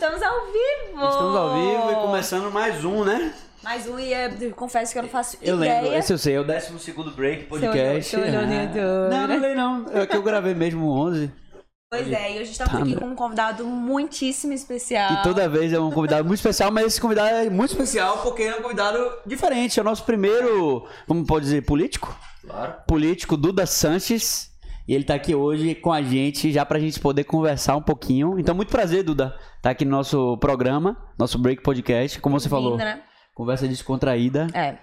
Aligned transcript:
estamos 0.00 0.22
ao 0.22 0.46
vivo! 0.46 1.08
Estamos 1.10 1.36
ao 1.36 1.54
vivo 1.54 1.92
e 1.92 1.94
começando 1.96 2.50
mais 2.50 2.82
um, 2.86 3.04
né? 3.04 3.34
Mais 3.62 3.86
um 3.86 3.98
e 3.98 4.14
é, 4.14 4.30
confesso 4.56 4.94
que 4.94 4.98
eu 4.98 5.02
não 5.02 5.10
faço 5.10 5.36
Eu 5.42 5.56
ideia. 5.56 5.82
lembro, 5.82 5.98
esse 5.98 6.10
eu 6.10 6.16
sei, 6.16 6.36
é 6.36 6.40
o 6.40 6.44
12 6.44 6.72
break 7.14 7.44
podcast. 7.44 8.16
Olhou- 8.16 8.28
olhou 8.28 8.42
Ah. 8.42 9.08
Não, 9.10 9.28
não 9.28 9.36
olhei 9.36 9.54
não. 9.54 9.86
É 9.92 10.06
que 10.06 10.16
eu 10.16 10.22
gravei 10.22 10.54
mesmo 10.54 10.86
o 10.86 10.90
11. 11.06 11.30
Pois 11.92 12.10
é, 12.10 12.32
e 12.34 12.40
hoje 12.40 12.52
estamos 12.52 12.72
Tá, 12.72 12.78
aqui 12.78 12.96
com 12.96 13.04
um 13.04 13.14
convidado 13.14 13.66
muitíssimo 13.66 14.54
especial. 14.54 15.12
E 15.12 15.22
toda 15.22 15.46
vez 15.50 15.70
é 15.70 15.78
um 15.78 15.90
convidado 15.90 16.24
muito 16.24 16.38
especial, 16.38 16.70
mas 16.70 16.86
esse 16.86 17.00
convidado 17.00 17.28
é 17.28 17.50
muito 17.50 17.72
especial 17.72 18.18
porque 18.22 18.44
é 18.44 18.56
um 18.56 18.62
convidado 18.62 18.98
diferente. 19.26 19.78
É 19.78 19.82
o 19.82 19.84
nosso 19.84 20.04
primeiro, 20.04 20.86
como 21.06 21.26
pode 21.26 21.44
dizer, 21.44 21.62
político? 21.66 22.16
Claro. 22.46 22.74
Político 22.86 23.36
Duda 23.36 23.66
Sanches. 23.66 24.49
E 24.90 24.92
ele 24.92 25.04
tá 25.04 25.14
aqui 25.14 25.36
hoje 25.36 25.76
com 25.76 25.92
a 25.92 26.02
gente, 26.02 26.50
já 26.50 26.66
pra 26.66 26.80
gente 26.80 26.98
poder 26.98 27.22
conversar 27.22 27.76
um 27.76 27.80
pouquinho. 27.80 28.40
Então, 28.40 28.56
muito 28.56 28.72
prazer, 28.72 29.04
Duda, 29.04 29.38
tá 29.62 29.70
aqui 29.70 29.84
no 29.84 29.92
nosso 29.92 30.36
programa, 30.38 30.96
nosso 31.16 31.38
Break 31.38 31.62
Podcast. 31.62 32.18
Como 32.20 32.40
você 32.40 32.48
falou, 32.48 32.76
né? 32.76 33.00
conversa 33.32 33.68
descontraída. 33.68 34.48
É. 34.52 34.78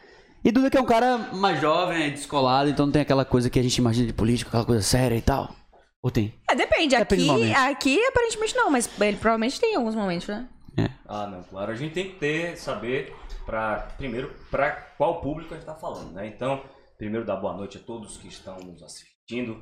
E 0.46 0.50
Duda 0.50 0.70
que 0.70 0.78
é 0.78 0.82
um 0.82 0.86
cara 0.86 1.18
mais 1.34 1.60
jovem, 1.60 2.04
é 2.04 2.10
descolado, 2.10 2.70
então 2.70 2.86
não 2.86 2.94
tem 2.94 3.02
aquela 3.02 3.26
coisa 3.26 3.50
que 3.50 3.60
a 3.60 3.62
gente 3.62 3.76
imagina 3.76 4.08
de 4.08 4.14
político, 4.14 4.48
aquela 4.48 4.64
coisa 4.64 4.82
séria 4.82 5.18
e 5.18 5.22
tal. 5.22 5.54
Ou 6.02 6.10
tem? 6.10 6.34
É, 6.50 6.56
depende. 6.56 6.96
Depende 6.96 7.30
Aqui, 7.30 7.54
aqui 7.54 8.06
aparentemente 8.06 8.56
não, 8.56 8.72
mas 8.72 8.90
ele 9.02 9.18
provavelmente 9.18 9.60
tem 9.60 9.74
em 9.74 9.76
alguns 9.76 9.94
momentos, 9.94 10.30
né? 10.30 10.48
É. 10.78 10.90
Ah, 11.06 11.28
não, 11.28 11.44
claro. 11.44 11.70
A 11.70 11.76
gente 11.76 11.94
tem 11.94 12.12
que 12.12 12.16
ter, 12.16 12.56
saber, 12.56 13.14
pra, 13.46 13.90
primeiro, 13.98 14.34
para 14.50 14.72
qual 14.98 15.20
público 15.20 15.54
a 15.54 15.58
gente 15.58 15.68
está 15.68 15.76
falando, 15.76 16.14
né? 16.14 16.28
Então, 16.28 16.64
primeiro, 16.98 17.26
dar 17.26 17.36
boa 17.36 17.58
noite 17.58 17.76
a 17.76 17.82
todos 17.82 18.16
que 18.16 18.30
estão 18.30 18.56
nos 18.60 18.82
assistindo, 18.82 19.62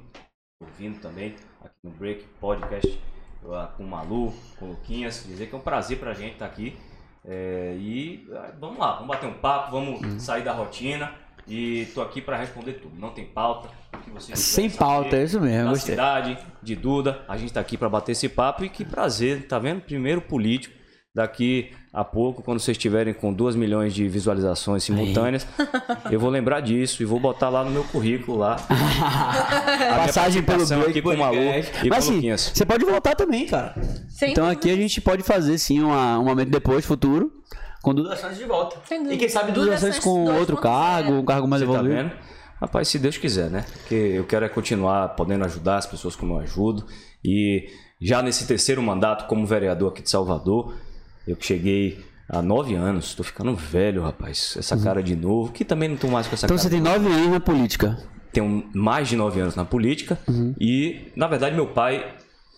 ouvindo 0.62 1.00
também 1.02 1.36
aqui 1.64 1.76
no 1.84 1.92
Break 1.92 2.24
Podcast 2.40 3.00
ah, 3.52 3.70
com 3.76 3.84
o 3.84 3.88
Malu, 3.88 4.34
com 4.58 4.66
o 4.66 4.70
Luquinhas. 4.70 5.24
Dizer 5.28 5.48
que 5.48 5.56
é 5.56 5.58
um 5.58 5.62
prazer 5.62 6.00
pra 6.00 6.14
gente 6.14 6.34
estar 6.34 6.46
aqui. 6.46 6.76
É, 7.24 7.76
e 7.78 8.28
ah, 8.34 8.52
vamos 8.60 8.78
lá, 8.78 8.94
vamos 8.94 9.08
bater 9.08 9.28
um 9.28 9.34
papo, 9.34 9.72
vamos 9.72 10.02
Uhum. 10.02 10.20
sair 10.20 10.44
da 10.44 10.54
rotina. 10.54 11.12
E 11.48 11.86
tô 11.94 12.02
aqui 12.02 12.22
para 12.22 12.38
responder 12.38 12.74
tudo. 12.74 12.96
Não 13.00 13.12
tem 13.12 13.26
pauta. 13.26 13.70
Sem 14.36 14.68
saber 14.68 14.78
pauta, 14.80 15.16
é 15.18 15.24
isso 15.24 15.40
mesmo, 15.40 15.66
da 15.66 15.70
gostei. 15.72 15.94
cidade, 15.94 16.38
de 16.62 16.76
Duda. 16.76 17.24
A 17.28 17.38
gente 17.38 17.54
tá 17.54 17.60
aqui 17.60 17.78
para 17.78 17.88
bater 17.88 18.14
esse 18.14 18.28
papo 18.28 18.64
e 18.66 18.70
que 18.70 18.84
prazer, 18.84 19.48
tá 19.48 19.60
vendo? 19.60 19.82
Primeiro 19.82 20.22
político. 20.22 20.75
Daqui 21.16 21.72
a 21.94 22.04
pouco, 22.04 22.44
quando 22.44 22.60
vocês 22.60 22.76
estiverem 22.76 23.14
com 23.14 23.32
2 23.32 23.56
milhões 23.56 23.94
de 23.94 24.06
visualizações 24.06 24.84
simultâneas, 24.84 25.48
eu 26.12 26.20
vou 26.20 26.30
lembrar 26.30 26.60
disso 26.60 27.02
e 27.02 27.06
vou 27.06 27.22
botar 27.22 27.48
lá 27.48 27.64
no 27.64 27.72
meu 27.72 27.86
currículo 27.86 28.38
lá. 28.38 28.58
A 28.70 30.06
Passagem 30.06 30.44
pelo 30.44 30.66
Break 30.66 30.90
aqui 30.90 31.02
com 31.02 31.12
o 31.12 31.18
Malu 31.18 31.38
e 31.38 31.88
Mas 31.90 32.00
assim, 32.00 32.16
Luquinhas. 32.16 32.52
você 32.54 32.66
pode 32.66 32.84
voltar 32.84 33.16
também, 33.16 33.46
cara. 33.46 33.74
Sem 34.10 34.32
então 34.32 34.44
dúvida. 34.44 34.60
aqui 34.60 34.72
a 34.72 34.76
gente 34.76 35.00
pode 35.00 35.24
fazer 35.24 35.58
sim 35.58 35.82
uma, 35.82 36.20
um 36.20 36.26
momento 36.26 36.50
depois, 36.50 36.86
futuro, 36.86 37.32
com 37.82 37.94
Duda 37.94 38.18
Santos 38.18 38.38
de 38.38 38.44
volta. 38.44 38.76
E 39.10 39.16
quem 39.16 39.30
sabe 39.30 39.54
Duda 39.54 39.68
Duda 39.68 39.78
Santos 39.78 40.00
com 40.00 40.26
2.0. 40.26 40.38
outro 40.38 40.58
cargo, 40.58 41.14
um 41.14 41.24
cargo 41.24 41.48
mais 41.48 41.62
Você 41.62 41.68
tá 41.72 41.74
evoluído. 41.76 42.10
vendo? 42.10 42.12
Rapaz, 42.60 42.90
se 42.90 43.00
Deus 43.00 43.18
quiser, 43.18 43.50
né? 43.50 43.64
Porque 43.72 43.96
eu 43.96 44.26
quero 44.26 44.44
é 44.44 44.50
continuar 44.50 45.10
podendo 45.16 45.46
ajudar 45.46 45.78
as 45.78 45.86
pessoas 45.86 46.14
como 46.14 46.34
eu 46.34 46.40
ajudo. 46.40 46.86
E 47.24 47.70
já 48.02 48.22
nesse 48.22 48.46
terceiro 48.46 48.82
mandato 48.82 49.28
como 49.28 49.46
vereador 49.46 49.92
aqui 49.92 50.02
de 50.02 50.10
Salvador, 50.10 50.74
eu 51.28 51.36
que 51.36 51.46
cheguei 51.46 52.04
há 52.30 52.42
nove 52.42 52.74
anos, 52.76 53.14
tô 53.16 53.24
ficando 53.24 53.56
velho, 53.56 54.02
rapaz. 54.04 54.56
Essa 54.58 54.78
cara 54.78 55.02
de 55.04 55.16
novo, 55.16 55.52
que 55.52 55.64
também 55.66 55.90
não 55.90 55.98
tô 55.98 56.08
mais 56.08 56.28
com 56.28 56.34
essa 56.34 56.46
Então 56.46 56.56
cara. 56.58 56.70
você 56.70 56.70
tem 56.74 56.82
nove 56.82 57.08
anos 57.08 57.30
na 57.30 57.40
política. 57.40 57.98
Tenho 58.32 58.70
mais 58.74 59.08
de 59.08 59.16
nove 59.16 59.40
anos 59.40 59.56
na 59.56 59.64
política 59.64 60.18
e, 60.60 61.12
na 61.16 61.28
verdade, 61.28 61.56
meu 61.56 61.68
pai 61.68 62.14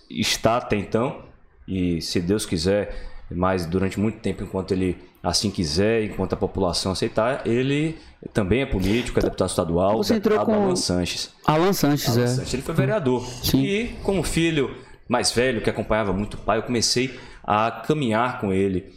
está 0.10 0.58
até 0.58 0.76
então 0.76 1.22
e, 1.68 2.02
se 2.02 2.20
Deus 2.20 2.46
quiser, 2.46 2.96
mas 3.30 3.66
durante 3.66 4.00
muito 4.00 4.20
tempo, 4.20 4.44
enquanto 4.44 4.72
ele 4.72 4.98
assim 5.22 5.52
quiser, 5.52 6.04
enquanto 6.04 6.34
a 6.34 6.38
população 6.38 6.94
aceitar, 6.94 7.46
ele 7.46 7.98
também 8.34 8.62
é 8.62 8.66
político, 8.66 9.20
é 9.20 9.22
deputado 9.22 9.50
estadual, 9.50 9.98
Você 9.98 10.16
entrou 10.16 10.38
deputado 10.38 10.56
com- 10.58 10.64
Alan 10.66 10.76
Sanches. 10.76 11.32
Alan 11.46 11.74
Sanches, 11.74 12.10
Alan 12.16 12.24
é. 12.24 12.28
Sanches, 12.28 12.54
Ele 12.54 12.64
foi 12.64 12.74
vereador. 12.74 13.26
Sim. 13.44 13.62
E 13.64 13.88
como 14.04 14.24
filho 14.24 14.74
mais 15.08 15.32
velho, 15.32 15.62
que 15.62 15.70
acompanhava 15.70 16.14
muito 16.14 16.36
o 16.36 16.38
pai, 16.38 16.58
eu 16.60 16.64
comecei 16.64 17.20
a 17.48 17.72
caminhar 17.72 18.40
com 18.42 18.52
ele 18.54 18.94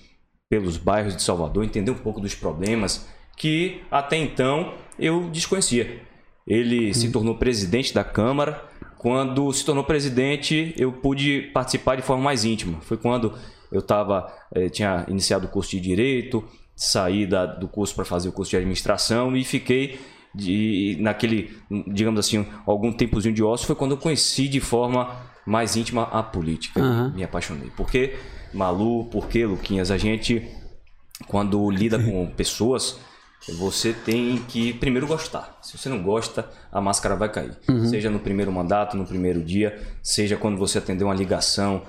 pelos 0.50 0.76
bairros 0.76 1.14
de 1.16 1.22
Salvador, 1.22 1.64
entender 1.64 1.92
um 1.92 1.98
pouco 1.98 2.20
dos 2.20 2.34
problemas 2.34 3.08
que 3.36 3.80
até 3.90 4.16
então 4.16 4.74
eu 4.98 5.30
desconhecia. 5.30 6.02
Ele 6.46 6.92
se 6.92 7.10
tornou 7.12 7.36
presidente 7.36 7.94
da 7.94 8.02
Câmara. 8.02 8.64
Quando 8.98 9.50
se 9.52 9.64
tornou 9.64 9.84
presidente, 9.84 10.74
eu 10.76 10.90
pude 10.92 11.42
participar 11.54 11.94
de 11.96 12.02
forma 12.02 12.24
mais 12.24 12.44
íntima. 12.44 12.80
Foi 12.80 12.96
quando 12.96 13.32
eu 13.70 13.80
tava, 13.80 14.26
eh, 14.52 14.68
tinha 14.68 15.06
iniciado 15.08 15.46
o 15.46 15.48
curso 15.48 15.70
de 15.70 15.80
Direito, 15.80 16.44
saí 16.74 17.26
da- 17.26 17.46
do 17.46 17.68
curso 17.68 17.94
para 17.94 18.04
fazer 18.04 18.28
o 18.28 18.32
curso 18.32 18.50
de 18.50 18.56
Administração 18.56 19.36
e 19.36 19.44
fiquei 19.44 20.00
de, 20.34 20.96
naquele, 21.00 21.56
digamos 21.86 22.18
assim, 22.20 22.44
algum 22.66 22.92
tempozinho 22.92 23.34
de 23.34 23.42
ócio. 23.42 23.66
Foi 23.66 23.76
quando 23.76 23.92
eu 23.92 23.96
conheci 23.96 24.48
de 24.48 24.60
forma 24.60 25.16
mais 25.46 25.76
íntima 25.76 26.02
a 26.04 26.22
política. 26.22 26.80
Aham. 26.80 27.12
Me 27.14 27.22
apaixonei. 27.24 27.70
Porque, 27.76 28.14
Malu, 28.52 29.06
porque, 29.06 29.44
Luquinhas, 29.44 29.90
a 29.90 29.98
gente 29.98 30.48
quando 31.26 31.70
lida 31.70 31.98
com 31.98 32.26
pessoas, 32.36 32.98
você 33.56 33.92
tem 33.92 34.38
que 34.48 34.72
primeiro 34.74 35.06
gostar. 35.06 35.58
Se 35.62 35.76
você 35.76 35.88
não 35.88 36.02
gosta, 36.02 36.48
a 36.70 36.80
máscara 36.80 37.16
vai 37.16 37.30
cair. 37.30 37.56
Seja 37.88 38.10
no 38.10 38.18
primeiro 38.18 38.52
mandato, 38.52 38.96
no 38.96 39.06
primeiro 39.06 39.42
dia, 39.42 39.80
seja 40.02 40.36
quando 40.36 40.58
você 40.58 40.78
atender 40.78 41.04
uma 41.04 41.14
ligação 41.14 41.82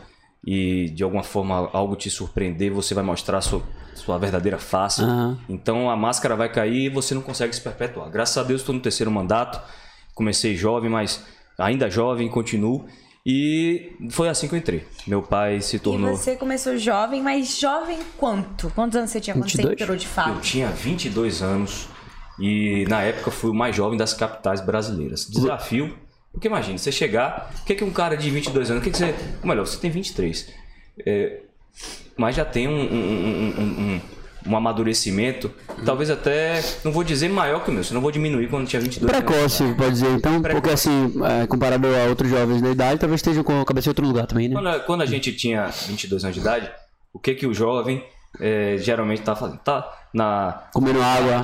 e 0.45 0.89
de 0.89 1.03
alguma 1.03 1.23
forma 1.23 1.69
algo 1.71 1.95
te 1.95 2.09
surpreender, 2.09 2.71
você 2.71 2.93
vai 2.93 3.03
mostrar 3.03 3.41
sua, 3.41 3.61
sua 3.93 4.17
verdadeira 4.17 4.57
face. 4.57 5.01
Aham. 5.01 5.37
Então 5.47 5.89
a 5.89 5.95
máscara 5.95 6.35
vai 6.35 6.51
cair 6.51 6.85
e 6.85 6.89
você 6.89 7.13
não 7.13 7.21
consegue 7.21 7.53
se 7.53 7.61
perpetuar. 7.61 8.09
Graças 8.09 8.37
a 8.37 8.43
Deus 8.43 8.61
estou 8.61 8.73
no 8.73 8.81
terceiro 8.81 9.11
mandato. 9.11 9.61
Comecei 10.15 10.55
jovem, 10.55 10.89
mas 10.89 11.23
ainda 11.57 11.89
jovem, 11.89 12.29
continuo. 12.29 12.85
E 13.25 13.91
foi 14.09 14.29
assim 14.29 14.47
que 14.47 14.55
eu 14.55 14.59
entrei. 14.59 14.83
Meu 15.05 15.21
pai 15.21 15.61
se 15.61 15.77
tornou. 15.77 16.11
E 16.13 16.17
você 16.17 16.35
começou 16.35 16.75
jovem, 16.77 17.21
mas 17.21 17.59
jovem 17.59 17.99
quanto? 18.17 18.71
Quantos 18.71 18.97
anos 18.97 19.11
você 19.11 19.21
tinha 19.21 19.35
quando 19.35 19.45
22? 19.45 19.67
você 19.77 19.83
entrou 19.83 19.97
de 19.97 20.05
Eu 20.05 20.11
fato? 20.11 20.41
tinha 20.41 20.69
22 20.69 21.41
anos 21.43 21.87
e 22.39 22.85
na 22.89 23.01
época 23.03 23.29
fui 23.29 23.51
o 23.51 23.53
mais 23.53 23.75
jovem 23.75 23.97
das 23.97 24.13
capitais 24.13 24.59
brasileiras. 24.59 25.27
Desafio, 25.29 25.95
porque 26.31 26.47
imagina, 26.47 26.77
você 26.77 26.91
chegar, 26.91 27.53
o 27.61 27.65
que, 27.65 27.75
que 27.75 27.83
um 27.83 27.91
cara 27.91 28.15
de 28.15 28.29
22 28.29 28.71
anos, 28.71 28.81
o 28.81 28.83
que, 28.83 28.91
que 28.91 28.97
você. 28.97 29.13
Ou 29.41 29.47
melhor, 29.47 29.67
você 29.67 29.77
tem 29.77 29.91
23, 29.91 30.51
é, 31.05 31.41
mas 32.17 32.35
já 32.35 32.45
tem 32.45 32.67
um, 32.67 32.71
um, 32.71 33.53
um, 33.57 33.61
um, 33.61 34.01
um- 34.47 34.55
amadurecimento, 34.55 35.51
talvez 35.85 36.09
até, 36.09 36.61
não 36.83 36.91
vou 36.91 37.03
dizer 37.03 37.29
maior 37.29 37.63
que 37.63 37.69
o 37.69 37.73
meu, 37.73 37.83
senão 37.83 38.01
vou 38.01 38.11
diminuir 38.11 38.47
quando 38.47 38.67
tinha 38.67 38.81
22 38.81 39.11
anos. 39.13 39.25
Precoce, 39.25 39.63
pode 39.75 39.91
dizer. 39.91 40.09
Então, 40.11 40.41
Precoce. 40.41 40.61
porque 40.61 40.73
assim, 40.73 41.13
é, 41.43 41.47
comparado 41.47 41.87
a 41.87 42.09
outros 42.09 42.29
jovens 42.29 42.61
da 42.61 42.69
idade, 42.69 42.99
talvez 42.99 43.19
estejam 43.19 43.43
com 43.43 43.61
a 43.61 43.65
cabeça 43.65 43.87
em 43.87 43.91
outro 43.91 44.05
lugar 44.05 44.25
também, 44.25 44.47
né? 44.49 44.55
Quando 44.55 44.67
a, 44.69 44.79
quando 44.79 45.01
a 45.01 45.05
gente 45.05 45.31
tinha 45.33 45.67
22 45.67 46.23
anos 46.23 46.35
de 46.35 46.41
idade, 46.41 46.71
o 47.13 47.19
que 47.19 47.33
que 47.35 47.45
o 47.45 47.53
jovem 47.53 48.03
é, 48.39 48.77
geralmente 48.79 49.21
tá 49.21 49.35
fazendo? 49.35 49.59
Tá 49.59 49.89
na 50.13 50.63
Comendo 50.73 51.01
água. 51.01 51.43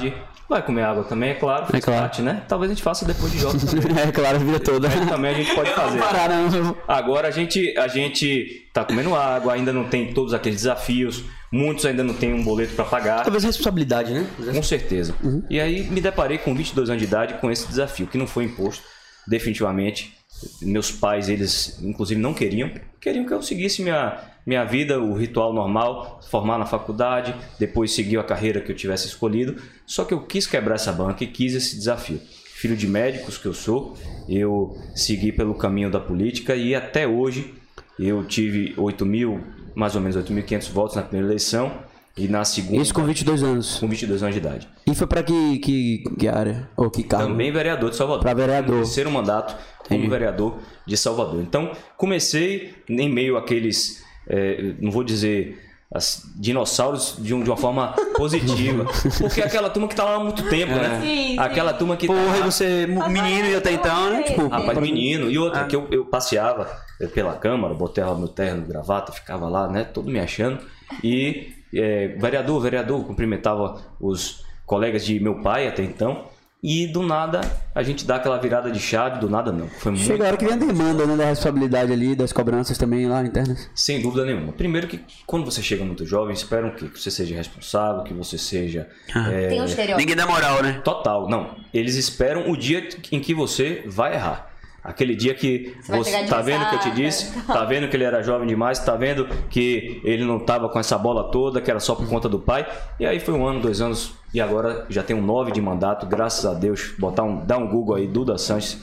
Vai 0.50 0.62
comer 0.62 0.84
água 0.84 1.04
também, 1.04 1.32
é 1.32 1.34
claro. 1.34 1.66
É 1.76 1.82
claro. 1.82 2.02
parte, 2.04 2.22
né? 2.22 2.42
Talvez 2.48 2.72
a 2.72 2.74
gente 2.74 2.82
faça 2.82 3.04
depois 3.04 3.30
de 3.34 3.38
jovem 3.40 3.60
também. 3.60 3.98
É 4.08 4.12
claro, 4.14 4.38
a 4.38 4.40
vida 4.40 4.60
toda. 4.62 4.88
Mas 4.88 5.10
também 5.10 5.32
a 5.32 5.34
gente 5.34 5.54
pode 5.54 5.70
fazer. 5.76 6.00
Parar, 6.00 6.30
não. 6.30 6.78
Agora 6.88 7.28
a 7.28 7.32
gente, 7.32 7.78
a 7.78 7.90
gente 7.90 8.66
tá 8.74 8.86
comendo 8.86 9.14
água, 9.14 9.54
ainda 9.54 9.74
não 9.74 9.84
tem 9.90 10.14
todos 10.14 10.34
aqueles 10.34 10.60
desafios, 10.60 11.22
muitos 11.52 11.86
ainda 11.86 12.04
não 12.04 12.14
tem 12.14 12.34
um 12.34 12.44
boleto 12.44 12.74
para 12.76 12.86
pagar. 12.86 13.24
Talvez 13.24 13.44
responsabilidade, 13.44 14.14
né? 14.14 14.28
Com 14.54 14.64
certeza. 14.64 15.16
E 15.50 15.60
aí 15.60 15.84
me 15.90 16.02
deparei 16.02 16.38
com 16.38 16.54
22 16.54 16.90
anos 16.90 17.02
de 17.02 17.08
idade 17.08 17.36
com 17.36 17.50
esse 17.52 17.68
desafio, 17.68 18.08
que 18.08 18.18
não 18.18 18.28
foi 18.28 18.46
imposto, 18.46 18.84
definitivamente. 19.28 20.16
Meus 20.62 20.92
pais, 20.92 21.30
eles 21.30 21.80
inclusive 21.82 22.20
não 22.20 22.34
queriam, 22.34 22.72
queriam 23.02 23.26
que 23.26 23.34
eu 23.34 23.42
seguisse 23.42 23.82
minha, 23.82 24.20
minha 24.46 24.64
vida, 24.64 25.00
o 25.00 25.16
ritual 25.16 25.52
normal, 25.52 26.20
formar 26.30 26.60
na 26.60 26.66
faculdade, 26.66 27.34
depois 27.60 27.92
seguir 27.92 28.18
a 28.20 28.24
carreira 28.24 28.62
que 28.62 28.72
eu 28.72 28.76
tivesse 28.76 29.08
escolhido. 29.08 29.56
Só 29.86 30.06
que 30.06 30.14
eu 30.14 30.22
quis 30.22 30.46
quebrar 30.46 30.76
essa 30.76 30.92
banca 30.92 31.24
e 31.24 31.28
quis 31.28 31.56
esse 31.56 31.76
desafio. 31.76 32.22
Filho 32.54 32.76
de 32.76 32.88
médicos 32.88 33.38
que 33.38 33.46
eu 33.46 33.54
sou, 33.54 33.96
eu 34.28 34.78
segui 34.96 35.32
pelo 35.32 35.56
caminho 35.56 35.90
da 35.90 36.00
política 36.00 36.56
e 36.56 36.76
até 36.76 37.08
hoje 37.08 37.54
eu 38.00 38.24
tive 38.24 38.74
8 38.78 39.06
mil, 39.06 39.44
mais 39.78 39.96
ou 39.96 40.02
menos 40.02 40.18
8.500 40.18 40.72
votos 40.72 40.96
na 40.96 41.04
primeira 41.04 41.28
eleição 41.28 41.72
e 42.18 42.28
na 42.28 42.44
segunda 42.44 42.82
Isso 42.82 42.94
com 42.94 43.04
22 43.04 43.44
anos. 43.44 43.78
com 43.80 43.88
22 43.88 44.24
anos 44.24 44.34
de 44.36 44.42
idade. 44.42 44.68
E 44.88 44.96
foi 44.96 45.06
pra 45.06 45.22
que, 45.22 45.60
que, 45.60 46.04
que 46.18 46.28
área? 46.28 46.68
Ou 46.76 46.90
que 46.90 47.04
cargo? 47.04 47.28
Também 47.28 47.52
vereador 47.52 47.92
de 47.92 47.96
Salvador. 47.96 48.24
Pra 48.24 48.34
vereador. 48.34 48.78
Terceiro 48.78 49.12
mandato 49.12 49.56
como 49.88 50.00
Entendi. 50.00 50.10
vereador 50.10 50.58
de 50.86 50.98
Salvador. 50.98 51.40
Então, 51.42 51.72
comecei 51.96 52.74
em 52.90 53.08
meio 53.08 53.38
àqueles, 53.38 54.04
é, 54.28 54.74
não 54.82 54.90
vou 54.92 55.04
dizer 55.04 55.64
as 55.94 56.24
dinossauros 56.36 57.16
de, 57.20 57.34
um- 57.34 57.42
de 57.44 57.50
uma 57.50 57.56
forma 57.56 57.90
positiva. 58.18 58.86
Porque 59.22 59.40
é 59.40 59.46
aquela 59.46 59.70
turma 59.70 59.88
que 59.88 59.96
tá 59.96 60.04
lá 60.04 60.16
há 60.16 60.20
muito 60.20 60.44
tempo, 60.50 60.74
né? 60.74 61.00
Sim, 61.02 61.08
sim. 61.34 61.40
Aquela 61.40 61.72
turma 61.72 61.96
que 61.96 62.08
tá 62.08 62.14
Porra, 62.14 62.26
lá- 62.26 62.38
e 62.40 62.42
você, 62.42 62.86
menino 62.88 63.48
e 63.48 63.56
até 63.56 63.72
então, 63.72 64.10
né? 64.10 64.24
Tipo, 64.24 64.48
Rapaz, 64.48 64.78
menino. 64.80 65.30
E 65.32 65.38
outra, 65.38 65.66
que 65.66 65.76
eu, 65.76 65.88
eu 65.92 66.04
passeava 66.06 66.68
pela 67.14 67.36
Câmara, 67.36 67.74
botei 67.74 68.04
meu 68.04 68.28
terno, 68.28 68.66
gravata, 68.66 69.12
ficava 69.12 69.48
lá, 69.48 69.68
né, 69.68 69.84
todo 69.84 70.10
me 70.10 70.20
achando. 70.20 70.60
E 71.04 71.54
é, 71.74 72.08
vereador, 72.20 72.62
vereador, 72.62 73.04
cumprimentava 73.06 73.82
os 74.00 74.46
colegas 74.66 75.06
de 75.06 75.20
meu 75.20 75.42
pai 75.42 75.68
até 75.68 75.84
então. 75.84 76.26
E 76.64 76.88
do 76.88 77.04
nada 77.04 77.42
a 77.74 77.84
gente 77.84 78.04
dá 78.04 78.16
aquela 78.16 78.38
virada 78.40 78.72
de 78.72 78.80
chave, 78.80 79.20
do 79.20 79.30
nada 79.30 79.52
não. 79.52 79.68
Foi 79.68 79.92
muito 79.92 80.04
Chega 80.04 80.24
a 80.24 80.28
hora 80.28 80.38
que 80.38 80.44
vem 80.44 80.56
a 80.56 80.58
demanda, 80.58 81.06
né, 81.06 81.16
da 81.16 81.26
responsabilidade 81.26 81.94
ali, 81.94 82.16
das 82.16 82.34
cobranças 82.34 82.78
também 82.80 83.08
lá 83.08 83.24
internas. 83.24 83.70
Sem 83.76 84.02
dúvida 84.02 84.26
nenhuma. 84.26 84.52
Primeiro 84.54 84.88
que 84.88 85.00
quando 85.26 85.46
você 85.46 85.62
chega 85.62 85.86
muito 85.86 86.04
jovem, 86.04 86.34
esperam 86.34 86.72
que 86.72 86.88
você 86.88 87.12
seja 87.12 87.36
responsável, 87.36 88.04
que 88.04 88.14
você 88.14 88.40
seja 88.40 88.90
é, 89.16 89.50
Tem 89.50 89.62
um 89.62 89.66
estereótipo. 89.66 90.00
Ninguém 90.00 90.16
dá 90.16 90.26
moral, 90.26 90.64
né? 90.64 90.82
total. 90.84 91.30
Não, 91.30 91.56
eles 91.72 91.96
esperam 91.96 92.50
o 92.50 92.58
dia 92.58 92.90
em 93.12 93.20
que 93.20 93.36
você 93.36 93.84
vai 93.86 94.16
errar. 94.16 94.57
Aquele 94.84 95.16
dia 95.16 95.34
que 95.34 95.76
Você 95.82 95.92
vai 95.92 96.00
você 96.00 96.12
pegar 96.12 96.24
de 96.24 96.30
tá 96.30 96.42
vendo 96.42 96.70
que 96.70 96.76
eu 96.76 96.80
te 96.80 96.92
disse, 96.92 97.44
tá 97.46 97.66
vendo 97.66 97.90
que 97.90 97.98
ele 97.98 98.06
era 98.06 98.24
jovem 98.24 98.48
demais, 98.48 98.80
tá 98.80 98.96
vendo 98.96 99.28
que 99.50 100.02
ele 100.04 100.24
não 100.24 100.40
tava 100.40 100.70
com 100.70 100.80
essa 100.80 100.98
bola 100.98 101.30
toda, 101.30 101.60
que 101.60 101.70
era 101.70 101.80
só 101.80 101.94
por 101.94 102.08
conta 102.08 102.30
do 102.30 102.40
pai. 102.40 102.66
E 103.00 103.06
aí 103.06 103.20
foi 103.20 103.34
um 103.34 103.46
ano, 103.46 103.60
dois 103.60 103.82
anos, 103.82 104.14
e 104.34 104.40
agora 104.40 104.86
já 104.90 105.04
tem 105.04 105.16
um 105.16 105.22
nove 105.22 105.52
de 105.52 105.62
mandato, 105.62 106.06
graças 106.06 106.46
a 106.46 106.54
Deus. 106.54 106.94
Botar 106.98 107.24
um, 107.24 107.46
dar 107.46 107.58
um 107.58 107.68
Google 107.68 107.96
aí, 107.96 108.08
Duda 108.08 108.38
Sanches, 108.38 108.82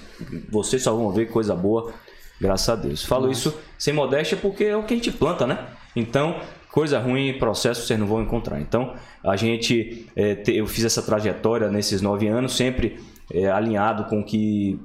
vocês 0.51 0.83
só 0.83 0.95
vão 0.95 1.11
ver 1.11 1.31
coisa 1.31 1.55
boa, 1.55 1.93
graças 2.41 2.69
a 2.69 2.77
Deus. 2.77 3.03
Falo 3.03 3.31
isso 3.31 3.57
sem 3.79 3.95
modéstia 3.95 4.37
porque 4.37 4.65
é 4.65 4.77
o 4.77 4.83
que 4.83 4.93
a 4.93 4.97
gente 4.97 5.11
planta, 5.11 5.47
né? 5.47 5.67
Então, 5.97 6.39
coisa 6.71 6.99
ruim, 6.99 7.39
processo 7.39 7.87
vocês 7.87 7.99
não 7.99 8.07
vão 8.07 8.21
encontrar. 8.21 8.61
Então, 8.61 8.95
a 9.23 9.37
gente, 9.37 10.07
é, 10.17 10.43
eu 10.49 10.67
fiz 10.67 10.85
essa 10.85 11.01
trajetória 11.01 11.71
nesses 11.71 12.03
nove 12.03 12.27
anos, 12.27 12.57
sempre 12.57 12.99
é, 13.33 13.51
alinhado 13.51 14.05
com 14.05 14.21
o 14.21 14.25
que 14.25 14.79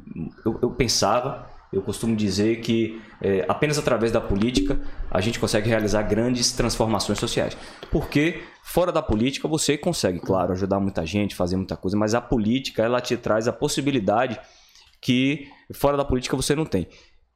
eu, 0.45 0.59
eu 0.61 0.71
pensava. 0.71 1.47
Eu 1.71 1.83
costumo 1.83 2.15
dizer 2.15 2.61
que 2.61 2.99
é, 3.21 3.45
apenas 3.47 3.77
através 3.77 4.11
da 4.11 4.19
política 4.19 4.79
a 5.11 5.21
gente 5.21 5.39
consegue 5.39 5.69
realizar 5.69 6.01
grandes 6.03 6.51
transformações 6.51 7.19
sociais. 7.19 7.55
Porque 7.91 8.41
fora 8.63 8.91
da 8.91 9.01
política 9.01 9.47
você 9.47 9.77
consegue, 9.77 10.19
claro, 10.19 10.53
ajudar 10.53 10.79
muita 10.79 11.05
gente, 11.05 11.35
fazer 11.35 11.55
muita 11.57 11.77
coisa, 11.77 11.95
mas 11.95 12.15
a 12.15 12.21
política 12.21 12.81
ela 12.83 12.99
te 13.01 13.15
traz 13.17 13.47
a 13.47 13.53
possibilidade 13.53 14.39
que 15.01 15.47
fora 15.73 15.95
da 15.95 16.05
política 16.05 16.35
você 16.35 16.55
não 16.55 16.65
tem. 16.65 16.87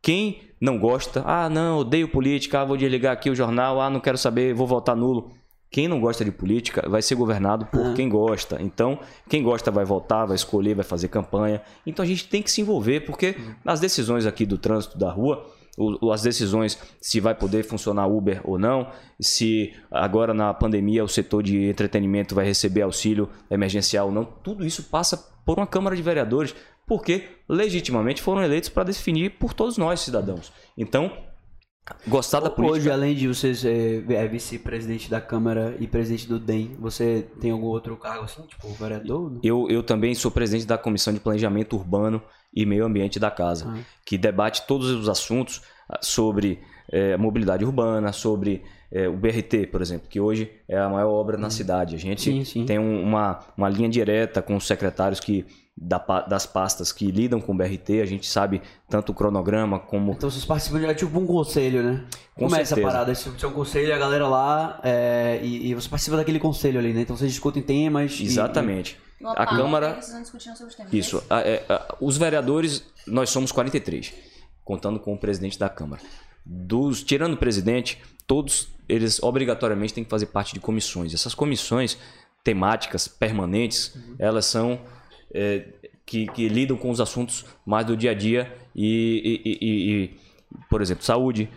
Quem 0.01 0.41
não 0.59 0.77
gosta, 0.77 1.23
ah, 1.25 1.49
não, 1.49 1.77
odeio 1.77 2.09
política, 2.09 2.61
ah, 2.61 2.65
vou 2.65 2.75
desligar 2.75 3.13
aqui 3.13 3.29
o 3.29 3.35
jornal, 3.35 3.79
ah, 3.79 3.89
não 3.89 3.99
quero 3.99 4.17
saber, 4.17 4.53
vou 4.53 4.67
votar 4.67 4.95
nulo. 4.95 5.31
Quem 5.73 5.87
não 5.87 5.99
gosta 5.99 6.23
de 6.23 6.31
política 6.31 6.87
vai 6.87 7.01
ser 7.01 7.15
governado 7.15 7.65
por 7.65 7.95
quem 7.95 8.07
gosta. 8.07 8.61
Então, 8.61 8.99
quem 9.27 9.41
gosta 9.41 9.71
vai 9.71 9.83
votar, 9.83 10.27
vai 10.27 10.35
escolher, 10.35 10.75
vai 10.75 10.85
fazer 10.85 11.07
campanha. 11.07 11.63
Então 11.83 12.05
a 12.05 12.07
gente 12.07 12.27
tem 12.27 12.43
que 12.43 12.51
se 12.51 12.61
envolver, 12.61 12.99
porque 12.99 13.35
as 13.65 13.79
decisões 13.79 14.27
aqui 14.27 14.45
do 14.45 14.55
trânsito 14.55 14.99
da 14.99 15.09
rua, 15.09 15.43
as 16.13 16.21
decisões 16.21 16.77
se 17.01 17.19
vai 17.19 17.33
poder 17.33 17.63
funcionar 17.63 18.05
Uber 18.05 18.39
ou 18.43 18.59
não, 18.59 18.87
se 19.19 19.73
agora 19.89 20.31
na 20.31 20.53
pandemia 20.53 21.03
o 21.03 21.07
setor 21.07 21.41
de 21.41 21.67
entretenimento 21.67 22.35
vai 22.35 22.45
receber 22.45 22.83
auxílio 22.83 23.27
emergencial 23.49 24.09
ou 24.09 24.13
não, 24.13 24.23
tudo 24.23 24.63
isso 24.63 24.83
passa 24.83 25.17
por 25.43 25.57
uma 25.57 25.65
Câmara 25.65 25.95
de 25.95 26.03
Vereadores, 26.03 26.53
porque 26.85 27.29
legitimamente 27.49 28.21
foram 28.21 28.43
eleitos 28.43 28.69
para 28.69 28.83
definir 28.83 29.39
por 29.39 29.55
todos 29.55 29.75
nós, 29.75 30.01
cidadãos. 30.01 30.53
Então, 30.77 31.11
gostar 32.07 32.39
da 32.39 32.49
política. 32.49 32.77
Hoje, 32.79 32.91
além 32.91 33.15
de 33.15 33.27
você 33.27 33.53
ser 33.53 34.05
é, 34.11 34.27
vice-presidente 34.27 35.09
da 35.09 35.19
Câmara 35.21 35.75
e 35.79 35.87
presidente 35.87 36.27
do 36.27 36.39
DEM, 36.39 36.75
você 36.79 37.25
tem 37.41 37.51
algum 37.51 37.67
outro 37.67 37.95
cargo 37.97 38.23
assim, 38.25 38.41
tipo 38.43 38.67
vereador? 38.73 39.39
Eu, 39.43 39.67
eu 39.69 39.83
também 39.83 40.13
sou 40.15 40.31
presidente 40.31 40.65
da 40.65 40.77
Comissão 40.77 41.13
de 41.13 41.19
Planejamento 41.19 41.75
Urbano 41.75 42.21
e 42.53 42.65
Meio 42.65 42.85
Ambiente 42.85 43.19
da 43.19 43.31
Casa, 43.31 43.65
Ah. 43.67 43.79
que 44.05 44.17
debate 44.17 44.65
todos 44.67 44.89
os 44.91 45.09
assuntos 45.09 45.61
ah, 45.89 45.99
sobre 46.01 46.59
eh, 46.91 47.17
mobilidade 47.17 47.65
urbana, 47.65 48.11
sobre 48.13 48.61
eh, 48.91 49.07
o 49.07 49.13
BRT, 49.17 49.67
por 49.71 49.81
exemplo, 49.81 50.07
que 50.07 50.19
hoje 50.19 50.51
é 50.67 50.77
a 50.77 50.87
maior 50.87 51.09
obra 51.11 51.37
na 51.37 51.49
cidade. 51.49 51.95
A 51.95 51.99
gente 51.99 52.21
Sim, 52.21 52.43
sim. 52.45 52.65
tem 52.65 52.77
um- 52.77 53.01
uma, 53.01 53.39
uma 53.57 53.67
linha 53.69 53.89
direta 53.89 54.41
com 54.41 54.55
os 54.55 54.67
secretários 54.67 55.19
que 55.19 55.45
da 55.75 55.97
das 56.27 56.45
pastas 56.45 56.91
que 56.91 57.09
lidam 57.09 57.41
com 57.41 57.51
o 57.51 57.55
BRT, 57.57 57.99
a 58.01 58.05
gente 58.05 58.27
sabe 58.27 58.61
tanto 58.87 59.11
o 59.11 59.15
cronograma 59.15 59.79
como 59.79 60.11
Então 60.11 60.29
vocês 60.29 60.45
participam 60.45 60.79
de 60.79 60.85
é 60.85 60.93
tipo 60.93 61.19
um 61.19 61.25
conselho, 61.25 61.81
né? 61.81 62.03
Com 62.35 62.43
Como 62.45 62.55
é 62.55 62.61
essa 62.61 62.75
certeza. 62.75 62.87
parada? 62.91 63.11
Esse 63.11 63.27
é 63.27 63.47
um 63.47 63.51
conselho, 63.53 63.93
a 63.93 63.97
galera 63.97 64.27
lá, 64.27 64.79
é, 64.83 65.39
e, 65.41 65.69
e 65.69 65.73
você 65.75 65.89
participa 65.89 66.15
daquele 66.17 66.39
conselho 66.39 66.77
ali, 66.79 66.93
né? 66.93 67.01
Então 67.01 67.17
vocês 67.17 67.31
discutem 67.31 67.61
temas. 67.63 68.19
e- 68.19 68.23
exatamente. 68.23 68.99
Uma 69.19 69.31
A 69.31 69.35
pauta, 69.35 69.55
Câmara 69.55 69.91
eles 69.93 70.11
vão 70.11 70.21
discutindo 70.21 70.55
sobre 70.55 70.69
os 70.71 70.75
temas. 70.75 70.93
Isso. 70.93 71.23
A- 71.29 71.39
é, 71.41 71.63
a- 71.67 71.95
os 71.99 72.17
vereadores, 72.17 72.85
nós 73.07 73.29
somos 73.31 73.51
43, 73.51 74.13
contando 74.63 74.99
com 74.99 75.13
o 75.13 75.17
presidente 75.17 75.57
da 75.57 75.69
Câmara. 75.69 76.01
Dos, 76.45 77.03
tirando 77.03 77.33
o 77.33 77.37
presidente, 77.37 77.99
todos 78.27 78.67
eles 78.87 79.23
obrigatoriamente 79.23 79.93
têm 79.93 80.03
que 80.03 80.09
fazer 80.09 80.25
parte 80.27 80.53
de 80.53 80.59
comissões. 80.59 81.13
Essas 81.13 81.33
comissões 81.33 81.97
temáticas 82.43 83.07
permanentes, 83.07 83.95
elas 84.19 84.45
são 84.45 84.79
é, 85.33 85.65
que, 86.05 86.27
que 86.27 86.47
lidam 86.47 86.77
com 86.77 86.89
os 86.89 86.99
assuntos 87.01 87.45
mais 87.65 87.85
do 87.85 87.95
dia 87.97 88.11
a 88.11 88.13
dia 88.13 88.53
e, 88.75 89.41
e- 89.45 89.49
e- 89.65 89.91
e, 90.03 90.17
por 90.69 90.81
exemplo, 90.81 91.03
saúde, 91.03 91.49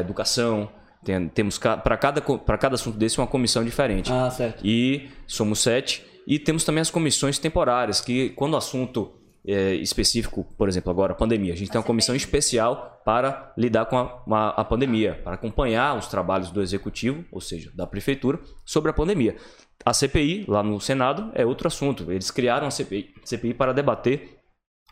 educação. 0.00 0.68
Tem- 1.04 1.28
temos 1.28 1.58
para 1.58 1.96
cada 1.98 2.22
para 2.22 2.56
cada 2.56 2.74
assunto 2.76 2.96
desse 2.96 3.18
uma 3.18 3.26
comissão 3.26 3.62
diferente 3.62 4.10
Ah, 4.10 4.30
certo. 4.30 4.66
e 4.66 5.08
somos 5.26 5.58
sete. 5.58 6.02
E 6.26 6.38
temos 6.38 6.64
também 6.64 6.80
as 6.80 6.90
comissões 6.90 7.38
temporárias, 7.38 8.00
que 8.00 8.30
quando 8.30 8.54
o 8.54 8.56
assunto 8.56 9.12
é 9.46 9.74
específico, 9.74 10.46
por 10.56 10.66
exemplo, 10.70 10.90
agora 10.90 11.12
a 11.12 11.14
pandemia, 11.14 11.52
a 11.52 11.56
gente 11.56 11.70
tem 11.70 11.78
uma 11.78 11.86
comissão 11.86 12.14
especial 12.16 13.02
para 13.04 13.52
lidar 13.58 13.84
com 13.84 13.98
a, 13.98 14.22
uma- 14.26 14.48
a 14.50 14.64
pandemia, 14.64 15.20
para 15.22 15.34
acompanhar 15.34 15.98
os 15.98 16.06
trabalhos 16.06 16.50
do 16.50 16.62
executivo, 16.62 17.22
ou 17.30 17.42
seja, 17.42 17.70
da 17.74 17.86
prefeitura, 17.86 18.40
sobre 18.64 18.90
a 18.90 18.94
pandemia. 18.94 19.36
A 19.84 19.92
CPI, 19.92 20.44
lá 20.48 20.62
no 20.62 20.80
Senado, 20.80 21.30
é 21.34 21.44
outro 21.44 21.68
assunto. 21.68 22.10
Eles 22.10 22.30
criaram 22.30 22.66
a 22.66 22.70
CPI, 22.70 23.14
CPI 23.24 23.54
para 23.54 23.72
debater 23.72 24.38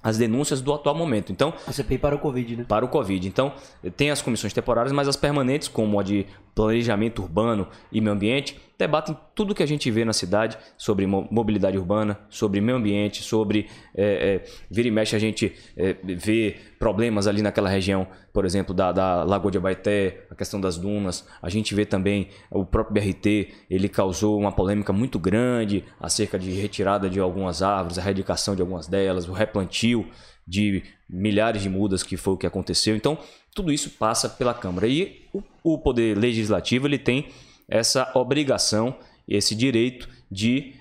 as 0.03 0.19
denúncias 0.19 0.61
do 0.61 0.73
atual 0.73 0.95
momento. 0.95 1.31
Então, 1.31 1.55
A 1.67 1.73
CPI 1.73 1.99
para 1.99 2.17
o 2.17 2.19
Covid, 2.19 2.57
né? 2.57 2.65
para 2.67 2.85
o 2.85 2.89
Covid. 2.89 3.27
Então, 3.27 3.53
tem 3.97 4.11
as 4.11 4.21
comissões 4.21 4.53
temporárias, 4.53 4.93
mas 4.93 5.07
as 5.07 5.17
permanentes, 5.17 5.69
como 5.69 6.01
a 6.01 6.03
de 6.03 6.27
planejamento 6.55 7.23
urbano 7.23 7.69
e 7.91 8.01
meio 8.01 8.15
ambiente, 8.15 8.61
debatem 8.83 9.17
tudo 9.35 9.55
que 9.55 9.63
a 9.63 9.67
gente 9.67 9.91
vê 9.91 10.05
na 10.05 10.13
cidade 10.13 10.59
sobre 10.77 11.07
mo- 11.07 11.29
mobilidade 11.31 11.79
urbana, 11.79 12.19
sobre 12.29 12.61
meio 12.61 12.77
ambiente, 12.77 13.23
sobre. 13.23 13.69
É, 13.95 14.43
é, 14.45 14.45
vira 14.71 14.89
e 14.89 14.91
mexe, 14.91 15.15
a 15.15 15.19
gente 15.19 15.53
é, 15.77 15.97
vê 16.03 16.57
problemas 16.79 17.27
ali 17.27 17.43
naquela 17.43 17.69
região, 17.69 18.07
por 18.33 18.45
exemplo, 18.45 18.75
da, 18.75 18.91
da 18.91 19.23
Lagoa 19.23 19.51
de 19.53 19.59
Abaeté, 19.59 20.27
a 20.31 20.35
questão 20.35 20.61
das 20.61 20.77
dunas. 20.77 21.27
A 21.41 21.49
gente 21.49 21.75
vê 21.75 21.87
também 21.87 22.29
o 22.51 22.65
próprio 22.65 22.95
BRT, 22.95 23.55
ele 23.71 23.89
causou 23.89 24.39
uma 24.39 24.51
polêmica 24.51 24.93
muito 24.93 25.19
grande 25.19 25.85
acerca 26.01 26.39
de 26.39 26.51
retirada 26.51 27.09
de 27.09 27.21
algumas 27.21 27.63
árvores, 27.63 27.99
a 27.99 28.03
erradicação 28.03 28.57
de 28.57 28.63
algumas 28.63 28.89
delas, 28.89 29.29
o 29.29 29.33
replantio 29.33 30.07
de 30.47 30.83
milhares 31.09 31.63
de 31.63 31.69
mudas 31.69 32.03
que 32.03 32.17
foi 32.17 32.35
o 32.35 32.37
que 32.37 32.47
aconteceu. 32.47 32.97
Então, 32.97 33.17
tudo 33.55 33.73
isso 33.73 33.91
passa 33.91 34.29
pela 34.29 34.53
Câmara. 34.53 34.87
E 34.89 35.29
o, 35.33 35.43
o 35.63 35.79
Poder 35.79 36.19
Legislativo 36.19 36.89
ele 36.89 36.99
tem 36.99 37.29
essa 37.69 38.11
obrigação, 38.15 38.95
esse 39.29 39.55
direito 39.55 40.09
de 40.31 40.75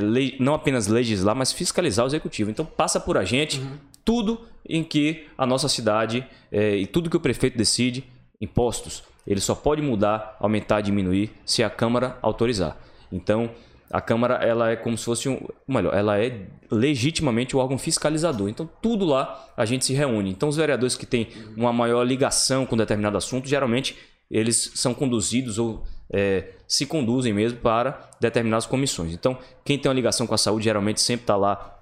le- 0.00 0.36
não 0.38 0.54
apenas 0.54 0.86
legislar, 0.86 1.34
mas 1.34 1.52
fiscalizar 1.52 2.04
o 2.04 2.08
Executivo. 2.08 2.50
Então, 2.50 2.64
passa 2.64 3.00
por 3.00 3.16
a 3.18 3.24
gente 3.24 3.60
tudo 4.04 4.40
em 4.68 4.84
que 4.84 5.26
a 5.36 5.44
nossa 5.46 5.68
cidade 5.68 6.24
eh, 6.50 6.76
e 6.76 6.86
tudo 6.86 7.10
que 7.10 7.16
o 7.16 7.20
prefeito 7.20 7.56
decide, 7.58 8.04
impostos, 8.40 9.02
ele 9.26 9.40
só 9.40 9.54
pode 9.54 9.82
mudar, 9.82 10.36
aumentar, 10.40 10.80
diminuir 10.80 11.30
se 11.44 11.62
a 11.62 11.70
Câmara 11.70 12.18
autorizar. 12.22 12.76
Então, 13.10 13.50
a 13.90 14.00
Câmara 14.00 14.34
ela 14.36 14.70
é 14.70 14.76
como 14.76 14.96
se 14.96 15.04
fosse 15.04 15.28
um, 15.28 15.38
melhor, 15.68 15.94
ela 15.94 16.18
é 16.18 16.46
legitimamente 16.70 17.54
o 17.54 17.58
órgão 17.58 17.76
fiscalizador. 17.76 18.48
Então 18.48 18.68
tudo 18.80 19.04
lá 19.04 19.48
a 19.56 19.64
gente 19.66 19.84
se 19.84 19.92
reúne. 19.92 20.30
Então 20.30 20.48
os 20.48 20.56
vereadores 20.56 20.96
que 20.96 21.04
têm 21.04 21.28
uma 21.56 21.72
maior 21.72 22.02
ligação 22.02 22.64
com 22.64 22.76
determinado 22.76 23.18
assunto, 23.18 23.46
geralmente 23.46 23.94
eles 24.32 24.72
são 24.74 24.92
conduzidos 24.94 25.58
ou 25.58 25.84
é, 26.12 26.52
se 26.66 26.86
conduzem 26.86 27.32
mesmo 27.32 27.58
para 27.58 28.10
determinadas 28.18 28.66
comissões. 28.66 29.12
Então 29.12 29.38
quem 29.64 29.78
tem 29.78 29.88
uma 29.88 29.94
ligação 29.94 30.26
com 30.26 30.34
a 30.34 30.38
saúde 30.38 30.64
geralmente 30.64 31.00
sempre 31.00 31.24
está 31.24 31.36
lá 31.36 31.78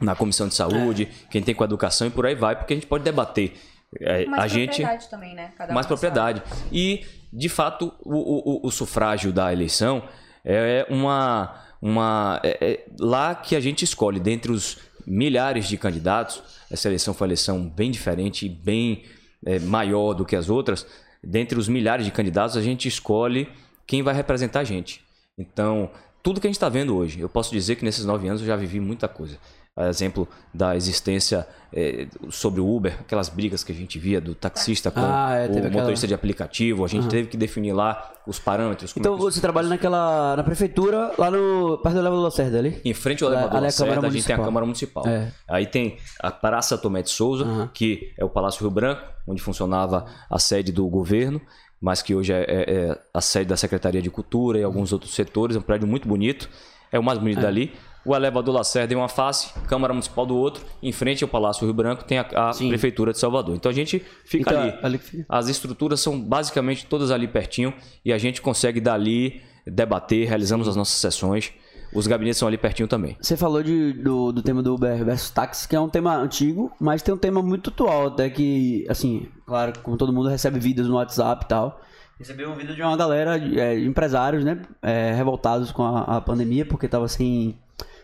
na 0.00 0.14
comissão 0.16 0.48
de 0.48 0.54
saúde, 0.54 1.08
quem 1.30 1.42
tem 1.42 1.54
com 1.54 1.62
a 1.62 1.66
educação 1.66 2.06
e 2.06 2.10
por 2.10 2.24
aí 2.26 2.34
vai, 2.34 2.56
porque 2.56 2.72
a 2.72 2.76
gente 2.76 2.86
pode 2.86 3.04
debater. 3.04 3.52
É, 4.00 4.24
Mais 4.24 4.42
a 4.44 4.46
gente 4.48 4.68
propriedade 4.76 5.10
também, 5.10 5.34
né? 5.34 5.52
Cada 5.58 5.74
mais 5.74 5.86
propriedade. 5.86 6.42
E, 6.72 7.04
de 7.32 7.48
fato, 7.48 7.92
o, 8.00 8.64
o- 8.64 8.66
o 8.66 8.70
sufrágio 8.70 9.32
da 9.32 9.52
eleição 9.52 10.02
é 10.44 10.86
uma. 10.88 11.54
uma 11.82 12.40
é- 12.42 12.58
é 12.72 12.84
lá 12.98 13.34
que 13.34 13.56
a 13.56 13.60
gente 13.60 13.84
escolhe, 13.84 14.20
dentre 14.20 14.52
os 14.52 14.78
milhares 15.06 15.66
de 15.66 15.76
candidatos, 15.76 16.42
essa 16.70 16.88
eleição 16.88 17.12
foi 17.12 17.26
uma 17.26 17.28
eleição 17.30 17.68
bem 17.68 17.90
diferente, 17.90 18.48
bem 18.48 19.02
é, 19.44 19.58
maior 19.58 20.14
do 20.14 20.24
que 20.24 20.36
as 20.36 20.48
outras. 20.48 20.86
Dentre 21.22 21.58
os 21.58 21.68
milhares 21.68 22.04
de 22.04 22.12
candidatos, 22.12 22.56
a 22.56 22.62
gente 22.62 22.88
escolhe 22.88 23.48
quem 23.86 24.02
vai 24.02 24.14
representar 24.14 24.60
a 24.60 24.64
gente. 24.64 25.02
Então, 25.38 25.90
tudo 26.22 26.40
que 26.40 26.46
a 26.46 26.50
gente 26.50 26.56
está 26.56 26.68
vendo 26.68 26.96
hoje, 26.96 27.20
eu 27.20 27.28
posso 27.28 27.50
dizer 27.52 27.76
que 27.76 27.84
nesses 27.84 28.04
nove 28.04 28.28
anos 28.28 28.40
eu 28.40 28.46
já 28.46 28.56
vivi 28.56 28.80
muita 28.80 29.08
coisa. 29.08 29.38
A 29.76 29.88
exemplo 29.88 30.26
da 30.52 30.74
existência 30.76 31.46
é, 31.72 32.08
sobre 32.30 32.60
o 32.60 32.68
Uber, 32.68 32.96
aquelas 33.00 33.28
brigas 33.28 33.62
que 33.62 33.70
a 33.70 33.74
gente 33.74 33.98
via 33.98 34.20
do 34.20 34.34
taxista 34.34 34.90
com 34.90 34.98
Ah, 35.00 35.36
é, 35.36 35.46
o 35.46 35.50
aquela- 35.52 35.70
motorista 35.70 36.06
de 36.06 36.12
aplicativo, 36.12 36.84
a 36.84 36.88
gente 36.88 37.06
teve 37.08 37.28
que 37.28 37.36
definir 37.36 37.72
lá 37.72 38.12
os 38.26 38.38
parâmetros. 38.40 38.92
Então 38.96 39.14
é 39.14 39.16
que 39.16 39.22
você 39.22 39.40
trabalha 39.40 39.68
naquela. 39.68 40.34
na 40.36 40.42
prefeitura, 40.42 41.12
lá 41.16 41.30
no. 41.30 41.78
perto 41.78 41.94
do 41.94 42.00
Elevador 42.00 42.24
Lacerda 42.24 42.58
ali? 42.58 42.80
Em 42.84 42.92
frente 42.92 43.22
ao 43.22 43.30
elevador 43.30 43.56
ali 43.56 43.56
é 43.56 43.60
a 43.60 43.66
Lacerda, 43.68 43.94
Câmara 43.94 44.08
a 44.08 44.10
gente 44.10 44.26
tem 44.26 44.34
a. 44.34 44.38
Câmara 44.38 44.66
Municipal. 44.66 45.06
É. 45.06 45.32
Aí 45.48 45.66
tem 45.66 45.96
a 46.20 46.30
Praça 46.32 46.76
Tomé 46.76 47.02
de 47.02 47.10
Souza, 47.10 47.44
Aham. 47.44 47.70
que 47.72 48.12
é 48.18 48.24
o 48.24 48.28
Palácio 48.28 48.60
Rio 48.62 48.70
Branco, 48.70 49.02
onde 49.26 49.40
funcionava 49.40 50.04
a 50.28 50.38
sede 50.40 50.72
do 50.72 50.86
governo, 50.88 51.40
mas 51.80 52.02
que 52.02 52.14
hoje 52.14 52.32
é, 52.32 52.98
a 53.14 53.20
sede 53.20 53.46
da 53.48 53.56
Secretaria 53.56 54.02
de 54.02 54.10
Cultura 54.10 54.58
e 54.58 54.64
alguns 54.64 54.92
outros 54.92 55.14
setores. 55.14 55.54
É 55.54 55.58
um 55.60 55.62
prédio 55.62 55.86
muito 55.86 56.08
bonito. 56.08 56.50
É 56.92 56.98
o 56.98 57.02
mais 57.04 57.20
bonito 57.20 57.40
dali. 57.40 57.72
O 58.04 58.14
elevador 58.16 58.54
Lacerda 58.54 58.94
em 58.94 58.96
uma 58.96 59.08
face, 59.08 59.52
Câmara 59.68 59.92
Municipal 59.92 60.24
do 60.24 60.36
outro. 60.36 60.64
Em 60.82 60.92
frente 60.92 61.22
ao 61.22 61.28
Palácio 61.28 61.64
Rio 61.64 61.74
Branco 61.74 62.04
tem 62.04 62.18
a, 62.18 62.26
a. 62.34 62.50
Prefeitura 62.54 63.12
de 63.12 63.18
Salvador. 63.18 63.54
Então 63.54 63.70
a 63.70 63.74
gente 63.74 64.02
fica 64.24 64.50
Então, 64.50 64.62
ali. 64.62 64.78
ali 64.82 64.98
que 64.98 65.04
fica. 65.04 65.24
As 65.28 65.48
estruturas 65.48 66.00
são 66.00 66.18
basicamente 66.20 66.86
todas 66.86 67.10
ali 67.10 67.28
pertinho 67.28 67.74
e 68.04 68.12
a 68.12 68.18
gente 68.18 68.40
consegue 68.40 68.80
dali 68.80 69.42
debater, 69.66 70.26
realizamos 70.26 70.66
as 70.66 70.76
nossas 70.76 70.94
sessões. 70.96 71.52
Os 71.92 72.06
gabinetes 72.06 72.38
são 72.38 72.46
ali 72.46 72.56
pertinho 72.56 72.86
também. 72.88 73.16
Você 73.20 73.36
falou 73.36 73.62
de, 73.64 73.92
do, 73.94 74.30
do 74.30 74.42
tema 74.42 74.62
do 74.62 74.74
Uber 74.74 75.04
versus 75.04 75.28
táxi, 75.30 75.68
que 75.68 75.74
é 75.74 75.80
um 75.80 75.88
tema 75.88 76.16
antigo, 76.16 76.70
mas 76.80 77.02
tem 77.02 77.12
um 77.12 77.18
tema 77.18 77.42
muito 77.42 77.68
atual, 77.70 78.06
até 78.06 78.30
que, 78.30 78.86
assim, 78.88 79.26
claro, 79.44 79.72
como 79.82 79.96
todo 79.96 80.12
mundo 80.12 80.28
recebe 80.28 80.60
vídeos 80.60 80.86
no 80.86 80.94
WhatsApp 80.94 81.44
e 81.44 81.48
tal. 81.48 81.80
Recebi 82.16 82.46
um 82.46 82.54
vídeo 82.54 82.76
de 82.76 82.82
uma 82.82 82.96
galera, 82.96 83.38
de 83.40 83.58
é, 83.58 83.76
empresários, 83.80 84.44
né, 84.44 84.62
é, 84.80 85.12
revoltados 85.14 85.72
com 85.72 85.82
a, 85.82 86.18
a 86.18 86.20
pandemia, 86.20 86.64
porque 86.64 86.86
tava 86.86 87.08
sem, 87.08 87.58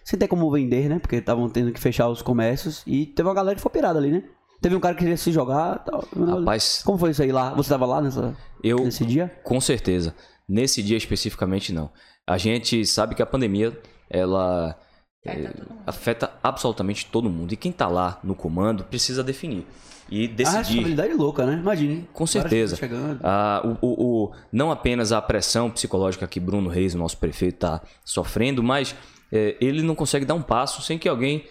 sem 0.08 0.16
ter 0.18 0.28
como 0.28 0.48
vender, 0.52 0.88
né, 0.88 0.98
porque 1.00 1.16
estavam 1.16 1.48
tendo 1.50 1.72
que 1.72 1.80
fechar 1.80 2.08
os 2.08 2.22
comércios, 2.22 2.82
e 2.86 3.06
teve 3.06 3.28
uma 3.28 3.34
galera 3.34 3.56
que 3.56 3.60
foi 3.62 3.72
pirada 3.72 3.98
ali, 3.98 4.12
né. 4.12 4.22
Teve 4.62 4.76
um 4.76 4.80
cara 4.80 4.94
que 4.94 5.00
queria 5.00 5.16
se 5.16 5.32
jogar 5.32 5.82
e 5.82 5.90
tal. 5.90 6.08
Rapaz- 6.38 6.82
Como 6.84 6.96
foi 6.96 7.10
isso 7.10 7.22
aí 7.22 7.32
lá? 7.32 7.52
Você 7.54 7.68
tava 7.68 7.84
lá 7.86 8.00
nessa, 8.00 8.34
Eu, 8.62 8.78
nesse 8.84 9.04
dia? 9.04 9.30
com 9.42 9.60
certeza, 9.60 10.14
nesse 10.48 10.80
dia 10.82 10.96
especificamente 10.96 11.72
não. 11.72 11.90
A 12.26 12.38
gente 12.38 12.86
sabe 12.86 13.14
que 13.16 13.22
a 13.22 13.26
pandemia, 13.26 13.76
ela 14.08 14.78
eh, 15.24 15.50
afeta 15.84 16.30
absolutamente 16.42 17.06
todo 17.06 17.28
mundo. 17.28 17.52
E 17.52 17.56
quem 17.56 17.72
tá 17.72 17.88
lá 17.88 18.18
no 18.22 18.34
comando 18.34 18.84
precisa 18.84 19.22
definir 19.24 19.66
e 20.08 20.24
A 20.24 20.28
decidir. 20.28 20.56
responsabilidade 20.58 21.12
louca, 21.14 21.44
né? 21.44 21.54
Imagine. 21.54 22.08
Com 22.12 22.26
certeza. 22.26 22.78
Ah, 23.22 23.60
o, 23.82 23.86
o- 23.86 24.24
o- 24.26 24.32
não 24.52 24.70
apenas 24.70 25.10
a 25.12 25.20
pressão 25.20 25.68
psicológica 25.70 26.26
que 26.28 26.38
Bruno 26.40 26.70
Reis, 26.70 26.94
o 26.94 26.98
nosso 26.98 27.18
prefeito, 27.18 27.56
está 27.56 27.82
sofrendo, 28.04 28.62
mas 28.62 28.94
eh, 29.32 29.56
ele 29.60 29.82
não 29.82 29.94
consegue 29.94 30.24
dar 30.24 30.34
um 30.34 30.42
passo 30.42 30.82
sem 30.82 30.98
que 30.98 31.08
alguém 31.08 31.44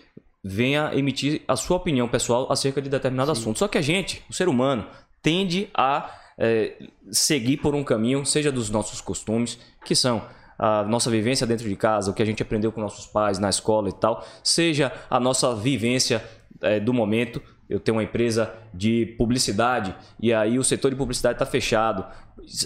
venha 0.44 0.91
emitir 0.94 1.41
a 1.48 1.55
sua 1.55 1.77
opinião 1.77 2.08
pessoal 2.08 2.51
acerca 2.51 2.82
de 2.82 2.89
determinado 2.89 3.32
assunto. 3.32 3.58
Só 3.58 3.67
que 3.67 3.77
a 3.77 3.82
gente, 3.82 4.24
o 4.29 4.34
ser 4.34 4.48
humano, 4.48 4.86
tende 5.22 5.70
a 5.74 6.12
eh, 6.38 6.74
seguir 7.12 7.58
por 7.58 7.74
um 7.74 7.84
caminho, 7.84 8.25
seja 8.25 8.51
dos 8.51 8.70
nossos 8.70 9.01
costumes, 9.01 9.60
que 9.84 9.96
são 9.96 10.22
a 10.58 10.84
nossa 10.84 11.10
vivência 11.10 11.46
dentro 11.46 11.67
de 11.67 11.75
casa, 11.75 12.12
o 12.12 12.13
que 12.13 12.22
a 12.22 12.25
gente 12.25 12.41
aprendeu 12.41 12.72
com 12.72 12.79
nossos 12.79 13.08
pais 13.08 13.39
na 13.39 13.50
escola 13.50 13.89
e 13.89 13.94
tal, 13.94 14.25
seja 14.44 14.91
a 15.10 15.20
nossa 15.20 15.55
vivência 15.55 16.24
eh, 16.62 16.79
do 16.79 16.94
momento. 16.94 17.41
Eu 17.67 17.79
tenho 17.79 17.98
uma 17.98 18.03
empresa 18.03 18.53
de 18.74 19.15
publicidade 19.17 19.96
e 20.20 20.32
aí 20.32 20.60
o 20.60 20.63
setor 20.63 20.91
de 20.91 20.96
publicidade 20.96 21.36
está 21.36 21.46
fechado. 21.46 22.05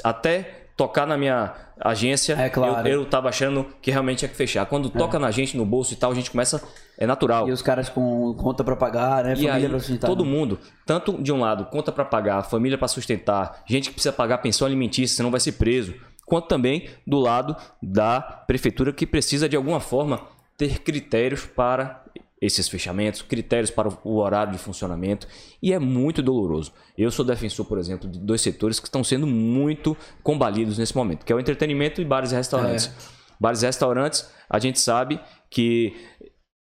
Até 0.04 0.69
tocar 0.80 1.06
na 1.06 1.18
minha 1.18 1.54
agência, 1.78 2.36
É 2.36 2.48
claro. 2.48 2.88
eu, 2.88 3.02
eu 3.02 3.06
tava 3.06 3.28
achando 3.28 3.66
que 3.82 3.92
realmente 3.92 4.20
tinha 4.20 4.30
que 4.30 4.36
fechar. 4.36 4.66
Quando 4.66 4.90
toca 4.90 5.20
na 5.20 5.30
gente, 5.30 5.58
no 5.58 5.66
bolso 5.66 5.92
e 5.94 5.98
tal, 5.98 6.10
a 6.10 6.16
gente 6.16 6.32
começa. 6.32 6.64
É 6.98 7.06
natural. 7.06 7.50
E 7.50 7.52
os 7.52 7.62
caras 7.62 7.90
com 7.90 8.34
conta 8.36 8.64
pra 8.64 8.78
pagar, 8.78 9.26
né? 9.26 9.34
E 9.34 9.36
Família 9.36 9.54
aí, 9.56 9.70
pra 9.70 9.80
sustentar. 9.80 10.08
todo 10.08 10.24
mundo, 10.24 10.58
tanto 10.86 11.22
de 11.22 11.34
um 11.34 11.40
lado, 11.42 11.66
conta 11.66 11.92
para 11.92 12.06
pagar, 12.06 12.44
família 12.44 12.78
para 12.78 12.88
sustentar, 12.88 13.62
gente 13.68 13.90
que 13.90 13.94
precisa 13.94 14.14
pagar 14.14 14.38
pensão 14.38 14.66
alimentícia, 14.66 15.18
senão 15.18 15.30
vai 15.32 15.40
ser 15.42 15.54
preso, 15.54 15.94
quanto 16.26 16.48
também 16.48 16.88
do 17.06 17.20
lado 17.20 17.56
da 17.82 18.22
prefeitura 18.22 18.94
que 18.94 19.06
precisa 19.06 19.48
de 19.50 19.56
alguma 19.58 19.80
forma 19.82 20.22
ter 20.58 20.80
critérios 20.80 21.46
para 21.46 22.04
esses 22.42 22.70
fechamentos, 22.70 23.22
critérios 23.22 23.70
para 23.70 23.90
o 24.04 24.18
horário 24.18 24.54
de 24.54 24.58
funcionamento, 24.60 25.28
e 25.62 25.74
é 25.74 25.80
muito 25.80 26.22
doloroso. 26.22 26.72
Eu 26.98 27.12
sou 27.12 27.26
defensor, 27.26 27.66
por 27.66 27.78
exemplo, 27.78 28.10
de 28.10 28.18
dois 28.20 28.42
setores 28.42 28.80
que 28.80 28.88
estão 28.88 29.04
sendo 29.04 29.28
muito 29.28 29.96
combalidos 30.24 30.78
nesse 30.78 30.96
momento, 30.96 31.26
que 31.26 31.32
é 31.34 31.36
o 31.36 31.40
entretenimento 31.40 32.02
e 32.02 32.06
bares 32.06 32.32
e 32.32 32.36
restaurantes. 32.36 32.88
É. 32.88 32.92
Bares 33.40 33.62
e 33.62 33.66
restaurantes, 33.66 34.30
a 34.50 34.60
gente 34.60 34.80
sabe 34.80 35.20
que 35.50 35.94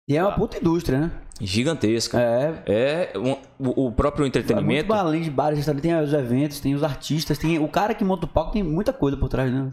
E 0.08 0.16
é 0.16 0.22
uma 0.22 0.32
puta 0.36 0.58
indústria, 0.58 0.98
né? 1.00 1.12
gigantesca. 1.40 2.20
É. 2.20 2.62
É 3.14 3.18
um- 3.18 3.36
o 3.64 3.86
o 3.86 3.92
próprio 3.92 4.22
Muito 4.24 4.36
entretenimento. 4.38 4.92
além 4.92 5.22
de 5.22 5.30
bares, 5.30 5.58
restaurantes, 5.58 5.82
tem 5.90 6.00
os 6.02 6.12
eventos, 6.12 6.60
tem 6.60 6.74
os 6.74 6.82
artistas, 6.82 7.38
tem 7.38 7.58
o 7.58 7.68
cara 7.68 7.94
que 7.94 8.04
monta 8.04 8.26
o 8.26 8.28
palco, 8.28 8.52
tem 8.52 8.62
muita 8.62 8.92
coisa 8.92 9.16
por 9.16 9.28
trás, 9.28 9.52
né? 9.52 9.70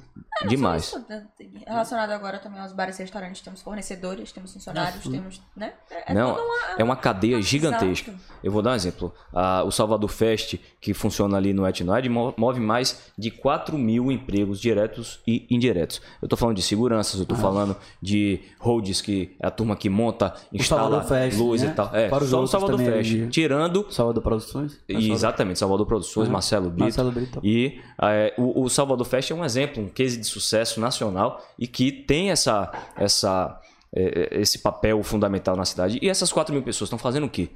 demais. 0.48 0.86
Isso, 0.88 1.06
né? 1.08 1.24
Relacionado 1.68 2.10
agora 2.12 2.40
também 2.40 2.60
aos 2.60 2.74
bares 2.74 2.98
e 2.98 3.04
restaurantes, 3.04 3.42
temos 3.42 3.62
fornecedores, 3.62 4.32
temos 4.32 4.52
funcionários, 4.52 5.04
temos, 5.04 5.40
né? 5.56 5.74
É, 5.92 6.12
é 6.12 6.16
Não, 6.16 6.34
uma- 6.34 6.42
é 6.80 6.84
uma 6.84 6.96
cadeia 6.96 7.40
gigantesca. 7.42 8.10
Exato. 8.10 8.26
Eu 8.44 8.52
vou 8.52 8.62
dar 8.64 8.72
um 8.72 8.76
exemplo. 8.76 9.14
Ah, 9.32 9.62
o 9.64 9.72
Salvador 9.72 10.10
Fest, 10.10 10.56
que 10.80 10.96
funciona 10.96 11.38
ali 11.38 11.54
no 11.54 11.68
Etnoid, 11.68 12.10
mo- 12.10 12.34
move 12.36 12.60
mais 12.60 13.12
de 13.16 13.30
4 13.30 13.78
mil 13.78 14.12
empregos 14.12 14.60
diretos 14.60 15.20
e 15.28 15.46
indiretos. 15.52 16.02
Eu 16.20 16.28
tô 16.28 16.36
falando 16.36 16.56
de 16.56 16.64
seguranças, 16.64 17.20
eu 17.20 17.26
tô 17.26 17.36
falando 17.36 17.78
de 18.02 18.42
holds, 18.60 19.00
que 19.02 19.36
é 19.40 19.46
a 19.46 19.52
turma 19.52 19.76
que 19.76 19.90
monta, 19.90 20.34
instala 20.52 21.04
Fest, 21.04 21.38
luz 21.38 21.62
né? 21.62 21.70
e 21.70 21.74
tal. 21.76 21.96
É, 21.96 22.10
Fora 22.10 22.24
os 22.24 22.30
só 22.32 22.38
o 22.38 22.40
outros 22.40 22.52
Salvador 22.52 22.78
também, 22.80 22.94
Fest. 23.04 23.14
né? 23.16 23.28
Tirando 23.30 23.81
Salvador 23.90 24.22
Produções. 24.22 24.80
É 24.88 24.94
exatamente, 24.94 25.60
Salvador 25.60 25.86
Produções, 25.86 26.26
Aham. 26.28 26.34
Marcelo 26.34 26.70
Brito. 26.70 26.80
Marcelo 26.84 27.12
Brito. 27.12 27.40
E 27.44 27.80
é, 28.02 28.34
o, 28.38 28.64
o 28.64 28.70
Salvador 28.70 29.06
Fest 29.06 29.32
é 29.32 29.36
um 29.36 29.44
exemplo, 29.46 29.82
um 29.84 29.88
case 29.88 30.18
de 30.18 30.26
sucesso 30.26 30.80
nacional 30.80 31.42
e 31.58 31.68
que 31.68 31.92
tem 31.92 32.32
essa, 32.32 32.72
essa, 32.98 33.60
é, 33.96 34.36
é, 34.36 34.42
esse 34.42 34.60
papel 34.60 35.02
fundamental 35.04 35.56
na 35.56 35.66
cidade. 35.66 36.00
E 36.02 36.10
essas 36.10 36.32
4 36.32 36.54
mil 36.54 36.64
pessoas 36.64 36.88
estão 36.88 37.00
fazendo 37.00 37.26
o 37.26 37.30
quê? 37.30 37.50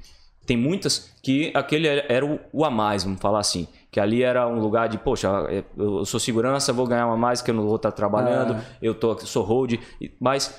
Tem 0.46 0.56
muitas 0.56 1.12
que 1.22 1.50
aquele 1.54 1.88
era 1.88 2.24
o, 2.24 2.38
o 2.52 2.64
a 2.64 2.70
mais, 2.70 3.02
vamos 3.04 3.20
falar 3.20 3.40
assim. 3.40 3.66
Que 3.90 3.98
ali 3.98 4.22
era 4.22 4.46
um 4.46 4.60
lugar 4.60 4.88
de, 4.88 4.96
poxa, 4.96 5.28
é, 5.48 5.64
eu 5.76 6.04
sou 6.04 6.20
segurança, 6.20 6.72
vou 6.72 6.86
ganhar 6.86 7.06
uma 7.06 7.16
mais 7.16 7.42
que 7.42 7.50
eu 7.50 7.54
não 7.54 7.64
vou 7.66 7.76
estar 7.76 7.90
trabalhando, 7.90 8.54
Ah. 8.54 8.62
eu 8.80 8.94
tô, 8.94 9.18
sou 9.18 9.42
hold. 9.42 9.74
Mas 10.20 10.54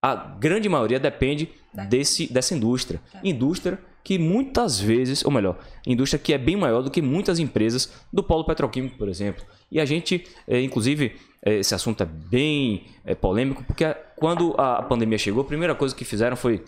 a 0.00 0.14
grande 0.14 0.68
maioria 0.68 1.00
depende 1.00 1.48
desse, 1.88 2.32
dessa 2.32 2.54
indústria. 2.54 3.00
Indústria 3.24 3.78
que 4.04 4.18
muitas 4.18 4.80
vezes, 4.80 5.24
ou 5.24 5.30
melhor, 5.30 5.56
indústria 5.86 6.18
que 6.18 6.32
é 6.32 6.38
bem 6.38 6.56
maior 6.56 6.82
do 6.82 6.90
que 6.90 7.00
muitas 7.02 7.38
empresas 7.38 7.92
do 8.12 8.22
polo 8.22 8.44
petroquímico, 8.44 8.96
por 8.98 9.08
exemplo. 9.08 9.44
E 9.70 9.80
a 9.80 9.84
gente, 9.84 10.26
é, 10.46 10.60
inclusive, 10.60 11.12
é, 11.44 11.54
esse 11.58 11.74
assunto 11.74 12.02
é 12.02 12.06
bem 12.06 12.84
é, 13.04 13.14
polêmico, 13.14 13.64
porque 13.64 13.84
quando 14.16 14.54
a 14.58 14.82
pandemia 14.82 15.18
chegou, 15.18 15.42
a 15.42 15.46
primeira 15.46 15.74
coisa 15.74 15.94
que 15.94 16.04
fizeram 16.04 16.36
foi 16.36 16.64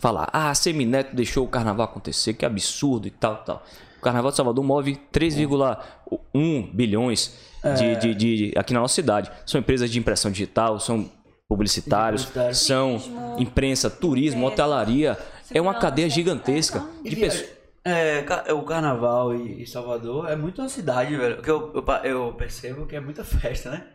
falar: 0.00 0.28
ah, 0.32 0.50
a 0.50 0.54
Semineto 0.54 1.14
deixou 1.14 1.44
o 1.44 1.48
carnaval 1.48 1.84
acontecer, 1.86 2.34
que 2.34 2.44
absurdo 2.44 3.06
e 3.06 3.10
tal, 3.10 3.36
tal. 3.44 3.62
O 3.98 4.00
Carnaval 4.04 4.30
de 4.32 4.36
Salvador 4.36 4.62
move 4.62 4.98
3,1 5.10 6.70
bilhões 6.74 7.38
de, 7.78 7.96
de- 7.96 8.14
de- 8.14 8.58
aqui 8.58 8.74
na 8.74 8.80
nossa 8.80 8.94
cidade. 8.94 9.30
São 9.46 9.58
empresas 9.60 9.90
de 9.90 9.98
impressão 9.98 10.30
digital, 10.30 10.78
são 10.78 11.10
publicitários, 11.48 12.22
Publicitários. 12.24 12.58
são 12.58 13.00
imprensa, 13.38 13.88
turismo, 13.88 14.46
hotelaria. 14.46 15.18
É 15.52 15.60
uma 15.60 15.74
cadeia 15.74 16.08
gigantesca 16.08 16.84
é, 17.04 17.08
de 17.08 17.14
E, 17.16 17.20
pessoas. 17.20 17.48
É, 17.84 18.22
ca- 18.22 18.44
o 18.54 18.62
carnaval 18.62 19.34
e, 19.34 19.66
Salvador 19.66 20.30
é 20.30 20.36
muito 20.36 20.62
uma 20.62 20.68
cidade, 20.68 21.14
velho. 21.16 21.42
Que 21.42 21.50
eu, 21.50 21.72
eu, 21.74 21.84
eu 22.04 22.32
percebo 22.34 22.86
que 22.86 22.96
é 22.96 23.00
muita 23.00 23.24
festa, 23.24 23.70
né? 23.70 23.86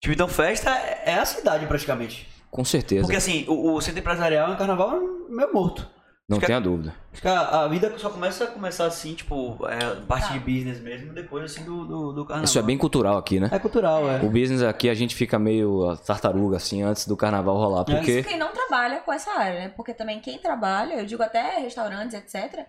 Tipo, 0.00 0.14
então 0.14 0.28
festa 0.28 0.70
é, 0.70 1.02
é 1.06 1.14
a 1.18 1.24
cidade 1.26 1.66
praticamente. 1.66 2.28
Com 2.50 2.64
certeza, 2.64 3.02
Porque 3.02 3.16
assim, 3.16 3.44
o, 3.48 3.74
o 3.74 3.80
centro 3.80 4.00
empresarial 4.00 4.52
em 4.52 4.56
carnaval 4.56 4.96
é 4.96 5.00
meio 5.34 5.52
morto. 5.52 5.88
Não 6.28 6.38
tenha 6.40 6.60
dúvida. 6.60 6.94
Acho 7.12 7.20
que 7.22 7.28
a, 7.28 7.40
a 7.64 7.68
vida 7.68 7.92
só 7.98 8.08
começa 8.08 8.44
a 8.44 8.46
começar 8.46 8.86
assim, 8.86 9.14
tipo, 9.14 9.58
é, 9.68 9.96
parte 10.06 10.28
Tá. 10.28 10.32
de 10.32 10.38
business 10.40 10.80
mesmo, 10.80 11.12
depois 11.12 11.44
assim 11.44 11.64
do, 11.64 11.84
do, 11.84 12.12
do 12.12 12.24
carnaval. 12.24 12.44
Isso 12.44 12.58
é 12.58 12.62
bem 12.62 12.78
cultural 12.78 13.18
aqui, 13.18 13.38
né? 13.38 13.50
É 13.52 13.58
cultural, 13.58 14.08
é. 14.10 14.16
O 14.22 14.30
business 14.30 14.62
aqui 14.62 14.88
a 14.88 14.94
gente 14.94 15.14
fica 15.14 15.38
meio 15.38 15.96
tartaruga 16.06 16.56
assim 16.56 16.82
antes 16.82 17.06
do 17.06 17.16
carnaval 17.16 17.56
rolar, 17.56 17.82
É. 17.82 17.84
porque 17.96 18.18
Isso 18.20 18.28
quem 18.28 18.38
não 18.38 18.48
trabalha 18.52 19.00
com 19.00 19.12
essa 19.12 19.30
área, 19.38 19.60
né? 19.60 19.68
Porque 19.76 19.92
também 19.92 20.18
quem 20.20 20.38
trabalha, 20.38 20.94
eu 20.94 21.04
digo 21.06 21.22
até 21.22 21.58
restaurantes, 21.58 22.14
etc., 22.14 22.66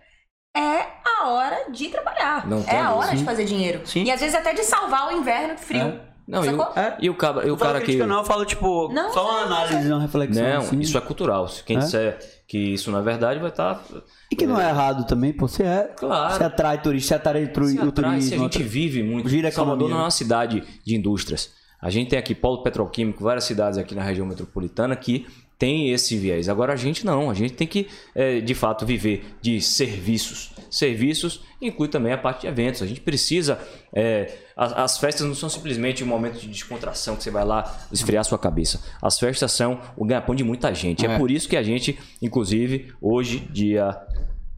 é 0.54 0.86
a 1.20 1.28
hora 1.28 1.70
de 1.70 1.88
trabalhar. 1.88 2.46
Não 2.46 2.64
é 2.66 2.78
a 2.80 2.90
hora 2.92 3.06
dúvida. 3.08 3.16
de 3.18 3.24
fazer 3.24 3.44
dinheiro. 3.44 3.86
Sim. 3.86 4.04
E 4.04 4.10
às 4.10 4.20
vezes 4.20 4.34
até 4.34 4.54
de 4.54 4.62
salvar 4.64 5.08
o 5.08 5.12
inverno 5.12 5.56
frio. 5.58 5.82
É. 5.82 6.00
não, 6.26 6.42
e 6.44 6.48
o? 6.48 6.62
É. 6.78 6.96
e 7.00 7.10
o 7.10 7.14
cara, 7.14 7.42
e 7.42 7.44
o 7.44 7.48
Eu 7.48 7.56
falo 7.58 7.72
cara 7.74 7.84
que 7.84 7.96
não, 7.96 8.18
eu 8.18 8.24
falo, 8.24 8.44
tipo, 8.46 8.90
Não, 8.92 9.12
só 9.12 9.28
uma 9.30 9.40
análise, 9.42 9.92
uma 9.92 10.00
reflexão. 10.00 10.42
não, 10.42 10.58
assim. 10.60 10.80
isso 10.80 10.96
é 10.96 11.00
cultural. 11.02 11.46
Se 11.48 11.62
quem 11.62 11.76
É? 11.76 11.80
disser 11.80 12.18
que 12.46 12.58
isso 12.58 12.94
é 12.96 13.02
verdade 13.02 13.40
vai 13.40 13.48
estar 13.50 13.82
E 14.30 14.36
que 14.36 14.46
não 14.46 14.60
é 14.60 14.68
errado 14.68 15.04
também, 15.06 15.32
pô. 15.32 15.48
Você 15.48 15.62
é. 15.64 15.92
Claro. 15.96 16.34
Você 16.34 16.44
atrai 16.44 16.80
turista, 16.80 17.08
você 17.08 17.14
atrai 17.14 17.46
tru- 17.48 17.66
se 17.66 17.78
o 17.78 17.88
atrai, 17.88 18.20
se 18.20 18.28
turismo. 18.28 18.34
a 18.34 18.38
gente 18.44 18.56
atrai- 18.56 18.68
vive 18.68 19.02
muito. 19.02 19.28
Gira 19.28 19.50
Salvador 19.50 19.88
não 19.90 19.98
é 19.98 20.02
uma 20.02 20.10
cidade 20.10 20.62
de 20.84 20.94
indústrias. 20.94 21.50
A 21.80 21.90
gente 21.90 22.08
tem 22.10 22.18
aqui 22.18 22.34
polo 22.34 22.62
petroquímico, 22.62 23.22
várias 23.22 23.44
cidades 23.44 23.78
aqui 23.78 23.94
na 23.94 24.02
região 24.02 24.26
metropolitana 24.26 24.94
que 24.96 25.26
tem 25.58 25.90
esse 25.90 26.16
viés. 26.16 26.48
Agora 26.48 26.72
a 26.72 26.76
gente 26.76 27.04
não, 27.04 27.30
a 27.30 27.34
gente 27.34 27.54
tem 27.54 27.66
que 27.66 27.88
é, 28.14 28.40
de 28.40 28.54
fato 28.54 28.84
viver 28.84 29.24
de 29.40 29.60
serviços. 29.60 30.52
Serviços 30.70 31.42
inclui 31.60 31.88
também 31.88 32.12
a 32.12 32.18
parte 32.18 32.42
de 32.42 32.46
eventos. 32.48 32.82
A 32.82 32.86
gente 32.86 33.00
precisa. 33.00 33.58
É, 33.92 34.30
as, 34.56 34.72
as, 34.72 34.98
festas 34.98 35.26
não 35.26 35.34
são 35.34 35.48
simplesmente 35.48 36.04
um 36.04 36.06
momento 36.06 36.38
de 36.38 36.46
descontração 36.48 37.16
que 37.16 37.22
você 37.22 37.30
vai 37.30 37.44
lá 37.44 37.86
esfriar 37.90 38.24
sua 38.24 38.38
cabeça. 38.38 38.82
As 39.00 39.18
festas 39.18 39.52
são 39.52 39.80
o 39.96 40.04
ganha-pão 40.04 40.34
de 40.34 40.44
muita 40.44 40.74
gente. 40.74 41.06
É. 41.06 41.12
é 41.12 41.18
por 41.18 41.30
isso 41.30 41.48
que 41.48 41.56
a 41.56 41.62
gente, 41.62 41.98
inclusive, 42.20 42.92
hoje, 43.00 43.38
dia 43.38 43.98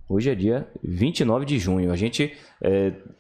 Hoje 0.09 0.31
é 0.31 0.35
dia 0.35 0.67
29 0.83 1.45
de 1.45 1.59
junho. 1.59 1.93
A 1.93 1.97
gente 1.97 2.35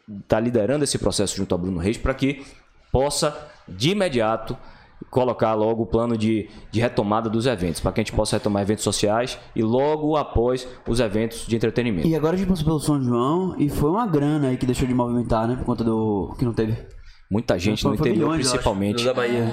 está 0.08 0.38
é, 0.38 0.40
liderando 0.40 0.84
esse 0.84 0.98
processo 0.98 1.36
junto 1.36 1.54
a 1.54 1.58
Bruno 1.58 1.78
Reis 1.78 1.98
para 1.98 2.14
que 2.14 2.42
possa, 2.90 3.36
de 3.68 3.90
imediato, 3.90 4.56
colocar 5.10 5.54
logo 5.54 5.82
o 5.82 5.86
plano 5.86 6.16
de, 6.16 6.48
de 6.70 6.80
retomada 6.80 7.30
dos 7.30 7.46
eventos, 7.46 7.80
para 7.80 7.92
que 7.92 8.00
a 8.00 8.04
gente 8.04 8.12
possa 8.14 8.36
retomar 8.36 8.62
eventos 8.62 8.84
sociais 8.84 9.38
e 9.54 9.62
logo 9.62 10.16
após 10.16 10.68
os 10.86 11.00
eventos 11.00 11.46
de 11.46 11.56
entretenimento. 11.56 12.06
E 12.06 12.14
agora 12.14 12.34
a 12.34 12.38
gente 12.38 12.48
passou 12.48 12.64
pelo 12.64 12.80
São 12.80 13.02
João 13.02 13.54
e 13.58 13.68
foi 13.68 13.90
uma 13.90 14.06
grana 14.06 14.48
aí 14.48 14.56
que 14.56 14.66
deixou 14.66 14.86
de 14.86 14.94
movimentar, 14.94 15.46
né? 15.48 15.56
Por 15.56 15.64
conta 15.64 15.84
do 15.84 16.34
que 16.38 16.44
não 16.44 16.52
teve. 16.52 16.76
Muita 17.30 17.58
gente 17.58 17.82
foi, 17.82 17.90
no 17.90 17.96
interior, 17.96 18.30
milhões, 18.30 18.48
principalmente. 18.48 19.04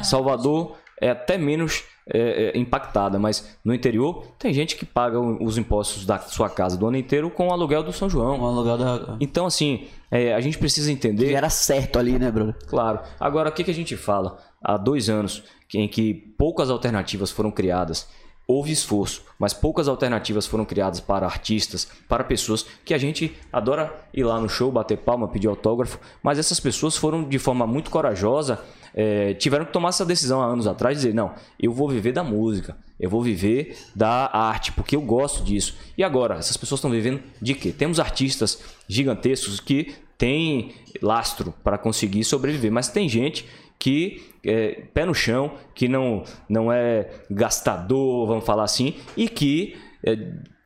Salvador 0.03 0.75
é 1.01 1.09
até 1.09 1.37
menos 1.37 1.83
é, 2.07 2.51
é, 2.55 2.57
impactada, 2.57 3.17
mas 3.17 3.57
no 3.63 3.74
interior 3.74 4.25
tem 4.38 4.53
gente 4.53 4.75
que 4.75 4.85
paga 4.85 5.19
os 5.19 5.57
impostos 5.57 6.05
da 6.05 6.19
sua 6.19 6.50
casa 6.50 6.77
do 6.77 6.88
ano 6.88 6.97
inteiro 6.97 7.29
com 7.29 7.47
o 7.47 7.51
aluguel 7.51 7.83
do 7.83 7.91
São 7.91 8.09
João. 8.09 8.41
O 8.41 8.45
aluguel 8.45 8.77
da... 8.77 9.17
Então, 9.19 9.45
assim, 9.45 9.88
é, 10.12 10.33
a 10.33 10.39
gente 10.39 10.57
precisa 10.57 10.91
entender. 10.91 11.29
Que 11.29 11.35
era 11.35 11.50
certo 11.50 11.97
ali, 11.97 12.19
né, 12.19 12.29
Bruno? 12.29 12.53
Claro. 12.67 13.00
Agora, 13.19 13.50
o 13.50 13.51
que, 13.51 13.63
que 13.63 13.71
a 13.71 13.74
gente 13.75 13.97
fala? 13.97 14.38
Há 14.62 14.77
dois 14.77 15.09
anos 15.09 15.43
em 15.74 15.88
que 15.88 16.13
poucas 16.13 16.69
alternativas 16.69 17.31
foram 17.31 17.51
criadas 17.51 18.07
houve 18.47 18.71
esforço, 18.71 19.24
mas 19.39 19.53
poucas 19.53 19.88
alternativas 19.88 20.45
foram 20.45 20.65
criadas 20.65 21.00
para 21.00 21.25
artistas, 21.25 21.88
para 22.07 22.24
pessoas 22.24 22.65
que 22.83 22.93
a 22.93 22.97
gente 22.97 23.35
adora 23.51 23.93
ir 24.13 24.24
lá 24.24 24.39
no 24.39 24.47
show, 24.47 24.71
bater 24.71 24.97
palma, 24.97 25.27
pedir 25.27 25.47
autógrafo, 25.47 26.00
mas 26.21 26.38
essas 26.38 26.59
pessoas 26.59 26.95
foram 26.95 27.24
de 27.24 27.39
forma 27.39 27.65
muito 27.65 27.89
corajosa, 27.89 28.63
é, 28.95 29.33
tiveram 29.33 29.65
que 29.65 29.73
tomar 29.73 29.89
essa 29.89 30.05
decisão 30.05 30.41
há 30.41 30.45
anos 30.45 30.67
atrás, 30.67 30.97
dizer, 30.97 31.13
não, 31.13 31.33
eu 31.59 31.73
vou 31.73 31.89
viver 31.89 32.13
da 32.13 32.23
música, 32.23 32.77
eu 32.97 33.09
vou 33.09 33.21
viver 33.21 33.77
da 33.93 34.29
arte, 34.33 34.71
porque 34.71 34.95
eu 34.95 35.01
gosto 35.01 35.43
disso. 35.43 35.77
E 35.97 36.03
agora, 36.03 36.35
essas 36.35 36.55
pessoas 36.55 36.79
estão 36.79 36.89
vivendo 36.89 37.21
de 37.41 37.53
quê? 37.53 37.73
Temos 37.73 37.99
artistas 37.99 38.61
gigantescos 38.87 39.59
que 39.59 39.93
têm 40.17 40.71
lastro 41.01 41.53
para 41.61 41.77
conseguir 41.77 42.23
sobreviver, 42.23 42.71
mas 42.71 42.87
tem 42.87 43.09
gente 43.09 43.45
que 43.77 44.23
é 44.45 44.83
pé 44.93 45.05
no 45.05 45.13
chão, 45.13 45.51
que 45.73 45.89
não, 45.89 46.23
não 46.47 46.71
é 46.71 47.09
gastador, 47.29 48.25
vamos 48.25 48.45
falar 48.45 48.63
assim, 48.63 48.95
e 49.17 49.27
que 49.27 49.75
é, 50.05 50.17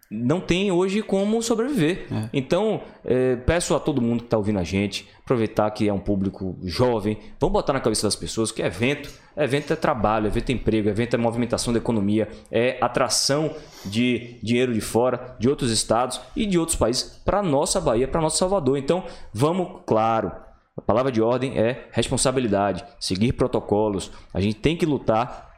não 0.09 0.39
tem 0.39 0.71
hoje 0.71 1.01
como 1.01 1.41
sobreviver. 1.41 2.07
É. 2.11 2.29
Então, 2.33 2.81
é, 3.05 3.35
peço 3.37 3.75
a 3.75 3.79
todo 3.79 4.01
mundo 4.01 4.19
que 4.19 4.25
está 4.25 4.37
ouvindo 4.37 4.59
a 4.59 4.63
gente, 4.63 5.07
aproveitar 5.29 5.69
que 5.69 5.87
é 5.87 5.93
um 5.93 5.99
público 5.99 6.57
jovem, 6.63 7.19
vamos 7.39 7.53
botar 7.53 7.73
na 7.73 7.79
cabeça 7.79 8.07
das 8.07 8.15
pessoas 8.15 8.51
que 8.51 8.63
evento, 8.63 9.11
evento 9.37 9.71
é 9.71 9.75
trabalho, 9.75 10.25
evento 10.25 10.49
é 10.49 10.53
emprego, 10.53 10.89
evento 10.89 11.13
é 11.13 11.17
movimentação 11.17 11.71
da 11.71 11.77
economia, 11.77 12.27
é 12.51 12.79
atração 12.81 13.53
de 13.85 14.39
dinheiro 14.41 14.73
de 14.73 14.81
fora, 14.81 15.35
de 15.39 15.47
outros 15.47 15.69
estados 15.69 16.19
e 16.35 16.47
de 16.47 16.57
outros 16.57 16.75
países 16.75 17.21
para 17.23 17.43
nossa 17.43 17.79
Bahia, 17.79 18.07
para 18.07 18.21
nosso 18.21 18.37
Salvador. 18.37 18.77
Então, 18.77 19.03
vamos, 19.31 19.81
claro, 19.85 20.31
a 20.75 20.81
palavra 20.81 21.11
de 21.11 21.21
ordem 21.21 21.59
é 21.59 21.87
responsabilidade, 21.91 22.83
seguir 22.99 23.33
protocolos. 23.33 24.11
A 24.33 24.41
gente 24.41 24.55
tem 24.55 24.75
que 24.75 24.85
lutar 24.85 25.48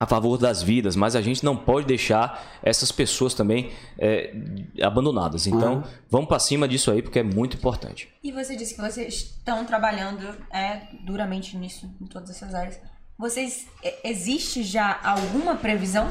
a 0.00 0.06
favor 0.06 0.38
das 0.38 0.62
vidas, 0.62 0.94
mas 0.94 1.16
a 1.16 1.20
gente 1.20 1.44
não 1.44 1.56
pode 1.56 1.86
deixar 1.86 2.60
essas 2.62 2.92
pessoas 2.92 3.34
também 3.34 3.72
é, 3.98 4.32
abandonadas. 4.80 5.46
Então, 5.46 5.76
uhum. 5.76 5.82
vamos 6.08 6.28
para 6.28 6.38
cima 6.38 6.68
disso 6.68 6.90
aí, 6.90 7.02
porque 7.02 7.18
é 7.18 7.22
muito 7.22 7.56
importante. 7.56 8.08
E 8.22 8.30
você 8.30 8.54
disse 8.54 8.74
que 8.74 8.80
vocês 8.80 9.14
estão 9.14 9.64
trabalhando 9.64 10.24
é, 10.52 10.82
duramente 11.04 11.56
nisso, 11.56 11.90
em 12.00 12.06
todas 12.06 12.30
essas 12.30 12.54
áreas. 12.54 12.78
Vocês, 13.18 13.66
é, 13.82 14.08
existe 14.08 14.62
já 14.62 15.00
alguma 15.02 15.56
previsão? 15.56 16.08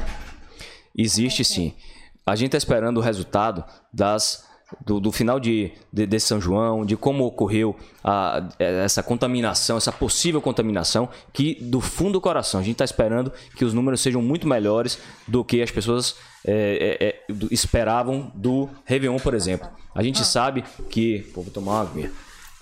Existe 0.94 1.42
sim. 1.42 1.74
A 2.26 2.36
gente 2.36 2.48
está 2.48 2.58
esperando 2.58 2.98
o 2.98 3.02
resultado 3.02 3.64
das 3.90 4.46
do, 4.84 5.00
do 5.00 5.10
final 5.10 5.40
de, 5.40 5.72
de, 5.92 6.06
de, 6.06 6.20
São 6.20 6.40
João, 6.40 6.84
de 6.84 6.96
como 6.96 7.24
ocorreu 7.24 7.74
a, 8.04 8.48
essa 8.58 9.02
contaminação, 9.02 9.76
essa 9.76 9.90
possível 9.90 10.40
contaminação, 10.42 11.08
que 11.32 11.54
do 11.54 11.80
fundo 11.80 12.12
do 12.12 12.20
coração 12.20 12.60
a 12.60 12.62
gente 12.62 12.74
está 12.74 12.84
esperando 12.84 13.32
que 13.56 13.64
os 13.64 13.72
números 13.72 14.00
sejam 14.00 14.20
muito 14.20 14.46
melhores 14.46 14.98
do 15.26 15.44
que 15.44 15.62
as 15.62 15.70
pessoas 15.70 16.16
é, 16.44 16.98
é, 17.00 17.08
é 17.08 17.32
do, 17.32 17.52
esperavam 17.52 18.30
do 18.34 18.68
Réveillon, 18.84 19.18
por 19.18 19.34
exemplo. 19.34 19.68
A 19.94 20.02
gente 20.02 20.24
sabe 20.24 20.64
que. 20.90 21.20
Pô, 21.34 21.42
vou 21.42 21.52
tomar 21.52 21.72
uma 21.72 21.82
aguinha. 21.82 22.12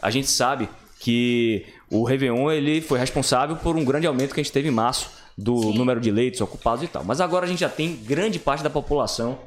A 0.01 0.11
gente 0.11 0.29
sabe 0.29 0.69
que 1.01 1.67
o 1.91 2.05
Réveillon 2.05 2.51
ele 2.51 2.81
foi 2.81 2.99
responsável 2.99 3.57
por 3.57 3.77
um 3.77 3.85
grande 3.85 4.07
aumento 4.07 4.33
que 4.33 4.41
a 4.41 4.43
gente 4.43 4.53
teve 4.53 4.69
em 4.69 4.73
março 4.73 5.11
do 5.37 5.61
Sim. 5.61 5.79
número 5.79 6.01
de 6.01 6.11
leitos 6.11 6.41
ocupados 6.41 6.83
e 6.85 6.89
tal. 6.89 7.05
Mas 7.05 7.21
agora 7.21 7.45
a 7.45 7.49
gente 7.49 7.61
já 7.61 7.69
tem 7.69 7.97
grande 7.97 8.39
parte 8.39 8.63
da 8.63 8.71
população 8.71 9.39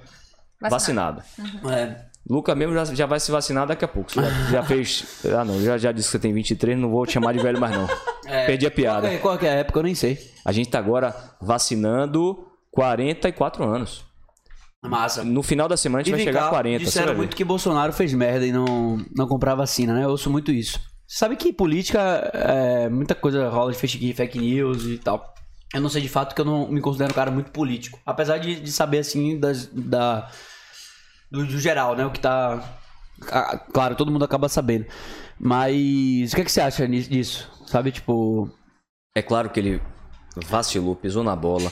vacinada. 0.61 1.23
vacinada. 1.37 1.63
Uhum. 1.63 1.71
É. 1.71 2.08
Luca 2.29 2.53
mesmo 2.53 2.75
já, 2.75 2.85
já 2.85 3.05
vai 3.07 3.19
se 3.19 3.31
vacinar 3.31 3.65
daqui 3.65 3.83
a 3.83 3.87
pouco. 3.87 4.13
Já, 4.13 4.21
já 4.51 4.63
fez. 4.63 5.25
Ah, 5.25 5.43
não, 5.43 5.59
já, 5.61 5.77
já 5.77 5.91
disse 5.91 6.09
que 6.09 6.11
você 6.11 6.19
tem 6.19 6.31
23, 6.31 6.77
não 6.77 6.91
vou 6.91 7.05
te 7.05 7.13
chamar 7.13 7.33
de 7.33 7.39
velho 7.39 7.59
mais 7.59 7.75
não. 7.75 7.87
É, 8.29 8.45
Perdi 8.45 8.67
a 8.67 8.69
piada. 8.69 9.01
Qual 9.01 9.13
é, 9.13 9.17
qual 9.17 9.39
é 9.41 9.49
a 9.49 9.53
época? 9.53 9.79
Eu 9.79 9.83
nem 9.83 9.95
sei. 9.95 10.19
A 10.45 10.51
gente 10.51 10.69
tá 10.69 10.77
agora 10.77 11.15
vacinando 11.41 12.45
44 12.69 13.63
anos. 13.63 14.05
Massa. 14.83 15.23
No 15.23 15.41
final 15.41 15.67
da 15.67 15.75
semana 15.75 16.01
a 16.01 16.03
gente 16.03 16.13
e 16.13 16.17
vai 16.17 16.25
chegar 16.25 16.41
cá, 16.41 16.45
a 16.45 16.49
40. 16.51 16.85
Disseram 16.85 17.15
muito 17.15 17.35
que 17.35 17.43
Bolsonaro 17.43 17.91
fez 17.91 18.13
merda 18.13 18.45
e 18.45 18.51
não, 18.51 19.03
não 19.15 19.27
comprar 19.27 19.55
vacina, 19.55 19.95
né? 19.95 20.03
Eu 20.05 20.09
ouço 20.09 20.29
muito 20.29 20.51
isso. 20.51 20.79
Sabe 21.07 21.35
que 21.35 21.51
política, 21.51 21.99
é, 22.35 22.87
muita 22.87 23.15
coisa 23.15 23.49
rola 23.49 23.71
de 23.71 24.13
fake 24.13 24.37
news 24.37 24.85
e 24.85 24.99
tal. 24.99 25.33
Eu 25.73 25.81
não 25.81 25.89
sei 25.89 26.03
de 26.03 26.09
fato 26.09 26.35
que 26.35 26.41
eu 26.41 26.45
não 26.45 26.71
me 26.71 26.81
considero 26.81 27.11
um 27.11 27.15
cara 27.15 27.31
muito 27.31 27.49
político. 27.49 27.99
Apesar 28.05 28.37
de, 28.37 28.59
de 28.59 28.71
saber, 28.71 28.99
assim, 28.99 29.39
das, 29.39 29.65
da 29.65 30.29
do, 31.31 31.45
do 31.45 31.59
geral, 31.59 31.95
né? 31.95 32.05
O 32.05 32.11
que 32.11 32.19
tá. 32.19 32.63
Claro, 33.73 33.95
todo 33.95 34.11
mundo 34.11 34.25
acaba 34.25 34.47
sabendo. 34.47 34.85
Mas 35.39 36.31
o 36.31 36.35
que, 36.35 36.41
é 36.41 36.45
que 36.45 36.51
você 36.51 36.61
acha 36.61 36.87
disso? 36.87 37.49
Sabe, 37.65 37.91
tipo. 37.91 38.49
É 39.15 39.21
claro 39.21 39.49
que 39.49 39.59
ele 39.59 39.81
vacilou, 40.35 40.95
pisou 40.95 41.23
na 41.23 41.35
bola. 41.35 41.71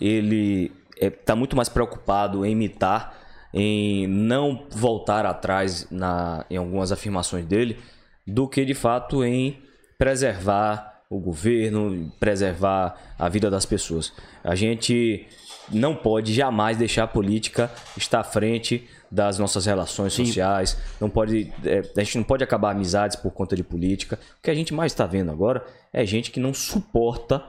Ele 0.00 0.72
é, 0.98 1.10
tá 1.10 1.34
muito 1.34 1.56
mais 1.56 1.68
preocupado 1.68 2.44
em 2.44 2.52
imitar, 2.52 3.14
em 3.52 4.06
não 4.06 4.66
voltar 4.70 5.26
atrás 5.26 5.88
na, 5.90 6.44
em 6.50 6.56
algumas 6.56 6.92
afirmações 6.92 7.44
dele, 7.46 7.78
do 8.26 8.48
que 8.48 8.64
de 8.64 8.74
fato 8.74 9.24
em 9.24 9.62
preservar 9.98 11.02
o 11.08 11.18
governo, 11.18 12.12
preservar 12.18 12.96
a 13.18 13.28
vida 13.28 13.50
das 13.50 13.64
pessoas. 13.64 14.12
A 14.42 14.54
gente 14.54 15.26
não 15.70 15.94
pode 15.94 16.32
jamais 16.32 16.76
deixar 16.76 17.04
a 17.04 17.06
política 17.06 17.70
estar 17.96 18.20
à 18.20 18.24
frente 18.24 18.88
das 19.10 19.38
nossas 19.38 19.66
relações 19.66 20.12
Sim. 20.12 20.26
sociais. 20.26 20.76
Não 21.00 21.08
pode, 21.08 21.52
é, 21.64 21.82
a 21.96 22.02
gente 22.02 22.18
não 22.18 22.24
pode 22.24 22.42
acabar 22.42 22.72
amizades 22.72 23.16
por 23.16 23.30
conta 23.30 23.54
de 23.54 23.62
política. 23.62 24.18
O 24.38 24.42
que 24.42 24.50
a 24.50 24.54
gente 24.54 24.74
mais 24.74 24.92
está 24.92 25.06
vendo 25.06 25.30
agora 25.30 25.64
é 25.92 26.04
gente 26.04 26.30
que 26.30 26.40
não 26.40 26.52
suporta 26.52 27.42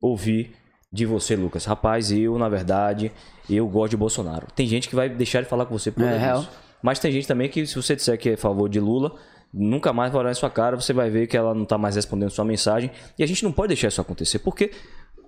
ouvir 0.00 0.54
de 0.92 1.04
você, 1.04 1.36
Lucas. 1.36 1.64
Rapaz, 1.64 2.10
eu, 2.12 2.38
na 2.38 2.48
verdade, 2.48 3.12
eu 3.48 3.66
gosto 3.68 3.90
de 3.90 3.96
Bolsonaro. 3.96 4.46
Tem 4.54 4.66
gente 4.66 4.88
que 4.88 4.94
vai 4.94 5.08
deixar 5.08 5.42
de 5.42 5.48
falar 5.48 5.66
com 5.66 5.76
você 5.76 5.90
por 5.90 6.04
é, 6.04 6.16
isso. 6.16 6.48
Mas 6.82 6.98
tem 6.98 7.10
gente 7.10 7.26
também 7.26 7.48
que, 7.48 7.66
se 7.66 7.74
você 7.74 7.96
disser 7.96 8.18
que 8.18 8.30
é 8.30 8.34
a 8.34 8.38
favor 8.38 8.68
de 8.68 8.80
Lula, 8.80 9.14
nunca 9.52 9.92
mais 9.92 10.12
vai 10.12 10.20
olhar 10.20 10.30
em 10.30 10.34
sua 10.34 10.50
cara, 10.50 10.76
você 10.76 10.92
vai 10.92 11.10
ver 11.10 11.26
que 11.26 11.36
ela 11.36 11.54
não 11.54 11.64
está 11.64 11.76
mais 11.76 11.96
respondendo 11.96 12.30
sua 12.30 12.44
mensagem. 12.44 12.90
E 13.18 13.22
a 13.22 13.26
gente 13.26 13.42
não 13.42 13.52
pode 13.52 13.68
deixar 13.68 13.88
isso 13.88 14.00
acontecer, 14.00 14.38
porque 14.38 14.70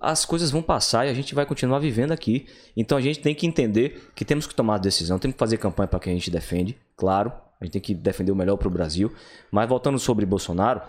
as 0.01 0.25
coisas 0.25 0.49
vão 0.49 0.63
passar 0.63 1.05
e 1.05 1.09
a 1.09 1.13
gente 1.13 1.35
vai 1.35 1.45
continuar 1.45 1.77
vivendo 1.77 2.11
aqui. 2.11 2.47
Então 2.75 2.97
a 2.97 3.01
gente 3.01 3.19
tem 3.19 3.35
que 3.35 3.45
entender 3.45 4.09
que 4.15 4.25
temos 4.25 4.47
que 4.47 4.55
tomar 4.55 4.79
decisão, 4.79 5.19
temos 5.19 5.35
que 5.35 5.39
fazer 5.39 5.57
campanha 5.57 5.87
para 5.87 5.99
quem 5.99 6.13
a 6.13 6.15
gente 6.15 6.31
defende, 6.31 6.75
claro. 6.97 7.31
A 7.59 7.65
gente 7.65 7.73
tem 7.73 7.81
que 7.81 7.93
defender 7.93 8.31
o 8.31 8.35
melhor 8.35 8.57
para 8.57 8.67
o 8.67 8.71
Brasil. 8.71 9.13
Mas 9.51 9.69
voltando 9.69 9.99
sobre 9.99 10.25
Bolsonaro, 10.25 10.81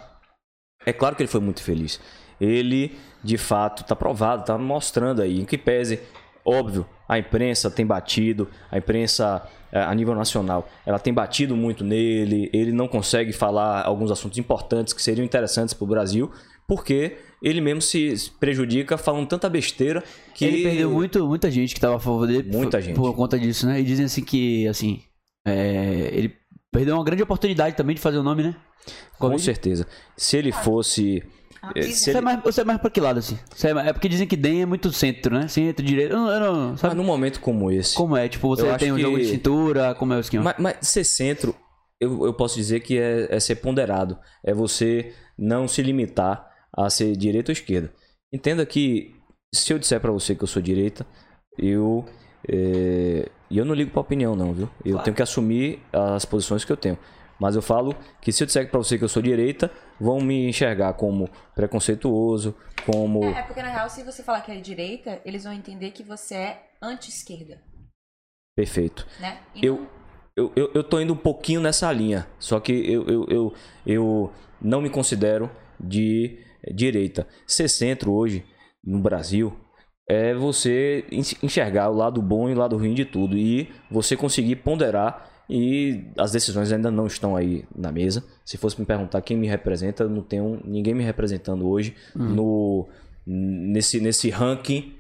é 0.87 0.93
claro 0.93 1.15
que 1.15 1.23
ele 1.23 1.29
foi 1.29 1.41
muito 1.41 1.63
feliz. 1.63 2.01
Ele, 2.41 2.97
de 3.23 3.37
fato, 3.37 3.83
está 3.83 3.95
provado, 3.95 4.41
está 4.41 4.57
mostrando 4.57 5.21
aí, 5.21 5.39
em 5.39 5.45
que 5.45 5.59
pese, 5.59 6.01
óbvio, 6.43 6.87
a 7.07 7.19
imprensa 7.19 7.71
tem 7.71 7.85
batido, 7.85 8.49
a 8.71 8.79
imprensa 8.79 9.47
é, 9.71 9.83
a 9.83 9.95
nível 9.95 10.15
nacional, 10.15 10.69
ela 10.85 10.99
tem 10.99 11.13
batido 11.13 11.55
muito 11.55 11.85
nele, 11.85 12.51
ele 12.53 12.73
não 12.73 12.89
consegue 12.89 13.33
falar 13.33 13.85
alguns 13.85 14.11
assuntos 14.11 14.39
importantes 14.39 14.95
que 14.95 15.03
seriam 15.03 15.25
interessantes 15.25 15.75
para 15.75 15.85
o 15.85 15.89
Brasil, 15.89 16.33
porque 16.75 17.17
ele 17.43 17.61
mesmo 17.61 17.81
se 17.83 18.31
prejudica 18.41 18.97
falando 18.97 19.27
tanta 19.29 19.49
besteira 19.49 20.03
que. 20.35 20.45
Ele 20.45 20.63
perdeu 20.63 20.91
muito, 20.91 21.27
muita 21.27 21.51
gente 21.51 21.75
que 21.75 21.79
estava 21.79 21.97
a 21.97 22.01
favor 22.01 22.27
dele 22.27 22.49
muita 22.51 22.79
por, 22.79 22.83
gente. 22.83 22.97
por 22.97 23.15
conta 23.15 23.39
disso, 23.39 23.67
né? 23.67 23.81
E 23.81 23.85
dizem 23.85 24.07
assim 24.07 24.23
que, 24.23 24.67
assim, 24.69 25.03
é, 25.47 26.11
ele 26.13 26.35
perdeu 26.71 26.95
uma 26.95 27.05
grande 27.05 27.23
oportunidade 27.23 27.77
também 27.77 27.95
de 27.95 28.01
fazer 28.01 28.19
o 28.19 28.23
nome, 28.23 28.43
né? 28.43 28.57
Com 29.19 29.37
certeza. 29.39 29.87
Se 30.17 30.37
ele 30.37 30.51
fosse 30.53 31.23
É, 31.77 31.83
se 31.83 31.93
Você 31.95 32.11
é, 32.11 32.15
ele- 32.15 32.21
mais, 32.23 32.43
você 32.43 32.61
é 32.61 32.65
mais 32.65 32.81
pra 32.81 32.91
que 32.91 33.01
lado, 33.01 33.19
assim? 33.21 33.39
É, 33.63 33.73
mais- 33.75 33.87
é 33.87 33.93
porque 33.93 34.09
dizem 34.09 34.27
que 34.27 34.35
DEM 34.37 34.63
é 34.63 34.67
muito 34.67 34.91
centro, 34.93 35.33
né? 35.39 35.47
Centro, 35.47 35.85
direito. 35.85 36.13
Eu 36.13 36.19
não, 36.19 36.29
eu 36.31 36.41
não- 36.41 36.71
Mas 36.71 36.81
sabe 36.81 36.97
num 36.97 37.05
momento 37.05 37.39
como 37.41 37.71
esse. 37.71 37.95
como 37.95 38.17
é? 38.17 38.29
Tipo, 38.29 38.49
você 38.49 38.67
tem 38.79 38.91
um 38.91 38.99
jogo 38.99 39.17
de 39.17 39.25
que- 39.25 39.31
cintura, 39.31 39.95
como 39.95 40.13
é 40.13 40.17
o 40.17 40.21
esquema? 40.21 40.43
Mas, 40.43 40.55
mas 40.59 40.89
ser 40.89 41.05
centro, 41.05 41.55
eu, 42.01 42.27
eu 42.27 42.35
posso 42.35 42.57
dizer 42.57 42.81
que 42.81 42.99
é, 42.99 43.29
é 43.31 43.39
ser 43.39 43.57
ponderado. 43.57 44.19
É 44.45 44.53
você 44.53 45.13
não 45.39 45.69
se 45.69 45.81
limitar 45.83 46.51
a 46.77 46.89
ser 46.91 47.17
direita 47.17 47.51
ou 47.51 47.53
esquerda. 47.53 47.93
Entenda 48.33 48.65
que 48.67 49.15
se 49.55 49.73
eu 49.73 49.79
disser 49.79 50.01
pra 50.01 50.11
você 50.13 50.35
que 50.35 50.43
eu 50.45 50.49
sou 50.49 50.63
direita, 50.63 51.07
eu. 51.59 52.05
é, 52.49 53.29
E 53.51 53.59
eu 53.59 53.65
não 53.67 53.75
ligo 53.75 53.91
pra 53.91 54.01
opinião, 54.01 54.35
não, 54.35 54.53
viu? 54.55 54.69
Eu 54.85 54.93
Claro. 54.93 55.05
tenho 55.05 55.15
que 55.17 55.23
assumir 55.23 55.81
as 55.93 56.25
posições 56.25 56.65
que 56.65 56.73
eu 56.73 56.77
tenho. 56.77 56.99
Mas 57.39 57.55
eu 57.57 57.61
falo 57.61 57.95
que 58.23 58.33
se 58.33 58.43
eu 58.43 58.47
disser 58.47 58.71
pra 58.71 58.79
você 58.79 58.97
que 58.97 59.05
eu 59.05 59.09
sou 59.09 59.21
direita, 59.23 59.71
vão 60.01 60.21
me 60.21 60.49
enxergar 60.49 60.95
como 60.95 61.29
preconceituoso, 61.55 62.55
como. 62.87 63.25
É, 63.25 63.41
é 63.41 63.43
porque 63.43 63.61
na 63.63 63.69
real, 63.69 63.91
se 63.91 64.03
você 64.05 64.23
falar 64.23 64.41
que 64.41 64.51
é 64.53 64.57
direita, 64.61 65.21
eles 65.25 65.45
vão 65.45 65.53
entender 65.53 65.91
que 65.91 66.03
você 66.03 66.35
é 66.35 66.71
anti-esquerda, 66.81 67.61
Perfeito. 68.57 69.07
né? 69.21 69.39
Eu, 69.63 69.77
não- 69.77 69.89
eu, 70.37 70.53
eu, 70.57 70.71
eu 70.75 70.85
tô 70.85 71.01
indo 71.01 71.13
um 71.13 71.17
pouquinho 71.17 71.61
nessa 71.61 71.91
linha. 71.93 72.27
Só 72.39 72.59
que 72.61 72.73
eu, 72.73 73.07
eu, 73.09 73.27
eu, 73.29 73.55
eu 73.87 74.33
não 74.61 74.81
me 74.81 74.89
considero 74.91 75.51
de 75.81 76.39
direita. 76.71 77.27
Ser 77.47 77.69
centro 77.69 78.13
hoje, 78.13 78.45
no 78.85 78.99
Brasil, 79.01 79.53
é 80.09 80.35
você 80.35 81.05
enx- 81.11 81.37
enxergar 81.43 81.89
o 81.91 81.95
lado 81.95 82.21
bom 82.21 82.49
e 82.51 82.53
o 82.55 82.59
lado 82.59 82.77
ruim 82.77 82.95
de 82.95 83.05
tudo. 83.05 83.37
E 83.37 83.69
você 83.91 84.17
conseguir 84.17 84.57
ponderar. 84.57 85.31
E 85.51 86.05
as 86.17 86.33
decisões 86.33 86.73
ainda 86.73 86.91
não 86.91 87.07
estão 87.07 87.37
aí 87.37 87.65
na 87.77 87.93
mesa. 87.93 88.25
Se 88.45 88.57
fosse 88.57 88.79
me 88.79 88.87
perguntar 88.87 89.21
quem 89.21 89.37
me 89.37 89.47
representa, 89.47 90.09
não 90.09 90.23
tenho 90.23 90.61
ninguém 90.65 90.95
me 90.95 91.03
representando 91.05 91.69
hoje 91.69 91.95
no, 92.15 92.89
nesse, 93.27 94.01
nesse 94.01 94.31
ranking 94.31 94.92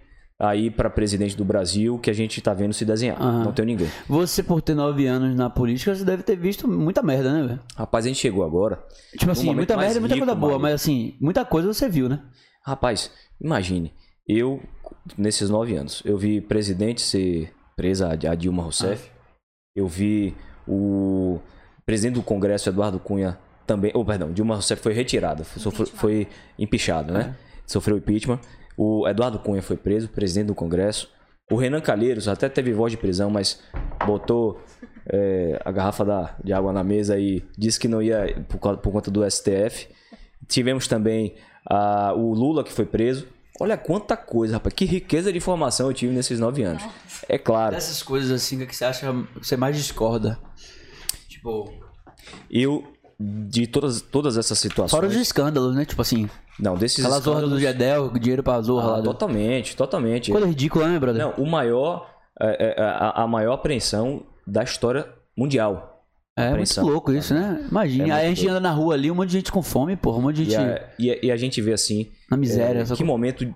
aí 0.42 0.72
para 0.72 0.90
presidente 0.90 1.36
do 1.36 1.44
Brasil 1.44 1.96
que 2.00 2.10
a 2.10 2.12
gente 2.12 2.40
tá 2.40 2.52
vendo 2.52 2.74
se 2.74 2.84
desenhar. 2.84 3.16
Aham. 3.22 3.44
Não 3.44 3.52
tenho 3.52 3.66
ninguém. 3.66 3.88
Você, 4.08 4.42
por 4.42 4.60
ter 4.60 4.74
nove 4.74 5.06
anos 5.06 5.36
na 5.36 5.48
política, 5.48 5.94
você 5.94 6.04
deve 6.04 6.24
ter 6.24 6.36
visto 6.36 6.66
muita 6.66 7.00
merda, 7.00 7.32
né, 7.32 7.46
velho? 7.46 7.60
Rapaz, 7.76 8.04
a 8.04 8.08
gente 8.08 8.18
chegou 8.18 8.44
agora. 8.44 8.84
Tipo 9.16 9.30
assim, 9.30 9.54
muita 9.54 9.76
merda 9.76 9.98
e 9.98 10.00
muita 10.00 10.16
rico, 10.16 10.26
coisa 10.26 10.38
boa, 10.38 10.58
mas 10.58 10.74
assim, 10.74 11.14
muita 11.20 11.44
coisa 11.44 11.72
você 11.72 11.88
viu, 11.88 12.08
né? 12.08 12.20
Rapaz, 12.66 13.10
imagine, 13.40 13.92
eu, 14.26 14.60
nesses 15.16 15.48
nove 15.48 15.76
anos, 15.76 16.02
eu 16.04 16.18
vi 16.18 16.40
presidente 16.40 17.00
ser 17.00 17.52
presa, 17.76 18.08
a 18.08 18.34
Dilma 18.34 18.64
Rousseff. 18.64 19.10
Eu 19.76 19.86
vi 19.86 20.34
o 20.66 21.38
presidente 21.86 22.16
do 22.16 22.22
Congresso, 22.22 22.68
Eduardo 22.68 22.98
Cunha, 22.98 23.38
também. 23.64 23.92
Oh, 23.94 24.04
perdão, 24.04 24.32
Dilma 24.32 24.54
Rousseff 24.54 24.82
foi 24.82 24.92
retirada, 24.92 25.44
foi, 25.44 25.72
Impeachment. 25.72 25.98
foi 25.98 26.28
empichado, 26.58 27.12
né? 27.12 27.36
Sofreu 27.64 27.96
impeachment. 27.96 28.40
O 28.76 29.06
Eduardo 29.08 29.38
Cunha 29.38 29.62
foi 29.62 29.76
preso, 29.76 30.08
presidente 30.08 30.46
do 30.48 30.54
Congresso. 30.54 31.08
O 31.50 31.56
Renan 31.56 31.80
Calheiros 31.80 32.28
até 32.28 32.48
teve 32.48 32.72
voz 32.72 32.90
de 32.92 32.96
prisão, 32.96 33.30
mas 33.30 33.60
botou 34.06 34.60
é, 35.06 35.60
a 35.64 35.70
garrafa 35.72 36.04
da- 36.04 36.36
de 36.42 36.52
água 36.52 36.72
na 36.72 36.82
mesa 36.84 37.18
e 37.18 37.44
disse 37.58 37.78
que 37.78 37.88
não 37.88 38.00
ia 38.00 38.42
por, 38.48 38.58
causa- 38.58 38.78
por 38.78 38.92
conta 38.92 39.10
do 39.10 39.24
STF. 39.28 39.88
Tivemos 40.48 40.86
também 40.86 41.34
ah, 41.68 42.12
o 42.16 42.32
Lula 42.32 42.62
que 42.64 42.72
foi 42.72 42.86
preso. 42.86 43.26
Olha 43.60 43.76
quanta 43.76 44.16
coisa, 44.16 44.54
rapaz. 44.54 44.74
Que 44.74 44.84
riqueza 44.84 45.30
de 45.30 45.38
informação 45.38 45.88
eu 45.88 45.92
tive 45.92 46.12
nesses 46.14 46.38
nove 46.40 46.62
anos. 46.62 46.82
É 47.28 47.36
claro. 47.36 47.76
Essas 47.76 48.02
coisas 48.02 48.30
assim 48.30 48.64
que 48.66 48.74
você 48.74 48.84
acha 48.84 49.12
que 49.12 49.38
você 49.44 49.56
mais 49.56 49.76
discorda. 49.76 50.38
Tipo. 51.28 51.72
Eu, 52.50 52.84
de 53.18 53.66
todas, 53.66 54.00
todas 54.00 54.36
essas 54.36 54.58
situações. 54.58 54.90
Fora 54.98 55.06
os 55.06 55.16
escândalos, 55.16 55.74
né? 55.74 55.84
Tipo 55.84 56.02
assim, 56.02 56.28
Não, 56.60 56.76
desses 56.76 57.04
aquela 57.04 57.20
zorra 57.20 57.40
do 57.40 57.46
escândalos- 57.56 57.62
Gedel, 57.62 58.10
dinheiro 58.18 58.42
pra 58.42 58.60
zorra 58.60 58.88
Ah, 58.88 58.96
lá. 58.98 59.02
totalmente, 59.02 59.76
totalmente. 59.76 60.30
Coisa 60.30 60.46
ridícula, 60.46 60.86
né, 60.88 60.98
brother? 60.98 61.22
Não, 61.22 61.32
o 61.42 61.46
maior. 61.48 62.10
é, 62.40 62.74
é, 62.78 62.82
a, 62.82 63.22
a 63.22 63.26
maior 63.26 63.52
apreensão 63.54 64.24
da 64.46 64.62
história 64.62 65.06
mundial. 65.36 66.04
é 66.36 66.42
muito 66.44 66.50
apreensão. 66.52 66.84
louco 66.86 67.12
isso, 67.12 67.34
né? 67.34 67.66
Imagina. 67.70 68.04
É 68.04 68.06
muito 68.06 68.18
aí 68.18 68.26
a 68.26 68.28
gente 68.30 68.38
louco. 68.40 68.50
anda 68.52 68.60
na 68.60 68.74
rua 68.74 68.94
ali, 68.94 69.10
um 69.10 69.14
monte 69.14 69.28
de 69.28 69.34
gente 69.38 69.52
com 69.52 69.62
fome, 69.62 69.96
porra. 69.96 70.18
Um 70.18 70.22
monte 70.22 70.36
de 70.36 70.42
E 70.42 70.44
gente 70.46 70.56
a, 70.60 70.88
e 70.98 71.10
a- 71.10 71.18
e 71.24 71.30
a 71.30 71.36
gente 71.36 71.60
vê 71.60 71.72
assim. 71.72 72.10
na 72.30 72.36
miséria. 72.36 72.78
É, 72.80 72.82
que 72.82 72.88
coisa. 72.88 73.04
momento 73.04 73.54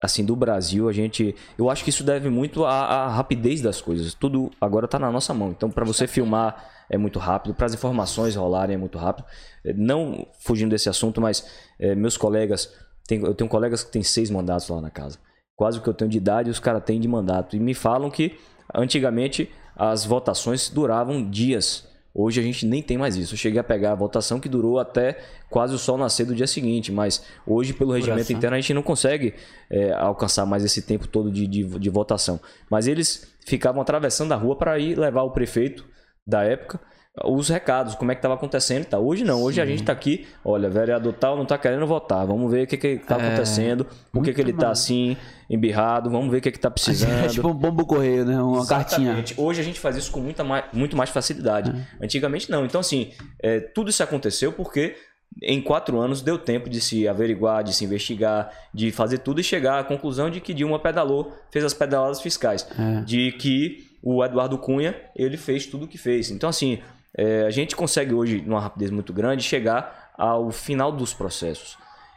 assim 0.00 0.24
do 0.24 0.36
Brasil 0.36 0.88
a 0.88 0.92
gente 0.92 1.34
eu 1.56 1.68
acho 1.68 1.82
que 1.82 1.90
isso 1.90 2.04
deve 2.04 2.28
muito 2.30 2.64
à, 2.64 2.84
à 2.84 3.08
rapidez 3.08 3.60
das 3.60 3.80
coisas. 3.80 4.14
Tudo 4.14 4.50
agora 4.60 4.86
tá 4.86 4.98
na 4.98 5.10
nossa 5.10 5.32
mão. 5.34 5.50
Então 5.50 5.70
para 5.70 5.84
você 5.84 6.06
filmar 6.06 6.70
é 6.90 6.96
muito 6.96 7.18
rápido 7.18 7.54
para 7.54 7.66
as 7.66 7.74
informações 7.74 8.36
rolarem 8.36 8.74
é 8.74 8.78
muito 8.78 8.98
rápido. 8.98 9.26
É, 9.64 9.72
não 9.72 10.26
fugindo 10.40 10.70
desse 10.70 10.88
assunto 10.88 11.20
mas 11.20 11.46
é, 11.78 11.94
meus 11.94 12.16
colegas 12.16 12.72
tem, 13.06 13.20
eu 13.22 13.34
tenho 13.34 13.48
colegas 13.48 13.82
que 13.82 13.90
têm 13.90 14.02
seis 14.02 14.30
mandatos 14.30 14.68
lá 14.68 14.80
na 14.80 14.90
casa. 14.90 15.18
Quase 15.56 15.78
o 15.78 15.82
que 15.82 15.88
eu 15.88 15.94
tenho 15.94 16.10
de 16.10 16.18
idade 16.18 16.50
os 16.50 16.60
caras 16.60 16.84
têm 16.84 17.00
de 17.00 17.08
mandato. 17.08 17.56
E 17.56 17.60
me 17.60 17.74
falam 17.74 18.10
que 18.10 18.38
antigamente 18.74 19.50
as 19.74 20.04
votações 20.04 20.68
duravam 20.68 21.28
dias 21.28 21.87
Hoje 22.20 22.40
a 22.40 22.42
gente 22.42 22.66
nem 22.66 22.82
tem 22.82 22.98
mais 22.98 23.14
isso. 23.14 23.34
Eu 23.34 23.38
cheguei 23.38 23.60
a 23.60 23.62
pegar 23.62 23.92
a 23.92 23.94
votação 23.94 24.40
que 24.40 24.48
durou 24.48 24.80
até 24.80 25.18
quase 25.48 25.72
o 25.72 25.78
sol 25.78 25.96
nascer 25.96 26.26
do 26.26 26.34
dia 26.34 26.48
seguinte, 26.48 26.90
mas 26.90 27.24
hoje, 27.46 27.72
pelo 27.72 27.92
regimento 27.92 28.32
interno, 28.32 28.56
a 28.56 28.60
gente 28.60 28.74
não 28.74 28.82
consegue 28.82 29.34
é, 29.70 29.92
alcançar 29.92 30.44
mais 30.44 30.64
esse 30.64 30.82
tempo 30.82 31.06
todo 31.06 31.30
de, 31.30 31.46
de, 31.46 31.62
de 31.62 31.88
votação. 31.88 32.40
Mas 32.68 32.88
eles 32.88 33.32
ficavam 33.46 33.80
atravessando 33.80 34.32
a 34.32 34.36
rua 34.36 34.56
para 34.56 34.76
ir 34.80 34.98
levar 34.98 35.22
o 35.22 35.30
prefeito 35.30 35.86
da 36.26 36.42
época 36.42 36.80
os 37.24 37.48
recados, 37.48 37.94
como 37.94 38.10
é 38.12 38.14
que 38.14 38.18
estava 38.18 38.34
acontecendo 38.34 38.84
tal. 38.84 39.04
Hoje 39.04 39.24
não, 39.24 39.42
hoje 39.42 39.60
a 39.60 39.66
gente 39.66 39.80
está 39.80 39.92
aqui, 39.92 40.26
olha, 40.44 40.68
vereador 40.68 41.12
tal 41.12 41.36
não 41.36 41.42
está 41.42 41.56
querendo 41.58 41.86
votar, 41.86 42.26
vamos 42.26 42.50
ver 42.50 42.64
o 42.64 42.66
que 42.66 42.76
que 42.76 42.86
está 42.88 43.16
acontecendo, 43.16 43.86
por 44.12 44.22
que, 44.22 44.32
que 44.32 44.40
ele 44.40 44.50
está 44.50 44.70
assim, 44.70 45.16
embirrado, 45.48 46.10
vamos 46.10 46.30
ver 46.30 46.38
o 46.38 46.40
que 46.40 46.50
que 46.50 46.58
está 46.58 46.70
precisando. 46.70 47.24
É 47.24 47.28
tipo 47.28 47.48
um 47.48 47.54
bombo 47.54 47.86
correio, 47.86 48.24
né? 48.24 48.40
Uma 48.40 48.66
cartinha. 48.66 49.12
Exatamente. 49.12 49.34
Hoje 49.36 49.60
a 49.60 49.64
gente 49.64 49.80
faz 49.80 49.96
isso 49.96 50.10
com 50.10 50.20
muita 50.20 50.44
mais, 50.44 50.64
muito 50.72 50.96
mais 50.96 51.10
facilidade. 51.10 51.74
Antigamente 52.00 52.50
não. 52.50 52.64
Então, 52.64 52.80
assim, 52.80 53.12
é, 53.42 53.60
tudo 53.60 53.90
isso 53.90 54.02
aconteceu 54.02 54.52
porque 54.52 54.96
em 55.42 55.60
quatro 55.60 55.98
anos 56.00 56.22
deu 56.22 56.38
tempo 56.38 56.68
de 56.68 56.80
se 56.80 57.06
averiguar, 57.06 57.62
de 57.62 57.72
se 57.72 57.84
investigar, 57.84 58.50
de 58.72 58.90
fazer 58.90 59.18
tudo 59.18 59.40
e 59.40 59.44
chegar 59.44 59.78
à 59.78 59.84
conclusão 59.84 60.30
de 60.30 60.40
que 60.40 60.54
Dilma 60.54 60.78
pedalou, 60.78 61.32
fez 61.50 61.64
as 61.64 61.74
pedaladas 61.74 62.20
fiscais. 62.20 62.66
É. 62.78 63.02
De 63.02 63.32
que 63.32 63.88
o 64.02 64.24
Eduardo 64.24 64.58
Cunha, 64.58 64.94
ele 65.14 65.36
fez 65.36 65.66
tudo 65.66 65.84
o 65.84 65.88
que 65.88 65.98
fez. 65.98 66.30
Então, 66.30 66.48
assim, 66.48 66.78
é, 67.18 67.44
a 67.46 67.50
gente 67.50 67.74
consegue 67.76 68.14
hoje, 68.14 68.40
numa 68.46 68.60
rapidez 68.60 68.90
muito 68.90 69.12
grande, 69.12 69.42
chegar 69.42 70.12
ao 70.16 70.50
final 70.50 70.90
dos 70.92 71.12
processos. 71.12 71.76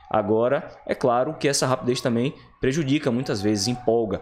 Agora, 0.09 0.69
é 0.85 0.93
claro 0.93 1.33
que 1.33 1.47
essa 1.47 1.65
rapidez 1.65 1.99
também 2.01 2.33
prejudica 2.59 3.09
muitas 3.11 3.41
vezes, 3.41 3.67
empolga. 3.67 4.21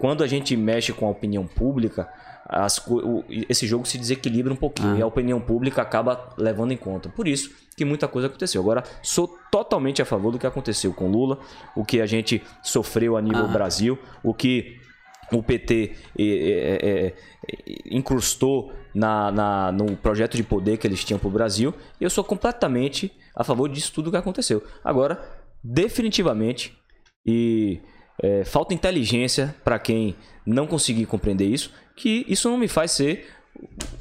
Quando 0.00 0.22
a 0.22 0.26
gente 0.26 0.56
mexe 0.56 0.92
com 0.92 1.06
a 1.06 1.10
opinião 1.10 1.46
pública, 1.46 2.08
as 2.48 2.78
o- 2.86 3.24
esse 3.48 3.66
jogo 3.66 3.86
se 3.86 3.98
desequilibra 3.98 4.52
um 4.52 4.56
pouquinho 4.56 4.96
e 4.98 5.02
a 5.02 5.06
opinião 5.06 5.40
pública 5.40 5.82
acaba 5.82 6.30
levando 6.36 6.72
em 6.72 6.76
conta. 6.76 7.08
Por 7.08 7.26
isso 7.28 7.50
que 7.76 7.84
muita 7.84 8.06
coisa 8.08 8.26
aconteceu. 8.28 8.60
Agora, 8.60 8.82
sou 9.02 9.28
totalmente 9.50 10.00
a 10.02 10.04
favor 10.04 10.32
do 10.32 10.38
que 10.38 10.46
aconteceu 10.46 10.92
com 10.92 11.08
Lula, 11.10 11.38
o 11.76 11.84
que 11.84 12.00
a 12.00 12.06
gente 12.06 12.42
sofreu 12.62 13.16
a 13.16 13.22
nível 13.22 13.46
Brasil, 13.48 13.98
o 14.22 14.32
que 14.34 14.76
o 15.32 15.42
PT 15.42 15.92
eh, 16.18 16.24
eh, 16.82 17.14
eh, 17.46 17.74
incrustou 17.90 18.72
na, 18.98 19.30
na- 19.30 19.72
no 19.72 19.96
projeto 19.96 20.36
de 20.36 20.42
poder 20.42 20.76
que 20.76 20.86
eles 20.86 21.04
tinham 21.04 21.18
para 21.18 21.28
o 21.28 21.30
Brasil. 21.30 21.72
E 22.00 22.04
eu 22.04 22.10
sou 22.10 22.24
completamente 22.24 23.10
a 23.34 23.44
favor 23.44 23.68
disso 23.68 23.92
tudo 23.92 24.10
que 24.10 24.16
aconteceu. 24.16 24.62
Agora, 24.84 25.20
definitivamente, 25.62 26.76
e 27.24 27.80
eh, 28.22 28.44
falta 28.44 28.74
inteligência 28.74 29.54
para 29.64 29.78
quem 29.78 30.16
não 30.44 30.66
conseguir 30.66 31.06
compreender 31.06 31.46
isso, 31.46 31.70
que 31.96 32.24
isso 32.28 32.48
não 32.50 32.58
me 32.58 32.68
faz 32.68 32.90
ser 32.92 33.26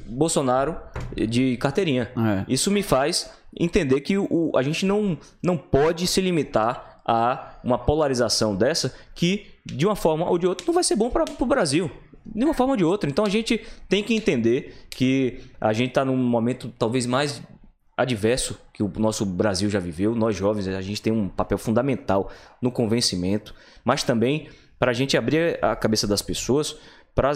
Bolsonaro 0.05 0.75
de 1.15 1.57
carteirinha. 1.57 2.12
É. 2.17 2.45
Isso 2.47 2.69
me 2.71 2.83
faz 2.83 3.31
entender 3.60 4.01
que 4.01 4.17
o, 4.17 4.51
a 4.55 4.62
gente 4.62 4.86
não, 4.86 5.17
não 5.43 5.57
pode 5.57 6.05
se 6.07 6.21
limitar 6.21 7.01
a 7.05 7.55
uma 7.63 7.77
polarização 7.77 8.55
dessa 8.55 8.93
que, 9.15 9.47
de 9.65 9.86
uma 9.86 9.95
forma 9.95 10.29
ou 10.29 10.38
de 10.38 10.45
outra, 10.45 10.65
não 10.67 10.73
vai 10.73 10.83
ser 10.83 10.95
bom 10.95 11.10
para 11.10 11.23
o 11.39 11.45
Brasil. 11.45 11.89
De 12.36 12.44
uma 12.44 12.54
forma 12.54 12.74
ou 12.74 12.78
de 12.78 12.84
outra. 12.84 13.10
Então 13.10 13.26
a 13.26 13.30
gente 13.30 13.62
tem 13.88 14.04
que 14.04 14.13
entender 14.13 14.74
que 14.90 15.40
a 15.60 15.74
gente 15.74 15.90
está 15.90 16.04
num 16.04 16.18
momento 16.18 16.72
talvez 16.78 17.06
mais 17.06 17.42
adverso 17.96 18.60
que 18.72 18.84
o 18.84 18.92
nosso 18.98 19.26
Brasil 19.26 19.70
já 19.70 19.80
viveu. 19.80 20.13
Nós 20.13 20.36
jovens, 20.36 20.68
a 20.68 20.82
gente 20.82 21.02
tem 21.02 21.12
um 21.12 21.28
papel 21.28 21.58
fundamental 21.58 22.32
no 22.62 22.72
convencimento, 22.72 23.56
mas 23.84 24.04
também 24.04 24.50
para 24.80 24.92
a 24.92 24.94
gente 24.94 25.18
abrir 25.18 25.58
a 25.63 25.76
cabeça 25.76 26.06
das 26.06 26.22
pessoas 26.22 26.78
para 27.16 27.32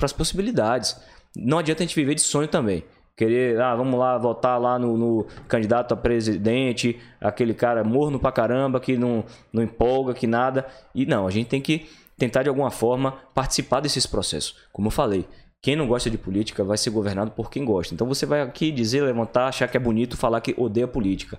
as 0.00 0.12
possibilidades. 0.12 0.96
Não 1.36 1.58
adianta 1.58 1.82
a 1.82 1.86
gente 1.86 1.96
viver 1.96 2.14
de 2.14 2.20
sonho 2.20 2.46
também. 2.46 2.84
Querer, 3.16 3.60
ah, 3.60 3.74
vamos 3.74 3.98
lá 3.98 4.16
votar 4.16 4.60
lá 4.60 4.78
no, 4.78 4.96
no 4.96 5.26
candidato 5.48 5.92
a 5.92 5.96
presidente, 5.96 7.00
aquele 7.20 7.52
cara 7.52 7.82
morno 7.82 8.20
pra 8.20 8.30
caramba, 8.30 8.78
que 8.78 8.96
não, 8.96 9.24
não 9.52 9.60
empolga, 9.60 10.14
que 10.14 10.28
nada. 10.28 10.64
E 10.94 11.04
não, 11.04 11.26
a 11.26 11.30
gente 11.32 11.48
tem 11.48 11.60
que 11.60 11.88
tentar 12.18 12.42
de 12.42 12.48
alguma 12.48 12.70
forma 12.70 13.12
participar 13.32 13.80
desses 13.80 14.06
processos. 14.06 14.56
Como 14.72 14.88
eu 14.88 14.92
falei, 14.92 15.26
quem 15.62 15.76
não 15.76 15.86
gosta 15.86 16.10
de 16.10 16.18
política 16.18 16.64
vai 16.64 16.76
ser 16.76 16.90
governado 16.90 17.30
por 17.30 17.50
quem 17.50 17.64
gosta. 17.64 17.94
Então 17.94 18.06
você 18.06 18.26
vai 18.26 18.42
aqui 18.42 18.70
dizer, 18.70 19.02
levantar, 19.02 19.46
achar 19.48 19.68
que 19.68 19.76
é 19.76 19.80
bonito, 19.80 20.16
falar 20.16 20.40
que 20.40 20.54
odeia 20.56 20.88
política. 20.88 21.38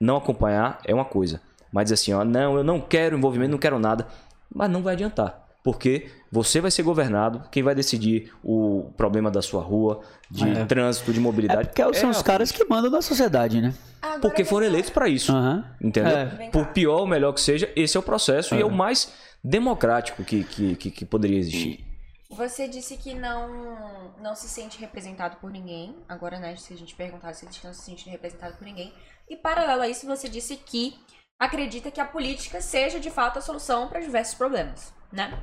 não 0.00 0.16
acompanhar 0.16 0.80
é 0.84 0.94
uma 0.94 1.04
coisa. 1.04 1.40
Mas 1.72 1.84
dizer 1.84 1.94
assim, 1.94 2.12
ó, 2.12 2.24
não, 2.24 2.56
eu 2.56 2.64
não 2.64 2.80
quero 2.80 3.16
envolvimento, 3.16 3.50
não 3.50 3.58
quero 3.58 3.78
nada. 3.78 4.06
Mas 4.54 4.70
não 4.70 4.82
vai 4.82 4.94
adiantar. 4.94 5.43
Porque 5.64 6.10
você 6.30 6.60
vai 6.60 6.70
ser 6.70 6.82
governado, 6.82 7.42
quem 7.50 7.62
vai 7.62 7.74
decidir 7.74 8.30
o 8.44 8.92
problema 8.98 9.30
da 9.30 9.40
sua 9.40 9.62
rua, 9.62 10.02
de 10.30 10.46
É. 10.46 10.64
trânsito, 10.66 11.10
de 11.10 11.18
É 11.18 11.22
mobilidade. 11.22 11.68
porque 11.70 11.94
são 11.94 12.10
é 12.10 12.12
os 12.12 12.20
a 12.20 12.22
caras 12.22 12.52
que 12.52 12.62
mandam 12.66 12.90
na 12.90 13.00
sociedade, 13.00 13.62
né? 13.62 13.74
Agora, 14.02 14.20
Porque 14.20 14.44
foram 14.44 14.66
eleitos 14.66 14.90
para 14.90 15.08
isso. 15.08 15.32
Aham. 15.32 15.64
Entendeu? 15.80 16.16
É. 16.16 16.50
Por 16.50 16.66
pior 16.66 17.00
ou 17.00 17.06
melhor 17.06 17.32
que 17.32 17.40
seja, 17.40 17.72
esse 17.74 17.96
é 17.96 18.00
o 18.00 18.02
processo 18.02 18.54
e 18.54 18.60
é 18.60 18.64
o 18.64 18.70
mais 18.70 19.10
democrático 19.42 20.22
que, 20.22 20.44
que, 20.44 20.76
que, 20.76 20.90
que 20.90 21.04
poderia 21.06 21.38
existir. 21.38 21.82
Você 22.30 22.68
disse 22.68 22.96
que 22.98 23.14
não, 23.14 24.12
não 24.20 24.34
se 24.34 24.48
sente 24.48 24.78
representado 24.78 25.36
por 25.36 25.50
ninguém. 25.50 25.96
Agora, 26.08 26.38
né, 26.38 26.56
se 26.56 26.74
a 26.74 26.76
gente 26.76 26.94
perguntar, 26.94 27.32
você 27.32 27.46
disse 27.46 27.60
que 27.60 27.66
não 27.66 27.72
se 27.74 27.82
sente 27.82 28.08
representado 28.10 28.56
por 28.58 28.64
ninguém. 28.64 28.92
E 29.30 29.36
paralelo 29.36 29.80
a 29.82 29.88
isso, 29.88 30.06
você 30.06 30.28
disse 30.28 30.56
que 30.56 30.94
acredita 31.38 31.90
que 31.90 32.00
a 32.00 32.04
política 32.04 32.60
seja 32.60 33.00
de 33.00 33.10
fato 33.10 33.38
a 33.38 33.42
solução 33.42 33.88
para 33.88 34.00
diversos 34.00 34.34
problemas, 34.34 34.92
né? 35.14 35.40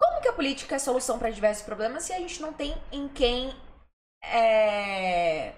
Como 0.00 0.20
que 0.20 0.28
a 0.28 0.32
política 0.32 0.76
é 0.76 0.78
solução 0.78 1.18
para 1.18 1.30
diversos 1.30 1.64
problemas 1.64 2.04
se 2.04 2.12
a 2.12 2.18
gente 2.18 2.40
não 2.40 2.52
tem 2.52 2.74
em 2.90 3.08
quem 3.08 3.54
é... 4.22 5.54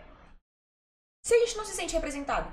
se 1.25 1.35
a 1.35 1.39
gente 1.41 1.57
não 1.57 1.65
se 1.65 1.75
sente 1.75 1.95
representado? 1.95 2.49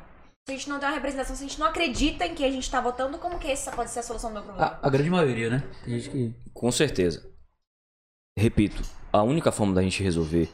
Se 0.47 0.53
a 0.53 0.57
gente 0.57 0.69
não 0.69 0.79
tem 0.79 0.89
uma 0.89 0.95
representação, 0.95 1.35
se 1.35 1.43
a 1.43 1.47
gente 1.47 1.59
não 1.59 1.67
acredita 1.67 2.25
em 2.25 2.33
que 2.33 2.43
a 2.43 2.49
gente 2.49 2.69
tá 2.69 2.81
votando, 2.81 3.19
como 3.19 3.37
que 3.37 3.49
essa 3.49 3.71
pode 3.71 3.91
ser 3.91 3.99
a 3.99 4.03
solução 4.03 4.31
do 4.31 4.33
meu 4.33 4.43
problema? 4.43 4.79
A, 4.81 4.87
a 4.87 4.89
grande 4.89 5.09
maioria, 5.09 5.49
né? 5.49 5.63
Tem 5.85 5.99
gente 5.99 6.09
que. 6.09 6.51
Com 6.51 6.71
certeza. 6.71 7.31
Repito, 8.37 8.81
a 9.13 9.21
única 9.21 9.51
forma 9.51 9.73
da 9.73 9.83
gente 9.83 10.01
resolver 10.01 10.49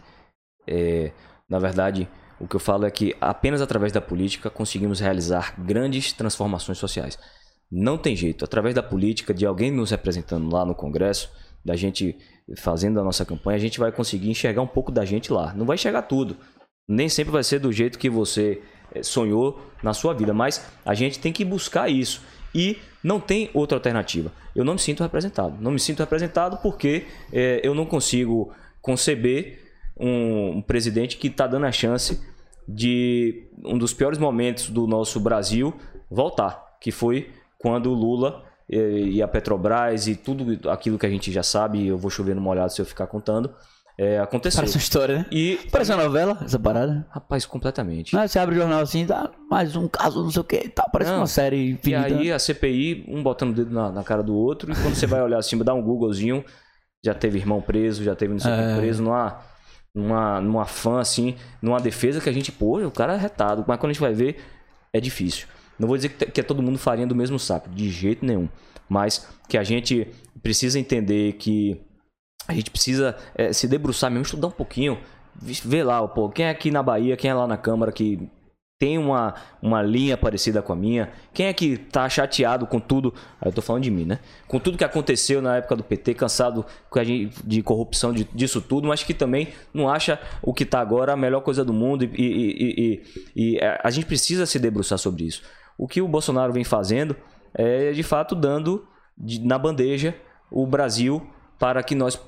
é, 0.68 1.14
na 1.48 1.60
verdade, 1.60 2.10
o 2.40 2.48
que 2.48 2.56
eu 2.56 2.60
falo 2.60 2.86
é 2.86 2.92
que 2.92 3.16
apenas 3.22 3.62
através 3.62 3.94
da 3.94 4.02
política 4.02 4.50
conseguimos 4.50 5.00
realizar 5.00 5.56
grandes 5.60 6.12
transformações 6.12 6.78
sociais. 6.78 7.18
Não 7.72 7.98
tem 7.98 8.16
jeito, 8.16 8.46
através 8.46 8.74
da 8.74 8.82
política, 8.82 9.34
de 9.34 9.46
alguém 9.46 9.72
nos 9.72 9.92
representando 9.92 10.52
lá 10.54 10.66
no 10.66 10.74
Congresso, 10.74 11.30
da 11.64 11.76
gente 11.76 12.18
fazendo 12.56 13.00
a 13.00 13.04
nossa 13.04 13.26
campanha, 13.26 13.58
a 13.58 13.60
gente 13.60 13.80
vai 13.80 13.92
conseguir 13.92 14.30
enxergar 14.30 14.62
um 14.62 14.68
pouco 14.68 14.92
da 14.92 15.04
gente 15.04 15.34
lá. 15.34 15.54
Não 15.54 15.66
vai 15.66 15.76
enxergar 15.76 16.04
tudo. 16.04 16.38
Nem 16.88 17.10
sempre 17.10 17.32
vai 17.32 17.44
ser 17.44 17.60
do 17.60 17.72
jeito 17.72 18.00
que 18.00 18.10
você 18.10 18.62
eh, 18.94 19.04
sonhou 19.04 19.60
na 19.84 19.94
sua 19.94 20.14
vida, 20.14 20.34
mas 20.34 20.66
a 20.86 20.94
gente 20.94 21.20
tem 21.20 21.34
que 21.34 21.44
buscar 21.44 21.90
isso. 21.90 22.22
E 22.56 22.78
não 23.04 23.20
tem 23.20 23.50
outra 23.54 23.78
alternativa. 23.78 24.32
Eu 24.56 24.64
não 24.64 24.74
me 24.74 24.80
sinto 24.80 25.04
representado. 25.04 25.58
Não 25.60 25.72
me 25.72 25.80
sinto 25.80 26.00
representado 26.00 26.58
porque 26.58 27.06
eh, 27.34 27.60
eu 27.62 27.76
não 27.76 27.86
consigo 27.86 28.54
conceber 28.82 29.68
um, 30.00 30.58
um 30.58 30.62
presidente 30.62 31.18
que 31.18 31.28
está 31.28 31.46
dando 31.46 31.66
a 31.66 31.72
chance 31.72 32.22
de 32.68 33.50
um 33.66 33.78
dos 33.78 33.94
piores 33.94 34.18
momentos 34.18 34.70
do 34.70 34.88
nosso 34.88 35.20
Brasil 35.20 35.74
voltar, 36.10 36.78
que 36.80 36.92
foi 36.92 37.30
quando 37.70 37.92
o 37.92 37.94
Lula 37.94 38.44
eh, 38.72 39.00
e 39.02 39.22
a 39.22 39.28
Petrobras 39.28 40.08
e 40.08 40.16
tudo 40.16 40.70
aquilo 40.70 40.98
que 40.98 41.06
a 41.06 41.10
gente 41.10 41.32
já 41.32 41.44
sabe, 41.44 41.88
eu 41.88 41.98
vou 41.98 42.10
chover 42.10 42.36
no 42.36 42.42
molhado 42.42 42.72
se 42.72 42.82
eu 42.82 42.86
ficar 42.86 43.08
contando, 43.08 43.54
eh, 44.00 44.20
aconteceu. 44.20 44.60
Parece 44.60 44.76
uma 44.78 44.82
história, 44.82 45.18
né? 45.20 45.26
E, 45.32 45.60
Parece 45.72 45.92
uma 45.92 46.04
novela, 46.04 46.38
essa 46.44 46.60
parada. 46.60 47.08
rapaz, 47.10 47.46
completamente. 47.46 48.14
Não, 48.16 48.28
você 48.28 48.38
abre 48.40 48.56
o 48.56 48.58
jornal 48.60 48.82
assim, 48.82 49.06
dá 49.06 49.30
mais 49.50 49.76
um 49.76 49.88
caso, 49.88 50.24
não 50.24 50.30
sei 50.32 50.42
o 50.42 50.44
que 50.44 50.56
e 50.66 50.70
tal. 50.70 50.86
Parece 50.92 51.12
Não. 51.12 51.20
uma 51.20 51.28
série 51.28 51.58
E 51.58 51.72
infinita. 51.72 52.06
aí 52.16 52.32
a 52.32 52.38
CPI, 52.40 53.06
um 53.08 53.24
botando 53.24 53.52
o 53.52 53.54
dedo 53.56 53.74
na, 53.74 53.92
na 53.92 54.04
cara 54.04 54.22
do 54.22 54.36
outro, 54.36 54.72
e 54.72 54.76
quando 54.76 54.96
você 54.96 55.08
vai 55.08 55.22
olhar 55.22 55.40
assim, 55.40 55.58
dá 55.58 55.74
um 55.74 55.82
Googlezinho, 55.82 56.44
já 57.04 57.14
teve 57.14 57.40
irmão 57.40 57.62
preso, 57.62 58.04
já 58.04 58.16
teve 58.16 58.34
não 58.34 58.40
sei 58.40 58.52
o 58.52 58.54
É. 58.54 58.74
que 58.74 58.80
preso, 58.80 59.02
numa, 59.04 59.40
numa, 59.96 60.42
numa 60.42 60.66
fã, 60.66 61.00
assim, 61.00 61.36
numa 61.62 61.80
defesa 61.80 62.20
que 62.22 62.30
a 62.30 62.34
gente, 62.34 62.52
pô, 62.52 62.80
o 62.86 62.92
cara 62.92 63.14
é 63.14 63.18
retado, 63.18 63.64
mas 63.68 63.80
quando 63.80 63.90
a 63.90 63.94
gente 63.94 64.02
vai 64.02 64.14
ver, 64.14 64.38
é 64.94 65.00
difícil. 65.00 65.48
Não 65.80 65.88
vou 65.88 65.98
dizer 65.98 66.10
que, 66.10 66.40
é 66.40 66.44
todo 66.44 66.62
mundo 66.62 66.78
farinha 66.78 67.08
do 67.08 67.16
mesmo 67.16 67.38
saco, 67.38 67.70
de 67.70 67.90
jeito 67.90 68.26
nenhum. 68.26 68.50
Mas 68.90 69.28
que 69.48 69.58
a 69.58 69.64
gente 69.64 70.08
precisa 70.42 70.80
entender 70.80 71.34
que 71.34 71.80
a 72.48 72.54
gente 72.54 72.72
precisa 72.72 73.16
é, 73.36 73.52
se 73.52 73.68
debruçar 73.68 74.10
mesmo, 74.10 74.24
estudar 74.24 74.48
um 74.48 74.52
pouquinho, 74.52 74.98
ver 75.42 75.84
lá, 75.84 76.08
pô, 76.08 76.30
quem 76.30 76.46
é 76.46 76.50
aqui 76.50 76.72
na 76.72 76.82
Bahia, 76.82 77.18
quem 77.18 77.30
é 77.30 77.34
lá 77.34 77.46
na 77.46 77.58
Câmara 77.58 77.92
que 77.92 78.30
tem 78.80 78.98
uma, 78.98 79.34
uma 79.60 79.82
linha 79.82 80.16
parecida 80.16 80.62
com 80.62 80.72
a 80.72 80.76
minha, 80.76 81.10
quem 81.34 81.48
é 81.48 81.54
que 81.54 81.78
tá 81.78 82.08
chateado 82.08 82.68
com 82.68 82.80
tudo, 82.80 83.12
eu 83.44 83.52
tô 83.52 83.60
falando 83.60 83.84
de 83.84 83.90
mim, 83.90 84.06
né? 84.06 84.20
Com 84.48 84.60
tudo 84.60 84.78
que 84.78 84.84
aconteceu 84.84 85.42
na 85.42 85.58
época 85.58 85.76
do 85.76 85.84
PT, 85.84 86.14
cansado 86.14 86.64
de 87.44 87.64
corrupção, 87.64 88.14
de, 88.14 88.24
disso 88.36 88.62
tudo, 88.62 88.88
mas 88.88 89.04
que 89.04 89.16
também 89.16 89.48
não 89.74 89.90
acha 89.90 90.20
o 90.44 90.54
que 90.54 90.64
tá 90.64 90.80
agora 90.80 91.14
a 91.14 91.18
melhor 91.18 91.42
coisa 91.42 91.66
do 91.66 91.74
mundo 91.74 92.04
e, 92.04 92.08
e, 92.16 92.22
e, 92.22 93.02
e- 93.36 93.54
e, 93.56 93.58
é, 93.58 93.82
a 93.84 93.90
gente 93.90 94.06
precisa 94.06 94.46
se 94.46 94.60
debruçar 94.60 95.00
sobre 95.00 95.24
isso. 95.24 95.42
O 95.78 95.88
que 95.88 96.02
o 96.02 96.08
Bolsonaro 96.08 96.52
vem 96.54 96.64
fazendo 96.64 97.16
é, 97.54 97.92
de 97.92 98.04
fato, 98.04 98.36
dando 98.36 98.86
de- 99.18 99.40
na 99.46 99.58
bandeja 99.58 100.16
o 100.52 100.66
Brasil 100.66 101.26
para 101.60 101.82
que 101.84 101.96
nós 101.96 102.20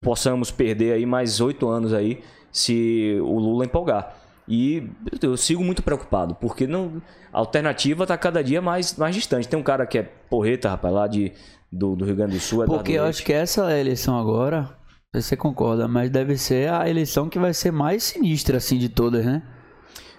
possamos 0.00 0.50
perder 0.50 0.92
aí 0.94 1.04
mais 1.06 1.40
oito 1.40 1.68
anos 1.68 1.92
aí 1.92 2.20
se 2.50 3.18
o 3.22 3.38
Lula 3.38 3.64
empolgar. 3.64 4.16
E 4.48 4.88
eu 5.22 5.36
sigo 5.36 5.62
muito 5.62 5.82
preocupado, 5.82 6.34
porque 6.34 6.66
não, 6.66 7.00
a 7.32 7.38
alternativa 7.38 8.02
está 8.04 8.16
cada 8.18 8.42
dia 8.42 8.60
mais, 8.60 8.96
mais 8.96 9.14
distante. 9.14 9.46
Tem 9.48 9.58
um 9.58 9.62
cara 9.62 9.86
que 9.86 9.98
é 9.98 10.02
porreta, 10.02 10.68
rapaz, 10.70 10.92
lá 10.92 11.06
de, 11.06 11.32
do, 11.70 11.94
do 11.94 12.04
Rio 12.04 12.16
Grande 12.16 12.32
do 12.32 12.40
Sul. 12.40 12.64
Eduardo 12.64 12.82
Porque 12.82 12.98
eu 12.98 13.04
acho 13.04 13.22
que 13.24 13.32
essa 13.32 13.78
eleição 13.78 14.18
agora, 14.18 14.68
você 15.14 15.36
concorda, 15.36 15.86
mas 15.86 16.10
deve 16.10 16.36
ser 16.36 16.68
a 16.72 16.88
eleição 16.88 17.28
que 17.28 17.38
vai 17.38 17.54
ser 17.54 17.70
mais 17.70 18.02
sinistra, 18.02 18.56
assim, 18.56 18.76
de 18.76 18.88
todas, 18.88 19.24
né? 19.24 19.42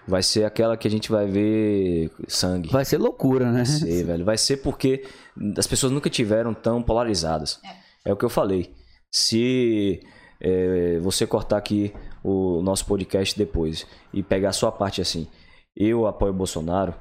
Vai 0.07 0.23
ser 0.23 0.43
aquela 0.45 0.75
que 0.75 0.87
a 0.87 0.91
gente 0.91 1.11
vai 1.11 1.27
ver 1.27 2.11
sangue. 2.27 2.69
Vai 2.69 2.83
ser 2.85 2.97
loucura, 2.97 3.45
né? 3.51 3.57
Vai 3.57 3.65
ser, 3.65 4.03
velho. 4.03 4.25
Vai 4.25 4.37
ser 4.37 4.57
porque 4.57 5.05
as 5.57 5.67
pessoas 5.67 5.91
nunca 5.91 6.09
tiveram 6.09 6.53
tão 6.53 6.81
polarizadas. 6.81 7.59
É, 8.03 8.11
o 8.11 8.17
que 8.17 8.25
eu 8.25 8.29
falei. 8.29 8.73
Se 9.11 9.99
é, 10.41 10.97
você 11.01 11.27
cortar 11.27 11.57
aqui 11.57 11.93
o 12.23 12.61
nosso 12.61 12.85
podcast 12.85 13.37
depois 13.37 13.85
e 14.13 14.23
pegar 14.23 14.49
a 14.49 14.53
sua 14.53 14.71
parte 14.71 15.01
assim, 15.01 15.27
eu 15.75 16.07
apoio 16.07 16.31
o 16.31 16.35
Bolsonaro, 16.35 16.93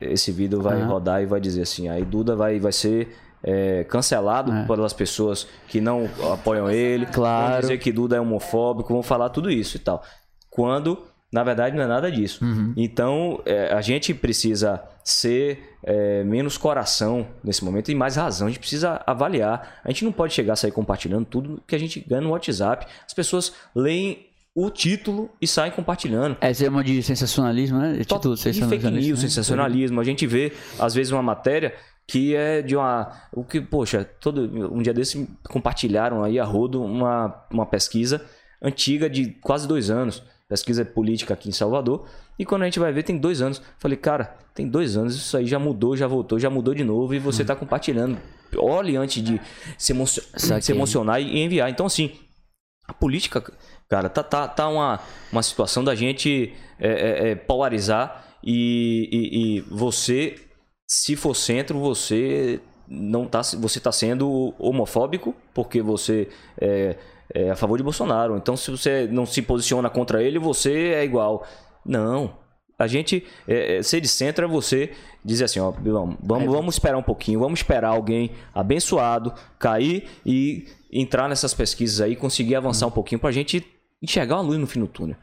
esse 0.00 0.30
vídeo 0.30 0.60
vai 0.60 0.80
Aham. 0.80 0.88
rodar 0.88 1.22
e 1.22 1.26
vai 1.26 1.40
dizer 1.40 1.62
assim, 1.62 1.88
aí 1.88 2.04
Duda 2.04 2.34
vai, 2.36 2.58
vai 2.58 2.72
ser 2.72 3.14
é, 3.42 3.84
cancelado 3.84 4.52
É. 4.52 4.66
pelas 4.66 4.92
pessoas 4.92 5.46
que 5.68 5.80
não 5.80 6.08
apoiam 6.32 6.70
ele, 6.70 7.06
Claro. 7.06 7.52
vão 7.52 7.60
dizer 7.60 7.78
que 7.78 7.90
Duda 7.92 8.16
é 8.16 8.20
homofóbico, 8.20 8.92
vão 8.92 9.02
falar 9.02 9.30
tudo 9.30 9.50
isso 9.50 9.76
e 9.76 9.80
tal. 9.80 10.02
Quando, 10.50 11.02
na 11.32 11.42
verdade, 11.42 11.74
não 11.74 11.82
é 11.82 11.86
nada 11.86 12.12
disso. 12.12 12.44
Uhum. 12.44 12.74
Então, 12.76 13.40
é, 13.46 13.72
a 13.72 13.80
gente 13.80 14.12
precisa 14.12 14.82
ser 15.02 15.76
é, 15.82 16.22
menos 16.24 16.58
coração 16.58 17.26
nesse 17.42 17.64
momento 17.64 17.90
e 17.90 17.94
mais 17.94 18.16
razão. 18.16 18.46
A 18.46 18.50
gente 18.50 18.60
precisa 18.60 19.02
avaliar. 19.06 19.80
A 19.82 19.90
gente 19.90 20.04
não 20.04 20.12
pode 20.12 20.34
chegar 20.34 20.52
a 20.52 20.56
sair 20.56 20.72
compartilhando 20.72 21.24
tudo 21.24 21.62
que 21.66 21.74
a 21.74 21.78
gente 21.78 22.00
ganha 22.00 22.20
no 22.20 22.30
WhatsApp. 22.30 22.86
As 23.06 23.14
pessoas 23.14 23.54
leem 23.74 24.26
o 24.54 24.68
título 24.68 25.30
e 25.40 25.46
saem 25.46 25.72
compartilhando. 25.72 26.36
É, 26.38 26.52
você 26.52 26.66
chama 26.66 26.84
de 26.84 27.02
sensacionalismo, 27.02 27.78
né? 27.78 27.94
De 27.94 28.04
título 28.04 28.34
E 28.34 28.52
fake 28.52 28.90
news, 28.90 29.22
né? 29.22 29.28
sensacionalismo. 29.28 30.00
A 30.00 30.04
gente 30.04 30.26
vê, 30.26 30.52
às 30.78 30.94
vezes, 30.94 31.10
uma 31.10 31.22
matéria 31.22 31.74
que 32.06 32.36
é 32.36 32.60
de 32.60 32.76
uma. 32.76 33.10
O 33.32 33.42
que, 33.42 33.60
poxa, 33.60 34.04
todo, 34.20 34.42
um 34.70 34.82
dia 34.82 34.92
desse 34.92 35.26
compartilharam 35.48 36.22
aí 36.22 36.38
a 36.38 36.44
rodo 36.44 36.82
uma, 36.82 37.42
uma 37.50 37.64
pesquisa 37.64 38.22
antiga 38.60 39.08
de 39.08 39.30
quase 39.40 39.66
dois 39.66 39.88
anos. 39.88 40.22
Pesquisa 40.52 40.84
política 40.84 41.32
aqui 41.32 41.48
em 41.48 41.52
Salvador. 41.52 42.06
E 42.38 42.44
quando 42.44 42.60
a 42.62 42.64
gente 42.66 42.78
vai 42.78 42.92
ver, 42.92 43.02
tem 43.04 43.16
dois 43.16 43.40
anos. 43.40 43.62
Falei, 43.78 43.96
cara, 43.96 44.36
tem 44.54 44.68
dois 44.68 44.98
anos, 44.98 45.16
isso 45.16 45.34
aí 45.34 45.46
já 45.46 45.58
mudou, 45.58 45.96
já 45.96 46.06
voltou, 46.06 46.38
já 46.38 46.50
mudou 46.50 46.74
de 46.74 46.84
novo 46.84 47.14
e 47.14 47.18
você 47.18 47.40
está 47.40 47.56
compartilhando. 47.56 48.18
Olhe 48.58 48.94
antes 48.96 49.22
de 49.24 49.40
se, 49.78 49.92
emocio- 49.94 50.22
se 50.60 50.72
emocionar 50.72 51.22
e 51.22 51.40
enviar. 51.40 51.70
Então, 51.70 51.86
assim, 51.86 52.10
a 52.86 52.92
política, 52.92 53.42
cara, 53.88 54.10
tá, 54.10 54.22
tá, 54.22 54.46
tá 54.46 54.68
uma, 54.68 55.00
uma 55.32 55.42
situação 55.42 55.82
da 55.82 55.94
gente 55.94 56.52
é, 56.78 56.90
é, 56.90 57.30
é, 57.30 57.34
polarizar 57.34 58.26
e, 58.44 59.08
e- 59.10 59.56
e 59.56 59.60
você, 59.62 60.36
se 60.86 61.16
for 61.16 61.34
centro, 61.34 61.78
você 61.80 62.60
não 62.86 63.24
tá, 63.26 63.40
você 63.58 63.80
tá 63.80 63.90
sendo 63.90 64.52
homofóbico 64.58 65.34
porque 65.54 65.80
você 65.80 66.28
é, 66.60 66.98
é 67.34 67.50
a 67.50 67.56
favor 67.56 67.76
de 67.76 67.82
Bolsonaro. 67.82 68.36
Então, 68.36 68.56
se 68.56 68.70
você 68.70 69.08
não 69.10 69.26
se 69.26 69.42
posiciona 69.42 69.88
contra 69.88 70.22
ele, 70.22 70.38
você 70.38 70.92
é 70.94 71.04
igual. 71.04 71.46
Não. 71.84 72.36
A 72.78 72.86
gente 72.86 73.24
é, 73.46 73.76
é, 73.76 73.82
ser 73.82 74.00
de 74.00 74.08
centro 74.08 74.44
é 74.44 74.48
você 74.48 74.92
dizer 75.24 75.44
assim, 75.44 75.60
ó, 75.60 75.70
vamos, 75.70 76.16
vamos, 76.20 76.52
vamos 76.52 76.74
esperar 76.74 76.98
um 76.98 77.02
pouquinho, 77.02 77.38
vamos 77.38 77.60
esperar 77.60 77.90
alguém 77.90 78.32
abençoado 78.52 79.32
cair 79.58 80.08
e 80.26 80.66
entrar 80.92 81.28
nessas 81.28 81.54
pesquisas 81.54 82.00
aí, 82.00 82.16
conseguir 82.16 82.56
avançar 82.56 82.86
um 82.86 82.90
pouquinho 82.90 83.20
pra 83.20 83.30
gente 83.30 83.64
enxergar 84.02 84.36
uma 84.36 84.42
luz 84.42 84.58
no 84.58 84.66
fim 84.66 84.80
do 84.80 84.88
túnel. 84.88 85.16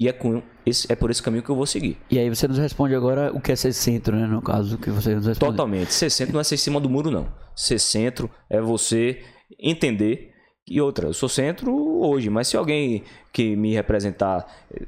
E 0.00 0.08
é, 0.08 0.12
com 0.12 0.42
esse, 0.66 0.90
é 0.92 0.96
por 0.96 1.10
esse 1.10 1.22
caminho 1.22 1.44
que 1.44 1.50
eu 1.50 1.54
vou 1.54 1.66
seguir. 1.66 1.96
E 2.10 2.18
aí 2.18 2.28
você 2.28 2.48
nos 2.48 2.58
responde 2.58 2.94
agora 2.94 3.32
o 3.32 3.40
que 3.40 3.52
é 3.52 3.56
ser 3.56 3.72
centro, 3.72 4.16
né? 4.16 4.26
No 4.26 4.42
caso, 4.42 4.76
que 4.76 4.90
você 4.90 5.14
nos 5.14 5.26
responde. 5.26 5.52
Totalmente. 5.52 5.94
Ser 5.94 6.10
centro 6.10 6.34
não 6.34 6.40
é 6.40 6.44
ser 6.44 6.56
em 6.56 6.58
cima 6.58 6.80
do 6.80 6.90
muro, 6.90 7.12
não. 7.12 7.32
Ser 7.54 7.78
centro 7.78 8.28
é 8.50 8.60
você 8.60 9.22
entender 9.60 10.33
E 10.66 10.80
outra, 10.80 11.08
eu 11.08 11.12
sou 11.12 11.28
centro 11.28 11.74
hoje, 12.02 12.30
mas 12.30 12.48
se 12.48 12.56
alguém 12.56 13.04
que 13.30 13.54
me 13.54 13.74
representar 13.74 14.46
eh, 14.72 14.86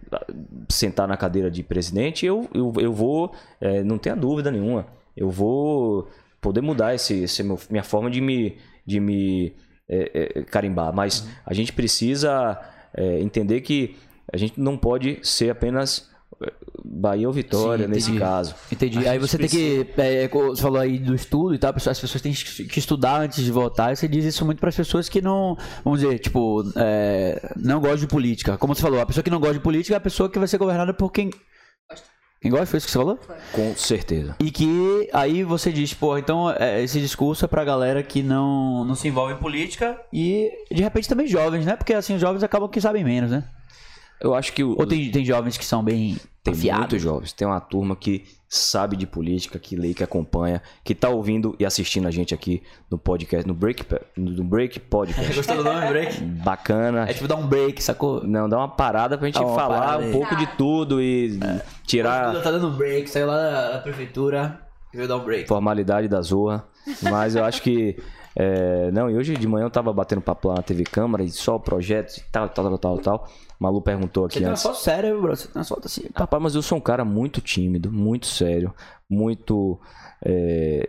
sentar 0.71 1.07
na 1.07 1.19
cadeira 1.19 1.51
de 1.51 1.63
presidente, 1.63 2.25
eu, 2.25 2.49
eu, 2.55 2.73
eu 2.79 2.93
vou, 2.93 3.35
é, 3.61 3.83
não 3.83 3.99
tenha 3.99 4.17
dúvida 4.17 4.51
nenhuma, 4.51 4.87
eu 5.15 5.29
vou 5.31 6.09
poder 6.41 6.63
mudar 6.63 6.95
esse, 6.95 7.25
esse 7.25 7.43
meu, 7.43 7.59
minha 7.69 7.83
forma 7.83 8.11
de 8.11 8.23
me, 8.23 8.57
de 8.87 8.99
me 8.99 9.55
é, 9.87 10.39
é, 10.39 10.43
carimbar. 10.45 10.95
Mas 10.95 11.21
uhum. 11.21 11.31
a 11.45 11.53
gente 11.53 11.73
precisa 11.73 12.59
entender 13.21 13.61
que 13.61 13.95
a 14.33 14.39
gente 14.39 14.59
não 14.59 14.79
pode 14.79 15.19
ser 15.23 15.51
apenas 15.51 16.11
Bahia 16.89 17.27
ou 17.27 17.33
Vitória, 17.33 17.87
Sim, 17.87 17.91
nesse 17.91 18.19
caso. 18.19 18.55
Entendi. 18.71 19.07
Aí 19.09 19.19
você 19.19 19.37
tem 19.37 19.49
que. 19.49 19.87
É, 19.99 20.29
você 20.29 20.63
falou 20.63 20.81
aí 20.81 20.99
do 20.99 21.15
estudo 21.15 21.55
e 21.55 21.59
tal, 21.59 21.75
as 21.75 22.01
pessoas 22.01 22.23
têm 22.23 22.33
que 22.33 22.79
estudar 22.79 23.21
antes 23.21 23.45
de 23.45 23.51
votar. 23.51 23.93
E 23.93 23.97
você 23.97 24.07
diz 24.07 24.25
isso 24.25 24.45
muito 24.45 24.61
para 24.61 24.69
as 24.69 24.77
pessoas 24.77 25.09
que 25.09 25.21
não. 25.21 25.57
Vamos 25.85 26.01
dizer, 26.01 26.19
tipo, 26.21 26.63
é, 26.77 27.55
não 27.57 27.81
gostam 27.81 27.99
de 27.99 28.07
política. 28.07 28.57
Como 28.57 28.75
você 28.75 28.83
falou, 28.83 29.01
a 29.01 29.07
pessoa 29.07 29.25
que 29.25 29.31
não 29.31 29.41
gosta 29.41 29.55
de 29.55 29.61
política 29.61 29.95
é 29.95 29.99
a 29.99 30.01
pessoa 30.01 30.31
que 30.31 30.39
vai 30.39 30.47
ser 30.47 30.59
governada 30.59 30.95
por 30.95 31.11
quem. 31.11 31.31
Quem 32.41 32.51
gosta? 32.51 32.67
Foi 32.67 32.79
isso 32.79 32.87
que 32.87 32.93
você 32.93 32.99
falou? 32.99 33.19
Com 33.53 33.75
certeza. 33.77 34.37
E 34.39 34.51
que 34.51 35.09
aí 35.13 35.43
você 35.43 35.73
diz, 35.73 35.93
pô, 35.93 36.17
então 36.17 36.51
é, 36.51 36.83
esse 36.83 37.01
discurso 37.01 37.45
é 37.45 37.49
pra 37.49 37.65
galera 37.65 38.03
que 38.03 38.23
não, 38.23 38.85
não 38.85 38.95
se 38.95 39.09
envolve 39.09 39.35
em 39.35 39.39
política 39.39 40.01
e 40.13 40.51
de 40.71 40.83
repente 40.83 41.09
também 41.09 41.27
jovens, 41.27 41.67
né? 41.67 41.75
Porque 41.75 41.95
assim, 41.95 42.15
os 42.15 42.21
jovens 42.21 42.43
acabam 42.43 42.69
que 42.69 42.81
sabem 42.81 43.03
menos, 43.03 43.31
né? 43.31 43.45
Eu 44.21 44.35
acho 44.35 44.53
que. 44.53 44.63
O, 44.63 44.77
Ou 44.79 44.87
tem, 44.87 45.11
tem 45.11 45.25
jovens 45.25 45.57
que 45.57 45.65
são 45.65 45.83
bem. 45.83 46.17
Tem 46.43 46.55
afiados. 46.55 46.81
muitos 46.81 47.03
jovens. 47.03 47.33
Tem 47.33 47.47
uma 47.47 47.61
turma 47.61 47.97
que 47.97 48.25
sabe 48.49 48.97
de 48.97 49.07
política, 49.07 49.59
que 49.59 49.75
lê, 49.75 49.93
que 49.93 50.05
acompanha, 50.05 50.63
que 50.85 50.95
tá 50.95 51.09
ouvindo 51.09 51.57
e 51.59 51.67
assistindo 51.67 52.07
a 52.07 52.11
gente 52.11 52.33
aqui 52.33 52.63
no 52.91 52.97
podcast, 52.97 53.47
no 53.47 53.55
Break, 53.55 53.85
no 54.17 54.45
break 54.45 54.79
Podcast. 54.81 55.35
Gostou 55.35 55.57
do 55.57 55.65
nome 55.65 55.89
Break? 55.89 56.23
Bacana. 56.23 57.05
É 57.09 57.13
tipo 57.13 57.27
dar 57.27 57.37
um 57.37 57.47
break, 57.47 57.83
sacou? 57.83 58.25
Não, 58.25 58.49
dá 58.49 58.59
uma 58.59 58.69
parada 58.69 59.19
pra 59.19 59.27
gente 59.27 59.39
falar 59.39 59.99
um 59.99 60.13
pouco 60.13 60.37
de 60.37 60.47
tudo 60.57 61.03
e 61.03 61.39
é. 61.43 61.63
tirar. 61.85 62.41
Tá 62.43 62.51
dando 62.51 62.69
um 62.69 62.77
break, 62.77 63.11
saiu 63.11 63.27
lá 63.27 63.73
da 63.73 63.79
prefeitura 63.81 64.61
e 64.93 64.97
veio 64.97 65.09
dar 65.09 65.17
um 65.17 65.25
break. 65.25 65.49
Formalidade 65.49 66.09
da 66.09 66.23
Zorra. 66.23 66.65
Mas 67.03 67.35
eu 67.35 67.45
acho 67.45 67.63
que. 67.63 67.97
É, 68.39 68.91
não, 68.93 69.11
e 69.11 69.17
hoje 69.17 69.35
de 69.35 69.49
manhã 69.49 69.65
eu 69.65 69.71
tava 69.71 69.91
batendo 69.95 70.21
papo 70.21 70.49
lá 70.49 70.57
na 70.57 70.63
TV 70.63 70.85
Câmara 70.85 71.25
e 71.25 71.31
só 71.31 71.59
projetos 71.59 72.19
e 72.19 72.25
tal, 72.31 72.49
tal, 72.51 72.65
tal, 72.69 72.79
tal, 72.79 72.99
tal. 72.99 73.29
Malu 73.59 73.81
perguntou 73.81 74.25
aqui 74.25 74.39
Você 74.39 74.45
antes. 74.45 74.63
Você 74.63 74.69
tem 74.69 74.71
uma 74.71 74.75
foto 74.75 74.85
séria, 74.85 75.17
bro. 75.17 75.37
Você 75.37 75.49
tem 75.49 75.61
uma 75.61 75.65
foto 75.65 75.87
assim. 75.87 76.03
Papai, 76.13 76.41
mas 76.41 76.55
eu 76.55 76.63
sou 76.63 76.79
um 76.79 76.81
cara 76.81 77.05
muito 77.05 77.41
tímido, 77.41 77.91
muito 77.93 78.27
sério, 78.27 78.75
muito. 79.09 79.81
É, 80.25 80.89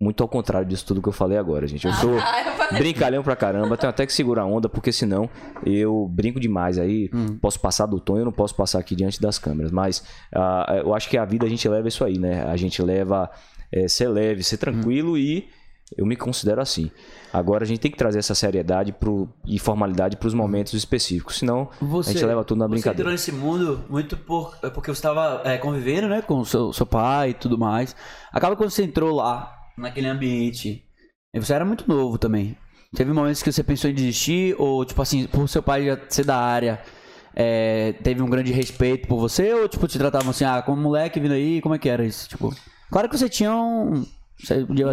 muito 0.00 0.22
ao 0.22 0.28
contrário 0.28 0.68
disso 0.68 0.84
tudo 0.84 1.00
que 1.00 1.08
eu 1.08 1.12
falei 1.12 1.38
agora, 1.38 1.66
gente. 1.66 1.86
Eu 1.86 1.92
sou 1.94 2.10
brincalhão 2.76 3.22
pra 3.22 3.34
caramba, 3.34 3.76
tenho 3.76 3.90
até 3.90 4.04
que 4.04 4.12
segurar 4.12 4.42
a 4.42 4.46
onda, 4.46 4.68
porque 4.68 4.92
senão 4.92 5.30
eu 5.64 6.06
brinco 6.10 6.38
demais. 6.38 6.78
Aí 6.78 7.10
hum. 7.12 7.38
posso 7.38 7.58
passar 7.58 7.86
do 7.86 7.98
tom, 7.98 8.18
eu 8.18 8.24
não 8.24 8.32
posso 8.32 8.54
passar 8.54 8.78
aqui 8.78 8.94
diante 8.94 9.20
das 9.20 9.38
câmeras. 9.38 9.72
Mas 9.72 10.00
uh, 10.34 10.72
eu 10.84 10.94
acho 10.94 11.08
que 11.08 11.16
a 11.16 11.24
vida 11.24 11.46
a 11.46 11.48
gente 11.48 11.66
leva 11.68 11.88
isso 11.88 12.04
aí, 12.04 12.18
né? 12.18 12.44
A 12.44 12.56
gente 12.56 12.82
leva 12.82 13.30
é, 13.72 13.88
ser 13.88 14.08
leve, 14.08 14.42
ser 14.42 14.58
tranquilo 14.58 15.12
hum. 15.12 15.16
e 15.16 15.48
eu 15.96 16.06
me 16.06 16.16
considero 16.16 16.60
assim. 16.60 16.90
Agora 17.32 17.64
a 17.64 17.66
gente 17.66 17.80
tem 17.80 17.90
que 17.90 17.96
trazer 17.96 18.18
essa 18.18 18.34
seriedade 18.34 18.92
pro, 18.92 19.28
e 19.46 19.58
formalidade 19.58 20.16
para 20.16 20.26
os 20.26 20.34
momentos 20.34 20.72
específicos, 20.72 21.38
senão 21.38 21.68
você, 21.80 22.10
a 22.10 22.12
gente 22.12 22.24
leva 22.24 22.44
tudo 22.44 22.58
na 22.58 22.68
brincadeira. 22.68 22.96
Você 22.96 23.02
entrou 23.02 23.12
nesse 23.12 23.32
mundo 23.32 23.84
muito 23.88 24.16
por, 24.16 24.56
é 24.62 24.70
porque 24.70 24.90
você 24.90 24.98
estava 24.98 25.42
é, 25.44 25.58
convivendo 25.58 26.08
né, 26.08 26.22
com 26.22 26.38
o 26.38 26.44
seu, 26.44 26.72
seu 26.72 26.86
pai 26.86 27.30
e 27.30 27.34
tudo 27.34 27.58
mais. 27.58 27.94
Acaba 28.32 28.56
quando 28.56 28.70
você 28.70 28.84
entrou 28.84 29.14
lá, 29.14 29.52
naquele 29.76 30.06
ambiente, 30.06 30.84
você 31.34 31.52
era 31.52 31.64
muito 31.64 31.88
novo 31.88 32.18
também. 32.18 32.56
Teve 32.94 33.12
momentos 33.12 33.42
que 33.42 33.50
você 33.50 33.64
pensou 33.64 33.90
em 33.90 33.94
desistir, 33.94 34.54
ou 34.58 34.84
tipo 34.84 35.02
assim, 35.02 35.26
por 35.26 35.48
seu 35.48 35.62
pai 35.62 35.84
já 35.86 35.98
ser 36.08 36.24
da 36.24 36.38
área, 36.38 36.80
é, 37.34 37.92
teve 38.04 38.22
um 38.22 38.30
grande 38.30 38.52
respeito 38.52 39.08
por 39.08 39.18
você, 39.18 39.52
ou 39.52 39.68
tipo, 39.68 39.88
te 39.88 39.98
tratavam 39.98 40.30
assim, 40.30 40.44
ah, 40.44 40.62
como 40.62 40.80
moleque 40.80 41.18
vindo 41.18 41.34
aí, 41.34 41.60
como 41.60 41.74
é 41.74 41.78
que 41.78 41.88
era 41.88 42.04
isso? 42.04 42.28
Tipo, 42.28 42.54
claro 42.90 43.08
que 43.08 43.18
você 43.18 43.28
tinha 43.28 43.54
um. 43.54 44.06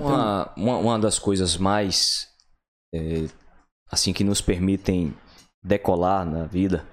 Uma, 0.08 0.54
um... 0.58 0.64
uma, 0.64 0.78
uma 0.78 1.00
das 1.00 1.18
coisas 1.20 1.58
mais 1.58 2.28
é, 2.94 3.26
assim 3.92 4.14
que 4.14 4.24
nos 4.24 4.42
permitem 4.42 5.14
decolar 5.64 6.26
na 6.26 6.46
vida. 6.46 6.86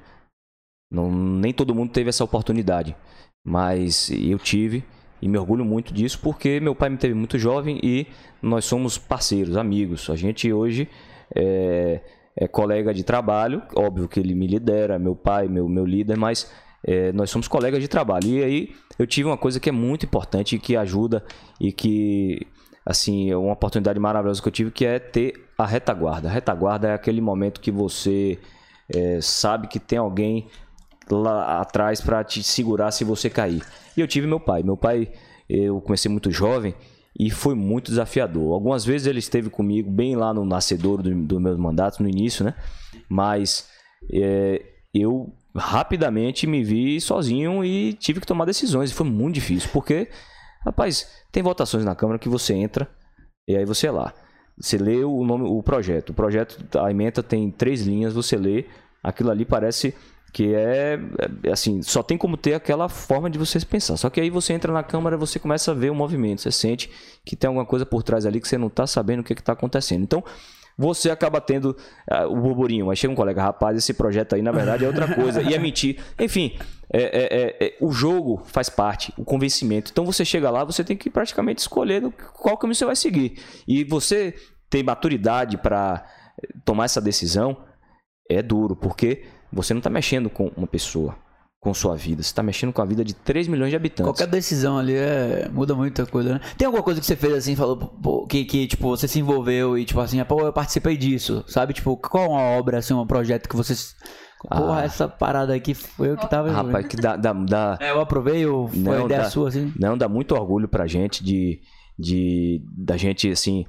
Não, 0.90 1.10
nem 1.12 1.52
todo 1.52 1.74
mundo 1.74 1.92
teve 1.92 2.08
essa 2.08 2.24
oportunidade, 2.24 2.96
mas 3.44 4.10
eu 4.10 4.38
tive 4.38 4.84
e 5.20 5.28
me 5.28 5.36
orgulho 5.36 5.64
muito 5.64 5.92
disso 5.92 6.18
porque 6.22 6.60
meu 6.60 6.74
pai 6.74 6.88
me 6.88 6.96
teve 6.96 7.14
muito 7.14 7.38
jovem 7.38 7.78
e 7.82 8.06
nós 8.40 8.64
somos 8.64 8.96
parceiros, 8.96 9.56
amigos. 9.56 10.08
A 10.08 10.16
gente 10.16 10.50
hoje 10.52 10.88
é, 11.34 12.00
é 12.36 12.48
colega 12.48 12.94
de 12.94 13.02
trabalho, 13.02 13.62
óbvio 13.74 14.08
que 14.08 14.18
ele 14.18 14.34
me 14.34 14.46
lidera, 14.46 14.98
meu 14.98 15.14
pai, 15.14 15.48
meu, 15.48 15.68
meu 15.68 15.84
líder, 15.84 16.16
mas 16.16 16.50
é, 16.84 17.12
nós 17.12 17.30
somos 17.30 17.48
colegas 17.48 17.80
de 17.80 17.88
trabalho. 17.88 18.28
E 18.28 18.42
aí 18.42 18.76
eu 18.98 19.06
tive 19.06 19.28
uma 19.28 19.36
coisa 19.36 19.60
que 19.60 19.68
é 19.68 19.72
muito 19.72 20.06
importante 20.06 20.56
e 20.56 20.58
que 20.58 20.76
ajuda 20.76 21.24
e 21.60 21.72
que 21.72 22.46
assim, 22.88 23.30
é 23.30 23.36
uma 23.36 23.52
oportunidade 23.52 24.00
maravilhosa 24.00 24.40
que 24.40 24.48
eu 24.48 24.52
tive, 24.52 24.70
que 24.70 24.86
é 24.86 24.98
ter 24.98 25.34
a 25.58 25.66
retaguarda. 25.66 26.26
A 26.26 26.32
retaguarda 26.32 26.88
é 26.88 26.94
aquele 26.94 27.20
momento 27.20 27.60
que 27.60 27.70
você 27.70 28.38
é, 28.88 29.20
sabe 29.20 29.68
que 29.68 29.78
tem 29.78 29.98
alguém 29.98 30.48
lá 31.10 31.60
atrás 31.60 32.00
para 32.00 32.24
te 32.24 32.42
segurar 32.42 32.90
se 32.90 33.04
você 33.04 33.28
cair. 33.28 33.62
E 33.94 34.00
eu 34.00 34.08
tive 34.08 34.26
meu 34.26 34.40
pai. 34.40 34.62
Meu 34.62 34.76
pai, 34.76 35.12
eu 35.50 35.82
comecei 35.82 36.10
muito 36.10 36.30
jovem 36.30 36.74
e 37.18 37.30
foi 37.30 37.54
muito 37.54 37.90
desafiador. 37.90 38.54
Algumas 38.54 38.86
vezes 38.86 39.06
ele 39.06 39.18
esteve 39.18 39.50
comigo 39.50 39.90
bem 39.90 40.16
lá 40.16 40.32
no 40.32 40.46
nascedor 40.46 41.02
do, 41.02 41.14
do 41.14 41.38
meu 41.38 41.58
mandato, 41.58 42.02
no 42.02 42.08
início, 42.08 42.42
né? 42.42 42.54
Mas 43.06 43.68
é, 44.10 44.62
eu 44.94 45.30
rapidamente 45.56 46.46
me 46.46 46.62
vi 46.62 47.00
sozinho 47.00 47.64
e 47.64 47.94
tive 47.94 48.20
que 48.20 48.26
tomar 48.26 48.44
decisões. 48.44 48.90
E 48.90 48.94
foi 48.94 49.06
muito 49.06 49.34
difícil, 49.34 49.70
porque 49.72 50.08
Rapaz, 50.64 51.08
tem 51.30 51.42
votações 51.42 51.84
na 51.84 51.94
Câmara 51.94 52.18
que 52.18 52.28
você 52.28 52.54
entra 52.54 52.88
e 53.46 53.56
aí 53.56 53.64
você 53.64 53.86
é 53.86 53.90
lá. 53.90 54.12
Você 54.60 54.76
lê 54.76 55.04
o 55.04 55.24
nome, 55.24 55.44
o 55.48 55.62
projeto. 55.62 56.10
O 56.10 56.14
projeto, 56.14 56.58
a 56.78 56.90
emenda 56.90 57.22
tem 57.22 57.50
três 57.50 57.82
linhas, 57.82 58.12
você 58.12 58.36
lê. 58.36 58.66
Aquilo 59.02 59.30
ali 59.30 59.44
parece 59.44 59.94
que 60.32 60.54
é, 60.54 60.98
é, 61.44 61.50
assim, 61.50 61.80
só 61.80 62.02
tem 62.02 62.18
como 62.18 62.36
ter 62.36 62.54
aquela 62.54 62.88
forma 62.88 63.30
de 63.30 63.38
você 63.38 63.58
pensar. 63.60 63.96
Só 63.96 64.10
que 64.10 64.20
aí 64.20 64.28
você 64.28 64.52
entra 64.52 64.72
na 64.72 64.82
câmara, 64.82 65.16
você 65.16 65.38
começa 65.38 65.70
a 65.70 65.74
ver 65.74 65.90
o 65.90 65.94
movimento, 65.94 66.42
você 66.42 66.50
sente 66.50 66.90
que 67.24 67.36
tem 67.36 67.48
alguma 67.48 67.64
coisa 67.64 67.86
por 67.86 68.02
trás 68.02 68.26
ali 68.26 68.40
que 68.40 68.48
você 68.48 68.58
não 68.58 68.66
está 68.66 68.86
sabendo 68.86 69.20
o 69.20 69.24
que 69.24 69.32
está 69.32 69.52
acontecendo. 69.52 70.02
Então, 70.02 70.22
você 70.78 71.10
acaba 71.10 71.40
tendo 71.40 71.76
uh, 72.10 72.26
o 72.30 72.36
burburinho. 72.36 72.86
Mas 72.86 73.00
chega 73.00 73.12
um 73.12 73.16
colega, 73.16 73.42
rapaz, 73.42 73.76
esse 73.76 73.92
projeto 73.92 74.36
aí 74.36 74.42
na 74.42 74.52
verdade 74.52 74.84
é 74.84 74.86
outra 74.86 75.12
coisa, 75.12 75.42
ia 75.42 75.58
mentir. 75.58 75.98
Enfim, 76.18 76.56
é, 76.92 77.02
é, 77.02 77.22
é, 77.22 77.66
é, 77.66 77.76
o 77.80 77.90
jogo 77.90 78.40
faz 78.46 78.68
parte, 78.68 79.12
o 79.18 79.24
convencimento. 79.24 79.90
Então 79.90 80.06
você 80.06 80.24
chega 80.24 80.48
lá, 80.48 80.62
você 80.62 80.84
tem 80.84 80.96
que 80.96 81.10
praticamente 81.10 81.60
escolher 81.60 82.08
qual 82.32 82.56
caminho 82.56 82.76
você 82.76 82.84
vai 82.84 82.94
seguir. 82.94 83.42
E 83.66 83.82
você 83.82 84.34
ter 84.70 84.84
maturidade 84.84 85.58
para 85.58 86.06
tomar 86.64 86.84
essa 86.84 87.00
decisão 87.00 87.56
é 88.30 88.40
duro, 88.40 88.76
porque 88.76 89.24
você 89.52 89.74
não 89.74 89.78
está 89.78 89.90
mexendo 89.90 90.30
com 90.30 90.52
uma 90.56 90.66
pessoa 90.66 91.16
com 91.60 91.74
sua 91.74 91.96
vida. 91.96 92.22
Você 92.22 92.28
está 92.28 92.42
mexendo 92.42 92.72
com 92.72 92.80
a 92.80 92.84
vida 92.84 93.04
de 93.04 93.14
3 93.14 93.48
milhões 93.48 93.70
de 93.70 93.76
habitantes. 93.76 94.04
Qualquer 94.04 94.28
decisão 94.28 94.78
ali 94.78 94.94
é... 94.94 95.48
muda 95.52 95.74
muita 95.74 96.06
coisa, 96.06 96.34
né? 96.34 96.40
Tem 96.56 96.66
alguma 96.66 96.82
coisa 96.82 97.00
que 97.00 97.06
você 97.06 97.16
fez 97.16 97.34
assim, 97.34 97.56
falou 97.56 98.26
que, 98.28 98.44
que, 98.44 98.66
tipo, 98.66 98.88
você 98.88 99.08
se 99.08 99.18
envolveu 99.18 99.76
e, 99.76 99.84
tipo 99.84 100.00
assim, 100.00 100.22
pô, 100.24 100.40
eu 100.40 100.52
participei 100.52 100.96
disso, 100.96 101.44
sabe? 101.46 101.72
Tipo, 101.72 101.96
qual 101.96 102.30
uma 102.30 102.40
obra, 102.40 102.78
assim, 102.78 102.94
um 102.94 103.06
projeto 103.06 103.48
que 103.48 103.56
você... 103.56 103.74
Porra, 104.48 104.82
ah. 104.82 104.84
essa 104.84 105.08
parada 105.08 105.52
aqui 105.52 105.74
foi 105.74 106.10
eu 106.10 106.16
que 106.16 106.30
tava... 106.30 106.52
Rapaz, 106.52 106.86
que 106.86 106.96
dá... 106.96 107.16
dá, 107.16 107.32
dá... 107.32 107.78
É, 107.82 107.90
eu 107.90 108.00
aprovei 108.00 108.46
ou 108.46 108.68
foi 108.68 108.78
não, 108.78 109.06
ideia 109.06 109.22
dá, 109.22 109.30
sua, 109.30 109.48
assim? 109.48 109.72
Não, 109.78 109.98
dá 109.98 110.08
muito 110.08 110.36
orgulho 110.36 110.68
pra 110.68 110.86
gente 110.86 111.24
de... 111.24 111.60
de 111.98 112.62
da 112.76 112.96
gente, 112.96 113.28
assim, 113.28 113.66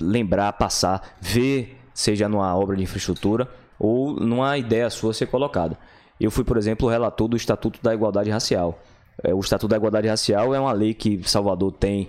lembrar, 0.00 0.52
passar, 0.54 1.16
ver, 1.20 1.78
seja 1.94 2.28
numa 2.28 2.52
obra 2.56 2.76
de 2.76 2.82
infraestrutura 2.82 3.48
ou 3.78 4.14
numa 4.14 4.58
ideia 4.58 4.90
sua 4.90 5.14
ser 5.14 5.26
colocada. 5.26 5.78
Eu 6.20 6.30
fui, 6.30 6.44
por 6.44 6.58
exemplo, 6.58 6.88
relator 6.88 7.26
do 7.26 7.36
Estatuto 7.36 7.80
da 7.82 7.94
Igualdade 7.94 8.28
Racial. 8.28 8.78
É, 9.22 9.34
o 9.34 9.40
Estatuto 9.40 9.68
da 9.68 9.76
Igualdade 9.76 10.06
Racial 10.06 10.54
é 10.54 10.60
uma 10.60 10.72
lei 10.72 10.92
que 10.92 11.20
Salvador 11.28 11.72
tem 11.72 12.08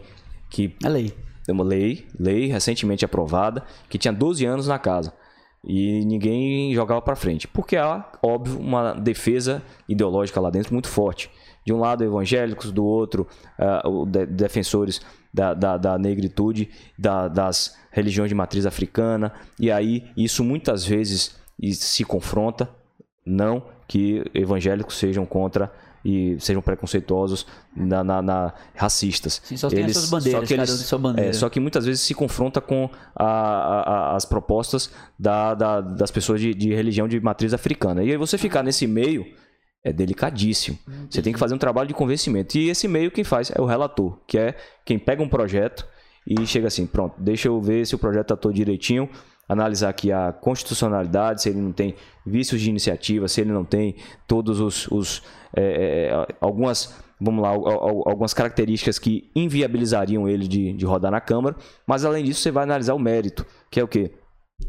que 0.50 0.76
é 0.84 0.90
lei. 0.90 1.14
É 1.48 1.52
uma 1.52 1.64
lei, 1.64 2.06
lei 2.20 2.48
recentemente 2.48 3.04
aprovada, 3.04 3.64
que 3.90 3.98
tinha 3.98 4.14
12 4.14 4.46
anos 4.46 4.68
na 4.68 4.78
casa. 4.78 5.14
E 5.64 6.04
ninguém 6.06 6.74
jogava 6.74 7.02
para 7.02 7.16
frente. 7.16 7.48
Porque 7.48 7.78
há, 7.78 8.06
óbvio, 8.22 8.60
uma 8.60 8.94
defesa 8.94 9.64
ideológica 9.88 10.40
lá 10.40 10.50
dentro 10.50 10.74
muito 10.74 10.88
forte. 10.88 11.32
De 11.66 11.72
um 11.72 11.80
lado, 11.80 12.04
evangélicos, 12.04 12.72
do 12.72 12.84
outro, 12.84 13.28
uh, 13.60 14.06
de, 14.06 14.26
defensores 14.26 15.02
da, 15.34 15.54
da, 15.54 15.78
da 15.78 15.98
negritude, 15.98 16.70
da, 16.98 17.28
das 17.28 17.78
religiões 17.92 18.30
de 18.30 18.36
matriz 18.36 18.66
africana. 18.66 19.32
E 19.60 19.72
aí, 19.72 20.12
isso 20.18 20.44
muitas 20.44 20.86
vezes 20.86 21.40
se 21.74 22.04
confronta. 22.04 22.70
Não 23.24 23.64
que 23.92 24.24
evangélicos 24.34 24.96
sejam 24.98 25.26
contra 25.26 25.70
e 26.04 26.38
sejam 26.40 26.62
preconceituosos, 26.62 27.46
na, 27.76 28.02
na- 28.04 28.22
na- 28.22 28.54
racistas. 28.74 29.42
Sim, 29.44 29.58
só 29.58 29.68
tem 29.70 29.80
essas 29.98 30.10
bandeiras, 30.10 30.40
só 30.42 30.48
que 30.48 30.54
eles, 30.54 30.70
é, 31.30 31.34
só 31.34 31.50
que 31.50 31.60
muitas 31.60 31.86
vezes 31.86 32.00
se 32.02 32.14
confronta 32.14 32.62
com 32.62 32.90
a- 33.14 33.26
a- 33.26 33.82
a- 34.14 34.16
as 34.16 34.24
propostas 34.24 34.90
da- 35.20 35.54
da- 35.54 35.82
das 35.82 36.10
pessoas 36.10 36.40
de, 36.40 36.54
de 36.56 36.74
religião 36.74 37.06
de 37.06 37.20
matriz 37.20 37.54
africana. 37.54 38.02
E 38.02 38.12
aí 38.12 38.18
você 38.18 38.38
ficar 38.38 38.64
nesse 38.64 38.88
meio 38.88 39.26
é 39.84 39.92
delicadíssimo. 39.92 40.80
Você 41.10 41.22
tem 41.22 41.34
que 41.34 41.40
fazer 41.40 41.54
um 41.54 41.58
trabalho 41.60 41.88
de 41.90 41.94
convencimento. 41.94 42.58
E 42.58 42.70
esse 42.70 42.88
meio 42.88 43.12
quem 43.12 43.24
faz 43.26 43.52
é 43.54 43.60
o 43.62 43.66
relator, 43.66 44.18
que 44.26 44.38
é 44.38 44.56
quem 44.86 44.98
pega 44.98 45.22
um 45.22 45.28
projeto 45.30 45.86
e 46.26 46.48
chega 46.48 46.68
assim, 46.68 46.86
pronto, 46.88 47.16
deixa 47.20 47.48
eu 47.50 47.60
ver 47.62 47.86
se 47.86 47.94
o 47.94 48.00
projeto 48.00 48.24
está 48.26 48.36
todo 48.38 48.54
direitinho, 48.54 49.10
analisar 49.52 49.90
aqui 49.90 50.12
a 50.12 50.32
constitucionalidade, 50.32 51.42
se 51.42 51.50
ele 51.50 51.60
não 51.60 51.72
tem 51.72 51.96
vícios 52.26 52.62
de 52.62 52.70
iniciativa, 52.70 53.28
se 53.28 53.42
ele 53.42 53.52
não 53.52 53.66
tem 53.66 53.96
todos 54.28 54.60
os, 54.60 54.88
os, 54.90 55.22
é, 55.56 56.10
é, 56.12 56.36
algumas 56.40 56.96
vamos 57.24 57.44
lá, 57.44 57.50
al- 57.50 57.68
al- 57.68 58.10
algumas 58.10 58.34
características 58.34 58.98
que 58.98 59.30
inviabilizariam 59.36 60.28
ele 60.28 60.48
de, 60.48 60.74
de 60.74 60.86
rodar 60.86 61.12
na 61.12 61.22
Câmara, 61.22 61.56
mas 61.86 62.04
além 62.04 62.24
disso 62.24 62.42
você 62.42 62.50
vai 62.50 62.64
analisar 62.64 62.96
o 62.96 63.00
mérito, 63.00 63.46
que 63.70 63.80
é 63.80 63.84
o 63.84 63.88
quê? 63.88 64.12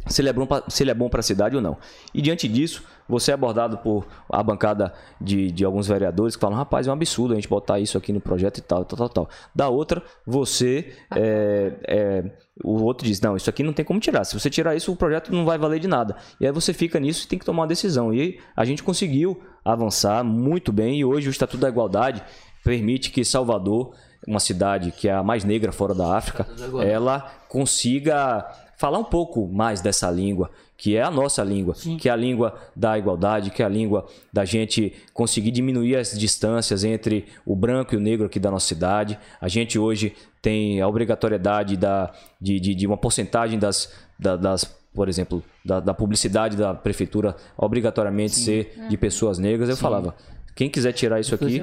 Se 0.07 0.21
ele 0.21 0.29
é 0.29 0.33
bom 0.33 0.47
ele 0.81 0.91
é 0.91 0.95
bom 0.95 1.09
para 1.09 1.21
a 1.21 1.23
cidade 1.23 1.57
ou 1.57 1.63
não. 1.63 1.79
E 2.13 2.21
diante 2.21 2.47
disso, 2.49 2.83
você 3.09 3.31
é 3.31 3.35
abordado 3.35 3.79
por 3.79 4.07
a 4.29 4.43
bancada 4.43 4.93
de, 5.21 5.51
de 5.51 5.65
alguns 5.65 5.87
vereadores 5.87 6.37
que 6.37 6.41
falam: 6.41 6.57
rapaz, 6.57 6.87
é 6.87 6.91
um 6.91 6.95
absurdo 6.95 7.33
a 7.33 7.37
gente 7.37 7.49
botar 7.49 7.79
isso 7.81 7.99
aqui 7.99 8.13
no 8.13 8.21
projeto 8.21 8.59
e 8.59 8.63
tal, 8.63 8.85
tal, 8.85 8.97
tal, 8.97 9.09
tal. 9.09 9.29
Da 9.55 9.69
outra, 9.69 10.03
você. 10.27 10.93
é, 11.15 11.73
é, 11.87 12.33
o 12.63 12.83
outro 12.83 13.07
diz: 13.07 13.21
não, 13.21 13.37
isso 13.37 13.49
aqui 13.49 13.63
não 13.63 13.73
tem 13.73 13.85
como 13.85 14.01
tirar. 14.01 14.25
Se 14.25 14.39
você 14.39 14.51
tirar 14.51 14.75
isso, 14.75 14.93
o 14.93 14.97
projeto 14.97 15.33
não 15.33 15.45
vai 15.45 15.59
valer 15.59 15.81
de 15.81 15.89
nada. 15.89 16.17
E 16.41 16.47
aí 16.47 16.53
você 16.53 16.73
fica 16.73 17.01
nisso 17.01 17.25
e 17.25 17.29
tem 17.29 17.39
que 17.39 17.45
tomar 17.45 17.63
uma 17.63 17.69
decisão. 17.69 18.13
E 18.13 18.39
a 18.57 18.65
gente 18.65 18.83
conseguiu 18.83 19.41
avançar 19.65 20.23
muito 20.25 20.73
bem. 20.73 20.99
E 20.99 21.05
hoje 21.05 21.29
o 21.29 21.31
Estatuto 21.31 21.61
da 21.61 21.69
Igualdade 21.69 22.23
permite 22.65 23.11
que 23.11 23.25
Salvador, 23.25 23.95
uma 24.27 24.41
cidade 24.41 24.93
que 24.93 25.09
é 25.09 25.13
a 25.13 25.23
mais 25.23 25.45
negra 25.45 25.73
fora 25.73 25.95
da 25.95 26.17
África, 26.17 26.47
ela 26.85 27.21
consiga 27.49 28.47
falar 28.77 28.99
um 28.99 29.05
pouco 29.05 29.47
mais 29.47 29.81
dessa 29.81 30.11
língua, 30.11 30.51
que 30.83 30.97
é 30.97 31.03
a 31.03 31.13
nossa 31.13 31.45
língua, 31.45 31.75
que 31.97 32.09
é 32.09 32.13
a 32.13 32.17
língua 32.17 32.59
da 32.75 32.99
igualdade, 32.99 33.51
que 33.53 33.63
é 33.63 33.65
a 33.65 33.69
língua 33.69 34.05
da 34.33 34.45
gente 34.45 34.93
conseguir 35.15 35.53
diminuir 35.53 35.95
as 35.95 36.19
distâncias 36.19 36.83
entre 36.83 37.27
o 37.47 37.55
branco 37.55 37.95
e 37.95 37.97
o 37.97 38.01
negro 38.01 38.27
aqui 38.27 38.41
da 38.41 38.51
nossa 38.51 38.67
cidade. 38.67 39.17
A 39.41 39.47
gente 39.47 39.79
hoje 39.79 40.13
tem 40.43 40.81
a 40.81 40.89
obrigatoriedade 40.89 41.77
da, 41.77 42.11
de, 42.41 42.59
de, 42.59 42.75
de 42.75 42.85
uma 42.85 42.97
porcentagem 42.97 43.61
das, 43.61 43.93
da- 44.19 44.35
das 44.35 44.65
por 44.93 45.09
exemplo, 45.09 45.41
da, 45.65 45.79
da 45.79 45.95
publicidade 45.95 46.57
da 46.57 46.75
prefeitura 46.75 47.37
obrigatoriamente 47.57 48.35
ser 48.35 48.75
de 48.89 48.97
pessoas 48.97 49.39
negras. 49.39 49.69
Eu 49.69 49.77
falava, 49.77 50.17
quem 50.57 50.69
quiser 50.69 50.93
tirar 50.93 51.21
isso 51.21 51.33
aqui, 51.37 51.61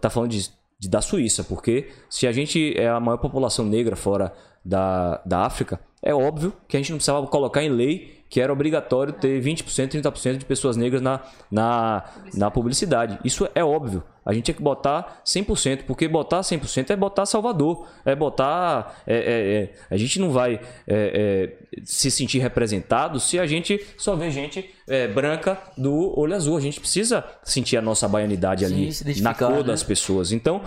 tá 0.00 0.08
falando 0.08 0.30
de, 0.30 0.48
de- 0.78 0.88
da 0.88 1.00
Suíça, 1.02 1.42
porque 1.42 1.88
se 2.08 2.24
a 2.26 2.30
gente 2.32 2.72
é 2.78 2.88
a 2.88 3.00
maior 3.00 3.18
população 3.18 3.64
negra 3.66 3.96
fora 3.96 4.32
da, 4.64 5.20
da 5.26 5.40
África, 5.44 5.80
é 6.00 6.14
óbvio 6.14 6.52
que 6.68 6.76
a 6.76 6.80
gente 6.80 6.90
não 6.90 6.98
precisava 6.98 7.26
colocar 7.26 7.64
em 7.64 7.68
lei 7.68 8.19
que 8.30 8.40
era 8.40 8.52
obrigatório 8.52 9.12
ter 9.12 9.42
20%, 9.42 10.00
30% 10.00 10.36
de 10.36 10.44
pessoas 10.44 10.76
negras 10.76 11.02
na, 11.02 11.20
na, 11.50 12.04
na 12.32 12.48
publicidade. 12.48 13.18
Isso 13.24 13.48
é 13.56 13.64
óbvio. 13.64 14.04
A 14.24 14.32
gente 14.32 14.44
tinha 14.44 14.54
que 14.54 14.62
botar 14.62 15.20
100%, 15.26 15.82
porque 15.84 16.06
botar 16.06 16.40
100% 16.42 16.90
é 16.90 16.96
botar 16.96 17.26
Salvador, 17.26 17.88
é 18.04 18.14
botar... 18.14 19.02
é- 19.04 19.16
é- 19.16 19.62
é- 19.62 19.74
a 19.90 19.96
gente 19.96 20.20
não 20.20 20.30
vai 20.30 20.60
é, 20.86 21.58
é, 21.76 21.80
se 21.84 22.08
sentir 22.08 22.38
representado 22.38 23.18
se 23.18 23.36
a 23.36 23.46
gente 23.46 23.84
só 23.98 24.14
vê 24.14 24.30
gente 24.30 24.72
é, 24.88 25.08
branca 25.08 25.58
do 25.76 26.16
olho 26.16 26.36
azul. 26.36 26.56
A 26.56 26.60
gente 26.60 26.78
precisa 26.78 27.24
sentir 27.42 27.78
a 27.78 27.82
nossa 27.82 28.06
baianidade 28.06 28.64
Sim, 28.64 28.74
ali 28.74 28.92
se 28.92 29.22
na 29.22 29.34
cor 29.34 29.50
né? 29.56 29.62
das 29.64 29.82
pessoas. 29.82 30.30
Então, 30.30 30.62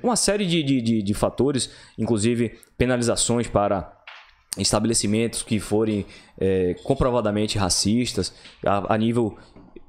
uma 0.00 0.14
série 0.14 0.46
de, 0.46 0.62
de, 0.62 0.80
de, 0.80 1.02
de 1.02 1.14
fatores, 1.14 1.70
inclusive 1.98 2.56
penalizações 2.78 3.48
para 3.48 4.03
estabelecimentos 4.58 5.42
que 5.42 5.58
forem 5.60 6.06
é, 6.38 6.74
comprovadamente 6.84 7.58
racistas, 7.58 8.32
a, 8.64 8.94
a 8.94 8.98
nível 8.98 9.36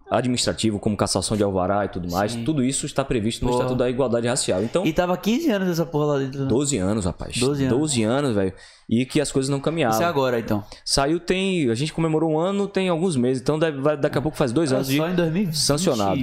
administrativo, 0.09 0.77
como 0.77 0.95
cassação 0.95 1.35
de 1.35 1.41
alvará 1.43 1.83
e 1.85 1.89
tudo 1.89 2.11
mais, 2.11 2.35
tudo 2.35 2.63
isso 2.63 2.85
está 2.85 3.03
previsto 3.03 3.43
no 3.43 3.49
Porra. 3.49 3.61
Estatuto 3.63 3.79
da 3.79 3.89
Igualdade 3.89 4.27
Racial. 4.27 4.63
Então, 4.63 4.85
E 4.85 4.93
tava 4.93 5.17
15 5.17 5.49
anos 5.49 5.67
essa 5.69 5.85
porra 5.85 6.05
lá 6.05 6.19
dentro. 6.19 6.45
12 6.45 6.77
anos, 6.77 7.05
rapaz. 7.05 7.35
12 7.37 7.63
anos. 7.65 7.77
12 7.79 8.03
anos, 8.03 8.35
velho. 8.35 8.53
E 8.87 9.03
que 9.03 9.19
as 9.19 9.31
coisas 9.31 9.49
não 9.49 9.59
caminhavam. 9.59 9.95
Isso 9.97 10.03
é 10.03 10.07
agora, 10.07 10.39
então. 10.39 10.63
Saiu 10.85 11.19
tem. 11.19 11.71
A 11.71 11.73
gente 11.73 11.91
comemorou 11.91 12.31
um 12.33 12.37
ano, 12.37 12.67
tem 12.67 12.87
alguns 12.87 13.15
meses. 13.15 13.41
Então 13.41 13.57
deve- 13.57 13.97
daqui 13.97 14.17
a 14.19 14.21
pouco 14.21 14.37
faz 14.37 14.51
dois 14.51 14.71
anos 14.71 14.87
de. 14.87 14.97
só 14.97 15.09
em 15.09 15.15
2020, 15.15 15.57
sancionado. 15.57 16.21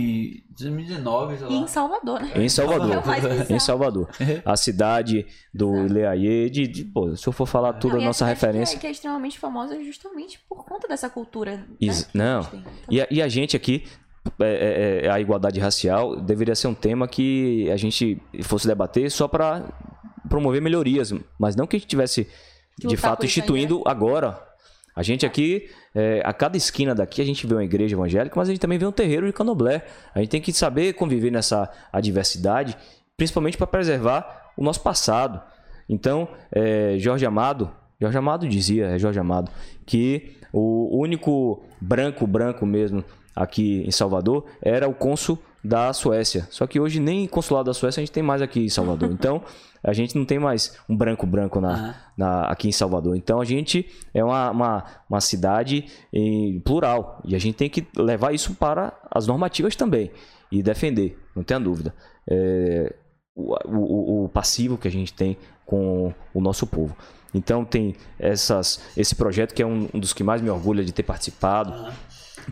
2019, 0.56 1.38
sei 1.38 1.46
E 1.48 1.54
em 1.54 1.60
lá. 1.62 1.66
Salvador, 1.66 2.20
né? 2.20 2.32
Em 2.36 2.48
Salvador. 2.48 3.02
É 3.48 3.52
em 3.54 3.58
Salvador. 3.58 4.08
A 4.44 4.56
cidade 4.56 5.26
do 5.52 5.86
Ileaie, 5.86 6.48
de, 6.50 6.66
de, 6.66 6.84
pô, 6.84 7.14
se 7.16 7.26
eu 7.26 7.32
for 7.32 7.46
falar 7.46 7.74
tudo, 7.74 7.94
Não, 7.96 8.02
a 8.02 8.04
nossa 8.06 8.18
cidade 8.26 8.38
que 8.38 8.44
é- 8.44 8.48
referência. 8.48 8.78
Que 8.78 8.86
é, 8.86 8.90
extremamente 8.90 9.38
famosa 9.38 9.82
justamente 9.82 10.38
por 10.48 10.64
conta 10.64 10.86
dessa 10.88 11.08
cultura. 11.10 11.56
né, 11.56 11.64
Is- 11.80 12.08
Não. 12.14 12.44
tem. 12.44 12.60
Então, 12.60 12.72
E 12.90 13.00
a, 13.00 13.06
e 13.10 13.22
a 13.22 13.28
gente 13.28 13.56
aqui, 13.56 13.84
é, 14.40 15.02
é, 15.02 15.06
é, 15.06 15.10
a 15.10 15.20
igualdade 15.20 15.58
racial 15.60 16.20
deveria 16.20 16.54
ser 16.54 16.68
um 16.68 16.74
tema 16.74 17.08
que 17.08 17.70
a 17.70 17.76
gente 17.76 18.20
fosse 18.42 18.66
debater 18.66 19.10
só 19.10 19.26
para 19.26 19.62
promover 20.28 20.62
melhorias, 20.62 21.12
mas 21.38 21.56
não 21.56 21.66
que 21.66 21.76
a 21.76 21.78
gente 21.78 21.88
tivesse 21.88 22.28
de 22.78 22.96
fato 22.96 23.24
instituindo 23.26 23.82
agora. 23.86 24.40
A 24.94 25.02
gente 25.02 25.24
aqui, 25.26 25.68
é, 25.94 26.22
a 26.24 26.32
cada 26.32 26.56
esquina 26.56 26.94
daqui, 26.94 27.20
a 27.20 27.24
gente 27.24 27.46
vê 27.46 27.54
uma 27.54 27.64
igreja 27.64 27.94
evangélica, 27.94 28.38
mas 28.38 28.48
a 28.48 28.52
gente 28.52 28.60
também 28.60 28.78
vê 28.78 28.86
um 28.86 28.92
terreiro 28.92 29.26
de 29.26 29.32
candomblé. 29.32 29.84
A 30.14 30.20
gente 30.20 30.30
tem 30.30 30.40
que 30.40 30.52
saber 30.52 30.94
conviver 30.94 31.30
nessa 31.30 31.70
adversidade, 31.92 32.76
principalmente 33.16 33.56
para 33.56 33.66
preservar 33.66 34.52
o 34.56 34.62
nosso 34.62 34.80
passado. 34.80 35.40
Então, 35.88 36.28
é, 36.50 36.96
Jorge 36.98 37.26
Amado, 37.26 37.70
Jorge 38.00 38.18
Amado 38.18 38.48
dizia, 38.48 38.86
é 38.86 38.98
Jorge 38.98 39.18
Amado, 39.18 39.50
que 39.84 40.36
o 40.52 40.98
único 40.98 41.62
branco, 41.80 42.26
branco 42.26 42.66
mesmo, 42.66 43.04
aqui 43.34 43.84
em 43.86 43.90
Salvador, 43.90 44.46
era 44.60 44.88
o 44.88 44.94
cônsul 44.94 45.38
da 45.64 45.92
Suécia. 45.92 46.46
Só 46.50 46.66
que 46.66 46.80
hoje 46.80 46.98
nem 47.00 47.26
consulado 47.26 47.66
da 47.66 47.74
Suécia 47.74 48.00
a 48.00 48.04
gente 48.04 48.12
tem 48.12 48.22
mais 48.22 48.42
aqui 48.42 48.60
em 48.64 48.68
Salvador. 48.68 49.10
Então, 49.12 49.42
a 49.84 49.92
gente 49.92 50.16
não 50.16 50.24
tem 50.24 50.38
mais 50.38 50.76
um 50.88 50.96
branco 50.96 51.26
branco 51.26 51.60
na, 51.60 51.96
na- 52.16 52.44
aqui 52.46 52.68
em 52.68 52.72
Salvador. 52.72 53.16
Então, 53.16 53.40
a 53.40 53.44
gente 53.44 53.84
é 54.14 54.22
uma, 54.24 54.50
uma, 54.50 54.84
uma 55.10 55.20
cidade 55.20 55.86
em 56.12 56.60
plural. 56.60 57.20
E 57.24 57.34
a 57.34 57.38
gente 57.38 57.56
tem 57.56 57.68
que 57.68 57.86
levar 57.96 58.32
isso 58.32 58.54
para 58.54 58.92
as 59.10 59.26
normativas 59.26 59.74
também. 59.74 60.10
E 60.52 60.62
defender, 60.62 61.18
não 61.34 61.42
tenha 61.42 61.58
dúvida. 61.58 61.92
É, 62.30 62.94
o, 63.34 63.54
o- 63.66 64.24
o 64.24 64.28
passivo 64.28 64.76
que 64.78 64.86
a 64.86 64.90
gente 64.90 65.12
tem 65.14 65.36
com 65.66 66.12
o 66.34 66.40
nosso 66.40 66.66
povo. 66.66 66.96
Então 67.34 67.64
tem 67.64 67.94
essas, 68.18 68.80
esse 68.96 69.14
projeto 69.16 69.54
que 69.54 69.62
é 69.62 69.66
um, 69.66 69.88
um 69.94 69.98
dos 69.98 70.12
que 70.12 70.22
mais 70.22 70.42
me 70.42 70.50
orgulha 70.50 70.84
de 70.84 70.92
ter 70.92 71.02
participado. 71.02 71.72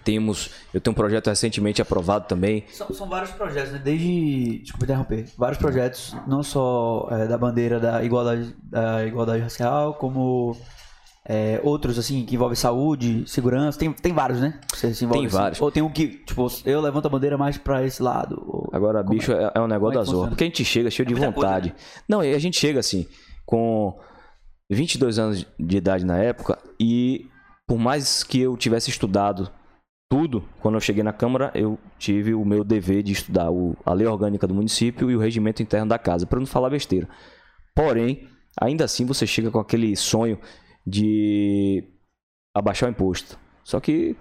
Temos, 0.05 0.51
eu 0.72 0.80
tenho 0.80 0.93
um 0.93 0.95
projeto 0.95 1.26
recentemente 1.28 1.82
aprovado 1.82 2.26
também. 2.26 2.64
São, 2.72 2.93
são 2.93 3.09
vários 3.09 3.30
projetos, 3.32 3.72
né? 3.72 3.80
Desde. 3.82 4.59
Desculpa 4.61 4.84
interromper. 4.84 5.26
Vários 5.36 5.59
projetos, 5.59 6.16
não 6.26 6.43
só 6.43 7.09
é, 7.11 7.26
da 7.26 7.36
bandeira 7.36 7.78
da 7.80 8.03
igualdade, 8.05 8.55
da 8.62 9.05
igualdade 9.07 9.43
racial, 9.43 9.95
como 9.95 10.57
é, 11.28 11.61
outros, 11.62 11.99
assim, 11.99 12.24
que 12.24 12.34
envolvem 12.34 12.57
saúde, 12.57 13.24
segurança. 13.26 13.78
Tem, 13.78 13.93
tem 13.93 14.12
vários, 14.12 14.41
né? 14.41 14.59
Você 14.72 14.95
se 14.95 15.05
envolve, 15.05 15.20
Tem 15.20 15.26
assim. 15.26 15.36
vários. 15.36 15.61
Ou 15.61 15.70
tem 15.70 15.82
um 15.82 15.91
que, 15.91 16.09
tipo, 16.24 16.47
eu 16.64 16.80
levanto 16.80 17.07
a 17.07 17.09
bandeira 17.11 17.36
mais 17.36 17.59
pra 17.59 17.84
esse 17.84 18.03
lado. 18.03 18.43
ou- 18.47 18.70
Agora, 18.72 19.03
como 19.05 19.18
bicho, 19.18 19.32
é, 19.32 19.53
é 19.55 19.61
um 19.61 19.66
negócio 19.66 19.93
como 19.93 19.93
é 19.93 19.95
da 19.99 20.05
que 20.05 20.11
zorra. 20.11 20.28
Porque 20.28 20.45
a 20.45 20.47
gente 20.47 20.64
chega 20.64 20.91
cheio 20.91 21.07
de 21.07 21.14
coisa, 21.14 21.30
vontade. 21.30 21.68
né? 21.70 21.74
Não, 22.09 22.24
e 22.24 22.34
a 22.34 22.38
gente 22.38 22.59
chega 22.59 22.80
assim, 22.80 23.07
com 23.45 23.99
22 24.70 25.18
anos 25.18 25.47
de 25.59 25.76
idade 25.76 26.05
na 26.05 26.18
época, 26.18 26.59
e 26.78 27.26
por 27.66 27.78
mais 27.78 28.22
que 28.22 28.41
eu 28.41 28.57
tivesse 28.57 28.91
estudado 28.91 29.51
tudo, 30.11 30.45
quando 30.61 30.75
eu 30.75 30.81
cheguei 30.81 31.05
na 31.05 31.13
Câmara, 31.13 31.53
eu 31.55 31.79
tive 31.97 32.35
o 32.35 32.45
meu 32.45 32.65
dever 32.65 33.01
de 33.01 33.13
estudar 33.13 33.51
o- 33.51 33.77
a 33.87 33.93
lei 33.95 34.09
orgânica 34.09 34.45
do 34.45 34.55
município 34.55 35.09
e 35.09 35.15
o 35.15 35.21
regimento 35.21 35.63
interno 35.63 35.89
da 35.89 35.99
casa, 35.99 36.27
para 36.27 36.41
não 36.41 36.47
falar 36.47 36.69
besteira. 36.69 37.09
Porém, 37.77 38.29
ainda 38.61 38.85
assim 38.85 39.07
você 39.07 39.25
chega 39.25 39.53
com 39.53 39.61
aquele 39.61 39.95
sonho 39.95 40.37
de 40.85 41.85
abaixar 42.53 42.89
o 42.89 42.93
imposto. 42.93 43.39
Só 43.63 43.79
que 43.79 44.17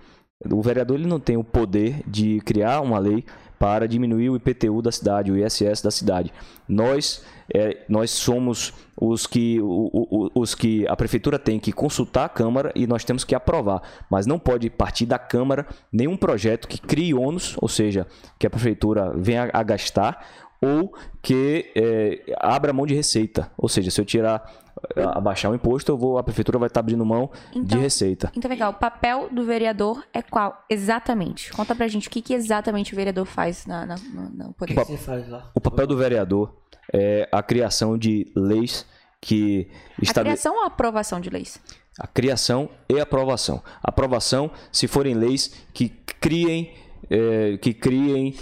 o 0.46 0.62
vereador 0.62 0.96
ele 0.96 1.08
não 1.08 1.20
tem 1.20 1.36
o 1.36 1.44
poder 1.44 2.04
de 2.08 2.40
criar 2.42 2.82
uma 2.82 3.00
lei 3.00 3.26
para 3.60 3.88
diminuir 3.88 4.30
o 4.30 4.36
IPTU 4.38 4.82
da 4.82 4.92
cidade, 4.92 5.32
o 5.32 5.38
ISS 5.38 5.82
da 5.84 5.92
cidade. 5.92 6.34
Nós, 6.68 7.24
é, 7.54 7.84
nós 7.90 8.10
somos 8.10 8.74
os 9.00 9.28
que, 9.28 9.60
o- 9.62 9.90
o- 9.94 10.32
os 10.42 10.56
que 10.56 10.88
a 10.88 10.96
prefeitura 10.96 11.38
tem 11.38 11.60
que 11.60 11.72
consultar 11.74 12.26
a 12.26 12.30
Câmara 12.30 12.72
e 12.74 12.88
nós 12.88 13.04
temos 13.04 13.24
que 13.24 13.36
aprovar. 13.36 13.82
Mas 14.10 14.26
não 14.26 14.40
pode 14.40 14.70
partir 14.70 15.06
da 15.06 15.20
Câmara 15.20 15.68
nenhum 15.92 16.16
projeto 16.16 16.68
que 16.68 16.80
crie 16.80 17.14
ônus, 17.14 17.56
ou 17.62 17.68
seja, 17.68 18.08
que 18.40 18.48
a 18.48 18.50
prefeitura 18.50 19.12
venha 19.16 19.50
a 19.54 19.62
gastar 19.64 20.26
ou 20.62 20.94
que 21.22 21.72
é, 21.76 22.34
abra 22.40 22.74
mão 22.74 22.86
de 22.86 22.94
receita. 22.94 23.50
Ou 23.58 23.70
seja, 23.70 23.92
se 23.92 24.00
eu 24.00 24.06
tirar 24.06 24.69
abaixar 25.16 25.52
o 25.52 25.56
imposto, 25.56 25.92
eu 25.92 25.98
vou, 25.98 26.18
a 26.18 26.24
prefeitura 26.24 26.58
vai 26.58 26.68
estar 26.68 26.80
abrindo 26.80 27.06
mão 27.06 27.30
de 27.52 27.60
Então- 27.60 27.80
receita. 27.82 28.32
Então, 28.36 28.50
legal. 28.50 28.72
O 28.72 28.76
papel 28.76 29.28
do 29.32 29.44
vereador 29.46 30.04
é 30.14 30.22
qual? 30.22 30.64
Exatamente. 30.70 31.52
Conta 31.52 31.76
pra 31.76 31.88
gente 31.88 32.08
o 32.08 32.12
que, 32.12 32.22
que 32.22 32.34
exatamente 32.34 32.94
o 32.94 32.96
vereador 32.96 33.26
faz 33.26 33.66
na, 33.66 33.86
na, 33.86 33.96
no, 33.96 34.30
no 34.30 34.50
O 34.50 34.54
poder. 34.54 34.74
que, 34.76 34.82
que 34.82 34.92
você 34.92 34.98
faz 34.98 35.28
lá? 35.30 35.50
O 35.56 35.62
papel 35.62 35.86
do 35.88 35.98
vereador 35.98 36.56
é 36.94 37.28
a 37.32 37.44
criação 37.44 37.98
de 37.98 38.32
leis 38.36 38.86
que 39.22 39.68
A 39.98 40.04
estabele... 40.04 40.34
criação 40.36 40.56
ou 40.56 40.64
a 40.64 40.68
aprovação 40.68 41.20
de 41.20 41.30
leis? 41.30 41.60
A 42.00 42.08
criação 42.08 42.70
e 42.88 43.00
aprovação. 43.00 43.62
Aprovação 43.84 44.50
se 44.72 44.88
forem 44.88 45.14
leis 45.14 45.54
que 45.74 45.90
criem, 45.90 46.74
eh, 47.10 47.58
que 47.62 47.74
criem 47.74 48.36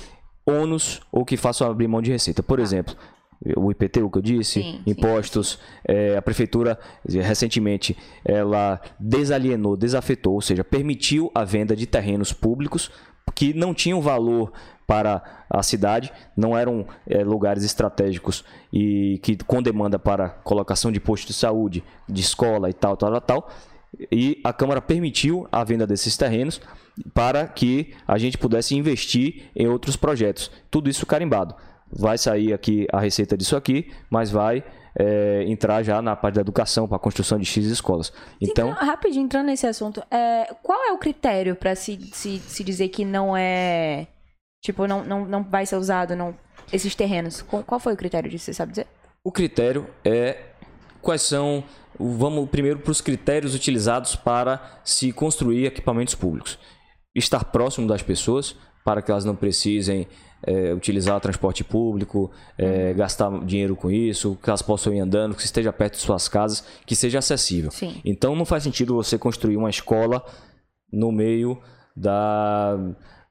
ônus 0.45 1.01
ou 1.11 1.25
que 1.25 1.35
façam 1.35 1.69
abrir 1.69 1.87
mão 1.87 2.01
de 2.01 2.11
receita. 2.11 2.41
Por 2.43 2.59
exemplo, 2.59 2.95
o 3.55 3.71
IPTU 3.71 4.09
que 4.09 4.17
eu 4.17 4.21
disse, 4.21 4.61
Sim, 4.61 4.61
sim, 4.61 4.81
impostos, 4.87 5.59
eh, 5.87 6.17
a 6.17 6.21
prefeitura 6.21 6.79
recentemente 7.07 7.95
ela 8.25 8.81
desalienou, 8.99 9.77
desafetou, 9.77 10.33
ou 10.33 10.41
seja, 10.41 10.63
permitiu 10.63 11.31
a 11.33 11.43
venda 11.43 11.75
de 11.75 11.85
terrenos 11.85 12.33
públicos 12.33 12.91
que 13.35 13.53
não 13.53 13.73
tinham 13.73 14.01
valor 14.01 14.51
para 14.87 15.21
a 15.49 15.61
cidade, 15.61 16.11
não 16.35 16.57
eram 16.57 16.87
eh, 17.05 17.23
lugares 17.23 17.63
estratégicos 17.63 18.43
e 18.71 19.19
que 19.21 19.35
com 19.35 19.61
demanda 19.61 19.99
para 19.99 20.29
colocação 20.29 20.91
de 20.91 20.99
posto 20.99 21.27
de 21.27 21.33
saúde, 21.33 21.83
de 22.07 22.21
escola 22.21 22.69
e 22.69 22.73
tal, 22.73 22.95
tal, 22.95 23.19
tal. 23.21 23.49
E 24.11 24.39
a 24.43 24.53
Câmara 24.53 24.81
permitiu 24.81 25.47
a 25.51 25.63
venda 25.63 25.85
desses 25.85 26.15
terrenos 26.15 26.61
para 27.13 27.47
que 27.47 27.93
a 28.07 28.17
gente 28.17 28.37
pudesse 28.37 28.75
investir 28.75 29.49
em 29.55 29.67
outros 29.67 29.95
projetos. 29.95 30.51
Tudo 30.71 30.89
isso 30.89 31.05
carimbado. 31.05 31.55
Vai 31.91 32.17
sair 32.17 32.53
aqui 32.53 32.85
a 32.91 32.99
receita 32.99 33.37
disso 33.37 33.55
aqui, 33.55 33.91
mas 34.09 34.29
vai 34.29 34.63
eh, 34.99 35.43
entrar 35.47 35.83
já 35.83 36.01
na 36.01 36.15
parte 36.15 36.35
da 36.35 36.41
educação 36.41 36.87
para 36.87 36.97
a 36.97 36.99
construção 36.99 37.37
de 37.37 37.45
X 37.45 37.65
escolas. 37.65 38.11
Então, 38.41 38.71
rapidinho, 38.71 39.25
entrando 39.25 39.45
nesse 39.45 39.67
assunto, 39.67 40.03
é, 40.09 40.53
qual 40.63 40.79
é 40.89 40.91
o 40.91 40.97
critério 40.97 41.55
pra 41.55 41.75
se, 41.75 41.99
se, 42.13 42.39
se 42.39 42.63
dizer 42.63 42.89
que 42.89 43.05
não 43.05 43.37
é. 43.37 44.07
Tipo, 44.61 44.87
não, 44.87 45.03
não, 45.05 45.25
não 45.25 45.43
vai 45.43 45.65
ser 45.65 45.75
usado 45.75 46.15
não, 46.15 46.35
esses 46.73 46.95
terrenos? 46.95 47.43
Qual, 47.43 47.63
qual 47.63 47.79
foi 47.79 47.93
o 47.93 47.97
critério 47.97 48.29
disso? 48.29 48.45
Você 48.45 48.53
sabe 48.53 48.71
dizer? 48.71 48.87
O 49.23 49.31
critério 49.31 49.87
é 50.03 50.37
quais 51.01 51.21
são. 51.21 51.63
Vamos 51.99 52.49
primeiro 52.49 52.79
para 52.79 52.91
os 52.91 53.01
critérios 53.01 53.55
utilizados 53.55 54.15
para 54.15 54.79
se 54.83 55.11
construir 55.11 55.65
equipamentos 55.65 56.15
públicos. 56.15 56.59
Estar 57.15 57.45
próximo 57.45 57.87
das 57.87 58.01
pessoas 58.01 58.55
para 58.83 59.01
que 59.01 59.11
elas 59.11 59.25
não 59.25 59.35
precisem 59.35 60.07
eh, 60.43 60.73
utilizar 60.73 61.15
o 61.15 61.19
transporte 61.19 61.63
público, 61.63 62.31
eh, 62.57 62.93
gastar 62.93 63.43
dinheiro 63.45 63.75
com 63.75 63.89
isso, 63.89 64.37
que 64.41 64.49
elas 64.49 64.61
possam 64.61 64.93
ir 64.93 64.99
andando, 64.99 65.35
que 65.35 65.43
esteja 65.43 65.73
perto 65.73 65.93
de 65.93 66.01
suas 66.01 66.27
casas, 66.27 66.63
que 66.85 66.95
seja 66.95 67.19
acessível. 67.19 67.71
Sim. 67.71 68.01
Então 68.05 68.35
não 68.35 68.45
faz 68.45 68.63
sentido 68.63 68.95
você 68.95 69.17
construir 69.17 69.57
uma 69.57 69.69
escola 69.69 70.23
no 70.91 71.11
meio 71.11 71.59
da, 71.95 72.77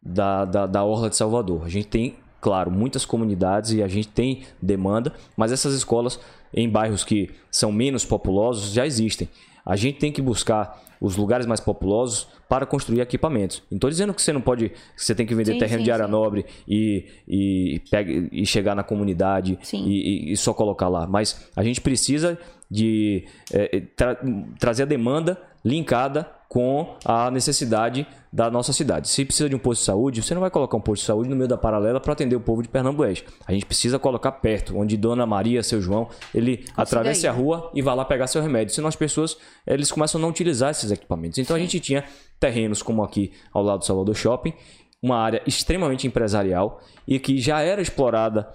da, 0.03 0.45
da, 0.45 0.67
da 0.67 0.85
Orla 0.85 1.09
de 1.09 1.17
Salvador. 1.17 1.65
A 1.65 1.69
gente 1.69 1.89
tem, 1.89 2.17
claro, 2.41 2.71
muitas 2.71 3.05
comunidades 3.05 3.73
e 3.73 3.83
a 3.83 3.89
gente 3.89 4.09
tem 4.09 4.43
demanda, 4.61 5.13
mas 5.37 5.53
essas 5.53 5.75
escolas 5.75 6.19
em 6.53 6.69
bairros 6.69 7.05
que 7.05 7.31
são 7.51 7.71
menos 7.71 8.05
populosos 8.05 8.73
já 8.73 8.87
existem. 8.87 9.29
A 9.65 9.77
gente 9.77 9.99
tem 9.99 10.13
que 10.13 10.23
buscar 10.23 10.86
os 11.01 11.17
lugares 11.17 11.47
mais 11.47 11.61
populosos 11.61 12.29
para 12.49 12.65
construir 12.67 13.01
equipamentos. 13.01 13.63
Não 13.71 13.77
estou 13.77 13.91
dizendo 13.91 14.15
que 14.15 14.23
você 14.23 14.33
não 14.33 14.41
pode, 14.41 14.69
que 14.71 14.75
você 14.97 15.15
tem 15.15 15.27
que 15.27 15.35
vender 15.35 15.53
Sim, 15.55 15.59
terreno 15.59 15.81
sim, 15.81 15.85
de 15.85 15.91
área 15.91 16.05
sim. 16.07 16.11
nobre 16.11 16.47
e, 16.69 17.07
e, 17.27 17.81
pega, 17.91 18.29
e 18.33 18.47
chegar 18.47 18.75
na 18.75 18.83
comunidade 18.83 19.59
e, 19.73 20.33
e- 20.33 20.37
só 20.37 20.53
colocar 20.55 20.89
lá. 20.89 21.07
Mas 21.07 21.49
a 21.57 21.63
gente 21.63 21.81
precisa 21.81 22.39
de 22.71 23.25
eh, 23.53 23.83
tra- 23.95 24.19
trazer 24.59 24.83
a 24.85 24.87
demanda 24.87 25.41
linkada 25.67 26.31
com 26.49 26.97
a 27.05 27.29
necessidade 27.29 28.07
da 28.33 28.49
nossa 28.49 28.73
cidade. 28.73 29.09
Se 29.09 29.25
precisa 29.25 29.49
de 29.49 29.57
um 29.57 29.59
posto 29.59 29.81
de 29.81 29.87
saúde, 29.87 30.23
você 30.23 30.33
não 30.33 30.41
vai 30.41 30.51
colocar 30.51 30.77
um 30.77 30.81
posto 30.81 31.03
de 31.03 31.07
saúde 31.07 31.29
no 31.29 31.35
meio 31.35 31.49
da 31.49 31.59
paralela 31.59 31.99
para 31.99 32.13
atender 32.13 32.37
o 32.37 32.41
povo 32.41 32.63
de 32.63 32.69
Pernambués. 32.69 33.25
A 33.47 33.53
gente 33.53 33.67
precisa 33.67 33.99
colocar 33.99 34.31
perto, 34.33 34.79
onde 34.79 34.97
Dona 34.97 35.27
Maria, 35.27 35.63
seu 35.65 35.81
João, 35.83 36.09
ele 36.33 36.65
atravesse 36.77 37.27
ir, 37.27 37.29
a 37.29 37.33
rua 37.33 37.71
e 37.75 37.83
vai 37.83 37.97
lá 37.97 38.05
pegar 38.05 38.29
seu 38.29 38.41
remédio. 38.41 38.73
Senão 38.73 38.89
as 38.89 38.95
pessoas 38.95 39.37
eles 39.67 39.91
começam 39.91 40.21
a 40.21 40.23
não 40.23 40.29
utilizar 40.29 40.71
esses 40.71 40.91
equipamentos. 40.93 41.39
Então 41.39 41.57
a 41.57 41.59
gente 41.59 41.81
tinha 41.81 42.05
terrenos 42.39 42.81
como 42.81 43.03
aqui 43.03 43.33
ao 43.53 43.63
lado 43.63 43.81
do 43.81 43.85
Salvador 43.85 44.15
Shopping, 44.15 44.53
uma 45.03 45.19
área 45.19 45.43
extremamente 45.47 46.07
empresarial 46.07 46.81
e 47.09 47.19
que 47.19 47.39
já 47.39 47.61
era 47.61 47.83
explorada 47.83 48.49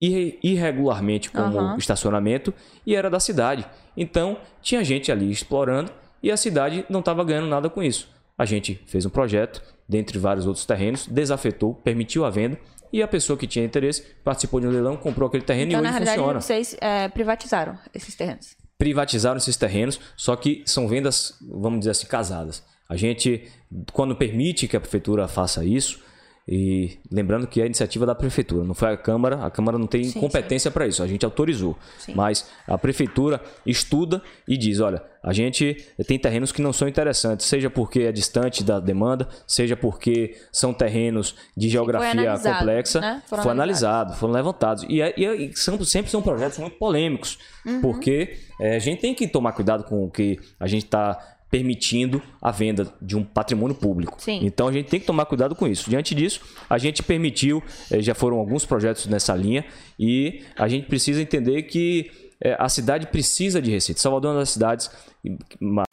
irre- 0.00 0.38
irregularmente 0.42 1.30
como 1.30 1.58
Aham. 1.58 1.76
estacionamento 1.78 2.52
e 2.84 2.96
era 2.96 3.08
da 3.08 3.20
cidade. 3.20 3.64
Então 3.96 4.36
tinha 4.60 4.82
gente 4.82 5.12
ali 5.12 5.30
explorando 5.30 5.92
e 6.26 6.30
a 6.32 6.36
cidade 6.36 6.84
não 6.90 6.98
estava 6.98 7.22
ganhando 7.22 7.46
nada 7.46 7.70
com 7.70 7.80
isso. 7.80 8.08
A 8.36 8.44
gente 8.44 8.82
fez 8.86 9.06
um 9.06 9.08
projeto, 9.08 9.62
dentre 9.88 10.18
vários 10.18 10.44
outros 10.44 10.66
terrenos, 10.66 11.06
desafetou, 11.06 11.72
permitiu 11.72 12.24
a 12.24 12.30
venda 12.30 12.58
e 12.92 13.00
a 13.00 13.06
pessoa 13.06 13.38
que 13.38 13.46
tinha 13.46 13.64
interesse 13.64 14.02
participou 14.24 14.58
de 14.58 14.66
um 14.66 14.70
leilão, 14.70 14.96
comprou 14.96 15.28
aquele 15.28 15.44
terreno 15.44 15.70
Então, 15.70 15.78
e 15.78 15.82
na 15.84 15.88
hoje 15.90 15.98
realidade, 15.98 16.18
funciona. 16.18 16.40
vocês 16.40 16.76
é, 16.80 17.08
privatizaram 17.08 17.78
esses 17.94 18.16
terrenos. 18.16 18.56
Privatizaram 18.76 19.36
esses 19.36 19.56
terrenos, 19.56 20.00
só 20.16 20.34
que 20.34 20.64
são 20.66 20.88
vendas, 20.88 21.38
vamos 21.40 21.78
dizer 21.78 21.92
assim, 21.92 22.08
casadas. 22.08 22.60
A 22.88 22.96
gente, 22.96 23.48
quando 23.92 24.16
permite 24.16 24.66
que 24.66 24.76
a 24.76 24.80
prefeitura 24.80 25.28
faça 25.28 25.64
isso, 25.64 26.00
e 26.48 26.98
lembrando 27.10 27.46
que 27.46 27.60
é 27.60 27.66
iniciativa 27.66 28.06
da 28.06 28.14
prefeitura, 28.14 28.64
não 28.64 28.74
foi 28.74 28.92
a 28.92 28.96
Câmara, 28.96 29.44
a 29.44 29.50
Câmara 29.50 29.76
não 29.76 29.86
tem 29.86 30.04
Sim, 30.04 30.20
competência 30.20 30.70
para 30.70 30.86
isso, 30.86 31.02
a 31.02 31.06
gente 31.06 31.24
autorizou. 31.24 31.76
Sim. 31.98 32.12
Mas 32.14 32.48
a 32.68 32.78
prefeitura 32.78 33.40
estuda 33.66 34.22
e 34.46 34.56
diz: 34.56 34.78
olha, 34.78 35.02
a 35.22 35.32
gente 35.32 35.84
tem 36.06 36.16
terrenos 36.18 36.52
que 36.52 36.62
não 36.62 36.72
são 36.72 36.86
interessantes, 36.86 37.46
seja 37.46 37.68
porque 37.68 38.00
é 38.02 38.12
distante 38.12 38.62
da 38.62 38.78
demanda, 38.78 39.26
seja 39.44 39.76
porque 39.76 40.36
são 40.52 40.72
terrenos 40.72 41.34
de 41.56 41.68
geografia 41.68 42.10
analisado, 42.12 42.58
complexa. 42.58 43.00
né? 43.00 43.22
Foram 43.26 43.42
Foi 43.42 43.52
analisado, 43.52 44.14
foram 44.14 44.32
levantados. 44.32 44.86
E, 44.88 45.02
é- 45.02 45.14
e 45.16 45.24
é- 45.24 45.34
e 45.34 45.56
são, 45.56 45.82
sempre 45.84 46.10
são 46.12 46.22
projetos 46.22 46.58
muito 46.58 46.76
polêmicos, 46.78 47.38
Uhum. 47.66 47.80
porque 47.80 48.36
é, 48.60 48.76
a 48.76 48.78
gente 48.78 49.00
tem 49.00 49.12
que 49.14 49.26
tomar 49.26 49.50
cuidado 49.52 49.82
com 49.82 50.04
o 50.04 50.10
que 50.10 50.38
a 50.60 50.68
gente 50.68 50.84
está 50.84 51.35
permitindo 51.50 52.20
a 52.42 52.50
venda 52.50 52.92
de 53.00 53.16
um 53.16 53.24
patrimônio 53.24 53.74
público. 53.74 54.16
Sim. 54.18 54.40
Então 54.42 54.68
a 54.68 54.72
gente 54.72 54.88
tem 54.88 54.98
que 54.98 55.06
tomar 55.06 55.26
cuidado 55.26 55.54
com 55.54 55.66
isso. 55.66 55.88
Diante 55.88 56.14
disso, 56.14 56.40
a 56.68 56.76
gente 56.76 57.02
permitiu, 57.02 57.62
eh, 57.90 58.02
já 58.02 58.14
foram 58.14 58.38
alguns 58.38 58.64
projetos 58.64 59.06
nessa 59.06 59.34
linha, 59.34 59.64
e 59.98 60.42
a 60.56 60.68
gente 60.68 60.86
precisa 60.86 61.22
entender 61.22 61.62
que 61.62 62.10
eh, 62.42 62.56
a 62.58 62.68
cidade 62.68 63.06
precisa 63.06 63.62
de 63.62 63.70
receita. 63.70 64.00
Salvador 64.00 64.30
é 64.30 64.34
uma 64.34 64.40
das 64.40 64.50
cidades 64.50 64.90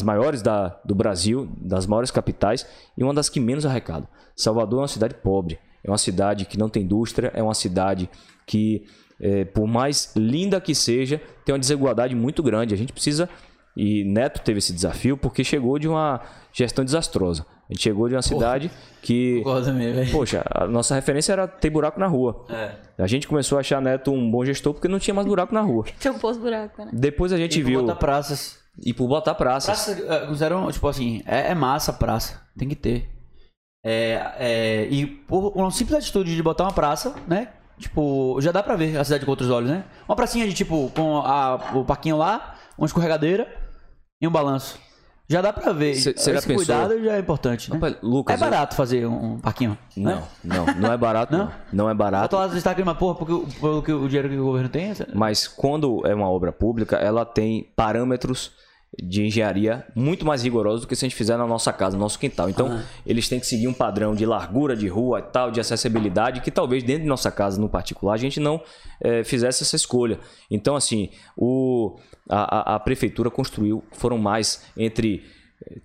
maiores 0.02 0.42
da, 0.42 0.80
do 0.84 0.96
Brasil, 0.96 1.50
das 1.58 1.86
maiores 1.86 2.10
capitais, 2.10 2.66
e 2.98 3.04
uma 3.04 3.14
das 3.14 3.30
que 3.30 3.40
menos 3.40 3.66
arrecada. 3.66 4.08
Salvador 4.36 4.80
é 4.80 4.82
uma 4.82 4.88
cidade 4.88 5.14
pobre, 5.16 5.60
é 5.84 5.90
uma 5.90 5.98
cidade 5.98 6.46
que 6.46 6.58
não 6.58 6.68
tem 6.68 6.84
indústria, 6.84 7.32
é 7.36 7.44
uma 7.44 7.54
cidade 7.54 8.10
que, 8.48 8.86
eh, 9.22 9.46
por 9.46 9.68
mais 9.68 10.14
linda 10.16 10.60
que 10.60 10.74
seja, 10.74 11.22
tem 11.46 11.54
uma 11.54 11.60
desigualdade 11.60 12.16
muito 12.16 12.42
grande. 12.42 12.74
A 12.74 12.78
gente 12.78 12.92
precisa 12.92 13.30
e 13.76 14.04
Neto 14.04 14.42
teve 14.42 14.60
esse 14.60 14.72
desafio 14.74 15.18
porque 15.18 15.44
chegou 15.44 15.80
de 15.80 15.88
uma 15.88 16.22
gestão 16.52 16.86
desastrosa. 16.86 17.46
A 17.70 17.74
gente 17.74 17.82
chegou 17.84 18.08
de 18.08 18.16
uma 18.16 18.22
cidade 18.22 18.70
que. 19.02 19.42
Velho. 19.94 20.12
Poxa, 20.12 20.44
a 20.50 20.68
nossa 20.68 20.94
referência 20.94 21.34
era 21.34 21.48
ter 21.48 21.70
buraco 21.70 22.00
na 22.00 22.08
rua. 22.08 22.46
É. 22.50 22.76
A 23.02 23.08
gente 23.08 23.28
começou 23.28 23.58
a 23.58 23.62
achar 23.62 23.82
Neto 23.82 24.12
um 24.12 24.30
bom 24.30 24.46
gestor 24.46 24.74
porque 24.74 24.88
não 24.88 25.00
tinha 25.00 25.14
mais 25.14 25.26
buraco 25.26 25.54
na 25.54 25.62
rua. 25.62 25.86
Tinha 26.00 26.14
um 26.14 26.20
poço 26.20 26.40
buraco, 26.40 26.84
né? 26.84 26.92
Depois 26.94 27.32
a 27.34 27.38
gente 27.38 27.60
E 27.60 27.64
viu. 27.64 27.82
botar 27.82 27.96
praças. 27.96 28.60
E 28.84 28.94
por 28.94 29.08
botar 29.08 29.34
praças. 29.36 29.86
Praça, 29.86 30.14
é, 30.14 30.28
consideram, 30.28 30.72
tipo 30.72 30.88
assim, 30.88 31.22
é, 31.26 31.52
é 31.52 31.56
massa 31.56 31.92
a 31.92 31.94
praça. 31.94 32.42
Tem 32.58 32.68
que 32.68 32.76
ter. 32.76 33.10
É, 33.86 34.34
é, 34.40 34.88
e 34.90 35.06
por 35.06 35.54
uma 35.56 35.72
simples 35.72 35.98
atitude 35.98 36.36
de 36.36 36.44
botar 36.44 36.66
uma 36.66 36.74
praça, 36.74 37.16
né? 37.28 37.50
Tipo, 37.80 38.40
já 38.40 38.52
dá 38.52 38.62
pra 38.62 38.76
ver 38.76 38.98
a 38.98 39.04
cidade 39.04 39.26
com 39.26 39.32
outros 39.32 39.50
olhos, 39.50 39.70
né? 39.70 39.84
Uma 40.08 40.16
pracinha 40.16 40.48
de 40.48 40.54
tipo, 40.54 40.92
com 40.96 41.18
a, 41.18 41.56
o 41.76 41.84
parquinho 41.84 42.18
lá, 42.18 42.56
uma 42.78 42.86
escorregadeira 42.86 43.63
e 44.24 44.28
um 44.28 44.32
balanço. 44.32 44.80
Já 45.28 45.42
dá 45.42 45.54
pra 45.54 45.72
ver. 45.72 45.96
Cê- 45.96 46.14
cê 46.18 46.32
Esse 46.32 46.48
pensou- 46.48 46.56
cuidado 46.56 47.02
já 47.04 47.16
é 47.16 47.20
importante, 47.20 47.70
né? 47.70 47.76
Rapaz, 47.76 47.96
Lucas, 48.02 48.36
é 48.36 48.38
barato 48.44 48.76
fazer 48.76 49.06
um, 49.06 49.40
parquinho. 49.40 49.78
eu- 49.98 50.04
Né? 50.04 50.22
Não, 50.44 50.66
não, 50.66 50.74
não 50.76 50.92
é 50.94 50.98
barato. 50.98 51.36
não. 51.36 51.52
Não? 51.72 51.90
É 51.90 51.94
barato. 51.94 52.36
Bota 52.36 52.48
lá 52.48 52.54
destaque 52.54 52.82
uma 52.82 52.94
porra, 52.94 53.16
porque, 53.16 53.92
o- 53.94 54.08
dinheiro 54.08 54.30
que 54.30 54.38
o 54.38 54.44
governo 54.46 54.70
tem. 54.70 54.86
essa- 54.90 55.08
Mas 55.14 55.48
quando 55.48 56.06
é 56.06 56.14
uma 56.14 56.30
obra 56.30 56.52
pública, 56.52 56.98
ela 56.98 57.26
tem 57.26 57.72
parâmetros 57.76 58.52
de 59.02 59.26
engenharia 59.26 59.88
muito 59.96 60.24
mais 60.24 60.44
rigorosos 60.44 60.82
do 60.82 60.88
que 60.88 60.96
se 60.96 61.04
a 61.04 61.08
gente 61.10 61.18
fizer 61.18 61.36
na 61.36 61.48
nossa 61.48 61.74
casa, 61.74 61.96
no 61.98 62.04
nosso 62.04 62.20
quintal. 62.20 62.48
Então, 62.48 62.80
eles 63.08 63.28
têm 63.28 63.40
que 63.40 63.48
seguir 63.48 63.68
um 63.68 63.74
padrão 63.74 64.14
de 64.14 64.24
largura 64.24 64.76
de 64.76 64.88
rua 64.88 65.18
e 65.20 65.24
tal, 65.24 65.50
de 65.50 65.60
acessibilidade, 65.60 66.42
que 66.42 66.52
talvez 66.52 66.84
dentro 66.84 67.02
de 67.04 67.10
nossa 67.10 67.32
casa, 67.32 67.60
no 67.60 67.68
particular, 67.70 68.14
a 68.14 68.18
gente 68.18 68.40
não 68.40 68.62
eh, 69.02 69.24
fizesse 69.24 69.64
essa 69.64 69.76
escolha. 69.76 70.20
Então, 70.52 70.76
assim, 70.76 71.10
o, 71.36 71.96
a, 72.30 72.74
a- 72.74 72.76
a 72.76 72.80
prefeitura 72.80 73.30
construiu, 73.30 73.84
foram 73.92 74.18
mais 74.18 74.64
entre 74.78 75.24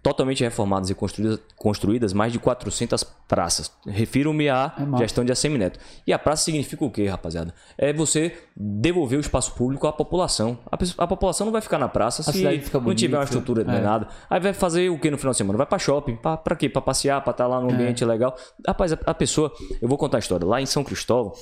totalmente 0.03 0.43
reformadas 0.43 0.91
e 0.91 0.95
construídas, 0.95 1.39
construídas 1.57 2.13
mais 2.13 2.33
de 2.33 2.39
400 2.41 3.05
praças. 3.29 3.71
Refiro-me 3.87 4.49
à 4.49 4.75
É 4.77 4.99
gestão 4.99 5.25
de 5.25 5.31
Assemineto. 5.31 5.79
E 6.05 6.13
a 6.13 6.19
praça 6.19 6.43
significa 6.45 6.85
o 6.85 6.91
quê, 6.91 7.07
rapaziada? 7.07 7.55
É 7.77 7.93
você 7.93 8.37
devolver 8.57 9.17
o 9.19 9.21
espaço 9.21 9.55
público 9.55 9.87
à 9.87 9.93
população. 9.93 10.59
A, 10.71 10.77
a 11.05 11.07
população 11.07 11.45
não 11.45 11.53
vai 11.53 11.61
ficar 11.61 11.79
na 11.79 11.89
praça 11.89 12.25
se 12.25 12.33
cidade 12.33 12.61
fica 12.61 12.81
não 12.81 12.93
tiver 12.93 13.17
uma 13.19 13.23
estrutura 13.25 13.63
É. 13.63 13.81
nada. 13.81 14.09
Aí 14.29 14.41
vai 14.41 14.53
fazer 14.53 14.89
o 14.91 14.99
que 14.99 15.13
no 15.13 15.19
final 15.19 15.31
de 15.31 15.37
semana? 15.39 15.57
Vai 15.57 15.67
pra 15.67 15.79
shopping. 15.79 16.17
Pra, 16.17 16.37
pra 16.37 16.57
quê? 16.57 16.69
Pra 16.69 16.83
passear, 16.83 17.23
pra 17.23 17.31
estar 17.31 17.47
lá 17.47 17.59
É. 17.59 17.63
no 17.63 17.71
ambiente 17.71 18.05
legal. 18.05 18.35
Rapaz, 18.67 18.93
a, 18.93 18.99
a 19.07 19.15
pessoa... 19.15 19.53
Eu 19.81 19.89
vou 19.89 19.97
contar 19.97 20.19
a 20.19 20.21
história. 20.21 20.45
Lá 20.45 20.61
em 20.61 20.67
São 20.67 20.83
Cristóvão, 20.83 21.33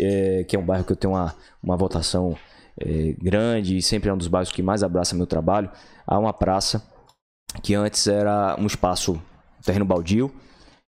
é, 0.00 0.44
que 0.48 0.56
é 0.56 0.58
um 0.58 0.64
bairro 0.66 0.84
que 0.84 0.90
eu 0.92 0.96
tenho 0.96 1.12
uma, 1.14 1.32
uma 1.62 1.76
votação 1.76 2.36
é, 2.80 3.14
grande 3.20 3.76
e 3.76 3.82
sempre 3.82 4.10
é 4.10 4.12
um 4.12 4.18
dos 4.18 4.28
bairros 4.28 4.52
que 4.52 4.62
mais 4.62 4.82
abraça 4.82 5.14
meu 5.14 5.26
trabalho, 5.26 5.70
há 6.06 6.18
uma 6.18 6.32
praça 6.32 6.82
que 7.62 7.74
antes 7.74 8.06
era 8.06 8.56
um 8.58 8.66
espaço, 8.66 9.12
um 9.14 9.62
terreno 9.64 9.84
baldio, 9.84 10.32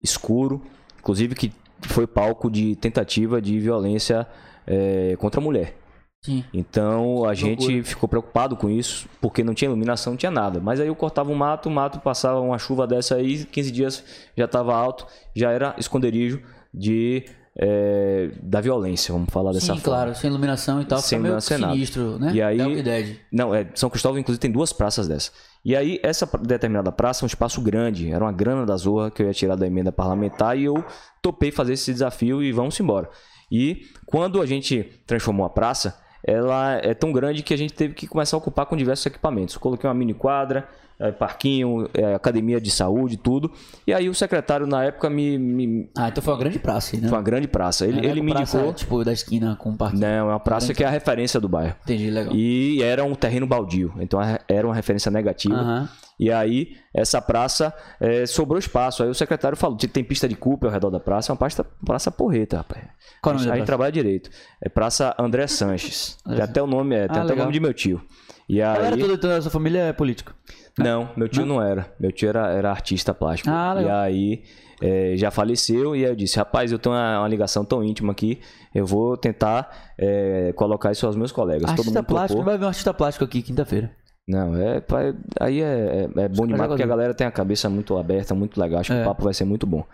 escuro, 0.02 0.62
inclusive 0.98 1.34
que 1.34 1.52
foi 1.82 2.06
palco 2.06 2.50
de 2.50 2.76
tentativa 2.76 3.40
de 3.40 3.58
violência 3.58 4.26
é, 4.66 5.16
contra 5.18 5.40
a 5.40 5.44
mulher. 5.44 5.76
Sim. 6.22 6.44
Então 6.52 7.24
a 7.24 7.32
gente 7.32 7.82
ficou 7.82 8.06
preocupado 8.06 8.54
com 8.54 8.68
isso, 8.68 9.08
porque 9.20 9.42
não 9.42 9.54
tinha 9.54 9.68
iluminação, 9.68 10.12
não 10.12 10.18
tinha 10.18 10.30
nada. 10.30 10.60
Mas 10.60 10.78
aí 10.78 10.88
eu 10.88 10.94
cortava 10.94 11.32
o 11.32 11.34
mato, 11.34 11.70
o 11.70 11.72
mato 11.72 11.98
passava 12.00 12.40
uma 12.40 12.58
chuva 12.58 12.86
dessa 12.86 13.14
aí, 13.14 13.44
15 13.46 13.72
dias 13.72 14.04
já 14.36 14.44
estava 14.44 14.74
alto, 14.74 15.06
já 15.34 15.50
era 15.50 15.74
esconderijo 15.78 16.42
de, 16.72 17.24
é, 17.56 18.30
da 18.42 18.60
violência, 18.60 19.12
vamos 19.12 19.28
falar 19.30 19.52
dessa 19.52 19.74
Sim, 19.74 19.80
forma. 19.80 19.82
claro, 19.82 20.14
sem 20.14 20.30
iluminação 20.30 20.80
e 20.80 20.84
tal, 20.84 20.98
Sem 20.98 21.18
meio 21.18 21.40
sinistro, 21.40 22.18
né? 22.18 22.32
E 22.34 22.40
aí- 22.42 22.82
Dead. 22.82 23.16
Não, 23.32 23.54
é, 23.54 23.66
São 23.74 23.90
Cristóvão, 23.90 24.18
inclusive, 24.18 24.40
tem 24.40 24.50
duas 24.50 24.72
praças 24.72 25.08
dessa. 25.08 25.30
E 25.64 25.76
aí, 25.76 26.00
essa 26.02 26.26
determinada 26.40 26.90
praça 26.90 27.22
é 27.22 27.24
um 27.24 27.26
espaço 27.26 27.60
grande, 27.60 28.10
era 28.10 28.24
uma 28.24 28.32
grana 28.32 28.64
da 28.64 28.76
Zorra 28.76 29.10
que 29.10 29.22
eu 29.22 29.26
ia 29.26 29.32
tirar 29.34 29.56
da 29.56 29.66
emenda 29.66 29.92
parlamentar 29.92 30.56
e 30.56 30.64
eu 30.64 30.82
topei 31.20 31.50
fazer 31.50 31.74
esse 31.74 31.92
desafio 31.92 32.42
e 32.42 32.50
vamos 32.52 32.78
embora. 32.80 33.10
E 33.50 33.82
quando 34.06 34.40
a 34.40 34.46
gente 34.46 34.84
transformou 35.06 35.44
a 35.44 35.50
praça, 35.50 35.98
ela 36.24 36.74
é 36.76 36.94
tão 36.94 37.12
grande 37.12 37.42
que 37.42 37.52
a 37.52 37.58
gente 37.58 37.72
teve 37.74 37.94
que 37.94 38.06
começar 38.06 38.36
a 38.36 38.38
ocupar 38.38 38.64
com 38.66 38.76
diversos 38.76 39.04
equipamentos. 39.06 39.56
Coloquei 39.56 39.88
uma 39.88 39.94
mini 39.94 40.14
quadra, 40.14 40.68
eh, 41.00 41.12
parquinho, 41.12 41.88
eh, 41.94 42.14
academia 42.14 42.60
de 42.60 42.70
saúde, 42.70 43.16
tudo. 43.16 43.50
E 43.86 43.92
aí 43.92 44.08
o 44.08 44.14
secretário 44.14 44.66
na 44.66 44.84
época 44.84 45.08
me, 45.08 45.38
me 45.38 45.90
Ah, 45.96 46.08
então 46.08 46.22
foi 46.22 46.34
uma 46.34 46.38
grande 46.38 46.58
praça, 46.58 46.96
né? 46.96 47.08
foi 47.08 47.16
uma 47.16 47.22
grande 47.22 47.48
praça. 47.48 47.86
Ele, 47.86 48.06
é 48.06 48.10
ele 48.10 48.20
me 48.20 48.32
praça, 48.32 48.56
indicou. 48.58 48.74
tipo, 48.74 49.04
da 49.04 49.12
esquina 49.12 49.56
com 49.56 49.70
o 49.70 49.76
parquinho. 49.76 50.02
Não, 50.02 50.08
é 50.30 50.32
uma 50.34 50.40
praça 50.40 50.74
que 50.74 50.84
é 50.84 50.86
a 50.86 50.90
referência 50.90 51.40
do 51.40 51.48
bairro. 51.48 51.74
Entendi, 51.82 52.10
legal. 52.10 52.34
E 52.34 52.82
era 52.82 53.02
um 53.02 53.14
terreno 53.14 53.46
baldio, 53.46 53.94
então 53.98 54.20
era 54.46 54.66
uma 54.66 54.74
referência 54.74 55.10
negativa. 55.10 55.54
Aham. 55.54 55.88
E 56.20 56.30
aí, 56.30 56.76
essa 56.92 57.22
praça 57.22 57.72
eh, 57.98 58.26
sobrou 58.26 58.58
espaço. 58.58 59.02
Aí 59.02 59.08
o 59.08 59.14
secretário 59.14 59.56
falou: 59.56 59.78
tem 59.78 60.04
pista 60.04 60.28
de 60.28 60.36
Cooper 60.36 60.68
ao 60.68 60.74
redor 60.74 60.90
da 60.90 61.00
praça, 61.00 61.30
é 61.30 61.32
uma 61.32 61.38
praça, 61.38 61.64
praça 61.82 62.10
porreta, 62.10 62.58
rapaz. 62.58 62.84
Qual 63.22 63.34
a 63.34 63.38
gente 63.38 63.64
trabalha 63.64 63.90
direito. 63.90 64.28
É 64.60 64.68
Praça 64.68 65.14
André 65.18 65.46
Sanches. 65.46 66.18
Tem 66.28 66.42
até 66.42 66.62
o 66.62 66.66
nome, 66.66 66.94
é, 66.94 67.08
tem 67.08 67.18
Ah, 67.18 67.24
até 67.24 67.32
o 67.32 67.36
nome 67.36 67.52
de 67.52 67.60
meu 67.60 67.72
tio. 67.72 68.02
E 68.46 68.60
aí. 68.60 68.98
toda 68.98 69.14
então, 69.14 69.30
da 69.30 69.40
sua 69.40 69.50
família 69.50 69.78
é 69.80 69.92
político. 69.92 70.34
Não, 70.82 71.08
meu 71.16 71.28
tio 71.28 71.46
não, 71.46 71.62
era. 71.62 71.92
Meu 71.98 72.12
tio 72.12 72.28
era, 72.28 72.48
era 72.52 72.70
artista 72.70 73.12
plástico. 73.14 73.50
Ah, 73.50 73.72
e 73.76 73.78
legal. 73.78 73.98
aí 74.00 74.42
eh, 74.80 75.14
já 75.16 75.30
faleceu 75.30 75.94
e 75.94 76.04
aí 76.04 76.10
eu 76.10 76.16
disse, 76.16 76.36
rapaz, 76.38 76.72
eu 76.72 76.78
tenho 76.78 76.94
uma, 76.94 77.20
uma 77.20 77.28
ligação 77.28 77.64
tão 77.64 77.82
íntima 77.84 78.12
aqui, 78.12 78.40
eu 78.74 78.86
vou 78.86 79.16
tentar 79.16 79.70
eh, 79.98 80.52
colocar 80.56 80.90
isso 80.92 81.06
aos 81.06 81.16
meus 81.16 81.32
colegas. 81.32 81.62
Todo 81.70 81.78
Artista 81.78 82.00
mundo 82.00 82.06
plástico, 82.06 82.42
vai 82.42 82.58
ver 82.58 82.64
um 82.64 82.68
artista 82.68 82.94
plástico 82.94 83.24
aqui 83.24 83.42
quinta-feira. 83.42 83.90
Não, 84.28 84.54
é, 84.56 84.80
pai, 84.80 85.14
aí 85.40 85.60
é, 85.60 86.08
é, 86.16 86.22
é 86.22 86.28
bom 86.28 86.46
demais 86.46 86.68
porque 86.68 86.82
a 86.82 86.86
galera 86.86 87.12
tem 87.12 87.26
a 87.26 87.32
cabeça 87.32 87.68
muito 87.68 87.96
aberta, 87.98 88.34
muito 88.34 88.60
legal. 88.60 88.80
Acho 88.80 88.92
que 88.92 88.98
É. 88.98 89.02
o 89.02 89.04
papo 89.04 89.24
vai 89.24 89.34
ser 89.34 89.44
muito 89.44 89.66
bom. 89.66 89.84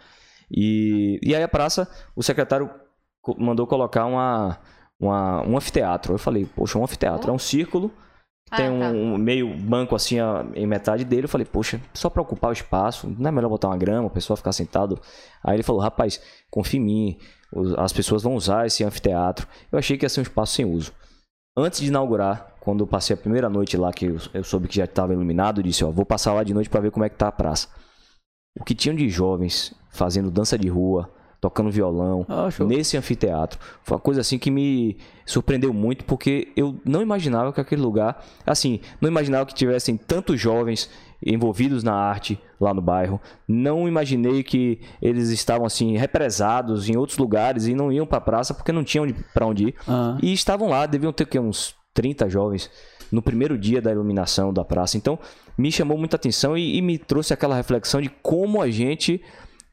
E, 0.51 1.19
e 1.23 1.35
aí 1.35 1.43
a 1.43 1.49
praça, 1.49 1.89
o 2.15 2.23
secretário 2.23 2.71
mandou 3.39 3.67
colocar 3.67 4.05
uma, 4.05 4.59
uma, 5.01 5.43
um 5.47 5.57
anfiteatro. 5.57 6.15
Eu 6.15 6.19
falei, 6.19 6.47
poxa, 6.55 6.79
um 6.79 6.85
anfiteatro. 6.85 7.31
É 7.31 7.33
um 7.33 7.39
círculo, 7.39 7.91
tem 8.55 8.67
Ah, 8.67 8.71
um, 8.71 8.81
tá. 8.81 8.89
um 8.91 9.19
meio 9.19 9.55
banco 9.57 9.95
assim 9.97 10.21
ó, 10.21 10.45
em 10.55 10.67
metade 10.67 11.05
dele. 11.05 11.25
Eu 11.25 11.29
falei, 11.29 11.45
poxa, 11.45 11.81
só 11.95 12.09
pra 12.09 12.23
ocupar 12.23 12.51
o 12.51 12.53
espaço, 12.53 13.13
não 13.19 13.29
é 13.29 13.33
melhor 13.33 13.49
botar 13.49 13.69
uma 13.69 13.77
grama, 13.77 14.07
o 14.07 14.11
pessoal 14.11 14.37
ficar 14.37 14.53
sentado. 14.53 15.01
Aí 15.43 15.57
ele 15.57 15.63
falou, 15.63 15.81
rapaz, 15.81 16.21
confia 16.51 16.79
em 16.79 16.83
mim, 16.85 17.19
as 17.79 17.93
pessoas 17.93 18.23
vão 18.23 18.35
usar 18.35 18.67
esse 18.67 18.85
anfiteatro. 18.85 19.47
Eu 19.71 19.79
achei 19.79 19.97
que 19.97 20.05
ia 20.05 20.09
ser 20.09 20.21
um 20.21 20.23
espaço 20.23 20.55
sem 20.55 20.65
uso. 20.65 20.93
Antes 21.57 21.81
de 21.81 21.87
inaugurar, 21.89 22.55
quando 22.61 22.81
eu 22.85 22.87
passei 22.87 23.15
a 23.15 23.17
primeira 23.17 23.49
noite 23.49 23.77
lá, 23.77 23.93
que 23.93 24.07
eu, 24.07 24.19
eu 24.35 24.45
soube 24.45 24.69
que 24.69 24.77
já 24.77 24.85
estava 24.85 25.13
iluminado, 25.13 25.61
eu 25.61 25.65
disse, 25.65 25.85
ó, 25.85 25.91
vou 25.91 26.05
passar 26.05 26.35
lá 26.35 26.45
de 26.45 26.53
noite 26.53 26.69
para 26.69 26.81
ver 26.81 26.91
como 26.91 27.05
é 27.05 27.09
que 27.09 27.17
tá 27.17 27.29
a 27.29 27.33
praça. 27.33 27.69
O 28.61 28.65
que 28.65 28.75
tinham 28.75 28.95
de 28.95 29.09
jovens 29.09 29.75
fazendo 29.91 30.31
dança 30.31 30.59
de 30.59 30.69
rua, 30.69 31.11
tocando 31.47 31.71
violão, 31.71 32.27
Ah, 32.29 32.49
nesse 32.67 32.97
anfiteatro. 32.97 33.59
Foi 33.85 33.95
uma 33.97 34.01
coisa 34.01 34.21
assim 34.21 34.39
que 34.39 34.51
me 34.51 34.97
surpreendeu 35.25 35.73
muito, 35.73 36.05
porque 36.05 36.49
eu 36.57 36.77
não 36.85 37.01
imaginava 37.01 37.53
que 37.53 37.61
aquele 37.61 37.81
lugar, 37.83 38.25
assim, 38.45 38.81
não 39.01 39.09
imaginava 39.09 39.47
que 39.47 39.55
tivessem 39.55 39.97
tantos 39.97 40.41
jovens 40.41 40.91
envolvidos 41.25 41.83
na 41.83 41.95
arte 41.95 42.39
lá 42.61 42.75
no 42.75 42.83
bairro. 42.83 43.21
Não 43.49 43.89
imaginei 43.89 44.43
que 44.43 44.81
eles 45.01 45.31
estavam 45.31 45.67
assim 45.67 45.97
represados 45.97 46.89
em 46.89 46.97
outros 46.97 47.17
lugares 47.19 47.67
e 47.67 47.75
não 47.75 47.91
iam 47.93 48.07
para 48.07 48.19
a 48.19 48.21
praça 48.21 48.53
porque 48.53 48.73
não 48.73 48.85
tinham 48.85 49.07
para 49.33 49.47
onde 49.47 49.69
ir. 49.69 49.75
Ah, 49.89 50.19
E 50.23 50.33
estavam 50.33 50.69
lá, 50.69 50.85
deviam 50.87 51.13
ter 51.13 51.25
o 51.25 51.27
quê? 51.27 51.39
uns 51.39 51.75
30 51.95 52.29
jovens 52.29 52.71
no 53.11 53.23
primeiro 53.23 53.57
dia 53.57 53.81
da 53.81 53.91
iluminação 53.93 54.53
da 54.53 54.65
praça. 54.65 54.97
Então, 54.97 55.19
me 55.57 55.71
chamou 55.73 55.97
muita 55.97 56.17
atenção 56.17 56.59
e, 56.59 56.77
e 56.77 56.83
me 56.83 56.99
trouxe 56.99 57.33
aquela 57.33 57.55
reflexão 57.57 58.03
de 58.03 58.09
como 58.09 58.61
a 58.61 58.69
gente 58.69 59.23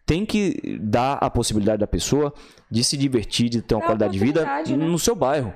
tem 0.06 0.26
que 0.26 0.78
dar 0.82 1.14
a 1.22 1.30
possibilidade 1.30 1.80
da 1.80 1.88
pessoa 1.88 2.34
de 2.70 2.84
se 2.84 2.98
divertir, 2.98 3.50
de 3.50 3.62
ter 3.62 3.76
uma 3.76 3.84
É 3.84 3.86
qualidade 3.86 4.14
de 4.14 4.20
vida 4.20 4.46
né? 4.46 4.64
no 4.76 5.00
seu 5.00 5.16
bairro. 5.16 5.54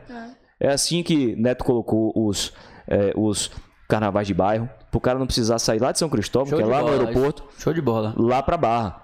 É 0.59 0.69
assim 0.69 1.03
que 1.03 1.35
Neto 1.35 1.63
colocou 1.63 2.11
os, 2.15 2.53
é, 2.87 3.13
os 3.15 3.51
carnavais 3.87 4.27
de 4.27 4.33
bairro, 4.33 4.69
pro 4.89 4.99
cara 4.99 5.19
não 5.19 5.25
precisar 5.25 5.59
sair 5.59 5.79
lá 5.81 5.91
de 5.91 5.99
São 5.99 6.09
Cristóvão, 6.09 6.49
Show 6.49 6.57
que 6.57 6.63
é 6.63 6.67
lá 6.67 6.81
bola, 6.81 6.95
no 6.95 6.99
aeroporto, 7.01 7.43
show 7.57 7.73
de 7.73 7.81
bola. 7.81 8.13
lá 8.17 8.41
pra 8.41 8.57
Barra. 8.57 9.03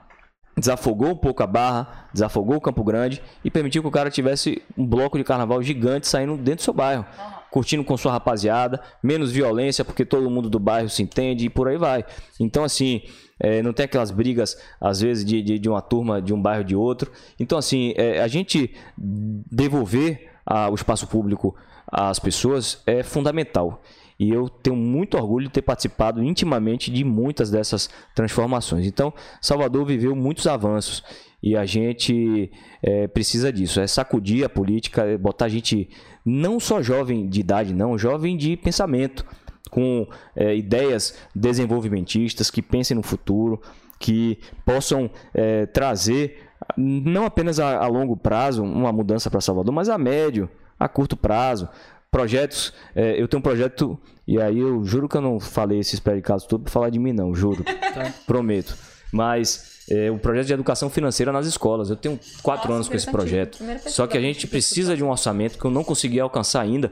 Desafogou 0.56 1.10
um 1.10 1.16
pouco 1.16 1.42
a 1.42 1.48
Barra, 1.48 2.08
desafogou 2.14 2.58
o 2.58 2.62
Campo 2.62 2.84
Grande 2.84 3.22
e 3.44 3.50
permitiu 3.50 3.82
que 3.82 3.88
o 3.88 3.92
cara 3.92 4.12
tivesse 4.12 4.62
um 4.78 4.86
bloco 4.86 5.18
de 5.18 5.24
carnaval 5.24 5.62
gigante 5.64 6.08
saindo 6.08 6.38
dentro 6.38 6.58
do 6.58 6.62
seu 6.62 6.74
bairro. 6.74 7.06
Curtindo 7.54 7.84
com 7.84 7.96
sua 7.96 8.12
rapaziada, 8.12 8.82
menos 9.04 9.32
violência, 9.32 9.86
porque 9.86 10.04
todo 10.04 10.28
mundo 10.28 10.50
do 10.50 10.58
bairro 10.58 10.90
se 10.90 11.04
entende 11.04 11.46
e 11.46 11.50
por 11.52 11.68
aí 11.68 11.78
vai. 11.78 12.04
Então, 12.40 12.64
assim, 12.64 13.04
é, 13.40 13.62
não 13.62 13.72
tem 13.72 13.84
aquelas 13.86 14.10
brigas, 14.10 14.58
às 14.82 15.02
vezes, 15.02 15.24
de, 15.24 15.40
de, 15.40 15.60
de 15.60 15.70
uma 15.70 15.80
turma 15.80 16.20
de 16.20 16.34
um 16.34 16.42
bairro 16.42 16.64
de 16.64 16.76
outro. 16.76 17.12
Então, 17.40 17.56
assim, 17.56 17.94
é, 17.96 18.20
a 18.20 18.28
gente 18.28 18.74
devolver 18.98 20.32
a- 20.44 20.68
o 20.72 20.74
espaço 20.74 21.06
público 21.06 21.56
às 21.88 22.18
pessoas 22.18 22.82
é 22.88 23.04
fundamental. 23.04 23.84
E 24.20 24.32
eu 24.32 24.50
tenho 24.50 24.76
muito 24.76 25.16
orgulho 25.16 25.46
de 25.46 25.54
ter 25.54 25.62
participado 25.62 26.24
intimamente 26.24 26.90
de 26.90 27.04
muitas 27.04 27.52
dessas 27.52 27.88
transformações. 28.16 28.88
Então, 28.88 29.14
Salvador 29.40 29.86
viveu 29.86 30.16
muitos 30.16 30.48
avanços 30.48 31.04
e 31.44 31.58
a 31.58 31.66
gente 31.66 32.50
é, 32.82 33.06
precisa 33.06 33.52
disso. 33.52 33.82
É 33.82 33.86
sacudir 33.86 34.46
a 34.46 34.50
política, 34.50 35.04
é 35.04 35.18
botar 35.18 35.46
a 35.46 35.50
gente 35.50 35.90
não 36.26 36.58
só 36.58 36.82
jovem 36.82 37.28
de 37.28 37.42
idade, 37.42 37.74
não, 37.74 37.98
jovem 37.98 38.38
de 38.38 38.56
pensamento, 38.56 39.26
com 39.70 40.08
é, 40.34 40.56
ideias 40.56 41.18
desenvolvimentistas 41.36 42.50
que 42.50 42.62
pensem 42.62 42.96
no 42.96 43.04
futuro, 43.04 43.62
que 44.00 44.40
possam 44.66 45.12
é, 45.34 45.66
trazer 45.66 46.40
não 46.78 47.26
apenas 47.26 47.60
a, 47.60 47.78
a 47.78 47.88
longo 47.88 48.16
prazo 48.16 48.64
uma 48.64 48.94
mudança 48.94 49.30
para 49.30 49.42
Salvador, 49.42 49.74
mas 49.74 49.90
a 49.90 49.98
médio, 49.98 50.50
a 50.80 50.88
curto 50.88 51.18
prazo 51.18 51.68
projetos. 52.10 52.72
eu 52.96 53.28
tenho 53.28 53.40
um 53.40 53.44
projeto, 53.44 54.00
e 54.28 54.40
aí 54.40 54.60
eu 54.60 54.86
juro 54.86 55.10
que 55.10 55.18
eu 55.18 55.22
não 55.22 55.40
falei 55.40 55.80
esses 55.80 56.00
predicados 56.00 56.46
todos 56.46 56.66
para 56.66 56.72
falar 56.72 56.90
de 56.92 57.00
mim, 57.00 57.12
não, 57.12 57.34
juro. 57.34 57.66
Prometo. 58.28 58.78
Mas 59.12 59.73
é, 59.90 60.10
o 60.10 60.18
projeto 60.18 60.48
de 60.48 60.54
educação 60.54 60.90
financeira 60.90 61.32
nas 61.32 61.46
escolas. 61.46 61.90
Eu 61.90 61.96
tenho 61.96 62.20
quatro 62.42 62.68
Nossa, 62.68 62.76
anos 62.76 62.90
com 62.90 62.96
esse 62.96 63.10
projeto. 63.10 63.60
Só 63.88 64.08
que 64.08 64.18
a 64.18 64.22
gente 64.22 64.48
precisa 64.48 64.96
de 64.96 65.04
um 65.04 65.10
orçamento 65.10 65.58
que 65.58 65.66
eu 65.66 65.72
não 65.72 65.84
consegui 65.84 66.20
alcançar 66.20 66.62
ainda, 66.62 66.92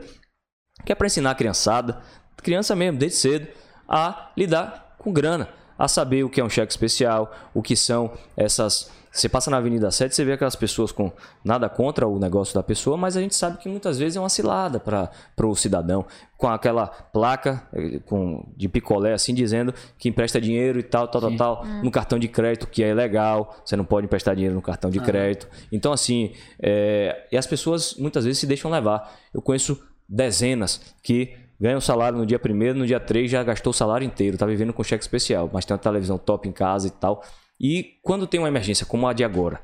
que 0.85 0.91
é 0.91 0.95
para 0.95 1.07
ensinar 1.07 1.31
a 1.31 1.35
criançada, 1.35 2.01
criança 2.37 2.75
mesmo, 2.75 2.97
desde 2.97 3.17
cedo, 3.17 3.47
a 3.87 4.31
lidar 4.37 4.95
com 4.97 5.11
grana, 5.11 5.49
a 5.77 5.87
saber 5.87 6.23
o 6.23 6.29
que 6.29 6.39
é 6.39 6.43
um 6.43 6.49
cheque 6.49 6.71
especial, 6.71 7.33
o 7.53 7.61
que 7.61 7.75
são 7.75 8.11
essas. 8.35 8.91
Você 9.11 9.27
passa 9.27 9.51
na 9.51 9.57
Avenida 9.57 9.91
7, 9.91 10.15
você 10.15 10.23
vê 10.23 10.33
aquelas 10.33 10.55
pessoas 10.55 10.91
com 10.91 11.11
nada 11.43 11.67
contra 11.67 12.07
o 12.07 12.17
negócio 12.17 12.55
da 12.55 12.63
pessoa, 12.63 12.95
mas 12.95 13.17
a 13.17 13.21
gente 13.21 13.35
sabe 13.35 13.57
que 13.57 13.67
muitas 13.67 13.99
vezes 13.99 14.15
é 14.15 14.19
uma 14.19 14.29
cilada 14.29 14.79
para 14.79 15.11
o 15.45 15.53
cidadão, 15.53 16.05
com 16.37 16.47
aquela 16.47 16.87
placa 16.87 17.67
eh, 17.73 17.99
com, 18.05 18.45
de 18.55 18.69
picolé 18.69 19.13
assim 19.13 19.33
dizendo 19.33 19.73
que 19.97 20.07
empresta 20.07 20.39
dinheiro 20.39 20.79
e 20.79 20.83
tal, 20.83 21.07
tal, 21.09 21.21
tal, 21.21 21.35
tal, 21.35 21.65
no 21.83 21.91
cartão 21.91 22.17
de 22.17 22.29
crédito, 22.29 22.67
que 22.67 22.83
é 22.83 22.89
ilegal, 22.89 23.61
você 23.65 23.75
não 23.75 23.83
pode 23.83 24.05
emprestar 24.05 24.33
dinheiro 24.33 24.55
no 24.55 24.61
cartão 24.61 24.89
de 24.89 24.99
crédito. 24.99 25.47
Então, 25.71 25.91
assim, 25.91 26.31
é, 26.59 27.27
e 27.31 27.37
as 27.37 27.45
pessoas 27.45 27.95
muitas 27.97 28.23
vezes 28.23 28.39
se 28.39 28.47
deixam 28.47 28.71
levar. 28.71 29.13
Eu 29.33 29.41
conheço 29.41 29.77
dezenas 30.07 30.81
que 31.03 31.33
ganha 31.59 31.77
um 31.77 31.81
salário 31.81 32.17
no 32.17 32.25
dia 32.25 32.39
primeiro, 32.39 32.79
no 32.79 32.87
dia 32.87 32.99
3 32.99 33.29
já 33.29 33.43
gastou 33.43 33.69
o 33.69 33.73
salário 33.73 34.05
inteiro, 34.05 34.37
tá 34.37 34.45
vivendo 34.45 34.73
com 34.73 34.83
cheque 34.83 35.03
especial, 35.03 35.49
mas 35.53 35.63
tem 35.63 35.75
uma 35.75 35.79
televisão 35.79 36.17
top 36.17 36.49
em 36.49 36.51
casa 36.51 36.87
e 36.87 36.91
tal. 36.91 37.23
E 37.61 37.99
quando 38.01 38.25
tem 38.25 38.39
uma 38.39 38.47
emergência 38.47 38.85
como 38.85 39.07
a 39.07 39.13
de 39.13 39.23
agora, 39.23 39.61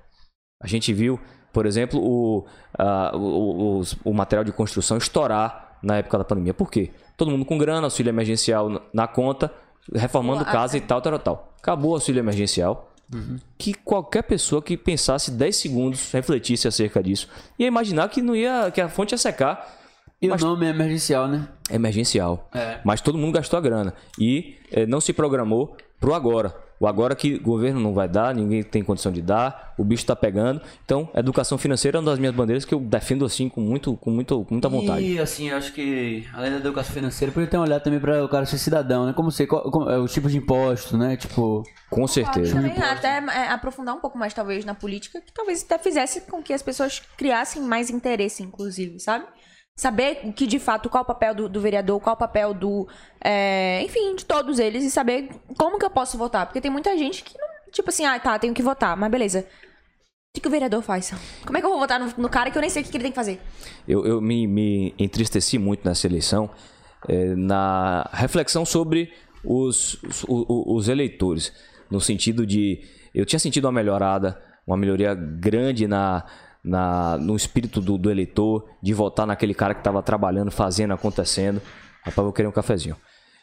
a 0.62 0.68
gente 0.68 0.94
viu, 0.94 1.20
por 1.52 1.66
exemplo, 1.66 2.00
o, 2.00 2.46
a- 2.78 3.12
o, 3.16 3.80
o- 3.80 3.84
o 4.06 4.14
material 4.14 4.44
de 4.44 4.52
construção 4.52 4.98
estourar 4.98 5.80
na 5.82 5.98
época 5.98 6.18
da 6.20 6.24
pandemia. 6.24 6.54
Por 6.54 6.70
quê? 6.70 6.92
Todo 7.16 7.32
mundo 7.32 7.46
com 7.46 7.58
grana, 7.58 7.88
auxílio 7.88 8.10
emergencial 8.12 8.70
na- 8.94 9.08
conta, 9.08 9.52
reformando 9.94 10.42
A- 10.44 10.46
casa 10.46 10.78
e 10.78 10.82
tal, 10.82 11.02
tal, 11.02 11.18
tal. 11.18 11.54
Acabou 11.60 11.92
o 11.92 11.94
auxílio 11.96 12.20
emergencial. 12.20 12.92
Que 13.58 13.74
qualquer 13.74 14.22
pessoa 14.24 14.62
que 14.62 14.76
pensasse 14.76 15.32
10 15.32 15.56
segundos, 15.56 16.12
refletisse 16.12 16.68
acerca 16.68 17.02
disso, 17.02 17.30
ia 17.58 17.66
imaginar 17.66 18.10
que 18.10 18.22
não 18.22 18.36
ia, 18.36 18.70
que 18.70 18.82
a 18.82 18.90
fonte 18.90 19.14
ia 19.14 19.18
secar 19.18 19.76
E 20.22 20.28
Mas- 20.28 20.42
o 20.44 20.48
nome 20.48 20.66
é 20.66 20.70
emergencial, 20.72 21.28
né? 21.28 21.48
emergencial. 21.72 22.50
É. 22.54 22.80
Mas 22.84 23.00
todo 23.02 23.18
mundo 23.18 23.34
gastou 23.36 23.58
a 23.58 23.62
grana. 23.62 23.94
E 24.20 24.58
eh, 24.72 24.86
não 24.88 25.00
se 25.00 25.14
programou 25.14 25.78
pro 26.00 26.14
agora. 26.14 26.54
O 26.80 26.86
agora 26.88 27.16
que 27.16 27.36
o 27.36 27.42
governo 27.42 27.80
não 27.80 27.94
vai 27.94 28.08
dar, 28.08 28.36
ninguém 28.36 28.62
tem 28.62 28.84
condição 28.84 29.12
de 29.12 29.22
dar, 29.22 29.74
o 29.78 29.84
bicho 29.84 30.06
tá 30.06 30.16
pegando. 30.16 30.62
Então, 30.86 31.10
educação 31.16 31.58
financeira 31.58 31.98
é 31.98 32.00
uma 32.00 32.10
das 32.12 32.20
minhas 32.20 32.36
bandeiras 32.36 32.66
que 32.66 32.74
eu 32.74 32.80
defendo 32.80 33.26
assim 33.26 33.50
com, 33.50 33.62
muito, 33.62 33.96
com, 33.98 34.12
muito, 34.12 34.46
com 34.46 34.54
muita 34.54 34.70
vontade. 34.70 35.04
E 35.06 35.20
assim, 35.20 35.50
eu 35.50 35.58
acho 35.58 35.74
que 35.74 36.26
além 36.34 36.52
da 36.52 36.58
educação 36.58 36.94
financeira, 36.94 37.32
podia 37.34 37.50
ter 37.50 37.58
um 37.58 37.62
olhar 37.62 37.80
também 37.80 38.00
para 38.00 38.24
o 38.24 38.30
cara 38.30 38.46
ser 38.46 38.58
cidadão, 38.60 39.06
né? 39.08 39.14
Como 39.14 39.32
ser, 39.32 39.48
qual- 39.48 39.72
como- 39.72 39.90
é, 39.90 39.98
os 39.98 40.14
tipos 40.14 40.32
de 40.32 40.38
imposto, 40.38 40.98
né? 40.98 41.18
Tipo, 41.18 41.64
Com 41.90 42.06
certeza. 42.06 42.54
Também 42.54 42.78
até 42.78 43.18
é, 43.18 43.50
aprofundar 43.50 43.96
um 43.96 44.00
pouco 44.00 44.18
mais, 44.18 44.34
talvez, 44.34 44.64
na 44.66 44.76
política, 44.76 45.20
que 45.22 45.32
talvez 45.34 45.64
até 45.64 45.78
fizesse 45.80 46.22
com 46.22 46.44
que 46.44 46.54
as 46.54 46.62
pessoas 46.62 47.02
criassem 47.18 47.62
mais 47.62 47.90
interesse, 47.90 48.44
inclusive, 48.44 49.00
sabe? 49.00 49.26
Saber 49.78 50.34
que, 50.36 50.48
de 50.48 50.58
fato, 50.58 50.90
qual 50.90 51.04
o 51.04 51.06
papel 51.06 51.36
do, 51.36 51.48
do 51.48 51.62
vereador, 51.62 52.02
qual 52.02 52.16
o 52.16 52.18
papel 52.18 52.52
do. 52.52 52.88
é, 53.24 53.80
enfim, 53.84 54.16
de 54.16 54.26
todos 54.26 54.58
eles 54.58 54.84
e 54.84 54.90
saber 54.90 55.30
como 55.56 55.78
que 55.78 55.86
eu 55.86 55.90
posso 55.92 56.18
votar. 56.18 56.48
Porque 56.48 56.60
tem 56.60 56.72
muita 56.72 56.98
gente 56.98 57.24
que 57.24 57.38
não. 57.38 57.48
Tipo 57.72 57.90
assim, 57.90 58.04
ah, 58.04 58.20
tá, 58.20 58.40
tenho 58.40 58.56
que 58.56 58.64
votar, 58.64 58.98
mas 58.98 59.12
beleza. 59.12 59.46
O 60.36 60.42
que, 60.42 60.48
o 60.48 60.52
vereador 60.52 60.82
faz? 60.82 61.14
Como 61.46 61.58
é 61.58 61.62
que 61.62 61.66
eu 61.68 61.70
vou 61.70 61.80
votar 61.80 62.00
no, 62.00 62.12
no 62.18 62.28
cara 62.28 62.50
que 62.50 62.58
eu 62.58 62.62
nem 62.62 62.72
sei 62.72 62.82
o 62.82 62.86
que, 62.86 62.90
que 62.90 62.98
ele 62.98 63.04
tem 63.04 63.12
que 63.12 63.16
fazer? 63.16 63.40
Eu, 63.88 64.04
eu 64.04 64.20
me, 64.20 64.48
me 64.48 64.96
entristeci 64.98 65.60
muito 65.60 65.88
nessa 65.88 66.08
eleição 66.08 66.50
eh, 67.08 67.36
na 67.36 68.10
reflexão 68.12 68.66
sobre 68.66 69.14
os, 69.44 70.02
os, 70.28 70.46
os 70.48 70.90
eleitores, 70.90 71.54
no 71.90 72.02
sentido 72.02 72.48
de 72.48 72.82
eu 73.14 73.26
tinha 73.26 73.40
sentido 73.40 73.66
uma 73.66 73.72
melhorada, 73.72 74.42
uma 74.66 74.78
melhoria 74.78 75.14
grande 75.14 75.88
na, 75.88 76.24
na 76.68 77.18
no 77.18 77.36
espírito 77.36 77.82
do, 77.82 77.98
do 77.98 78.12
eleitor, 78.12 78.66
de 78.82 78.94
votar 78.94 79.26
naquele 79.26 79.54
cara 79.54 79.74
que 79.74 79.80
estava 79.80 80.04
trabalhando, 80.04 80.52
fazendo, 80.52 80.94
acontecendo. 80.94 81.62
Rapaz, 82.04 82.24
vou 82.24 82.34
querer 82.34 82.48
um 82.48 82.52
cafezinho. 82.52 82.96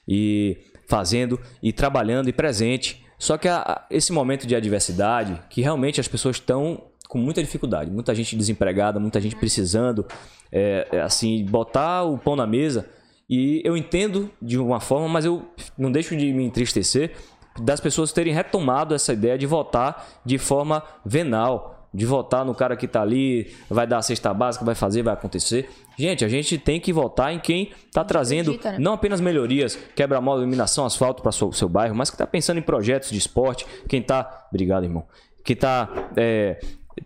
E 0.06 0.58
fazendo 0.86 1.40
e 1.62 1.72
trabalhando 1.72 2.28
e 2.28 2.32
presente. 2.32 3.04
Só 3.18 3.38
que 3.38 3.48
a- 3.48 3.86
esse 3.90 4.12
momento 4.12 4.46
de 4.46 4.54
adversidade, 4.54 5.40
que 5.48 5.62
realmente 5.62 6.00
as 6.00 6.08
pessoas 6.08 6.36
estão 6.36 6.82
com 7.08 7.18
muita 7.18 7.42
dificuldade, 7.42 7.90
muita 7.90 8.14
gente 8.14 8.36
desempregada, 8.36 8.98
muita 9.00 9.20
gente 9.20 9.36
precisando, 9.36 10.06
é, 10.50 10.88
é, 10.92 11.00
assim, 11.00 11.44
botar 11.44 12.02
o 12.04 12.18
pão 12.18 12.36
na 12.36 12.46
mesa. 12.46 12.88
E 13.28 13.62
eu 13.64 13.76
entendo 13.76 14.30
de 14.42 14.58
uma 14.58 14.80
forma, 14.80 15.08
mas 15.08 15.24
eu 15.24 15.46
não 15.78 15.90
deixo 15.90 16.16
de 16.16 16.32
me 16.32 16.44
entristecer 16.44 17.12
das 17.60 17.80
pessoas 17.80 18.12
terem 18.12 18.34
retomado 18.34 18.94
essa 18.94 19.12
ideia 19.12 19.38
de 19.38 19.46
votar 19.46 20.06
de 20.24 20.38
forma 20.38 20.82
venal, 21.04 21.73
de 21.94 22.04
votar 22.04 22.44
no 22.44 22.54
cara 22.54 22.76
que 22.76 22.88
tá 22.88 23.00
ali, 23.00 23.54
vai 23.70 23.86
dar 23.86 23.98
a 23.98 24.02
cesta 24.02 24.34
básica, 24.34 24.64
vai 24.64 24.74
fazer, 24.74 25.02
vai 25.02 25.14
acontecer. 25.14 25.70
Gente, 25.96 26.24
a 26.24 26.28
gente 26.28 26.58
tem 26.58 26.80
que 26.80 26.92
votar 26.92 27.32
em 27.32 27.38
quem 27.38 27.70
tá 27.92 28.02
trazendo 28.02 28.50
acredita, 28.50 28.72
né? 28.72 28.78
não 28.80 28.94
apenas 28.94 29.20
melhorias, 29.20 29.78
quebra-mola, 29.94 30.40
iluminação, 30.40 30.84
asfalto 30.84 31.22
para 31.22 31.30
o 31.30 31.52
seu 31.52 31.68
bairro, 31.68 31.94
mas 31.94 32.10
que 32.10 32.16
está 32.16 32.26
pensando 32.26 32.58
em 32.58 32.62
projetos 32.62 33.10
de 33.10 33.18
esporte, 33.18 33.64
quem 33.88 34.00
está, 34.00 34.48
obrigado 34.50 34.84
irmão, 34.84 35.06
que 35.44 35.52
está 35.52 35.88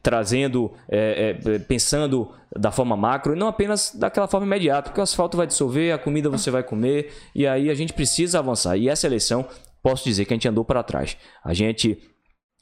trazendo, 0.03 0.72
é, 0.89 1.36
é, 1.45 1.59
pensando 1.59 2.32
da 2.57 2.70
forma 2.70 2.97
macro 2.97 3.34
e 3.34 3.39
não 3.39 3.49
apenas 3.49 3.93
daquela 3.95 4.26
forma 4.26 4.47
imediata, 4.47 4.89
porque 4.89 5.01
o 5.01 5.03
asfalto 5.03 5.36
vai 5.36 5.47
dissolver, 5.47 5.93
a 5.93 5.99
comida 5.99 6.30
você 6.30 6.51
vai 6.51 6.62
comer 6.62 7.12
e 7.34 7.47
aí 7.47 7.68
a 7.68 7.74
gente 7.74 7.93
precisa 7.93 8.39
avançar. 8.39 8.76
E 8.78 8.89
essa 8.89 9.07
eleição, 9.07 9.47
posso 9.82 10.05
dizer 10.05 10.24
que 10.24 10.32
a 10.32 10.36
gente 10.36 10.49
andou 10.49 10.64
para 10.64 10.82
trás. 10.82 11.16
A 11.45 11.53
gente 11.53 11.99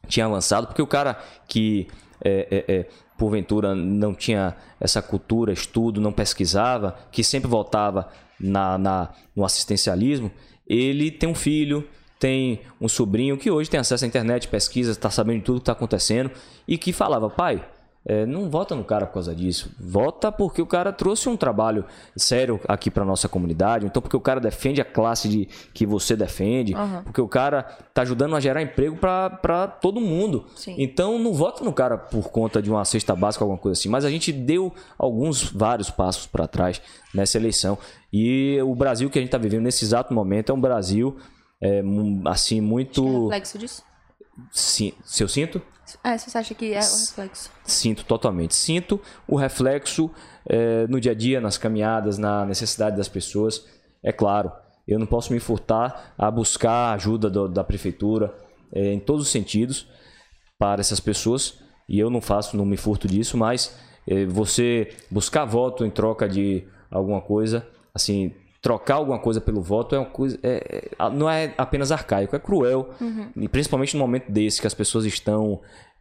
tinha 0.08 0.26
avançado, 0.26 0.66
porque 0.66 0.82
o 0.82 0.86
cara 0.86 1.18
que 1.48 1.86
é, 2.24 2.64
é, 2.68 2.74
é, 2.76 2.86
porventura 3.18 3.74
não 3.74 4.14
tinha 4.14 4.54
essa 4.80 5.00
cultura, 5.00 5.52
estudo, 5.52 6.00
não 6.00 6.12
pesquisava, 6.12 6.96
que 7.10 7.22
sempre 7.24 7.48
voltava 7.48 8.08
na, 8.38 8.76
na- 8.78 9.08
no 9.34 9.44
assistencialismo, 9.44 10.30
ele 10.66 11.10
tem 11.10 11.28
um 11.28 11.34
filho, 11.34 11.86
tem 12.18 12.60
um 12.80 12.88
sobrinho 12.88 13.36
que 13.36 13.50
hoje 13.50 13.70
tem 13.70 13.80
acesso 13.80 14.04
à 14.04 14.08
internet, 14.08 14.48
pesquisa, 14.48 14.90
está 14.92 15.10
sabendo 15.10 15.38
de 15.38 15.44
tudo 15.44 15.56
que 15.56 15.62
está 15.62 15.72
acontecendo, 15.72 16.30
e 16.66 16.76
que 16.76 16.92
falava, 16.92 17.30
pai, 17.30 17.64
é, 18.08 18.24
não 18.24 18.48
vota 18.48 18.76
no 18.76 18.84
cara 18.84 19.04
por 19.04 19.14
causa 19.14 19.34
disso. 19.34 19.74
Vota 19.80 20.30
porque 20.30 20.62
o 20.62 20.66
cara 20.66 20.92
trouxe 20.92 21.28
um 21.28 21.36
trabalho 21.36 21.84
sério 22.16 22.60
aqui 22.68 22.88
para 22.88 23.04
nossa 23.04 23.28
comunidade. 23.28 23.84
Então, 23.84 24.00
porque 24.00 24.16
o 24.16 24.20
cara 24.20 24.38
defende 24.38 24.80
a 24.80 24.84
classe 24.84 25.28
de, 25.28 25.48
que 25.74 25.84
você 25.84 26.14
defende. 26.14 26.72
Aham. 26.72 27.02
Porque 27.02 27.20
o 27.20 27.26
cara 27.26 27.64
tá 27.92 28.02
ajudando 28.02 28.36
a 28.36 28.40
gerar 28.40 28.62
emprego 28.62 28.96
para 28.96 29.66
todo 29.66 30.00
mundo. 30.00 30.44
Sim. 30.54 30.76
Então, 30.78 31.18
não 31.18 31.34
vota 31.34 31.64
no 31.64 31.72
cara 31.72 31.98
por 31.98 32.30
conta 32.30 32.62
de 32.62 32.70
uma 32.70 32.84
cesta 32.84 33.16
básica, 33.16 33.42
alguma 33.44 33.58
coisa 33.58 33.76
assim. 33.78 33.88
Mas 33.88 34.04
a 34.04 34.10
gente 34.10 34.32
deu 34.32 34.72
alguns, 34.96 35.42
vários 35.50 35.90
passos 35.90 36.28
para 36.28 36.46
trás 36.46 36.80
nessa 37.12 37.36
eleição. 37.36 37.76
E 38.12 38.56
o 38.62 38.74
Brasil 38.76 39.10
que 39.10 39.18
a 39.18 39.22
gente 39.22 39.30
tá 39.32 39.38
vivendo 39.38 39.64
nesse 39.64 39.84
exato 39.84 40.14
momento 40.14 40.52
é 40.52 40.54
um 40.54 40.60
Brasil, 40.60 41.16
é, 41.60 41.82
assim, 42.26 42.58
É 42.58 42.60
muito. 42.60 43.24
reflexo 43.24 43.58
disso? 43.58 43.82
Sim, 44.50 44.92
se 45.04 45.22
eu 45.22 45.28
sinto? 45.28 45.60
É, 46.02 46.18
você 46.18 46.36
acha 46.36 46.54
que 46.54 46.72
é 46.72 46.78
o 46.78 46.82
reflexo? 46.82 47.50
Sinto 47.64 48.04
totalmente. 48.04 48.54
Sinto 48.54 49.00
o 49.26 49.36
reflexo 49.36 50.10
eh, 50.48 50.86
no 50.88 51.00
dia 51.00 51.12
a 51.12 51.14
dia, 51.14 51.40
nas 51.40 51.56
caminhadas, 51.56 52.18
na 52.18 52.44
necessidade 52.44 52.96
das 52.96 53.08
pessoas. 53.08 53.64
É 54.02 54.12
claro, 54.12 54.50
eu 54.86 54.98
não 54.98 55.06
posso 55.06 55.32
me 55.32 55.38
furtar 55.40 56.12
a 56.18 56.30
buscar 56.30 56.92
ajuda 56.94 57.30
do- 57.30 57.48
da 57.48 57.62
prefeitura 57.64 58.34
eh, 58.72 58.92
em 58.92 59.00
todos 59.00 59.22
os 59.26 59.28
sentidos 59.30 59.88
para 60.58 60.80
essas 60.80 60.98
pessoas. 61.00 61.58
E 61.88 61.98
eu 62.00 62.10
não 62.10 62.20
faço, 62.20 62.56
não 62.56 62.64
me 62.66 62.76
furto 62.76 63.06
disso, 63.06 63.36
mas 63.36 63.76
eh, 64.08 64.26
você 64.26 64.88
buscar 65.10 65.44
voto 65.44 65.84
em 65.84 65.90
troca 65.90 66.28
de 66.28 66.66
alguma 66.90 67.20
coisa, 67.20 67.64
assim, 67.94 68.34
trocar 68.66 68.96
alguma 68.96 69.20
coisa 69.20 69.40
pelo 69.40 69.62
voto 69.62 69.94
é 69.94 69.98
uma 70.00 70.10
coisa. 70.10 70.36
é- 70.42 70.90
é- 70.98 71.10
não 71.10 71.30
é 71.30 71.54
apenas 71.56 71.92
arcaico, 71.92 72.34
é 72.34 72.38
cruel. 72.40 72.90
E 73.36 73.48
principalmente 73.48 73.94
no 73.94 74.00
momento 74.00 74.28
desse, 74.32 74.60
que 74.60 74.66
as 74.66 74.74
pessoas 74.74 75.04
estão 75.04 75.60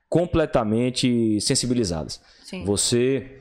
completamente 0.10 1.40
sensibilizadas. 1.42 2.20
Sim. 2.44 2.66
Você 2.66 3.40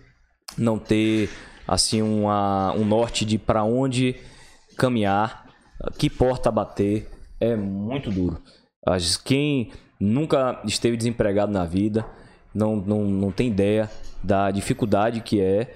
não 0.59 0.79
ter 0.79 1.31
assim 1.67 2.03
uma, 2.03 2.75
um 2.75 2.85
norte 2.85 3.25
de 3.25 3.39
para 3.39 3.65
onde 3.65 4.17
caminhar, 4.77 5.47
que 5.99 6.11
porta 6.11 6.51
bater, 6.51 7.09
é 7.41 7.57
muito 7.57 8.11
duro. 8.11 8.43
Quem 9.25 9.73
nunca 9.99 10.61
esteve 10.67 10.99
desempregado 10.99 11.51
na 11.51 11.65
vida 11.65 12.05
não, 12.55 12.77
não, 12.77 13.05
não 13.07 13.33
tem 13.33 13.49
ideia 13.49 13.91
da 14.23 14.51
dificuldade 14.51 15.23
que 15.23 15.41
é 15.41 15.75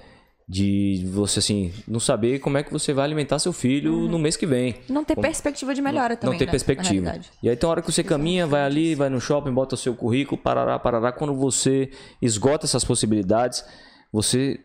de 0.51 1.05
você 1.11 1.37
assim 1.37 1.71
não 1.87 1.99
saber 1.99 2.39
como 2.39 2.57
é 2.57 2.63
que 2.63 2.71
você 2.71 2.91
vai 2.91 3.05
alimentar 3.05 3.37
seu 3.37 3.53
filho 3.53 4.07
no 4.07 4.17
mês 4.17 4.35
que 4.35 4.47
vem. 4.47 4.77
Não 4.89 5.03
ter 5.05 5.13
Como- 5.13 5.27
perspectiva 5.27 5.75
de 5.75 5.81
melhora 5.81 6.17
também, 6.17 6.33
não 6.33 6.39
tem 6.39 6.47
né, 6.47 6.51
perspectiva. 6.51 7.19
E 7.43 7.47
aí 7.47 7.55
tem 7.55 7.67
uma 7.67 7.71
hora 7.73 7.81
que 7.83 7.91
você 7.91 8.03
caminha, 8.03 8.47
vai 8.47 8.63
ali, 8.63 8.95
vai 8.95 9.09
no 9.09 9.21
shopping, 9.21 9.51
bota 9.53 9.75
o 9.75 9.77
seu 9.77 9.93
currículo, 9.93 10.41
parará, 10.41 10.79
parará. 10.79 11.11
Quando 11.11 11.35
você 11.35 11.91
esgota 12.19 12.65
essas 12.65 12.83
possibilidades, 12.83 13.63
você 14.11 14.59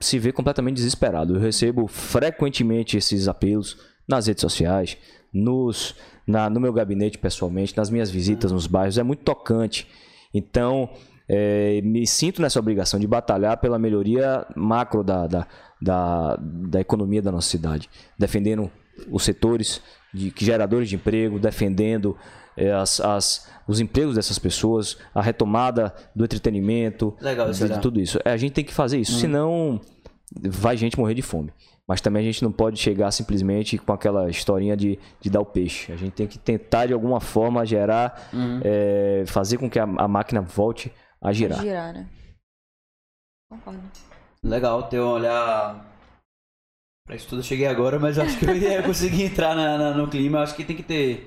se 0.00 0.18
vê 0.18 0.32
completamente 0.32 0.74
desesperado. 0.74 1.36
Eu 1.36 1.40
recebo 1.40 1.86
frequentemente 1.86 2.96
esses 2.96 3.28
apelos 3.28 3.78
nas 4.08 4.26
redes 4.26 4.40
sociais, 4.40 4.96
nos, 5.32 5.94
na, 6.26 6.50
no 6.50 6.58
meu 6.58 6.72
gabinete 6.72 7.16
pessoalmente, 7.16 7.76
nas 7.76 7.90
minhas 7.90 8.10
visitas 8.10 8.50
nos 8.50 8.66
bairros. 8.66 8.98
É 8.98 9.04
muito 9.04 9.22
tocante. 9.22 9.86
Então, 10.34 10.90
é, 11.28 11.80
me 11.82 12.06
sinto 12.06 12.40
nessa 12.40 12.58
obrigação 12.58 12.98
de 12.98 13.06
batalhar 13.06 13.56
pela 13.58 13.78
melhoria 13.78 14.46
macro 14.56 15.02
da, 15.04 15.26
da, 15.26 15.46
da, 15.80 16.36
da 16.40 16.80
economia 16.80 17.20
da 17.22 17.30
nossa 17.30 17.48
cidade, 17.48 17.88
defendendo 18.18 18.70
os 19.10 19.22
setores 19.24 19.80
de 20.12 20.32
geradores 20.36 20.88
de 20.88 20.96
emprego, 20.96 21.38
defendendo 21.38 22.16
eh, 22.56 22.72
as, 22.72 22.98
as- 23.00 23.48
os 23.68 23.78
empregos 23.78 24.14
dessas 24.14 24.38
pessoas, 24.38 24.96
a 25.14 25.20
retomada 25.20 25.94
do 26.16 26.24
entretenimento, 26.24 27.14
Legal 27.20 27.50
de, 27.50 27.58
de 27.76 27.80
tudo 27.80 28.00
isso. 28.00 28.18
É, 28.24 28.32
a 28.32 28.36
gente 28.36 28.52
tem 28.52 28.64
que 28.64 28.72
fazer 28.72 28.98
isso, 28.98 29.12
senão 29.20 29.78
vai 30.42 30.76
gente 30.76 30.98
morrer 30.98 31.14
de 31.14 31.22
fome. 31.22 31.52
Mas 31.86 32.00
também 32.02 32.20
a 32.22 32.24
gente 32.24 32.42
não 32.42 32.50
pode 32.52 32.78
chegar 32.78 33.10
simplesmente 33.12 33.78
com 33.78 33.92
aquela 33.92 34.28
historinha 34.28 34.76
de, 34.76 34.98
de 35.20 35.30
dar 35.30 35.40
o 35.40 35.46
peixe. 35.46 35.90
A 35.92 35.96
gente 35.96 36.12
tem 36.12 36.26
que 36.26 36.38
tentar 36.38 36.86
de 36.86 36.92
alguma 36.92 37.18
forma 37.20 37.64
gerar, 37.64 38.28
eh, 38.62 39.24
fazer 39.26 39.56
com 39.58 39.70
que 39.70 39.78
a, 39.78 39.84
a 39.84 40.08
máquina 40.08 40.40
volte 40.42 40.92
a 41.20 41.32
girar. 41.32 41.60
Girar, 41.60 41.92
né? 41.92 42.08
Concordo. 43.50 43.80
Legal 44.42 44.88
ter 44.88 45.00
um 45.00 45.08
olhar 45.08 45.86
Pra 47.06 47.16
isso 47.16 47.26
tudo 47.28 47.38
eu 47.38 47.42
cheguei 47.44 47.66
agora, 47.66 47.98
mas 47.98 48.18
eu 48.18 48.24
acho 48.24 48.38
que 48.38 48.44
eu 48.44 48.54
ia 48.54 48.82
conseguir 48.84 49.24
entrar 49.24 49.54
na- 49.56 49.78
na- 49.78 49.94
no 49.94 50.08
clima. 50.08 50.38
Eu 50.38 50.42
acho 50.42 50.54
que 50.54 50.62
tem 50.64 50.76
que 50.76 50.82
ter 50.82 51.26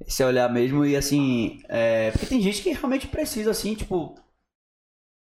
esse 0.00 0.24
olhar 0.24 0.50
mesmo 0.50 0.86
e 0.86 0.96
assim. 0.96 1.60
é, 1.68 2.10
porque 2.12 2.26
tem 2.26 2.40
gente 2.40 2.62
que 2.62 2.72
realmente 2.72 3.06
precisa, 3.08 3.50
assim, 3.50 3.74
tipo. 3.74 4.14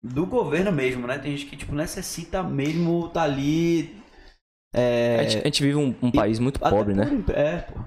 Do 0.03 0.25
governo 0.25 0.71
mesmo, 0.71 1.07
né? 1.09 1.19
Tem 1.19 1.37
gente 1.37 1.51
que, 1.51 1.57
tipo, 1.57 1.75
necessita 1.75 2.41
mesmo 2.43 3.09
tá 3.09 3.23
ali. 3.23 4.01
É, 4.73 5.17
A, 5.19 5.23
gente, 5.25 5.41
a 5.41 5.45
gente 5.47 5.63
vive 5.65 5.75
um, 5.77 5.95
um 6.01 6.09
e- 6.09 6.13
país 6.13 6.39
muito 6.39 6.65
até 6.65 6.71
pobre, 6.71 6.95
né? 6.95 7.07
por- 7.25 7.35
É, 7.35 7.63
pô. 7.63 7.81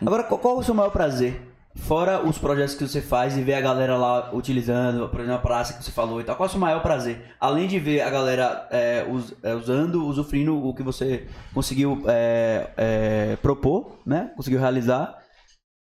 Agora, 0.00 0.24
qual, 0.24 0.40
qual 0.40 0.56
é 0.56 0.60
o 0.60 0.62
seu 0.62 0.72
maior 0.74 0.90
prazer? 0.90 1.42
Fora 1.76 2.24
os 2.24 2.38
projetos 2.38 2.74
que 2.76 2.86
você 2.86 3.00
faz 3.00 3.36
e 3.36 3.42
ver 3.42 3.54
a 3.54 3.60
galera 3.60 3.96
lá 3.96 4.30
utilizando, 4.32 5.08
por 5.08 5.18
exemplo, 5.20 5.36
a 5.38 5.42
praça 5.42 5.74
que 5.74 5.82
você 5.84 5.90
falou 5.90 6.20
e 6.20 6.24
tal, 6.24 6.36
qual 6.36 6.46
é 6.46 6.48
o 6.48 6.50
seu 6.50 6.60
maior 6.60 6.80
prazer? 6.80 7.20
Além 7.40 7.66
de 7.66 7.78
ver 7.80 8.00
a 8.00 8.08
galera 8.10 8.68
é, 8.70 9.04
us- 9.10 9.34
é, 9.42 9.54
usando, 9.54 10.06
usufruindo 10.06 10.56
o 10.56 10.72
que 10.72 10.82
você 10.84 11.26
conseguiu 11.52 12.02
é, 12.06 12.70
é, 12.76 13.36
propor, 13.42 13.98
né? 14.06 14.30
Conseguiu 14.36 14.60
realizar. 14.60 15.18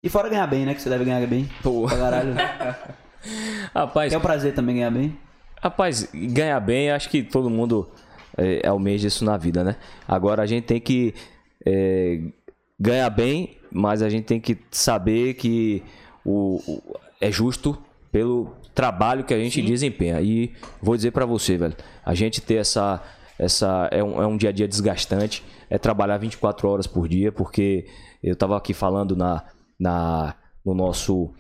E 0.05 0.09
fora 0.09 0.29
ganhar 0.29 0.47
bem, 0.47 0.65
né? 0.65 0.73
Que 0.75 0.81
você 0.81 0.89
deve 0.89 1.05
ganhar 1.05 1.27
bem. 1.27 1.49
Pô. 1.63 1.87
Pra 1.89 1.99
caralho. 1.99 2.35
Rapaz, 3.75 4.13
é 4.13 4.17
o 4.17 4.21
prazer 4.21 4.55
também 4.55 4.77
ganhar 4.77 4.91
bem. 4.91 5.19
Rapaz, 5.61 6.09
ganhar 6.13 6.59
bem, 6.61 6.91
acho 6.91 7.09
que 7.09 7.23
todo 7.23 7.51
mundo 7.51 7.91
é, 8.37 8.67
almeja 8.67 9.09
isso 9.09 9.25
na 9.25 9.37
vida, 9.37 9.63
né? 9.63 9.77
Agora 10.09 10.43
a 10.43 10.47
gente 10.47 10.65
tem 10.65 10.81
que 10.81 11.15
é, 11.67 12.21
ganhar 12.79 13.11
bem, 13.11 13.57
mas 13.73 14.03
a 14.03 14.09
gente 14.09 14.25
tem 14.25 14.41
que 14.41 14.59
saber 14.71 15.35
que 15.35 15.83
o, 16.25 16.61
o- 16.67 16.97
é 17.21 17.31
justo 17.31 17.77
pelo 18.11 18.53
trabalho 18.75 19.25
que 19.25 19.33
a 19.33 19.39
gente 19.39 19.61
desempenha. 19.63 20.21
E 20.21 20.53
vou 20.81 20.95
dizer 20.97 21.11
pra 21.13 21.25
você, 21.27 21.57
velho, 21.57 21.75
a 22.05 22.15
gente 22.15 22.41
ter 22.41 22.57
essa. 22.57 23.03
essa 23.39 23.89
é, 23.91 24.03
um, 24.05 24.21
é 24.23 24.27
um 24.27 24.37
dia 24.37 24.51
a 24.51 24.53
dia 24.53 24.69
desgastante, 24.69 25.43
é 25.71 25.79
trabalhar 25.79 26.19
24 26.19 26.69
horas 26.69 26.87
por 26.87 27.09
dia, 27.09 27.33
porque 27.33 27.87
eu 28.23 28.37
tava 28.37 28.57
aqui 28.57 28.75
falando 28.75 29.17
na, 29.17 29.43
na, 29.79 30.35
no 30.65 30.75
nosso. 30.75 31.31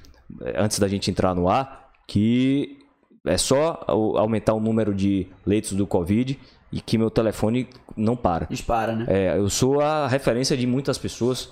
Antes 0.56 0.78
da 0.78 0.88
gente 0.88 1.10
entrar 1.10 1.34
no 1.34 1.48
ar, 1.48 1.90
que 2.06 2.78
é 3.26 3.36
só 3.36 3.84
aumentar 3.86 4.54
o 4.54 4.60
número 4.60 4.94
de 4.94 5.26
leitos 5.44 5.72
do 5.72 5.86
Covid 5.86 6.38
e 6.72 6.80
que 6.80 6.96
meu 6.96 7.10
telefone 7.10 7.68
não 7.94 8.16
para. 8.16 8.46
Dispara, 8.46 8.96
né? 8.96 9.04
É, 9.08 9.36
eu 9.36 9.48
sou 9.50 9.80
a 9.80 10.08
referência 10.08 10.56
de 10.56 10.66
muitas 10.66 10.96
pessoas 10.96 11.50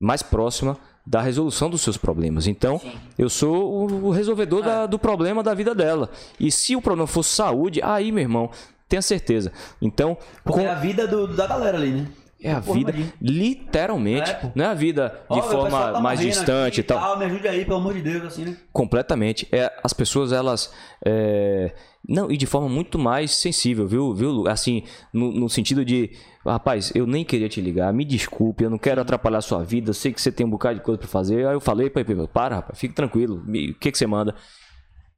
mais 0.00 0.22
próxima 0.22 0.76
da 1.06 1.20
resolução 1.20 1.68
dos 1.68 1.80
seus 1.82 1.96
problemas. 1.96 2.46
Então, 2.46 2.80
eu 3.18 3.28
sou 3.28 3.90
o, 3.90 4.10
resolvedor 4.10 4.62
da- 4.62 4.86
do 4.86 4.98
problema 4.98 5.42
da 5.42 5.52
vida 5.54 5.74
dela. 5.74 6.10
E 6.38 6.50
se 6.50 6.74
o 6.76 6.80
problema 6.82 7.06
fosse 7.06 7.30
saúde, 7.30 7.80
aí, 7.82 8.10
meu 8.12 8.22
irmão, 8.22 8.50
tenha 8.88 9.02
certeza. 9.02 9.52
Então, 9.80 10.16
Porque 10.44 10.60
com- 10.60 10.66
é 10.66 10.70
a 10.70 10.74
vida 10.74 11.06
do- 11.06 11.26
da 11.28 11.46
galera 11.46 11.76
ali, 11.76 11.90
né? 11.92 12.06
é 12.42 12.52
a 12.52 12.60
Porra, 12.60 12.78
vida, 12.78 12.90
imagina. 12.92 13.12
literalmente, 13.20 14.30
É, 14.30 14.52
não 14.54 14.64
é 14.64 14.68
a 14.68 14.74
vida 14.74 15.08
de 15.30 15.38
Ó, 15.38 15.42
forma 15.42 15.92
tá 15.92 16.00
mais 16.00 16.20
distante 16.20 16.80
e 16.80 16.82
tal. 16.82 17.18
Me 17.18 17.24
ajude 17.26 17.46
aí, 17.48 17.64
pelo 17.64 17.76
amor 17.78 17.92
de 17.94 18.00
Deus, 18.02 18.24
assim, 18.24 18.44
né? 18.44 18.56
Completamente. 18.72 19.46
É, 19.52 19.70
as 19.82 19.92
pessoas, 19.92 20.32
elas. 20.32 20.72
é, 21.04 21.72
Não, 22.08 22.30
e 22.30 22.36
de 22.38 22.46
forma 22.46 22.66
muito 22.68 22.98
mais 22.98 23.32
sensível, 23.32 23.86
viu, 23.86 24.14
viu 24.14 24.30
Lu? 24.30 24.48
Assim, 24.48 24.84
no, 25.12 25.30
no 25.32 25.48
sentido 25.50 25.84
de. 25.84 26.10
Rapaz, 26.44 26.90
eu 26.94 27.06
nem 27.06 27.22
queria 27.24 27.48
te 27.48 27.60
ligar, 27.60 27.92
me 27.92 28.04
desculpe, 28.04 28.64
eu 28.64 28.70
não 28.70 28.78
quero 28.78 29.00
atrapalhar 29.00 29.38
a 29.38 29.42
sua 29.42 29.62
vida, 29.62 29.90
eu 29.90 29.94
sei 29.94 30.10
que 30.10 30.20
você 30.20 30.32
tem 30.32 30.46
um 30.46 30.50
bocado 30.50 30.78
de 30.78 30.84
coisa 30.84 30.98
pra 30.98 31.06
fazer. 31.06 31.46
Aí 31.46 31.54
eu 31.54 31.60
falei, 31.60 31.90
pai, 31.90 32.04
para, 32.32 32.56
rapaz, 32.56 32.78
fique 32.78 32.94
tranquilo, 32.94 33.44
o 33.46 33.74
que, 33.74 33.92
que 33.92 33.98
você 33.98 34.06
manda? 34.06 34.34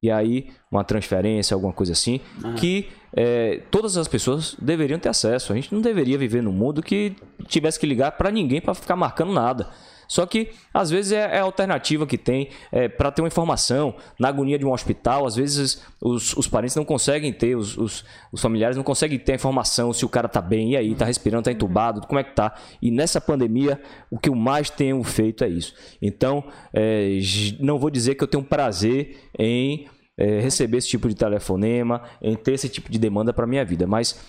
E 0.03 0.11
aí, 0.11 0.49
uma 0.68 0.83
transferência, 0.83 1.55
alguma 1.55 1.73
coisa 1.73 1.93
assim, 1.93 2.20
que 2.57 2.89
é, 3.14 3.62
todas 3.70 3.97
as 3.97 4.09
pessoas 4.09 4.57
deveriam 4.61 4.99
ter 4.99 5.09
acesso. 5.09 5.53
A 5.53 5.55
gente 5.55 5.73
não 5.73 5.81
deveria 5.81 6.18
viver 6.18 6.43
num 6.43 6.51
mundo 6.51 6.83
que 6.83 7.14
tivesse 7.47 7.79
que 7.79 7.87
ligar 7.87 8.11
pra 8.12 8.29
ninguém 8.29 8.61
pra 8.61 8.75
ficar 8.75 8.97
marcando 8.97 9.33
nada. 9.33 9.70
Só 10.13 10.27
que, 10.27 10.51
às 10.75 10.91
vezes, 10.91 11.11
é, 11.11 11.37
é 11.37 11.39
a 11.39 11.43
alternativa 11.43 12.07
que 12.07 12.19
tem 12.19 12.51
é, 12.71 12.87
para 12.87 13.11
ter 13.11 13.23
uma 13.23 13.29
informação. 13.29 13.95
Na 14.19 14.29
agonia 14.29 14.59
de 14.59 14.67
um 14.67 14.71
hospital, 14.71 15.25
às 15.25 15.37
vezes, 15.37 15.83
os, 15.99 16.37
os 16.37 16.47
parentes 16.47 16.77
não 16.77 16.85
conseguem 16.85 17.33
ter, 17.33 17.57
os, 17.57 17.79
os, 17.79 18.05
os 18.31 18.43
familiares 18.43 18.77
não 18.77 18.85
conseguem 18.85 19.19
ter 19.19 19.33
a 19.33 19.35
informação 19.37 19.91
se 19.91 20.05
o 20.05 20.11
cara 20.11 20.29
tá 20.29 20.43
bem, 20.43 20.73
e 20.73 20.77
aí, 20.77 20.95
tá 20.95 21.07
respirando, 21.07 21.45
tá 21.45 21.51
entubado, 21.51 22.07
como 22.07 22.21
é 22.21 22.25
que 22.25 22.35
tá. 22.35 22.55
E 22.83 22.91
nessa 22.91 23.23
pandemia, 23.23 23.81
o 24.11 24.19
que 24.19 24.29
eu 24.29 24.35
mais 24.35 24.69
tenho 24.69 25.03
feito 25.03 25.45
é 25.45 25.49
isso. 25.49 25.75
Então, 26.03 26.45
é, 26.75 27.19
não 27.59 27.79
vou 27.79 27.89
dizer 27.89 28.15
que 28.15 28.23
eu 28.23 28.29
tenho 28.29 28.45
prazer 28.45 29.17
em 29.39 29.87
é, 30.19 30.41
receber 30.41 30.77
esse 30.77 30.89
tipo 30.89 31.09
de 31.09 31.15
telefonema, 31.15 32.03
em 32.21 32.37
ter 32.37 32.53
esse 32.53 32.69
tipo 32.69 32.93
de 32.93 32.99
demanda 32.99 33.33
para 33.33 33.47
minha 33.47 33.65
vida, 33.65 33.87
mas 33.87 34.21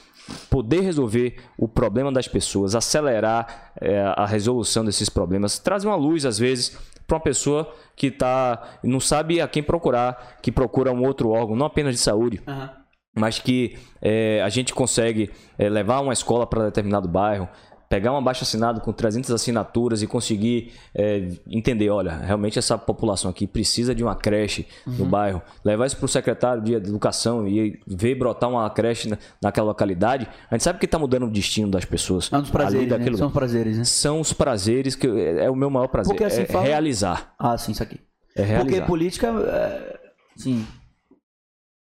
poder 0.50 0.82
resolver 0.82 1.38
o 1.58 1.68
problema 1.68 2.12
das 2.12 2.28
pessoas, 2.28 2.76
acelerar 2.76 3.74
é, 3.80 4.02
a 4.16 4.26
resolução 4.26 4.86
desses 4.86 5.10
problemas, 5.10 5.60
trazer 5.60 5.88
uma 5.88 5.96
luz 5.96 6.26
às 6.26 6.38
vezes 6.38 6.78
para 7.06 7.18
uma 7.18 7.24
pessoa 7.24 7.74
que 7.96 8.10
tá 8.10 8.78
não 8.84 9.00
sabe 9.00 9.42
a 9.42 9.48
quem 9.48 9.62
procurar, 9.62 10.38
que 10.42 10.52
procura 10.52 10.92
um 10.92 11.04
outro 11.04 11.30
órgão, 11.30 11.56
não 11.56 11.66
apenas 11.66 11.94
de 11.94 12.02
saúde, 12.02 12.42
Aham. 12.48 12.72
mas 13.16 13.40
que 13.40 13.78
é, 14.02 14.42
a 14.42 14.50
gente 14.50 14.74
consegue 14.74 15.30
é, 15.58 15.70
levar 15.70 16.00
uma 16.00 16.14
escola 16.14 16.48
para 16.48 16.66
determinado 16.66 17.08
bairro, 17.08 17.48
pegar 17.94 18.12
um 18.12 18.18
abaixo 18.18 18.44
assinado 18.44 18.82
com 18.82 18.92
300 18.92 19.30
assinaturas 19.30 20.02
e 20.02 20.08
conseguir 20.08 20.74
é, 20.96 21.30
entender, 21.48 21.92
olha, 21.92 22.18
realmente 22.18 22.58
essa 22.58 22.76
população 22.76 23.30
aqui 23.30 23.46
precisa 23.46 23.94
de 23.94 24.04
uma 24.04 24.16
creche 24.16 24.66
no 24.88 25.06
bairro, 25.06 25.44
levar 25.64 25.86
isso 25.86 25.96
para 25.98 26.06
o 26.06 26.10
secretário 26.10 26.64
de 26.64 26.74
educação 26.74 27.48
e 27.48 27.80
ver 27.86 28.16
brotar 28.16 28.50
uma 28.50 28.68
creche 28.72 29.10
na, 29.10 29.20
naquela 29.40 29.68
localidade, 29.68 30.28
a 30.50 30.56
gente 30.56 30.64
sabe 30.64 30.80
que 30.80 30.86
está 30.86 30.98
mudando 30.98 31.28
o 31.28 31.30
destino 31.30 31.70
das 31.70 31.86
pessoas. 31.86 32.32
É 32.34 32.36
um 32.36 32.40
ali 32.40 32.50
prazeres, 32.52 32.90
né? 32.90 33.14
São 33.16 33.28
os 33.28 33.34
prazeres, 33.34 33.78
né? 33.78 33.84
São 33.84 34.20
os 34.22 34.34
prazeres 34.34 34.96
que 34.96 35.06
é, 35.06 35.46
é 35.46 35.52
o 35.52 35.56
meu 35.56 35.70
maior 35.70 35.88
prazer, 35.88 36.10
Porque 36.14 36.24
assim 36.24 36.42
é 36.42 36.46
fala- 36.46 36.66
realizar. 36.66 37.36
Ah, 37.38 37.56
sim, 37.60 37.74
isso 37.74 37.84
aqui. 37.84 38.00
É 38.36 38.42
realizar. 38.42 38.66
Porque 38.66 38.82
política, 38.88 39.28
é, 39.28 40.00
sim. 40.36 40.66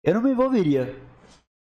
Eu 0.04 0.16
não 0.16 0.22
me 0.22 0.32
envolveria, 0.32 0.93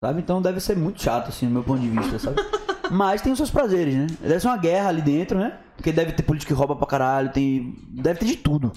sabe? 0.04 0.22
Então 0.22 0.42
deve 0.42 0.60
ser 0.60 0.76
muito 0.76 1.04
chato, 1.04 1.30
assim, 1.30 1.46
do 1.46 1.52
meu 1.52 1.64
ponto 1.64 1.82
de 1.82 1.90
vista, 1.90 2.18
sabe? 2.18 2.38
Mas 2.92 3.22
tem 3.22 3.32
os 3.32 3.38
seus 3.38 3.50
prazeres, 3.52 3.96
né? 3.96 4.08
Deve 4.22 4.40
ser 4.40 4.48
uma 4.48 4.58
guerra 4.58 4.90
ali 4.90 5.02
dentro, 5.02 5.38
né? 5.40 5.58
Porque 5.76 5.92
deve 5.92 6.12
ter 6.12 6.24
político 6.24 6.54
que 6.54 6.58
rouba 6.58 6.76
pra 6.76 6.86
caralho, 6.88 7.32
tem... 7.32 7.76
deve 7.92 8.20
ter 8.20 8.26
de 8.26 8.38
tudo. 8.38 8.72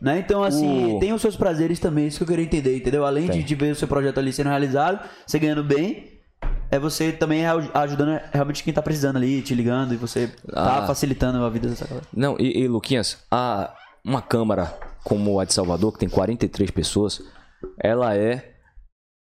Né? 0.00 0.18
Então, 0.18 0.44
assim, 0.44 0.96
O- 0.96 0.98
tem 1.00 1.12
os 1.12 1.22
seus 1.22 1.36
prazeres 1.36 1.78
também, 1.80 2.06
isso 2.06 2.18
que 2.18 2.22
eu 2.24 2.28
queria 2.28 2.44
entender, 2.44 2.76
entendeu? 2.76 3.04
Além 3.06 3.28
de, 3.30 3.42
de 3.42 3.54
ver 3.54 3.72
o 3.72 3.74
seu 3.74 3.88
projeto 3.88 4.18
ali 4.18 4.30
sendo 4.32 4.48
realizado, 4.50 5.00
você 5.26 5.38
ganhando 5.38 5.64
bem, 5.64 6.20
é 6.70 6.78
você 6.78 7.12
também 7.12 7.46
aj- 7.46 7.70
ajudando 7.72 8.20
realmente 8.32 8.62
quem 8.62 8.74
tá 8.74 8.82
precisando 8.82 9.16
ali, 9.16 9.40
te 9.40 9.54
ligando, 9.54 9.94
e 9.94 9.96
você 9.96 10.28
tá 10.52 10.82
Ah. 10.82 10.86
facilitando 10.86 11.42
a 11.42 11.48
vida 11.48 11.68
dessa 11.68 11.86
galera. 11.86 12.06
Não, 12.14 12.36
e, 12.38 12.60
e 12.62 12.68
Luquinhas, 12.68 13.18
a, 13.30 13.74
uma 14.04 14.20
Câmara 14.20 14.72
como 15.02 15.40
a 15.40 15.44
de 15.46 15.54
Salvador, 15.54 15.92
que 15.94 15.98
tem 16.00 16.08
43 16.10 16.70
pessoas, 16.70 17.22
ela 17.82 18.14
é 18.14 18.52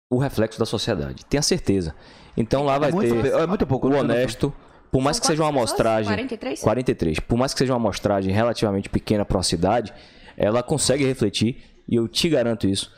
o 0.10 0.18
reflexo 0.20 0.58
da 0.58 0.66
sociedade. 0.66 1.26
Tenha 1.26 1.42
certeza. 1.42 1.94
Então 2.36 2.64
lá 2.64 2.78
vai 2.78 2.92
muito, 2.92 3.22
ter 3.22 3.34
é 3.34 3.48
muito 3.48 3.68
pouco. 3.68 3.88
o 3.88 3.96
honesto, 3.96 4.54
por 4.92 5.02
mais 5.02 5.18
São 5.18 5.22
que 5.22 5.28
seja 5.28 5.44
uma 5.44 5.50
amostragem. 5.50 6.12
43? 6.12 6.62
43. 6.62 7.20
Por 7.20 7.38
mais 7.38 7.54
que 7.54 7.60
seja 7.60 7.74
uma 7.74 7.80
amostragem 7.80 8.34
relativamente 8.34 8.90
pequena 8.90 9.26
para 9.26 9.38
uma 9.38 9.44
cidade, 9.44 9.94
ela 10.38 10.64
consegue 10.64 11.06
refletir, 11.06 11.58
e 11.88 11.96
eu 11.96 12.08
te 12.08 12.30
garanto 12.30 12.68
isso, 12.68 12.92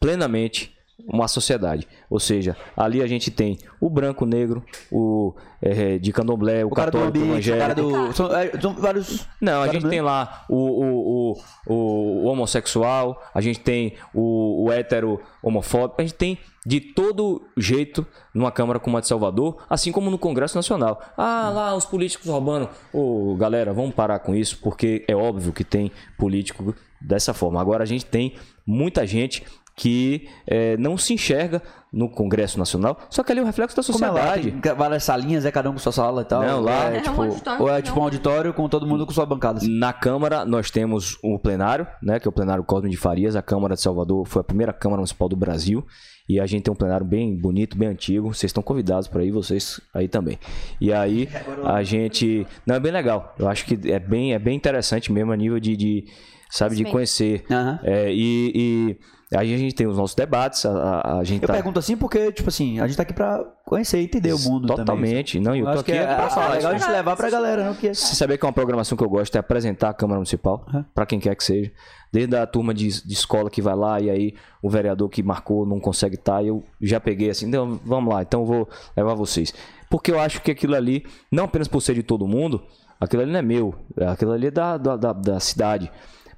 plenamente 0.00 0.76
uma 1.06 1.28
sociedade. 1.28 1.86
Ou 2.10 2.18
seja, 2.18 2.56
ali 2.76 3.02
a 3.02 3.06
gente 3.06 3.30
tem 3.30 3.58
o 3.80 3.88
branco, 3.88 4.24
o 4.24 4.26
negro, 4.26 4.64
o 4.90 5.34
eh, 5.62 5.98
de 5.98 6.12
candomblé, 6.12 6.64
o, 6.64 6.68
O 6.68 6.70
cara 6.70 6.90
do 6.90 6.98
católico, 6.98 7.18
o 7.18 7.22
ambiente, 7.22 7.50
o 7.50 7.58
cara 7.58 7.72
evangélico. 7.72 8.08
do. 8.08 8.12
São, 8.12 8.36
é, 8.36 8.60
são 8.60 8.74
vários. 8.74 9.26
Não, 9.40 9.62
a 9.62 9.68
gente 9.68 9.84
né? 9.84 9.90
tem 9.90 10.00
lá 10.00 10.44
o, 10.48 10.56
o, 10.56 11.32
o, 11.32 11.36
o, 11.66 11.74
o 11.74 12.26
homossexual, 12.26 13.22
a 13.32 13.40
gente 13.40 13.60
tem 13.60 13.94
o, 14.12 14.66
o 14.66 14.72
hétero 14.72 15.20
homofóbico, 15.42 16.00
a 16.00 16.04
gente 16.04 16.14
tem 16.14 16.38
de 16.68 16.82
todo 16.82 17.40
jeito 17.56 18.06
numa 18.34 18.52
Câmara 18.52 18.78
como 18.78 18.98
a 18.98 19.00
de 19.00 19.08
Salvador, 19.08 19.56
assim 19.70 19.90
como 19.90 20.10
no 20.10 20.18
Congresso 20.18 20.54
Nacional. 20.54 21.00
Ah, 21.16 21.48
lá 21.48 21.74
os 21.74 21.86
políticos 21.86 22.26
roubando. 22.26 22.68
Ô, 22.92 23.34
galera, 23.36 23.72
vamos 23.72 23.94
parar 23.94 24.18
com 24.18 24.34
isso, 24.34 24.58
porque 24.62 25.02
é 25.08 25.16
óbvio 25.16 25.50
que 25.50 25.64
tem 25.64 25.90
político 26.18 26.74
dessa 27.00 27.32
forma. 27.32 27.58
Agora 27.58 27.84
a 27.84 27.86
gente 27.86 28.04
tem 28.04 28.34
muita 28.66 29.06
gente 29.06 29.46
que 29.74 30.28
eh, 30.46 30.76
não 30.76 30.98
se 30.98 31.14
enxerga 31.14 31.62
no 31.90 32.10
Congresso 32.10 32.58
Nacional, 32.58 32.98
só 33.08 33.22
que 33.22 33.32
ali 33.32 33.40
é 33.40 33.42
o 33.42 33.46
reflexo 33.46 33.74
da 33.74 33.82
Como 33.82 34.04
é 34.04 34.10
lá? 34.10 34.34
sociedade. 34.34 34.60
Tem 34.60 34.74
várias 34.74 35.04
salinhas, 35.04 35.46
é 35.46 35.50
cada 35.50 35.70
um 35.70 35.72
com 35.72 35.78
sua 35.78 35.92
sala 35.92 36.20
e 36.20 36.24
tal. 36.26 36.42
Não, 36.42 36.60
lá 36.60 36.90
é, 36.92 36.96
é 36.96 36.98
um 36.98 37.02
tipo. 37.02 37.22
auditório, 37.22 37.62
ou 37.62 37.68
é 37.70 37.74
não. 37.76 37.82
tipo 37.82 37.98
um 37.98 38.02
auditório 38.02 38.52
com 38.52 38.68
todo 38.68 38.86
mundo 38.86 39.06
com 39.06 39.12
sua 39.12 39.24
bancada. 39.24 39.58
assim. 39.58 39.78
Na 39.78 39.92
Câmara, 39.92 40.44
nós 40.44 40.70
temos 40.70 41.16
o 41.22 41.38
plenário, 41.38 41.86
né, 42.02 42.20
que 42.20 42.28
é 42.28 42.30
o 42.30 42.32
plenário 42.32 42.62
Cosme 42.62 42.90
de 42.90 42.96
Farias. 42.98 43.36
A 43.36 43.40
Câmara 43.40 43.74
de 43.74 43.80
Salvador 43.80 44.26
foi 44.26 44.40
a 44.40 44.44
primeira 44.44 44.72
Câmara 44.72 44.98
Municipal 44.98 45.30
do 45.30 45.36
Brasil. 45.36 45.86
E 46.28 46.38
a 46.38 46.46
gente 46.46 46.64
tem 46.64 46.72
um 46.72 46.76
plenário 46.76 47.06
bem 47.06 47.34
bonito, 47.34 47.76
bem 47.76 47.88
antigo. 47.88 48.34
Vocês 48.34 48.50
estão 48.50 48.62
convidados 48.62 49.08
para 49.08 49.24
ir, 49.24 49.30
vocês 49.30 49.80
aí 49.94 50.08
também. 50.08 50.38
E 50.80 50.92
aí, 50.92 51.28
a 51.64 51.82
gente. 51.82 52.46
Não, 52.66 52.74
é 52.74 52.80
bem 52.80 52.92
legal. 52.92 53.34
Eu 53.38 53.48
acho 53.48 53.64
que 53.64 53.90
é 53.90 53.98
bem, 53.98 54.34
é 54.34 54.38
bem 54.38 54.54
interessante 54.54 55.10
mesmo 55.10 55.32
a 55.32 55.36
nível 55.36 55.58
de. 55.58 55.74
de, 55.76 56.04
sabe, 56.50 56.76
de 56.76 56.84
conhecer. 56.84 57.44
Aham. 57.50 57.80
É, 57.82 58.12
e, 58.12 58.52
e 58.54 58.96
Aí 59.34 59.52
a 59.52 59.58
gente 59.58 59.74
tem 59.74 59.86
os 59.86 59.96
nossos 59.98 60.14
debates, 60.14 60.64
a, 60.64 60.70
a, 60.70 61.18
a 61.18 61.24
gente 61.24 61.42
Eu 61.42 61.48
tá... 61.48 61.52
pergunto 61.52 61.78
assim 61.78 61.96
porque, 61.98 62.32
tipo 62.32 62.48
assim, 62.48 62.80
a 62.80 62.86
gente 62.86 62.96
tá 62.96 63.02
aqui 63.02 63.12
pra 63.12 63.44
conhecer 63.66 64.00
e 64.00 64.04
entender 64.04 64.32
o 64.32 64.38
mundo 64.38 64.68
também. 64.68 64.84
Totalmente. 64.86 65.38
Não, 65.38 65.54
e 65.54 65.58
eu 65.60 65.68
Eu 65.68 65.76
tô 65.76 65.84
que 65.84 65.92
aqui 65.92 66.00
é, 66.00 66.06
pra 66.06 66.24
é 66.24 66.30
falar. 66.30 66.48
legal 66.54 66.72
a 66.72 66.78
gente 66.78 66.90
levar 66.90 67.14
pra 67.16 67.28
galera, 67.28 67.64
não? 67.66 67.74
Que 67.74 67.88
é- 67.88 67.94
Você 67.94 68.14
saber 68.14 68.38
que 68.38 68.46
é 68.46 68.48
uma 68.48 68.54
programação 68.54 68.96
que 68.96 69.04
eu 69.04 69.08
gosto 69.10 69.36
é 69.36 69.38
apresentar 69.38 69.90
a 69.90 69.92
Câmara 69.94 70.16
Municipal, 70.18 70.64
Uhum. 70.72 70.82
pra 70.94 71.04
quem 71.04 71.20
quer 71.20 71.34
que 71.36 71.44
seja. 71.44 71.70
Desde 72.10 72.34
a 72.36 72.46
turma 72.46 72.72
de, 72.72 72.88
de 73.06 73.12
escola 73.12 73.50
que 73.50 73.60
vai 73.60 73.76
lá 73.76 74.00
e 74.00 74.08
aí 74.08 74.34
o 74.62 74.70
vereador 74.70 75.10
que 75.10 75.22
marcou 75.22 75.66
não 75.66 75.78
consegue 75.78 76.14
estar, 76.14 76.42
eu 76.42 76.64
já 76.80 76.98
peguei 76.98 77.28
assim, 77.28 77.48
então 77.48 77.78
vamos 77.84 78.14
lá, 78.14 78.22
então 78.22 78.40
eu 78.40 78.46
vou 78.46 78.68
levar 78.96 79.12
vocês. 79.12 79.52
Porque 79.90 80.10
eu 80.10 80.18
acho 80.18 80.40
que 80.40 80.50
aquilo 80.50 80.74
ali, 80.74 81.04
não 81.30 81.44
apenas 81.44 81.68
por 81.68 81.82
ser 81.82 81.94
de 81.94 82.02
todo 82.02 82.26
mundo, 82.26 82.62
aquilo 82.98 83.20
ali 83.22 83.30
não 83.32 83.38
é 83.40 83.42
meu, 83.42 83.74
aquilo 84.06 84.32
ali 84.32 84.46
é 84.46 84.50
da, 84.50 84.78
da, 84.78 84.96
da, 84.96 85.12
da 85.12 85.38
cidade. 85.38 85.92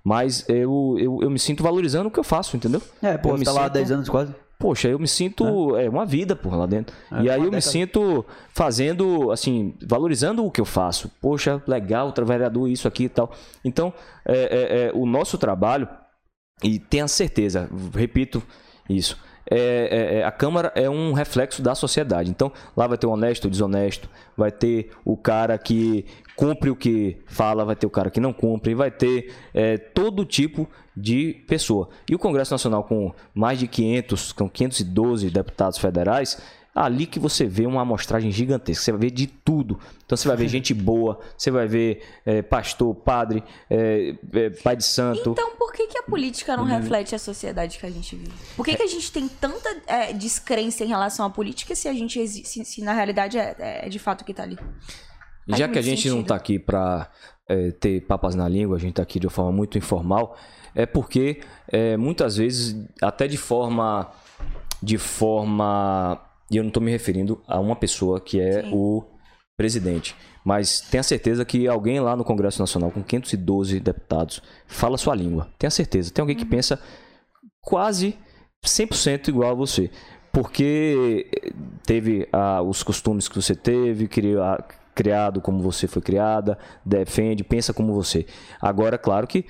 Mas 0.05 0.49
eu, 0.49 0.97
eu, 0.99 1.19
eu 1.23 1.31
me 1.31 1.39
sinto 1.39 1.63
valorizando 1.63 2.09
o 2.09 2.11
que 2.11 2.19
eu 2.19 2.25
faço, 2.25 2.57
entendeu? 2.57 2.81
É, 3.03 3.19
pô, 3.19 3.31
eu 3.31 3.33
você 3.35 3.39
me 3.41 3.45
tá 3.45 3.53
lá 3.53 3.61
há 3.61 3.65
sinto- 3.65 3.73
10 3.75 3.91
anos 3.93 4.09
quase. 4.09 4.35
Poxa, 4.59 4.89
eu 4.89 4.99
me 4.99 5.09
sinto. 5.09 5.75
É, 5.79 5.89
uma 5.89 6.05
vida, 6.05 6.37
porra, 6.37 6.59
lá 6.59 6.67
dentro. 6.67 6.95
É, 7.11 7.23
e 7.23 7.31
aí 7.31 7.39
eu 7.39 7.45
me 7.45 7.51
década. 7.53 7.61
sinto 7.63 8.27
fazendo, 8.53 9.31
assim, 9.31 9.75
valorizando 9.87 10.45
o 10.45 10.51
que 10.51 10.61
eu 10.61 10.67
faço. 10.67 11.11
Poxa, 11.21 11.63
legal, 11.67 12.13
vereador, 12.27 12.69
isso 12.69 12.87
aqui 12.87 13.05
e 13.05 13.09
tal. 13.09 13.33
Então, 13.65 13.91
é, 14.25 14.35
é, 14.35 14.87
é, 14.89 14.93
o 14.95 15.07
nosso 15.07 15.39
trabalho, 15.39 15.89
e 16.63 16.79
tenha 16.79 17.09
certeza, 17.09 17.71
repito 17.95 18.43
isso. 18.89 19.17
é- 19.53 19.57
é- 19.57 20.19
é, 20.19 20.25
a 20.25 20.31
Câmara 20.31 20.71
é 20.77 20.89
um 20.89 21.13
reflexo 21.13 21.61
da 21.63 21.75
sociedade. 21.75 22.31
Então, 22.31 22.53
lá 22.77 22.87
vai 22.87 22.97
ter 22.99 23.07
o 23.07 23.11
honesto, 23.11 23.47
o 23.47 23.51
desonesto, 23.51 24.09
vai 24.37 24.53
ter 24.53 24.91
o 25.05 25.17
cara 25.17 25.57
que 25.59 26.05
cumpre 26.41 26.71
o 26.71 26.77
que 26.77 27.19
fala, 27.27 27.67
vai 27.67 27.77
ter 27.77 27.87
o 27.87 27.91
cara 27.91 28.11
que 28.11 28.19
não 28.19 28.33
cumpre, 28.33 28.75
vai 28.75 28.91
ter 28.91 29.31
é, 29.53 29.77
todo 29.77 30.25
tipo 30.25 30.67
de 30.97 31.35
pessoa. 31.47 31.91
E 32.09 32.15
o 32.15 32.19
Congresso 32.19 32.55
Nacional, 32.55 32.83
com 32.83 33.13
mais 33.35 33.59
de 33.59 33.69
500, 33.69 34.33
com 34.33 34.49
512 34.49 35.29
deputados 35.29 35.77
federais, 35.79 36.41
ali 36.75 37.05
que 37.05 37.19
você 37.19 37.45
vê 37.45 37.67
uma 37.67 37.83
amostragem 37.83 38.31
gigantesca. 38.31 38.83
Você 38.83 38.91
vai 38.91 39.01
ver 39.03 39.11
de 39.11 39.27
tudo. 39.27 39.79
Então 40.07 40.17
você 40.17 40.27
vai 40.27 40.37
ver 40.39 40.49
gente 40.49 40.73
boa, 40.73 41.21
você 41.37 41.51
vai 41.51 41.67
ver 41.67 42.03
é, 42.25 42.41
pastor, 42.41 42.95
padre, 42.95 43.45
é, 43.69 44.15
é, 44.33 44.49
pai 44.49 44.77
de 44.77 44.85
santo. 44.85 45.33
Então, 45.33 45.51
por 45.59 45.75
que, 45.75 45.89
que 45.89 45.99
a 45.99 46.05
política 46.05 46.57
não 46.57 46.65
reflete 46.65 47.15
a 47.15 47.19
sociedade 47.19 47.79
que 47.79 47.85
a 47.85 47.91
gente 47.91 48.17
vive? 48.17 48.33
Por 48.57 48.65
que, 48.65 48.75
que 48.77 48.83
a 48.83 48.87
gente 48.87 49.13
tem 49.13 49.29
tanta 49.29 49.69
é, 49.87 50.15
descrença 50.15 50.85
em 50.85 50.89
relação 50.89 51.27
à 51.27 51.29
política 51.29 51.75
se 51.75 51.87
a 51.87 51.93
gente 51.93 52.27
se, 52.27 52.65
se 52.65 52.83
na 52.83 52.95
realidade 52.95 53.37
é, 53.37 53.57
é 53.59 53.89
de 53.91 53.99
fato 53.99 54.23
o 54.23 54.25
que 54.25 54.33
tá 54.33 54.43
ali? 54.43 54.57
E 55.49 55.57
já 55.57 55.69
que 55.69 55.79
a 55.79 55.83
gente 55.83 56.09
não 56.09 56.17
sentido. 56.17 56.23
está 56.23 56.35
aqui 56.37 56.59
para 56.59 57.11
ter 57.81 58.03
papas 58.07 58.35
na 58.35 58.49
língua, 58.49 58.77
a 58.77 58.81
gente 58.81 58.91
está 58.91 59.03
aqui 59.03 59.19
de 59.19 59.27
uma 59.27 59.31
forma 59.33 59.51
muito 59.53 59.77
informal, 59.77 60.37
é 60.75 60.87
porque 60.87 61.41
é, 61.69 61.97
muitas 61.97 62.37
vezes, 62.37 62.77
até 63.03 63.27
de 63.27 63.37
forma. 63.37 64.09
De 64.83 64.97
forma. 64.97 66.21
E 66.51 66.57
eu 66.57 66.63
não 66.63 66.69
estou 66.69 66.83
me 66.83 66.91
referindo 66.91 67.41
a 67.47 67.59
uma 67.61 67.77
pessoa 67.77 68.21
que 68.21 68.41
é 68.41 68.63
Sim. 68.63 68.71
o 68.73 69.05
presidente. 69.57 70.17
Mas 70.45 70.81
tenha 70.81 71.03
certeza 71.03 71.45
que 71.45 71.69
alguém 71.69 72.01
lá 72.01 72.17
no 72.17 72.25
Congresso 72.25 72.61
Nacional, 72.61 72.91
com 72.91 73.03
512 73.03 73.79
deputados, 73.79 74.43
fala 74.67 74.97
sua 74.97 75.15
língua. 75.15 75.49
Tenha 75.59 75.71
certeza. 75.71 76.11
Tem 76.11 76.23
alguém 76.23 76.37
que 76.37 76.47
pensa 76.47 76.81
quase 77.61 78.17
100% 78.65 79.29
igual 79.29 79.51
a 79.51 79.55
você. 79.55 79.91
Porque 80.33 81.29
teve 81.85 82.27
ah, 82.33 82.63
os 82.63 82.83
costumes 82.83 83.29
que 83.29 83.37
você 83.37 83.55
teve, 83.55 84.09
cria- 84.09 84.65
criado 84.95 85.41
como 85.41 85.61
você 85.61 85.87
foi 85.87 86.03
criada, 86.03 86.59
defende, 86.85 87.45
pensa 87.45 87.73
como 87.73 87.95
você. 87.95 88.27
Agora, 88.61 88.99
claro 88.99 89.27
que 89.27 89.47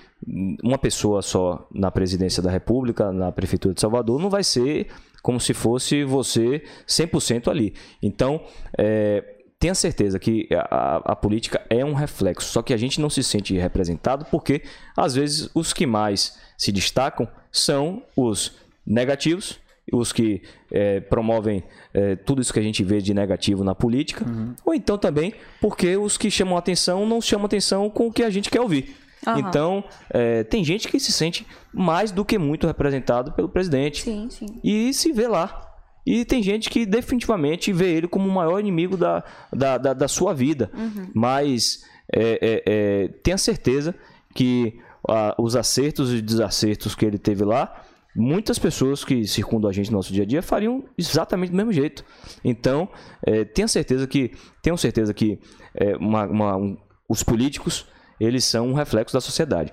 uma 0.62 0.78
pessoa 0.78 1.22
só 1.22 1.66
na 1.72 1.90
presidência 1.90 2.42
da 2.42 2.50
República, 2.50 3.12
na 3.12 3.32
Prefeitura 3.32 3.74
de 3.74 3.80
Salvador, 3.80 4.20
não 4.20 4.30
vai 4.30 4.44
ser 4.44 4.88
como 5.22 5.40
se 5.40 5.52
fosse 5.52 6.04
você 6.04 6.62
100% 6.86 7.48
ali. 7.48 7.74
Então, 8.02 8.40
é, 8.76 9.40
tenha 9.58 9.74
certeza 9.74 10.18
que 10.18 10.48
a, 10.54 11.12
a 11.12 11.16
política 11.16 11.62
é 11.68 11.84
um 11.84 11.92
reflexo, 11.92 12.50
só 12.50 12.62
que 12.62 12.72
a 12.72 12.76
gente 12.76 13.00
não 13.00 13.10
se 13.10 13.22
sente 13.22 13.56
representado 13.56 14.24
porque, 14.30 14.62
às 14.96 15.14
vezes, 15.14 15.50
os 15.54 15.72
que 15.72 15.86
mais 15.86 16.38
se 16.56 16.72
destacam 16.72 17.28
são 17.52 18.02
os 18.16 18.56
negativos, 18.86 19.60
os 19.92 20.12
que 20.12 20.42
eh, 20.70 21.00
promovem 21.00 21.62
eh, 21.92 22.16
tudo 22.16 22.40
isso 22.40 22.52
que 22.52 22.58
a 22.58 22.62
gente 22.62 22.82
vê 22.82 23.00
de 23.00 23.12
negativo 23.14 23.64
na 23.64 23.74
política, 23.74 24.24
ou 24.64 24.74
então 24.74 24.96
também 24.98 25.34
porque 25.60 25.96
os 25.96 26.16
que 26.16 26.30
chamam 26.30 26.56
atenção 26.56 27.06
não 27.06 27.20
chamam 27.20 27.46
atenção 27.46 27.88
com 27.90 28.06
o 28.06 28.12
que 28.12 28.22
a 28.22 28.30
gente 28.30 28.50
quer 28.50 28.60
ouvir. 28.60 28.96
Aham. 29.26 29.38
Então, 29.38 29.84
eh, 30.10 30.44
tem 30.44 30.64
gente 30.64 30.88
que 30.88 30.98
se 30.98 31.12
sente 31.12 31.46
mais 31.72 32.10
do 32.10 32.24
que 32.24 32.38
muito 32.38 32.66
representado 32.66 33.32
pelo 33.32 33.48
presidente 33.48 34.02
Sim, 34.02 34.28
sim. 34.30 34.46
e 34.64 34.92
se 34.94 35.12
vê 35.12 35.28
lá. 35.28 35.66
E 36.06 36.24
tem 36.24 36.42
gente 36.42 36.70
que 36.70 36.86
definitivamente 36.86 37.72
vê 37.72 37.92
ele 37.92 38.08
como 38.08 38.26
o 38.26 38.32
maior 38.32 38.58
inimigo 38.58 38.96
da, 38.96 39.22
da, 39.52 39.76
da, 39.76 39.92
da 39.92 40.08
sua 40.08 40.32
vida. 40.32 40.70
Mas 41.14 41.84
é, 42.12 42.38
é, 42.40 42.62
é, 42.66 43.08
tenha 43.22 43.36
certeza 43.38 43.94
que 44.34 44.80
ah, 45.08 45.34
os 45.38 45.54
acertos 45.56 46.12
e 46.12 46.20
desacertos 46.20 46.94
que 46.94 47.04
ele 47.04 47.18
teve 47.18 47.44
lá, 47.44 47.82
muitas 48.20 48.58
pessoas 48.58 49.04
que 49.04 49.26
circundam 49.26 49.68
a 49.70 49.72
gente 49.72 49.90
no 49.90 49.96
nosso 49.96 50.12
dia 50.12 50.22
a 50.22 50.26
dia 50.26 50.42
fariam 50.42 50.84
exatamente 50.96 51.50
do 51.50 51.56
mesmo 51.56 51.72
jeito. 51.72 52.04
Então, 52.44 52.88
é, 53.26 53.44
tenha 53.44 53.66
certeza 53.68 54.06
que, 54.06 54.32
tenham 54.62 54.76
certeza 54.76 55.12
que 55.14 55.38
é, 55.74 55.96
uma- 55.96 56.26
uma- 56.26 56.56
um- 56.56 56.76
os 57.08 57.22
políticos 57.22 57.86
eles 58.20 58.44
são 58.44 58.68
um 58.68 58.74
reflexo 58.74 59.14
da 59.14 59.20
sociedade. 59.20 59.72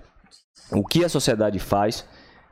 O 0.72 0.84
que 0.86 1.04
a 1.04 1.10
sociedade 1.10 1.60
faz, 1.60 2.06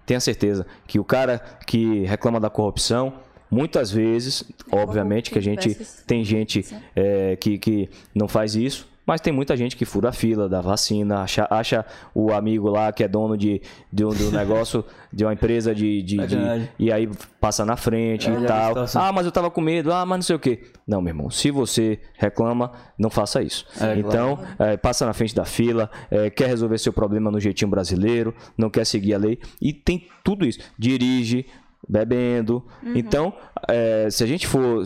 tenha 0.05 0.19
certeza 0.19 0.65
que 0.87 0.99
o 0.99 1.03
cara 1.05 1.39
que 1.65 2.03
reclama 2.05 2.39
da 2.39 2.49
corrupção, 2.49 3.13
muitas 3.49 3.91
vezes, 3.91 4.43
obviamente 4.71 5.31
que 5.31 5.39
a 5.39 5.41
gente 5.41 5.69
tem 6.05 6.23
gente 6.25 6.65
é, 6.95 7.35
que, 7.37 7.57
que 7.57 7.89
não 8.13 8.27
faz 8.27 8.55
isso, 8.55 8.87
mas 9.05 9.21
tem 9.21 9.31
muita 9.31 9.55
gente 9.55 9.75
que 9.75 9.85
fura 9.85 10.09
a 10.09 10.11
fila 10.11 10.49
da 10.49 10.61
vacina, 10.61 11.21
acha, 11.21 11.47
acha 11.49 11.85
o 12.13 12.31
amigo 12.33 12.69
lá 12.69 12.91
que 12.91 13.03
é 13.03 13.07
dono 13.07 13.37
de, 13.37 13.61
de 13.91 14.03
um, 14.05 14.09
do 14.09 14.31
negócio, 14.35 14.83
de 15.13 15.23
uma 15.23 15.33
empresa 15.33 15.73
de. 15.75 16.01
de- 16.01 16.17
de- 16.17 16.35
Verdade. 16.35 16.69
e 16.79 16.91
aí 16.91 17.09
passa 17.39 17.63
na 17.65 17.75
frente 17.77 18.29
É, 18.29 18.33
e 18.39 18.45
tal. 18.45 18.73
Ah, 18.95 19.11
mas 19.11 19.25
eu 19.25 19.31
tava 19.31 19.51
com 19.51 19.61
medo, 19.61 19.91
ah, 19.93 20.05
mas 20.05 20.17
não 20.17 20.23
sei 20.23 20.35
o 20.35 20.39
quê. 20.39 20.63
Não, 20.87 21.01
meu 21.01 21.11
irmão, 21.11 21.29
se 21.29 21.51
você 21.51 21.99
reclama, 22.15 22.71
não 22.97 23.09
faça 23.09 23.41
isso. 23.43 23.65
É, 23.79 23.97
então, 23.97 24.39
é, 24.59 24.75
passa 24.77 25.05
na 25.05 25.13
frente 25.13 25.35
da 25.35 25.45
fila, 25.45 25.89
é, 26.09 26.29
quer 26.29 26.47
resolver 26.47 26.77
seu 26.77 26.91
problema 26.93 27.29
no 27.31 27.39
jeitinho 27.39 27.69
brasileiro, 27.69 28.33
não 28.57 28.69
quer 28.69 28.85
seguir 28.85 29.13
a 29.13 29.17
lei, 29.17 29.39
e 29.61 29.71
tem 29.73 30.07
tudo 30.23 30.45
isso. 30.45 30.59
Dirige, 30.77 31.45
bebendo. 31.87 32.63
Então, 32.95 33.33
é, 33.67 34.07
se 34.09 34.23
a 34.23 34.27
gente 34.27 34.47
for 34.47 34.83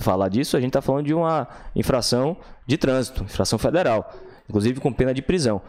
falar 0.00 0.28
disso, 0.28 0.56
a 0.56 0.60
gente 0.60 0.70
está 0.70 0.80
falando 0.80 1.06
de 1.06 1.14
uma 1.14 1.48
infração 1.74 2.36
de 2.66 2.76
trânsito, 2.76 3.24
infração 3.24 3.58
federal, 3.58 4.12
inclusive 4.48 4.80
com 4.80 4.92
pena 4.92 5.12
de 5.12 5.22
prisão. 5.22 5.60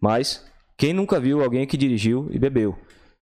Mas 0.00 0.44
quem 0.76 0.92
nunca 0.92 1.20
viu 1.20 1.42
alguém 1.42 1.66
que 1.66 1.76
dirigiu 1.76 2.28
e 2.30 2.38
bebeu? 2.38 2.76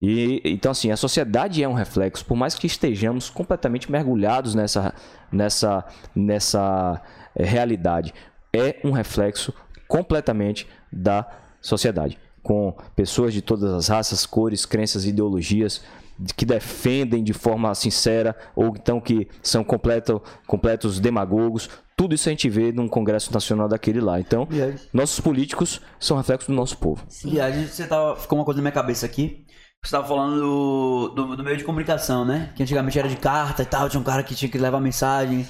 E 0.00 0.42
então 0.44 0.72
assim, 0.72 0.90
a 0.90 0.96
sociedade 0.96 1.62
é 1.62 1.68
um 1.68 1.74
reflexo, 1.74 2.24
por 2.24 2.36
mais 2.36 2.54
que 2.54 2.66
estejamos 2.66 3.30
completamente 3.30 3.90
mergulhados 3.90 4.54
nessa 4.54 4.92
nessa 5.30 5.84
nessa 6.14 7.00
eh, 7.36 7.44
realidade, 7.44 8.12
é 8.52 8.80
um 8.84 8.90
reflexo 8.90 9.54
completamente 9.86 10.66
da 10.92 11.26
sociedade, 11.60 12.18
com 12.42 12.76
pessoas 12.96 13.32
de 13.32 13.40
todas 13.40 13.72
as 13.72 13.88
raças, 13.88 14.26
cores, 14.26 14.66
crenças, 14.66 15.04
ideologias 15.04 15.82
que 16.36 16.44
defendem 16.44 17.22
de 17.22 17.32
forma 17.32 17.74
sincera 17.74 18.36
ou 18.54 18.68
então 18.68 19.00
que 19.00 19.28
são 19.42 19.64
completo, 19.64 20.22
completos 20.46 21.00
demagogos. 21.00 21.68
Tudo 21.96 22.14
isso 22.14 22.28
a 22.28 22.32
gente 22.32 22.48
vê 22.48 22.72
num 22.72 22.88
Congresso 22.88 23.32
Nacional 23.32 23.68
daquele 23.68 24.00
lá. 24.00 24.18
Então, 24.18 24.48
aí? 24.50 24.74
nossos 24.92 25.20
políticos 25.20 25.80
são 25.98 26.16
reflexos 26.16 26.48
do 26.48 26.54
nosso 26.54 26.76
povo. 26.78 27.04
E 27.24 27.40
aí 27.40 27.66
você 27.66 27.86
tava. 27.86 28.16
Ficou 28.16 28.38
uma 28.38 28.44
coisa 28.44 28.58
na 28.58 28.62
minha 28.62 28.72
cabeça 28.72 29.06
aqui. 29.06 29.44
Você 29.84 29.90
tava 29.90 30.06
falando 30.06 30.40
do, 30.40 31.08
do, 31.08 31.36
do 31.36 31.44
meio 31.44 31.56
de 31.56 31.64
comunicação, 31.64 32.24
né? 32.24 32.52
Que 32.54 32.62
antigamente 32.62 32.98
era 32.98 33.08
de 33.08 33.16
carta 33.16 33.62
e 33.62 33.66
tal, 33.66 33.88
tinha 33.88 34.00
um 34.00 34.04
cara 34.04 34.22
que 34.22 34.34
tinha 34.34 34.48
que 34.48 34.56
levar 34.56 34.80
mensagem. 34.80 35.46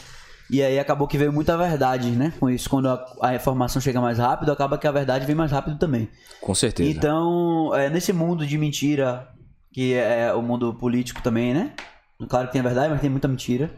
E 0.50 0.62
aí 0.62 0.78
acabou 0.78 1.06
que 1.06 1.16
veio 1.16 1.32
muita 1.32 1.56
verdade, 1.56 2.10
né? 2.10 2.32
Com 2.38 2.48
isso, 2.50 2.68
quando 2.68 2.88
a, 2.88 3.04
a 3.22 3.34
informação 3.34 3.80
chega 3.80 4.00
mais 4.00 4.18
rápido, 4.18 4.52
acaba 4.52 4.78
que 4.78 4.86
a 4.86 4.92
verdade 4.92 5.26
vem 5.26 5.34
mais 5.34 5.50
rápido 5.50 5.78
também. 5.78 6.08
Com 6.40 6.54
certeza. 6.54 6.90
Então, 6.90 7.74
é, 7.74 7.88
nesse 7.88 8.12
mundo 8.12 8.46
de 8.46 8.58
mentira, 8.58 9.28
que 9.73 9.95
é 9.95 10.33
o 10.35 10.43
mundo 10.43 10.75
político 10.75 11.23
também, 11.23 11.55
né? 11.55 11.73
Claro 12.29 12.47
que 12.47 12.53
tem 12.53 12.61
a 12.61 12.64
verdade, 12.64 12.91
mas 12.91 13.01
tem 13.01 13.11
muita 13.11 13.27
mentira. 13.27 13.70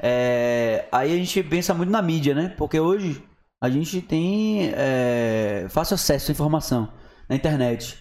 É, 0.00 0.86
aí 0.90 1.12
a 1.12 1.16
gente 1.16 1.42
pensa 1.42 1.74
muito 1.74 1.90
na 1.90 2.00
mídia, 2.00 2.34
né? 2.34 2.54
Porque 2.56 2.78
hoje 2.78 3.22
a 3.60 3.68
gente 3.68 4.00
tem 4.00 4.72
é, 4.74 5.66
fácil 5.68 5.94
acesso 5.94 6.30
à 6.30 6.32
informação 6.32 6.88
na 7.28 7.36
internet. 7.36 7.98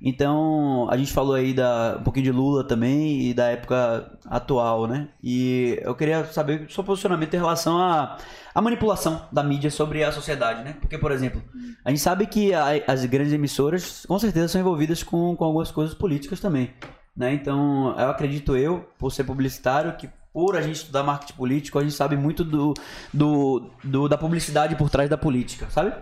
Então, 0.00 0.86
a 0.90 0.96
gente 0.96 1.12
falou 1.12 1.34
aí 1.34 1.52
da, 1.52 1.96
um 1.98 2.04
pouquinho 2.04 2.24
de 2.26 2.30
Lula 2.32 2.62
também 2.62 3.20
e 3.28 3.34
da 3.34 3.46
época 3.48 4.12
atual, 4.26 4.86
né? 4.86 5.08
E 5.22 5.78
eu 5.82 5.94
queria 5.94 6.24
saber 6.26 6.66
o 6.68 6.70
seu 6.72 6.84
posicionamento 6.84 7.34
em 7.34 7.38
relação 7.38 7.78
à, 7.78 8.16
à 8.54 8.62
manipulação 8.62 9.22
da 9.32 9.42
mídia 9.42 9.70
sobre 9.70 10.04
a 10.04 10.12
sociedade, 10.12 10.62
né? 10.62 10.76
Porque, 10.80 10.96
por 10.96 11.10
exemplo, 11.10 11.42
a 11.84 11.90
gente 11.90 12.00
sabe 12.00 12.26
que 12.26 12.54
a- 12.54 12.66
as 12.86 13.04
grandes 13.06 13.32
emissoras 13.32 14.06
com 14.06 14.18
certeza 14.18 14.46
são 14.48 14.60
envolvidas 14.60 15.02
com, 15.02 15.34
com 15.34 15.44
algumas 15.44 15.70
coisas 15.72 15.94
políticas 15.94 16.38
também. 16.40 16.70
né? 17.16 17.32
Então, 17.34 17.98
eu 17.98 18.10
acredito 18.10 18.56
eu, 18.56 18.88
por 18.96 19.10
ser 19.10 19.24
publicitário, 19.24 19.96
que 19.96 20.08
por 20.32 20.54
a 20.56 20.60
gente 20.62 20.76
estudar 20.76 21.02
marketing 21.02 21.32
político, 21.32 21.76
a 21.76 21.82
gente 21.82 21.94
sabe 21.94 22.16
muito 22.16 22.44
do, 22.44 22.72
do, 23.12 23.68
do- 23.82 24.08
da 24.08 24.16
publicidade 24.16 24.76
por 24.76 24.88
trás 24.88 25.10
da 25.10 25.18
política, 25.18 25.66
sabe? 25.70 25.92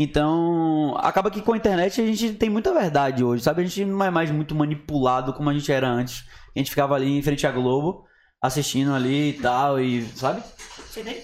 Então, 0.00 0.96
acaba 0.98 1.28
que 1.28 1.42
com 1.42 1.52
a 1.52 1.56
internet 1.56 2.00
a 2.00 2.06
gente 2.06 2.32
tem 2.34 2.48
muita 2.48 2.72
verdade 2.72 3.24
hoje, 3.24 3.42
sabe? 3.42 3.62
A 3.62 3.64
gente 3.64 3.84
não 3.84 4.04
é 4.04 4.10
mais 4.10 4.30
muito 4.30 4.54
manipulado 4.54 5.32
como 5.34 5.50
a 5.50 5.52
gente 5.52 5.72
era 5.72 5.88
antes. 5.88 6.24
A 6.54 6.58
gente 6.60 6.70
ficava 6.70 6.94
ali 6.94 7.18
em 7.18 7.20
frente 7.20 7.44
à 7.44 7.50
Globo, 7.50 8.06
assistindo 8.40 8.94
ali 8.94 9.30
e 9.30 9.32
tal, 9.42 9.80
e 9.80 10.04
sabe? 10.14 10.40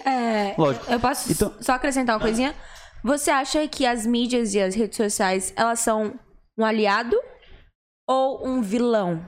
É, 0.04 0.56
Lógico. 0.58 0.90
Eu 0.90 0.98
posso 0.98 1.30
Então- 1.30 1.54
só 1.60 1.74
acrescentar 1.74 2.16
uma 2.16 2.20
coisinha? 2.20 2.52
Você 3.04 3.30
acha 3.30 3.66
que 3.68 3.86
as 3.86 4.04
mídias 4.04 4.54
e 4.54 4.60
as 4.60 4.74
redes 4.74 4.96
sociais, 4.96 5.52
elas 5.56 5.78
são 5.78 6.18
um 6.58 6.64
aliado 6.64 7.16
ou 8.10 8.44
um 8.44 8.60
vilão 8.60 9.24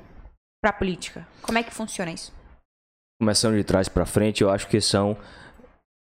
pra 0.61 0.73
política? 0.73 1.25
Como 1.41 1.57
é 1.57 1.63
que 1.63 1.73
funciona 1.73 2.11
isso? 2.11 2.33
Começando 3.21 3.55
de 3.55 3.63
trás 3.63 3.89
para 3.89 4.05
frente, 4.05 4.43
eu 4.43 4.51
acho 4.51 4.67
que 4.67 4.81
são 4.81 5.17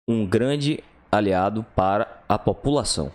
um 0.09 0.25
grande 0.27 0.83
aliado 1.13 1.63
para 1.77 2.23
a 2.29 2.39
população, 2.39 3.13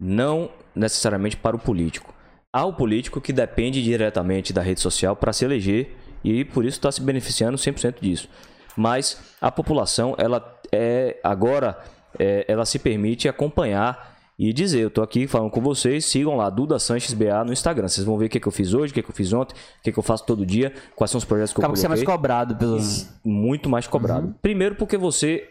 não 0.00 0.50
necessariamente 0.74 1.36
para 1.36 1.56
o 1.56 1.58
político. 1.58 2.14
Há 2.52 2.64
o 2.64 2.72
político 2.72 3.20
que 3.20 3.32
depende 3.32 3.82
diretamente 3.82 4.52
da 4.52 4.62
rede 4.62 4.80
social 4.80 5.14
para 5.16 5.32
se 5.32 5.44
eleger 5.44 5.94
e 6.24 6.44
por 6.44 6.64
isso 6.64 6.78
está 6.78 6.90
se 6.90 7.00
beneficiando 7.02 7.56
100% 7.58 7.96
disso. 8.00 8.28
Mas 8.76 9.18
a 9.40 9.50
população, 9.50 10.14
ela 10.18 10.58
é 10.72 11.18
agora, 11.24 11.78
é, 12.18 12.44
ela 12.48 12.64
se 12.66 12.78
permite 12.78 13.28
acompanhar 13.28 14.16
e 14.38 14.52
dizer, 14.52 14.80
eu 14.80 14.90
tô 14.90 15.00
aqui 15.02 15.26
falando 15.26 15.50
com 15.50 15.62
vocês, 15.62 16.04
sigam 16.04 16.36
lá 16.36 16.50
Duda 16.50 16.78
Sanches 16.78 17.14
BA 17.14 17.42
no 17.44 17.54
Instagram. 17.54 17.88
Vocês 17.88 18.04
vão 18.06 18.18
ver 18.18 18.26
o 18.26 18.28
que, 18.28 18.38
que 18.38 18.46
eu 18.46 18.52
fiz 18.52 18.74
hoje, 18.74 18.90
o 18.92 18.94
que, 18.94 19.02
que 19.02 19.10
eu 19.10 19.14
fiz 19.14 19.32
ontem, 19.32 19.54
o 19.54 19.82
que, 19.82 19.92
que 19.92 19.98
eu 19.98 20.02
faço 20.02 20.26
todo 20.26 20.44
dia, 20.44 20.74
quais 20.94 21.10
são 21.10 21.16
os 21.18 21.24
projetos 21.24 21.54
que 21.54 21.60
Acaba 21.60 21.72
eu 21.72 21.74
que 21.74 21.80
você 21.80 21.86
é 21.86 21.88
mais 21.88 22.00
coloquei 22.02 22.16
cobrado 22.16 22.54
pelo. 22.56 22.78
muito 23.24 23.68
mais 23.70 23.86
cobrado. 23.86 24.34
Primeiro 24.42 24.74
porque 24.74 24.98
você 24.98 25.48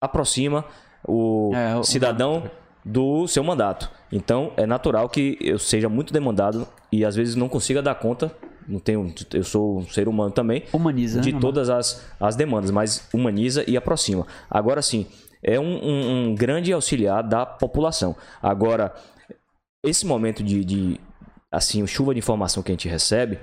aproxima 0.00 0.62
o, 1.06 1.52
É, 1.54 1.76
o- 1.76 1.82
cidadão 1.84 2.50
do 2.90 3.26
seu 3.28 3.44
mandato. 3.44 3.90
Então 4.10 4.52
é 4.56 4.66
natural 4.66 5.08
que 5.08 5.36
eu 5.40 5.58
seja 5.58 5.88
muito 5.88 6.12
demandado 6.12 6.66
e 6.90 7.04
às 7.04 7.14
vezes 7.14 7.34
não 7.34 7.48
consiga 7.48 7.82
dar 7.82 7.94
conta. 7.96 8.30
Não 8.66 8.78
tenho, 8.78 9.14
eu 9.32 9.44
sou 9.44 9.78
um 9.78 9.86
ser 9.88 10.08
humano 10.08 10.30
também 10.30 10.64
Humaniza, 10.74 11.20
de 11.22 11.32
né? 11.32 11.40
todas 11.40 11.70
as, 11.70 12.04
as 12.20 12.36
demandas, 12.36 12.70
mas 12.70 13.08
humaniza 13.14 13.64
e 13.66 13.76
aproxima. 13.78 14.26
Agora 14.50 14.82
sim, 14.82 15.06
é 15.42 15.58
um, 15.58 15.64
um- 15.64 16.28
um 16.30 16.34
grande 16.34 16.70
auxiliar 16.72 17.22
da 17.22 17.46
população. 17.46 18.14
Agora, 18.42 18.92
esse 19.82 20.04
momento 20.04 20.42
de, 20.42 20.64
de 20.66 21.00
assim, 21.50 21.86
chuva 21.86 22.12
de 22.12 22.18
informação 22.18 22.62
que 22.62 22.70
a 22.70 22.74
gente 22.74 22.88
recebe, 22.88 23.38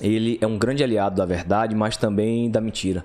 ele 0.00 0.38
é 0.42 0.46
um 0.46 0.58
grande 0.58 0.84
aliado 0.84 1.16
da 1.16 1.24
verdade, 1.24 1.74
mas 1.74 1.96
também 1.96 2.50
da 2.50 2.60
mentira. 2.60 3.04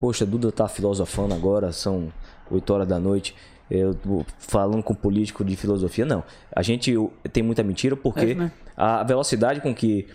Poxa, 0.00 0.24
Duda 0.24 0.52
tá 0.52 0.68
filosofando 0.68 1.34
agora, 1.34 1.72
são 1.72 2.12
8 2.48 2.72
horas 2.72 2.86
da 2.88 2.98
noite. 3.00 3.34
Eu 3.70 3.96
falando 4.38 4.82
com 4.82 4.94
político 4.94 5.44
de 5.44 5.54
filosofia, 5.56 6.04
não. 6.04 6.24
A 6.54 6.62
gente 6.62 6.92
tem 7.32 7.42
muita 7.42 7.62
mentira 7.62 7.96
porque 7.96 8.20
É, 8.32 8.34
né? 8.34 8.52
a 8.76 9.02
velocidade 9.04 9.60
com 9.60 9.74
que 9.74 10.06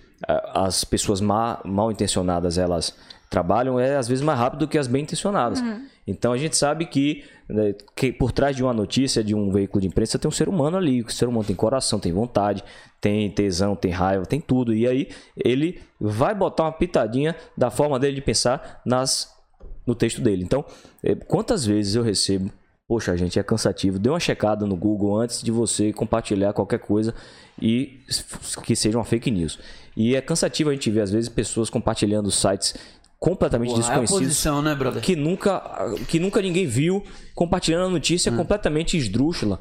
as 0.53 0.84
pessoas 0.84 1.22
ma- 1.22 1.60
mal 1.64 1.91
intencionadas 1.91 2.58
elas 2.58 2.95
trabalham 3.30 3.80
é 3.80 3.95
às 3.95 4.08
vezes 4.08 4.24
mais 4.24 4.38
rápido 4.39 4.60
do 4.62 4.68
que 4.68 4.78
as 4.78 4.88
bem 4.88 5.03
intencionadas. 5.03 5.62
Então 6.08 6.32
a 6.34 6.38
gente 6.38 6.56
sabe 6.56 6.86
que, 6.86 7.24
né, 7.49 7.74
que 7.95 8.12
por 8.12 8.32
trás 8.32 8.56
de 8.56 8.64
uma 8.64 8.74
notícia, 8.74 9.24
de 9.24 9.34
um 9.34 9.51
veículo 9.51 9.82
de 9.82 9.88
imprensa, 9.88 10.20
tem 10.20 10.28
um 10.30 10.32
ser 10.32 10.47
humano 10.47 10.78
ali. 10.78 11.01
O 11.01 11.10
ser 11.12 11.28
humano 11.28 11.43
tem 11.43 11.56
coração, 11.56 11.99
tem 11.99 12.12
vontade, 12.14 12.64
tem 13.01 13.30
tesão, 13.32 13.76
tem 13.76 13.91
raiva, 13.91 14.26
tem 14.26 14.39
tudo. 14.39 14.74
E 14.74 14.88
aí 14.88 15.10
ele 15.36 15.82
vai 15.99 16.36
botar 16.36 16.64
uma 16.64 16.72
pitadinha 16.72 17.36
da 17.58 17.70
forma 17.72 17.99
dele 17.99 18.16
de 18.16 18.22
pensar 18.22 18.82
nas 18.86 19.34
no 19.86 19.93
texto 19.95 20.22
dele. 20.22 20.43
Então, 20.43 20.64
eh, 21.03 21.14
quantas 21.16 21.66
vezes 21.66 21.95
eu 21.95 22.03
recebo, 22.03 22.49
poxa, 22.88 23.16
gente, 23.18 23.40
é 23.40 23.44
cansativo. 23.44 23.98
Dê 24.00 24.10
uma 24.10 24.20
checada 24.20 24.66
no 24.66 24.76
Google 24.76 25.20
antes 25.20 25.42
de 25.42 25.52
você 25.52 25.92
compartilhar 25.92 26.54
qualquer 26.54 26.80
coisa 26.80 27.14
e 27.62 28.00
que 28.64 28.76
seja 28.76 28.98
uma 28.98 29.06
fake 29.06 29.32
news. 29.32 29.60
E 29.96 30.16
é 30.16 30.22
cansativo 30.22 30.70
a 30.70 30.74
gente 30.74 30.90
ver 30.92 31.02
às 31.02 31.12
vezes 31.12 31.30
pessoas 31.30 31.70
compartilhando 31.70 32.30
sites 32.32 32.76
completamente 33.18 33.70
Porra, 33.70 33.80
é 33.80 33.82
desconhecidos 33.82 34.20
posição, 34.20 34.62
né, 34.62 34.76
brother? 34.76 35.02
que 35.02 35.16
nunca, 35.16 35.62
que 36.08 36.20
nunca 36.20 36.42
ninguém 36.42 36.68
viu, 36.68 37.04
compartilhando 37.34 37.86
a 37.86 37.90
notícia 37.90 38.32
Hum. 38.32 38.38
completamente 38.38 38.98
esdrúxula, 38.98 39.60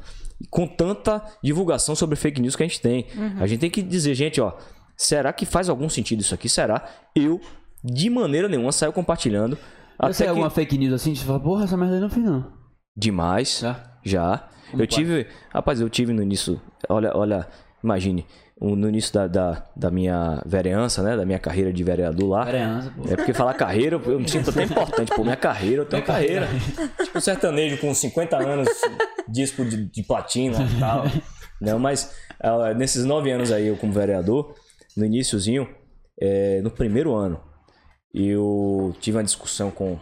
com 0.49 0.67
tanta 0.67 1.23
divulgação 1.41 1.95
sobre 1.95 2.15
fake 2.15 2.41
news 2.41 2.55
que 2.55 2.61
a 2.63 2.67
gente 2.67 2.81
tem. 2.81 3.07
Uhum. 3.15 3.37
A 3.39 3.47
gente 3.47 3.61
tem 3.61 3.69
que 3.69 3.81
dizer, 3.81 4.13
gente, 4.13 4.39
ó, 4.41 4.53
será 4.95 5.31
que 5.33 5.45
faz 5.45 5.69
algum 5.69 5.89
sentido 5.89 6.19
isso 6.19 6.35
aqui? 6.35 6.49
Será? 6.49 6.85
Eu, 7.15 7.39
de 7.83 8.09
maneira 8.09 8.47
nenhuma, 8.47 8.71
saio 8.71 8.91
compartilhando. 8.91 9.55
Você 9.55 9.63
Até 9.97 10.13
tem 10.13 10.25
que... 10.25 10.29
alguma 10.29 10.49
fake 10.49 10.77
news 10.77 10.93
assim? 10.93 11.15
Você 11.15 11.23
fala, 11.23 11.39
porra, 11.39 11.63
essa 11.63 11.77
merda 11.77 11.95
eu 11.95 12.01
não 12.01 12.09
fiz, 12.09 12.23
não. 12.23 12.45
Demais. 12.95 13.59
Já? 13.59 13.83
Já. 14.03 14.47
Como 14.71 14.83
eu 14.83 14.87
quais? 14.87 14.95
tive. 14.95 15.27
Rapaz, 15.49 15.81
eu 15.81 15.89
tive 15.89 16.13
no 16.13 16.21
início. 16.21 16.61
Olha, 16.89 17.11
olha, 17.15 17.47
imagine. 17.83 18.25
no 18.59 18.87
início 18.87 19.13
da, 19.13 19.27
da, 19.27 19.63
da 19.75 19.91
minha 19.91 20.41
vereança, 20.45 21.03
né? 21.03 21.15
Da 21.15 21.25
minha 21.25 21.39
carreira 21.39 21.73
de 21.73 21.83
vereador 21.83 22.29
lá. 22.29 22.45
Vereança, 22.45 22.91
pô. 22.95 23.03
É 23.11 23.15
porque 23.15 23.33
falar 23.33 23.53
carreira, 23.53 24.01
eu 24.05 24.19
me 24.19 24.29
sinto 24.29 24.49
até 24.49 24.63
importante. 24.63 25.11
Pô, 25.15 25.23
minha 25.23 25.35
carreira, 25.35 25.81
eu 25.81 25.85
tenho 25.85 26.03
carreira. 26.03 26.47
Tipo, 27.03 27.17
um 27.17 27.21
sertanejo 27.21 27.77
com 27.79 27.93
50 27.93 28.37
anos, 28.37 28.69
disco 29.27 29.65
de, 29.65 29.85
de 29.85 30.03
platina 30.03 30.57
e 30.61 30.79
tal. 30.79 31.03
Não, 31.59 31.79
mas 31.79 32.13
ah, 32.39 32.73
nesses 32.73 33.05
nove 33.05 33.31
anos 33.31 33.51
aí, 33.51 33.67
eu 33.67 33.77
como 33.77 33.91
vereador, 33.91 34.53
no 34.95 35.05
iníciozinho, 35.05 35.67
é, 36.19 36.61
no 36.61 36.71
primeiro 36.71 37.13
ano, 37.13 37.39
eu 38.13 38.95
tive 38.99 39.17
uma 39.17 39.23
discussão 39.23 39.71
com 39.71 39.93
um 39.93 39.99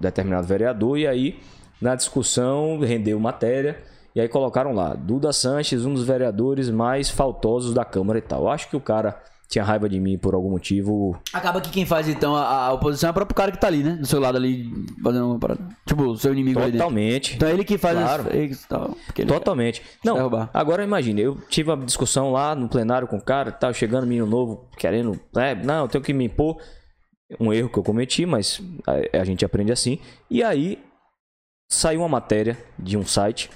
determinado 0.00 0.46
vereador 0.46 0.98
e 0.98 1.06
aí, 1.06 1.40
na 1.80 1.94
discussão, 1.94 2.78
rendeu 2.78 3.18
matéria. 3.18 3.78
E 4.14 4.20
aí 4.20 4.28
colocaram 4.28 4.72
lá, 4.72 4.94
Duda 4.94 5.32
Sanches, 5.32 5.84
um 5.84 5.92
dos 5.92 6.04
vereadores 6.04 6.70
mais 6.70 7.10
faltosos 7.10 7.74
da 7.74 7.84
Câmara 7.84 8.18
e 8.18 8.22
tal. 8.22 8.48
Acho 8.48 8.68
que 8.70 8.76
o 8.76 8.80
cara 8.80 9.20
tinha 9.48 9.62
raiva 9.62 9.88
de 9.88 10.00
mim 10.00 10.16
por 10.18 10.34
algum 10.34 10.50
motivo. 10.50 11.16
Acaba 11.32 11.60
que 11.60 11.70
quem 11.70 11.84
faz 11.86 12.08
então 12.08 12.34
a, 12.34 12.66
a 12.66 12.72
oposição 12.72 13.08
é 13.08 13.10
o 13.10 13.14
próprio 13.14 13.36
cara 13.36 13.52
que 13.52 13.60
tá 13.60 13.66
ali, 13.66 13.82
né? 13.82 13.92
Do 13.92 14.06
seu 14.06 14.18
lado 14.18 14.36
ali, 14.36 14.72
fazendo 15.02 15.26
uma 15.26 15.38
parada. 15.38 15.60
Tipo, 15.84 16.04
o 16.04 16.16
seu 16.16 16.32
inimigo. 16.32 16.58
Totalmente. 16.60 17.36
Então 17.36 17.48
é 17.48 17.52
ele 17.52 17.62
que 17.64 17.76
faz 17.78 17.96
Claro. 17.98 18.24
fakes 18.24 18.64
e 18.64 18.68
tal. 18.68 18.96
Totalmente. 19.28 19.82
Não, 20.04 20.48
agora 20.52 20.82
imagine, 20.82 21.20
eu 21.20 21.36
tive 21.48 21.70
uma 21.70 21.84
discussão 21.84 22.32
lá 22.32 22.54
no 22.54 22.68
plenário 22.68 23.06
com 23.06 23.18
o 23.18 23.22
cara, 23.22 23.52
tava 23.52 23.72
chegando 23.74 24.06
menino 24.06 24.26
novo, 24.26 24.68
querendo, 24.76 25.20
é, 25.36 25.54
não, 25.54 25.82
eu 25.82 25.88
tenho 25.88 26.02
que 26.02 26.12
me 26.14 26.24
impor. 26.24 26.56
Um 27.40 27.52
erro 27.52 27.68
que 27.68 27.76
eu 27.76 27.82
cometi, 27.82 28.24
mas 28.24 28.62
a, 28.86 29.20
a 29.20 29.24
gente 29.24 29.44
aprende 29.44 29.72
assim. 29.72 29.98
E 30.30 30.42
aí 30.44 30.78
saiu 31.68 32.00
uma 32.00 32.08
matéria 32.08 32.56
de 32.78 32.96
um 32.96 33.04
site 33.04 33.50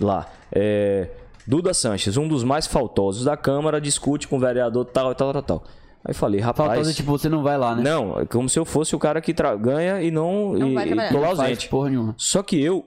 lá, 0.00 0.26
é, 0.52 1.08
Duda 1.46 1.74
Sanches, 1.74 2.16
um 2.16 2.28
dos 2.28 2.44
mais 2.44 2.66
faltosos 2.66 3.24
da 3.24 3.36
Câmara, 3.36 3.80
discute 3.80 4.28
com 4.28 4.36
o 4.36 4.40
vereador 4.40 4.84
tal, 4.86 5.14
tal, 5.14 5.32
tal, 5.32 5.42
tal. 5.42 5.64
Aí 6.04 6.14
falei, 6.14 6.40
rapaz, 6.40 6.68
Faltosa, 6.70 6.94
tipo, 6.94 7.10
você 7.10 7.28
não 7.28 7.42
vai 7.42 7.58
lá, 7.58 7.74
né? 7.74 7.82
não, 7.82 8.20
é 8.20 8.24
como 8.24 8.48
se 8.48 8.58
eu 8.58 8.64
fosse 8.64 8.96
o 8.96 8.98
cara 8.98 9.20
que 9.20 9.34
tra- 9.34 9.54
ganha 9.56 10.00
e 10.00 10.10
não, 10.10 10.52
Não 10.54 10.68
e, 10.70 10.74
vai 10.74 10.84
e 10.84 10.88
trabalhar. 10.88 11.10
tô 11.12 11.18
lá 11.20 11.28
ausente. 11.28 11.68
porra 11.68 11.90
nenhuma. 11.90 12.14
Só 12.16 12.42
que 12.42 12.58
eu 12.62 12.86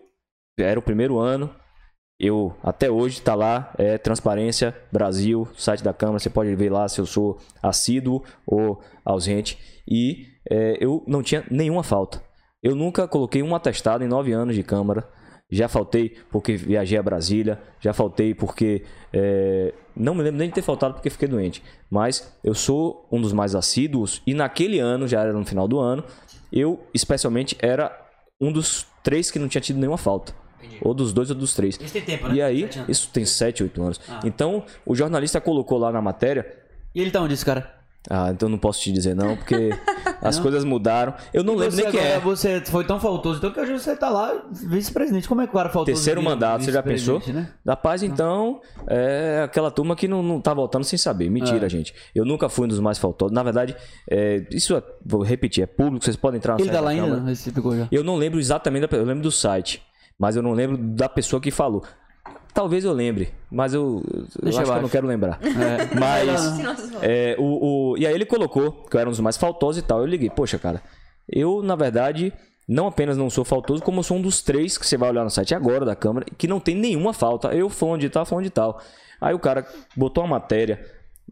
era 0.57 0.79
o 0.79 0.83
primeiro 0.83 1.19
ano, 1.19 1.49
eu 2.19 2.55
até 2.63 2.89
hoje 2.89 3.21
tá 3.21 3.35
lá, 3.35 3.71
é 3.77 3.97
Transparência 3.99 4.75
Brasil, 4.91 5.47
site 5.55 5.83
da 5.83 5.93
Câmara, 5.93 6.17
você 6.19 6.29
pode 6.29 6.55
ver 6.55 6.71
lá 6.71 6.87
se 6.87 6.99
eu 7.01 7.05
sou 7.05 7.37
assíduo 7.61 8.23
ou 8.47 8.81
ausente. 9.05 9.59
E 9.87 10.25
é, 10.49 10.77
eu 10.79 11.03
não 11.05 11.21
tinha 11.21 11.43
nenhuma 11.51 11.83
falta. 11.83 12.19
Eu 12.63 12.75
nunca 12.75 13.07
coloquei 13.07 13.43
um 13.43 13.53
atestado 13.53 14.03
em 14.03 14.07
nove 14.07 14.31
anos 14.31 14.55
de 14.55 14.63
Câmara. 14.63 15.07
Já 15.51 15.67
faltei 15.67 16.17
porque 16.31 16.55
viajei 16.55 16.97
a 16.97 17.03
Brasília, 17.03 17.61
já 17.79 17.93
faltei 17.93 18.33
porque. 18.33 18.83
é, 19.11 19.73
não 19.95 20.15
me 20.15 20.23
lembro 20.23 20.39
nem 20.39 20.47
de 20.47 20.55
ter 20.55 20.63
faltado 20.63 20.95
porque 20.95 21.09
fiquei 21.09 21.27
doente. 21.27 21.61
Mas 21.91 22.33
eu 22.43 22.55
sou 22.55 23.07
um 23.11 23.21
dos 23.21 23.33
mais 23.33 23.53
assíduos 23.53 24.21
e 24.25 24.33
naquele 24.33 24.79
ano, 24.79 25.07
já 25.07 25.21
era 25.21 25.33
no 25.33 25.45
final 25.45 25.67
do 25.67 25.79
ano, 25.79 26.03
eu 26.51 26.79
especialmente 26.93 27.55
era 27.59 27.95
um 28.41 28.51
dos 28.51 28.87
três 29.03 29.29
que 29.29 29.37
não 29.37 29.47
tinha 29.47 29.61
tido 29.61 29.77
nenhuma 29.77 29.97
falta. 29.97 30.33
Ou 30.81 30.93
dos 30.93 31.13
dois 31.13 31.29
ou 31.29 31.35
dos 31.35 31.53
três. 31.53 31.79
Isso 31.79 31.93
tem 31.93 32.01
tempo, 32.01 32.27
né? 32.27 32.35
E 32.35 32.41
aí, 32.41 32.61
Sete 32.61 32.91
isso 32.91 33.09
tem 33.11 33.25
7, 33.25 33.63
8 33.63 33.81
anos. 33.83 34.01
Ah. 34.07 34.21
Então, 34.23 34.63
o 34.85 34.95
jornalista 34.95 35.39
colocou 35.39 35.77
lá 35.77 35.91
na 35.91 36.01
matéria. 36.01 36.45
E 36.95 37.01
ele 37.01 37.11
tá 37.11 37.21
onde, 37.21 37.33
esse 37.33 37.45
cara? 37.45 37.82
Ah, 38.09 38.29
então 38.31 38.49
não 38.49 38.57
posso 38.57 38.81
te 38.81 38.91
dizer 38.91 39.15
não, 39.15 39.37
porque 39.37 39.69
as 40.21 40.37
coisas 40.37 40.63
mudaram. 40.65 41.13
Eu 41.33 41.43
não 41.43 41.55
lembro 41.55 41.75
você 41.75 41.83
nem 41.83 41.91
quem 41.91 42.01
é. 42.01 42.19
Você 42.19 42.59
foi 42.61 42.83
tão 42.83 42.99
faltoso, 42.99 43.37
então 43.37 43.51
que 43.51 43.59
hoje 43.59 43.73
você 43.79 43.95
tá 43.95 44.09
lá, 44.09 44.43
vice-presidente. 44.51 45.27
Como 45.27 45.41
é 45.41 45.45
que 45.47 45.51
o 45.51 45.53
cara 45.57 45.69
faltoso 45.69 45.95
Terceiro 45.95 46.21
mandato, 46.21 46.63
você 46.63 46.71
já 46.71 46.83
pensou? 46.83 47.21
Né? 47.27 47.49
Da 47.63 47.75
paz, 47.77 48.03
então, 48.03 48.59
é 48.87 49.41
aquela 49.45 49.71
turma 49.71 49.95
que 49.95 50.07
não, 50.07 50.21
não 50.21 50.41
tá 50.41 50.53
voltando 50.53 50.83
sem 50.83 50.97
saber. 50.99 51.29
Mentira, 51.29 51.65
É. 51.65 51.69
gente. 51.69 51.93
Eu 52.13 52.25
nunca 52.25 52.49
fui 52.49 52.65
um 52.65 52.67
dos 52.67 52.79
mais 52.79 52.97
faltosos. 52.97 53.33
Na 53.33 53.41
verdade, 53.43 53.75
é, 54.09 54.45
isso, 54.51 54.75
é- 54.75 54.83
vou 55.05 55.21
repetir, 55.23 55.63
é 55.63 55.65
público, 55.67 56.03
vocês 56.03 56.17
podem 56.17 56.37
entrar 56.39 56.55
no 56.55 56.61
Ele 56.61 56.69
tá 56.69 56.79
lá 56.81 56.85
da 56.87 56.89
ainda? 56.91 57.03
Câmara. 57.03 57.21
Não, 57.23 57.31
esse 57.31 57.51
ficou 57.51 57.77
já. 57.77 57.87
Eu 57.91 58.03
não 58.03 58.15
lembro 58.17 58.39
exatamente, 58.39 58.85
da, 58.87 58.97
eu 58.97 59.05
lembro 59.05 59.23
do 59.23 59.31
site, 59.31 59.81
mas 60.19 60.35
eu 60.35 60.41
não 60.43 60.51
lembro 60.51 60.77
da 60.77 61.07
pessoa 61.07 61.41
que 61.41 61.51
falou. 61.51 61.83
Talvez 62.53 62.85
eu 62.85 62.93
lembre, 62.93 63.33
mas 63.49 63.73
eu, 63.73 64.03
eu 64.41 64.49
acho 64.49 64.63
que 64.63 64.69
eu 64.77 64.81
não 64.81 64.89
quero 64.89 65.07
lembrar. 65.07 65.39
É. 65.41 65.95
Mas. 65.99 66.59
é, 67.01 67.35
o, 67.39 67.91
o- 67.93 67.97
e 67.97 68.05
aí 68.05 68.13
ele 68.13 68.25
colocou 68.25 68.71
que 68.71 68.95
eu 68.95 68.99
era 68.99 69.09
um 69.09 69.11
dos 69.11 69.19
mais 69.19 69.37
faltosos 69.37 69.81
e 69.81 69.85
tal. 69.85 69.99
Eu 70.01 70.05
liguei, 70.05 70.29
poxa, 70.29 70.59
cara, 70.59 70.81
eu, 71.27 71.63
na 71.63 71.75
verdade, 71.75 72.31
não 72.67 72.85
apenas 72.87 73.17
não 73.17 73.27
sou 73.29 73.43
faltoso, 73.43 73.81
como 73.81 73.99
eu 73.99 74.03
sou 74.03 74.17
um 74.17 74.21
dos 74.21 74.41
três 74.43 74.77
que 74.77 74.85
você 74.85 74.95
vai 74.97 75.09
olhar 75.09 75.23
no 75.23 75.31
site 75.31 75.55
agora 75.55 75.83
da 75.83 75.95
Câmara, 75.95 76.27
que 76.37 76.47
não 76.47 76.59
tem 76.59 76.75
nenhuma 76.75 77.11
falta. 77.11 77.47
Eu 77.55 77.69
fulano 77.69 77.97
de 77.97 78.09
tal, 78.09 78.23
fulano 78.25 78.45
de 78.45 78.51
tal. 78.51 78.79
Aí 79.19 79.33
o 79.33 79.39
cara 79.39 79.65
botou 79.95 80.23
uma 80.23 80.35
matéria, 80.39 80.85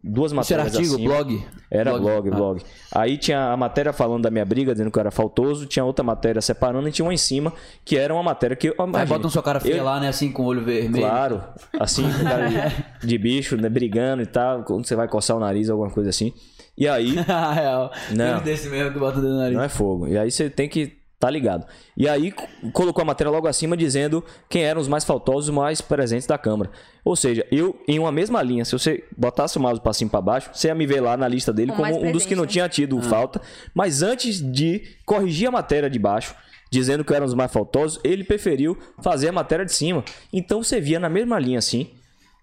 duas 0.03 0.31
Isso 0.31 0.53
era 0.53 0.63
matérias 0.63 0.75
artigo, 0.75 0.95
acima. 0.95 1.09
blog? 1.13 1.45
Era 1.69 1.97
blog, 1.97 2.29
Ah. 2.29 2.35
blog. 2.35 2.61
Aí 2.91 3.17
tinha 3.17 3.51
a 3.51 3.57
matéria 3.57 3.93
falando 3.93 4.23
da 4.23 4.31
minha 4.31 4.43
briga, 4.45 4.73
dizendo 4.73 4.91
que 4.91 4.97
eu 4.97 5.01
era 5.01 5.11
faltoso, 5.11 5.65
tinha 5.65 5.85
outra 5.85 6.03
matéria 6.03 6.41
separando 6.41 6.87
e 6.87 6.91
tinha 6.91 7.05
uma 7.05 7.13
em 7.13 7.17
cima, 7.17 7.53
que 7.85 7.97
era 7.97 8.13
uma 8.13 8.23
matéria 8.23 8.55
que 8.55 8.69
eu. 8.69 8.75
Aí 8.93 9.05
botam 9.05 9.29
sua 9.29 9.43
cara 9.43 9.59
feia 9.59 9.77
eu- 9.77 9.83
lá, 9.83 9.99
né? 9.99 10.07
Assim, 10.09 10.31
com 10.31 10.43
o 10.43 10.45
olho 10.45 10.63
vermelho. 10.63 11.03
Claro, 11.05 11.43
assim, 11.79 12.03
com 12.11 12.23
cara 12.23 12.47
de, 12.49 12.55
de 13.07 13.17
bicho, 13.17 13.55
né, 13.57 13.69
brigando 13.69 14.21
e 14.21 14.25
tal, 14.25 14.63
quando 14.63 14.85
você 14.85 14.95
vai 14.95 15.07
coçar 15.07 15.37
o 15.37 15.39
nariz, 15.39 15.69
alguma 15.69 15.89
coisa 15.89 16.09
assim. 16.09 16.33
E 16.77 16.87
aí, 16.87 17.15
Real. 17.55 17.91
Não. 18.11 18.35
Tem 18.37 18.43
desse 18.53 18.69
mesmo 18.69 18.91
que 18.93 18.99
bota 18.99 19.19
o 19.19 19.21
nariz. 19.23 19.55
não 19.55 19.63
é 19.63 19.69
fogo. 19.69 20.07
E 20.07 20.17
aí 20.17 20.31
você 20.31 20.49
tem 20.49 20.67
que 20.67 21.00
tá 21.21 21.29
ligado. 21.29 21.65
E 21.95 22.09
aí 22.09 22.31
co- 22.31 22.47
colocou 22.73 23.03
a 23.03 23.05
matéria 23.05 23.29
logo 23.29 23.47
acima 23.47 23.77
dizendo 23.77 24.23
quem 24.49 24.63
eram 24.63 24.81
os 24.81 24.87
mais 24.87 25.03
faltosos, 25.05 25.49
os 25.49 25.55
mais 25.55 25.79
presentes 25.79 26.25
da 26.25 26.35
Câmara. 26.37 26.71
Ou 27.05 27.15
seja, 27.15 27.45
eu, 27.51 27.79
em 27.87 27.99
uma 27.99 28.11
mesma 28.11 28.41
linha, 28.41 28.65
se 28.65 28.71
você 28.73 29.03
botasse 29.15 29.57
o 29.57 29.61
mouse 29.61 29.79
pra 29.79 29.93
cima 29.93 30.09
e 30.09 30.11
pra 30.11 30.19
baixo, 30.21 30.49
você 30.51 30.67
ia 30.67 30.75
me 30.75 30.85
ver 30.87 30.99
lá 30.99 31.15
na 31.15 31.27
lista 31.27 31.53
dele 31.53 31.69
Com 31.71 31.77
como 31.77 31.91
mais 31.91 32.03
um 32.03 32.11
dos 32.11 32.25
que 32.25 32.35
não 32.35 32.43
presente, 32.43 32.53
tinha 32.53 32.67
tido 32.69 32.99
falta. 33.03 33.39
Mas 33.73 34.01
antes 34.01 34.41
de 34.41 34.81
corrigir 35.05 35.47
a 35.47 35.51
matéria 35.51 35.89
de 35.89 35.99
baixo, 35.99 36.33
dizendo 36.71 37.05
que 37.05 37.13
eram 37.13 37.25
os 37.27 37.33
mais 37.35 37.51
faltosos, 37.51 37.99
ele 38.03 38.23
preferiu 38.23 38.77
fazer 39.01 39.29
a 39.29 39.31
matéria 39.31 39.63
de 39.65 39.73
cima. 39.73 40.03
Então 40.33 40.63
você 40.63 40.81
via 40.81 40.99
na 40.99 41.09
mesma 41.09 41.37
linha 41.37 41.59
assim, 41.59 41.87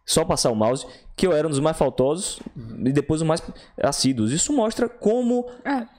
só 0.06 0.24
passar 0.24 0.50
o 0.50 0.54
mouse, 0.54 0.86
que 1.16 1.26
eu 1.26 1.32
era 1.32 1.46
um 1.46 1.50
dos 1.50 1.60
mais 1.60 1.76
faltosos 1.76 2.38
e 2.84 2.92
depois 2.92 3.20
os 3.20 3.26
mais 3.26 3.42
assíduos. 3.82 4.32
Isso 4.32 4.52
mostra 4.52 4.88
como 4.88 5.46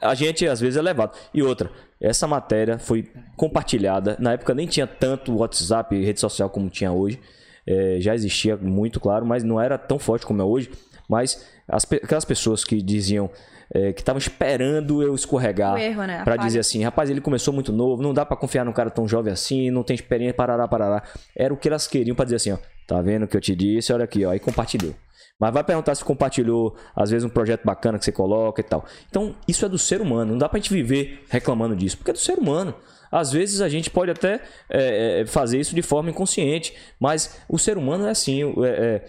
a 0.02 0.16
gente 0.16 0.48
às 0.48 0.60
vezes 0.62 0.78
é 0.78 0.82
levado. 0.82 1.16
E 1.34 1.44
outra, 1.44 1.70
essa 2.02 2.28
matéria 2.28 2.80
foi 2.80 3.10
compartilhada. 3.36 4.16
Na 4.20 4.34
época 4.34 4.54
nem 4.54 4.68
tinha 4.68 4.88
tanto 4.88 5.38
WhatsApp 5.38 5.96
e 5.96 6.06
rede 6.06 6.20
social 6.20 6.50
como 6.50 6.70
tinha 6.70 6.92
hoje. 6.92 7.20
É, 7.68 7.98
já 8.00 8.16
existia 8.16 8.56
muito, 8.58 9.00
claro, 9.00 9.26
mas 9.26 9.44
não 9.44 9.60
era 9.60 9.78
tão 9.78 10.00
forte 10.00 10.26
como 10.26 10.42
é 10.42 10.46
hoje. 10.46 10.72
Mas 11.08 11.46
as 11.68 11.84
aquelas 11.92 12.26
pessoas 12.26 12.64
que 12.64 12.82
diziam 12.82 13.30
é, 13.74 13.94
que 13.94 14.02
estavam 14.02 14.18
esperando 14.18 15.04
eu 15.04 15.14
escorregar 15.14 15.76
né? 15.76 16.22
A 16.22 16.24
pra 16.24 16.36
falha. 16.36 16.48
dizer 16.48 16.60
assim, 16.60 16.84
rapaz, 16.84 17.10
ele 17.10 17.22
começou 17.22 17.54
muito 17.54 17.72
novo, 17.72 18.02
não 18.02 18.14
dá 18.14 18.26
pra 18.26 18.36
confiar 18.36 18.66
num 18.66 18.74
cara 18.74 18.90
tão 18.90 19.08
jovem 19.08 19.32
assim, 19.32 19.70
não 19.70 19.84
tem 19.84 19.94
experiência, 19.94 20.34
parará, 20.34 20.68
parará. 20.68 21.04
Era 21.36 21.54
o 21.54 21.58
que 21.58 21.68
elas 21.68 21.86
queriam 21.86 22.16
pra 22.16 22.26
dizer 22.26 22.38
assim, 22.38 22.52
ó, 22.52 22.58
tá 22.88 23.02
vendo 23.02 23.24
o 23.24 23.28
que 23.28 23.38
eu 23.38 23.42
te 23.42 23.56
disse, 23.56 23.94
olha 23.94 24.06
aqui, 24.06 24.26
ó, 24.26 24.32
aí 24.32 24.40
compartilhou. 24.40 24.96
Mas 25.40 25.54
vai 25.54 25.64
perguntar 25.64 25.96
se 25.96 26.04
compartilhou, 26.04 26.76
às 26.96 27.10
vezes, 27.10 27.24
um 27.26 27.30
projeto 27.30 27.64
bacana 27.64 27.98
que 27.98 28.04
você 28.04 28.12
coloca 28.12 28.60
e 28.60 28.64
tal. 28.64 28.84
Então, 29.10 29.34
isso 29.48 29.66
é 29.66 29.70
do 29.70 29.78
ser 29.78 30.02
humano, 30.02 30.32
não 30.32 30.38
dá 30.38 30.50
pra 30.50 30.60
gente 30.60 30.74
viver 30.74 31.24
reclamando 31.30 31.76
disso, 31.76 31.98
porque 31.98 32.12
é 32.12 32.14
do 32.14 32.20
ser 32.20 32.38
humano. 32.38 32.74
Às 33.12 33.32
vezes 33.32 33.62
a 33.62 33.70
gente 33.70 33.90
pode 33.90 34.12
até 34.12 34.42
é, 34.70 35.22
é, 35.22 35.26
fazer 35.26 35.60
isso 35.60 35.74
de 35.74 35.82
forma 35.82 36.10
inconsciente, 36.10 36.76
mas 37.00 37.40
o 37.48 37.58
ser 37.58 37.78
humano 37.78 38.06
é 38.06 38.12
assim. 38.12 38.44
é- 38.64 38.68
é, 38.68 39.06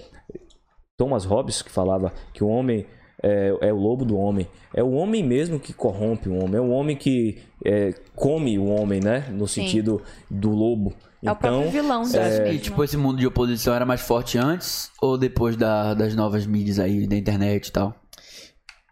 Thomas 0.97 1.24
Hobbes 1.24 1.62
que 1.62 1.70
falava 1.70 2.12
que 2.32 2.44
o 2.44 2.48
homem 2.48 2.86
é, 3.23 3.52
é 3.61 3.73
o 3.73 3.77
lobo 3.77 4.05
do 4.05 4.16
homem. 4.16 4.47
É 4.74 4.82
o 4.82 4.93
homem 4.93 5.23
mesmo 5.23 5.59
que 5.61 5.73
corrompe 5.73 6.28
o 6.28 6.35
homem. 6.36 6.57
É 6.57 6.61
o 6.61 6.70
homem 6.70 6.97
que 6.97 7.39
é, 7.65 7.93
come 8.15 8.59
o 8.59 8.66
homem, 8.66 9.01
né? 9.01 9.27
No 9.31 9.47
sentido 9.47 10.01
do 10.31 10.51
lobo. 10.51 10.94
É 11.22 11.30
o 11.30 11.36
próprio 11.36 11.60
Então, 11.60 11.70
vilão 11.70 12.02
disso 12.02 12.42
que, 12.44 12.59
tipo, 12.59 12.82
esse 12.82 12.97
mundo 12.97 13.18
de 13.18 13.26
oposição 13.26 13.74
era 13.74 13.84
mais 13.84 14.01
forte 14.01 14.38
antes 14.38 14.90
ou 15.02 15.18
depois 15.18 15.55
da- 15.56 15.92
das 15.94 16.14
novas 16.14 16.47
mídias 16.47 16.78
aí, 16.78 17.06
da 17.06 17.16
internet 17.16 17.68
e 17.68 17.72
tal? 17.72 17.94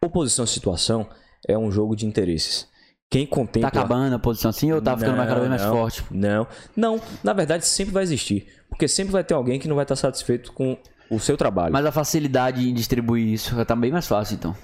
oposição 0.05 0.45
à 0.45 0.47
situação 0.47 1.09
é 1.47 1.57
um 1.59 1.71
jogo 1.73 1.97
de 1.97 2.07
interesses. 2.07 2.69
Quem 3.11 3.27
Tá 3.27 3.35
contempla... 3.35 3.69
acabando 3.69 4.13
a 4.13 4.17
oposição 4.17 4.51
assim 4.51 4.71
ou 4.71 4.81
tá 4.83 4.97
ficando 4.97 5.17
mais 5.17 5.29
cada 5.29 5.41
vez 5.41 5.51
mais 5.51 5.63
não, 5.63 5.73
forte? 5.73 6.05
Não, 6.11 6.47
não. 6.77 7.01
Na 7.25 7.33
verdade, 7.33 7.67
sempre 7.67 7.93
vai 7.95 8.03
existir. 8.03 8.47
Porque 8.69 8.87
sempre 8.87 9.13
vai 9.13 9.25
ter 9.25 9.35
alguém 9.35 9.59
que 9.59 9.67
não 9.67 9.75
vai 9.75 9.85
estar 9.85 9.97
satisfeito 9.97 10.53
com 10.53 10.77
o 11.11 11.19
seu 11.19 11.37
trabalho. 11.37 11.73
Mas 11.73 11.87
a 11.87 11.91
facilidade 11.91 12.69
em 12.69 12.75
distribuir 12.75 13.27
isso 13.27 13.65
tá 13.65 13.75
bem 13.75 13.91
mais 13.91 14.07
fácil, 14.07 14.35
então. 14.35 14.55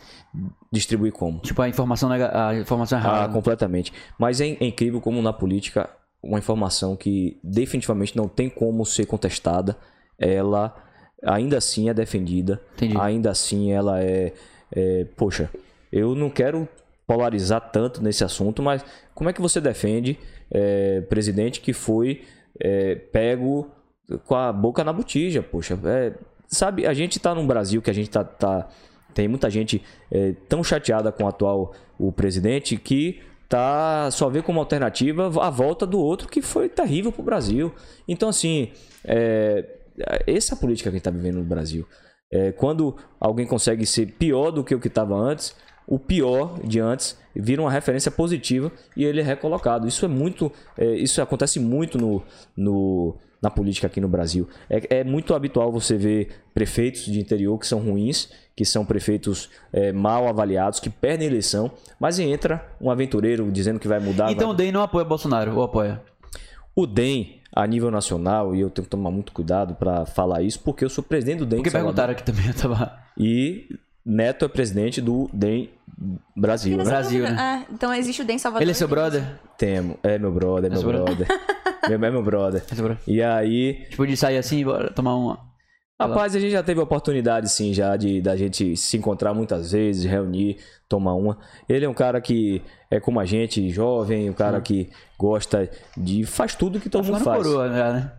Distribuir 0.71 1.13
como? 1.13 1.39
Tipo, 1.41 1.63
a 1.63 1.69
informação, 1.69 2.11
a 2.13 2.55
informação 2.55 2.99
Ah, 2.99 3.01
errada. 3.01 3.33
completamente. 3.33 3.93
Mas 4.19 4.41
é, 4.41 4.47
é 4.49 4.65
incrível 4.67 5.01
como 5.01 5.23
na 5.23 5.33
política 5.33 5.89
uma 6.25 6.39
informação 6.39 6.97
que 6.97 7.39
definitivamente 7.43 8.17
não 8.17 8.27
tem 8.27 8.49
como 8.49 8.85
ser 8.85 9.07
contestada, 9.07 9.77
ela 10.19 10.75
ainda 11.23 11.59
assim 11.59 11.89
é 11.89 11.95
defendida, 11.95 12.61
Entendi. 12.75 12.97
ainda 12.99 13.31
assim 13.31 13.73
ela 13.73 14.03
é, 14.03 14.33
é, 14.73 15.07
poxa, 15.17 15.51
eu 15.93 16.15
não 16.15 16.31
quero 16.31 16.69
polarizar 17.07 17.71
tanto 17.71 18.03
nesse 18.03 18.25
assunto, 18.25 18.63
mas 18.63 18.85
como 19.15 19.31
é 19.31 19.33
que 19.33 19.41
você 19.41 19.61
defende 19.61 20.19
é, 20.51 21.03
presidente 21.03 21.61
que 21.61 21.73
foi 21.73 22.23
é, 22.61 22.95
pego 22.95 23.71
com 24.27 24.35
a 24.35 24.53
boca 24.53 24.83
na 24.85 24.93
botija, 24.93 25.43
poxa, 25.43 25.79
é, 25.85 26.13
sabe, 26.47 26.87
a 26.87 26.95
gente 26.95 27.19
tá 27.19 27.35
num 27.35 27.47
Brasil 27.47 27.81
que 27.83 27.91
a 27.91 27.95
gente 27.95 28.11
tá, 28.11 28.25
tá 28.25 28.69
tem 29.13 29.29
muita 29.29 29.49
gente 29.49 29.83
é, 30.11 30.33
tão 30.49 30.65
chateada 30.65 31.13
com 31.13 31.25
o 31.25 31.29
atual 31.29 31.73
o 31.99 32.11
presidente 32.11 32.77
que 32.77 33.21
tá 33.49 34.11
só 34.11 34.29
vê 34.29 34.43
como 34.43 34.61
alternativa 34.61 35.27
a 35.43 35.51
volta 35.51 35.87
do 35.87 35.99
outro 35.99 36.29
que 36.29 36.41
foi 36.43 36.69
terrível 36.69 37.13
pro 37.13 37.23
Brasil. 37.23 37.73
Então 38.09 38.29
assim, 38.29 38.71
é, 39.05 39.65
essa 40.27 40.55
é 40.55 40.57
a 40.57 40.61
política 40.61 40.91
que 40.91 40.97
a 40.97 40.99
gente 40.99 41.05
tá 41.05 41.11
vivendo 41.11 41.37
no 41.37 41.45
Brasil. 41.45 41.87
É, 42.33 42.53
quando 42.53 42.97
alguém 43.21 43.47
consegue 43.47 43.87
ser 43.87 44.07
pior 44.13 44.51
do 44.51 44.65
que 44.65 44.75
o 44.75 44.81
que 44.81 44.89
estava 44.89 45.15
antes, 45.15 45.55
o 45.87 45.99
pior 45.99 46.59
de 46.65 46.81
antes 46.81 47.17
vira 47.37 47.61
uma 47.61 47.71
referência 47.71 48.11
positiva 48.11 48.73
e 48.97 49.05
ele 49.05 49.21
é 49.21 49.25
recolocado. 49.25 49.87
Isso 49.87 50.05
é 50.05 50.09
muito, 50.09 50.51
é, 50.79 50.87
isso 50.97 51.21
acontece 51.21 51.61
muito 51.61 51.99
no, 51.99 52.23
no- 52.57 53.17
na 53.43 53.51
política 53.51 53.87
aqui 53.87 54.01
no 54.01 54.09
Brasil. 54.09 54.49
É, 54.71 55.01
é 55.01 55.05
muito 55.05 55.35
habitual 55.35 55.71
você 55.71 55.97
ver 55.99 56.31
prefeitos 56.55 57.05
de 57.05 57.21
interior 57.21 57.59
que 57.59 57.67
são 57.67 57.79
ruins, 57.81 58.31
que 58.57 58.65
são 58.65 58.85
prefeitos 58.85 59.51
é, 59.73 59.93
mal 59.93 60.29
avaliados, 60.29 60.79
que 60.81 60.89
perdem 60.89 61.27
eleição, 61.27 61.71
mas 61.99 62.19
entra 62.19 62.65
um 62.81 62.91
aventureiro 62.91 63.51
dizendo 63.51 63.81
que 63.81 63.89
vai 63.89 63.99
mudar. 64.01 64.31
Então 64.31 64.49
vai- 64.49 64.55
o 64.55 64.57
DEM 64.57 64.73
não 64.73 64.83
apoia 64.83 65.05
Bolsonaro, 65.05 65.57
ou 65.57 65.63
apoia? 65.63 66.01
o 66.77 66.87
DEM 66.87 67.41
a 67.55 67.67
nível 67.67 67.91
nacional 67.91 68.55
e 68.55 68.61
eu 68.61 68.69
tenho 68.69 68.85
que 68.85 68.91
tomar 68.91 69.11
muito 69.11 69.33
cuidado 69.33 69.75
para 69.77 70.05
falar 70.07 70.43
isso 70.43 70.59
porque 70.61 70.85
eu 70.85 70.89
sou 70.91 71.05
presidente 71.05 71.39
do 71.39 71.47
DEM. 71.47 71.59
Porque 71.59 71.71
de 71.71 71.77
perguntaram 71.77 72.13
aqui 72.13 72.23
também, 72.25 72.47
eu 72.49 72.55
tava... 72.55 72.99
E 73.17 73.69
Neto 74.05 74.45
é 74.45 74.49
presidente 74.49 75.01
do 75.01 75.31
DEM 75.33 75.71
Brasil, 76.37 76.77
né? 76.77 76.85
Brasil, 76.85 77.23
né? 77.23 77.37
Ah, 77.39 77.65
então 77.73 77.95
existe 77.95 78.23
o 78.23 78.25
DEM 78.25 78.39
Salvador. 78.39 78.63
Ele 78.63 78.73
é 78.73 78.75
seu 78.75 78.89
e 78.89 78.91
brother? 78.91 79.25
Temo. 79.57 79.97
É 80.03 80.19
meu 80.19 80.33
brother, 80.33 80.67
é 80.67 80.75
meu 80.75 80.81
seu 80.81 80.89
brother? 80.91 81.17
brother. 81.27 81.29
meu, 81.89 81.95
é 82.09 82.11
meu 82.11 82.23
brother. 82.23 82.63
É 82.71 82.75
seu 82.75 82.85
brother? 82.85 83.03
E 83.07 83.23
aí, 83.23 83.87
Tipo, 83.89 84.05
de 84.07 84.17
sair 84.17 84.37
assim, 84.39 84.65
bora 84.65 84.91
tomar 84.91 85.15
uma... 85.15 85.39
rapaz, 86.01 86.35
a 86.35 86.41
gente 86.41 86.53
já 86.53 86.63
teve 86.63 86.81
a 86.81 86.83
oportunidade, 86.83 87.49
sim, 87.49 87.73
já 87.73 87.97
de 87.97 88.21
da 88.21 88.37
gente 88.37 88.77
se 88.77 88.97
encontrar 88.97 89.33
muitas 89.35 89.73
vezes, 89.73 90.05
reunir, 90.05 90.59
tomar 90.89 91.15
uma. 91.15 91.39
Ele 91.69 91.85
é 91.85 91.89
um 91.89 91.95
cara 91.95 92.21
que 92.21 92.63
é 92.91 92.99
como 93.01 93.21
a 93.21 93.25
gente, 93.25 93.69
jovem, 93.71 94.29
um 94.31 94.33
cara 94.35 94.61
que 94.61 94.89
gosta 95.19 95.71
de. 95.97 96.25
faz 96.25 96.55
tudo 96.55 96.81
que 96.81 96.89
todo 96.91 97.05
Tá 97.07 97.13
mundo 97.13 97.23
faz. 97.25 97.43
coroa, 97.43 97.69
né? 97.69 98.13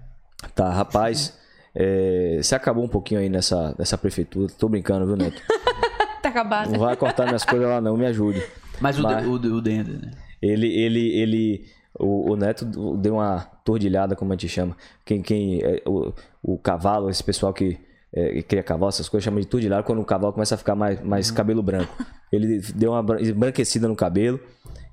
Tá, 0.53 0.69
rapaz. 0.71 1.37
É, 1.77 2.39
você 2.41 2.55
acabou 2.55 2.83
um 2.83 2.87
pouquinho 2.87 3.19
aí 3.19 3.27
nessa, 3.29 3.75
nessa 3.77 3.97
prefeitura. 3.97 4.51
Tô 4.57 4.69
brincando, 4.69 5.05
viu, 5.05 5.15
Neto? 5.17 5.41
Tá 6.21 6.29
acabado. 6.29 6.71
Não 6.71 6.79
vai 6.79 6.95
cortar 6.95 7.25
minhas 7.27 7.43
coisas 7.45 7.67
lá, 7.69 7.79
não, 7.79 7.95
me 7.95 8.07
ajude. 8.07 8.41
Mas 8.81 8.97
o, 8.97 9.03
Mas- 9.03 9.27
o, 9.27 9.33
o 9.33 9.61
DEM, 9.61 9.83
né? 9.83 10.11
Ele, 10.41 10.67
ele, 10.67 11.07
ele, 11.19 11.65
o, 11.99 12.31
o 12.31 12.35
Neto 12.35 12.65
deu 12.97 13.15
uma 13.15 13.39
tordilhada, 13.63 14.15
como 14.15 14.31
a 14.31 14.35
gente 14.35 14.49
chama. 14.49 14.75
Quem, 15.05 15.21
quem, 15.21 15.61
é, 15.63 15.81
o, 15.85 16.13
o 16.43 16.57
cavalo, 16.57 17.09
esse 17.09 17.23
pessoal 17.23 17.53
que 17.53 17.79
é, 18.13 18.41
cria 18.41 18.63
cavalo, 18.63 18.89
essas 18.89 19.09
coisas, 19.09 19.23
chama 19.23 19.41
de 19.41 19.47
tordilhada 19.47 19.83
quando 19.83 20.01
o 20.01 20.05
cavalo 20.05 20.33
começa 20.33 20.55
a 20.55 20.57
ficar 20.57 20.75
mais, 20.75 21.01
mais 21.01 21.31
cabelo 21.31 21.63
branco. 21.63 21.93
Ele 22.31 22.59
deu 22.75 22.91
uma 22.91 23.03
bran- 23.03 23.21
embranquecida 23.21 23.87
no 23.87 23.95
cabelo, 23.95 24.39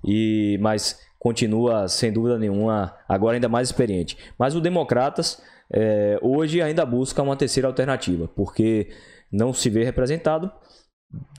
e 0.05 0.59
mas 0.61 0.99
continua, 1.19 1.87
sem 1.87 2.13
dúvida 2.13 2.39
nenhuma, 2.39 2.95
agora 3.09 3.37
ainda 3.37 3.49
mais 3.49 3.69
experiente. 3.69 4.19
Mas 4.39 4.57
o 4.57 4.61
Democratas, 4.61 5.41
é, 5.73 6.19
hoje, 6.21 6.61
ainda 6.61 6.85
busca 6.85 7.23
uma 7.23 7.37
terceira 7.37 7.69
alternativa, 7.69 8.29
porque 8.29 8.91
não 9.31 9.53
se 9.53 9.71
vê 9.71 9.85
representado 9.85 10.51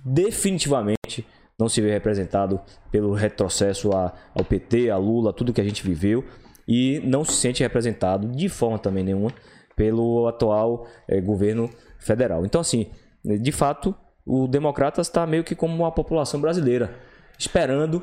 definitivamente 0.06 1.26
não 1.60 1.70
se 1.70 1.80
vê 1.82 1.92
representado 1.92 2.60
pelo 2.92 3.14
retrocesso 3.14 3.92
a- 3.96 4.14
ao 4.36 4.44
PT, 4.44 4.90
a 4.90 4.98
Lula, 4.98 5.32
tudo 5.34 5.54
que 5.54 5.62
a 5.62 5.64
gente 5.64 5.84
viveu, 5.84 6.24
e 6.68 7.00
não 7.04 7.24
se 7.24 7.34
sente 7.34 7.62
representado 7.64 8.28
de 8.28 8.50
forma 8.50 8.80
também 8.80 9.04
nenhuma 9.04 9.32
pelo 9.76 10.28
atual 10.28 10.88
eh, 11.08 11.20
governo 11.20 11.70
federal. 12.00 12.46
Então, 12.46 12.62
assim, 12.62 12.88
de 13.24 13.52
fato, 13.52 13.94
o 14.26 14.48
Democratas 14.48 15.08
está 15.08 15.26
meio 15.28 15.44
que 15.44 15.56
como 15.56 15.86
a 15.86 15.92
população 15.92 16.40
brasileira, 16.40 16.96
esperando 17.38 18.02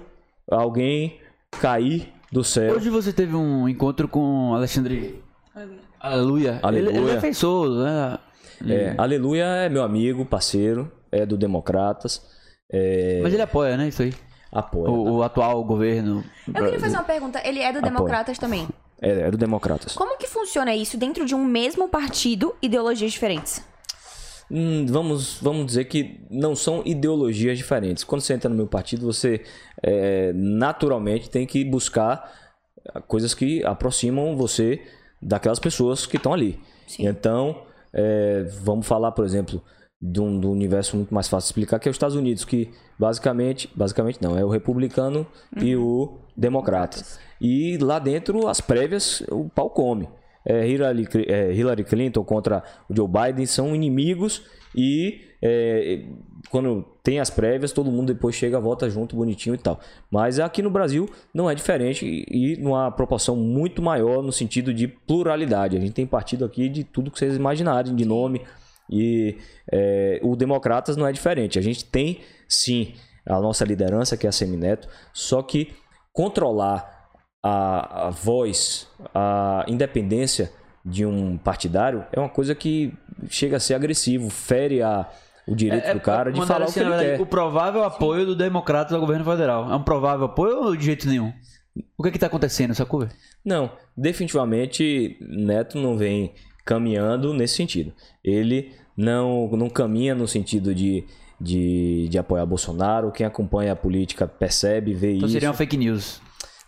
alguém 0.50 1.18
cair 1.60 2.12
do 2.30 2.44
céu. 2.44 2.74
Hoje 2.74 2.90
você 2.90 3.12
teve 3.12 3.34
um 3.34 3.68
encontro 3.68 4.06
com 4.08 4.54
Alexandre 4.54 5.22
Aleluia. 5.98 6.58
Aleluia. 6.62 6.90
Ele, 6.90 6.98
ele 6.98 7.10
é 7.10 7.14
defensor, 7.14 7.68
né? 7.84 8.18
É, 8.68 8.94
Aleluia 8.98 9.44
é 9.44 9.68
meu 9.68 9.82
amigo, 9.82 10.24
parceiro, 10.24 10.90
é 11.10 11.24
do 11.26 11.36
Democratas, 11.36 12.22
é, 12.72 13.20
Mas 13.22 13.32
ele 13.32 13.42
apoia, 13.42 13.76
né? 13.76 13.88
Isso 13.88 14.02
aí. 14.02 14.14
apoia. 14.52 14.90
O, 14.90 15.16
o 15.16 15.22
atual 15.22 15.62
governo. 15.64 16.24
Eu 16.46 16.54
queria 16.54 16.80
fazer 16.80 16.96
uma 16.96 17.04
pergunta. 17.04 17.40
Ele 17.44 17.60
é 17.60 17.72
do 17.72 17.78
Apoio. 17.78 17.92
Democratas 17.92 18.38
também. 18.38 18.68
É, 19.00 19.22
é 19.22 19.30
do 19.30 19.36
Democratas. 19.36 19.94
Como 19.94 20.16
que 20.16 20.26
funciona 20.26 20.74
isso 20.74 20.96
dentro 20.96 21.24
de 21.24 21.34
um 21.34 21.44
mesmo 21.44 21.88
partido, 21.88 22.54
ideologias 22.62 23.12
diferentes? 23.12 23.62
Hum, 24.50 24.84
vamos, 24.88 25.38
vamos 25.40 25.66
dizer 25.66 25.84
que 25.84 26.20
não 26.28 26.56
são 26.56 26.82
ideologias 26.84 27.56
diferentes. 27.56 28.04
Quando 28.04 28.20
você 28.20 28.34
entra 28.34 28.48
no 28.48 28.56
meu 28.56 28.66
partido, 28.66 29.06
você 29.06 29.44
é, 29.82 30.32
naturalmente 30.34 31.30
tem 31.30 31.46
que 31.46 31.64
buscar 31.64 32.32
coisas 33.06 33.34
que 33.34 33.64
aproximam 33.64 34.36
você 34.36 34.82
daquelas 35.22 35.58
pessoas 35.58 36.06
que 36.06 36.16
estão 36.16 36.32
ali. 36.32 36.58
Sim. 36.86 37.06
Então, 37.06 37.62
é, 37.92 38.44
vamos 38.62 38.86
falar, 38.86 39.12
por 39.12 39.24
exemplo, 39.24 39.62
de 40.00 40.20
um, 40.20 40.38
do 40.40 40.50
universo 40.50 40.96
muito 40.96 41.12
mais 41.12 41.28
fácil 41.28 41.46
de 41.46 41.50
explicar, 41.50 41.78
que 41.78 41.88
é 41.88 41.90
os 41.90 41.94
Estados 41.94 42.16
Unidos, 42.16 42.44
que 42.44 42.70
basicamente, 42.98 43.68
basicamente 43.74 44.20
não, 44.22 44.36
é 44.38 44.44
o 44.44 44.48
republicano 44.48 45.26
e 45.60 45.76
o 45.76 46.18
democrata. 46.36 47.04
E 47.40 47.76
lá 47.78 47.98
dentro, 47.98 48.48
as 48.48 48.60
prévias, 48.60 49.22
o 49.30 49.48
pau 49.48 49.68
come. 49.68 50.08
É, 50.44 50.66
Hillary, 50.66 51.06
é, 51.26 51.52
Hillary 51.52 51.84
Clinton 51.84 52.24
contra 52.24 52.62
o 52.88 52.96
Joe 52.96 53.06
Biden 53.06 53.44
são 53.44 53.74
inimigos 53.74 54.42
e 54.74 55.20
é, 55.42 56.02
quando 56.48 56.84
tem 57.02 57.20
as 57.20 57.28
prévias, 57.28 57.72
todo 57.72 57.90
mundo 57.90 58.12
depois 58.12 58.34
chega, 58.34 58.58
vota 58.58 58.88
junto, 58.88 59.16
bonitinho 59.16 59.54
e 59.54 59.58
tal. 59.58 59.80
Mas 60.10 60.38
aqui 60.38 60.62
no 60.62 60.70
Brasil 60.70 61.08
não 61.32 61.50
é 61.50 61.54
diferente 61.54 62.06
e, 62.06 62.54
e 62.54 62.56
numa 62.56 62.90
proporção 62.90 63.36
muito 63.36 63.82
maior 63.82 64.22
no 64.22 64.32
sentido 64.32 64.72
de 64.72 64.88
pluralidade. 64.88 65.76
A 65.76 65.80
gente 65.80 65.92
tem 65.92 66.06
partido 66.06 66.44
aqui 66.44 66.68
de 66.68 66.84
tudo 66.84 67.10
que 67.10 67.18
vocês 67.18 67.36
imaginarem, 67.36 67.94
de 67.94 68.04
nome. 68.04 68.42
E 68.90 69.38
é, 69.70 70.20
o 70.22 70.34
Democratas 70.34 70.96
não 70.96 71.06
é 71.06 71.12
diferente. 71.12 71.58
A 71.58 71.62
gente 71.62 71.84
tem 71.84 72.20
sim 72.48 72.94
a 73.26 73.40
nossa 73.40 73.64
liderança, 73.64 74.16
que 74.16 74.26
é 74.26 74.28
a 74.28 74.32
Semineto, 74.32 74.88
só 75.12 75.42
que 75.42 75.72
controlar 76.12 77.08
a, 77.42 78.08
a 78.08 78.10
voz, 78.10 78.88
a 79.14 79.64
independência 79.68 80.52
de 80.84 81.04
um 81.04 81.36
partidário 81.36 82.04
é 82.12 82.18
uma 82.18 82.28
coisa 82.28 82.54
que 82.54 82.92
chega 83.28 83.58
a 83.58 83.60
ser 83.60 83.74
agressivo, 83.74 84.30
fere 84.30 84.82
a, 84.82 85.08
o 85.46 85.54
direito 85.54 85.92
do 85.92 86.00
cara 86.00 86.32
de 86.32 86.38
Mandaram 86.38 86.46
falar 86.46 86.66
o 86.66 86.68
assim, 86.68 86.74
que 86.74 86.80
ele 86.80 86.88
verdade, 86.90 87.16
quer. 87.18 87.22
O 87.22 87.26
provável 87.26 87.84
apoio 87.84 88.26
do 88.26 88.34
Democrata 88.34 88.94
ao 88.94 89.00
governo 89.00 89.24
federal. 89.24 89.70
É 89.70 89.76
um 89.76 89.82
provável 89.82 90.26
apoio 90.26 90.64
ou 90.64 90.76
de 90.76 90.84
jeito 90.84 91.08
nenhum? 91.08 91.32
O 91.96 92.02
que 92.02 92.08
é 92.08 92.12
que 92.12 92.18
tá 92.18 92.26
acontecendo, 92.26 92.74
sacou? 92.74 93.06
Não, 93.44 93.70
definitivamente 93.96 95.16
Neto 95.20 95.78
não 95.78 95.96
vem 95.96 96.34
caminhando 96.64 97.32
nesse 97.32 97.56
sentido. 97.56 97.92
Ele 98.24 98.72
não, 99.00 99.48
não 99.52 99.68
caminha 99.70 100.14
no 100.14 100.26
sentido 100.28 100.74
de, 100.74 101.04
de, 101.40 102.08
de 102.08 102.18
apoiar 102.18 102.44
Bolsonaro. 102.46 103.10
Quem 103.10 103.24
acompanha 103.26 103.72
a 103.72 103.76
política 103.76 104.26
percebe, 104.26 104.92
vê 104.92 105.14
Então 105.14 105.26
isso. 105.26 105.32
seria 105.32 105.48
uma 105.48 105.54
fake 105.54 105.76
news. 105.76 106.20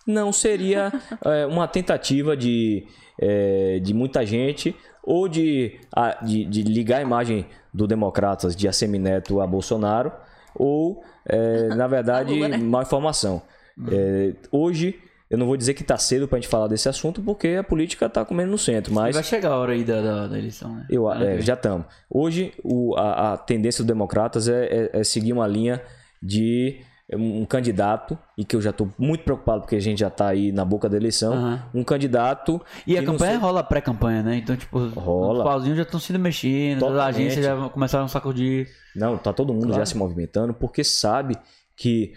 Não 0.07 0.33
seria 0.33 0.93
é, 1.25 1.47
uma 1.51 1.69
tentativa 1.69 2.37
de, 2.37 2.87
é, 3.21 3.79
de 3.81 3.93
muita 3.95 4.25
gente 4.25 4.75
ou 5.05 5.29
de, 5.29 5.79
a- 5.95 6.19
de, 6.25 6.45
de 6.45 6.63
ligar 6.63 6.99
a 6.99 7.03
imagem 7.03 7.45
do 7.73 7.87
Democratas 7.87 8.55
de 8.57 8.67
Assemineto 8.69 9.41
a 9.41 9.47
Bolsonaro 9.47 10.13
ou, 10.55 11.03
é, 11.27 11.69
na 11.75 11.87
verdade, 11.89 12.33
Lula, 12.35 12.49
né? 12.49 12.57
má 12.57 12.83
informação. 12.83 13.43
É, 13.91 14.35
hoje, 14.51 14.99
eu 15.33 15.39
não 15.39 15.47
vou 15.47 15.57
dizer 15.57 15.75
que 15.75 15.83
está 15.83 15.97
cedo 15.97 16.29
para 16.29 16.37
a 16.37 16.41
gente 16.41 16.49
falar 16.51 16.69
desse 16.69 16.89
assunto 16.89 17.21
porque 17.23 17.49
a 17.59 17.65
política 17.65 18.07
está 18.07 18.25
comendo 18.25 18.51
no 18.53 18.59
centro, 18.59 18.93
mas 18.95 19.15
vai 19.15 19.25
chegar 19.25 19.51
a 19.53 19.57
hora 19.57 19.73
aí 19.73 19.83
da, 19.83 20.01
da, 20.01 20.27
da 20.29 20.39
eleição, 20.39 20.75
né? 20.77 20.87
eu, 20.91 21.11
é, 21.11 21.41
já 21.41 21.55
estamos. 21.55 21.87
Hoje, 22.09 22.53
o- 22.63 22.95
a, 22.97 23.33
a 23.33 23.37
tendência 23.39 23.83
do 23.83 23.89
Democratas 23.89 24.47
é, 24.47 24.65
é- 24.67 25.01
é 25.01 25.05
seguir 25.05 25.33
uma 25.33 25.47
linha 25.49 25.83
de 26.23 26.81
um 27.15 27.45
candidato, 27.45 28.17
e 28.39 28.45
que 28.45 28.57
eu 28.57 28.63
já 28.63 28.71
estou 28.71 28.89
muito 28.99 29.23
preocupado 29.23 29.61
porque 29.63 29.77
a 29.77 29.81
gente 29.81 29.99
já 29.99 30.09
está 30.09 30.29
aí 30.29 30.51
na 30.51 30.65
boca 30.65 30.89
da 30.89 30.97
eleição, 30.97 31.35
Aham. 31.35 31.63
um 31.75 31.85
candidato. 31.85 32.59
E 32.87 32.97
a 32.97 33.03
campanha 33.05 33.33
sei- 33.33 33.41
rola 33.41 33.63
pré-campanha, 33.63 34.23
né? 34.23 34.37
Então, 34.37 34.57
tipo, 34.57 34.79
Rola. 34.89 35.39
os 35.41 35.45
pauzinhos 35.45 35.77
já 35.77 35.83
estão 35.83 36.01
sendo 36.01 36.19
mexendo, 36.19 36.77
as 36.77 36.91
Totalmente. 36.91 37.17
agências 37.17 37.45
já 37.45 37.69
começaram 37.69 38.07
a 38.07 38.09
sacudir. 38.09 38.67
Não, 38.97 39.19
tá 39.19 39.31
todo 39.31 39.53
mundo 39.53 39.67
Claro. 39.67 39.81
já 39.81 39.85
se 39.87 39.95
movimentando 39.97 40.55
porque 40.55 40.83
sabe 40.83 41.37
que 41.77 42.15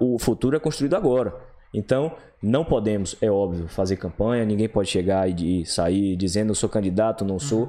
o 0.00 0.18
futuro 0.18 0.56
é 0.56 0.60
construído 0.60 0.94
agora. 0.96 1.34
Então, 1.76 2.12
não 2.42 2.64
podemos, 2.64 3.14
é 3.20 3.30
óbvio, 3.30 3.68
fazer 3.68 3.96
campanha, 3.96 4.44
ninguém 4.44 4.68
pode 4.68 4.88
chegar 4.88 5.28
e 5.28 5.32
de- 5.34 5.64
sair 5.66 6.16
dizendo 6.16 6.50
eu 6.50 6.54
sou 6.54 6.68
candidato, 6.68 7.24
não 7.24 7.38
sou. 7.38 7.68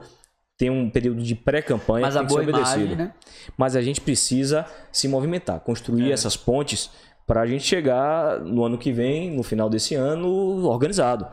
Tem 0.58 0.70
um 0.72 0.90
período 0.90 1.22
de 1.22 1.36
pré-campanha 1.36 2.06
Mas 2.08 2.14
que 2.16 2.18
a 2.18 2.22
tem 2.22 2.28
que 2.28 2.34
boa 2.34 2.44
ser 2.44 2.50
obedecido. 2.50 2.86
imagem, 2.94 2.96
né? 3.06 3.14
Mas 3.58 3.76
a 3.76 3.82
gente 3.82 4.02
precisa 4.02 4.66
se 4.92 5.08
movimentar, 5.08 5.60
construir 5.60 6.12
essas 6.12 6.36
pontes 6.38 6.90
para 7.28 7.42
a 7.42 7.46
gente 7.46 7.64
chegar 7.66 8.40
no 8.40 8.64
ano 8.64 8.78
que 8.78 8.92
vem, 8.92 9.30
no 9.30 9.44
final 9.44 9.70
desse 9.70 9.94
ano, 9.94 10.66
organizado. 10.66 11.28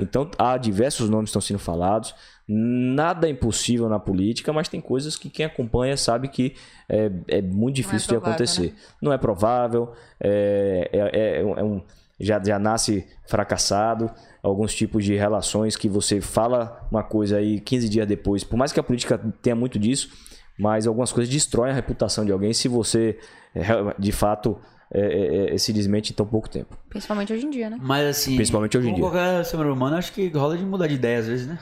Então, 0.00 0.30
há 0.38 0.56
diversos 0.56 1.10
nomes 1.10 1.24
que 1.26 1.30
estão 1.30 1.42
sendo 1.42 1.58
falados. 1.58 2.14
Nada 2.48 3.26
é 3.28 3.30
impossível 3.30 3.88
na 3.88 3.98
política, 3.98 4.52
mas 4.52 4.68
tem 4.68 4.80
coisas 4.80 5.16
que 5.16 5.28
quem 5.28 5.44
acompanha 5.44 5.96
sabe 5.96 6.28
que 6.28 6.54
é, 6.88 7.10
é 7.28 7.42
muito 7.42 7.76
difícil 7.76 8.08
de 8.08 8.14
provável, 8.14 8.30
acontecer. 8.32 8.74
Não 9.02 9.12
é 9.12 9.18
provável, 9.18 9.92
é, 10.20 10.88
é- 10.92 11.40
é 11.40 11.44
um- 11.44 11.58
é 11.58 11.62
um- 11.64 11.82
já, 12.20 12.40
já 12.42 12.58
nasce 12.58 13.06
fracassado. 13.26 14.10
Alguns 14.42 14.74
tipos 14.74 15.04
de 15.04 15.14
relações 15.14 15.76
que 15.76 15.88
você 15.88 16.20
fala 16.20 16.86
uma 16.90 17.02
coisa 17.02 17.38
aí 17.38 17.60
15 17.60 17.88
dias 17.88 18.06
depois, 18.06 18.44
por 18.44 18.56
mais 18.56 18.72
que 18.72 18.80
a 18.80 18.82
política 18.82 19.18
tenha 19.42 19.56
muito 19.56 19.78
disso, 19.78 20.10
mas 20.58 20.86
algumas 20.86 21.12
coisas 21.12 21.32
destroem 21.32 21.72
a 21.72 21.74
reputação 21.74 22.24
de 22.24 22.32
alguém 22.32 22.52
se 22.52 22.68
você 22.68 23.18
é, 23.54 23.62
de 23.98 24.12
fato 24.12 24.58
é, 24.92 25.00
é, 25.00 25.54
é, 25.54 25.58
se 25.58 25.72
desmente 25.72 26.12
em 26.12 26.14
tão 26.14 26.26
pouco 26.26 26.48
tempo. 26.48 26.76
Principalmente 26.88 27.32
hoje 27.32 27.46
em 27.46 27.50
dia, 27.50 27.70
né? 27.70 27.78
Mas 27.80 28.06
assim. 28.06 28.34
Principalmente 28.34 28.76
hoje 28.76 28.88
em 28.88 28.92
como 28.92 29.10
dia. 29.10 29.10
qualquer 29.10 29.44
ser 29.44 29.56
humano, 29.56 29.96
acho 29.96 30.12
que 30.12 30.28
rola 30.28 30.56
de 30.56 30.64
mudar 30.64 30.86
de 30.86 30.94
ideia 30.94 31.18
às 31.18 31.26
vezes, 31.26 31.46
né? 31.46 31.58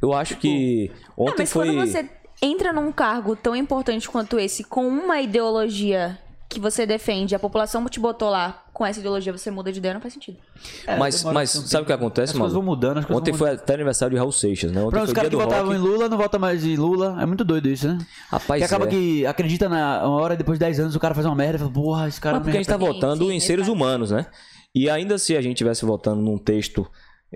Eu 0.00 0.12
acho 0.12 0.36
que 0.36 0.90
Não, 1.16 1.26
ontem 1.26 1.42
mas 1.42 1.52
foi. 1.52 1.66
quando 1.66 1.86
você 1.86 2.08
entra 2.40 2.72
num 2.72 2.92
cargo 2.92 3.34
tão 3.34 3.56
importante 3.56 4.08
quanto 4.08 4.38
esse, 4.38 4.64
com 4.64 4.86
uma 4.86 5.20
ideologia 5.20 6.18
que 6.48 6.60
você 6.60 6.86
defende, 6.86 7.34
a 7.34 7.38
população 7.38 7.84
te 7.86 7.98
botou 7.98 8.30
lá 8.30 8.64
com 8.72 8.84
essa 8.86 9.00
ideologia, 9.00 9.32
você 9.32 9.50
muda 9.50 9.72
de 9.72 9.78
ideia, 9.78 9.94
não 9.94 10.00
faz 10.00 10.14
sentido. 10.14 10.38
É, 10.86 10.96
Mas, 10.96 11.24
mas 11.24 11.56
um 11.56 11.62
sabe 11.66 11.82
o 11.84 11.86
que 11.86 11.92
acontece, 11.92 12.32
As 12.32 12.38
coisas 12.38 12.52
mano? 12.54 12.64
vão 12.64 12.74
mudando, 12.74 12.98
as 12.98 13.04
coisas 13.04 13.20
Ontem 13.20 13.32
vão 13.32 13.38
foi 13.38 13.50
até 13.50 13.74
aniversário 13.74 14.14
de 14.14 14.18
Raul 14.18 14.30
Seixas, 14.32 14.70
né? 14.70 14.80
Ontem 14.80 14.90
Pra 14.90 15.02
os 15.02 15.12
caras 15.12 15.30
que 15.30 15.36
votavam 15.36 15.74
em 15.74 15.78
Lula, 15.78 16.08
não 16.08 16.16
votam 16.16 16.38
mais 16.38 16.64
em 16.64 16.76
Lula. 16.76 17.16
É 17.20 17.26
muito 17.26 17.44
doido 17.44 17.68
isso, 17.68 17.88
né? 17.88 17.98
Rapaz, 18.30 18.60
que 18.60 18.64
acaba 18.64 18.84
é. 18.84 18.88
que 18.88 19.26
acredita 19.26 19.68
na 19.68 20.06
uma 20.06 20.20
hora 20.20 20.34
e 20.34 20.36
depois 20.36 20.58
de 20.58 20.64
10 20.64 20.80
anos 20.80 20.94
o 20.96 21.00
cara 21.00 21.14
faz 21.14 21.26
uma 21.26 21.34
merda 21.34 21.56
e 21.56 21.58
fala, 21.58 21.70
porra, 21.72 22.08
esse 22.08 22.20
cara 22.20 22.36
Mas 22.36 22.44
porque 22.44 22.56
a 22.56 22.60
gente 22.60 22.68
tá 22.68 22.78
Sim, 22.78 22.84
votando 22.92 23.26
sim, 23.26 23.32
em 23.32 23.40
seres 23.40 23.66
humanos, 23.68 24.10
né? 24.10 24.26
E 24.74 24.88
ainda 24.90 25.16
se 25.18 25.36
a 25.36 25.40
gente 25.40 25.54
estivesse 25.54 25.84
votando 25.84 26.20
num 26.20 26.36
texto 26.38 26.86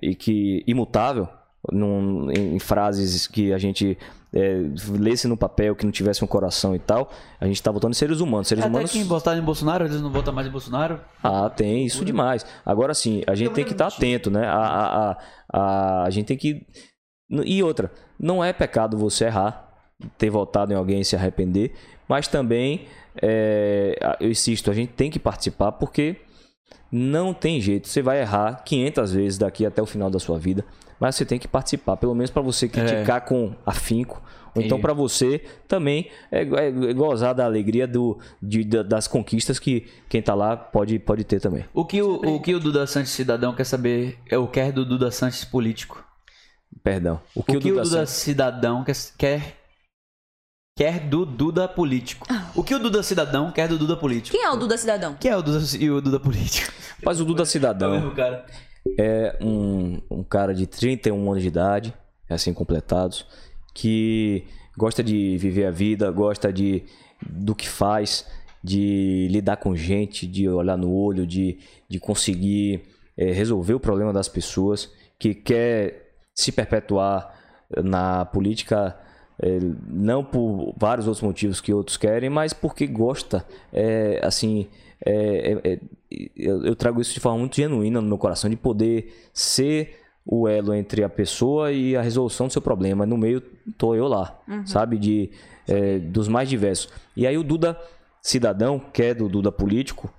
e 0.00 0.14
que 0.14 0.62
imutável, 0.66 1.26
num- 1.72 2.30
em, 2.30 2.56
em 2.56 2.58
frases 2.58 3.26
que 3.26 3.52
a 3.52 3.58
gente 3.58 3.96
é, 4.32 4.62
lesse 4.98 5.26
no 5.26 5.36
papel, 5.36 5.74
que 5.74 5.84
não 5.84 5.92
tivesse 5.92 6.22
um 6.24 6.26
coração 6.26 6.74
e 6.74 6.78
tal, 6.78 7.10
a 7.40 7.46
gente 7.46 7.62
tá 7.62 7.70
votando 7.70 7.92
em 7.92 7.94
seres 7.94 8.20
humanos. 8.20 8.48
Seres 8.48 8.64
Até 8.64 8.70
humanos. 8.70 8.92
quem 8.92 9.04
votar 9.04 9.36
em 9.36 9.42
Bolsonaro, 9.42 9.84
eles 9.84 10.00
não 10.00 10.10
votam 10.10 10.32
mais 10.32 10.46
em 10.46 10.50
Bolsonaro. 10.50 11.00
Ah, 11.22 11.50
tem 11.50 11.84
isso 11.84 12.04
demais. 12.04 12.46
Agora 12.64 12.94
sim, 12.94 13.22
a 13.26 13.34
gente 13.34 13.52
tem 13.52 13.64
que 13.64 13.72
estar 13.72 13.88
atento, 13.88 14.30
né? 14.30 14.46
A, 14.46 14.56
a, 14.56 15.10
a, 15.10 15.16
a, 15.52 16.04
a 16.04 16.10
gente 16.10 16.26
tem 16.26 16.36
que. 16.36 16.66
E 17.44 17.62
outra, 17.62 17.92
não 18.18 18.42
é 18.42 18.52
pecado 18.52 18.96
você 18.96 19.26
errar, 19.26 19.68
ter 20.18 20.30
votado 20.30 20.72
em 20.72 20.76
alguém 20.76 21.00
e 21.00 21.04
se 21.04 21.14
arrepender, 21.14 21.72
mas 22.08 22.26
também, 22.26 22.86
é, 23.20 24.16
eu 24.20 24.30
insisto, 24.30 24.70
a 24.70 24.74
gente 24.74 24.92
tem 24.92 25.10
que 25.10 25.18
participar 25.18 25.72
porque 25.72 26.16
não 26.90 27.32
tem 27.34 27.60
jeito. 27.60 27.88
Você 27.88 28.02
vai 28.02 28.20
errar 28.20 28.62
500 28.64 29.12
vezes 29.12 29.38
daqui 29.38 29.64
até 29.66 29.80
o 29.82 29.86
final 29.86 30.10
da 30.10 30.18
sua 30.18 30.38
vida, 30.38 30.64
mas 30.98 31.14
você 31.16 31.24
tem 31.24 31.38
que 31.38 31.48
participar, 31.48 31.96
pelo 31.96 32.14
menos 32.14 32.30
para 32.30 32.42
você 32.42 32.68
criticar 32.68 33.22
com 33.24 33.54
afinco. 33.64 34.22
Ou 34.52 34.60
então 34.62 34.80
para 34.80 34.92
você 34.92 35.40
também 35.68 36.10
é, 36.30 36.40
é 36.42 36.92
gozar 36.92 37.32
da 37.32 37.44
alegria 37.44 37.86
do, 37.86 38.18
de- 38.42 38.64
da- 38.64 38.82
das 38.82 39.06
conquistas 39.06 39.60
que 39.60 39.86
quem 40.08 40.20
tá 40.20 40.34
lá 40.34 40.56
pode, 40.56 40.98
pode 40.98 41.22
ter 41.22 41.40
também. 41.40 41.64
O 41.72 41.84
que 41.84 42.02
o, 42.02 42.14
o 42.16 42.40
que 42.40 42.52
o 42.52 42.58
Duda 42.58 42.84
Santos 42.84 43.12
cidadão 43.12 43.54
quer 43.54 43.62
saber 43.62 44.18
é 44.28 44.36
o 44.36 44.48
quer 44.48 44.72
do 44.72 44.84
Duda 44.84 45.08
Santos 45.12 45.44
político. 45.44 46.04
Perdão. 46.82 47.20
O 47.34 47.40
O 47.40 47.44
que 47.44 47.52
que, 47.52 47.58
o 47.58 47.60
Duda, 47.60 47.80
o 47.80 47.84
Duda 47.84 47.96
Santos- 47.98 48.12
cidadão 48.14 48.82
quer, 48.84 48.96
quer 49.16 49.59
quer 50.80 50.98
do 50.98 51.26
Duda 51.26 51.68
político. 51.68 52.26
O 52.54 52.64
que 52.64 52.74
o 52.74 52.78
Duda 52.78 53.02
cidadão 53.02 53.52
quer 53.52 53.68
do 53.68 53.76
Duda 53.76 53.98
político? 53.98 54.34
Quem 54.34 54.46
é 54.46 54.50
o 54.50 54.56
Duda 54.56 54.78
Cidadão? 54.78 55.14
Quem 55.20 55.30
é 55.30 55.36
o 55.36 55.42
Duda 55.42 55.62
e 55.78 55.90
o 55.90 56.00
Duda 56.00 56.18
político? 56.18 56.72
Mas 57.04 57.20
o 57.20 57.24
Duda 57.26 57.44
Cidadão 57.44 58.14
cara. 58.14 58.46
é 58.98 59.36
um, 59.42 60.00
um 60.10 60.24
cara 60.24 60.54
de 60.54 60.66
31 60.66 61.30
anos 61.30 61.42
de 61.42 61.48
idade, 61.48 61.92
assim 62.30 62.54
completados, 62.54 63.26
que 63.74 64.46
gosta 64.74 65.02
de 65.02 65.36
viver 65.36 65.66
a 65.66 65.70
vida, 65.70 66.10
gosta 66.10 66.50
de 66.50 66.84
do 67.20 67.54
que 67.54 67.68
faz, 67.68 68.26
de 68.64 69.28
lidar 69.30 69.58
com 69.58 69.76
gente, 69.76 70.26
de 70.26 70.48
olhar 70.48 70.78
no 70.78 70.90
olho, 70.90 71.26
de, 71.26 71.58
de 71.90 72.00
conseguir 72.00 72.84
eh, 73.18 73.32
resolver 73.32 73.74
o 73.74 73.80
problema 73.80 74.14
das 74.14 74.28
pessoas, 74.28 74.90
que 75.18 75.34
quer 75.34 76.14
se 76.34 76.50
perpetuar 76.50 77.38
na 77.84 78.24
política 78.24 78.96
é, 78.96 79.09
não 79.88 80.22
por 80.22 80.74
vários 80.76 81.06
outros 81.06 81.22
motivos 81.22 81.60
que 81.60 81.72
outros 81.72 81.96
querem, 81.96 82.28
mas 82.28 82.52
porque 82.52 82.86
gosta. 82.86 83.44
É, 83.72 84.20
assim, 84.22 84.68
é, 85.04 85.58
é, 85.64 85.72
é 85.72 85.80
eu, 86.36 86.64
eu, 86.64 86.76
trago 86.76 87.00
isso 87.00 87.14
de 87.14 87.20
forma 87.20 87.38
muito 87.38 87.56
genuína 87.56 88.00
no 88.00 88.08
meu 88.08 88.18
coração, 88.18 88.50
de 88.50 88.56
poder 88.56 89.30
ser 89.32 89.98
o 90.26 90.46
elo 90.46 90.74
entre 90.74 91.02
a 91.02 91.08
pessoa 91.08 91.72
e 91.72 91.96
a 91.96 92.02
resolução 92.02 92.48
do 92.48 92.52
seu 92.52 92.60
problema. 92.60 93.06
No 93.06 93.16
meio, 93.16 93.40
tô 93.78 93.94
eu 93.94 94.06
lá, 94.06 94.38
uhum. 94.46 94.66
sabe? 94.66 94.98
De, 94.98 95.30
é, 95.66 95.98
dos 95.98 96.28
mais 96.28 96.48
diversos. 96.48 96.92
E 97.16 97.26
aí 97.26 97.38
o 97.38 97.44
Duda 97.44 97.80
cidadão, 98.20 98.78
que 98.78 99.02
é 99.02 99.14
do 99.14 99.28
Duda 99.28 99.50
político, 99.50 100.12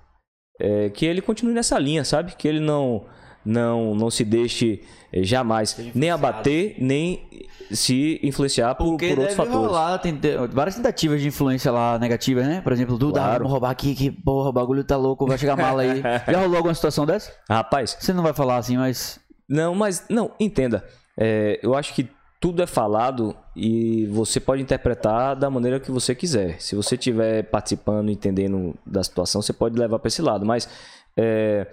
que 0.94 1.06
ele 1.06 1.20
continue 1.20 1.52
nessa 1.52 1.76
linha, 1.76 2.04
sabe? 2.04 2.36
Que 2.36 2.46
ele 2.46 2.60
não 2.60 3.04
não, 3.44 3.94
não 3.94 4.10
se 4.10 4.24
deixe 4.24 4.82
eh, 5.12 5.22
jamais 5.22 5.76
nem 5.94 6.10
abater, 6.10 6.76
nem 6.78 7.28
se 7.70 8.20
influenciar 8.22 8.74
por, 8.74 8.96
por 8.96 9.18
outros 9.18 9.34
fatores. 9.34 9.66
Rolar, 9.66 9.98
tem 9.98 10.18
várias 10.50 10.76
tentativas 10.76 11.20
de 11.20 11.28
influência 11.28 11.70
lá 11.70 11.98
negativas, 11.98 12.46
né? 12.46 12.60
Por 12.60 12.72
exemplo, 12.72 12.96
Duda, 12.96 13.20
claro. 13.20 13.38
vamos 13.38 13.52
roubar 13.52 13.70
aqui, 13.70 13.94
que 13.94 14.10
porra, 14.10 14.50
o 14.50 14.52
bagulho 14.52 14.84
tá 14.84 14.96
louco, 14.96 15.26
vai 15.26 15.38
chegar 15.38 15.56
mala 15.56 15.82
aí. 15.82 16.02
Já 16.28 16.40
rolou 16.40 16.56
alguma 16.56 16.74
situação 16.74 17.06
dessa? 17.06 17.32
Rapaz. 17.48 17.96
Você 17.98 18.12
não 18.12 18.22
vai 18.22 18.32
falar 18.32 18.56
assim, 18.56 18.76
mas. 18.76 19.20
Não, 19.48 19.74
mas, 19.74 20.04
não, 20.08 20.30
entenda. 20.38 20.84
É, 21.16 21.58
eu 21.62 21.74
acho 21.74 21.94
que 21.94 22.08
tudo 22.40 22.62
é 22.62 22.66
falado 22.66 23.36
e 23.54 24.06
você 24.06 24.40
pode 24.40 24.62
interpretar 24.62 25.36
da 25.36 25.48
maneira 25.48 25.78
que 25.78 25.90
você 25.90 26.14
quiser. 26.14 26.60
Se 26.60 26.74
você 26.74 26.96
estiver 26.96 27.44
participando, 27.44 28.10
entendendo 28.10 28.74
da 28.84 29.02
situação, 29.02 29.40
você 29.40 29.52
pode 29.52 29.78
levar 29.78 29.98
para 29.98 30.08
esse 30.08 30.22
lado. 30.22 30.44
Mas 30.44 30.68
é, 31.16 31.66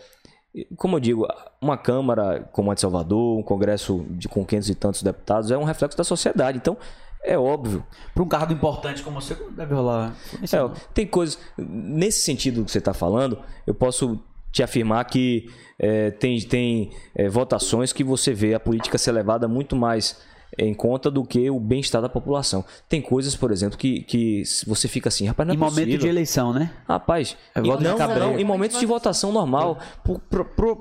como 0.75 0.95
eu 0.95 0.99
digo, 0.99 1.27
uma 1.61 1.77
Câmara 1.77 2.47
como 2.51 2.71
a 2.71 2.73
de 2.73 2.81
Salvador, 2.81 3.37
um 3.37 3.43
Congresso 3.43 4.05
de, 4.09 4.27
com 4.27 4.45
500 4.45 4.69
e 4.69 4.75
tantos 4.75 5.03
deputados, 5.03 5.51
é 5.51 5.57
um 5.57 5.63
reflexo 5.63 5.97
da 5.97 6.03
sociedade. 6.03 6.57
Então, 6.57 6.77
é 7.23 7.37
óbvio. 7.37 7.85
Para 8.13 8.23
um 8.23 8.27
cargo 8.27 8.53
importante 8.53 9.03
como 9.03 9.21
você, 9.21 9.35
deve 9.51 9.73
rolar. 9.73 10.15
É, 10.41 10.79
tem 10.93 11.05
coisas. 11.05 11.39
Nesse 11.57 12.21
sentido 12.21 12.63
que 12.63 12.71
você 12.71 12.79
está 12.79 12.93
falando, 12.93 13.39
eu 13.67 13.73
posso 13.73 14.19
te 14.51 14.63
afirmar 14.63 15.05
que 15.05 15.49
é, 15.77 16.11
tem, 16.11 16.39
tem 16.41 16.91
é, 17.13 17.29
votações 17.29 17.93
que 17.93 18.03
você 18.03 18.33
vê 18.33 18.53
a 18.53 18.59
política 18.59 18.97
ser 18.97 19.11
levada 19.11 19.47
muito 19.47 19.75
mais 19.75 20.21
em 20.57 20.73
conta 20.73 21.09
do 21.11 21.23
que 21.23 21.49
o 21.49 21.59
bem-estar 21.59 22.01
da 22.01 22.09
população. 22.09 22.65
Tem 22.87 23.01
coisas, 23.01 23.35
por 23.35 23.51
exemplo, 23.51 23.77
que, 23.77 24.01
que 24.01 24.43
você 24.65 24.87
fica 24.87 25.09
assim, 25.09 25.27
rapaz, 25.27 25.47
não 25.47 25.53
é 25.53 25.55
Em 25.55 25.59
momento 25.59 25.97
de 25.97 26.07
eleição, 26.07 26.53
né? 26.53 26.71
Rapaz, 26.87 27.37
é, 27.53 27.61
não, 27.61 27.79
não, 27.79 28.39
em 28.39 28.43
momentos 28.43 28.79
de 28.79 28.85
votação 28.85 29.31
normal, 29.31 29.79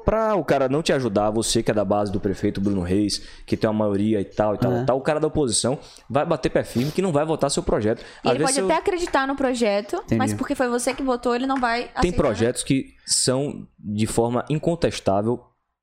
para 0.05 0.37
o 0.37 0.45
cara 0.45 0.69
não 0.69 0.83
te 0.83 0.93
ajudar, 0.93 1.31
você 1.31 1.63
que 1.63 1.71
é 1.71 1.75
da 1.75 1.85
base 1.85 2.11
do 2.11 2.21
prefeito 2.21 2.61
Bruno 2.61 2.83
Reis, 2.83 3.23
que 3.47 3.57
tem 3.57 3.69
uma 3.69 3.85
maioria 3.85 4.21
e 4.21 4.25
tal 4.25 4.55
e 4.55 4.59
tal, 4.59 4.73
é. 4.73 4.85
tal 4.85 4.99
o 4.99 5.01
cara 5.01 5.21
da 5.21 5.27
oposição 5.27 5.79
vai 6.09 6.25
bater 6.25 6.51
pé 6.51 6.65
firme 6.65 6.91
que 6.91 7.03
não 7.03 7.13
vai 7.13 7.25
votar 7.25 7.51
seu 7.51 7.63
projeto. 7.63 8.05
E 8.25 8.29
ele 8.29 8.43
pode 8.43 8.61
até 8.61 8.77
acreditar 8.77 9.27
no 9.27 9.37
projeto, 9.37 9.97
Entendi. 9.97 10.17
mas 10.17 10.35
porque 10.35 10.55
foi 10.55 10.69
você 10.69 10.95
que 10.95 11.03
votou, 11.03 11.35
ele 11.35 11.47
não 11.47 11.61
vai 11.61 11.83
aceitar, 11.83 12.01
Tem 12.01 12.13
projetos 12.13 12.63
né? 12.63 12.67
que 12.67 12.95
são 13.07 13.67
de 13.79 14.07
forma 14.07 14.45
incontestável 14.49 15.41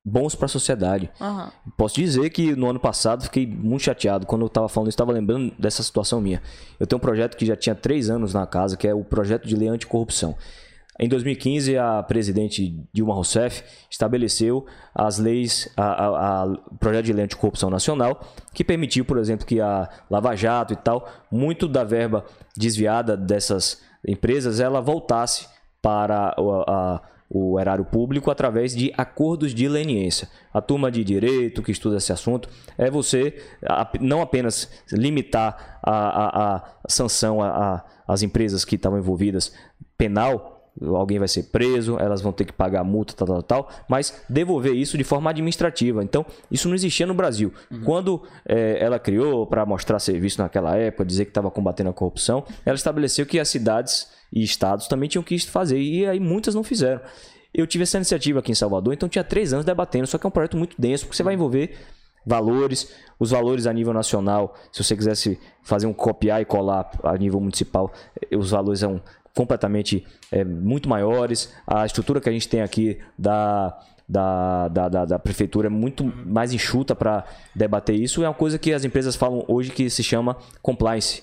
bons 0.08 0.36
para 0.36 0.46
a 0.46 0.48
sociedade. 0.48 1.10
Uhum. 1.20 1.48
Posso 1.76 1.96
dizer 1.96 2.30
que 2.30 2.54
no 2.54 2.70
ano 2.70 2.78
passado 2.78 3.24
fiquei 3.24 3.44
muito 3.44 3.82
chateado 3.82 4.24
quando 4.24 4.42
eu 4.42 4.46
estava 4.46 4.68
falando, 4.68 4.88
estava 4.88 5.10
lembrando 5.10 5.52
dessa 5.58 5.82
situação 5.82 6.20
minha. 6.20 6.40
Eu 6.78 6.86
tenho 6.86 6.98
um 6.98 7.00
projeto 7.00 7.36
que 7.36 7.44
já 7.44 7.56
tinha 7.56 7.74
três 7.74 8.08
anos 8.08 8.32
na 8.32 8.46
casa, 8.46 8.76
que 8.76 8.86
é 8.86 8.94
o 8.94 9.02
projeto 9.02 9.48
de 9.48 9.56
lei 9.56 9.66
anticorrupção. 9.66 10.36
Em 10.98 11.08
2015, 11.08 11.76
a 11.76 12.02
presidente 12.04 12.80
Dilma 12.92 13.12
Rousseff 13.12 13.64
estabeleceu 13.90 14.64
as 14.94 15.18
leis, 15.18 15.68
o 16.70 16.76
projeto 16.76 17.06
de 17.06 17.12
lei 17.12 17.24
anticorrupção 17.24 17.68
nacional, 17.68 18.20
que 18.54 18.62
permitiu, 18.62 19.04
por 19.04 19.18
exemplo, 19.18 19.44
que 19.44 19.60
a 19.60 19.90
Lava 20.08 20.36
Jato 20.36 20.72
e 20.72 20.76
tal, 20.76 21.06
muito 21.30 21.66
da 21.66 21.82
verba 21.82 22.24
desviada 22.56 23.16
dessas 23.16 23.82
empresas, 24.06 24.60
ela 24.60 24.80
voltasse 24.80 25.48
para 25.82 26.28
a, 26.28 26.34
a 26.68 27.02
o 27.28 27.58
erário 27.58 27.84
público 27.84 28.30
através 28.30 28.74
de 28.74 28.92
acordos 28.96 29.52
de 29.52 29.68
leniência. 29.68 30.28
A 30.52 30.60
turma 30.60 30.90
de 30.90 31.02
direito 31.02 31.62
que 31.62 31.72
estuda 31.72 31.96
esse 31.96 32.12
assunto 32.12 32.48
é 32.78 32.90
você 32.90 33.36
não 34.00 34.22
apenas 34.22 34.70
limitar 34.92 35.80
a, 35.82 35.92
a, 35.92 36.56
a 36.56 36.62
sanção 36.88 37.38
às 38.06 38.22
empresas 38.22 38.64
que 38.64 38.76
estavam 38.76 38.98
envolvidas 38.98 39.52
penal, 39.98 40.56
alguém 40.82 41.18
vai 41.18 41.28
ser 41.28 41.44
preso, 41.44 41.98
elas 41.98 42.20
vão 42.20 42.32
ter 42.32 42.44
que 42.44 42.52
pagar 42.52 42.84
multa, 42.84 43.14
tal, 43.14 43.26
tal, 43.26 43.42
tal, 43.42 43.70
mas 43.88 44.22
devolver 44.28 44.74
isso 44.74 44.98
de 44.98 45.04
forma 45.04 45.30
administrativa. 45.30 46.04
Então, 46.04 46.24
isso 46.50 46.68
não 46.68 46.74
existia 46.74 47.06
no 47.06 47.14
Brasil. 47.14 47.52
Uhum. 47.70 47.82
Quando 47.82 48.22
é, 48.46 48.78
ela 48.82 48.98
criou 48.98 49.46
para 49.46 49.64
mostrar 49.64 49.98
serviço 49.98 50.40
naquela 50.40 50.76
época, 50.76 51.04
dizer 51.04 51.24
que 51.24 51.30
estava 51.30 51.50
combatendo 51.50 51.90
a 51.90 51.92
corrupção, 51.92 52.44
ela 52.64 52.76
estabeleceu 52.76 53.24
que 53.24 53.40
as 53.40 53.48
cidades 53.48 54.08
e 54.36 54.44
estados 54.44 54.86
também 54.86 55.08
tinham 55.08 55.22
que 55.22 55.38
fazer, 55.38 55.80
e 55.80 56.06
aí 56.06 56.20
muitas 56.20 56.54
não 56.54 56.62
fizeram. 56.62 57.00
Eu 57.54 57.66
tive 57.66 57.84
essa 57.84 57.96
iniciativa 57.96 58.40
aqui 58.40 58.52
em 58.52 58.54
Salvador, 58.54 58.92
então 58.92 59.08
tinha 59.08 59.24
três 59.24 59.54
anos 59.54 59.64
debatendo, 59.64 60.06
só 60.06 60.18
que 60.18 60.26
é 60.26 60.28
um 60.28 60.30
projeto 60.30 60.58
muito 60.58 60.76
denso, 60.78 61.06
porque 61.06 61.16
você 61.16 61.22
vai 61.22 61.32
envolver 61.32 61.74
valores, 62.26 62.92
os 63.18 63.30
valores 63.30 63.66
a 63.66 63.72
nível 63.72 63.94
nacional, 63.94 64.54
se 64.70 64.84
você 64.84 64.94
quisesse 64.94 65.40
fazer 65.62 65.86
um 65.86 65.94
copiar 65.94 66.42
e 66.42 66.44
colar 66.44 66.90
a 67.02 67.16
nível 67.16 67.40
municipal, 67.40 67.90
eh, 68.30 68.36
os 68.36 68.50
valores 68.50 68.80
são 68.80 69.00
completamente 69.34 70.06
é, 70.30 70.44
muito 70.44 70.86
maiores. 70.86 71.54
A 71.66 71.86
estrutura 71.86 72.20
que 72.20 72.28
a 72.28 72.32
gente 72.32 72.48
tem 72.48 72.60
aqui 72.60 72.98
da, 73.18 73.78
da, 74.06 74.68
da, 74.68 74.88
da, 74.88 75.04
da 75.06 75.18
prefeitura 75.18 75.68
é 75.68 75.70
muito 75.70 76.04
mais 76.04 76.52
enxuta 76.52 76.94
para 76.94 77.24
debater 77.54 77.94
isso. 77.94 78.22
É 78.22 78.28
uma 78.28 78.34
coisa 78.34 78.58
que 78.58 78.72
as 78.72 78.84
empresas 78.84 79.16
falam 79.16 79.44
hoje 79.48 79.70
que 79.70 79.88
se 79.88 80.02
chama 80.02 80.36
compliance. 80.60 81.22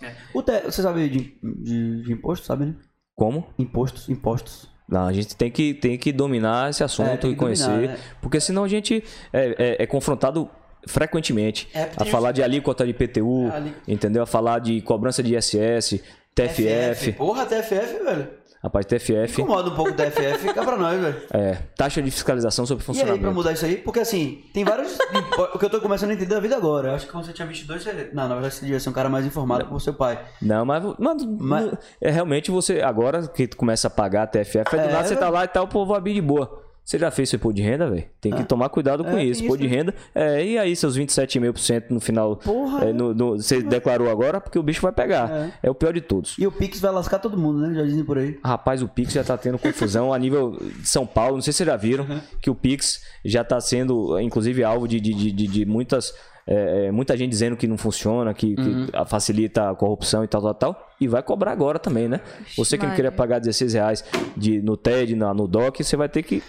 Você 0.65 0.81
sabe 0.81 1.09
de, 1.09 1.37
de, 1.43 2.03
de 2.03 2.13
imposto, 2.13 2.45
sabe, 2.45 2.65
né? 2.65 2.75
Como? 3.15 3.47
Impostos, 3.57 4.09
impostos. 4.09 4.69
Não, 4.87 5.07
a 5.07 5.13
gente 5.13 5.35
tem 5.35 5.49
que, 5.49 5.73
tem 5.73 5.97
que 5.97 6.11
dominar 6.11 6.69
esse 6.69 6.83
assunto 6.83 7.27
é, 7.27 7.29
e 7.29 7.35
conhecer, 7.35 7.67
dominar, 7.67 7.93
né? 7.93 7.99
porque 8.21 8.39
senão 8.39 8.63
a 8.63 8.67
gente 8.67 9.03
é, 9.31 9.77
é, 9.79 9.83
é 9.83 9.87
confrontado 9.87 10.49
frequentemente 10.85 11.69
é, 11.73 11.89
a 11.95 12.05
falar 12.05 12.31
de 12.31 12.43
alíquota 12.43 12.85
de 12.85 12.93
PTU, 12.93 13.49
é, 13.49 13.91
entendeu? 13.91 14.23
A 14.23 14.25
falar 14.25 14.59
de 14.59 14.81
cobrança 14.81 15.23
de 15.23 15.35
ISS, 15.35 16.01
TFF. 16.35 17.13
Porra, 17.13 17.45
TFF, 17.45 18.03
velho. 18.03 18.27
Rapaz, 18.63 18.85
TFF. 18.85 19.41
Incomoda 19.41 19.69
um 19.69 19.75
pouco 19.75 19.91
o 19.91 19.93
TFF, 19.93 20.37
fica 20.37 20.63
pra 20.63 20.77
nós, 20.77 20.99
velho. 20.99 21.21
É, 21.33 21.57
taxa 21.75 22.01
de 22.01 22.09
fiscalização 22.09 22.65
sobre 22.65 22.85
funcionamento. 22.85 23.17
E 23.17 23.19
aí, 23.19 23.23
pra 23.23 23.33
mudar 23.33 23.51
isso 23.51 23.65
aí? 23.65 23.75
Porque 23.75 23.99
assim, 23.99 24.43
tem 24.53 24.63
vários. 24.63 24.97
o 25.53 25.59
que 25.59 25.65
eu 25.65 25.69
tô 25.69 25.81
começando 25.81 26.11
a 26.11 26.13
entender 26.13 26.33
da 26.33 26.39
vida 26.39 26.55
agora. 26.55 26.89
Eu 26.89 26.95
acho 26.95 27.05
que 27.05 27.11
quando 27.11 27.25
você 27.25 27.33
tinha 27.33 27.47
22, 27.47 27.83
você. 27.83 28.09
Não, 28.13 28.29
na 28.29 28.35
verdade 28.35 28.53
você 28.53 28.61
devia 28.61 28.79
ser 28.79 28.89
um 28.89 28.93
cara 28.93 29.09
mais 29.09 29.25
informado 29.25 29.73
o 29.73 29.79
seu 29.79 29.93
pai. 29.93 30.23
Não, 30.41 30.63
mas. 30.63 30.83
Mano, 30.97 31.37
mas... 31.39 31.73
é 31.99 32.09
realmente 32.09 32.51
você. 32.51 32.81
Agora 32.81 33.27
que 33.27 33.47
tu 33.47 33.57
começa 33.57 33.87
a 33.87 33.91
pagar 33.91 34.23
a 34.23 34.27
TFF, 34.27 34.75
é 34.75 34.87
do 34.87 34.91
nada 34.91 35.03
você 35.07 35.15
tá 35.15 35.29
lá 35.29 35.43
e 35.43 35.47
tá 35.47 35.61
o 35.61 35.67
povo 35.67 35.93
abrir 35.93 36.13
de 36.13 36.21
boa. 36.21 36.62
Você 36.85 36.99
já 36.99 37.09
fez 37.09 37.29
seu 37.29 37.37
imposto 37.37 37.55
de 37.55 37.61
renda, 37.61 37.89
velho? 37.89 38.03
Tem 38.19 38.31
que 38.33 38.41
ah. 38.41 38.45
tomar 38.45 38.67
cuidado 38.67 39.05
com 39.05 39.17
é, 39.17 39.23
isso. 39.23 39.43
Imposto 39.43 39.61
de 39.61 39.67
renda. 39.67 39.95
É, 40.13 40.45
e 40.45 40.57
aí, 40.57 40.75
seus 40.75 40.97
27,5% 40.97 41.85
no 41.89 41.99
final. 42.01 42.35
Porra. 42.35 42.89
É, 42.89 42.93
no, 42.93 43.13
no, 43.13 43.37
você 43.37 43.61
declarou 43.61 44.09
agora 44.09 44.41
porque 44.41 44.59
o 44.59 44.63
bicho 44.63 44.81
vai 44.81 44.91
pegar. 44.91 45.31
É. 45.31 45.51
é. 45.63 45.71
o 45.71 45.75
pior 45.75 45.93
de 45.93 46.01
todos. 46.01 46.35
E 46.37 46.45
o 46.45 46.51
Pix 46.51 46.81
vai 46.81 46.91
lascar 46.91 47.19
todo 47.19 47.37
mundo, 47.37 47.59
né? 47.59 47.73
Já 47.73 47.83
dizem 47.83 48.03
por 48.03 48.17
aí. 48.17 48.37
Rapaz, 48.43 48.81
o 48.81 48.87
Pix 48.87 49.13
já 49.13 49.23
tá 49.23 49.37
tendo 49.37 49.57
confusão 49.57 50.13
a 50.13 50.19
nível 50.19 50.57
de 50.59 50.87
São 50.87 51.05
Paulo. 51.05 51.35
Não 51.35 51.41
sei 51.41 51.53
se 51.53 51.57
vocês 51.57 51.67
já 51.67 51.77
viram 51.77 52.03
uhum. 52.03 52.19
que 52.41 52.49
o 52.49 52.55
Pix 52.55 53.01
já 53.23 53.45
tá 53.45 53.61
sendo, 53.61 54.19
inclusive, 54.19 54.61
alvo 54.61 54.85
de, 54.85 54.99
de, 54.99 55.31
de, 55.31 55.47
de 55.47 55.65
muitas. 55.65 56.13
É, 56.45 56.87
é, 56.87 56.91
muita 56.91 57.15
gente 57.15 57.29
dizendo 57.29 57.55
que 57.55 57.65
não 57.65 57.77
funciona, 57.77 58.33
que, 58.33 58.55
uhum. 58.59 58.87
que, 58.87 59.09
facilita 59.09 59.69
a 59.69 59.75
corrupção 59.75 60.25
e 60.25 60.27
tal, 60.27 60.41
tal, 60.41 60.53
tal. 60.53 60.89
E 60.99 61.07
vai 61.07 61.23
cobrar 61.23 61.53
agora 61.53 61.79
também, 61.79 62.09
né? 62.09 62.19
Você 62.57 62.77
que 62.77 62.85
não 62.85 62.93
queria 62.93 63.13
pagar 63.13 63.39
16 63.39 63.73
reais 63.73 64.03
de, 64.35 64.61
no 64.61 64.75
TED, 64.75 65.15
na, 65.15 65.33
no 65.33 65.47
DOC, 65.47 65.81
você 65.81 65.95
vai 65.95 66.09
ter 66.09 66.21
que 66.21 66.43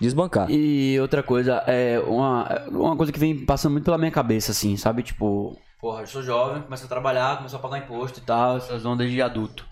desbancar. 0.00 0.50
E 0.50 0.98
outra 1.00 1.22
coisa, 1.22 1.62
é 1.66 2.00
uma, 2.00 2.48
uma 2.68 2.96
coisa 2.96 3.12
que 3.12 3.18
vem 3.18 3.44
passando 3.44 3.72
muito 3.72 3.84
pela 3.84 3.98
minha 3.98 4.10
cabeça, 4.10 4.52
assim, 4.52 4.76
sabe? 4.76 5.02
Tipo, 5.02 5.56
porra, 5.80 6.02
eu 6.02 6.06
sou 6.06 6.22
jovem, 6.22 6.62
começo 6.62 6.84
a 6.84 6.88
trabalhar, 6.88 7.36
começo 7.36 7.56
a 7.56 7.58
pagar 7.58 7.78
imposto 7.78 8.18
e 8.18 8.22
tal, 8.22 8.56
essas 8.56 8.84
ondas 8.84 9.10
de 9.10 9.20
adulto. 9.20 9.66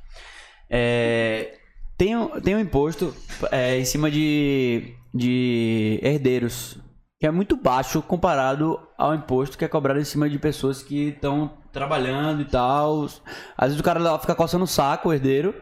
É, 0.71 1.59
tem, 1.97 2.15
tem 2.43 2.55
um 2.55 2.61
imposto 2.61 3.15
é, 3.51 3.79
em 3.79 3.85
cima 3.85 4.11
de, 4.11 4.95
de 5.15 5.99
herdeiros, 6.03 6.79
que 7.19 7.27
é 7.27 7.31
muito 7.31 7.57
baixo 7.57 8.01
comparado 8.01 8.79
ao 8.97 9.15
imposto 9.15 9.59
que 9.59 9.65
é 9.65 9.69
cobrado 9.69 9.99
em 9.99 10.05
cima 10.05 10.29
de 10.29 10.39
pessoas 10.39 10.83
que 10.83 11.09
estão 11.09 11.51
trabalhando 11.73 12.43
e 12.43 12.45
tal. 12.45 13.07
Às 13.57 13.69
vezes 13.69 13.81
o 13.81 13.83
cara 13.83 14.19
fica 14.19 14.35
coçando 14.35 14.65
o 14.65 14.69
saco, 14.69 15.09
o 15.09 15.13
herdeiro. 15.13 15.55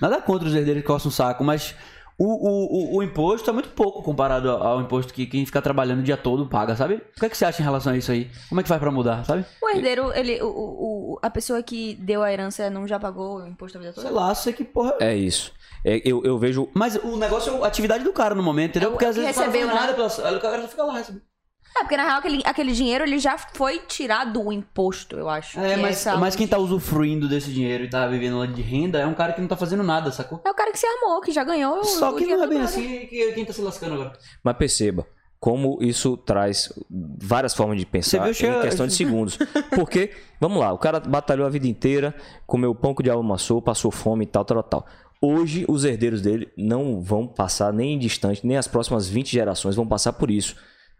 Nada 0.00 0.20
contra 0.20 0.48
os 0.48 0.54
herdeiros 0.54 0.82
que 0.82 0.86
coçam 0.86 1.08
o 1.08 1.12
saco, 1.12 1.44
mas 1.44 1.76
o, 2.18 2.24
o, 2.24 2.94
o, 2.94 2.96
o, 2.96 3.02
imposto 3.02 3.50
é 3.50 3.52
muito 3.52 3.70
pouco 3.70 4.02
comparado 4.02 4.48
ao 4.50 4.80
imposto 4.80 5.12
que 5.12 5.26
quem 5.26 5.44
fica 5.44 5.60
trabalhando 5.60 6.00
o 6.00 6.02
dia 6.02 6.16
todo 6.16 6.46
paga, 6.46 6.76
sabe? 6.76 6.94
O 6.94 7.20
que, 7.20 7.26
é 7.26 7.28
que 7.28 7.36
você 7.36 7.44
acha 7.44 7.60
em 7.60 7.64
relação 7.64 7.92
a 7.92 7.96
isso 7.96 8.12
aí? 8.12 8.30
Como 8.48 8.60
é 8.60 8.62
que 8.62 8.68
faz 8.68 8.80
pra 8.80 8.90
mudar, 8.90 9.24
sabe? 9.24 9.44
O 9.60 9.68
herdeiro, 9.68 10.12
ele, 10.12 10.40
o, 10.40 10.46
o, 10.46 11.18
a 11.20 11.28
pessoa 11.28 11.62
que 11.62 11.94
deu 11.96 12.22
a 12.22 12.32
herança 12.32 12.70
não 12.70 12.86
já 12.86 13.00
pagou 13.00 13.38
o 13.38 13.46
imposto 13.46 13.78
a 13.78 13.80
vida 13.80 13.92
toda? 13.92 14.06
Sei 14.06 14.16
lá, 14.16 14.34
sei 14.34 14.52
que 14.52 14.64
porra. 14.64 14.94
É 15.00 15.14
isso. 15.14 15.52
É, 15.84 16.00
eu, 16.04 16.22
eu 16.24 16.38
vejo. 16.38 16.68
Mas 16.72 16.96
o 16.96 17.16
negócio 17.16 17.52
é 17.52 17.64
a 17.64 17.66
atividade 17.66 18.04
do 18.04 18.12
cara 18.12 18.34
no 18.34 18.42
momento, 18.42 18.70
entendeu? 18.70 18.90
É 18.90 18.92
Porque 18.92 19.06
às 19.06 19.16
vezes 19.16 19.36
recebeu, 19.36 19.66
o 19.66 19.70
cara 19.70 19.72
não 19.72 19.96
faz 19.96 20.18
nada, 20.18 20.22
pela... 20.22 20.38
o 20.38 20.40
cara 20.40 20.68
fica 20.68 20.84
lá 20.84 20.94
recebendo. 20.94 21.33
É, 21.76 21.80
porque 21.80 21.96
na 21.96 22.04
real 22.04 22.18
aquele, 22.18 22.42
aquele 22.44 22.72
dinheiro 22.72 23.04
ele 23.04 23.18
já 23.18 23.36
foi 23.36 23.80
tirado 23.80 24.40
do 24.44 24.52
imposto, 24.52 25.16
eu 25.16 25.28
acho. 25.28 25.58
É, 25.58 25.74
que 25.74 25.80
mas, 25.80 25.96
essa- 25.96 26.16
mas 26.16 26.36
quem 26.36 26.46
tá 26.46 26.56
usufruindo 26.58 27.28
desse 27.28 27.50
dinheiro 27.52 27.84
e 27.84 27.90
tá 27.90 28.06
vivendo 28.06 28.38
lá 28.38 28.46
de 28.46 28.62
renda 28.62 28.98
é 29.00 29.06
um 29.06 29.14
cara 29.14 29.32
que 29.32 29.40
não 29.40 29.48
tá 29.48 29.56
fazendo 29.56 29.82
nada, 29.82 30.12
sacou? 30.12 30.40
É 30.44 30.50
o 30.50 30.54
cara 30.54 30.70
que 30.70 30.78
se 30.78 30.86
armou, 30.86 31.20
que 31.20 31.32
já 31.32 31.42
ganhou. 31.42 31.80
o- 31.80 31.84
Só 31.84 32.10
o 32.12 32.16
que 32.16 32.26
não 32.26 32.42
é 32.42 32.46
bem 32.46 32.60
assim 32.60 33.06
que 33.06 33.32
quem 33.32 33.44
tá 33.44 33.52
se 33.52 33.60
lascando 33.60 33.94
agora. 33.94 34.12
Mas 34.42 34.56
perceba 34.56 35.06
como 35.40 35.78
isso 35.82 36.16
traz 36.16 36.72
várias 37.20 37.52
formas 37.54 37.78
de 37.78 37.84
pensar 37.84 38.30
em 38.30 38.32
questão 38.62 38.86
de 38.86 38.94
segundos. 38.94 39.36
Porque, 39.74 40.12
vamos 40.40 40.60
lá, 40.60 40.72
o 40.72 40.78
cara 40.78 41.00
batalhou 41.00 41.46
a 41.46 41.50
vida 41.50 41.66
inteira, 41.66 42.14
comeu 42.46 42.74
pão 42.74 42.94
de 42.94 43.10
alma 43.10 43.30
maçou, 43.30 43.60
passou 43.60 43.90
fome 43.90 44.24
e 44.24 44.26
tal, 44.28 44.44
tal, 44.44 44.62
tal. 44.62 44.86
Hoje, 45.20 45.64
os 45.68 45.84
herdeiros 45.84 46.22
dele 46.22 46.50
não 46.56 47.00
vão 47.00 47.26
passar 47.26 47.72
nem 47.72 47.98
distante, 47.98 48.46
nem 48.46 48.56
as 48.56 48.68
próximas 48.68 49.08
20 49.08 49.32
gerações 49.32 49.74
vão 49.74 49.86
passar 49.86 50.12
por 50.14 50.30
isso. 50.30 50.54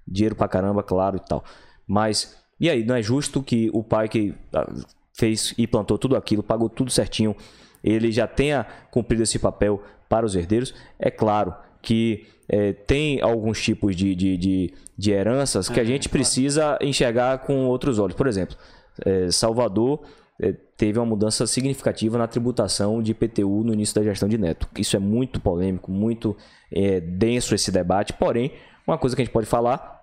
Dinheiro 0.06 0.34
pra 0.34 0.48
caramba, 0.48 0.82
claro 0.82 1.16
e 1.16 1.20
tal. 1.20 1.44
Mas, 1.86 2.36
e 2.58 2.68
aí, 2.68 2.84
não 2.84 2.94
é 2.94 3.02
justo 3.02 3.42
que 3.42 3.70
o 3.72 3.82
pai 3.82 4.08
que 4.08 4.34
ah, 4.52 4.70
fez 5.12 5.54
e 5.56 5.66
plantou 5.66 5.98
tudo 5.98 6.16
aquilo, 6.16 6.42
pagou 6.42 6.68
tudo 6.68 6.90
certinho, 6.90 7.34
ele 7.82 8.10
já 8.10 8.26
tenha 8.26 8.66
cumprido 8.90 9.22
esse 9.22 9.38
papel 9.38 9.82
para 10.08 10.24
os 10.24 10.34
herdeiros? 10.34 10.74
É 10.98 11.10
claro 11.10 11.54
que 11.82 12.26
eh, 12.48 12.72
tem 12.72 13.20
alguns 13.20 13.62
tipos 13.62 13.94
de, 13.94 14.14
de, 14.14 14.36
de, 14.36 14.74
de 14.96 15.10
heranças 15.10 15.68
que 15.68 15.78
a 15.78 15.84
gente 15.84 16.08
precisa 16.08 16.78
enxergar 16.80 17.38
com 17.38 17.66
outros 17.66 17.98
olhos. 17.98 18.16
Por 18.16 18.26
exemplo, 18.26 18.56
eh, 19.04 19.30
Salvador 19.30 20.00
eh, 20.40 20.54
teve 20.76 20.98
uma 20.98 21.06
mudança 21.06 21.46
significativa 21.46 22.18
na 22.18 22.26
tributação 22.26 23.02
de 23.02 23.12
IPTU 23.12 23.62
no 23.64 23.72
início 23.72 23.94
da 23.94 24.02
gestão 24.02 24.28
de 24.28 24.38
Neto. 24.38 24.68
Isso 24.76 24.96
é 24.96 24.98
muito 24.98 25.40
polêmico, 25.40 25.90
muito 25.90 26.36
eh, 26.72 27.00
denso 27.00 27.54
esse 27.54 27.70
debate. 27.70 28.12
Porém, 28.12 28.52
uma 28.86 28.98
coisa 28.98 29.14
que 29.14 29.22
a 29.22 29.24
gente 29.24 29.32
pode 29.32 29.46
falar 29.46 29.93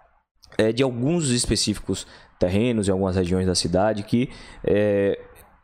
é 0.57 0.71
de 0.71 0.83
alguns 0.83 1.29
específicos 1.29 2.05
terrenos 2.39 2.87
em 2.87 2.91
algumas 2.91 3.15
regiões 3.15 3.45
da 3.47 3.55
cidade 3.55 4.03
que 4.03 4.29
é, 4.63 5.19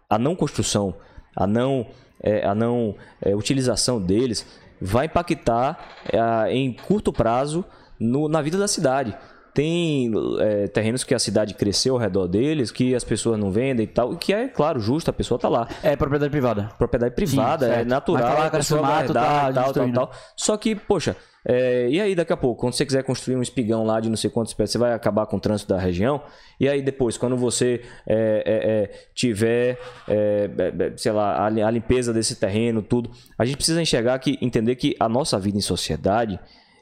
a 0.09 0.17
não 0.19 0.35
construção, 0.35 0.95
a 1.35 1.45
não, 1.47 1.87
é, 2.21 2.45
a 2.45 2.53
não 2.55 2.95
é, 3.21 3.35
utilização 3.35 3.99
deles 4.01 4.45
vai 4.79 5.07
impactar 5.07 5.77
é, 6.11 6.53
em 6.53 6.71
curto 6.73 7.11
prazo 7.11 7.65
no- 7.99 8.29
na 8.29 8.41
vida 8.41 8.57
da 8.57 8.67
cidade. 8.67 9.15
Tem 9.53 10.11
é, 10.39 10.67
terrenos 10.67 11.03
que 11.03 11.15
a 11.15 11.19
cidade 11.19 11.55
cresceu 11.55 11.95
ao 11.95 11.99
redor 11.99 12.27
deles, 12.27 12.69
que 12.69 12.93
as 12.93 13.03
pessoas 13.03 13.39
não 13.39 13.49
vendem 13.49 13.85
e 13.85 13.87
tal, 13.87 14.15
que 14.15 14.31
é, 14.31 14.47
claro, 14.47 14.79
justo, 14.79 15.09
a 15.09 15.13
pessoa 15.13 15.39
tá 15.39 15.49
lá 15.49 15.67
É 15.81 15.95
propriedade 15.95 16.29
privada. 16.29 16.69
propriedade 16.77 17.15
privada, 17.15 17.65
Sim, 17.65 17.71
é 17.71 17.83
natural, 17.83 18.21
Mas 18.23 18.33
tá 18.35 18.39
lá, 18.39 18.45
a 18.45 18.51
pessoa 18.51 18.81
mato, 18.83 19.13
tá 19.13 19.51
tal, 19.51 19.73
tal, 19.73 19.91
tal. 19.91 20.11
Só 20.35 20.55
que, 20.57 20.75
poxa, 20.75 21.15
é, 21.49 21.87
e 21.89 22.01
aí 22.01 22.13
daqui 22.13 22.33
a 22.33 22.37
pouco, 22.37 22.59
quando 22.59 22.73
você 22.73 22.85
quiser 22.85 23.03
construir 23.05 23.37
um 23.37 23.41
espigão 23.41 23.85
lá 23.85 24.01
de 24.01 24.09
não 24.09 24.17
sei 24.17 24.29
quantos 24.29 24.53
pés, 24.53 24.69
você 24.69 24.77
vai 24.77 24.91
acabar 24.91 25.25
com 25.27 25.37
o 25.37 25.39
trânsito 25.39 25.73
da 25.73 25.79
região. 25.79 26.21
E 26.59 26.67
aí 26.67 26.81
depois, 26.81 27.17
quando 27.17 27.37
você 27.37 27.81
é, 28.05 28.43
é, 28.45 28.71
é, 28.71 29.07
tiver, 29.15 29.79
é, 30.09 30.49
é, 30.57 30.97
sei 30.97 31.13
lá, 31.13 31.45
a 31.45 31.71
limpeza 31.71 32.13
desse 32.13 32.35
terreno, 32.35 32.81
tudo, 32.81 33.11
a 33.37 33.45
gente 33.45 33.55
precisa 33.55 33.81
enxergar 33.81 34.19
que, 34.19 34.37
entender 34.41 34.75
que 34.75 34.93
a 34.99 35.07
nossa 35.07 35.39
vida 35.39 35.57
em 35.57 35.61
sociedade, 35.61 36.37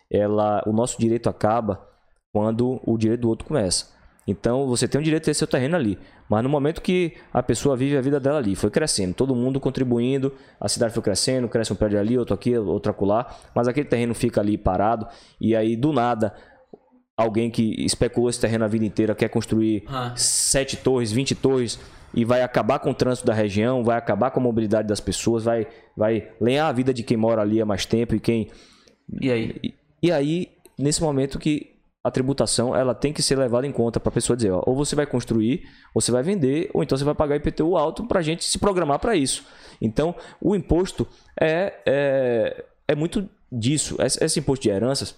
ela, 0.10 0.64
o 0.66 0.74
nosso 0.74 1.00
direito 1.00 1.30
acaba 1.30 1.88
quando 2.34 2.82
o 2.84 2.98
direito 2.98 3.22
do 3.22 3.30
outro 3.30 3.48
começa. 3.48 3.95
Então 4.28 4.66
você 4.68 4.88
tem 4.88 5.00
o 5.00 5.04
direito 5.04 5.24
de 5.24 5.26
ter 5.28 5.34
seu 5.34 5.46
terreno 5.48 5.76
ali. 5.76 5.98
Mas 6.28 6.42
no 6.44 6.50
momento 6.50 6.82
que 6.82 7.14
a 7.32 7.44
pessoa 7.44 7.78
vive 7.78 7.96
a 7.96 8.02
vida 8.02 8.20
dela 8.20 8.40
ali, 8.40 8.56
foi 8.56 8.72
crescendo, 8.72 9.14
todo 9.14 9.36
mundo 9.36 9.60
contribuindo, 9.60 10.34
a 10.60 10.68
cidade 10.68 10.94
foi 10.94 11.04
crescendo, 11.04 11.48
cresce 11.48 11.72
um 11.72 11.76
prédio 11.76 12.00
ali, 12.00 12.18
outro 12.18 12.34
aqui, 12.34 12.58
outro 12.58 12.92
acolá, 12.92 13.38
mas 13.54 13.68
aquele 13.68 13.88
terreno 13.88 14.16
fica 14.16 14.42
ali 14.42 14.58
parado, 14.58 15.08
e 15.40 15.56
aí 15.56 15.76
do 15.76 15.94
nada 15.94 16.34
alguém 17.16 17.50
que 17.50 17.86
especulou 17.86 18.30
esse 18.30 18.40
terreno 18.42 18.66
a 18.66 18.68
vida 18.68 18.84
inteira 18.86 19.16
quer 19.16 19.30
construir 19.30 19.84
Ah. 19.88 20.12
sete 20.16 20.76
torres, 20.76 21.12
20 21.12 21.34
torres 21.36 21.80
e 22.14 22.26
vai 22.26 22.42
acabar 22.42 22.80
com 22.80 22.92
o 22.92 22.94
trânsito 22.94 23.28
da 23.28 23.34
região, 23.34 23.84
vai 23.84 23.98
acabar 23.98 24.32
com 24.32 24.40
a 24.40 24.44
mobilidade 24.44 24.88
das 24.88 25.00
pessoas, 25.00 25.44
vai, 25.44 25.68
vai 25.96 26.30
lenhar 26.42 26.68
a 26.68 26.72
vida 26.72 26.94
de 26.94 27.04
quem 27.04 27.16
mora 27.16 27.42
ali 27.42 27.62
há 27.62 27.66
mais 27.66 27.86
tempo 27.86 28.16
e 28.16 28.20
quem 28.20 28.50
E 29.22 29.32
aí? 29.32 29.56
e, 29.64 29.74
e 30.04 30.12
aí, 30.12 30.50
nesse 30.78 31.02
momento 31.02 31.38
que 31.40 31.75
a 32.06 32.12
tributação 32.12 32.76
ela 32.76 32.94
tem 32.94 33.12
que 33.12 33.24
ser 33.24 33.36
levada 33.36 33.66
em 33.66 33.72
conta 33.72 34.00
para 34.00 34.10
a 34.10 34.14
pessoa 34.14 34.38
dizer, 34.38 34.52
ó, 34.52 34.62
ou 34.64 34.76
você 34.76 34.96
vai 34.96 35.08
construir, 35.08 35.68
ou 35.92 36.00
você 36.00 36.12
vai 36.12 36.22
vender, 36.22 36.70
ou 36.72 36.84
então 36.84 36.96
você 36.96 37.04
vai 37.04 37.16
pagar 37.16 37.36
IPTU 37.38 37.76
alto 37.76 38.06
para 38.06 38.20
a 38.20 38.22
gente 38.22 38.44
se 38.44 38.60
programar 38.60 39.00
para 39.00 39.16
isso. 39.16 39.44
Então, 39.82 40.14
o 40.40 40.56
imposto 40.56 41.08
é, 41.42 41.74
é, 41.84 42.64
é 42.88 42.96
muito 42.96 43.28
disso. 43.52 43.98
Esse, 44.00 44.24
esse 44.24 44.40
imposto 44.40 44.62
de 44.62 44.70
heranças, 44.70 45.16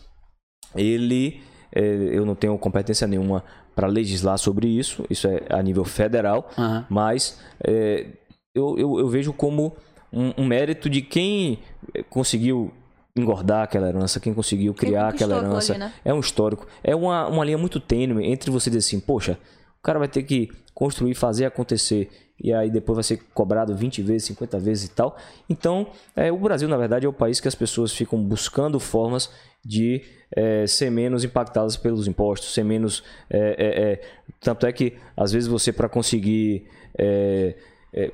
ele 0.74 1.42
é, 1.74 1.82
eu 1.82 2.26
não 2.26 2.36
tenho 2.36 2.58
competência 2.58 3.06
nenhuma 3.06 3.44
para 3.76 3.88
legislar 3.88 4.38
sobre 4.38 4.70
isso, 4.70 5.06
isso 5.10 5.28
é 5.28 5.42
a 5.50 5.62
nível 5.62 5.84
federal, 5.84 6.50
Aham. 6.58 6.86
mas 6.90 7.38
é, 7.68 8.08
eu, 8.56 8.80
eu, 8.80 9.00
eu 9.00 9.10
vejo 9.10 9.34
como 9.34 9.76
um, 10.12 10.42
um 10.42 10.46
mérito 10.46 10.90
de 10.90 11.02
quem 11.02 11.60
eh, 11.94 12.02
conseguiu 12.04 12.72
engordar 13.20 13.64
aquela 13.64 13.88
herança, 13.88 14.20
quem 14.20 14.34
conseguiu 14.34 14.74
criar 14.74 15.10
aquela 15.10 15.38
herança. 15.38 15.78
né? 15.78 15.94
É 16.04 16.14
um 16.14 16.20
histórico. 16.20 16.68
É 16.84 16.96
uma, 16.96 17.28
uma 17.28 17.44
linha 17.46 17.58
muito 17.58 17.80
tênue 17.80 18.26
entre 18.26 18.52
você 18.52 18.70
dizer 18.70 18.80
assim, 18.80 19.00
poxa, 19.00 19.38
o 19.80 19.82
cara 19.84 20.00
vai 20.00 20.08
ter 20.08 20.24
que 20.24 20.50
construir, 20.74 21.16
fazer 21.16 21.46
acontecer, 21.46 22.10
e 22.40 22.54
aí 22.54 22.70
depois 22.70 22.98
vai 22.98 23.04
ser 23.04 23.18
cobrado 23.34 23.76
20 23.76 24.02
vezes, 24.04 24.28
50 24.28 24.60
vezes 24.60 24.86
e 24.86 24.92
tal. 24.92 25.18
Então, 25.50 25.88
é, 26.16 26.32
o 26.32 26.38
Brasil, 26.38 26.68
na 26.68 26.78
verdade, 26.78 27.06
é 27.06 27.10
o 27.10 27.14
país 27.14 27.40
que 27.40 27.48
as 27.48 27.56
pessoas 27.56 27.92
ficam 27.92 28.22
buscando 28.24 28.80
formas 28.80 29.32
de 29.66 30.04
é, 30.36 30.68
ser 30.68 30.92
menos 30.92 31.24
impactadas 31.24 31.76
pelos 31.78 32.08
impostos, 32.08 32.54
ser 32.54 32.64
menos. 32.64 33.04
é, 33.30 33.40
é, 33.40 33.92
é, 33.92 34.02
tanto 34.40 34.68
é 34.68 34.72
que, 34.72 34.98
às 35.16 35.32
vezes, 35.32 35.48
você, 35.48 35.74
para 35.74 35.90
conseguir. 35.90 36.68
É, 37.00 37.56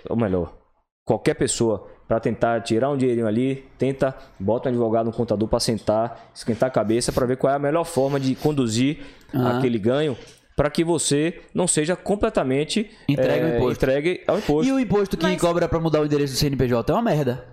ou 0.09 0.15
melhor, 0.15 0.55
qualquer 1.05 1.33
pessoa 1.33 1.89
para 2.13 2.19
tentar 2.19 2.61
tirar 2.61 2.91
um 2.91 2.95
dinheirinho 2.95 3.25
ali, 3.25 3.65
tenta, 3.75 4.15
bota 4.39 4.69
um 4.69 4.71
advogado, 4.71 5.09
um 5.09 5.11
contador 5.11 5.49
para 5.49 5.59
sentar, 5.59 6.29
esquentar 6.31 6.67
a 6.67 6.71
cabeça 6.71 7.11
para 7.11 7.25
ver 7.25 7.37
qual 7.37 7.51
é 7.51 7.55
a 7.55 7.59
melhor 7.59 7.85
forma 7.85 8.19
de 8.19 8.35
conduzir 8.35 8.99
Aham. 9.33 9.57
aquele 9.57 9.79
ganho 9.79 10.15
para 10.55 10.69
que 10.69 10.83
você 10.83 11.41
não 11.55 11.67
seja 11.67 11.95
completamente 11.95 12.87
Entregue 13.09 13.41
ao 13.45 13.49
é, 13.49 13.55
imposto. 13.57 13.73
entregue 13.83 14.23
ao 14.27 14.37
imposto. 14.37 14.69
E 14.69 14.71
o 14.71 14.79
imposto 14.79 15.17
que 15.17 15.23
Mas- 15.23 15.41
cobra 15.41 15.67
pra 15.67 15.79
mudar 15.79 16.01
o 16.01 16.05
endereço 16.05 16.33
do 16.33 16.37
CNPJ 16.37 16.91
é 16.91 16.95
uma 16.95 17.01
merda. 17.01 17.47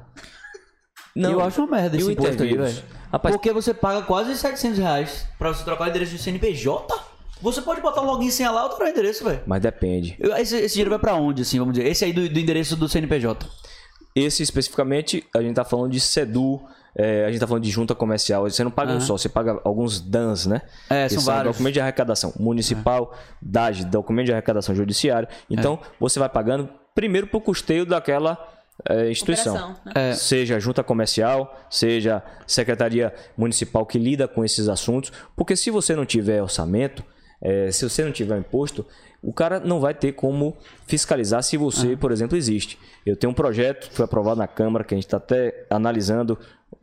Não, 1.16 1.31
eu 1.32 1.41
acho 1.41 1.62
uma 1.65 1.78
merda 1.78 1.97
e 1.97 2.01
esse 2.01 2.09
o 2.11 2.12
imposto 2.12 2.43
aí, 2.43 2.55
velho. 2.55 2.82
Rapaz, 3.11 3.35
Porque 3.35 3.55
você 3.55 3.73
paga 3.73 4.03
quase 4.03 4.37
700 4.37 4.78
reais 4.78 5.27
pra 5.39 5.55
você 5.55 5.65
trocar 5.65 5.87
o 5.87 5.89
endereço 5.89 6.12
do 6.12 6.19
CNPJ. 6.19 6.95
Você 7.41 7.62
pode 7.62 7.81
botar 7.81 8.03
um 8.03 8.05
login 8.05 8.31
sem 8.31 8.47
lá 8.47 8.65
ou 8.65 8.69
trocar 8.69 8.85
o 8.85 8.89
endereço, 8.89 9.24
velho. 9.24 9.41
mas 9.47 9.62
depende. 9.62 10.19
Esse, 10.20 10.57
esse 10.59 10.74
dinheiro 10.74 10.91
vai 10.91 10.99
pra 10.99 11.15
onde, 11.15 11.41
assim, 11.41 11.59
vamos 11.59 11.73
dizer? 11.73 11.89
Esse 11.89 12.05
aí 12.05 12.12
do, 12.12 12.28
do 12.28 12.39
endereço 12.39 12.77
do 12.77 12.87
CNPJ. 12.87 13.49
Esse 14.15 14.43
especificamente, 14.43 15.24
a 15.35 15.41
gente 15.41 15.55
tá 15.55 15.65
falando 15.65 15.93
de 15.93 16.01
SEDU, 16.01 16.61
é, 16.95 17.24
a 17.24 17.31
gente 17.31 17.41
tá 17.41 17.47
falando 17.47 17.62
de 17.62 17.70
junta 17.70 17.95
comercial. 17.95 18.49
Você 18.49 18.65
não 18.65 18.70
paga 18.70 18.91
um 18.91 18.97
Aham. 18.97 19.01
só, 19.01 19.16
você 19.16 19.28
paga 19.28 19.61
alguns 19.65 20.01
DANs, 20.01 20.47
né? 20.47 20.62
É, 20.89 21.05
que 21.05 21.15
são 21.15 21.23
são 21.23 21.35
vários. 21.35 21.55
documento 21.55 21.74
de 21.74 21.81
arrecadação 21.81 22.32
municipal, 22.39 23.15
DAG, 23.41 23.85
documento 23.85 24.27
de 24.27 24.32
arrecadação 24.32 24.74
judiciária. 24.74 25.28
Então, 25.49 25.78
você 25.99 26.19
vai 26.19 26.28
pagando 26.28 26.69
primeiro 26.95 27.27
pro 27.27 27.41
custeio 27.41 27.87
daquela 27.87 28.37
é, 28.89 29.11
instituição. 29.11 29.55
Operação, 29.55 29.77
né? 29.85 30.11
É. 30.11 30.15
Seja 30.15 30.59
junta 30.59 30.82
comercial, 30.82 31.59
seja 31.70 32.23
secretaria 32.47 33.15
municipal 33.37 33.87
que 33.87 33.99
lida 33.99 34.27
com 34.27 34.45
esses 34.45 34.69
assuntos. 34.69 35.12
Porque 35.37 35.55
se 35.55 35.70
você 35.70 35.95
não 35.95 36.05
tiver 36.05 36.43
orçamento, 36.43 37.05
é, 37.41 37.70
se 37.70 37.89
você 37.89 38.05
não 38.05 38.12
tiver 38.12 38.39
imposto, 38.39 38.85
o 39.22 39.32
cara 39.32 39.60
não 39.60 39.80
vai 39.80 39.92
ter 39.94 40.12
como 40.12 40.56
fiscalizar 40.86 41.42
se 41.42 41.56
você, 41.56 41.97
por 41.97 42.10
exemplo, 42.12 42.36
existe. 42.36 42.78
Eu 43.05 43.16
tenho 43.16 43.30
um 43.30 43.34
projeto 43.34 43.88
que 43.88 43.94
foi 43.94 44.05
aprovado 44.05 44.38
na 44.38 44.48
Câmara, 44.48 44.84
que 44.84 44.94
a 44.94 44.97
gente 44.97 45.06
está 45.06 45.16
até 45.18 45.66
analisando, 45.68 46.38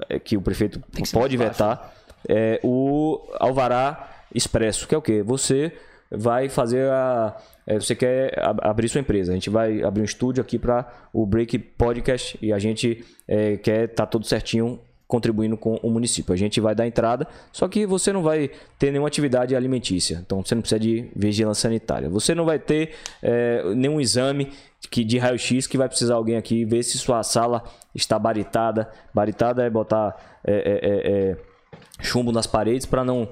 é, 0.09 0.19
que 0.19 0.37
o 0.37 0.41
prefeito 0.41 0.79
que 0.91 1.03
pode 1.11 1.35
vetar, 1.37 1.93
é, 2.27 2.59
o 2.63 3.19
Alvará 3.39 4.09
Expresso, 4.33 4.87
que 4.87 4.93
é 4.93 4.97
o 4.97 5.01
quê? 5.01 5.23
Você 5.23 5.71
vai 6.11 6.47
fazer 6.49 6.89
a. 6.91 7.35
é, 7.65 7.75
você 7.75 7.95
quer 7.95 8.37
ab- 8.39 8.59
abrir 8.63 8.87
sua 8.89 9.01
empresa. 9.01 9.31
A 9.31 9.35
gente 9.35 9.49
vai 9.49 9.81
abrir 9.83 10.01
um 10.01 10.05
estúdio 10.05 10.41
aqui 10.41 10.59
para 10.59 10.87
o 11.13 11.25
Break 11.25 11.57
Podcast 11.57 12.37
e 12.41 12.53
a 12.53 12.59
gente 12.59 13.03
é, 13.27 13.57
quer 13.57 13.85
estar 13.89 14.05
tudo 14.05 14.25
certinho 14.25 14.79
contribuindo 15.07 15.55
com 15.55 15.75
o 15.81 15.89
município. 15.89 16.33
A 16.33 16.37
gente 16.37 16.59
vai 16.59 16.75
dar 16.75 16.85
entrada, 16.85 17.25
só 17.51 17.67
que 17.67 17.85
você 17.85 18.11
não 18.11 18.21
vai 18.21 18.51
ter 18.77 18.91
nenhuma 18.91 19.07
atividade 19.07 19.55
alimentícia. 19.55 20.21
Então 20.25 20.43
você 20.43 20.53
não 20.53 20.61
precisa 20.61 20.79
de 20.79 21.09
vigilância 21.15 21.69
sanitária. 21.69 22.09
Você 22.09 22.35
não 22.35 22.45
vai 22.45 22.59
ter 22.59 22.93
é, 23.23 23.63
nenhum 23.73 24.01
exame 24.01 24.51
que, 24.91 25.03
de 25.03 25.17
raio-x 25.17 25.65
que 25.65 25.77
vai 25.77 25.87
precisar 25.87 26.15
alguém 26.15 26.35
aqui 26.35 26.65
ver 26.65 26.83
se 26.83 26.97
sua 26.97 27.23
sala 27.23 27.63
está 27.95 28.19
baritada. 28.19 28.91
Baritada 29.13 29.63
é 29.63 29.69
botar 29.69 30.39
é, 30.43 31.35
é, 31.35 31.37
chumbo 32.01 32.31
nas 32.31 32.45
paredes 32.45 32.85
para 32.85 33.03
não 33.05 33.29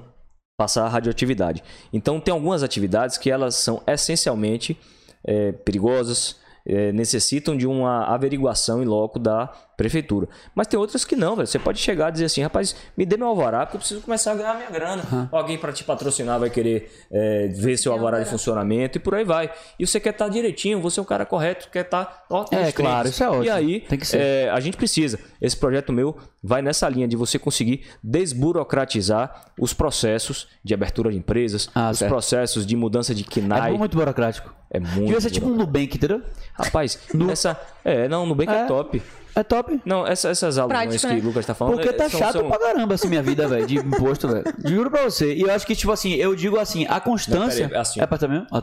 passar 0.56 0.88
radioatividade. 0.88 1.62
Então 1.92 2.18
tem 2.18 2.32
algumas 2.32 2.62
atividades 2.62 3.18
que 3.18 3.30
elas 3.30 3.54
são 3.56 3.82
essencialmente 3.86 4.78
perigosas, 5.64 6.36
necessitam 6.94 7.56
de 7.56 7.66
uma 7.66 8.04
averiguação 8.06 8.80
em 8.82 8.86
loco 8.86 9.18
da 9.18 9.52
prefeitura. 9.76 10.26
Mas 10.54 10.66
tem 10.66 10.78
outras 10.78 11.04
que 11.04 11.14
não, 11.14 11.36
velho. 11.36 11.46
Você 11.46 11.58
pode 11.58 11.78
chegar 11.78 12.08
e 12.08 12.12
dizer 12.12 12.24
assim, 12.26 12.42
rapaz, 12.42 12.74
me 12.96 13.04
dê 13.04 13.16
meu 13.16 13.26
alvará 13.28 13.66
porque 13.66 13.76
eu 13.76 13.80
preciso 13.80 14.00
começar 14.00 14.32
a 14.32 14.34
ganhar 14.34 14.54
minha 14.56 14.70
grana. 14.70 15.02
Uhum. 15.12 15.28
Alguém 15.30 15.58
para 15.58 15.72
te 15.72 15.84
patrocinar 15.84 16.38
vai 16.40 16.48
querer 16.50 16.90
é, 17.10 17.48
ver 17.48 17.76
seu 17.76 17.92
alvará 17.92 18.18
de 18.20 18.24
funcionamento 18.30 18.96
e 18.98 19.00
por 19.00 19.14
aí 19.14 19.24
vai. 19.24 19.50
E 19.78 19.86
você 19.86 20.00
quer 20.00 20.10
estar 20.10 20.28
direitinho, 20.28 20.80
você 20.80 20.98
é 20.98 21.02
o 21.02 21.06
cara 21.06 21.26
correto, 21.26 21.68
quer 21.70 21.84
estar... 21.84 22.24
Ó, 22.30 22.46
É, 22.50 22.72
claro, 22.72 23.08
isso 23.08 23.22
é 23.22 23.28
ótimo. 23.28 23.44
E 23.44 23.50
aí, 23.50 23.80
Tem 23.80 23.98
que 23.98 24.06
ser. 24.06 24.18
é, 24.20 24.50
a 24.50 24.60
gente 24.60 24.76
precisa. 24.76 25.18
Esse 25.40 25.56
projeto 25.56 25.92
meu 25.92 26.16
vai 26.42 26.62
nessa 26.62 26.88
linha 26.88 27.06
de 27.06 27.16
você 27.16 27.38
conseguir 27.38 27.84
desburocratizar 28.02 29.46
os 29.58 29.72
processos 29.74 30.48
de 30.64 30.72
abertura 30.74 31.10
de 31.10 31.18
empresas, 31.18 31.68
Ah, 31.74 31.90
os 31.90 31.98
certo. 31.98 32.10
processos 32.10 32.64
de 32.66 32.76
mudança 32.76 33.14
de 33.14 33.22
É 33.24 33.26
KNAI. 33.26 33.72
muito 33.72 33.96
burocrático. 33.96 34.54
É 34.70 34.80
muito. 34.80 35.04
Devia 35.06 35.20
ser 35.20 35.30
tipo 35.30 35.46
um 35.46 35.54
Nubank, 35.54 35.94
entendeu? 35.96 36.22
Rapaz, 36.54 36.98
essa. 37.30 37.58
É, 37.84 38.08
não, 38.08 38.24
o 38.24 38.26
Nubank 38.26 38.50
é, 38.50 38.62
É. 38.62 38.64
top. 38.66 39.00
É 39.36 39.42
top. 39.42 39.78
Não, 39.84 40.06
essa- 40.06 40.30
essas 40.30 40.56
alusões 40.56 40.80
Prático, 40.88 41.08
que 41.08 41.14
né? 41.14 41.20
o 41.20 41.24
Lucas 41.24 41.44
tá 41.44 41.54
falando. 41.54 41.74
Porque 41.74 41.88
é, 41.90 41.92
tá 41.92 42.08
são- 42.08 42.18
chato 42.18 42.38
são- 42.38 42.48
pra 42.48 42.58
caramba 42.58 42.94
assim 42.94 43.06
minha 43.08 43.22
vida, 43.22 43.46
velho, 43.46 43.66
de 43.66 43.76
imposto, 43.76 44.26
velho. 44.28 44.44
Juro 44.64 44.90
pra 44.90 45.02
você. 45.04 45.34
E 45.34 45.42
eu 45.42 45.50
acho 45.52 45.66
que, 45.66 45.76
tipo 45.76 45.92
assim, 45.92 46.14
eu 46.14 46.34
digo 46.34 46.58
assim, 46.58 46.86
a 46.88 46.98
constância. 46.98 47.62
Não, 47.64 47.68
peraí, 47.68 47.80
assim. 47.82 48.00
É 48.00 48.06
pra 48.06 48.16
também? 48.16 48.46
Ó. 48.50 48.62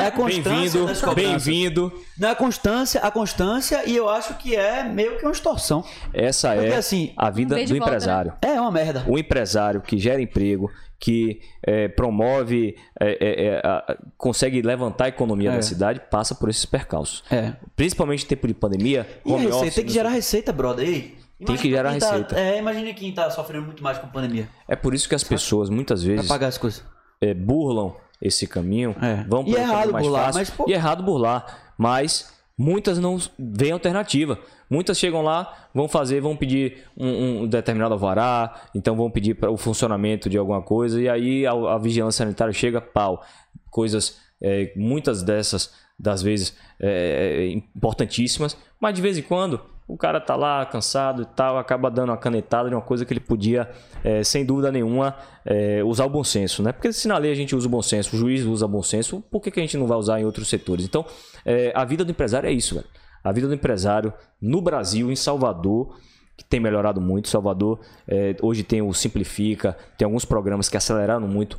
É 0.00 0.06
a 0.06 0.10
constância. 0.10 0.80
Bem-vindo, 0.84 1.14
bem-vindo. 1.14 1.92
Não 2.18 2.28
é 2.28 2.32
a 2.32 2.34
constância, 2.34 3.00
a 3.00 3.10
constância, 3.12 3.82
e 3.86 3.96
eu 3.96 4.08
acho 4.08 4.34
que 4.34 4.56
é 4.56 4.82
meio 4.82 5.16
que 5.18 5.24
uma 5.24 5.30
extorsão. 5.32 5.84
Essa 6.12 6.52
Porque 6.52 6.66
é 6.68 6.76
assim, 6.76 7.12
a 7.16 7.30
vida 7.30 7.54
do 7.54 7.60
volta, 7.60 7.76
empresário. 7.76 8.32
É 8.42 8.60
uma 8.60 8.72
merda. 8.72 9.04
O 9.06 9.16
empresário 9.16 9.80
que 9.80 9.96
gera 9.98 10.20
emprego, 10.20 10.68
que 11.04 11.40
é, 11.66 11.88
promove, 11.88 12.76
é, 13.00 13.10
é, 13.20 13.44
é, 13.46 13.56
a- 13.64 13.96
consegue 14.16 14.62
levantar 14.62 15.06
a 15.06 15.08
economia 15.08 15.50
É. 15.50 15.56
da 15.56 15.62
cidade, 15.62 16.00
passa 16.08 16.32
por 16.32 16.48
esses 16.48 16.64
percalços. 16.64 17.24
É. 17.28 17.54
Principalmente 17.74 18.24
em 18.24 18.28
tempo 18.28 18.46
de 18.46 18.54
pandemia, 18.54 19.04
E 19.26 19.32
receita 19.32 19.74
tem 19.74 19.84
que 19.84 19.92
gerar 19.92 20.10
receita, 20.10 20.52
brother. 20.52 20.86
Ei, 20.88 21.16
Tem 21.44 21.56
que 21.56 21.68
gerar 21.68 21.98
tá- 21.98 22.06
receita. 22.12 22.38
é, 22.38 22.56
imagina 22.56 22.94
quem 22.94 23.12
tá 23.12 23.28
sofrendo 23.30 23.66
muito 23.66 23.82
mais 23.82 23.98
com 23.98 24.06
a 24.06 24.10
pandemia. 24.10 24.48
É 24.68 24.76
por 24.76 24.94
isso 24.94 25.08
que 25.08 25.14
as 25.16 25.24
pessoas 25.24 25.68
muitas 25.68 26.04
vezes 26.04 26.28
pagar 26.28 26.46
as 26.46 26.56
coisas. 26.56 26.84
é, 27.20 27.34
burlam 27.34 27.96
esse 28.20 28.46
caminho, 28.46 28.94
É. 29.02 29.24
vão 29.28 29.40
é 29.40 29.44
caminho 29.46 29.58
errado 29.58 29.92
mais 29.92 30.06
burlar, 30.06 30.24
fácil, 30.26 30.38
mas, 30.40 30.50
pô- 30.50 30.64
E 30.68 30.72
é 30.72 30.76
errado 30.76 31.02
burlar, 31.02 31.74
mas 31.76 32.32
muitas 32.58 32.98
não 32.98 33.18
veem 33.38 33.72
alternativa. 33.72 34.38
Muitas 34.68 34.98
chegam 34.98 35.22
lá, 35.22 35.68
vão 35.74 35.88
fazer, 35.88 36.20
vão 36.20 36.36
pedir 36.36 36.84
um, 36.96 37.42
um 37.42 37.46
determinado 37.46 37.94
alvará, 37.94 38.62
então 38.74 38.96
vão 38.96 39.10
pedir 39.10 39.34
para 39.34 39.50
o 39.50 39.56
funcionamento 39.56 40.30
de 40.30 40.38
alguma 40.38 40.62
coisa, 40.62 41.00
e 41.00 41.08
aí 41.08 41.46
a, 41.46 41.52
a 41.52 41.78
vigilância 41.78 42.24
sanitária 42.24 42.52
chega, 42.52 42.80
pau. 42.80 43.22
Coisas, 43.70 44.18
é, 44.42 44.72
muitas 44.76 45.22
dessas, 45.22 45.74
das 45.98 46.22
vezes, 46.22 46.56
é, 46.80 47.48
importantíssimas, 47.48 48.56
mas 48.80 48.94
de 48.94 49.02
vez 49.02 49.18
em 49.18 49.22
quando 49.22 49.71
o 49.86 49.96
cara 49.96 50.20
tá 50.20 50.36
lá 50.36 50.64
cansado 50.64 51.22
e 51.22 51.26
tal, 51.26 51.58
acaba 51.58 51.90
dando 51.90 52.10
uma 52.10 52.16
canetada 52.16 52.68
de 52.68 52.74
uma 52.74 52.80
coisa 52.80 53.04
que 53.04 53.12
ele 53.12 53.20
podia, 53.20 53.68
é, 54.02 54.22
sem 54.22 54.44
dúvida 54.44 54.70
nenhuma, 54.70 55.14
é, 55.44 55.82
usar 55.84 56.04
o 56.04 56.08
bom 56.08 56.24
senso, 56.24 56.62
né? 56.62 56.72
Porque 56.72 56.92
se 56.92 57.08
na 57.08 57.18
lei 57.18 57.32
a 57.32 57.34
gente 57.34 57.54
usa 57.54 57.66
o 57.66 57.70
bom 57.70 57.82
senso, 57.82 58.14
o 58.16 58.18
juiz 58.18 58.44
usa 58.44 58.64
o 58.66 58.68
bom 58.68 58.82
senso, 58.82 59.20
por 59.30 59.40
que, 59.40 59.50
que 59.50 59.60
a 59.60 59.62
gente 59.62 59.76
não 59.76 59.86
vai 59.86 59.98
usar 59.98 60.20
em 60.20 60.24
outros 60.24 60.48
setores? 60.48 60.84
Então, 60.84 61.04
é, 61.44 61.72
a 61.74 61.84
vida 61.84 62.04
do 62.04 62.10
empresário 62.10 62.48
é 62.48 62.52
isso, 62.52 62.74
velho. 62.74 62.86
A 63.22 63.32
vida 63.32 63.46
do 63.46 63.54
empresário 63.54 64.12
no 64.40 64.60
Brasil, 64.60 65.10
em 65.10 65.16
Salvador, 65.16 65.96
que 66.36 66.44
tem 66.44 66.58
melhorado 66.58 67.00
muito. 67.00 67.28
Salvador, 67.28 67.78
hoje 68.40 68.64
tem 68.64 68.82
o 68.82 68.92
Simplifica, 68.92 69.76
tem 69.96 70.04
alguns 70.04 70.24
programas 70.24 70.68
que 70.68 70.76
aceleraram 70.76 71.28
muito. 71.28 71.56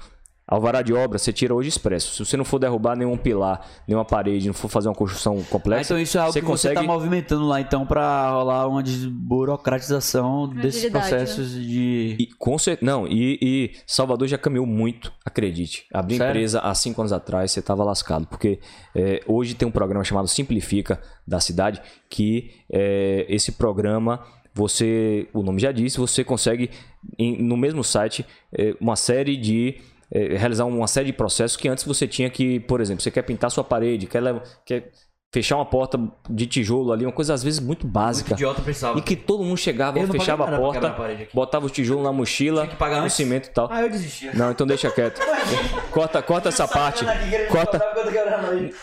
Alvará 0.53 0.81
de 0.81 0.93
obra, 0.93 1.17
você 1.17 1.33
tira 1.33 1.53
hoje 1.53 1.69
expresso. 1.69 2.13
Se 2.15 2.25
você 2.25 2.37
não 2.37 2.45
for 2.45 2.59
derrubar 2.59 2.95
nenhum 2.95 3.17
pilar, 3.17 3.65
nenhuma 3.87 4.05
parede, 4.05 4.47
não 4.47 4.53
for 4.53 4.69
fazer 4.69 4.87
uma 4.89 4.95
construção 4.95 5.37
Ah, 5.39 5.49
complexa, 5.49 5.93
então 5.93 5.99
isso 6.01 6.17
é 6.17 6.21
algo 6.21 6.33
você 6.33 6.39
que 6.41 6.45
consegue... 6.45 6.75
você 6.75 6.81
tá 6.81 6.87
movimentando 6.93 7.45
lá, 7.47 7.59
então, 7.61 7.85
pra 7.85 8.29
rolar 8.31 8.67
uma 8.67 8.83
desburocratização 8.83 10.47
desses 10.49 10.81
Agilidade, 10.85 11.09
processos 11.09 11.51
de... 11.53 12.15
E, 12.19 12.27
com 12.37 12.57
cer- 12.57 12.77
Não, 12.81 13.07
e, 13.07 13.37
e 13.41 13.71
Salvador 13.85 14.27
já 14.27 14.37
caminhou 14.37 14.65
muito, 14.65 15.11
acredite. 15.25 15.85
Abrir 15.93 16.17
Sério? 16.17 16.31
empresa 16.31 16.59
há 16.59 16.73
cinco 16.73 17.01
anos 17.01 17.13
atrás, 17.13 17.51
você 17.51 17.59
estava 17.59 17.83
lascado. 17.83 18.25
Porque 18.27 18.59
é, 18.95 19.21
hoje 19.27 19.55
tem 19.55 19.67
um 19.67 19.71
programa 19.71 20.03
chamado 20.03 20.27
Simplifica 20.27 21.01
da 21.25 21.39
cidade, 21.39 21.81
que 22.09 22.51
é, 22.71 23.25
esse 23.29 23.53
programa, 23.53 24.19
você, 24.53 25.27
o 25.33 25.41
nome 25.41 25.59
já 25.61 25.71
disse, 25.71 25.97
você 25.97 26.23
consegue 26.23 26.69
em- 27.17 27.41
no 27.41 27.57
mesmo 27.57 27.83
site 27.83 28.25
é, 28.55 28.75
uma 28.79 28.95
série 28.95 29.35
de. 29.37 29.75
É, 30.13 30.37
realizar 30.37 30.65
uma 30.65 30.87
série 30.87 31.07
de 31.07 31.13
processos 31.13 31.57
que 31.57 31.67
antes 31.67 31.83
você 31.83 32.07
tinha 32.07 32.29
que, 32.29 32.59
por 32.59 32.79
exemplo, 32.79 33.01
você 33.01 33.09
quer 33.09 33.23
pintar 33.23 33.49
sua 33.49 33.63
parede, 33.63 34.05
quer, 34.05 34.21
quer 34.63 34.91
fechar 35.33 35.55
uma 35.55 35.65
porta 35.65 35.99
de 36.29 36.45
tijolo 36.45 36.93
ali, 36.93 37.03
uma 37.03 37.11
coisa 37.11 37.33
às 37.33 37.43
vezes 37.43 37.59
muito 37.59 37.87
básica. 37.87 38.29
Muito 38.29 38.39
idiota 38.39 38.61
precisava. 38.61 38.99
E 38.99 39.01
que 39.01 39.15
todo 39.15 39.43
mundo 39.43 39.57
chegava, 39.57 39.99
fechava 40.07 40.47
a 40.47 40.55
porta, 40.55 40.87
a 40.89 41.35
botava 41.35 41.65
o 41.65 41.69
tijolo 41.69 42.03
na 42.03 42.13
mochila, 42.13 42.69
o 43.03 43.09
cimento 43.09 43.47
e 43.47 43.51
tal. 43.51 43.67
Ah, 43.71 43.81
eu 43.81 43.89
desisti. 43.89 44.29
Não, 44.37 44.51
então 44.51 44.67
deixa 44.67 44.91
quieto. 44.91 45.19
corta, 45.89 46.21
corta 46.21 46.49
essa 46.49 46.67
parte. 46.67 47.03
Corta. 47.49 47.81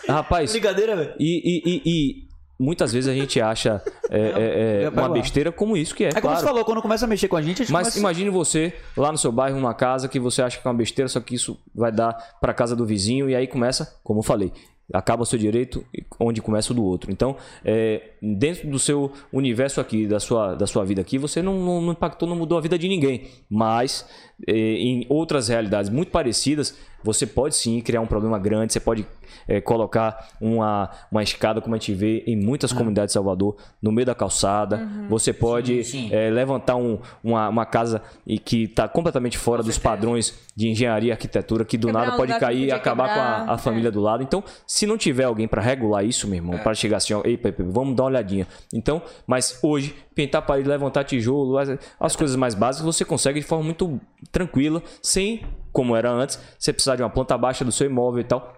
Rapaz, 0.09 0.51
Brincadeira, 0.51 0.97
velho. 0.97 1.13
e, 1.17 1.41
e, 1.45 1.63
e, 1.65 1.81
e 1.85 2.30
muitas 2.61 2.93
vezes 2.93 3.09
a 3.09 3.13
gente 3.13 3.41
acha 3.41 3.81
é, 4.09 4.19
é, 4.19 4.83
é, 4.83 4.89
uma 4.89 5.09
besteira 5.09 5.51
como 5.51 5.75
isso 5.75 5.95
que 5.95 6.03
é, 6.03 6.09
É 6.09 6.11
como 6.11 6.21
claro. 6.21 6.39
você 6.39 6.45
falou, 6.45 6.63
quando 6.63 6.81
começa 6.81 7.05
a 7.05 7.07
mexer 7.07 7.27
com 7.27 7.35
a 7.35 7.41
gente, 7.41 7.63
a 7.63 7.65
gente 7.65 7.73
Mas 7.73 7.87
começa... 7.87 7.99
imagine 7.99 8.29
você 8.29 8.73
lá 8.95 9.11
no 9.11 9.17
seu 9.17 9.31
bairro, 9.31 9.57
numa 9.57 9.73
casa 9.73 10.07
que 10.07 10.19
você 10.19 10.41
acha 10.41 10.59
que 10.59 10.67
é 10.67 10.69
uma 10.69 10.77
besteira, 10.77 11.09
só 11.09 11.19
que 11.19 11.33
isso 11.33 11.57
vai 11.73 11.91
dar 11.91 12.13
para 12.39 12.53
casa 12.53 12.75
do 12.75 12.85
vizinho 12.85 13.29
e 13.29 13.35
aí 13.35 13.47
começa, 13.47 13.99
como 14.03 14.19
eu 14.19 14.23
falei, 14.23 14.53
acaba 14.93 15.23
o 15.23 15.25
seu 15.25 15.39
direito 15.39 15.83
e 15.93 16.03
onde 16.19 16.41
começa 16.41 16.71
o 16.71 16.75
do 16.75 16.83
outro. 16.83 17.11
Então, 17.11 17.35
é, 17.63 18.11
dentro 18.21 18.69
do 18.69 18.77
seu 18.77 19.11
universo 19.31 19.79
aqui, 19.79 20.05
da 20.05 20.19
sua, 20.19 20.55
da 20.55 20.67
sua 20.67 20.83
vida 20.83 21.01
aqui, 21.01 21.17
você 21.17 21.41
não, 21.41 21.59
não, 21.59 21.81
não 21.81 21.91
impactou, 21.93 22.27
não 22.27 22.35
mudou 22.35 22.57
a 22.57 22.61
vida 22.61 22.77
de 22.77 22.87
ninguém. 22.87 23.27
Mas 23.49 24.07
é, 24.47 24.53
em 24.53 25.05
outras 25.09 25.47
realidades 25.47 25.89
muito 25.89 26.11
parecidas, 26.11 26.77
você 27.03 27.25
pode 27.25 27.55
sim 27.55 27.79
criar 27.81 28.01
um 28.01 28.07
problema 28.07 28.37
grande, 28.39 28.73
você 28.73 28.79
pode 28.79 29.05
é, 29.47 29.61
colocar 29.61 30.29
uma, 30.39 30.89
uma 31.11 31.23
escada, 31.23 31.61
como 31.61 31.73
a 31.73 31.77
gente 31.77 31.93
vê 31.93 32.23
em 32.27 32.35
muitas 32.35 32.71
comunidades 32.73 33.09
de 33.11 33.13
Salvador, 33.13 33.55
no 33.81 33.91
meio 33.91 34.05
da 34.05 34.13
calçada. 34.13 34.87
Você 35.09 35.31
pode 35.33 35.83
Sim, 35.83 36.09
sim. 36.09 36.13
é, 36.13 36.29
levantar 36.29 36.75
um- 36.75 36.99
uma, 37.23 37.47
uma 37.49 37.65
casa 37.65 38.01
e 38.27 38.37
que 38.37 38.63
está 38.63 38.87
completamente 38.87 39.37
fora 39.37 39.63
dos 39.63 39.77
padrões 39.77 40.37
de 40.55 40.67
engenharia 40.67 41.09
e 41.09 41.11
arquitetura, 41.11 41.63
que 41.63 41.77
do 41.77 41.87
Quebrar 41.87 42.05
nada 42.05 42.17
pode 42.17 42.37
cair 42.39 42.67
e 42.67 42.71
acabar 42.71 43.07
com 43.07 43.13
quebrar, 43.15 43.49
a, 43.49 43.53
a 43.53 43.57
família 43.57 43.89
do 43.91 44.01
lado. 44.01 44.21
Então, 44.21 44.43
se 44.67 44.85
não 44.85 44.97
tiver 44.97 45.23
alguém 45.23 45.47
para 45.47 45.61
regular 45.61 46.03
isso, 46.05 46.27
meu 46.27 46.35
irmão, 46.35 46.59
para 46.59 46.73
chegar 46.73 46.97
assim, 46.97 47.13
ó, 47.13 47.21
ei, 47.23 47.37
Pepe, 47.37 47.63
vamos 47.63 47.95
dar 47.95 48.03
uma 48.03 48.09
olhadinha. 48.09 48.45
Então, 48.73 49.01
mas 49.25 49.57
hoje, 49.63 49.95
pintar 50.13 50.41
parede, 50.45 50.67
levantar 50.67 51.03
tijolo, 51.05 51.57
as, 51.57 51.69
as 51.99 52.15
coisas 52.15 52.35
mais 52.35 52.53
básicas, 52.53 52.85
você 52.85 53.05
consegue 53.05 53.39
de 53.39 53.45
forma 53.45 53.63
muito 53.63 53.99
tranquila, 54.31 54.83
sem, 55.01 55.41
como 55.71 55.95
era 55.95 56.11
antes, 56.11 56.39
você 56.57 56.71
precisar 56.73 56.95
de 56.95 57.03
uma 57.03 57.09
planta 57.09 57.37
baixa 57.37 57.63
do 57.63 57.71
seu 57.71 57.87
imóvel 57.87 58.21
e 58.21 58.23
tal. 58.23 58.53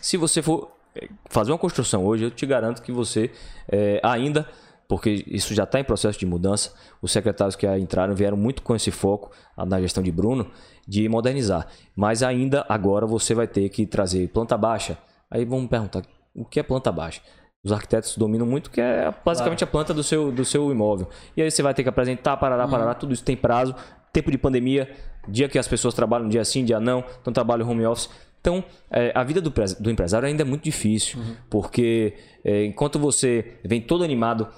Se 0.00 0.16
você 0.16 0.42
for 0.42 0.72
eh, 0.94 1.08
fazer 1.28 1.52
uma 1.52 1.58
construção 1.58 2.04
hoje, 2.04 2.24
eu 2.24 2.30
te 2.30 2.46
garanto 2.46 2.82
que 2.82 2.92
você 2.92 3.30
eh, 3.70 4.00
ainda, 4.02 4.46
porque 4.88 5.24
isso 5.26 5.54
já 5.54 5.64
está 5.64 5.80
em 5.80 5.84
processo 5.84 6.18
de 6.18 6.26
mudança, 6.26 6.72
os 7.00 7.12
secretários 7.12 7.56
que 7.56 7.66
entraram 7.76 8.14
vieram 8.14 8.36
muito 8.36 8.62
com 8.62 8.74
esse 8.74 8.90
foco 8.90 9.30
na 9.56 9.80
gestão 9.80 10.02
de 10.02 10.12
Bruno, 10.12 10.50
de 10.86 11.08
modernizar. 11.08 11.66
Mas 11.96 12.22
ainda 12.22 12.64
agora 12.68 13.06
você 13.06 13.34
vai 13.34 13.46
ter 13.46 13.68
que 13.68 13.86
trazer 13.86 14.28
planta 14.28 14.56
baixa. 14.56 14.98
Aí 15.30 15.44
vamos 15.44 15.68
perguntar, 15.68 16.02
o 16.34 16.44
que 16.44 16.60
é 16.60 16.62
planta 16.62 16.92
baixa? 16.92 17.20
Os 17.64 17.70
arquitetos 17.70 18.16
dominam 18.16 18.44
muito, 18.44 18.70
que 18.70 18.80
é 18.80 19.14
basicamente 19.24 19.62
a 19.62 19.66
planta 19.66 19.94
do 19.94 20.02
seu, 20.02 20.32
do 20.32 20.44
seu 20.44 20.70
imóvel. 20.72 21.08
E 21.36 21.42
aí 21.42 21.50
você 21.50 21.62
vai 21.62 21.72
ter 21.72 21.84
que 21.84 21.88
apresentar, 21.88 22.36
parará, 22.36 22.66
parará, 22.66 22.92
tudo 22.92 23.12
isso 23.12 23.22
tem 23.22 23.36
prazo, 23.36 23.74
tempo 24.12 24.30
de 24.30 24.36
pandemia, 24.36 24.90
dia 25.28 25.48
que 25.48 25.58
as 25.58 25.68
pessoas 25.68 25.94
trabalham, 25.94 26.28
dia 26.28 26.44
sim, 26.44 26.64
dia 26.64 26.80
não, 26.80 27.04
então 27.20 27.32
trabalham 27.32 27.68
home 27.68 27.84
office. 27.86 28.08
Então, 28.40 28.64
é, 28.90 29.12
a 29.14 29.22
vida 29.22 29.40
do, 29.40 29.52
do 29.78 29.90
empresário 29.90 30.26
ainda 30.26 30.42
é 30.42 30.44
muito 30.44 30.64
difícil, 30.64 31.20
porque 31.48 32.14
é, 32.44 32.64
enquanto 32.64 32.98
você 32.98 33.58
vem 33.64 33.80
todo 33.80 34.02
animado, 34.02 34.48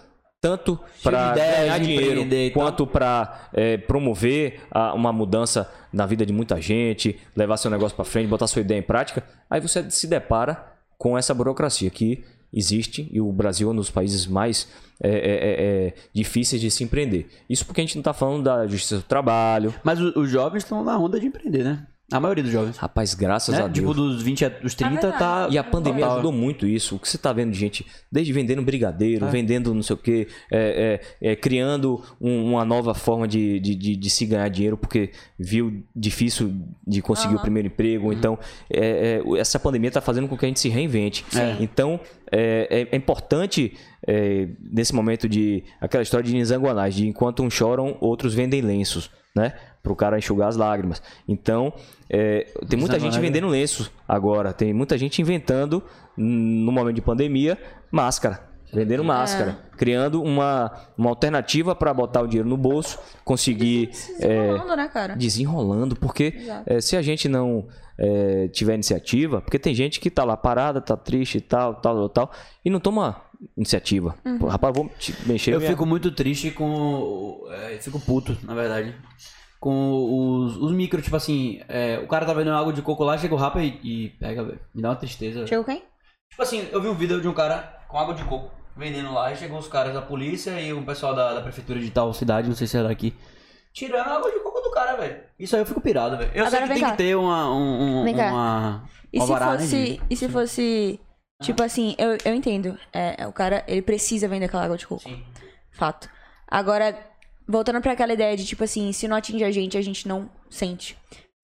tanto 0.41 0.79
para 1.03 1.35
ganhar 1.35 1.79
dinheiro 1.87 2.21
quanto 2.53 2.87
para 2.87 3.51
promover 3.87 4.61
a- 4.71 4.95
uma 4.95 5.13
mudança 5.13 5.71
na 5.93 6.07
vida 6.07 6.25
de 6.27 6.33
muita 6.33 6.61
gente, 6.61 7.19
levar 7.37 7.57
seu 7.57 7.71
negócio 7.71 7.95
para 7.97 8.05
frente, 8.05 8.27
botar 8.29 8.47
sua 8.47 8.61
ideia 8.61 8.79
em 8.79 8.83
prática, 8.83 9.23
aí 9.49 9.61
você 9.61 9.91
se 9.91 10.07
depara 10.07 10.65
com 10.99 11.17
essa 11.19 11.35
burocracia 11.35 11.91
que 11.91 12.25
existe 12.55 13.09
e 13.13 13.21
o 13.21 13.33
Brasil 13.33 13.69
é 13.69 13.73
um 13.73 13.77
dos 13.77 13.91
países 13.91 14.27
mais 14.27 14.69
é, 15.03 15.09
é, 15.09 15.13
é, 15.13 15.87
é, 15.89 15.95
difíceis 16.13 16.61
de 16.61 16.71
se 16.71 16.85
empreender. 16.85 17.29
Isso 17.51 17.67
porque 17.67 17.81
a 17.81 17.85
gente 17.85 17.97
não 17.97 18.01
está 18.01 18.13
falando 18.13 18.45
da 18.45 18.67
justiça 18.67 18.99
do 18.99 19.03
trabalho, 19.03 19.75
Mas 19.83 20.01
os 20.01 20.31
jovens 20.31 20.63
estão 20.63 20.85
na 20.85 20.97
onda 20.99 21.19
de 21.19 21.27
empreender, 21.27 21.65
né? 21.65 21.87
A 22.13 22.21
maioria 22.21 22.45
dos 22.45 22.53
jovens. 22.53 22.77
Rapaz, 22.77 23.15
graças 23.15 23.55
Né? 23.57 23.63
a 23.63 23.67
Deus. 23.67 23.79
Tipo, 23.79 23.95
dos 23.95 24.23
20 24.23 24.45
aos 24.45 24.75
30 24.75 24.93
verdade. 24.93 25.19
tá. 25.19 25.49
E 25.51 25.57
a 25.57 25.65
pandemia 25.65 26.01
total. 26.03 26.13
ajudou 26.17 26.33
muito 26.33 26.67
isso. 26.67 26.97
O 26.97 26.99
que 26.99 27.09
você 27.09 27.17
tá 27.17 27.33
vendo 27.33 27.51
de 27.51 27.59
gente, 27.59 27.85
desde 28.13 28.31
vendendo 28.33 28.61
brigadeiro, 28.63 29.25
É. 29.25 29.31
vendendo 29.31 29.75
não 29.75 29.83
sei 29.83 29.95
o 29.95 29.97
quê, 29.97 30.29
é, 30.53 31.01
é, 31.23 31.31
é, 31.33 31.37
criando 31.37 32.03
um- 32.21 32.53
uma 32.53 32.65
nova 32.65 32.93
forma 32.95 33.27
de, 33.27 33.59
de, 33.59 33.75
de, 33.75 33.97
de 33.97 34.11
se 34.11 34.27
ganhar 34.27 34.49
dinheiro, 34.51 34.77
porque 34.77 35.13
viu 35.39 35.83
difícil 35.97 36.55
de 36.87 37.01
conseguir 37.01 37.37
o 37.37 37.41
primeiro 37.41 37.69
emprego. 37.69 38.13
Então, 38.13 38.39
é, 38.71 39.21
é, 39.25 39.41
essa 39.41 39.59
pandemia 39.59 39.91
tá 39.91 40.03
fazendo 40.03 40.29
com 40.29 40.37
que 40.37 40.45
a 40.45 40.49
gente 40.49 40.61
se 40.61 40.69
reinvente. 40.69 41.25
Sim. 41.31 41.57
Então, 41.59 41.99
é, 42.31 42.69
é- 42.91 42.95
é 42.95 42.97
importante, 42.97 43.73
é, 44.07 44.49
nesse 44.61 44.95
momento 44.95 45.27
de. 45.27 45.65
aquela 45.81 46.03
história 46.03 46.25
de 46.29 46.35
Nizanguanais, 46.35 46.95
de 46.95 47.09
enquanto 47.09 47.43
uns 47.43 47.55
choram, 47.55 47.97
outros 48.01 48.35
vendem 48.35 48.61
lenços, 48.61 49.11
né? 49.35 49.55
Para 49.85 49.93
o 49.93 49.97
cara 49.97 50.17
enxugar 50.19 50.49
as 50.49 50.57
lágrimas. 50.57 51.03
Então, 51.29 51.71
é, 52.09 52.45
tem 52.67 52.79
muita 52.79 52.95
gente 52.99 53.11
Nizanguanais, 53.11 53.17
vendendo 53.17 53.47
lenços 53.49 53.91
agora. 54.09 54.51
Tem 54.53 54.73
muita 54.73 54.97
gente 54.97 55.21
inventando, 55.21 55.83
no 56.17 56.73
momento 56.73 56.95
de 56.97 57.03
pandemia, 57.03 57.59
máscara. 57.93 58.49
Vendendo 58.73 59.05
máscara. 59.05 59.59
Criando 59.77 60.23
uma, 60.23 60.73
uma 60.97 61.11
alternativa 61.11 61.75
para 61.77 61.93
botar 61.95 62.23
o 62.23 62.27
dinheiro 62.27 62.49
no 62.49 62.57
bolso, 62.57 62.99
conseguir. 63.25 63.91
é, 64.19 64.53
Rolando, 64.53 64.75
né, 64.75 64.89
cara? 64.89 65.15
desenrolando, 65.15 65.95
porque 65.95 66.35
é, 66.67 66.81
se 66.81 66.97
a 66.97 67.03
gente 67.03 67.29
não 67.29 67.67
é, 67.99 68.49
tiver 68.49 68.75
iniciativa, 68.75 69.43
porque 69.43 69.59
tem 69.59 69.75
gente 69.75 70.01
que 70.01 70.11
tá 70.11 70.25
lá 70.25 70.35
parada, 70.37 70.81
tá 70.81 70.97
triste 70.97 71.37
e 71.39 71.41
tal, 71.43 71.75
tal, 71.75 72.09
tal, 72.09 72.33
e 72.65 72.71
não 72.71 72.81
toma 72.81 73.21
iniciativa. 73.57 74.17
Pô, 74.41 74.47
rapaz, 74.49 74.75
vou 74.75 74.89
te 74.99 75.15
mexer. 75.27 75.53
Eu 75.53 75.59
minha- 75.59 75.71
fico 75.71 75.85
muito 75.85 76.11
triste 76.11 76.51
com. 76.51 77.45
É, 77.51 77.75
eu 77.75 77.79
fico 77.81 78.01
puto, 78.01 78.37
na 78.43 78.55
verdade. 78.55 78.95
Com 79.65 80.45
os, 80.45 80.59
os 80.59 80.73
micro, 80.73 81.01
tipo 81.01 81.17
assim, 81.17 81.63
é, 81.69 81.99
o 81.99 82.07
cara 82.07 82.27
tá 82.27 82.35
vendendo 82.35 82.55
água 82.55 82.71
de 82.71 82.83
coco 82.83 83.03
lá, 83.03 83.17
chega 83.17 83.35
o 83.35 83.39
rapa 83.39 83.63
e, 83.63 83.81
e 83.83 84.09
pega, 84.21 84.45
velho. 84.45 84.61
Me 84.75 84.83
dá 84.83 84.91
uma 84.91 84.97
tristeza. 84.97 85.47
Chegou 85.47 85.65
quem? 85.65 85.83
Tipo 86.29 86.43
assim, 86.43 86.69
eu 86.71 86.83
vi 86.83 86.89
um 86.89 86.95
vídeo 86.95 87.19
de 87.19 87.27
um 87.27 87.33
cara 87.33 87.83
com 87.89 87.99
água 87.99 88.13
de 88.15 88.23
coco 88.25 88.51
vendendo 88.77 89.11
lá, 89.15 89.33
e 89.33 89.37
chegou 89.37 89.59
os 89.59 89.67
caras 89.67 89.95
da 89.95 90.03
polícia 90.03 90.61
e 90.61 90.71
um 90.75 90.85
pessoal 90.85 91.15
da, 91.15 91.33
da 91.33 91.41
prefeitura 91.41 91.81
de 91.81 91.91
tal 91.91 92.13
cidade, 92.13 92.47
não 92.47 92.55
sei 92.55 92.67
se 92.67 92.77
era 92.77 92.89
daqui, 92.89 93.15
tirando 93.73 94.07
a 94.07 94.17
água 94.17 94.31
de 94.31 94.39
coco 94.41 94.61
do 94.61 94.71
cara, 94.71 94.97
velho. 94.97 95.23
Isso 95.39 95.57
aí 95.57 95.63
eu 95.63 95.67
fico 95.67 95.81
pirado, 95.81 96.19
velho. 96.19 96.31
Eu 96.35 96.47
sei 96.47 96.59
Agora 96.59 96.63
que 96.63 96.69
vem 96.69 96.75
tem 96.75 96.85
cá. 96.85 96.91
que 96.91 96.97
ter 96.99 97.17
uma. 97.17 97.51
Um, 97.51 98.01
um, 98.01 98.05
Vem 98.05 98.15
cá. 98.15 98.33
uma 98.33 98.85
E 99.13 99.21
se 99.21 99.27
fosse. 99.27 100.03
E 100.11 100.17
se 100.17 100.29
fosse. 100.29 101.01
Tipo 101.43 101.63
assim, 101.63 101.95
eu, 101.99 102.19
eu 102.23 102.35
entendo. 102.35 102.79
É, 102.93 103.27
o 103.27 103.33
cara, 103.33 103.65
ele 103.67 103.81
precisa 103.81 104.29
vender 104.29 104.45
aquela 104.47 104.65
água 104.65 104.77
de 104.77 104.87
coco. 104.87 105.03
Sim. 105.03 105.25
Fato. 105.73 106.09
Agora, 106.47 106.97
voltando 107.47 107.81
pra 107.81 107.93
aquela 107.93 108.13
ideia 108.13 108.37
de, 108.37 108.45
tipo 108.45 108.65
assim, 108.65 108.93
se 108.93 109.07
não 109.09 109.17
atinge 109.17 109.45
a 109.45 109.51
gente, 109.51 109.77
a 109.79 109.83
gente 109.83 110.07
não 110.09 110.31
sente. 110.51 110.97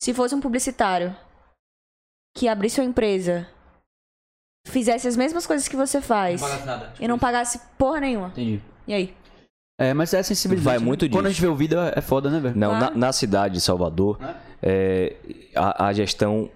Se 0.03 0.15
fosse 0.15 0.35
um 0.35 0.41
publicitário 0.41 1.15
que 2.37 2.49
abrisse 2.49 2.77
sua 2.77 2.85
empresa, 2.85 3.47
fizesse 4.67 5.09
as 5.09 5.17
mesmas 5.17 5.47
coisas 5.47 5.67
que 5.69 5.77
você 5.77 5.99
Não 5.99 6.03
faz 6.03 6.41
pagasse 6.41 6.67
nada. 6.67 6.87
tipo 6.89 7.03
e 7.05 7.09
não 7.09 7.17
isso. 7.17 7.21
pagasse 7.21 7.61
porra 7.79 8.01
nenhuma. 8.01 8.29
Entendi. 8.29 8.63
E 8.87 8.95
aí? 8.95 9.15
É, 9.79 9.95
mas 9.95 10.13
é 10.13 10.23
sensibilidade. 10.23 10.65
Vai 10.65 10.79
né? 10.79 10.85
muito 10.85 11.09
Quando 11.09 11.27
a 11.27 11.29
disso. 11.31 11.41
gente 11.41 11.41
vê 11.41 11.49
o 11.53 11.57
vídeo 11.57 11.79
é 11.81 12.01
foda, 12.01 12.31
né, 12.31 12.39
velho? 12.39 12.57
Não, 12.57 12.71
Claro. 12.71 12.95
na, 12.95 13.07
na 13.07 13.13
cidade 13.13 13.55
de 13.55 13.61
Salvador, 13.61 14.19
Né? 14.21 14.37
é, 14.63 15.17
a, 15.57 15.87
a 15.87 15.93
gestão 15.93 16.51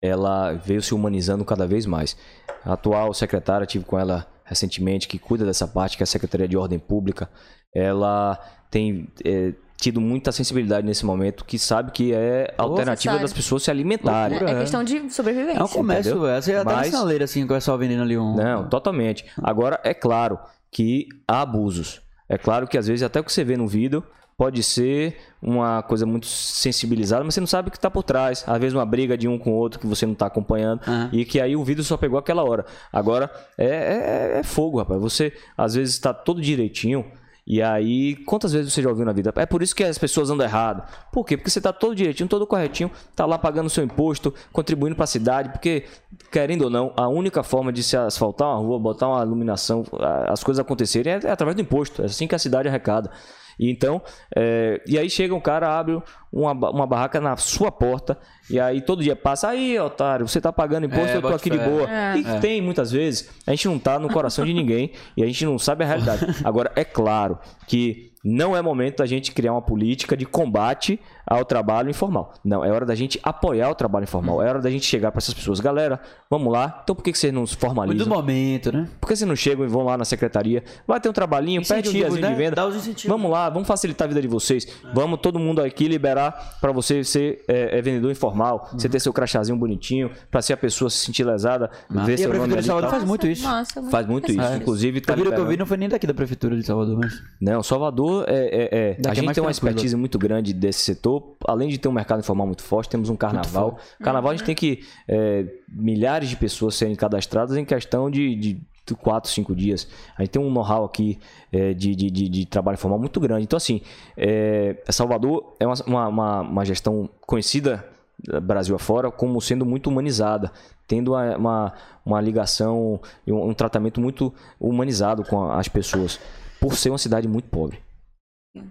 ela 0.00 0.52
veio 0.52 0.80
se 0.80 0.94
humanizando 0.94 1.44
cada 1.44 1.66
vez 1.66 1.84
mais. 1.86 2.16
A 2.64 2.74
atual 2.74 3.12
secretária, 3.12 3.66
tive 3.66 3.84
com 3.84 3.98
ela 3.98 4.26
recentemente, 4.44 5.08
que 5.08 5.18
cuida 5.18 5.44
dessa 5.44 5.66
parte, 5.66 5.96
que 5.96 6.02
é 6.02 6.04
a 6.04 6.06
Secretaria 6.06 6.46
de 6.48 6.56
Ordem 6.56 6.78
Pública, 6.78 7.28
ela 7.74 8.38
tem 8.70 9.08
é, 9.24 9.52
tido 9.76 10.00
muita 10.00 10.32
sensibilidade 10.32 10.86
nesse 10.86 11.06
momento, 11.06 11.44
que 11.44 11.58
sabe 11.58 11.92
que 11.92 12.12
é 12.12 12.52
a 12.58 12.62
alternativa 12.62 13.18
das 13.18 13.32
pessoas 13.32 13.62
se 13.62 13.70
alimentarem. 13.70 14.38
Loucura. 14.38 14.50
É, 14.50 14.56
é 14.58 14.60
questão 14.62 14.82
de 14.82 15.10
sobrevivência. 15.12 15.60
É 15.60 15.62
um 15.62 15.68
comércio, 15.68 16.10
entendeu? 16.10 16.28
velho. 16.28 16.42
Você 16.42 16.52
já 16.52 16.64
tá 16.64 16.74
Mas- 16.76 17.22
assim, 17.22 17.46
com 17.46 17.52
o 17.52 17.56
pessoal 17.56 17.78
vendendo 17.78 18.02
ali 18.02 18.18
um... 18.18 18.34
Não, 18.34 18.68
totalmente. 18.68 19.24
Agora, 19.42 19.80
é 19.84 19.94
claro 19.94 20.38
que 20.70 21.08
há 21.26 21.42
abusos. 21.42 22.00
É 22.28 22.36
claro 22.36 22.66
que 22.66 22.76
às 22.76 22.86
vezes 22.88 23.02
até 23.02 23.20
o 23.20 23.24
que 23.24 23.32
você 23.32 23.42
vê 23.44 23.56
no 23.56 23.66
vídeo 23.66 24.04
pode 24.36 24.62
ser 24.62 25.16
uma 25.42 25.82
coisa 25.82 26.06
muito 26.06 26.26
sensibilizada, 26.26 27.24
mas 27.24 27.34
você 27.34 27.40
não 27.40 27.46
sabe 27.46 27.68
o 27.68 27.70
que 27.70 27.76
está 27.78 27.90
por 27.90 28.02
trás. 28.02 28.44
Às 28.46 28.58
vezes 28.58 28.74
uma 28.74 28.86
briga 28.86 29.16
de 29.16 29.26
um 29.26 29.38
com 29.38 29.50
o 29.50 29.54
outro 29.54 29.80
que 29.80 29.86
você 29.86 30.06
não 30.06 30.12
está 30.12 30.26
acompanhando 30.26 30.80
Aham. 30.86 31.08
e 31.12 31.24
que 31.24 31.40
aí 31.40 31.56
o 31.56 31.64
vídeo 31.64 31.82
só 31.82 31.96
pegou 31.96 32.18
aquela 32.18 32.44
hora. 32.44 32.64
Agora, 32.92 33.30
é, 33.56 33.66
é- 33.66 34.38
é 34.40 34.42
fogo, 34.42 34.78
rapaz. 34.78 35.00
Você 35.00 35.32
às 35.56 35.74
vezes 35.74 35.94
está 35.94 36.12
todo 36.12 36.40
direitinho 36.40 37.04
e 37.50 37.62
aí, 37.62 38.14
quantas 38.26 38.52
vezes 38.52 38.74
você 38.74 38.82
já 38.82 38.90
ouviu 38.90 39.06
na 39.06 39.12
vida? 39.12 39.32
É 39.36 39.46
por 39.46 39.62
isso 39.62 39.74
que 39.74 39.82
as 39.82 39.96
pessoas 39.96 40.28
andam 40.28 40.46
errado. 40.46 40.86
Por 41.10 41.24
quê? 41.24 41.34
Porque 41.34 41.48
você 41.48 41.62
tá 41.62 41.72
todo 41.72 41.94
direitinho, 41.94 42.28
todo 42.28 42.46
corretinho, 42.46 42.90
tá 43.16 43.24
lá 43.24 43.38
pagando 43.38 43.70
seu 43.70 43.82
imposto, 43.82 44.34
contribuindo 44.52 44.94
para 44.94 45.04
a 45.04 45.06
cidade, 45.06 45.48
porque, 45.48 45.86
querendo 46.30 46.64
ou 46.64 46.70
não, 46.70 46.92
a 46.94 47.08
única 47.08 47.42
forma 47.42 47.72
de 47.72 47.82
se 47.82 47.96
asfaltar 47.96 48.48
uma 48.48 48.58
rua, 48.58 48.78
botar 48.78 49.08
uma 49.08 49.24
iluminação, 49.24 49.82
as 50.28 50.44
coisas 50.44 50.60
acontecerem 50.60 51.14
é, 51.14 51.20
é 51.24 51.30
através 51.30 51.56
do 51.56 51.62
imposto. 51.62 52.02
É 52.02 52.04
assim 52.04 52.28
que 52.28 52.34
a 52.34 52.38
cidade 52.38 52.68
arrecada. 52.68 53.10
E 53.58 53.70
então, 53.70 54.00
é, 54.36 54.80
e 54.86 54.98
aí 54.98 55.10
chega 55.10 55.34
um 55.34 55.40
cara, 55.40 55.78
abre 55.78 56.00
uma, 56.32 56.52
uma 56.52 56.86
barraca 56.86 57.20
na 57.20 57.36
sua 57.36 57.72
porta, 57.72 58.18
e 58.48 58.60
aí 58.60 58.80
todo 58.80 59.02
dia 59.02 59.16
passa, 59.16 59.48
aí, 59.48 59.78
otário, 59.78 60.28
você 60.28 60.40
tá 60.40 60.52
pagando 60.52 60.86
imposto, 60.86 61.08
É, 61.08 61.16
eu 61.16 61.22
tô 61.22 61.28
aqui 61.28 61.50
de 61.50 61.58
boa. 61.58 61.90
É. 61.90 62.16
E 62.16 62.40
tem 62.40 62.62
muitas 62.62 62.92
vezes, 62.92 63.30
a 63.46 63.50
gente 63.50 63.66
não 63.68 63.78
tá 63.78 63.98
no 63.98 64.08
coração 64.08 64.44
de 64.44 64.52
ninguém 64.52 64.92
e 65.16 65.22
a 65.22 65.26
gente 65.26 65.44
não 65.44 65.58
sabe 65.58 65.84
a 65.84 65.86
realidade. 65.86 66.24
Agora, 66.44 66.70
é 66.76 66.84
claro 66.84 67.38
que 67.66 68.12
não 68.24 68.56
é 68.56 68.60
momento 68.60 68.98
da 68.98 69.06
gente 69.06 69.32
criar 69.32 69.52
uma 69.52 69.62
política 69.62 70.16
de 70.16 70.26
combate 70.26 71.00
ao 71.28 71.44
trabalho 71.44 71.90
informal. 71.90 72.34
Não, 72.44 72.64
é 72.64 72.70
hora 72.70 72.86
da 72.86 72.94
gente 72.94 73.20
apoiar 73.22 73.70
o 73.70 73.74
trabalho 73.74 74.04
informal. 74.04 74.42
É 74.42 74.48
hora 74.48 74.60
da 74.60 74.70
gente 74.70 74.86
chegar 74.86 75.10
para 75.10 75.18
essas 75.18 75.34
pessoas. 75.34 75.60
Galera, 75.60 76.00
vamos 76.30 76.52
lá. 76.52 76.80
Então 76.82 76.94
por 76.96 77.02
que, 77.02 77.12
que 77.12 77.18
vocês 77.18 77.32
não 77.32 77.46
se 77.46 77.52
Muito 77.52 77.60
formalizam? 77.66 78.08
do 78.08 78.14
momento, 78.14 78.72
né? 78.72 78.88
Por 79.00 79.08
que 79.08 79.16
vocês 79.16 79.28
não 79.28 79.36
chegam 79.36 79.64
e 79.64 79.68
vão 79.68 79.82
lá 79.84 79.98
na 79.98 80.04
secretaria? 80.04 80.62
Vai 80.86 81.00
ter 81.00 81.08
um 81.08 81.12
trabalhinho, 81.12 81.62
pede 81.66 81.88
um 81.88 81.92
diazinho 81.92 82.22
né? 82.22 82.30
de 82.30 82.34
venda. 82.34 82.56
Dá 82.56 82.66
os 82.66 82.76
incentivos. 82.76 83.08
Vamos 83.16 83.30
lá, 83.30 83.50
vamos 83.50 83.68
facilitar 83.68 84.06
a 84.06 84.08
vida 84.08 84.22
de 84.22 84.28
vocês. 84.28 84.66
Vamos 84.94 85.20
todo 85.20 85.38
mundo 85.38 85.60
aqui 85.60 85.86
liberar 85.88 86.58
para 86.60 86.72
você 86.72 87.04
ser 87.04 87.44
é, 87.46 87.78
é, 87.78 87.82
vendedor 87.82 88.10
informal, 88.10 88.68
você 88.72 88.88
ter 88.88 89.00
seu 89.00 89.12
crachazinho 89.12 89.58
bonitinho, 89.58 90.10
para 90.30 90.40
se 90.40 90.52
a 90.52 90.56
pessoa 90.56 90.88
se 90.88 90.98
sentir 90.98 91.24
lesada, 91.24 91.70
ver 91.90 92.12
E 92.12 92.14
a 92.14 92.18
seu 92.18 92.28
nome 92.28 92.38
Prefeitura 92.38 92.54
ali. 92.54 92.60
de 92.60 92.66
Salvador 92.66 92.90
faz 92.90 93.04
muito 93.04 93.26
isso. 93.26 93.44
Massa, 93.44 93.82
Faz 93.90 94.06
muito 94.06 94.30
isso. 94.32 94.54
Inclusive, 94.54 95.00
tá 95.00 95.14
A 95.14 95.16
que 95.16 95.22
eu 95.22 95.46
vi 95.46 95.56
não 95.56 95.66
foi 95.66 95.76
nem 95.76 95.88
daqui 95.88 96.06
da 96.06 96.14
Prefeitura 96.14 96.56
de 96.56 96.64
Salvador, 96.64 96.98
mas... 96.98 97.22
Não, 97.40 97.62
Salvador 97.62 98.24
é. 98.28 98.34
é- 98.34 98.68
é- 98.72 99.08
A 99.08 99.12
é 99.12 99.14
gente 99.14 99.34
tem 99.34 99.42
uma 99.42 99.50
expertise 99.50 99.96
muito 99.96 100.18
grande 100.18 100.52
desse 100.52 100.80
setor. 100.80 101.17
Além 101.46 101.68
de 101.68 101.78
ter 101.78 101.88
um 101.88 101.92
mercado 101.92 102.20
informal 102.20 102.46
muito 102.46 102.62
forte, 102.62 102.88
temos 102.90 103.08
um 103.08 103.16
carnaval. 103.16 103.78
Carnaval 104.02 104.30
a 104.32 104.36
gente 104.36 104.46
tem 104.46 104.54
que. 104.54 104.84
é, 105.06 105.46
milhares 105.68 106.28
de 106.28 106.36
pessoas 106.36 106.74
serem 106.74 106.94
cadastradas 106.94 107.56
em 107.56 107.64
questão 107.64 108.10
de. 108.10 108.34
de 108.34 108.60
quatro, 109.02 109.30
cinco 109.30 109.54
dias. 109.54 109.86
A 110.16 110.22
gente 110.22 110.30
tem 110.30 110.40
um 110.40 110.50
know-how 110.50 110.82
aqui 110.82 111.18
é, 111.52 111.74
de, 111.74 111.94
de, 111.94 112.10
de- 112.10 112.28
de 112.30 112.46
trabalho 112.46 112.76
informal 112.76 112.98
muito 112.98 113.20
grande. 113.20 113.42
Então, 113.44 113.56
assim, 113.58 113.82
é, 114.16 114.82
Salvador 114.88 115.54
é 115.60 115.66
uma, 115.66 116.08
uma, 116.08 116.40
uma- 116.40 116.64
gestão 116.64 117.06
conhecida 117.26 117.84
eh, 118.32 118.40
Brasil 118.40 118.74
afora 118.74 119.10
como 119.10 119.38
sendo 119.42 119.66
muito 119.66 119.88
humanizada, 119.90 120.50
tendo 120.86 121.12
uma, 121.12 121.36
uma, 121.36 121.72
uma 122.02 122.20
ligação 122.22 122.98
e 123.26 123.30
um, 123.32 123.50
um 123.50 123.52
tratamento 123.52 124.00
muito 124.00 124.32
humanizado 124.58 125.22
com 125.22 125.50
as 125.52 125.68
pessoas, 125.68 126.18
por 126.58 126.74
ser 126.74 126.88
uma 126.88 126.96
cidade 126.98 127.28
muito 127.28 127.50
pobre. 127.50 127.78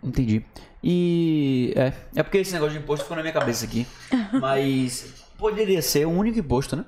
Entendi. 0.03 0.43
E... 0.89 1.73
É, 1.75 1.91
é 2.15 2.23
porque 2.23 2.37
esse 2.37 2.53
negócio 2.53 2.77
de 2.77 2.81
imposto 2.81 3.03
ficou 3.03 3.17
na 3.17 3.21
minha 3.21 3.33
cabeça 3.33 3.65
aqui. 3.65 3.85
Mas 4.39 5.13
poderia 5.37 5.81
ser 5.81 6.07
o 6.07 6.11
único 6.11 6.39
imposto, 6.39 6.77
né? 6.77 6.85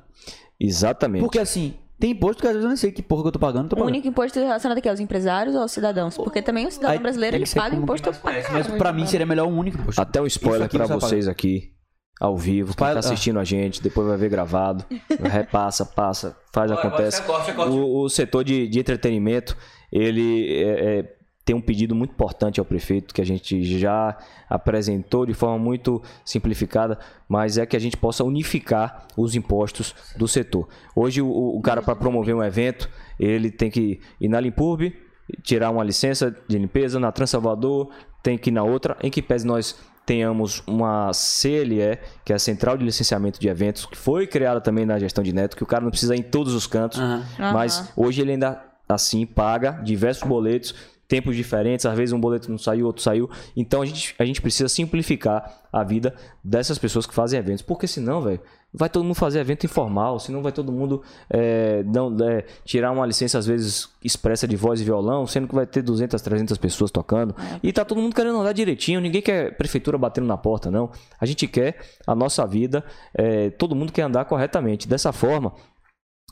Exatamente. 0.57 1.21
Porque 1.21 1.37
assim, 1.37 1.73
tem 1.99 2.11
imposto 2.11 2.41
que 2.41 2.47
às 2.47 2.53
vezes 2.53 2.63
eu 2.63 2.69
nem 2.69 2.77
sei 2.77 2.93
que 2.93 3.01
porra 3.03 3.23
que 3.23 3.27
eu 3.27 3.31
tô 3.33 3.39
pagando, 3.39 3.67
tô 3.67 3.75
O 3.75 3.79
pagando. 3.79 3.89
único 3.89 4.07
imposto 4.07 4.39
relacionado 4.39 4.77
aqui 4.77 4.87
aos 4.87 5.01
empresários 5.01 5.53
ou 5.53 5.63
aos 5.63 5.73
cidadãos? 5.73 6.15
Porque 6.15 6.41
também 6.41 6.65
o 6.65 6.71
cidadão 6.71 6.93
Aí 6.93 6.99
brasileiro 6.99 7.33
tem 7.33 7.39
ele 7.39 7.43
que 7.43 7.49
ser 7.49 7.59
paga 7.59 7.71
como 7.71 7.83
imposto 7.83 8.09
pra. 8.13 8.31
Mas 8.53 8.67
pra 8.67 8.93
mim 8.93 9.05
seria 9.05 9.25
melhor 9.25 9.47
um 9.47 9.57
único 9.57 9.77
imposto. 9.81 10.01
Até 10.01 10.21
um 10.21 10.25
Isso 10.25 10.37
spoiler 10.37 10.65
aqui 10.65 10.77
pra 10.77 10.85
você 10.85 10.93
vai 10.93 11.01
vocês 11.01 11.27
aqui, 11.27 11.73
ao 12.21 12.37
vivo, 12.37 12.73
quem 12.73 12.87
tá 12.87 12.99
assistindo 12.99 13.37
a 13.37 13.43
gente, 13.43 13.81
depois 13.81 14.07
vai 14.07 14.15
ver 14.15 14.29
gravado, 14.29 14.85
repassa, 15.21 15.85
passa, 15.85 16.37
faz, 16.53 16.71
acontece. 16.71 17.21
bora, 17.21 17.43
você 17.43 17.51
corta, 17.51 17.51
você 17.51 17.53
corta. 17.53 17.71
O, 17.73 18.03
o 18.03 18.09
setor 18.09 18.45
de, 18.45 18.65
de 18.69 18.79
entretenimento, 18.79 19.57
ele 19.91 20.53
é, 20.63 20.99
é, 20.99 21.18
tem 21.49 21.55
um 21.55 21.61
pedido 21.61 21.95
muito 21.95 22.11
importante 22.11 22.59
ao 22.59 22.65
prefeito, 22.65 23.11
que 23.11 23.19
a 23.19 23.25
gente 23.25 23.63
já 23.79 24.15
apresentou 24.47 25.25
de 25.25 25.33
forma 25.33 25.57
muito 25.57 25.99
simplificada, 26.23 26.99
mas 27.27 27.57
é 27.57 27.65
que 27.65 27.75
a 27.75 27.79
gente 27.79 27.97
possa 27.97 28.23
unificar 28.23 29.07
os 29.17 29.33
impostos 29.33 29.95
do 30.15 30.27
setor. 30.27 30.67
Hoje, 30.95 31.23
o, 31.23 31.27
o 31.27 31.59
cara, 31.59 31.81
para 31.81 31.95
promover 31.95 32.35
um 32.35 32.43
evento, 32.43 32.87
ele 33.19 33.49
tem 33.49 33.71
que 33.71 33.99
ir 34.21 34.27
na 34.27 34.39
Limpurb, 34.39 34.95
tirar 35.41 35.71
uma 35.71 35.83
licença 35.83 36.29
de 36.47 36.59
limpeza, 36.59 36.99
na 36.99 37.11
Transalvador, 37.11 37.89
tem 38.21 38.37
que 38.37 38.51
ir 38.51 38.53
na 38.53 38.61
outra, 38.61 38.95
em 39.01 39.09
que 39.09 39.19
pese 39.19 39.47
nós 39.47 39.75
tenhamos 40.05 40.61
uma 40.67 41.09
CLE, 41.15 41.97
que 42.23 42.31
é 42.31 42.35
a 42.35 42.39
Central 42.39 42.77
de 42.77 42.85
Licenciamento 42.85 43.39
de 43.39 43.47
Eventos, 43.47 43.87
que 43.87 43.97
foi 43.97 44.27
criada 44.27 44.61
também 44.61 44.85
na 44.85 44.99
gestão 44.99 45.23
de 45.23 45.33
Neto, 45.33 45.57
que 45.57 45.63
o 45.63 45.67
cara 45.67 45.83
não 45.83 45.89
precisa 45.89 46.15
ir 46.15 46.19
em 46.19 46.23
todos 46.23 46.53
os 46.53 46.67
cantos, 46.67 46.99
Aham. 46.99 47.23
mas 47.39 47.91
hoje 47.97 48.21
ele 48.21 48.33
ainda 48.33 48.63
assim 48.87 49.25
paga 49.25 49.71
diversos 49.83 50.27
boletos 50.27 50.98
tempos 51.09 51.35
diferentes, 51.35 51.87
às 51.87 51.97
vezes 51.97 52.13
um 52.13 52.19
boleto 52.19 52.49
não 52.51 52.57
saiu, 52.59 52.85
outro 52.85 53.01
saiu. 53.01 53.27
Então 53.57 53.81
a 53.81 53.85
gente, 53.85 54.15
a 54.19 54.23
gente 54.23 54.39
precisa 54.39 54.69
simplificar 54.69 55.63
a 55.73 55.83
vida 55.83 56.13
dessas 56.43 56.77
pessoas 56.77 57.07
que 57.07 57.13
fazem 57.13 57.39
eventos, 57.39 57.63
porque 57.63 57.87
senão, 57.87 58.21
velho, 58.21 58.39
vai 58.71 58.87
todo 58.87 59.03
mundo 59.03 59.15
fazer 59.15 59.39
evento 59.39 59.65
informal, 59.65 60.19
senão 60.19 60.43
vai 60.43 60.51
todo 60.51 60.71
mundo 60.71 61.01
é, 61.27 61.81
não, 61.83 62.15
é, 62.23 62.45
tirar 62.63 62.91
uma 62.91 63.07
licença, 63.07 63.39
às 63.39 63.47
vezes, 63.47 63.89
expressa 64.03 64.47
de 64.47 64.55
voz 64.55 64.79
e 64.79 64.83
violão, 64.83 65.25
sendo 65.25 65.47
que 65.47 65.55
vai 65.55 65.65
ter 65.65 65.81
200, 65.81 66.21
300 66.21 66.57
pessoas 66.59 66.91
tocando. 66.91 67.35
É. 67.39 67.59
E 67.63 67.73
tá 67.73 67.83
todo 67.83 67.99
mundo 67.99 68.13
querendo 68.13 68.39
andar 68.39 68.53
direitinho, 68.53 69.01
ninguém 69.01 69.21
quer 69.21 69.57
prefeitura 69.57 69.97
batendo 69.97 70.27
na 70.27 70.37
porta, 70.37 70.69
não. 70.69 70.91
A 71.19 71.25
gente 71.25 71.47
quer 71.47 71.79
a 72.05 72.13
nossa 72.13 72.45
vida, 72.45 72.83
é, 73.15 73.49
todo 73.49 73.75
mundo 73.75 73.91
quer 73.91 74.03
andar 74.03 74.25
corretamente. 74.25 74.87
Dessa 74.87 75.11
forma, 75.11 75.53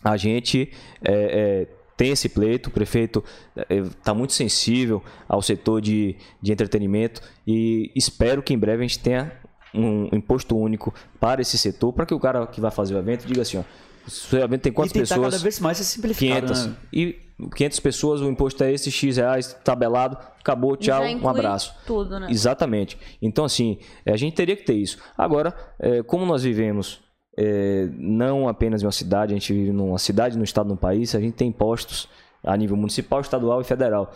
a 0.03 0.15
gente 0.15 0.71
é, 1.03 1.13
é, 1.13 1.76
tem 1.97 2.11
esse 2.11 2.29
pleito, 2.29 2.69
o 2.69 2.71
prefeito 2.71 3.23
está 3.69 4.13
muito 4.13 4.31
sensível 4.31 5.03
ao 5.27 5.41
setor 5.41 5.81
de, 5.81 6.15
de 6.39 6.53
entretenimento 6.53 7.21
e 7.45 7.91
espero 7.95 8.43
que 8.43 8.53
em 8.53 8.57
breve 8.57 8.83
a 8.83 8.87
gente 8.87 8.99
tenha 8.99 9.33
um 9.73 10.07
imposto 10.15 10.55
único 10.55 10.93
para 11.19 11.41
esse 11.41 11.57
setor, 11.57 11.91
para 11.91 12.05
que 12.05 12.13
o 12.13 12.19
cara 12.19 12.45
que 12.47 12.61
vai 12.61 12.71
fazer 12.71 12.95
o 12.95 12.99
evento 12.99 13.25
diga 13.25 13.41
assim, 13.41 13.57
ó, 13.57 13.63
o 14.05 14.09
seu 14.09 14.39
evento 14.39 14.61
tem 14.61 14.71
quantas 14.71 14.95
e 14.95 14.99
pessoas? 14.99 15.31
cada 15.33 15.43
vez 15.43 15.59
mais 15.59 15.77
ser 15.77 15.83
simplificado, 15.83 16.53
500. 16.53 16.65
né? 16.67 16.75
E 16.93 17.19
500 17.55 17.79
pessoas, 17.81 18.21
o 18.21 18.29
imposto 18.29 18.63
é 18.63 18.71
esse, 18.71 18.89
X 18.89 19.17
reais, 19.17 19.53
tabelado, 19.63 20.17
acabou, 20.39 20.75
tchau, 20.75 21.03
Já 21.03 21.15
um 21.15 21.29
abraço. 21.29 21.75
Tudo, 21.85 22.19
né? 22.19 22.27
Exatamente. 22.29 22.97
Então, 23.21 23.45
assim, 23.45 23.77
eh, 24.05 24.13
a 24.13 24.17
gente 24.17 24.33
teria 24.33 24.55
que 24.55 24.63
ter 24.63 24.73
isso. 24.73 24.97
Agora, 25.15 25.53
eh, 25.79 26.01
como 26.03 26.25
nós 26.25 26.43
vivemos 26.43 26.99
eh, 27.37 27.87
não 27.93 28.47
apenas 28.47 28.81
em 28.81 28.85
uma 28.85 28.91
cidade, 28.91 29.33
a 29.33 29.37
gente 29.37 29.53
vive 29.53 29.71
numa 29.71 29.99
cidade, 29.99 30.37
num 30.37 30.43
estado, 30.43 30.67
num 30.67 30.75
país, 30.75 31.13
a 31.13 31.19
gente 31.19 31.35
tem 31.35 31.49
impostos 31.49 32.09
a 32.43 32.55
nível 32.57 32.75
municipal, 32.75 33.21
estadual 33.21 33.61
e 33.61 33.63
federal. 33.63 34.13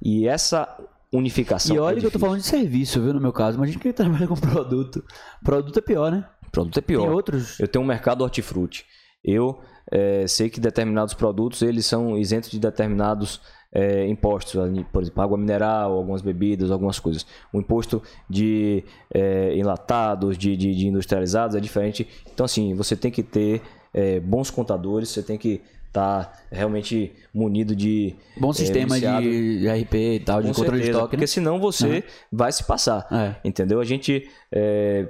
E 0.00 0.26
essa 0.26 0.68
unificação. 1.12 1.76
E 1.76 1.78
olha 1.78 1.98
é 1.98 2.00
que 2.00 2.06
eu 2.06 2.10
tô 2.10 2.18
falando 2.18 2.40
de 2.40 2.46
serviço, 2.46 3.00
viu, 3.00 3.12
no 3.12 3.20
meu 3.20 3.32
caso. 3.32 3.58
Mas 3.58 3.68
a 3.68 3.72
gente 3.72 3.82
que 3.82 3.92
trabalha 3.92 4.26
com 4.26 4.34
produto. 4.34 5.04
Produto 5.44 5.78
é 5.78 5.82
pior, 5.82 6.10
né? 6.10 6.24
produto 6.52 6.78
é 6.78 6.80
pior. 6.80 7.02
Tem 7.02 7.10
outros. 7.10 7.58
Eu 7.58 7.66
tenho 7.66 7.84
um 7.84 7.88
mercado 7.88 8.22
hortifruti. 8.22 8.84
Eu 9.24 9.60
eh, 9.90 10.26
sei 10.26 10.50
que 10.50 10.60
determinados 10.60 11.14
produtos 11.14 11.62
eles 11.62 11.86
são 11.86 12.16
isentos 12.18 12.50
de 12.50 12.58
determinados 12.58 13.40
eh, 13.72 14.06
impostos, 14.06 14.60
por 14.92 15.02
exemplo, 15.02 15.22
água 15.22 15.38
mineral, 15.38 15.92
algumas 15.92 16.20
bebidas, 16.20 16.70
algumas 16.70 16.98
coisas. 16.98 17.26
O 17.52 17.58
imposto 17.58 18.02
de 18.28 18.84
eh, 19.12 19.54
enlatados, 19.56 20.36
de, 20.36 20.56
de, 20.56 20.74
de 20.74 20.86
industrializados 20.86 21.56
é 21.56 21.60
diferente. 21.60 22.06
Então, 22.32 22.44
assim, 22.44 22.74
você 22.74 22.94
tem 22.94 23.10
que 23.10 23.22
ter 23.22 23.62
eh, 23.94 24.20
bons 24.20 24.50
contadores, 24.50 25.08
você 25.08 25.22
tem 25.22 25.38
que 25.38 25.62
estar 25.92 26.44
realmente 26.50 27.12
munido 27.34 27.76
de 27.76 28.16
Bom 28.36 28.50
eh, 28.50 28.54
sistema 28.54 28.94
viciado. 28.94 29.22
de 29.22 29.68
RP 29.68 29.94
e 29.94 30.20
tal, 30.20 30.40
de 30.42 30.48
Com 30.48 30.54
controle 30.54 30.80
de 30.80 30.86
certeza, 30.86 30.90
estoque, 30.90 31.02
né? 31.04 31.10
Porque 31.10 31.26
senão 31.26 31.60
você 31.60 32.04
vai 32.30 32.50
se 32.50 32.64
passar. 32.64 33.06
É. 33.10 33.36
Entendeu? 33.46 33.78
A 33.78 33.84
gente, 33.84 34.28
é, 34.50 35.08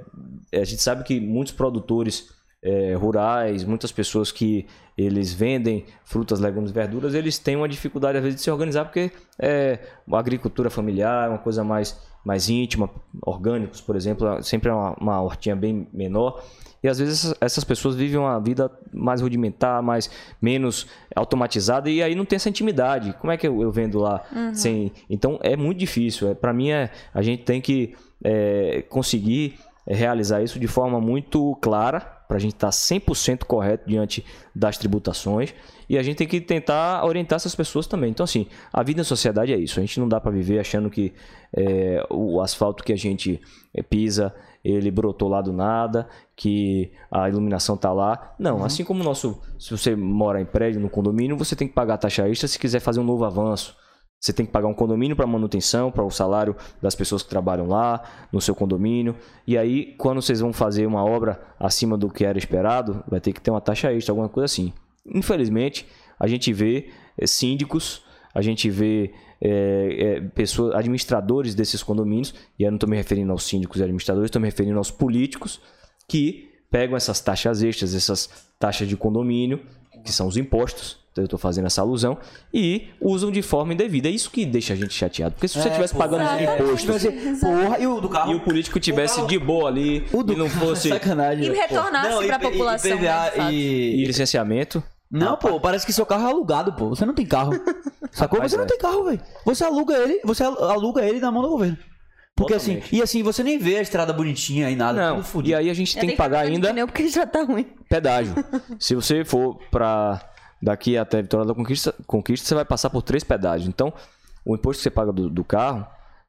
a 0.53 0.63
gente 0.65 0.81
sabe 0.81 1.03
que 1.03 1.19
muitos 1.19 1.53
produtores 1.53 2.29
é, 2.63 2.95
rurais, 2.95 3.63
muitas 3.65 3.91
pessoas 3.91 4.31
que 4.31 4.65
eles 4.97 5.33
vendem 5.33 5.85
frutas, 6.05 6.39
legumes, 6.39 6.71
verduras, 6.71 7.13
eles 7.13 7.37
têm 7.37 7.55
uma 7.55 7.67
dificuldade 7.67 8.17
às 8.17 8.23
vezes 8.23 8.37
de 8.39 8.43
se 8.43 8.49
organizar 8.51 8.85
porque 8.85 9.11
é, 9.37 9.79
a 10.11 10.17
agricultura 10.19 10.69
familiar 10.69 11.25
é 11.27 11.29
uma 11.29 11.39
coisa 11.39 11.63
mais, 11.63 11.99
mais 12.23 12.47
íntima, 12.49 12.89
orgânicos, 13.25 13.81
por 13.81 13.95
exemplo, 13.95 14.41
sempre 14.43 14.69
é 14.69 14.73
uma, 14.73 14.95
uma 14.99 15.21
hortinha 15.21 15.55
bem 15.55 15.87
menor. 15.91 16.41
E 16.81 16.87
às 16.87 16.99
vezes 16.99 17.19
essas- 17.25 17.37
essas 17.41 17.63
pessoas 17.63 17.95
vivem 17.95 18.19
uma 18.19 18.39
vida 18.39 18.69
mais 18.93 19.21
rudimentar, 19.21 19.81
mais 19.81 20.09
menos 20.41 20.85
automatizada 21.15 21.89
e 21.89 22.03
aí 22.03 22.13
não 22.13 22.25
tem 22.25 22.35
essa 22.35 22.49
intimidade. 22.49 23.13
Como 23.19 23.31
é 23.31 23.37
que 23.37 23.47
eu, 23.47 23.61
eu 23.61 23.71
vendo 23.71 23.99
lá 23.99 24.21
sem? 24.53 24.91
Então 25.09 25.39
é 25.41 25.55
muito 25.55 25.77
difícil. 25.79 26.29
É, 26.29 26.33
Para 26.33 26.53
mim 26.53 26.71
é 26.71 26.91
a 27.13 27.21
gente 27.21 27.43
tem 27.43 27.61
que 27.61 27.95
é, 28.23 28.83
conseguir 28.89 29.57
realizar 29.87 30.41
isso 30.41 30.59
de 30.59 30.67
forma 30.67 30.99
muito 30.99 31.55
clara 31.61 31.99
para 32.27 32.37
a 32.37 32.39
gente 32.39 32.53
estar 32.53 32.69
100% 32.69 33.43
correto 33.43 33.87
diante 33.87 34.25
das 34.55 34.77
tributações 34.77 35.53
e 35.89 35.97
a 35.97 36.03
gente 36.03 36.17
tem 36.17 36.27
que 36.27 36.39
tentar 36.39 37.05
orientar 37.05 37.35
essas 37.35 37.53
pessoas 37.53 37.85
também. 37.85 38.09
Então 38.11 38.23
assim, 38.23 38.47
a 38.71 38.81
vida 38.81 39.01
em 39.01 39.03
sociedade 39.03 39.53
é 39.53 39.57
isso. 39.57 39.79
A 39.79 39.81
gente 39.81 39.99
não 39.99 40.07
dá 40.07 40.19
para 40.19 40.31
viver 40.31 40.59
achando 40.59 40.89
que 40.89 41.13
é, 41.55 42.05
o 42.09 42.41
asfalto 42.41 42.83
que 42.83 42.93
a 42.93 42.97
gente 42.97 43.41
é, 43.73 43.83
pisa 43.83 44.33
ele 44.63 44.89
brotou 44.89 45.27
lá 45.27 45.41
do 45.41 45.51
nada, 45.51 46.07
que 46.35 46.91
a 47.11 47.27
iluminação 47.27 47.75
tá 47.75 47.91
lá. 47.91 48.33
Não, 48.39 48.63
assim 48.63 48.83
como 48.83 49.01
o 49.01 49.03
nosso, 49.03 49.41
se 49.59 49.71
você 49.71 49.95
mora 49.95 50.39
em 50.39 50.45
prédio, 50.45 50.79
no 50.79 50.89
condomínio, 50.89 51.35
você 51.35 51.55
tem 51.55 51.67
que 51.67 51.73
pagar 51.73 51.95
a 51.95 51.97
taxa 51.97 52.29
extra 52.29 52.47
se 52.47 52.57
quiser 52.57 52.79
fazer 52.79 53.01
um 53.01 53.03
novo 53.03 53.25
avanço. 53.25 53.75
Você 54.23 54.31
tem 54.31 54.45
que 54.45 54.53
pagar 54.53 54.69
um 54.69 54.73
condomínio 54.73 55.17
para 55.17 55.27
manutenção, 55.27 55.91
para 55.91 56.01
o 56.01 56.09
salário 56.09 56.55
das 56.81 56.95
pessoas 56.95 57.21
que 57.21 57.29
trabalham 57.29 57.67
lá, 57.67 58.01
no 58.31 58.39
seu 58.39 58.55
condomínio. 58.55 59.17
E 59.45 59.57
aí, 59.57 59.93
quando 59.97 60.21
vocês 60.21 60.39
vão 60.39 60.53
fazer 60.53 60.85
uma 60.85 61.03
obra 61.03 61.41
acima 61.59 61.97
do 61.97 62.09
que 62.09 62.23
era 62.23 62.37
esperado, 62.37 63.03
vai 63.05 63.19
ter 63.19 63.33
que 63.33 63.41
ter 63.41 63.51
uma 63.51 63.59
taxa 63.59 63.91
extra, 63.91 64.13
alguma 64.13 64.29
coisa 64.29 64.45
assim. 64.45 64.71
Infelizmente, 65.05 65.85
a 66.17 66.25
gente 66.25 66.53
vê 66.53 66.89
eh, 67.17 67.27
síndicos, 67.27 68.01
a 68.33 68.41
gente 68.41 68.69
vê 68.69 69.13
eh, 69.41 69.97
eh, 69.99 70.21
pessoas, 70.33 70.73
administradores 70.73 71.53
desses 71.53 71.83
condomínios, 71.83 72.33
e 72.57 72.63
eu 72.63 72.71
não 72.71 72.77
estou 72.77 72.89
me 72.89 72.95
referindo 72.95 73.33
aos 73.33 73.43
síndicos 73.43 73.81
e 73.81 73.83
administradores, 73.83 74.29
estou 74.29 74.41
me 74.41 74.47
referindo 74.47 74.77
aos 74.77 74.89
políticos 74.89 75.59
que 76.07 76.49
pegam 76.71 76.95
essas 76.95 77.19
taxas 77.19 77.61
extras, 77.61 77.93
essas 77.93 78.29
taxas 78.57 78.87
de 78.87 78.95
condomínio, 78.95 79.59
que 80.01 80.13
são 80.13 80.27
os 80.27 80.37
impostos, 80.37 81.02
eu 81.21 81.25
estou 81.25 81.37
fazendo 81.39 81.65
essa 81.65 81.81
alusão, 81.81 82.17
e 82.53 82.87
usam 82.99 83.29
de 83.31 83.41
forma 83.41 83.73
indevida. 83.73 84.07
É 84.07 84.11
isso 84.11 84.31
que 84.31 84.45
deixa 84.45 84.73
a 84.73 84.75
gente 84.75 84.93
chateado. 84.93 85.35
Porque 85.35 85.47
se 85.47 85.59
você 85.59 85.67
estivesse 85.69 85.95
pagando 85.95 86.23
imposto 86.41 86.91
Porra, 87.39 87.79
e 87.79 87.87
o 87.87 87.99
do 88.01 88.09
carro? 88.09 88.31
e 88.31 88.35
o 88.35 88.39
político 88.39 88.79
tivesse 88.79 89.25
de 89.27 89.37
boa 89.39 89.69
ali 89.69 90.05
O 90.11 90.23
do 90.23 90.33
e 90.33 90.35
não 90.35 90.49
fosse 90.49 90.89
Sacanagem. 90.89 91.45
E 91.45 91.55
retornasse 91.55 92.09
Não, 92.09 92.17
pra 92.25 92.35
e- 92.37 92.39
e- 92.39 92.51
população, 92.51 92.91
E, 92.91 92.97
PVA 92.97 93.31
né, 93.43 93.53
e 93.53 94.01
e... 94.01 94.05
licenciamento, 94.05 94.83
Não, 95.11 95.37
pô, 95.37 95.59
parece 95.59 95.85
que 95.85 95.93
seu 95.93 96.05
carro 96.05 96.27
é 96.27 96.31
alugado, 96.31 96.73
pô. 96.73 96.89
Você 96.89 97.05
não 97.05 97.13
tem 97.13 97.25
carro. 97.25 97.51
Sacou? 98.11 98.37
Rapaz, 98.37 98.51
você 98.51 98.57
não 98.57 98.63
é. 98.65 98.67
tem 98.67 98.77
carro, 98.77 99.03
velho. 99.05 99.21
Você 99.45 99.63
aluga 99.63 99.95
ele, 99.95 100.19
você 100.23 100.43
aluga 100.43 101.03
ele 101.03 101.19
na 101.19 101.31
mão 101.31 101.41
do 101.43 101.49
governo. 101.49 101.77
Porque 102.35 102.55
assim, 102.55 102.73
Totalmente. 102.75 102.95
e 102.95 103.01
assim, 103.01 103.21
você 103.21 103.43
nem 103.43 103.59
vê 103.59 103.77
a 103.77 103.81
estrada 103.81 104.11
bonitinha 104.11 104.67
e 104.71 104.75
nada, 104.75 104.99
não. 105.09 105.15
tudo 105.17 105.25
fudido. 105.25 105.49
E 105.51 105.55
aí 105.55 105.69
a 105.69 105.73
gente 105.75 105.95
tem 105.95 106.09
que 106.09 106.15
pagar 106.15 106.39
ainda 106.39 106.69
pneu 106.69 106.87
porque 106.87 107.07
já 107.07 107.27
tá 107.27 107.43
ruim. 107.43 107.67
pedágio. 107.87 108.33
Se 108.79 108.95
você 108.95 109.23
for 109.23 109.59
para 109.69 110.19
daqui 110.63 110.97
até 110.97 111.21
Vitória 111.21 111.45
da 111.45 111.53
Conquista, 111.53 111.93
Conquista, 112.07 112.47
você 112.47 112.55
vai 112.55 112.65
passar 112.65 112.89
por 112.89 113.01
três 113.01 113.23
pedágios. 113.23 113.67
Então, 113.67 113.93
o 114.45 114.55
imposto 114.55 114.79
que 114.79 114.83
você 114.83 114.89
paga 114.89 115.11
do, 115.11 115.29
do 115.29 115.43
carro, 115.43 115.85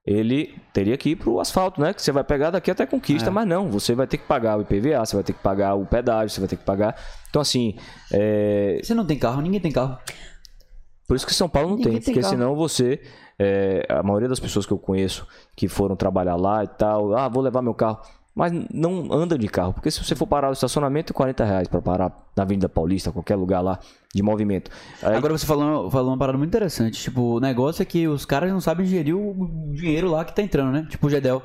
ele 0.07 0.55
teria 0.73 0.97
que 0.99 1.11
ir 1.11 1.17
pro 1.17 1.41
asfalto, 1.41 1.81
né? 1.81 1.95
Que 1.95 2.03
você 2.03 2.13
vai 2.13 2.23
pegar 2.25 2.51
daqui 2.51 2.71
até 2.71 2.85
Conquista, 2.85 3.31
É. 3.31 3.33
mas 3.33 3.47
não. 3.47 3.71
Você 3.71 3.95
vai 3.95 4.07
ter 4.07 4.19
que 4.19 4.27
pagar 4.27 4.59
o 4.59 4.63
IPVA, 4.63 5.05
você 5.05 5.17
vai 5.17 5.23
ter 5.25 5.33
que 5.33 5.43
pagar 5.43 5.75
o 5.75 5.87
pedágio, 5.87 6.29
você 6.31 6.41
vai 6.41 6.49
ter 6.49 6.57
que 6.57 6.65
pagar. 6.65 6.95
Então, 7.31 7.41
assim, 7.41 7.77
é, 8.13 8.81
Você 8.83 8.93
não 8.95 9.07
tem 9.07 9.19
carro, 9.19 9.41
ninguém 9.41 9.61
tem 9.61 9.73
carro. 9.73 9.97
Por 11.07 11.17
isso 11.17 11.27
que 11.27 11.35
São 11.35 11.49
Paulo 11.49 11.71
não 11.71 11.77
tem, 11.77 11.93
tem 11.93 12.01
porque 12.03 12.21
carro. 12.21 12.33
senão 12.33 12.55
você. 12.55 13.01
é, 13.39 13.85
a 13.89 14.03
maioria 14.03 14.29
das 14.29 14.39
pessoas 14.41 14.65
que 14.67 14.73
eu 14.73 14.79
conheço 14.79 15.27
que 15.57 15.69
foram 15.69 15.97
trabalhar 15.97 16.37
lá 16.37 16.63
e 16.65 16.69
tal, 16.69 17.17
ah, 17.17 17.29
vou 17.29 17.43
levar 17.43 17.63
meu 17.63 17.75
carro. 17.75 17.99
Mas 18.35 18.53
não 18.73 19.13
anda 19.13 19.39
de 19.39 19.47
carro, 19.47 19.73
porque 19.73 19.91
se 19.91 20.03
você 20.03 20.17
for 20.17 20.27
parar 20.27 20.49
no 20.49 20.55
estacionamento, 20.55 21.13
é 21.13 21.15
40 21.15 21.45
reais 21.45 21.69
pra 21.69 21.81
parar 21.81 22.11
na 22.37 22.43
Avenida 22.43 22.69
Paulista, 22.69 23.13
qualquer 23.13 23.37
lugar 23.37 23.61
lá 23.61 23.79
de 24.13 24.23
movimento. 24.25 24.73
Aí, 25.03 25.15
Agora 25.15 25.39
você 25.39 25.47
falou, 25.47 25.89
falou 25.89 26.11
uma 26.11 26.19
parada 26.19 26.37
muito 26.37 26.51
interessante. 26.51 27.01
Tipo, 27.01 27.37
o 27.37 27.41
negócio 27.41 27.81
é 27.81 27.85
que 27.85 28.09
os 28.09 28.25
caras 28.25 28.51
não 28.51 28.61
sabem 28.61 28.85
gerir 28.87 29.17
o 29.17 29.73
dinheiro 29.73 30.11
lá 30.11 30.25
que 30.25 30.35
tá 30.35 30.43
entrando, 30.43 30.73
né? 30.73 30.87
Tipo 30.91 31.07
o 31.07 31.11
Gedel. 31.11 31.41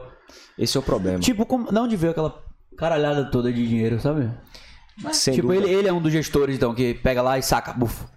esse 0.58 0.76
é 0.76 0.80
o 0.80 0.84
problema. 0.84 1.20
Tipo, 1.20 1.46
como, 1.46 1.72
de 1.72 1.80
onde 1.80 1.96
veio 1.96 2.12
aquela 2.12 2.36
caralhada 2.76 3.30
toda 3.30 3.54
de 3.54 3.68
dinheiro, 3.68 4.00
sabe? 4.00 4.32
Sem 5.12 5.36
tipo, 5.36 5.48
dúvida. 5.48 5.68
ele, 5.68 5.76
ele 5.76 5.88
é 5.88 5.94
um 5.94 6.02
dos 6.02 6.12
gestores, 6.12 6.56
então, 6.56 6.74
que 6.74 6.96
pega 6.96 7.22
lá 7.22 7.38
e 7.38 7.44
saca, 7.44 7.72
bufo. 7.72 8.10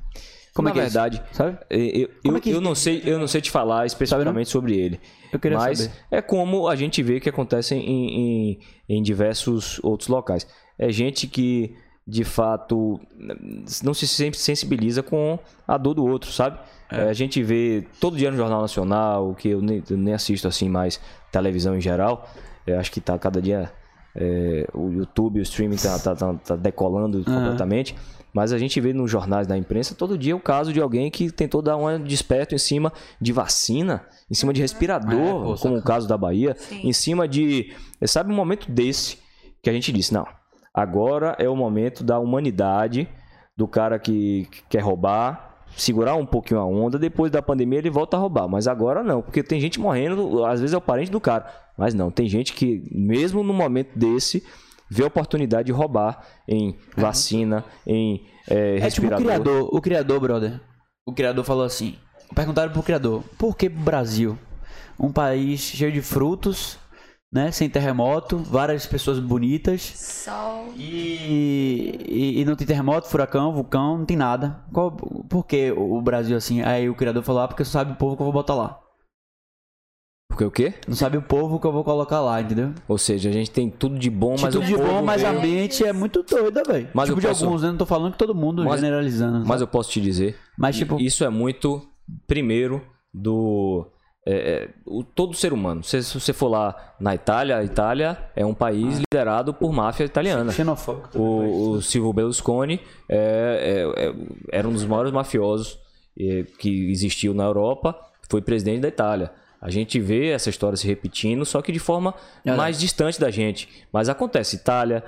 Como 0.54 0.66
Na 0.68 0.70
é 0.70 0.74
que 0.74 0.78
é 0.80 0.82
verdade, 0.82 1.16
isso? 1.24 1.34
Sabe? 1.34 1.58
Eu, 1.70 1.78
eu, 1.80 2.08
eu- 2.24 2.36
é 2.36 2.40
que- 2.40 2.50
eu 2.50 2.60
não 2.60 2.74
sei, 2.74 3.02
eu 3.06 3.18
não 3.18 3.26
sei 3.26 3.40
te 3.40 3.50
falar 3.50 3.86
especificamente 3.86 4.48
sobre 4.50 4.76
ele. 4.78 5.00
Eu 5.32 5.38
queria 5.38 5.56
mas 5.56 5.78
saber. 5.80 5.94
é 6.10 6.20
como 6.20 6.68
a 6.68 6.76
gente 6.76 7.02
vê 7.02 7.18
que 7.20 7.28
acontece 7.28 7.74
em, 7.74 7.80
em, 8.50 8.58
em 8.88 9.02
diversos 9.02 9.80
outros 9.82 10.08
locais. 10.08 10.46
É 10.78 10.92
gente 10.92 11.26
que, 11.26 11.74
de 12.06 12.22
fato, 12.24 13.00
não 13.82 13.94
se 13.94 14.06
sen- 14.06 14.32
sensibiliza 14.32 15.02
com 15.02 15.38
a 15.66 15.78
dor 15.78 15.94
do 15.94 16.04
outro, 16.04 16.30
sabe? 16.30 16.58
É, 16.90 17.04
a 17.08 17.12
gente 17.14 17.42
vê 17.42 17.86
todo 17.98 18.18
dia 18.18 18.30
no 18.30 18.36
Jornal 18.36 18.60
Nacional, 18.60 19.34
que 19.34 19.48
eu 19.48 19.62
nem, 19.62 19.82
eu 19.88 19.96
nem 19.96 20.12
assisto 20.12 20.46
assim 20.46 20.68
mais 20.68 21.00
televisão 21.30 21.74
em 21.74 21.80
geral. 21.80 22.28
Eu 22.66 22.78
acho 22.78 22.92
que 22.92 23.00
tá 23.00 23.18
cada 23.18 23.40
dia 23.40 23.72
é, 24.14 24.66
o 24.74 24.90
YouTube, 24.90 25.38
o 25.38 25.42
streaming 25.42 25.76
tá, 25.76 25.98
tá, 25.98 26.14
tá- 26.14 26.34
tá 26.34 26.56
decolando 26.56 27.24
completamente. 27.24 27.94
Mas 28.34 28.52
a 28.52 28.58
gente 28.58 28.80
vê 28.80 28.92
nos 28.92 29.10
jornais 29.10 29.46
da 29.46 29.56
imprensa 29.56 29.94
todo 29.94 30.16
dia 30.16 30.34
o 30.34 30.40
caso 30.40 30.72
de 30.72 30.80
alguém 30.80 31.10
que 31.10 31.30
tentou 31.30 31.60
dar 31.60 31.76
um 31.76 32.02
desperto 32.02 32.54
em 32.54 32.58
cima 32.58 32.92
de 33.20 33.32
vacina, 33.32 34.06
em 34.30 34.34
cima 34.34 34.52
de 34.52 34.60
respirador, 34.60 35.12
É, 35.12 35.32
pô, 35.32 35.54
como 35.60 35.76
o 35.76 35.82
caso 35.82 36.08
da 36.08 36.16
Bahia, 36.16 36.56
em 36.70 36.92
cima 36.92 37.28
de. 37.28 37.72
Sabe 38.06 38.32
um 38.32 38.36
momento 38.36 38.70
desse 38.70 39.18
que 39.62 39.68
a 39.68 39.72
gente 39.72 39.92
disse, 39.92 40.12
não, 40.12 40.26
agora 40.74 41.36
é 41.38 41.48
o 41.48 41.54
momento 41.54 42.02
da 42.02 42.18
humanidade, 42.18 43.08
do 43.56 43.68
cara 43.68 43.98
que, 43.98 44.48
que 44.50 44.62
quer 44.70 44.80
roubar, 44.80 45.64
segurar 45.76 46.14
um 46.16 46.26
pouquinho 46.26 46.60
a 46.60 46.66
onda, 46.66 46.98
depois 46.98 47.30
da 47.30 47.42
pandemia 47.42 47.78
ele 47.78 47.90
volta 47.90 48.16
a 48.16 48.20
roubar. 48.20 48.48
Mas 48.48 48.66
agora 48.66 49.02
não, 49.04 49.22
porque 49.22 49.42
tem 49.42 49.60
gente 49.60 49.78
morrendo, 49.78 50.44
às 50.44 50.60
vezes 50.60 50.74
é 50.74 50.76
o 50.76 50.80
parente 50.80 51.10
do 51.10 51.20
cara. 51.20 51.46
Mas 51.76 51.94
não, 51.94 52.10
tem 52.10 52.28
gente 52.28 52.52
que, 52.52 52.88
mesmo 52.90 53.42
no 53.42 53.52
momento 53.52 53.96
desse, 53.98 54.42
vê 54.92 55.02
a 55.04 55.06
oportunidade 55.06 55.66
de 55.66 55.72
roubar 55.72 56.22
em 56.46 56.76
vacina, 56.96 57.64
em 57.86 58.26
é, 58.48 58.78
É 58.78 58.90
tipo 58.90 59.06
o 59.06 59.10
respirador. 59.10 59.24
criador, 59.24 59.68
o 59.72 59.80
criador, 59.80 60.20
brother. 60.20 60.60
O 61.06 61.12
criador 61.14 61.44
falou 61.44 61.64
assim: 61.64 61.96
perguntaram 62.34 62.70
pro 62.72 62.82
criador, 62.82 63.22
por 63.38 63.56
que 63.56 63.68
Brasil? 63.68 64.38
Um 64.98 65.10
país 65.10 65.60
cheio 65.60 65.90
de 65.90 66.02
frutos, 66.02 66.78
né? 67.32 67.50
Sem 67.50 67.70
terremoto, 67.70 68.36
várias 68.36 68.84
pessoas 68.86 69.18
bonitas. 69.18 69.80
Sol. 69.96 70.68
E, 70.76 71.98
e, 72.06 72.40
e 72.40 72.44
não 72.44 72.54
tem 72.54 72.66
terremoto, 72.66 73.08
furacão, 73.08 73.52
vulcão, 73.54 73.98
não 73.98 74.04
tem 74.04 74.16
nada. 74.16 74.62
Qual, 74.72 74.92
por 74.92 75.46
que 75.46 75.72
o 75.72 76.00
Brasil 76.02 76.36
assim? 76.36 76.60
Aí 76.62 76.88
o 76.90 76.94
criador 76.94 77.22
falou: 77.22 77.42
ah, 77.42 77.48
porque 77.48 77.64
só 77.64 77.78
sabe 77.78 77.92
o 77.92 77.96
povo 77.96 78.14
que 78.16 78.22
eu 78.22 78.26
vou 78.26 78.32
botar 78.32 78.54
lá. 78.54 78.78
Porque 80.32 80.44
o 80.44 80.50
quê? 80.50 80.72
Não 80.88 80.96
sabe 80.96 81.18
o 81.18 81.22
povo 81.22 81.60
que 81.60 81.66
eu 81.66 81.72
vou 81.72 81.84
colocar 81.84 82.20
lá, 82.22 82.40
entendeu? 82.40 82.72
Ou 82.88 82.96
seja, 82.96 83.28
a 83.28 83.32
gente 83.32 83.50
tem 83.50 83.68
tudo 83.68 83.98
de 83.98 84.08
bom, 84.08 84.34
mas 84.40 84.54
tudo 84.54 84.62
o 84.62 84.66
de 84.66 84.74
bom, 84.76 85.02
mas 85.02 85.22
a 85.22 85.32
mente 85.32 85.84
é 85.84 85.92
muito 85.92 86.22
doida, 86.22 86.62
velho. 86.64 86.88
Mas 86.94 87.06
tipo 87.08 87.18
eu 87.18 87.20
de 87.20 87.26
posso- 87.28 87.44
alguns, 87.44 87.62
né? 87.62 87.68
Não 87.68 87.76
tô 87.76 87.84
falando 87.84 88.12
que 88.12 88.18
todo 88.18 88.34
mundo 88.34 88.64
Mas- 88.64 88.80
generalizando. 88.80 89.46
Mas 89.46 89.60
eu 89.60 89.66
posso 89.66 89.90
te 89.90 90.00
dizer, 90.00 90.34
Mas, 90.58 90.76
tipo- 90.76 90.98
isso 90.98 91.22
é 91.22 91.28
muito, 91.28 91.82
primeiro, 92.26 92.80
do... 93.12 93.86
é, 94.26 94.32
é, 94.32 94.68
o, 94.86 95.04
todo 95.04 95.34
ser 95.36 95.52
humano. 95.52 95.84
Se, 95.84 96.02
se 96.02 96.18
você 96.18 96.32
for 96.32 96.48
lá 96.48 96.74
na 96.98 97.14
Itália, 97.14 97.58
a 97.58 97.64
Itália 97.64 98.16
é 98.34 98.44
um 98.46 98.54
país 98.54 99.00
liderado 99.00 99.52
por 99.52 99.70
máfia 99.70 100.04
italiana. 100.04 100.50
Xenofóbico. 100.50 101.18
O, 101.18 101.72
o 101.72 101.82
Silvio 101.82 102.10
Berlusconi 102.12 102.80
é, 103.06 103.84
é- 103.96 104.06
é- 104.08 104.14
era 104.50 104.66
um 104.66 104.72
dos 104.72 104.84
maiores 104.86 105.12
mafiosos 105.12 105.78
eh, 106.18 106.44
que 106.58 106.90
existiu 106.90 107.34
na 107.34 107.44
Europa, 107.44 107.94
foi 108.30 108.40
presidente 108.40 108.80
da 108.80 108.88
Itália. 108.88 109.30
A 109.62 109.70
gente 109.70 110.00
vê 110.00 110.30
essa 110.30 110.50
história 110.50 110.76
se 110.76 110.86
repetindo, 110.88 111.44
só 111.46 111.62
que 111.62 111.70
de 111.70 111.78
forma 111.78 112.12
É. 112.44 112.52
mais 112.54 112.80
distante 112.80 113.20
da 113.20 113.30
gente. 113.30 113.68
Mas 113.92 114.08
acontece. 114.08 114.56
Itália, 114.56 115.04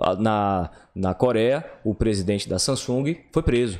a- 0.00 0.14
na, 0.14 0.70
na 0.94 1.12
Coreia, 1.14 1.64
o 1.84 1.92
presidente 1.92 2.48
da 2.48 2.58
Samsung 2.60 3.16
foi 3.32 3.42
preso. 3.42 3.78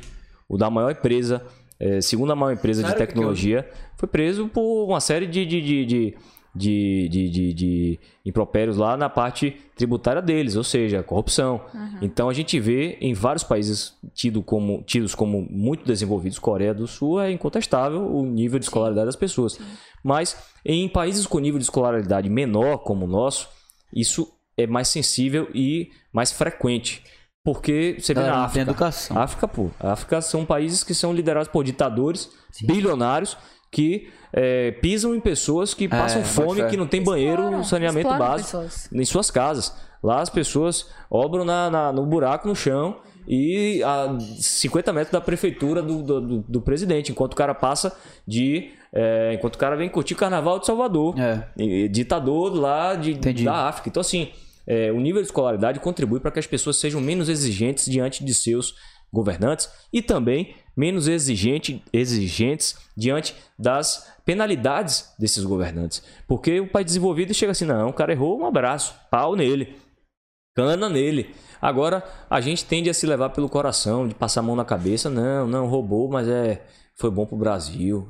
O 0.49 0.57
da 0.57 0.69
maior 0.69 0.91
empresa, 0.91 1.41
eh, 1.79 2.01
segunda 2.01 2.35
maior 2.35 2.51
empresa 2.51 2.81
de 2.83 2.89
Sério? 2.89 3.01
Que 3.01 3.07
tecnologia, 3.13 3.69
foi 3.95 4.09
preso 4.09 4.47
por 4.49 4.85
uma 4.85 4.99
série 4.99 5.25
de, 5.25 5.45
de, 5.45 5.61
de, 5.61 5.85
de, 5.85 6.17
de, 6.57 7.07
de, 7.09 7.29
de- 7.29 7.53
de 7.53 7.99
impropérios 8.25 8.75
lá 8.77 8.97
na 8.97 9.07
parte 9.09 9.55
tributária 9.75 10.21
deles, 10.21 10.55
ou 10.55 10.63
seja, 10.63 11.03
corrupção. 11.03 11.61
Então 12.01 12.27
a 12.29 12.33
gente 12.33 12.59
vê 12.59 12.97
em 12.99 13.13
vários 13.13 13.43
países 13.43 13.93
tido 14.13 14.41
como, 14.43 14.81
tidos 14.83 15.15
como 15.15 15.47
muito 15.49 15.85
desenvolvidos, 15.85 16.39
Coreia 16.39 16.73
do 16.73 16.87
Sul 16.87 17.21
é 17.21 17.31
incontestável 17.31 18.01
o 18.13 18.25
nível 18.25 18.59
de 18.59 18.65
escolaridade 18.65 19.05
das 19.05 19.15
pessoas. 19.15 19.59
Mas 20.03 20.35
em 20.65 20.87
países 20.89 21.25
com 21.27 21.39
nível 21.39 21.59
de 21.59 21.63
escolaridade 21.65 22.29
menor, 22.29 22.79
como 22.79 23.05
o 23.05 23.07
nosso, 23.07 23.47
isso 23.93 24.27
é 24.57 24.65
mais 24.67 24.87
sensível 24.89 25.47
e 25.53 25.89
mais 26.11 26.31
frequente. 26.31 27.03
Porque 27.43 27.95
você 27.97 28.13
vê 28.13 28.19
na 28.19 28.25
não 28.27 28.33
tem 28.35 28.43
África. 28.45 28.61
educação. 28.71 29.17
África, 29.17 29.47
pô. 29.47 29.69
África 29.79 30.21
são 30.21 30.43
países 30.45 30.83
que 30.83 30.93
são 30.93 31.13
liderados 31.13 31.47
por 31.49 31.63
ditadores 31.63 32.29
bilionários 32.61 33.37
que 33.77 34.09
é, 34.33 34.71
pisam 34.71 35.13
em 35.13 35.19
pessoas 35.19 35.75
que 35.75 35.87
passam 35.87 36.21
boto 36.23 36.33
fome, 36.33 36.67
que 36.67 36.75
não 36.75 36.87
tem 36.87 37.03
banheiro, 37.03 37.43
Exploram, 37.43 37.63
saneamento 37.63 38.07
exploram 38.09 38.19
básico 38.31 38.47
pessoas. 38.63 38.89
em 38.91 39.05
suas 39.05 39.29
casas. 39.29 39.73
Lá 40.01 40.19
as 40.21 40.29
pessoas 40.31 40.89
obram 41.11 41.45
na, 41.45 41.69
na- 41.69 41.91
no 41.93 42.03
buraco 42.05 42.47
no 42.47 42.55
chão 42.55 42.97
e 43.27 43.83
a 43.83 44.17
50 44.39 44.91
metros 44.93 45.11
da 45.11 45.21
prefeitura 45.21 45.81
do, 45.83 46.01
do, 46.01 46.21
do- 46.21 46.45
do 46.47 46.61
presidente, 46.61 47.11
enquanto 47.11 47.33
o 47.33 47.35
cara 47.35 47.53
passa 47.53 47.95
de. 48.27 48.71
é, 48.91 49.33
enquanto 49.35 49.55
o 49.55 49.59
cara 49.59 49.75
vem 49.75 49.89
curtir 49.89 50.13
o 50.15 50.17
carnaval 50.17 50.57
de 50.59 50.65
Salvador. 50.65 51.13
É. 51.19 51.47
E- 51.57 51.87
ditador 51.87 52.53
lá 52.55 52.95
de, 52.95 53.11
Entendi. 53.11 53.43
da 53.43 53.67
África. 53.67 53.89
Então, 53.89 54.01
assim, 54.01 54.29
é, 54.65 54.91
o 54.91 54.99
nível 54.99 55.21
de 55.21 55.27
escolaridade 55.27 55.79
contribui 55.79 56.19
para 56.19 56.31
que 56.31 56.39
as 56.39 56.47
pessoas 56.47 56.77
sejam 56.77 56.99
menos 56.99 57.29
exigentes 57.29 57.85
diante 57.85 58.23
de 58.25 58.33
seus 58.33 58.73
governantes 59.11 59.69
e 59.91 60.01
também 60.01 60.55
menos 60.75 61.07
exigente, 61.07 61.83
exigentes 61.91 62.77
diante 62.95 63.35
das 63.57 64.11
penalidades 64.25 65.13
desses 65.17 65.43
governantes. 65.43 66.03
Porque 66.27 66.59
o 66.59 66.69
país 66.69 66.85
desenvolvido 66.85 67.33
chega 67.33 67.51
assim, 67.51 67.65
não, 67.65 67.89
o 67.89 67.93
cara 67.93 68.11
errou, 68.11 68.39
um 68.39 68.45
abraço, 68.45 68.93
pau 69.09 69.35
nele, 69.35 69.75
cana 70.55 70.87
nele. 70.87 71.33
Agora, 71.61 72.03
a 72.29 72.39
gente 72.39 72.63
tende 72.65 72.89
a 72.89 72.93
se 72.93 73.07
levar 73.07 73.29
pelo 73.29 73.49
coração, 73.49 74.07
de 74.07 74.13
passar 74.13 74.41
a 74.41 74.43
mão 74.43 74.55
na 74.55 74.65
cabeça, 74.65 75.09
não, 75.09 75.47
não, 75.47 75.67
roubou, 75.67 76.09
mas 76.09 76.27
é... 76.27 76.63
Foi 76.99 77.11
bom 77.11 77.27
pro 77.27 77.37
Brasil. 77.37 78.07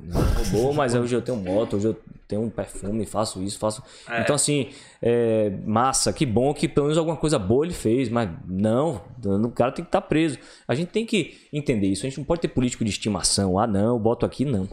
Roubou, 0.54 0.74
mas 0.74 0.96
hoje 0.96 1.14
eu 1.14 1.22
tenho 1.22 1.38
moto, 1.38 1.76
hoje 1.76 1.88
eu 1.88 1.98
tenho 2.28 2.42
um 2.42 2.50
perfume, 2.50 3.06
faço 3.06 3.42
isso, 3.42 3.58
faço. 3.58 3.82
Então, 4.22 4.36
assim, 4.36 4.70
é, 5.02 5.52
massa, 5.66 6.12
que 6.12 6.26
bom 6.26 6.54
que 6.54 6.68
pelo 6.68 6.88
menos 6.88 6.98
alguma 6.98 7.16
coisa 7.16 7.40
boa 7.40 7.66
ele 7.66 7.74
fez, 7.74 8.10
mas 8.10 8.30
não, 8.48 9.02
o 9.24 9.50
cara 9.52 9.72
tem 9.72 9.84
que 9.86 9.90
estar 9.90 10.02
preso. 10.02 10.38
A 10.68 10.76
gente 10.76 10.90
tem 10.90 11.06
que 11.06 11.38
entender 11.54 11.88
isso. 11.88 12.06
A 12.06 12.10
gente 12.10 12.18
não 12.18 12.26
pode 12.26 12.42
ter 12.42 12.50
político 12.50 12.84
de 12.84 12.90
estimação. 12.90 13.58
Ah, 13.58 13.66
não, 13.66 13.96
eu 13.96 14.00
boto 14.00 14.26
aqui, 14.26 14.44
não. 14.44 14.68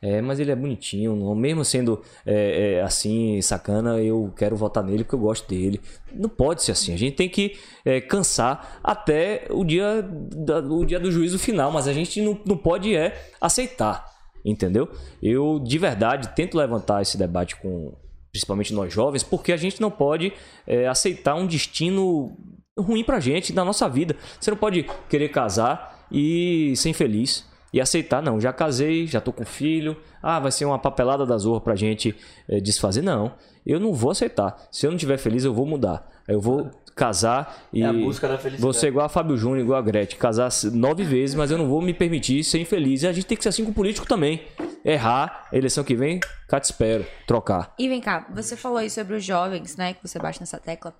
É, 0.00 0.20
mas 0.20 0.38
ele 0.38 0.50
é 0.50 0.56
bonitinho, 0.56 1.16
não, 1.16 1.34
mesmo 1.34 1.64
sendo 1.64 2.02
é, 2.26 2.74
é, 2.74 2.82
assim, 2.82 3.40
sacana, 3.40 3.98
eu 4.02 4.30
quero 4.36 4.54
votar 4.54 4.84
nele 4.84 5.02
porque 5.02 5.14
eu 5.14 5.18
gosto 5.18 5.48
dele. 5.48 5.80
Não 6.12 6.28
pode 6.28 6.62
ser 6.62 6.72
assim. 6.72 6.92
A 6.92 6.98
gente 6.98 7.16
tem 7.16 7.26
que 7.28 7.56
é, 7.86 8.02
cansar 8.02 8.80
até 8.84 9.46
o 9.48 9.64
dia, 9.64 10.02
da- 10.02 10.58
o 10.58 10.84
dia 10.84 11.00
do 11.00 11.10
juízo 11.10 11.38
final, 11.38 11.72
mas 11.72 11.88
a 11.88 11.92
gente 11.94 12.20
não, 12.20 12.38
não 12.46 12.56
pode 12.56 12.94
é 12.94 13.30
aceitar, 13.40 14.04
entendeu? 14.44 14.88
Eu 15.22 15.58
de 15.58 15.78
verdade 15.78 16.28
tento 16.34 16.56
levantar 16.56 17.02
esse 17.02 17.16
debate 17.16 17.56
com 17.56 17.94
principalmente 18.30 18.74
nós 18.74 18.92
jovens, 18.92 19.22
porque 19.22 19.52
a 19.52 19.56
gente 19.56 19.80
não 19.80 19.90
pode 19.90 20.32
é, 20.66 20.88
aceitar 20.88 21.36
um 21.36 21.46
destino 21.46 22.36
ruim 22.76 23.04
pra 23.04 23.20
gente 23.20 23.52
na 23.52 23.64
nossa 23.64 23.88
vida. 23.88 24.16
Você 24.40 24.50
não 24.50 24.58
pode 24.58 24.84
querer 25.08 25.28
casar 25.28 26.06
e 26.10 26.74
ser 26.76 26.88
infeliz 26.90 27.44
e 27.72 27.80
aceitar, 27.80 28.22
não, 28.22 28.40
já 28.40 28.52
casei, 28.52 29.06
já 29.06 29.20
tô 29.20 29.32
com 29.32 29.44
filho, 29.44 29.96
ah, 30.22 30.38
vai 30.38 30.52
ser 30.52 30.64
uma 30.64 30.78
papelada 30.78 31.26
da 31.26 31.36
zorra 31.36 31.60
pra 31.60 31.74
gente 31.74 32.14
eh, 32.48 32.60
desfazer. 32.60 33.02
Não, 33.02 33.32
eu 33.66 33.80
não 33.80 33.92
vou 33.92 34.10
aceitar. 34.10 34.68
Se 34.70 34.86
eu 34.86 34.90
não 34.90 34.96
estiver 34.96 35.18
feliz, 35.18 35.44
eu 35.44 35.52
vou 35.52 35.66
mudar. 35.66 36.08
Eu 36.28 36.40
vou 36.40 36.70
casar 36.94 37.66
e 37.72 37.82
É 37.82 37.86
a 37.86 37.92
busca 37.92 38.28
da 38.28 38.36
felicidade. 38.36 38.62
vou 38.62 38.72
ser 38.72 38.88
igual 38.88 39.06
a 39.06 39.08
Fábio 39.08 39.36
Júnior, 39.36 39.60
igual 39.60 39.78
a 39.78 39.82
Gretchen, 39.82 40.18
casar 40.18 40.50
nove 40.72 41.02
vezes, 41.04 41.34
mas 41.34 41.50
eu 41.50 41.58
não 41.58 41.66
vou 41.66 41.82
me 41.82 41.92
permitir 41.92 42.44
ser 42.44 42.60
infeliz. 42.60 43.02
E 43.02 43.08
a 43.08 43.12
gente 43.12 43.26
tem 43.26 43.36
que 43.36 43.42
ser 43.42 43.48
assim 43.48 43.64
com 43.64 43.70
o 43.70 43.74
político 43.74 44.06
também. 44.06 44.46
Errar, 44.84 45.48
eleição 45.52 45.82
que 45.82 45.94
vem, 45.94 46.20
cá 46.48 46.60
te 46.60 46.64
espero, 46.64 47.06
trocar. 47.26 47.74
E 47.78 47.88
vem 47.88 48.00
cá, 48.00 48.26
você 48.32 48.56
falou 48.56 48.78
aí 48.78 48.90
sobre 48.90 49.16
os 49.16 49.24
jovens, 49.24 49.76
né? 49.76 49.94
Que 49.94 50.06
você 50.06 50.18
bate 50.18 50.40
nessa 50.40 50.58
tecla. 50.58 50.94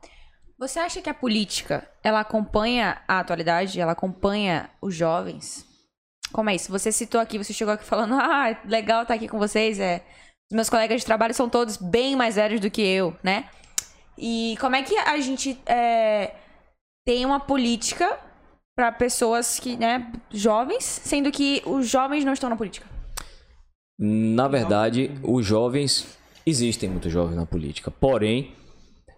Você 0.59 0.79
acha 0.79 1.03
que 1.03 1.11
a 1.11 1.15
política, 1.15 1.87
ela 2.03 2.21
acompanha 2.21 3.03
a 3.07 3.19
atualidade? 3.19 3.81
Ela 3.81 3.93
acompanha 3.93 4.71
os 4.81 4.95
jovens? 4.95 5.67
Como 6.33 6.49
é 6.49 6.55
isso? 6.55 6.71
Você 6.73 6.91
citou 6.91 7.21
aqui, 7.21 7.39
você 7.39 7.53
chegou 7.53 7.75
aqui 7.75 7.85
falando, 7.85 8.15
ah, 8.19 8.57
legal 8.65 9.03
estar 9.03 9.15
aqui 9.15 9.29
com 9.29 9.39
vocês, 9.39 9.79
é... 9.79 10.05
Os 10.51 10.55
meus 10.55 10.69
colegas 10.69 11.01
de 11.01 11.07
trabalho 11.07 11.33
são 11.33 11.49
todos 11.49 11.77
bem 11.77 12.15
mais 12.15 12.37
velhos 12.37 12.61
do 12.61 12.71
que 12.71 12.83
eu, 12.83 13.17
né? 13.23 13.47
E 14.17 14.57
como 14.61 14.77
é 14.77 14.83
que 14.83 14.97
a 14.97 15.19
gente 15.21 15.59
é, 15.67 16.35
tem 17.05 17.25
uma 17.25 17.41
política 17.41 18.19
para 18.77 18.91
pessoas 18.93 19.59
que, 19.59 19.77
né, 19.77 20.13
jovens, 20.31 20.85
sendo 20.85 21.31
que 21.31 21.63
os 21.65 21.89
jovens 21.89 22.25
não 22.25 22.33
estão 22.33 22.51
na 22.51 22.57
política? 22.57 22.87
Na 23.99 24.49
verdade, 24.49 25.11
os 25.23 25.47
jovens 25.47 26.19
existem 26.45 26.91
muitos 26.91 27.13
jovens 27.13 27.37
na 27.37 27.47
política, 27.47 27.91
porém 27.91 28.53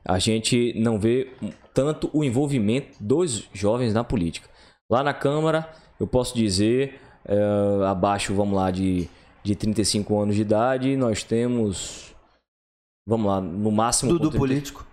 a 0.05 0.19
gente 0.19 0.73
não 0.79 0.99
vê 0.99 1.33
tanto 1.75 2.09
o 2.13 2.23
envolvimento 2.23 2.97
dos 3.01 3.49
jovens 3.53 3.93
na 3.93 4.05
política. 4.05 4.49
Lá 4.89 5.03
na 5.03 5.13
Câmara, 5.13 5.69
eu 5.99 6.07
posso 6.07 6.35
dizer, 6.37 7.01
eh, 7.25 7.87
abaixo, 7.87 8.35
vamos 8.35 8.55
lá, 8.55 8.71
de, 8.71 9.09
de 9.43 9.57
35 9.57 10.21
anos 10.21 10.37
de 10.37 10.43
idade, 10.43 10.97
nós 10.97 11.25
temos, 11.25 12.15
vamos 13.07 13.27
lá, 13.27 13.41
no 13.41 13.71
máximo... 13.71 14.11
Dudu 14.13 14.25
com 14.25 14.31
30 14.31 14.39
político. 14.39 14.87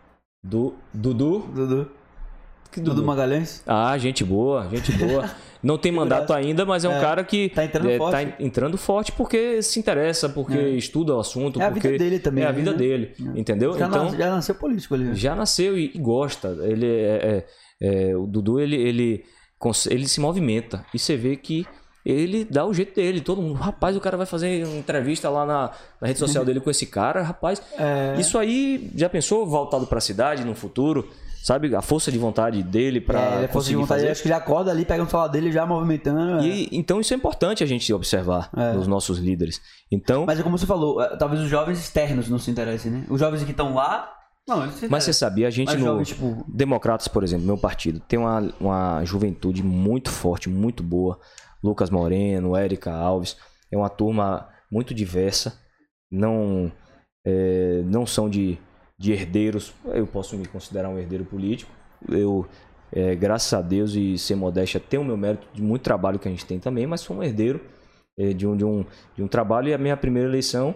Du, 0.43 0.75
Dudu? 0.93 1.39
Dudu. 1.53 1.91
Que 2.71 2.81
Dudu 2.81 3.03
Magalhães. 3.03 3.61
Ah, 3.67 3.95
gente 3.97 4.23
boa, 4.23 4.67
gente 4.69 4.91
boa. 4.93 5.29
Não 5.61 5.77
tem 5.77 5.91
mandato 5.91 6.33
ainda, 6.33 6.65
mas 6.65 6.83
é 6.83 6.89
um 6.89 6.93
É, 6.97 6.99
cara 6.99 7.23
que 7.23 7.47
tá 7.49 7.63
entrando 7.63 7.89
é, 7.89 7.97
forte. 7.97 8.11
tá 8.11 8.23
en- 8.23 8.33
entrando 8.39 8.77
forte 8.77 9.11
porque 9.13 9.61
se 9.61 9.79
interessa, 9.79 10.27
porque 10.27 10.57
É. 10.57 10.69
estuda 10.71 11.15
o 11.15 11.19
assunto, 11.19 11.61
É 11.61 11.65
a 11.67 11.71
porque 11.71 11.87
vida 11.91 12.03
dele 12.03 12.19
também, 12.19 12.43
é 12.43 12.47
a 12.47 12.51
né? 12.51 12.57
vida 12.57 12.73
dele, 12.73 13.13
entendeu? 13.35 13.77
Já, 13.77 13.87
então 13.87 14.09
já 14.17 14.29
nasceu 14.31 14.55
político 14.55 14.93
ali. 14.95 15.05
né? 15.05 15.15
já 15.15 15.33
nasceu 15.35 15.77
e, 15.77 15.91
e 15.95 15.99
gosta. 15.99 16.49
Ele 16.63 16.85
é, 16.85 17.45
é- 17.81 18.09
é, 18.09 18.17
o 18.17 18.25
Dudu 18.27 18.59
ele 18.59 18.75
ele 18.75 19.23
cons- 19.57 19.85
ele 19.87 20.05
se 20.07 20.19
movimenta 20.19 20.85
e 20.93 20.99
você 20.99 21.15
vê 21.15 21.37
que 21.37 21.65
ele 22.05 22.45
dá 22.45 22.65
o 22.65 22.73
jeito 22.73 22.95
dele. 22.95 23.21
Todo 23.21 23.41
mundo, 23.41 23.55
rapaz, 23.55 23.95
o 23.95 24.01
cara 24.01 24.17
vai 24.17 24.25
fazer 24.25 24.65
uma 24.65 24.77
entrevista 24.77 25.29
lá 25.29 25.45
na, 25.45 25.71
na 26.01 26.07
rede 26.07 26.19
social 26.19 26.43
dele 26.43 26.59
com 26.59 26.69
esse 26.69 26.85
cara, 26.85 27.21
rapaz. 27.21 27.61
É. 27.77 28.15
Isso 28.19 28.37
aí, 28.37 28.91
já 28.95 29.09
pensou 29.09 29.45
voltado 29.45 29.87
para 29.87 29.97
a 29.97 30.01
cidade 30.01 30.43
no 30.43 30.55
futuro? 30.55 31.07
sabe? 31.43 31.75
A 31.75 31.81
força 31.81 32.09
de 32.09 32.17
vontade 32.17 32.63
dele 32.63 33.01
para 33.01 33.19
é, 33.19 33.23
força 33.23 33.41
de 33.41 33.47
conseguir 33.51 33.75
vontade, 33.75 33.99
fazer. 33.99 34.11
acho 34.13 34.21
que 34.23 34.29
já 34.29 34.37
acorda 34.37 34.71
ali, 34.71 34.85
pega 34.85 35.03
no 35.03 35.09
celular 35.09 35.27
dele 35.27 35.51
já 35.51 35.65
movimentando. 35.65 36.39
é. 36.39 36.47
E, 36.47 36.69
então 36.71 37.01
isso 37.01 37.13
é 37.13 37.17
importante 37.17 37.61
a 37.61 37.67
gente 37.67 37.93
observar 37.93 38.49
É. 38.55 38.71
nos 38.71 38.87
nossos 38.87 39.19
líderes. 39.19 39.59
Então, 39.91 40.25
Mas 40.25 40.39
é 40.39 40.43
como 40.43 40.57
você 40.57 40.65
falou, 40.65 41.01
é, 41.01 41.17
talvez 41.17 41.41
os 41.41 41.49
jovens 41.49 41.79
externos 41.79 42.29
não 42.29 42.39
se 42.39 42.49
interessem, 42.49 42.89
né? 42.91 43.05
Os 43.09 43.19
jovens 43.19 43.43
que 43.43 43.51
estão 43.51 43.73
lá, 43.73 44.09
não, 44.47 44.63
eles 44.63 44.75
se 44.75 44.87
mas 44.87 45.03
você 45.03 45.11
sabia, 45.11 45.47
a 45.47 45.51
gente 45.51 45.67
Mas 45.73 45.81
no 45.81 46.03
tipo, 46.03 46.45
Democratas, 46.47 47.09
por 47.09 47.23
exemplo, 47.25 47.45
meu 47.45 47.57
partido, 47.57 47.99
tem 47.99 48.17
uma, 48.17 48.41
uma 48.59 49.03
juventude 49.03 49.61
muito 49.61 50.09
forte, 50.09 50.49
muito 50.49 50.81
boa. 50.81 51.19
Lucas 51.63 51.89
Moreno, 51.89 52.55
Érica 52.55 52.91
Alves, 52.91 53.37
é 53.71 53.77
uma 53.77 53.89
turma 53.89 54.49
muito 54.71 54.93
diversa. 54.93 55.57
Não, 56.11 56.71
é, 57.25 57.81
não 57.85 58.05
são 58.05 58.29
de, 58.29 58.57
de 58.99 59.11
herdeiros. 59.13 59.73
Eu 59.85 60.05
posso 60.05 60.37
me 60.37 60.45
considerar 60.47 60.89
um 60.89 60.97
herdeiro 60.99 61.25
político. 61.25 61.71
Eu, 62.09 62.45
é, 62.91 63.15
graças 63.15 63.53
a 63.53 63.61
Deus 63.61 63.93
e 63.95 64.17
sem 64.17 64.35
modéstia, 64.35 64.79
tenho 64.79 65.01
o 65.01 65.05
meu 65.05 65.17
mérito 65.17 65.47
de 65.53 65.61
muito 65.61 65.83
trabalho 65.83 66.19
que 66.19 66.27
a 66.27 66.31
gente 66.31 66.45
tem 66.45 66.59
também, 66.59 66.85
mas 66.85 67.01
sou 67.01 67.15
um 67.17 67.23
herdeiro 67.23 67.61
é, 68.17 68.33
de, 68.33 68.45
um, 68.45 68.55
de, 68.55 68.65
um, 68.65 68.85
de 69.15 69.23
um 69.23 69.27
trabalho 69.27 69.69
e 69.69 69.73
a 69.73 69.77
minha 69.77 69.97
primeira 69.97 70.27
eleição. 70.29 70.75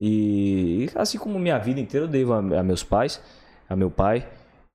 E 0.00 0.90
assim 0.94 1.18
como 1.18 1.38
minha 1.38 1.58
vida 1.58 1.80
inteira 1.80 2.06
eu 2.06 2.10
devo 2.10 2.32
a, 2.32 2.38
a 2.38 2.62
meus 2.62 2.82
pais, 2.82 3.20
a 3.68 3.76
meu 3.76 3.90
pai. 3.90 4.28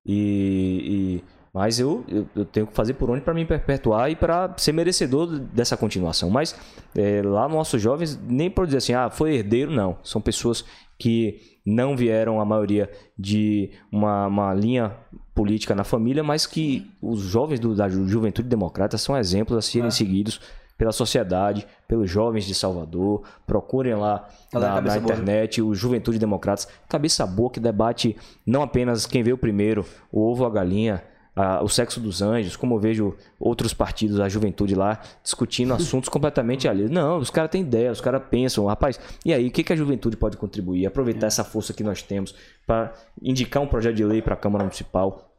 E, 0.04 1.22
e- 1.22 1.39
mas 1.52 1.80
eu, 1.80 2.04
eu, 2.08 2.26
eu 2.34 2.44
tenho 2.44 2.66
que 2.66 2.74
fazer 2.74 2.94
por 2.94 3.10
onde 3.10 3.22
para 3.22 3.34
me 3.34 3.44
perpetuar 3.44 4.10
e 4.10 4.16
para 4.16 4.54
ser 4.56 4.72
merecedor 4.72 5.26
dessa 5.38 5.76
continuação. 5.76 6.30
Mas 6.30 6.54
é, 6.94 7.22
lá 7.22 7.48
nossos 7.48 7.80
jovens, 7.82 8.18
nem 8.28 8.50
para 8.50 8.64
dizer 8.66 8.78
assim, 8.78 8.94
ah, 8.94 9.10
foi 9.10 9.34
herdeiro, 9.34 9.70
não. 9.72 9.98
São 10.04 10.20
pessoas 10.20 10.64
que 10.98 11.40
não 11.66 11.96
vieram, 11.96 12.40
a 12.40 12.44
maioria, 12.44 12.90
de 13.18 13.70
uma, 13.90 14.26
uma 14.26 14.54
linha 14.54 14.92
política 15.34 15.74
na 15.74 15.84
família, 15.84 16.22
mas 16.22 16.46
que 16.46 16.90
os 17.02 17.20
jovens 17.20 17.58
do- 17.60 17.74
da 17.74 17.88
ju- 17.88 18.06
juventude 18.06 18.48
democrata 18.48 18.96
são 18.98 19.16
exemplos 19.16 19.58
a 19.58 19.62
serem 19.62 19.88
Ah. 19.88 19.90
seguidos 19.90 20.40
pela 20.76 20.92
sociedade, 20.92 21.66
pelos 21.86 22.10
jovens 22.10 22.44
de 22.46 22.54
Salvador. 22.54 23.22
Procurem 23.46 23.94
lá 23.94 24.26
Galera, 24.52 24.74
na, 24.76 24.80
na 24.80 24.94
boa. 24.94 24.96
internet 24.98 25.60
o 25.60 25.74
Juventude 25.74 26.18
Democratas. 26.18 26.66
Cabeça 26.88 27.26
boa 27.26 27.50
que 27.50 27.60
debate 27.60 28.16
não 28.46 28.62
apenas 28.62 29.04
quem 29.04 29.22
veio 29.22 29.36
primeiro, 29.36 29.84
o 30.10 30.20
ovo 30.22 30.42
ou 30.44 30.48
a 30.48 30.52
galinha, 30.52 31.02
a- 31.40 31.62
o 31.62 31.68
sexo 31.68 31.98
dos 32.00 32.20
anjos, 32.22 32.56
como 32.56 32.74
eu 32.74 32.78
vejo 32.80 33.16
outros 33.38 33.72
partidos, 33.72 34.20
a 34.20 34.28
juventude 34.28 34.74
lá, 34.74 35.00
discutindo 35.22 35.72
assuntos 35.74 36.08
completamente 36.08 36.68
alheios. 36.68 36.90
Não, 36.90 37.18
os 37.18 37.30
caras 37.30 37.50
têm 37.50 37.62
ideia, 37.62 37.90
os 37.90 38.00
caras 38.00 38.22
pensam, 38.30 38.66
rapaz, 38.66 38.98
e 39.24 39.32
aí, 39.32 39.46
o 39.46 39.50
que, 39.50 39.62
que 39.64 39.72
a 39.72 39.76
juventude 39.76 40.16
pode 40.16 40.36
contribuir? 40.36 40.86
Aproveitar 40.86 41.26
essa 41.26 41.44
força 41.44 41.72
que 41.72 41.82
nós 41.84 42.02
temos 42.02 42.34
para 42.66 42.92
indicar 43.22 43.62
um 43.62 43.66
projeto 43.66 43.94
de 43.96 44.04
lei 44.04 44.20
para 44.22 44.34
a 44.34 44.36
Câmara 44.36 44.64
Municipal, 44.64 45.32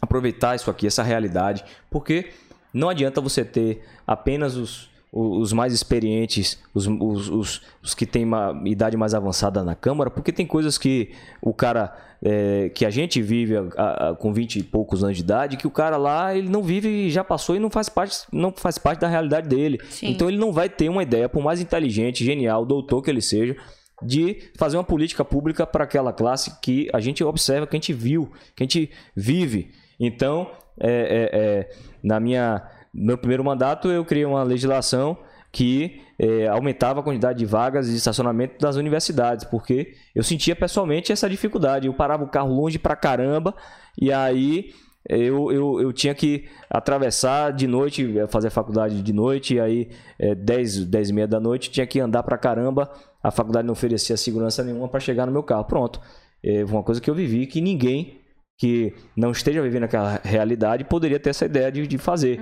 aproveitar 0.00 0.54
isso 0.56 0.70
aqui, 0.70 0.86
essa 0.86 1.02
realidade, 1.02 1.64
porque 1.90 2.30
não 2.72 2.88
adianta 2.88 3.20
você 3.20 3.44
ter 3.44 3.82
apenas 4.06 4.56
os, 4.56 4.90
os 5.18 5.52
mais 5.52 5.72
experientes, 5.72 6.58
os, 6.74 6.86
os, 6.86 7.28
os, 7.30 7.62
os 7.82 7.94
que 7.94 8.04
têm 8.04 8.24
uma 8.24 8.60
idade 8.66 8.96
mais 8.96 9.14
avançada 9.14 9.62
na 9.64 9.74
Câmara, 9.74 10.10
porque 10.10 10.30
tem 10.32 10.46
coisas 10.46 10.76
que 10.76 11.10
o 11.40 11.54
cara, 11.54 11.96
é, 12.22 12.68
que 12.74 12.84
a 12.84 12.90
gente 12.90 13.22
vive 13.22 13.56
a- 13.76 14.10
a- 14.10 14.14
com 14.14 14.32
20 14.32 14.56
e 14.58 14.62
poucos 14.62 15.02
anos 15.02 15.16
de 15.16 15.22
idade, 15.22 15.56
que 15.56 15.66
o 15.66 15.70
cara 15.70 15.96
lá, 15.96 16.34
ele 16.36 16.48
não 16.48 16.62
vive 16.62 16.88
e 16.88 17.10
já 17.10 17.24
passou 17.24 17.56
e 17.56 17.58
não 17.58 17.70
faz 17.70 17.88
parte, 17.88 18.18
não 18.30 18.52
faz 18.52 18.76
parte 18.78 19.00
da 19.00 19.08
realidade 19.08 19.48
dele. 19.48 19.78
Sim. 19.88 20.08
Então 20.10 20.28
ele 20.28 20.36
não 20.38 20.52
vai 20.52 20.68
ter 20.68 20.88
uma 20.90 21.02
ideia, 21.02 21.28
por 21.28 21.42
mais 21.42 21.60
inteligente, 21.60 22.22
genial, 22.24 22.66
doutor 22.66 23.00
que 23.00 23.08
ele 23.10 23.22
seja, 23.22 23.56
de 24.02 24.50
fazer 24.58 24.76
uma 24.76 24.84
política 24.84 25.24
pública 25.24 25.66
para 25.66 25.84
aquela 25.84 26.12
classe 26.12 26.60
que 26.60 26.90
a 26.92 27.00
gente 27.00 27.24
observa, 27.24 27.66
que 27.66 27.74
a 27.74 27.78
gente 27.78 27.94
viu, 27.94 28.30
que 28.54 28.62
a 28.62 28.64
gente 28.64 28.90
vive. 29.16 29.70
Então, 29.98 30.50
é, 30.78 30.90
é, 30.90 31.38
é, 31.40 31.70
na 32.02 32.20
minha 32.20 32.62
meu 32.96 33.18
primeiro 33.18 33.44
mandato, 33.44 33.88
eu 33.88 34.04
criei 34.04 34.24
uma 34.24 34.42
legislação 34.42 35.18
que 35.52 36.00
é, 36.18 36.48
aumentava 36.48 37.00
a 37.00 37.02
quantidade 37.02 37.38
de 37.38 37.46
vagas 37.46 37.88
de 37.88 37.96
estacionamento 37.96 38.58
das 38.58 38.76
universidades, 38.76 39.44
porque 39.44 39.94
eu 40.14 40.22
sentia 40.22 40.56
pessoalmente 40.56 41.12
essa 41.12 41.28
dificuldade. 41.28 41.86
Eu 41.86 41.94
parava 41.94 42.24
o 42.24 42.28
carro 42.28 42.52
longe 42.52 42.78
pra 42.78 42.96
caramba 42.96 43.54
e 44.00 44.12
aí 44.12 44.70
eu, 45.08 45.52
eu, 45.52 45.80
eu 45.80 45.92
tinha 45.92 46.14
que 46.14 46.46
atravessar 46.68 47.52
de 47.52 47.66
noite, 47.66 48.14
fazer 48.28 48.50
faculdade 48.50 49.02
de 49.02 49.12
noite, 49.12 49.54
e 49.54 49.60
aí 49.60 49.90
é, 50.18 50.34
10, 50.34 50.86
10 50.86 51.10
e 51.10 51.12
meia 51.12 51.28
da 51.28 51.38
noite 51.38 51.70
tinha 51.70 51.86
que 51.86 52.00
andar 52.00 52.22
pra 52.22 52.36
caramba. 52.36 52.90
A 53.22 53.30
faculdade 53.30 53.66
não 53.66 53.72
oferecia 53.72 54.16
segurança 54.16 54.64
nenhuma 54.64 54.88
para 54.88 55.00
chegar 55.00 55.26
no 55.26 55.32
meu 55.32 55.42
carro. 55.42 55.64
Pronto. 55.64 56.00
É 56.44 56.64
uma 56.64 56.82
coisa 56.82 57.00
que 57.00 57.08
eu 57.08 57.14
vivi 57.14 57.46
que 57.46 57.60
ninguém 57.60 58.20
que 58.58 58.94
não 59.16 59.30
esteja 59.30 59.60
vivendo 59.62 59.84
aquela 59.84 60.20
realidade 60.24 60.84
poderia 60.84 61.20
ter 61.20 61.30
essa 61.30 61.44
ideia 61.44 61.70
de, 61.70 61.86
de 61.86 61.98
fazer. 61.98 62.40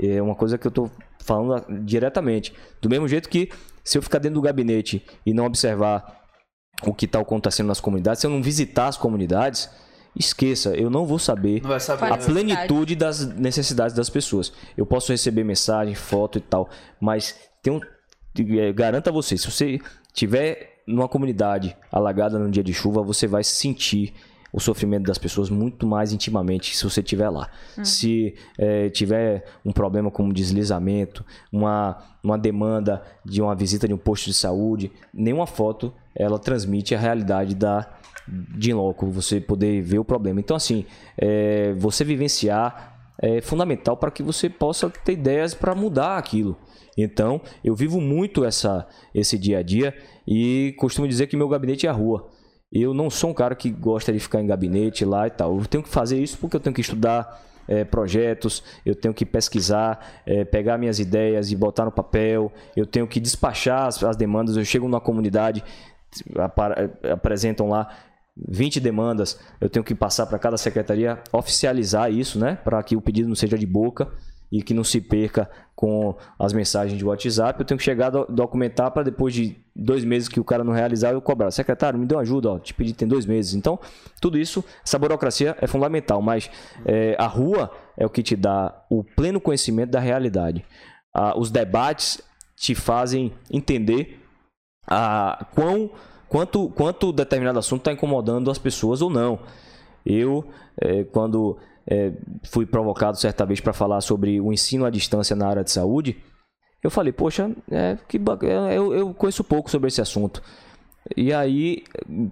É 0.00 0.20
uma 0.20 0.34
coisa 0.34 0.58
que 0.58 0.66
eu 0.66 0.70
estou 0.70 0.90
falando 1.20 1.64
diretamente. 1.84 2.52
Do 2.80 2.88
mesmo 2.88 3.08
jeito 3.08 3.28
que 3.28 3.50
se 3.82 3.98
eu 3.98 4.02
ficar 4.02 4.18
dentro 4.18 4.34
do 4.36 4.42
gabinete 4.42 5.04
e 5.24 5.32
não 5.32 5.46
observar 5.46 6.22
o 6.82 6.92
que 6.92 7.06
está 7.06 7.20
acontecendo 7.20 7.68
nas 7.68 7.80
comunidades, 7.80 8.20
se 8.20 8.26
eu 8.26 8.30
não 8.30 8.42
visitar 8.42 8.88
as 8.88 8.96
comunidades, 8.96 9.70
esqueça, 10.14 10.74
eu 10.74 10.90
não 10.90 11.06
vou 11.06 11.18
saber 11.18 11.62
não 11.62 11.78
saber. 11.78 12.04
a 12.04 12.08
Faz- 12.08 12.26
plenitude 12.26 12.96
das 12.96 13.26
necessidades 13.26 13.94
das 13.94 14.10
pessoas. 14.10 14.52
Eu 14.76 14.86
posso 14.86 15.12
receber 15.12 15.44
mensagem, 15.44 15.94
foto 15.94 16.38
e 16.38 16.40
tal, 16.40 16.68
mas 17.00 17.34
tem 17.62 17.72
um, 17.72 17.80
eh, 18.38 18.72
garanta 18.72 19.12
você, 19.12 19.36
se 19.36 19.50
você 19.50 19.78
tiver 20.12 20.82
numa 20.86 21.08
comunidade 21.08 21.76
alagada 21.90 22.38
num 22.38 22.50
dia 22.50 22.62
de 22.62 22.72
chuva, 22.72 23.02
você 23.02 23.26
vai 23.26 23.42
sentir 23.44 24.14
o 24.56 24.60
sofrimento 24.60 25.04
das 25.04 25.18
pessoas 25.18 25.50
muito 25.50 25.86
mais 25.86 26.14
intimamente 26.14 26.74
se 26.74 26.82
você 26.82 27.00
estiver 27.00 27.28
lá. 27.28 27.50
Se 27.84 28.34
eh, 28.56 28.88
tiver 28.88 29.44
um 29.62 29.70
problema 29.70 30.10
como 30.10 30.32
deslizamento, 30.32 31.22
uma, 31.52 31.98
uma 32.24 32.38
demanda 32.38 33.02
de 33.22 33.42
uma 33.42 33.54
visita 33.54 33.86
de 33.86 33.92
um 33.92 33.98
posto 33.98 34.24
de 34.24 34.32
saúde, 34.34 34.90
nenhuma 35.12 35.46
foto 35.46 35.92
ela 36.14 36.38
transmite 36.38 36.94
a 36.94 36.98
realidade 36.98 37.54
da 37.54 37.86
de 38.26 38.72
loco, 38.72 39.06
você 39.06 39.40
poder 39.40 39.82
ver 39.82 39.98
o 39.98 40.04
problema. 40.04 40.40
Então, 40.40 40.56
assim, 40.56 40.86
é, 41.18 41.74
você 41.74 42.02
vivenciar 42.02 42.96
é 43.20 43.40
fundamental 43.40 43.96
para 43.96 44.10
que 44.10 44.22
você 44.22 44.48
possa 44.48 44.90
ter 44.90 45.12
ideias 45.12 45.54
para 45.54 45.74
mudar 45.74 46.16
aquilo. 46.16 46.56
Então, 46.96 47.40
eu 47.62 47.74
vivo 47.74 48.00
muito 48.00 48.44
essa, 48.44 48.88
esse 49.14 49.38
dia 49.38 49.58
a 49.58 49.62
dia 49.62 49.94
e 50.26 50.74
costumo 50.78 51.06
dizer 51.06 51.26
que 51.26 51.36
meu 51.36 51.48
gabinete 51.48 51.86
é 51.86 51.90
a 51.90 51.92
rua. 51.92 52.28
Eu 52.72 52.92
não 52.92 53.08
sou 53.08 53.30
um 53.30 53.34
cara 53.34 53.54
que 53.54 53.70
gosta 53.70 54.12
de 54.12 54.18
ficar 54.18 54.40
em 54.40 54.46
gabinete 54.46 55.04
lá 55.04 55.26
e 55.26 55.30
tal. 55.30 55.56
Eu 55.58 55.66
tenho 55.66 55.82
que 55.82 55.88
fazer 55.88 56.20
isso 56.20 56.36
porque 56.38 56.56
eu 56.56 56.60
tenho 56.60 56.74
que 56.74 56.80
estudar 56.80 57.42
é, 57.68 57.84
projetos, 57.84 58.62
eu 58.84 58.94
tenho 58.94 59.14
que 59.14 59.24
pesquisar, 59.24 60.22
é, 60.26 60.44
pegar 60.44 60.78
minhas 60.78 60.98
ideias 60.98 61.50
e 61.50 61.56
botar 61.56 61.84
no 61.84 61.92
papel, 61.92 62.52
eu 62.76 62.86
tenho 62.86 63.06
que 63.06 63.18
despachar 63.20 63.86
as, 63.86 64.02
as 64.02 64.16
demandas. 64.16 64.56
Eu 64.56 64.64
chego 64.64 64.86
numa 64.88 65.00
comunidade, 65.00 65.64
apara- 66.36 66.90
apresentam 67.12 67.68
lá 67.68 67.88
20 68.36 68.80
demandas, 68.80 69.38
eu 69.60 69.70
tenho 69.70 69.84
que 69.84 69.94
passar 69.94 70.26
para 70.26 70.38
cada 70.38 70.58
secretaria 70.58 71.18
oficializar 71.32 72.12
isso, 72.12 72.38
né? 72.38 72.56
Para 72.62 72.82
que 72.82 72.94
o 72.94 73.00
pedido 73.00 73.28
não 73.28 73.34
seja 73.36 73.56
de 73.56 73.66
boca 73.66 74.08
e 74.50 74.62
que 74.62 74.72
não 74.72 74.84
se 74.84 75.00
perca 75.00 75.50
com 75.74 76.16
as 76.38 76.52
mensagens 76.52 76.96
de 76.98 77.04
WhatsApp. 77.04 77.60
Eu 77.60 77.66
tenho 77.66 77.78
que 77.78 77.84
chegar 77.84 78.06
a 78.06 78.10
do- 78.10 78.26
documentar 78.28 78.90
para 78.90 79.02
depois 79.02 79.34
de 79.34 79.56
dois 79.74 80.04
meses 80.04 80.28
que 80.28 80.40
o 80.40 80.44
cara 80.44 80.64
não 80.64 80.72
realizar, 80.72 81.12
eu 81.12 81.20
cobrar. 81.20 81.50
Secretário, 81.50 81.98
me 81.98 82.06
uma 82.10 82.22
ajuda, 82.22 82.52
ó, 82.52 82.58
te 82.58 82.72
pedi 82.72 82.92
tem 82.92 83.06
dois 83.06 83.26
meses. 83.26 83.54
Então, 83.54 83.78
tudo 84.20 84.38
isso, 84.38 84.64
essa 84.84 84.98
burocracia 84.98 85.56
é 85.60 85.66
fundamental, 85.66 86.22
mas 86.22 86.50
é, 86.84 87.14
a 87.18 87.26
rua 87.26 87.70
é 87.96 88.06
o 88.06 88.10
que 88.10 88.22
te 88.22 88.34
dá 88.36 88.84
o 88.88 89.04
pleno 89.04 89.40
conhecimento 89.40 89.90
da 89.90 90.00
realidade. 90.00 90.64
Ah, 91.12 91.34
os 91.36 91.50
debates 91.50 92.20
te 92.56 92.74
fazem 92.74 93.32
entender 93.50 94.22
a 94.86 95.46
quão 95.54 95.90
quanto 96.28 96.68
quanto 96.70 97.12
determinado 97.12 97.58
assunto 97.58 97.80
está 97.80 97.92
incomodando 97.92 98.50
as 98.50 98.58
pessoas 98.58 99.02
ou 99.02 99.10
não. 99.10 99.38
Eu 100.04 100.46
eh, 100.80 101.04
quando 101.04 101.58
eh, 101.88 102.12
fui 102.44 102.66
provocado 102.66 103.16
certa 103.16 103.44
vez 103.44 103.60
para 103.60 103.72
falar 103.72 104.00
sobre 104.00 104.40
o 104.40 104.52
ensino 104.52 104.84
à 104.84 104.90
distância 104.90 105.36
na 105.36 105.46
área 105.46 105.64
de 105.64 105.70
saúde, 105.70 106.16
eu 106.82 106.90
falei, 106.90 107.12
poxa, 107.12 107.50
é, 107.70 107.98
que 108.08 108.16
é, 108.16 108.78
eu, 108.78 108.94
eu 108.94 109.14
conheço 109.14 109.42
pouco 109.42 109.70
sobre 109.70 109.88
esse 109.88 110.00
assunto. 110.00 110.42
E 111.16 111.32
aí 111.32 111.84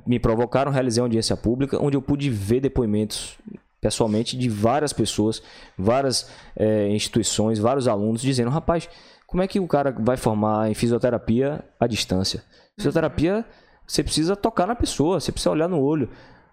me 0.07 0.19
provocaram, 0.19 0.71
realizei 0.71 1.01
uma 1.01 1.07
audiência 1.07 1.37
pública 1.37 1.83
onde 1.83 1.97
eu 1.97 2.03
pude 2.03 2.29
ver 2.31 2.61
depoimentos 2.61 3.39
pessoalmente 3.81 4.37
de 4.37 4.49
várias 4.49 4.93
pessoas, 4.93 5.43
várias 5.77 6.31
eh, 6.57 6.89
instituições, 6.89 7.59
vários 7.59 7.87
alunos 7.87 8.23
dizendo, 8.23 8.51
rapaz, 8.51 8.89
como 9.27 9.43
é 9.43 9.47
que 9.47 9.61
o 9.61 9.67
cara 9.67 9.95
vai 9.99 10.17
formar 10.17 10.71
em 10.71 10.75
fisioterapia 10.75 11.63
à 11.79 11.87
distância? 11.87 12.43
Fisioterapia, 12.77 13.45
você 13.87 14.03
precisa 14.03 14.35
tocar 14.35 14.67
na 14.67 14.75
pessoa, 14.75 15.21
você 15.21 15.31
precisa 15.31 15.51
olhar 15.51 15.69
no 15.69 15.81
olho. 15.81 16.09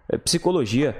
É, 0.08 0.18
psicologia, 0.18 0.94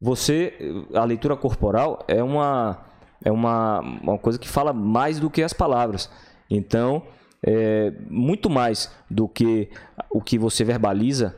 você, 0.00 0.54
a 0.94 1.04
leitura 1.04 1.36
corporal 1.36 2.04
é 2.06 2.22
uma 2.22 2.84
é 3.24 3.32
uma, 3.32 3.80
uma 3.80 4.18
coisa 4.18 4.38
que 4.38 4.48
fala 4.48 4.72
mais 4.72 5.18
do 5.18 5.28
que 5.28 5.42
as 5.42 5.52
palavras. 5.52 6.08
Então, 6.48 7.02
é, 7.44 7.92
muito 8.08 8.48
mais 8.48 8.90
do 9.10 9.28
que 9.28 9.68
o 10.10 10.20
que 10.20 10.38
você 10.38 10.64
verbaliza, 10.64 11.36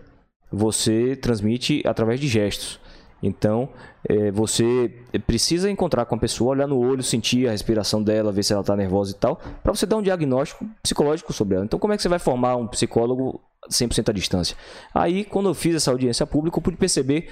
você 0.51 1.17
transmite 1.17 1.83
através 1.87 2.21
de 2.21 2.29
gestos. 2.29 2.81
Então, 3.23 3.69
é, 4.09 4.31
você 4.31 4.91
precisa 5.27 5.71
encontrar 5.71 6.07
com 6.07 6.15
a 6.15 6.19
pessoa, 6.19 6.53
olhar 6.53 6.67
no 6.67 6.79
olho, 6.79 7.03
sentir 7.03 7.47
a 7.49 7.51
respiração 7.51 8.03
dela, 8.03 8.33
ver 8.33 8.43
se 8.43 8.53
ela 8.53 8.63
está 8.63 8.75
nervosa 8.75 9.13
e 9.13 9.15
tal, 9.15 9.37
para 9.63 9.75
você 9.75 9.85
dar 9.85 9.97
um 9.97 10.03
diagnóstico 10.03 10.67
psicológico 10.83 11.33
sobre 11.33 11.57
ela. 11.57 11.65
Então, 11.65 11.79
como 11.79 11.93
é 11.93 11.97
que 11.97 12.03
você 12.03 12.09
vai 12.09 12.19
formar 12.19 12.57
um 12.57 12.67
psicólogo 12.67 13.41
100% 13.71 14.09
à 14.09 14.13
distância? 14.13 14.57
Aí, 14.95 15.25
quando 15.25 15.51
eu 15.51 15.55
fiz 15.55 15.75
essa 15.75 15.91
audiência 15.91 16.27
pública, 16.27 16.57
eu 16.59 16.63
pude 16.63 16.79
perceber 16.79 17.29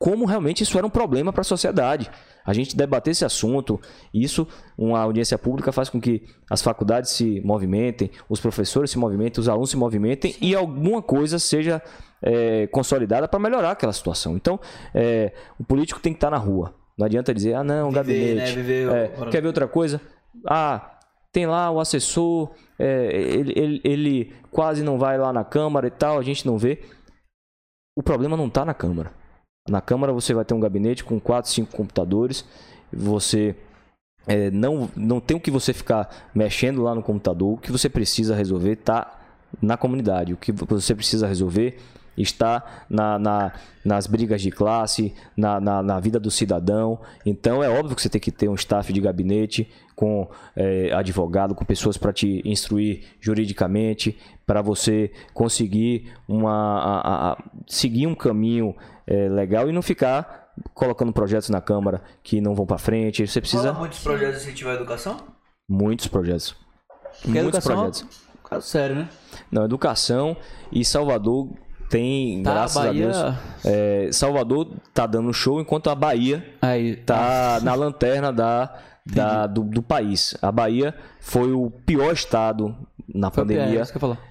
como 0.00 0.24
realmente 0.24 0.62
isso 0.62 0.78
era 0.78 0.86
um 0.86 0.90
problema 0.90 1.30
para 1.30 1.42
a 1.42 1.44
sociedade. 1.44 2.10
A 2.42 2.54
gente 2.54 2.74
debater 2.74 3.10
esse 3.10 3.22
assunto, 3.22 3.78
isso, 4.14 4.48
uma 4.76 4.98
audiência 4.98 5.36
pública 5.36 5.70
faz 5.72 5.90
com 5.90 6.00
que 6.00 6.22
as 6.48 6.62
faculdades 6.62 7.10
se 7.10 7.38
movimentem, 7.44 8.10
os 8.26 8.40
professores 8.40 8.90
se 8.90 8.98
movimentem, 8.98 9.38
os 9.38 9.46
alunos 9.46 9.68
se 9.68 9.76
movimentem 9.76 10.32
Sim. 10.32 10.38
e 10.40 10.54
alguma 10.54 11.02
coisa 11.02 11.38
seja 11.38 11.82
é, 12.22 12.66
consolidada 12.68 13.28
para 13.28 13.38
melhorar 13.38 13.72
aquela 13.72 13.92
situação. 13.92 14.36
Então, 14.36 14.58
é, 14.94 15.34
o 15.58 15.64
político 15.64 16.00
tem 16.00 16.14
que 16.14 16.16
estar 16.16 16.30
na 16.30 16.38
rua. 16.38 16.74
Não 16.96 17.04
adianta 17.04 17.34
dizer, 17.34 17.52
ah, 17.52 17.62
não, 17.62 17.90
Viver, 17.90 17.94
gabinete. 17.94 18.56
Né? 18.56 18.62
Viver, 18.62 18.90
é, 18.90 19.30
quer 19.30 19.42
ver 19.42 19.48
outra 19.48 19.68
coisa? 19.68 20.00
Ah, 20.48 20.98
tem 21.30 21.46
lá 21.46 21.70
o 21.70 21.78
assessor, 21.78 22.52
é, 22.78 23.10
ele, 23.12 23.52
ele, 23.54 23.80
ele 23.84 24.32
quase 24.50 24.82
não 24.82 24.98
vai 24.98 25.18
lá 25.18 25.30
na 25.30 25.44
Câmara 25.44 25.88
e 25.88 25.90
tal, 25.90 26.18
a 26.18 26.22
gente 26.22 26.46
não 26.46 26.56
vê. 26.56 26.80
O 27.94 28.02
problema 28.02 28.34
não 28.34 28.46
está 28.46 28.64
na 28.64 28.72
Câmara. 28.72 29.19
Na 29.70 29.80
Câmara 29.80 30.12
você 30.12 30.34
vai 30.34 30.44
ter 30.44 30.52
um 30.52 30.58
gabinete 30.58 31.04
com 31.04 31.20
4, 31.20 31.48
5 31.48 31.76
computadores. 31.76 32.44
Você 32.92 33.54
é, 34.26 34.50
não, 34.50 34.90
não 34.96 35.20
tem 35.20 35.36
o 35.36 35.40
que 35.40 35.48
você 35.48 35.72
ficar 35.72 36.28
mexendo 36.34 36.82
lá 36.82 36.92
no 36.92 37.04
computador. 37.04 37.54
O 37.54 37.56
que 37.56 37.70
você 37.70 37.88
precisa 37.88 38.34
resolver 38.34 38.72
está 38.72 39.16
na 39.62 39.76
comunidade. 39.76 40.34
O 40.34 40.36
que 40.36 40.50
você 40.50 40.92
precisa 40.92 41.24
resolver 41.24 41.78
está 42.16 42.84
na, 42.88 43.18
na, 43.18 43.52
nas 43.84 44.06
brigas 44.06 44.42
de 44.42 44.50
classe, 44.50 45.14
na, 45.36 45.60
na, 45.60 45.82
na, 45.82 46.00
vida 46.00 46.18
do 46.18 46.30
cidadão. 46.30 47.00
Então 47.24 47.62
é 47.62 47.68
óbvio 47.68 47.96
que 47.96 48.02
você 48.02 48.08
tem 48.08 48.20
que 48.20 48.30
ter 48.30 48.48
um 48.48 48.54
staff 48.54 48.92
de 48.92 49.00
gabinete 49.00 49.70
com 49.94 50.28
é, 50.56 50.92
advogado, 50.92 51.54
com 51.54 51.64
pessoas 51.64 51.96
para 51.96 52.12
te 52.12 52.42
instruir 52.44 53.04
juridicamente, 53.20 54.18
para 54.46 54.62
você 54.62 55.12
conseguir 55.34 56.12
uma, 56.26 56.78
a, 56.80 57.32
a, 57.32 57.44
seguir 57.66 58.06
um 58.06 58.14
caminho 58.14 58.74
é, 59.06 59.28
legal 59.28 59.68
e 59.68 59.72
não 59.72 59.82
ficar 59.82 60.52
colocando 60.74 61.12
projetos 61.12 61.48
na 61.50 61.60
Câmara 61.60 62.02
que 62.22 62.40
não 62.40 62.54
vão 62.54 62.66
para 62.66 62.78
frente. 62.78 63.26
Você 63.26 63.40
precisa. 63.40 63.64
Fala 63.64 63.78
muitos 63.78 64.00
projetos 64.00 64.42
incentivar 64.42 64.74
a 64.74 64.76
educação? 64.76 65.16
Muitos 65.68 66.06
projetos. 66.06 66.56
Porque 67.22 67.40
muitos 67.40 67.58
educação 67.58 67.76
projetos. 67.76 68.00
É 68.02 68.38
um 68.38 68.48
caso 68.48 68.66
sério, 68.66 68.96
né? 68.96 69.08
Não, 69.50 69.64
educação 69.64 70.36
e 70.72 70.84
Salvador 70.84 71.50
tem, 71.90 72.42
tá, 72.42 72.52
graças 72.52 72.76
a, 72.76 72.86
Bahia... 72.86 73.10
a 73.10 73.12
Deus. 73.12 73.36
É, 73.64 74.08
Salvador 74.12 74.68
tá 74.94 75.06
dando 75.06 75.32
show, 75.34 75.60
enquanto 75.60 75.90
a 75.90 75.94
Bahia 75.94 76.46
Aí, 76.62 76.96
tá 76.96 77.60
na 77.62 77.74
lanterna 77.74 78.32
da, 78.32 78.78
da 79.04 79.46
do, 79.46 79.64
do, 79.64 79.82
país. 79.82 80.36
A 80.40 80.52
Bahia 80.52 80.94
foi 81.20 81.52
o 81.52 81.70
pior 81.84 82.12
estado 82.12 82.74
na 83.12 83.30
foi 83.30 83.42
pandemia. 83.42 83.82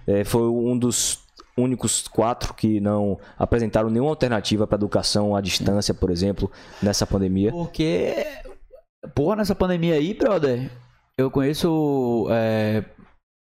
É, 0.07 0.23
foi 0.23 0.43
um 0.43 0.77
dos 0.77 1.19
únicos 1.57 2.07
quatro 2.07 2.53
que 2.53 2.79
não 2.79 3.19
apresentaram 3.37 3.89
nenhuma 3.89 4.11
alternativa 4.11 4.65
para 4.65 4.77
educação 4.77 5.35
à 5.35 5.41
distância, 5.41 5.93
por 5.93 6.09
exemplo, 6.09 6.49
nessa 6.81 7.05
pandemia. 7.05 7.51
Porque, 7.51 8.25
porra, 9.13 9.35
nessa 9.35 9.53
pandemia 9.53 9.95
aí, 9.95 10.13
brother, 10.13 10.71
eu 11.17 11.29
conheço 11.29 12.25
é, 12.31 12.85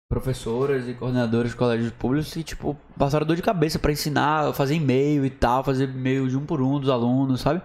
professoras 0.09 0.87
e 0.87 0.93
coordenadores 0.93 1.51
de 1.51 1.57
colégios 1.57 1.91
públicos 1.91 2.33
que, 2.33 2.43
tipo, 2.43 2.77
passaram 2.97 3.25
dor 3.25 3.35
de 3.35 3.41
cabeça 3.41 3.79
para 3.79 3.91
ensinar, 3.91 4.53
fazer 4.53 4.75
e-mail 4.75 5.25
e 5.25 5.29
tal, 5.29 5.63
fazer 5.63 5.89
e-mail 5.89 6.27
de 6.27 6.37
um 6.37 6.45
por 6.45 6.61
um 6.61 6.79
dos 6.79 6.89
alunos, 6.89 7.41
sabe? 7.41 7.61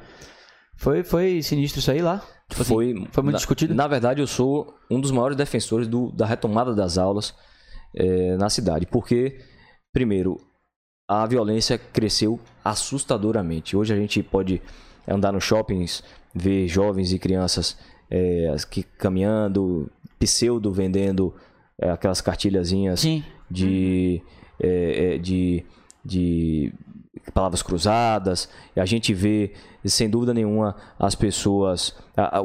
Foi, 0.77 1.02
foi 1.02 1.43
sinistro 1.43 1.81
isso 1.81 1.90
aí 1.90 2.01
lá? 2.01 2.23
Tipo 2.48 2.62
assim, 2.62 2.74
foi, 2.74 2.94
foi 3.10 3.23
muito 3.23 3.35
na, 3.35 3.39
discutido? 3.39 3.74
Na 3.74 3.86
verdade, 3.86 4.20
eu 4.20 4.27
sou 4.27 4.74
um 4.90 5.01
dos 5.01 5.10
maiores 5.10 5.36
defensores 5.36 5.86
do, 5.86 6.10
da 6.12 6.24
retomada 6.24 6.74
das 6.74 6.97
aulas 6.97 7.35
é, 7.94 8.36
na 8.36 8.48
cidade, 8.48 8.86
porque, 8.86 9.39
primeiro, 9.93 10.40
a 11.06 11.27
violência 11.27 11.77
cresceu 11.77 12.40
assustadoramente. 12.65 13.77
Hoje 13.77 13.93
a 13.93 13.97
gente 13.97 14.23
pode 14.23 14.62
andar 15.06 15.32
nos 15.32 15.44
shoppings, 15.44 16.02
ver 16.35 16.69
jovens 16.69 17.12
e 17.12 17.19
crianças 17.19 17.77
é, 18.10 18.55
que 18.70 18.82
caminhando, 18.82 19.90
pseudo 20.19 20.73
vendendo 20.73 21.35
é, 21.81 21.91
aquelas 21.91 22.21
cartilhazinhas 22.21 23.01
Sim. 23.01 23.23
de, 23.51 24.23
é, 24.61 25.15
é, 25.15 25.19
de, 25.19 25.65
de 26.05 26.73
palavras 27.33 27.63
cruzadas. 27.63 28.49
A 28.77 28.85
gente 28.85 29.15
vê, 29.15 29.53
sem 29.85 30.09
dúvida 30.11 30.35
nenhuma, 30.35 30.77
as 30.99 31.15
pessoas. 31.15 31.97
A, 32.17 32.41
a, 32.41 32.45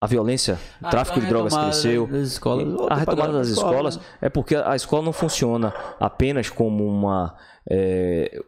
a 0.00 0.06
violência, 0.06 0.58
o 0.82 0.90
tráfico 0.90 1.18
de 1.18 1.26
drogas 1.26 1.56
cresceu. 1.56 2.06
Escolas, 2.16 2.90
a 2.90 2.94
retomada 2.94 3.32
das 3.32 3.48
escolas 3.48 3.98
é 4.20 4.28
porque 4.28 4.54
a 4.54 4.76
escola 4.76 5.02
não 5.02 5.12
funciona 5.12 5.72
apenas 5.98 6.50
como 6.50 6.86
uma. 6.86 7.34
É, 7.68 8.42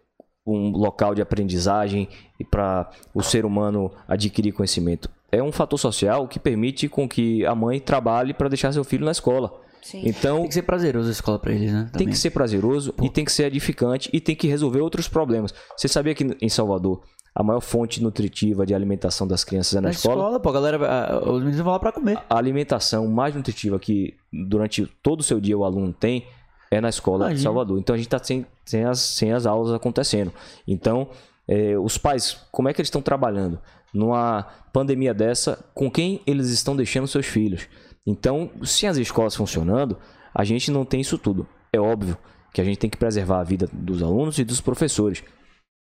um 0.46 0.70
local 0.70 1.12
de 1.12 1.20
aprendizagem 1.20 2.08
e 2.38 2.44
para 2.44 2.88
o 3.12 3.20
ser 3.20 3.44
humano 3.44 3.90
adquirir 4.06 4.52
conhecimento. 4.52 5.10
É 5.32 5.42
um 5.42 5.50
fator 5.50 5.76
social 5.76 6.28
que 6.28 6.38
permite 6.38 6.88
com 6.88 7.08
que 7.08 7.44
a 7.44 7.52
mãe 7.52 7.80
trabalhe 7.80 8.32
para 8.32 8.48
deixar 8.48 8.72
seu 8.72 8.84
filho 8.84 9.04
na 9.04 9.10
escola. 9.10 9.60
Sim. 9.86 10.02
Então, 10.04 10.38
tem 10.38 10.48
que 10.48 10.54
ser 10.54 10.62
prazeroso 10.62 11.08
a 11.08 11.12
escola 11.12 11.38
para 11.38 11.52
eles, 11.52 11.72
né? 11.72 11.84
Também. 11.84 11.92
Tem 11.92 12.08
que 12.08 12.18
ser 12.18 12.30
prazeroso 12.30 12.92
Pô. 12.92 13.04
e 13.04 13.08
tem 13.08 13.24
que 13.24 13.30
ser 13.30 13.44
edificante 13.44 14.10
e 14.12 14.20
tem 14.20 14.34
que 14.34 14.48
resolver 14.48 14.80
outros 14.80 15.06
problemas. 15.06 15.54
Você 15.76 15.86
sabia 15.86 16.12
que 16.12 16.36
em 16.42 16.48
Salvador 16.48 17.02
a 17.32 17.40
maior 17.40 17.60
fonte 17.60 18.02
nutritiva 18.02 18.66
de 18.66 18.74
alimentação 18.74 19.28
das 19.28 19.44
crianças 19.44 19.74
é 19.74 19.76
na, 19.76 19.82
na 19.82 19.90
escola? 19.90 20.16
escola, 20.16 20.40
pô, 20.40 20.48
a 20.48 20.52
galera, 20.52 21.20
os 21.30 21.38
meninos 21.38 21.60
vão 21.60 21.72
lá 21.72 21.78
para 21.78 21.92
comer. 21.92 22.18
A 22.28 22.36
alimentação 22.36 23.06
mais 23.06 23.32
nutritiva 23.36 23.78
que 23.78 24.16
durante 24.32 24.84
todo 25.00 25.20
o 25.20 25.22
seu 25.22 25.40
dia 25.40 25.56
o 25.56 25.64
aluno 25.64 25.92
tem 25.92 26.26
é 26.68 26.80
na 26.80 26.88
escola 26.88 27.26
Imagina. 27.26 27.36
de 27.36 27.42
Salvador. 27.44 27.78
Então 27.78 27.94
a 27.94 27.96
gente 27.96 28.08
está 28.08 28.18
sem, 28.18 28.44
sem, 28.64 28.82
as, 28.82 28.98
sem 28.98 29.32
as 29.32 29.46
aulas 29.46 29.72
acontecendo. 29.72 30.32
Então, 30.66 31.10
é, 31.46 31.78
os 31.78 31.96
pais, 31.96 32.44
como 32.50 32.68
é 32.68 32.74
que 32.74 32.80
eles 32.80 32.88
estão 32.88 33.00
trabalhando? 33.00 33.60
Numa 33.94 34.44
pandemia 34.72 35.14
dessa, 35.14 35.64
com 35.72 35.88
quem 35.88 36.20
eles 36.26 36.50
estão 36.50 36.74
deixando 36.74 37.06
seus 37.06 37.26
filhos? 37.26 37.68
Então, 38.06 38.50
sem 38.62 38.88
as 38.88 38.96
escolas 38.96 39.34
funcionando, 39.34 39.98
a 40.32 40.44
gente 40.44 40.70
não 40.70 40.84
tem 40.84 41.00
isso 41.00 41.18
tudo. 41.18 41.46
É 41.72 41.80
óbvio 41.80 42.16
que 42.52 42.60
a 42.60 42.64
gente 42.64 42.78
tem 42.78 42.88
que 42.88 42.96
preservar 42.96 43.40
a 43.40 43.44
vida 43.44 43.68
dos 43.72 44.02
alunos 44.02 44.38
e 44.38 44.44
dos 44.44 44.60
professores. 44.60 45.24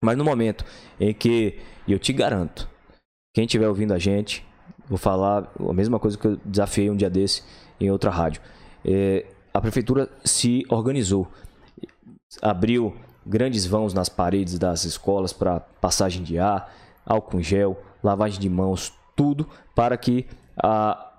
Mas 0.03 0.17
no 0.17 0.25
momento 0.25 0.65
em 0.99 1.13
que, 1.13 1.59
eu 1.88 1.97
te 1.97 2.11
garanto, 2.11 2.69
quem 3.33 3.45
estiver 3.45 3.67
ouvindo 3.67 3.93
a 3.93 3.99
gente, 3.99 4.45
vou 4.88 4.97
falar 4.97 5.51
a 5.57 5.73
mesma 5.73 5.99
coisa 5.99 6.17
que 6.17 6.27
eu 6.27 6.38
desafiei 6.43 6.89
um 6.89 6.95
dia 6.95 7.09
desse 7.09 7.43
em 7.79 7.89
outra 7.89 8.09
rádio. 8.09 8.41
É, 8.83 9.25
a 9.53 9.61
prefeitura 9.61 10.09
se 10.23 10.65
organizou, 10.69 11.27
abriu 12.41 12.95
grandes 13.25 13.65
vãos 13.65 13.93
nas 13.93 14.09
paredes 14.09 14.57
das 14.57 14.85
escolas 14.85 15.31
para 15.31 15.59
passagem 15.59 16.23
de 16.23 16.39
ar, 16.39 16.73
álcool 17.05 17.39
em 17.39 17.43
gel, 17.43 17.79
lavagem 18.03 18.39
de 18.39 18.49
mãos, 18.49 18.91
tudo 19.15 19.47
para 19.75 19.95
que 19.97 20.25
a, 20.57 21.10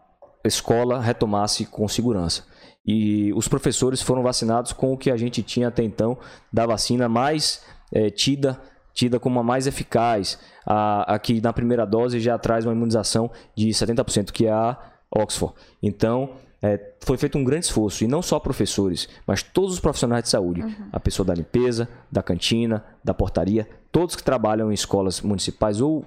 escola 0.44 1.00
retomasse 1.00 1.66
com 1.66 1.86
segurança. 1.88 2.44
E 2.84 3.32
os 3.34 3.46
professores 3.46 4.02
foram 4.02 4.22
vacinados 4.22 4.72
com 4.72 4.92
o 4.92 4.98
que 4.98 5.10
a 5.10 5.16
gente 5.16 5.42
tinha 5.42 5.68
até 5.68 5.84
então 5.84 6.18
da 6.52 6.66
vacina 6.66 7.08
mais 7.08 7.62
é, 7.92 8.10
tida 8.10 8.60
tida 8.92 9.18
como 9.18 9.40
a 9.40 9.42
mais 9.42 9.66
eficaz, 9.66 10.38
a, 10.66 11.14
a 11.14 11.18
que 11.18 11.40
na 11.40 11.52
primeira 11.52 11.86
dose 11.86 12.20
já 12.20 12.38
traz 12.38 12.64
uma 12.64 12.72
imunização 12.72 13.30
de 13.54 13.68
70%, 13.68 14.30
que 14.30 14.46
é 14.46 14.52
a 14.52 14.76
Oxford. 15.10 15.54
Então, 15.82 16.30
é, 16.60 16.94
foi 17.00 17.16
feito 17.16 17.36
um 17.36 17.44
grande 17.44 17.66
esforço, 17.66 18.04
e 18.04 18.06
não 18.06 18.22
só 18.22 18.38
professores, 18.38 19.08
mas 19.26 19.42
todos 19.42 19.74
os 19.74 19.80
profissionais 19.80 20.24
de 20.24 20.30
saúde, 20.30 20.62
uhum. 20.62 20.74
a 20.92 21.00
pessoa 21.00 21.26
da 21.26 21.34
limpeza, 21.34 21.88
da 22.10 22.22
cantina, 22.22 22.84
da 23.02 23.12
portaria, 23.12 23.68
todos 23.90 24.14
que 24.14 24.22
trabalham 24.22 24.70
em 24.70 24.74
escolas 24.74 25.20
municipais 25.20 25.80
ou, 25.80 26.04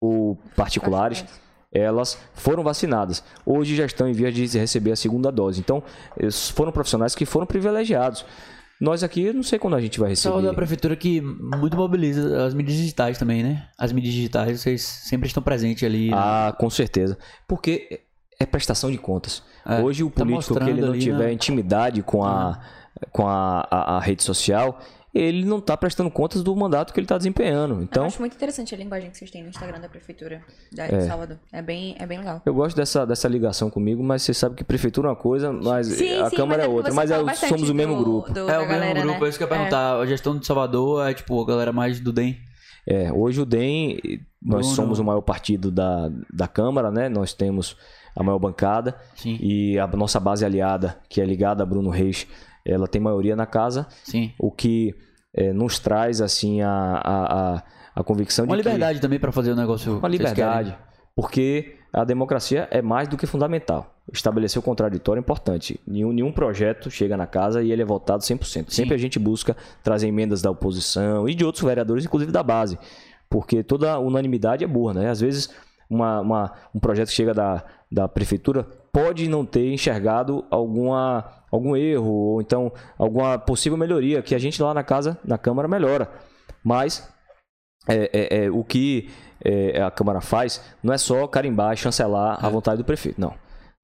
ou 0.00 0.38
particulares, 0.56 1.24
elas 1.72 2.18
foram 2.34 2.62
vacinadas. 2.62 3.24
Hoje 3.46 3.74
já 3.74 3.86
estão 3.86 4.08
em 4.08 4.12
vias 4.12 4.34
de 4.34 4.58
receber 4.58 4.92
a 4.92 4.96
segunda 4.96 5.32
dose. 5.32 5.60
Então, 5.60 5.82
foram 6.54 6.70
profissionais 6.70 7.14
que 7.14 7.24
foram 7.24 7.46
privilegiados. 7.46 8.24
Nós 8.80 9.04
aqui, 9.04 9.32
não 9.32 9.44
sei 9.44 9.60
quando 9.60 9.76
a 9.76 9.80
gente 9.80 10.00
vai 10.00 10.10
receber. 10.10 10.34
Só 10.34 10.40
da 10.40 10.52
prefeitura 10.52 10.96
que 10.96 11.20
muito 11.20 11.76
mobiliza 11.76 12.44
as 12.44 12.52
mídias 12.52 12.76
digitais 12.76 13.16
também, 13.16 13.42
né? 13.42 13.68
As 13.78 13.92
mídias 13.92 14.12
digitais, 14.12 14.60
vocês 14.60 14.82
sempre 14.82 15.28
estão 15.28 15.42
presentes 15.42 15.84
ali. 15.84 16.10
Né? 16.10 16.16
Ah, 16.18 16.52
com 16.58 16.68
certeza. 16.68 17.16
Porque 17.46 18.00
é 18.40 18.44
prestação 18.44 18.90
de 18.90 18.98
contas. 18.98 19.42
É, 19.64 19.80
Hoje 19.80 20.02
o 20.02 20.10
tá 20.10 20.24
político 20.24 20.58
que 20.58 20.68
ele 20.68 20.80
não 20.80 20.98
tiver 20.98 21.26
né? 21.26 21.32
intimidade 21.32 22.02
com 22.02 22.24
a, 22.24 22.58
com 23.12 23.26
a, 23.26 23.66
a, 23.70 23.96
a 23.96 24.00
rede 24.00 24.24
social, 24.24 24.80
ele 25.14 25.44
não 25.44 25.58
está 25.58 25.76
prestando 25.76 26.10
contas 26.10 26.42
do 26.42 26.54
mandato 26.56 26.92
que 26.92 26.98
ele 26.98 27.04
está 27.04 27.18
desempenhando. 27.18 27.82
Então, 27.82 28.04
eu 28.04 28.06
acho 28.06 28.18
muito 28.18 28.34
interessante 28.34 28.74
a 28.74 28.78
linguagem 28.78 29.10
que 29.10 29.18
vocês 29.18 29.30
têm 29.30 29.42
no 29.42 29.50
Instagram 29.50 29.78
da 29.78 29.88
prefeitura 29.88 30.42
da 30.72 30.86
é. 30.86 31.00
Salvador. 31.02 31.38
É 31.52 31.60
bem, 31.60 31.94
é 31.98 32.06
bem 32.06 32.18
legal. 32.18 32.40
Eu 32.46 32.54
gosto 32.54 32.74
dessa, 32.74 33.04
dessa 33.04 33.28
ligação 33.28 33.68
comigo, 33.68 34.02
mas 34.02 34.22
você 34.22 34.32
sabe 34.32 34.54
que 34.54 34.64
prefeitura 34.64 35.08
é 35.08 35.10
uma 35.10 35.16
coisa, 35.16 35.52
mas 35.52 35.86
sim, 35.88 36.14
a 36.14 36.30
sim, 36.30 36.36
Câmara 36.36 36.62
é, 36.62 36.66
é 36.66 36.68
outra. 36.68 36.94
Mas 36.94 37.10
é, 37.10 37.34
somos 37.34 37.66
do, 37.66 37.72
o 37.72 37.74
mesmo 37.74 37.96
grupo. 37.96 38.32
Do, 38.32 38.40
é 38.40 38.42
o 38.42 38.46
mesmo 38.46 38.68
galera, 38.68 39.00
grupo, 39.02 39.20
né? 39.20 39.26
é 39.26 39.28
isso 39.28 39.38
que 39.38 39.44
eu 39.44 39.48
ia 39.48 39.54
perguntar. 39.54 39.98
É. 39.98 40.02
A 40.02 40.06
gestão 40.06 40.38
de 40.38 40.46
Salvador 40.46 41.06
é 41.06 41.12
tipo 41.12 41.40
a 41.42 41.46
galera 41.46 41.72
mais 41.72 42.00
do 42.00 42.10
DEM. 42.10 42.38
É, 42.86 43.12
hoje 43.12 43.40
o 43.40 43.44
DEM, 43.44 43.98
nós 44.40 44.60
Bruno. 44.60 44.74
somos 44.74 44.98
o 44.98 45.04
maior 45.04 45.20
partido 45.20 45.70
da, 45.70 46.10
da 46.32 46.48
Câmara, 46.48 46.90
né? 46.90 47.08
Nós 47.08 47.34
temos 47.34 47.76
a 48.16 48.22
maior 48.22 48.38
bancada 48.38 48.96
Sim, 49.14 49.38
e 49.40 49.78
a 49.78 49.86
nossa 49.88 50.18
base 50.18 50.44
aliada, 50.44 50.98
que 51.08 51.20
é 51.20 51.24
ligada 51.24 51.62
a 51.62 51.66
Bruno 51.66 51.90
Reis, 51.90 52.26
ela 52.64 52.86
tem 52.86 53.00
maioria 53.00 53.34
na 53.36 53.46
casa, 53.46 53.86
sim. 54.04 54.32
o 54.38 54.50
que 54.50 54.94
eh, 55.34 55.52
nos 55.52 55.78
traz 55.78 56.20
assim 56.20 56.60
a, 56.62 56.70
a, 56.70 57.54
a, 57.56 57.62
a 57.96 58.04
convicção 58.04 58.44
Uma 58.44 58.56
de 58.56 58.62
que 58.62 58.68
liberdade 58.68 59.00
também 59.00 59.18
pra 59.18 59.32
fazer 59.32 59.52
o 59.52 59.56
negócio. 59.56 59.98
uma 59.98 60.08
que 60.10 60.16
liberdade, 60.18 60.76
porque 61.14 61.76
a 61.92 62.04
democracia 62.04 62.68
é 62.70 62.80
mais 62.80 63.08
do 63.08 63.16
que 63.16 63.26
fundamental. 63.26 63.88
Estabelecer 64.12 64.58
o 64.58 64.62
contraditório 64.62 65.20
é 65.20 65.22
importante. 65.22 65.78
Nenhum, 65.86 66.10
nenhum 66.12 66.32
projeto 66.32 66.90
chega 66.90 67.16
na 67.16 67.26
casa 67.26 67.62
e 67.62 67.70
ele 67.70 67.82
é 67.82 67.84
votado 67.84 68.22
100%. 68.22 68.70
Sempre 68.70 68.94
a 68.94 68.98
gente 68.98 69.18
busca 69.18 69.56
trazer 69.82 70.08
emendas 70.08 70.42
da 70.42 70.50
oposição 70.50 71.28
e 71.28 71.34
de 71.34 71.44
outros 71.44 71.62
vereadores, 71.64 72.04
inclusive 72.04 72.32
da 72.32 72.42
base, 72.42 72.78
porque 73.30 73.62
toda 73.62 73.98
unanimidade 73.98 74.64
é 74.64 74.66
burra, 74.66 74.94
né? 74.94 75.08
Às 75.10 75.20
vezes 75.20 75.50
uma, 75.88 76.20
uma- 76.20 76.52
um 76.74 76.80
projeto 76.80 77.08
que 77.08 77.14
chega 77.14 77.32
da, 77.34 77.62
da 77.90 78.08
prefeitura 78.08 78.66
pode 78.92 79.28
não 79.28 79.44
ter 79.44 79.70
enxergado 79.72 80.44
alguma, 80.50 81.24
algum 81.52 81.76
erro 81.76 82.10
ou 82.10 82.40
então 82.40 82.72
alguma 82.98 83.38
possível 83.38 83.76
melhoria 83.76 84.22
que 84.22 84.34
a 84.34 84.38
gente 84.38 84.60
lá 84.62 84.72
na 84.72 84.82
casa, 84.82 85.18
na 85.22 85.36
Câmara, 85.36 85.68
melhora. 85.68 86.10
Mas 86.64 87.06
é, 87.86 88.10
é, 88.12 88.44
é, 88.44 88.50
o 88.50 88.64
que 88.64 89.10
é, 89.44 89.82
a 89.82 89.90
Câmara 89.90 90.20
faz 90.20 90.64
não 90.82 90.94
é 90.94 90.98
só 90.98 91.26
carimbar 91.26 91.74
e 91.74 91.76
chancelar 91.76 92.44
a 92.44 92.48
vontade 92.48 92.78
do 92.78 92.84
prefeito, 92.84 93.20
não. 93.20 93.34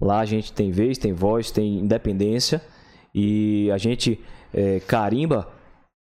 Lá 0.01 0.21
a 0.21 0.25
gente 0.25 0.53
tem 0.53 0.71
vez, 0.71 0.97
tem 0.97 1.13
voz, 1.13 1.51
tem 1.51 1.79
independência 1.79 2.63
e 3.15 3.71
a 3.71 3.77
gente 3.77 4.25
é, 4.55 4.81
carimba 4.81 5.49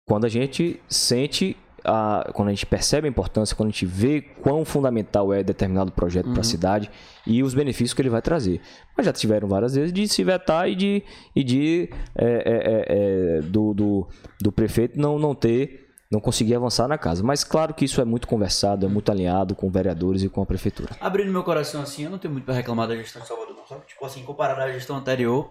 quando 0.06 0.24
a 0.24 0.28
gente 0.28 0.80
sente, 0.88 1.56
a, 1.86 2.30
quando 2.34 2.48
a 2.48 2.50
gente 2.50 2.66
percebe 2.66 3.06
a 3.06 3.10
importância, 3.10 3.56
quando 3.56 3.68
a 3.68 3.72
gente 3.72 3.86
vê 3.86 4.20
quão 4.20 4.64
fundamental 4.64 5.32
é 5.32 5.42
determinado 5.42 5.92
projeto 5.92 6.30
para 6.32 6.40
a 6.40 6.44
cidade 6.44 6.90
e 7.26 7.42
os 7.42 7.54
benefícios 7.54 7.94
que 7.94 8.02
ele 8.02 8.10
vai 8.10 8.20
trazer. 8.20 8.60
Mas 8.96 9.06
já 9.06 9.12
tiveram 9.12 9.48
várias 9.48 9.74
vezes 9.74 9.92
de 9.92 10.06
se 10.08 10.22
vetar 10.24 10.68
e 10.68 10.74
de, 10.74 11.02
e 11.34 11.44
de 11.44 11.90
é, 12.14 12.26
é, 12.26 12.28
é, 12.28 13.38
é, 13.38 13.40
do, 13.42 13.72
do, 13.72 14.08
do 14.40 14.52
prefeito 14.52 14.98
não, 14.98 15.18
não 15.18 15.34
ter 15.34 15.86
não 16.10 16.20
conseguir 16.20 16.54
avançar 16.54 16.86
na 16.86 16.96
casa. 16.96 17.22
Mas 17.22 17.42
claro 17.42 17.74
que 17.74 17.84
isso 17.84 18.00
é 18.00 18.04
muito 18.04 18.28
conversado, 18.28 18.86
é 18.86 18.88
muito 18.88 19.10
alinhado 19.10 19.54
com 19.54 19.68
vereadores 19.68 20.22
e 20.22 20.28
com 20.28 20.40
a 20.40 20.46
prefeitura. 20.46 20.90
Abrindo 21.00 21.32
meu 21.32 21.42
coração 21.42 21.82
assim, 21.82 22.04
eu 22.04 22.10
não 22.10 22.18
tenho 22.18 22.32
muito 22.32 22.44
pra 22.44 22.54
reclamar 22.54 22.86
da 22.86 22.96
gestão 22.96 23.22
de 23.22 23.28
Salvador, 23.28 23.56
não. 23.56 23.66
Sabe? 23.66 23.86
Tipo 23.86 24.06
assim, 24.06 24.22
comparado 24.22 24.60
à 24.60 24.72
gestão 24.72 24.96
anterior, 24.96 25.50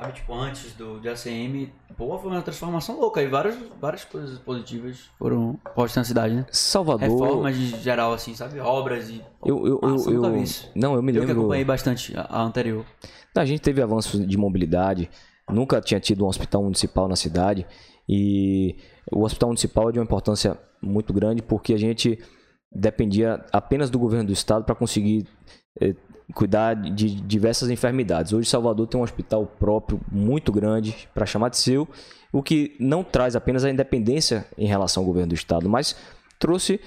sabe? 0.00 0.12
Tipo, 0.14 0.34
antes 0.34 0.72
do 0.74 1.00
de 1.00 1.08
ACM, 1.08 1.70
pô, 1.96 2.18
foi 2.18 2.30
uma 2.30 2.42
transformação 2.42 2.98
louca. 2.98 3.22
E 3.22 3.26
várias, 3.26 3.56
várias 3.80 4.04
coisas 4.04 4.38
positivas 4.38 5.10
foram 5.18 5.58
postas 5.74 5.96
na 5.96 6.04
cidade, 6.04 6.34
né? 6.34 6.46
Salvador. 6.50 7.08
Reformas 7.08 7.56
de 7.56 7.78
geral, 7.80 8.12
assim, 8.12 8.34
sabe? 8.34 8.58
Obras 8.60 9.10
e. 9.10 9.22
Eu, 9.44 9.66
eu, 9.66 9.80
eu, 9.82 9.88
nunca 9.90 10.10
eu- 10.28 10.32
vi 10.32 10.42
isso. 10.42 10.70
não, 10.74 10.94
eu 10.94 11.02
me 11.02 11.10
Eu 11.12 11.20
que 11.20 11.26
lembro. 11.26 11.42
acompanhei 11.42 11.64
bastante 11.64 12.16
a, 12.16 12.22
a 12.22 12.42
anterior. 12.42 12.84
A 13.36 13.44
gente 13.44 13.60
teve 13.60 13.80
avanços 13.80 14.26
de 14.26 14.36
mobilidade, 14.36 15.08
nunca 15.48 15.80
tinha 15.80 16.00
tido 16.00 16.24
um 16.24 16.28
hospital 16.28 16.62
municipal 16.62 17.06
na 17.08 17.14
cidade 17.16 17.66
e 18.08 18.76
o 19.12 19.22
hospital 19.24 19.50
municipal 19.50 19.88
é 19.88 19.92
de 19.92 19.98
uma 19.98 20.04
importância 20.04 20.58
muito 20.82 21.12
grande 21.12 21.40
porque 21.42 21.72
a 21.74 21.78
gente 21.78 22.18
dependia 22.72 23.44
apenas 23.52 23.88
do 23.90 23.98
governo 23.98 24.26
do 24.26 24.32
estado 24.32 24.64
para 24.64 24.74
conseguir 24.74 25.26
eh, 25.80 25.94
cuidar 26.34 26.74
de 26.74 27.20
diversas 27.20 27.70
enfermidades. 27.70 28.32
Hoje 28.32 28.48
Salvador 28.48 28.86
tem 28.86 29.00
um 29.00 29.04
hospital 29.04 29.46
próprio 29.46 30.00
muito 30.10 30.52
grande 30.52 31.08
para 31.14 31.26
chamar 31.26 31.48
de 31.48 31.58
seu, 31.58 31.88
o 32.32 32.42
que 32.42 32.76
não 32.78 33.02
traz 33.02 33.34
apenas 33.34 33.64
a 33.64 33.70
independência 33.70 34.46
em 34.56 34.66
relação 34.66 35.02
ao 35.02 35.06
governo 35.06 35.30
do 35.30 35.34
estado, 35.34 35.68
mas 35.68 35.96
trouxe 36.38 36.80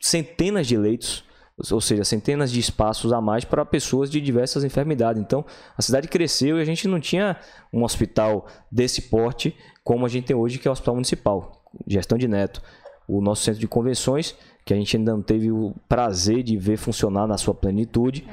centenas 0.00 0.66
de 0.66 0.76
leitos 0.76 1.26
ou 1.70 1.80
seja, 1.80 2.04
centenas 2.04 2.50
de 2.52 2.60
espaços 2.60 3.12
a 3.12 3.20
mais 3.20 3.44
para 3.44 3.64
pessoas 3.64 4.10
de 4.10 4.20
diversas 4.20 4.62
enfermidades. 4.62 5.22
Então, 5.22 5.44
a 5.76 5.80
cidade 5.80 6.06
cresceu 6.06 6.58
e 6.58 6.60
a 6.60 6.64
gente 6.64 6.86
não 6.86 7.00
tinha 7.00 7.36
um 7.72 7.82
hospital 7.82 8.46
desse 8.70 9.02
porte 9.02 9.56
como 9.82 10.04
a 10.04 10.08
gente 10.08 10.26
tem 10.26 10.36
hoje, 10.36 10.58
que 10.58 10.68
é 10.68 10.70
o 10.70 10.72
Hospital 10.72 10.94
Municipal, 10.94 11.64
gestão 11.86 12.18
de 12.18 12.28
Neto. 12.28 12.60
O 13.08 13.20
nosso 13.20 13.44
centro 13.44 13.60
de 13.60 13.68
convenções, 13.68 14.34
que 14.66 14.74
a 14.74 14.76
gente 14.76 14.96
ainda 14.96 15.12
não 15.12 15.22
teve 15.22 15.52
o 15.52 15.72
prazer 15.88 16.42
de 16.42 16.56
ver 16.58 16.76
funcionar 16.76 17.24
na 17.28 17.38
sua 17.38 17.54
plenitude, 17.54 18.26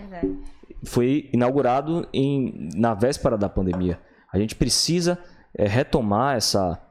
foi 0.83 1.29
inaugurado 1.31 2.07
em, 2.11 2.71
na 2.75 2.95
véspera 2.95 3.37
da 3.37 3.47
pandemia. 3.47 3.99
A 4.31 4.39
gente 4.39 4.55
precisa 4.55 5.19
eh, 5.55 5.67
retomar 5.67 6.35
essa, 6.35 6.81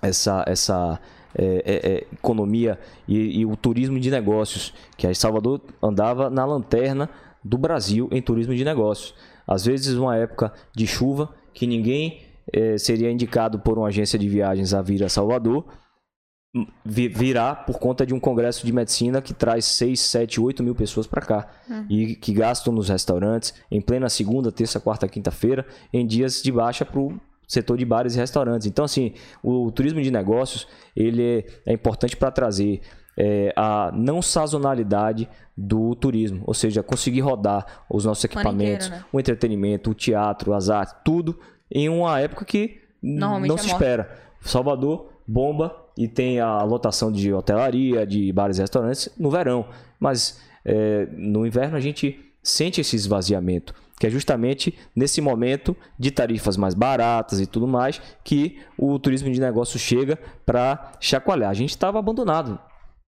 essa, 0.00 0.44
essa 0.46 1.00
é, 1.34 1.44
é, 1.44 1.92
é, 1.92 1.96
economia 2.12 2.78
e, 3.08 3.40
e 3.40 3.44
o 3.44 3.56
turismo 3.56 3.98
de 3.98 4.12
negócios, 4.12 4.72
que 4.96 5.08
a 5.08 5.14
Salvador 5.14 5.60
andava 5.82 6.30
na 6.30 6.44
lanterna 6.44 7.10
do 7.44 7.58
Brasil 7.58 8.08
em 8.12 8.22
turismo 8.22 8.54
de 8.54 8.64
negócios. 8.64 9.12
Às 9.44 9.66
vezes, 9.66 9.96
uma 9.96 10.16
época 10.16 10.52
de 10.72 10.86
chuva 10.86 11.34
que 11.52 11.66
ninguém 11.66 12.22
eh, 12.52 12.78
seria 12.78 13.10
indicado 13.10 13.58
por 13.58 13.76
uma 13.76 13.88
agência 13.88 14.16
de 14.16 14.28
viagens 14.28 14.72
a 14.72 14.80
vir 14.80 15.02
a 15.02 15.08
Salvador, 15.08 15.64
virá 16.84 17.54
por 17.54 17.78
conta 17.78 18.04
de 18.04 18.12
um 18.12 18.20
congresso 18.20 18.66
de 18.66 18.72
medicina 18.72 19.22
que 19.22 19.32
traz 19.32 19.64
6, 19.64 19.98
7, 19.98 20.40
8 20.40 20.62
mil 20.62 20.74
pessoas 20.74 21.06
para 21.06 21.22
cá 21.22 21.48
e 21.88 22.14
que 22.14 22.32
gastam 22.32 22.72
nos 22.74 22.90
restaurantes 22.90 23.54
em 23.70 23.80
plena 23.80 24.08
segunda, 24.10 24.52
terça, 24.52 24.78
quarta, 24.78 25.08
quinta-feira, 25.08 25.66
em 25.92 26.06
dias 26.06 26.42
de 26.42 26.52
baixa 26.52 26.84
para 26.84 27.00
o 27.00 27.18
setor 27.48 27.78
de 27.78 27.84
bares 27.84 28.14
e 28.14 28.18
restaurantes. 28.18 28.66
Então, 28.66 28.84
assim, 28.84 29.14
o, 29.42 29.70
turismo 29.70 30.02
de 30.02 30.10
negócios 30.10 30.68
ele 30.94 31.22
é, 31.66 31.70
é 31.70 31.72
importante 31.72 32.16
para 32.16 32.30
trazer 32.30 32.82
é, 33.16 33.52
a 33.56 33.90
não 33.94 34.20
sazonalidade 34.20 35.28
do 35.56 35.94
turismo, 35.94 36.42
ou 36.46 36.54
seja, 36.54 36.82
conseguir 36.82 37.20
rodar 37.20 37.84
os 37.88 38.04
nossos 38.04 38.24
equipamentos, 38.24 38.86
inteiro, 38.86 39.04
né? 39.04 39.08
o 39.12 39.20
entretenimento, 39.20 39.90
o 39.90 39.94
teatro, 39.94 40.52
as 40.52 40.68
artes, 40.68 40.94
tudo 41.04 41.38
em 41.70 41.88
uma 41.88 42.20
época 42.20 42.44
que 42.44 42.80
não 43.02 43.56
é 43.56 43.58
se 43.58 43.68
espera. 43.68 44.18
Salvador 44.40 45.12
bomba 45.26 45.81
e 45.96 46.08
tem 46.08 46.40
a 46.40 46.62
lotação 46.62 47.10
de 47.12 47.32
hotelaria, 47.32 48.06
de 48.06 48.32
bares 48.32 48.58
e 48.58 48.60
restaurantes 48.60 49.08
no 49.18 49.30
verão, 49.30 49.66
mas 49.98 50.40
é, 50.64 51.06
no 51.12 51.46
inverno 51.46 51.76
a 51.76 51.80
gente 51.80 52.18
sente 52.42 52.80
esse 52.80 52.96
esvaziamento, 52.96 53.74
que 53.98 54.06
é 54.06 54.10
justamente 54.10 54.74
nesse 54.96 55.20
momento 55.20 55.76
de 55.98 56.10
tarifas 56.10 56.56
mais 56.56 56.74
baratas 56.74 57.40
e 57.40 57.46
tudo 57.46 57.68
mais 57.68 58.00
que 58.24 58.58
o 58.76 58.98
turismo 58.98 59.30
de 59.30 59.40
negócio 59.40 59.78
chega 59.78 60.18
para 60.44 60.92
chacoalhar. 61.00 61.50
A 61.50 61.54
gente 61.54 61.70
estava 61.70 61.98
abandonado 61.98 62.58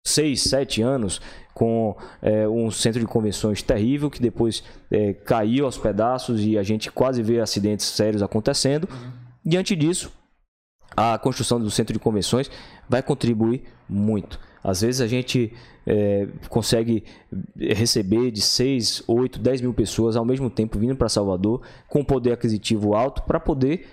seis, 0.07 0.43
sete 0.43 0.81
anos 0.81 1.21
com 1.53 1.97
é, 2.23 2.49
um 2.49 2.71
centro 2.71 3.01
de 3.01 3.07
convenções 3.07 3.63
terrível 3.63 4.09
que 4.09 4.23
depois 4.23 4.63
é, 4.91 5.13
caiu 5.13 5.67
aos 5.67 5.77
pedaços 5.77 6.43
e 6.45 6.57
a 6.57 6.63
gente 6.63 6.91
quase 6.91 7.23
vê 7.23 7.41
acidentes 7.41 7.85
sérios 7.87 8.23
acontecendo. 8.23 8.89
Diante 9.45 9.75
disso, 9.75 10.13
a 10.99 11.19
construção 11.19 11.61
do 11.61 11.71
centro 11.71 11.93
de 11.93 11.99
convenções 11.99 12.51
vai 12.89 13.03
contribuir 13.03 13.63
muito. 13.89 14.41
Às 14.65 14.81
vezes 14.81 15.01
a 15.01 15.07
gente 15.07 15.53
é, 15.87 16.27
consegue 16.49 17.05
receber 17.57 18.31
de 18.33 18.41
6, 18.41 19.05
8, 19.07 19.39
10 19.39 19.61
mil 19.61 19.73
pessoas 19.73 20.17
ao 20.17 20.25
mesmo 20.25 20.51
tempo 20.51 20.79
vindo 20.79 20.97
para 20.97 21.09
Salvador 21.09 21.63
com 21.89 22.05
poder 22.05 22.33
aquisitivo 22.33 22.95
alto 22.95 23.23
para 23.23 23.39
poder 23.39 23.87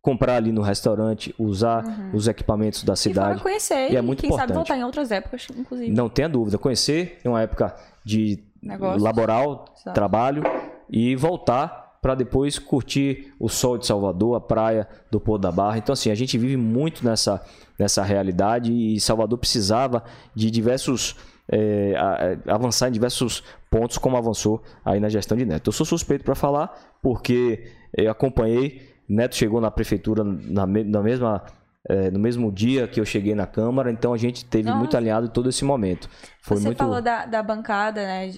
comprar 0.00 0.36
ali 0.36 0.50
no 0.52 0.62
restaurante, 0.62 1.34
usar 1.38 1.84
os 2.14 2.26
equipamentos 2.26 2.82
da 2.82 2.94
E 2.94 2.96
cidade. 2.96 3.42
conhecer 3.42 3.90
E 3.92 3.96
é 3.96 3.98
e, 3.98 4.02
muito 4.02 4.20
quem 4.20 4.30
sabe 4.30 4.44
importante. 4.44 4.56
voltar 4.56 4.78
em 4.78 4.84
outras 4.84 5.10
épocas, 5.10 5.46
inclusive. 5.54 5.90
Não 5.92 6.08
tenha 6.08 6.28
dúvida. 6.28 6.56
Conhecer 6.56 7.18
em 7.24 7.28
uma 7.28 7.42
época 7.42 7.76
de 8.04 8.42
Negócios. 8.62 9.02
laboral, 9.02 9.66
Exato. 9.76 9.94
trabalho 9.94 10.42
e 10.88 11.14
voltar 11.14 11.87
para 12.08 12.14
depois 12.14 12.58
curtir 12.58 13.34
o 13.38 13.50
sol 13.50 13.76
de 13.76 13.84
Salvador, 13.86 14.34
a 14.34 14.40
praia 14.40 14.88
do 15.10 15.20
Porto 15.20 15.42
da 15.42 15.52
Barra. 15.52 15.76
Então, 15.76 15.92
assim, 15.92 16.10
a 16.10 16.14
gente 16.14 16.38
vive 16.38 16.56
muito 16.56 17.04
nessa, 17.04 17.44
nessa 17.78 18.02
realidade 18.02 18.72
e 18.72 18.98
Salvador 18.98 19.36
precisava 19.38 20.02
de 20.34 20.50
diversos. 20.50 21.14
é, 21.50 21.94
a- 21.96 22.50
a- 22.50 22.54
avançar 22.54 22.88
em 22.88 22.92
diversos 22.92 23.42
pontos, 23.70 23.96
como 23.96 24.18
avançou 24.18 24.62
aí 24.84 25.00
na 25.00 25.08
gestão 25.08 25.34
de 25.36 25.46
Neto. 25.46 25.68
Eu 25.68 25.72
sou 25.72 25.86
suspeito 25.86 26.22
para 26.22 26.34
falar, 26.34 26.74
porque 27.02 27.70
eu 27.96 28.10
acompanhei. 28.10 28.82
Neto 29.08 29.34
chegou 29.34 29.58
na 29.58 29.70
prefeitura 29.70 30.22
na, 30.24 30.66
na 30.66 31.02
mesma 31.02 31.42
é, 31.88 32.10
no 32.10 32.18
mesmo 32.18 32.52
dia 32.52 32.86
que 32.86 33.00
eu 33.00 33.04
cheguei 33.06 33.34
na 33.34 33.46
Câmara, 33.46 33.90
então 33.90 34.12
a 34.12 34.18
gente 34.18 34.44
teve 34.44 34.68
muito 34.70 34.84
Nossa. 34.88 34.98
alinhado 34.98 35.28
todo 35.30 35.48
esse 35.48 35.64
momento. 35.64 36.06
Foi 36.42 36.58
Você 36.58 36.64
muito 36.66 36.76
falou 36.76 37.00
da, 37.00 37.24
da 37.24 37.42
bancada, 37.42 38.02
né, 38.02 38.30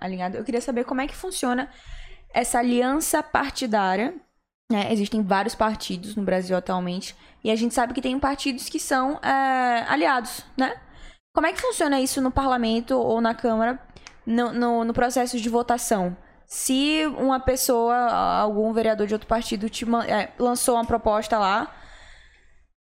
alinhada. 0.00 0.38
Eu 0.38 0.44
queria 0.44 0.62
saber 0.62 0.84
como 0.84 1.02
é 1.02 1.06
que 1.06 1.14
funciona 1.14 1.68
essa 2.36 2.58
aliança 2.58 3.22
partidária. 3.22 4.14
né? 4.70 4.92
Existem 4.92 5.22
vários 5.22 5.54
partidos 5.54 6.14
no 6.14 6.22
Brasil 6.22 6.56
atualmente. 6.56 7.16
E 7.42 7.50
a 7.50 7.56
gente 7.56 7.74
sabe 7.74 7.94
que 7.94 8.02
tem 8.02 8.18
partidos 8.18 8.68
que 8.68 8.78
são 8.78 9.18
é, 9.22 9.84
aliados, 9.88 10.44
né? 10.56 10.74
Como 11.34 11.46
é 11.46 11.52
que 11.52 11.60
funciona 11.60 12.00
isso 12.00 12.20
no 12.20 12.30
parlamento 12.30 12.92
ou 12.98 13.20
na 13.20 13.34
Câmara, 13.34 13.78
no, 14.26 14.52
no, 14.52 14.84
no 14.84 14.92
processo 14.92 15.38
de 15.40 15.48
votação? 15.48 16.16
Se 16.46 17.04
uma 17.18 17.40
pessoa, 17.40 17.94
algum 18.40 18.72
vereador 18.72 19.06
de 19.06 19.14
outro 19.14 19.28
partido 19.28 19.68
te 19.68 19.84
é, 20.08 20.32
lançou 20.38 20.74
uma 20.76 20.84
proposta 20.84 21.38
lá, 21.38 21.72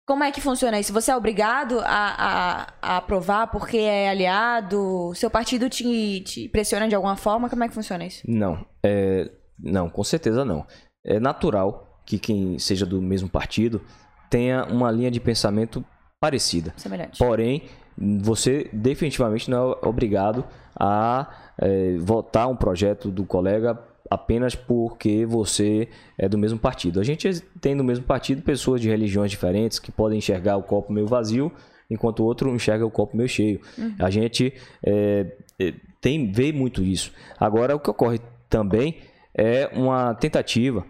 Como 0.06 0.24
é 0.24 0.32
que 0.32 0.40
funciona 0.40 0.78
isso? 0.80 0.92
Você 0.92 1.10
é 1.12 1.16
obrigado 1.16 1.78
a, 1.80 1.86
a, 1.86 2.66
a 2.82 2.96
aprovar 2.98 3.46
porque 3.46 3.78
é 3.78 4.08
aliado? 4.10 5.12
Seu 5.14 5.30
partido 5.30 5.68
te, 5.70 6.20
te 6.22 6.48
pressiona 6.48 6.88
de 6.88 6.94
alguma 6.94 7.16
forma? 7.16 7.48
Como 7.48 7.62
é 7.62 7.68
que 7.68 7.74
funciona 7.74 8.04
isso? 8.04 8.20
Não, 8.26 8.66
é, 8.84 9.30
não, 9.58 9.88
com 9.88 10.04
certeza 10.04 10.44
não. 10.44 10.66
É 11.04 11.18
natural 11.18 12.00
que 12.04 12.18
quem 12.18 12.58
seja 12.58 12.84
do 12.84 13.00
mesmo 13.00 13.28
partido 13.28 13.80
tenha 14.28 14.64
uma 14.64 14.90
linha 14.90 15.10
de 15.10 15.20
pensamento 15.20 15.84
parecida. 16.20 16.72
Semelhante. 16.76 17.18
Porém, 17.18 17.64
você 17.96 18.68
definitivamente 18.72 19.50
não 19.50 19.72
é 19.72 19.86
obrigado 19.86 20.44
a 20.78 21.28
é, 21.58 21.96
votar 21.98 22.48
um 22.48 22.56
projeto 22.56 23.10
do 23.10 23.24
colega 23.24 23.78
apenas 24.10 24.54
porque 24.54 25.24
você 25.24 25.88
é 26.18 26.28
do 26.28 26.38
mesmo 26.38 26.58
partido. 26.58 27.00
A 27.00 27.04
gente 27.04 27.40
tem 27.60 27.74
no 27.74 27.84
mesmo 27.84 28.04
partido 28.04 28.42
pessoas 28.42 28.80
de 28.80 28.88
religiões 28.88 29.30
diferentes 29.30 29.78
que 29.78 29.90
podem 29.90 30.18
enxergar 30.18 30.56
o 30.56 30.62
copo 30.62 30.92
meio 30.92 31.06
vazio, 31.06 31.50
enquanto 31.90 32.20
o 32.20 32.24
outro 32.24 32.54
enxerga 32.54 32.84
o 32.84 32.90
copo 32.90 33.16
meio 33.16 33.28
cheio. 33.28 33.60
Uhum. 33.78 33.94
A 33.98 34.10
gente 34.10 34.52
é, 34.84 35.26
é, 35.58 35.74
tem 36.00 36.30
vê 36.30 36.52
muito 36.52 36.82
isso. 36.82 37.12
Agora, 37.38 37.74
o 37.74 37.80
que 37.80 37.90
ocorre 37.90 38.20
também 38.48 38.96
é 39.36 39.70
uma 39.72 40.14
tentativa 40.14 40.84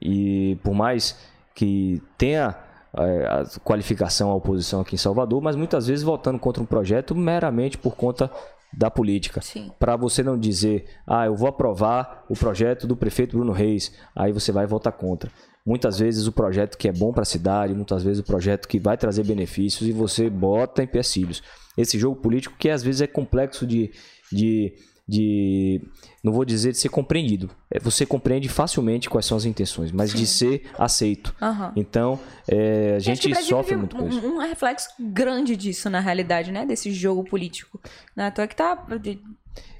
e 0.00 0.58
por 0.62 0.74
mais 0.74 1.16
que 1.54 2.02
tenha 2.18 2.56
é, 2.96 3.26
a 3.26 3.44
qualificação 3.64 4.30
à 4.30 4.34
oposição 4.34 4.80
aqui 4.80 4.94
em 4.94 4.98
Salvador, 4.98 5.40
mas 5.42 5.56
muitas 5.56 5.86
vezes 5.86 6.02
votando 6.02 6.38
contra 6.38 6.62
um 6.62 6.66
projeto 6.66 7.14
meramente 7.14 7.78
por 7.78 7.96
conta 7.96 8.30
da 8.76 8.90
política. 8.90 9.40
Para 9.78 9.96
você 9.96 10.22
não 10.22 10.38
dizer, 10.38 10.84
ah, 11.06 11.26
eu 11.26 11.34
vou 11.34 11.48
aprovar 11.48 12.24
o 12.28 12.34
projeto 12.34 12.86
do 12.86 12.96
prefeito 12.96 13.36
Bruno 13.36 13.52
Reis, 13.52 13.92
aí 14.14 14.32
você 14.32 14.52
vai 14.52 14.66
votar 14.66 14.92
contra. 14.92 15.30
Muitas 15.64 15.98
vezes 15.98 16.26
o 16.26 16.32
projeto 16.32 16.76
que 16.76 16.88
é 16.88 16.92
bom 16.92 17.12
para 17.12 17.22
a 17.22 17.26
cidade, 17.26 17.74
muitas 17.74 18.02
vezes 18.02 18.20
o 18.20 18.24
projeto 18.24 18.68
que 18.68 18.78
vai 18.78 18.96
trazer 18.96 19.24
benefícios 19.24 19.88
e 19.88 19.92
você 19.92 20.30
bota 20.30 20.82
empecilhos. 20.82 21.42
Esse 21.76 21.98
jogo 21.98 22.16
político 22.16 22.56
que 22.58 22.70
às 22.70 22.82
vezes 22.82 23.00
é 23.00 23.06
complexo 23.06 23.66
de, 23.66 23.90
de 24.30 24.74
de 25.08 25.80
não 26.22 26.32
vou 26.32 26.44
dizer 26.44 26.72
de 26.72 26.78
ser 26.78 26.88
compreendido. 26.88 27.50
É, 27.70 27.78
você 27.78 28.04
compreende 28.04 28.48
facilmente 28.48 29.08
quais 29.08 29.24
são 29.24 29.36
as 29.36 29.44
intenções, 29.44 29.92
mas 29.92 30.10
Sim. 30.10 30.18
de 30.18 30.26
ser 30.26 30.70
aceito. 30.76 31.34
Uhum. 31.40 31.72
Então, 31.76 32.18
é, 32.48 32.96
a 32.96 32.98
gente 32.98 33.32
sofre 33.42 33.76
muito 33.76 33.94
com 33.94 34.08
isso. 34.08 34.26
Um 34.26 34.38
reflexo 34.38 34.88
grande 34.98 35.56
disso 35.56 35.88
na 35.88 36.00
realidade, 36.00 36.50
né? 36.50 36.66
Desse 36.66 36.90
jogo 36.92 37.22
político. 37.22 37.80
Né? 38.16 38.28
Então 38.28 38.44
é 38.44 38.48
que 38.48 38.56
tá. 38.56 38.84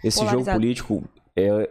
Esse 0.04 0.24
jogo 0.26 0.44
político 0.44 1.04
é 1.36 1.68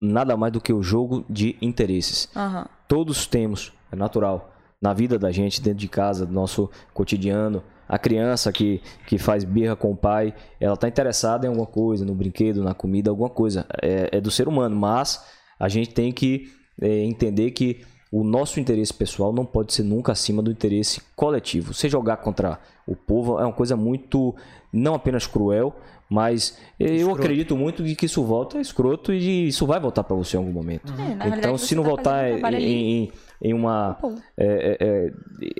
nada 0.00 0.36
mais 0.36 0.52
do 0.52 0.60
que 0.60 0.72
o 0.72 0.82
jogo 0.82 1.24
de 1.28 1.56
interesses. 1.60 2.28
Uhum. 2.36 2.64
Todos 2.86 3.26
temos, 3.26 3.72
é 3.90 3.96
natural, 3.96 4.54
na 4.80 4.92
vida 4.92 5.18
da 5.18 5.30
gente, 5.30 5.60
dentro 5.60 5.78
de 5.78 5.88
casa, 5.88 6.26
do 6.26 6.32
nosso 6.32 6.68
cotidiano, 6.92 7.62
a 7.92 7.98
criança 7.98 8.50
que, 8.50 8.80
que 9.06 9.18
faz 9.18 9.44
birra 9.44 9.76
com 9.76 9.90
o 9.90 9.96
pai, 9.96 10.32
ela 10.58 10.72
está 10.72 10.88
interessada 10.88 11.44
em 11.44 11.50
alguma 11.50 11.66
coisa, 11.66 12.06
no 12.06 12.14
brinquedo, 12.14 12.64
na 12.64 12.72
comida, 12.72 13.10
alguma 13.10 13.28
coisa. 13.28 13.66
É, 13.82 14.16
é 14.16 14.18
do 14.18 14.30
ser 14.30 14.48
humano, 14.48 14.74
mas 14.74 15.22
a 15.60 15.68
gente 15.68 15.90
tem 15.90 16.10
que 16.10 16.50
é, 16.80 17.04
entender 17.04 17.50
que 17.50 17.82
o 18.10 18.24
nosso 18.24 18.58
interesse 18.58 18.94
pessoal 18.94 19.30
não 19.30 19.44
pode 19.44 19.74
ser 19.74 19.82
nunca 19.82 20.10
acima 20.10 20.40
do 20.40 20.50
interesse 20.50 21.02
coletivo. 21.14 21.74
Você 21.74 21.86
jogar 21.86 22.16
contra 22.16 22.58
o 22.86 22.96
povo 22.96 23.38
é 23.38 23.44
uma 23.44 23.52
coisa 23.52 23.76
muito, 23.76 24.34
não 24.72 24.94
apenas 24.94 25.26
cruel, 25.26 25.76
mas 26.08 26.58
eu 26.80 26.94
escroto. 26.94 27.20
acredito 27.20 27.56
muito 27.58 27.84
que 27.94 28.06
isso 28.06 28.24
volta 28.24 28.58
escroto 28.58 29.12
e 29.12 29.48
isso 29.48 29.66
vai 29.66 29.78
voltar 29.78 30.02
para 30.02 30.16
você 30.16 30.38
em 30.38 30.40
algum 30.40 30.52
momento. 30.52 30.94
É, 30.94 31.28
então, 31.38 31.58
se 31.58 31.74
não 31.74 31.82
tá 31.82 31.88
voltar 31.90 32.54
em, 32.54 33.04
em, 33.04 33.12
em, 33.42 33.52
uma 33.52 33.98
é, 34.36 34.76
é, 34.80 34.86
é, 34.86 35.12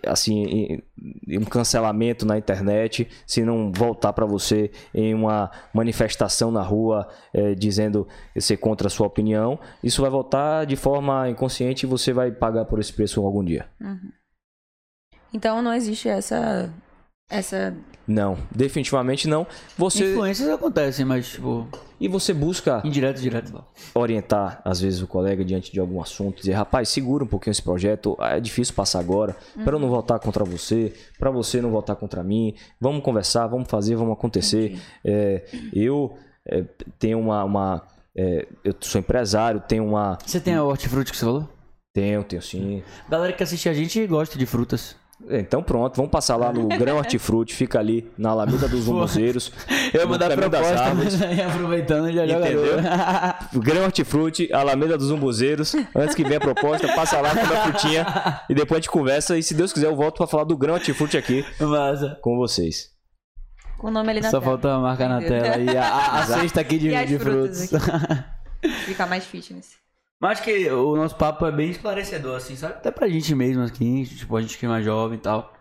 assim 0.06 0.44
em, 0.44 0.82
em, 1.26 1.38
um 1.38 1.44
cancelamento 1.44 2.24
na 2.24 2.38
internet, 2.38 3.08
se 3.26 3.44
não 3.44 3.72
voltar 3.72 4.12
para 4.12 4.24
você 4.24 4.70
em 4.94 5.12
uma 5.12 5.50
manifestação 5.74 6.50
na 6.52 6.62
rua 6.62 7.08
é, 7.34 7.54
dizendo 7.54 8.06
ser 8.38 8.56
contra 8.56 8.86
a 8.86 8.90
sua 8.90 9.06
opinião, 9.06 9.58
isso 9.82 10.00
vai 10.00 10.10
voltar 10.10 10.64
de 10.64 10.76
forma 10.76 11.28
inconsciente 11.28 11.84
e 11.84 11.88
você 11.88 12.12
vai 12.12 12.30
pagar 12.30 12.64
por 12.66 12.78
esse 12.78 12.92
preço 12.92 13.20
algum 13.24 13.44
dia. 13.44 13.66
Uhum. 13.80 14.12
Então 15.34 15.60
não 15.60 15.74
existe 15.74 16.08
essa 16.08 16.72
essa. 17.32 17.74
Não, 18.06 18.36
definitivamente 18.54 19.26
não. 19.26 19.46
Você. 19.76 20.12
Influências 20.12 20.48
acontecem, 20.48 21.04
mas 21.04 21.30
tipo. 21.30 21.66
E 21.98 22.08
você 22.08 22.34
busca. 22.34 22.82
Indireto, 22.84 23.20
direto. 23.20 23.64
Orientar, 23.94 24.60
às 24.64 24.80
vezes, 24.80 25.00
o 25.00 25.06
colega 25.06 25.44
diante 25.44 25.72
de 25.72 25.78
algum 25.78 26.02
assunto, 26.02 26.38
dizer, 26.38 26.52
rapaz, 26.52 26.88
segura 26.88 27.22
um 27.22 27.28
pouquinho 27.28 27.52
esse 27.52 27.62
projeto, 27.62 28.16
é 28.20 28.40
difícil 28.40 28.74
passar 28.74 28.98
agora, 28.98 29.36
uhum. 29.56 29.64
para 29.64 29.76
eu 29.76 29.78
não 29.78 29.88
votar 29.88 30.18
contra 30.18 30.44
você, 30.44 30.92
para 31.16 31.30
você 31.30 31.62
não 31.62 31.70
votar 31.70 31.94
contra 31.94 32.24
mim, 32.24 32.54
vamos 32.80 33.04
conversar, 33.04 33.46
vamos 33.46 33.70
fazer, 33.70 33.94
vamos 33.94 34.14
acontecer. 34.14 34.80
É, 35.04 35.44
eu 35.72 36.16
é, 36.46 36.64
tenho 36.98 37.18
uma. 37.18 37.44
uma 37.44 37.86
é, 38.14 38.46
eu 38.64 38.74
sou 38.80 39.00
empresário, 39.00 39.60
tenho 39.60 39.86
uma. 39.86 40.18
Você 40.26 40.40
tem 40.40 40.54
a 40.54 40.64
hortifruti 40.64 41.12
que 41.12 41.16
você 41.16 41.24
falou? 41.24 41.48
Tenho, 41.94 42.24
tenho 42.24 42.42
sim. 42.42 42.82
Galera 43.08 43.32
que 43.32 43.42
assiste 43.42 43.68
a 43.68 43.74
gente 43.74 44.04
gosta 44.06 44.38
de 44.38 44.46
frutas. 44.46 44.96
Então 45.30 45.62
pronto, 45.62 45.96
vamos 45.96 46.10
passar 46.10 46.36
lá 46.36 46.52
no 46.52 46.68
Grão 46.68 46.96
Hortifruti, 46.98 47.54
fica 47.54 47.78
ali 47.78 48.10
na 48.18 48.30
Alameda 48.30 48.68
dos 48.68 48.88
Umbuzeiros. 48.88 49.52
Eu 49.92 50.00
vou 50.00 50.10
mandar 50.10 50.30
proposta, 50.34 50.84
aproveitando 51.48 52.12
já 52.12 52.26
joga 52.26 52.50
Entendeu? 52.50 52.76
Grão 53.60 53.84
Hortifruti, 53.84 54.52
Alameda 54.52 54.98
dos 54.98 55.10
Umbuzeiros. 55.10 55.74
Antes 55.94 56.14
que 56.14 56.24
venha 56.24 56.38
a 56.38 56.40
proposta, 56.40 56.88
passa 56.94 57.20
lá 57.20 57.30
com 57.30 57.40
a 57.40 57.62
frutinha 57.64 58.06
e 58.48 58.54
depois 58.54 58.78
a 58.78 58.80
gente 58.80 58.90
conversa. 58.90 59.38
E 59.38 59.42
se 59.42 59.54
Deus 59.54 59.72
quiser, 59.72 59.86
eu 59.86 59.96
volto 59.96 60.18
para 60.18 60.26
falar 60.26 60.44
do 60.44 60.56
Grão 60.56 60.74
Hortifruti 60.74 61.16
aqui 61.16 61.44
Massa. 61.60 62.18
com 62.20 62.36
vocês. 62.36 62.90
O 63.82 63.90
nome 63.90 64.10
ali 64.10 64.20
na 64.20 64.30
Só 64.30 64.38
tela. 64.38 64.44
Só 64.44 64.50
falta 64.50 64.74
a 64.74 64.78
marca 64.78 65.08
na 65.08 65.20
tela. 65.20 65.58
E 65.58 65.76
a, 65.76 65.84
a, 65.84 66.20
a 66.20 66.26
cesta 66.26 66.60
aqui 66.60 66.78
de, 66.78 67.06
de 67.06 67.18
frutos. 67.18 67.68
Fica 68.86 69.06
mais 69.06 69.24
fitness. 69.24 69.81
Mas 70.22 70.38
acho 70.38 70.44
que 70.44 70.70
o 70.70 70.94
nosso 70.94 71.16
papo 71.16 71.44
é 71.44 71.50
bem 71.50 71.70
esclarecedor, 71.70 72.36
assim, 72.36 72.54
sabe? 72.54 72.74
Até 72.74 72.92
pra 72.92 73.08
gente 73.08 73.34
mesmo 73.34 73.64
aqui, 73.64 74.06
tipo, 74.06 74.36
a 74.36 74.40
gente 74.40 74.56
que 74.56 74.64
é 74.64 74.68
mais 74.68 74.84
jovem 74.84 75.18
e 75.18 75.20
tal. 75.20 75.52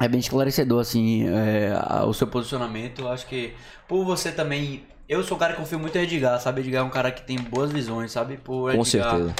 É 0.00 0.08
bem 0.08 0.18
esclarecedor, 0.18 0.80
assim, 0.80 1.28
é, 1.28 1.72
o 2.04 2.12
seu 2.12 2.26
posicionamento. 2.26 3.06
Acho 3.06 3.24
que 3.28 3.52
por 3.86 4.04
você 4.04 4.32
também. 4.32 4.82
Eu 5.08 5.22
sou 5.22 5.36
um 5.36 5.40
cara 5.40 5.52
que 5.52 5.60
confio 5.60 5.78
muito 5.78 5.96
em 5.96 6.02
Edgar, 6.02 6.40
sabe? 6.40 6.60
Edgar 6.60 6.82
é 6.82 6.84
um 6.84 6.90
cara 6.90 7.12
que 7.12 7.22
tem 7.22 7.36
boas 7.36 7.70
visões, 7.70 8.10
sabe? 8.10 8.36
Por 8.36 8.74
Com 8.74 8.84
certeza. 8.84 9.32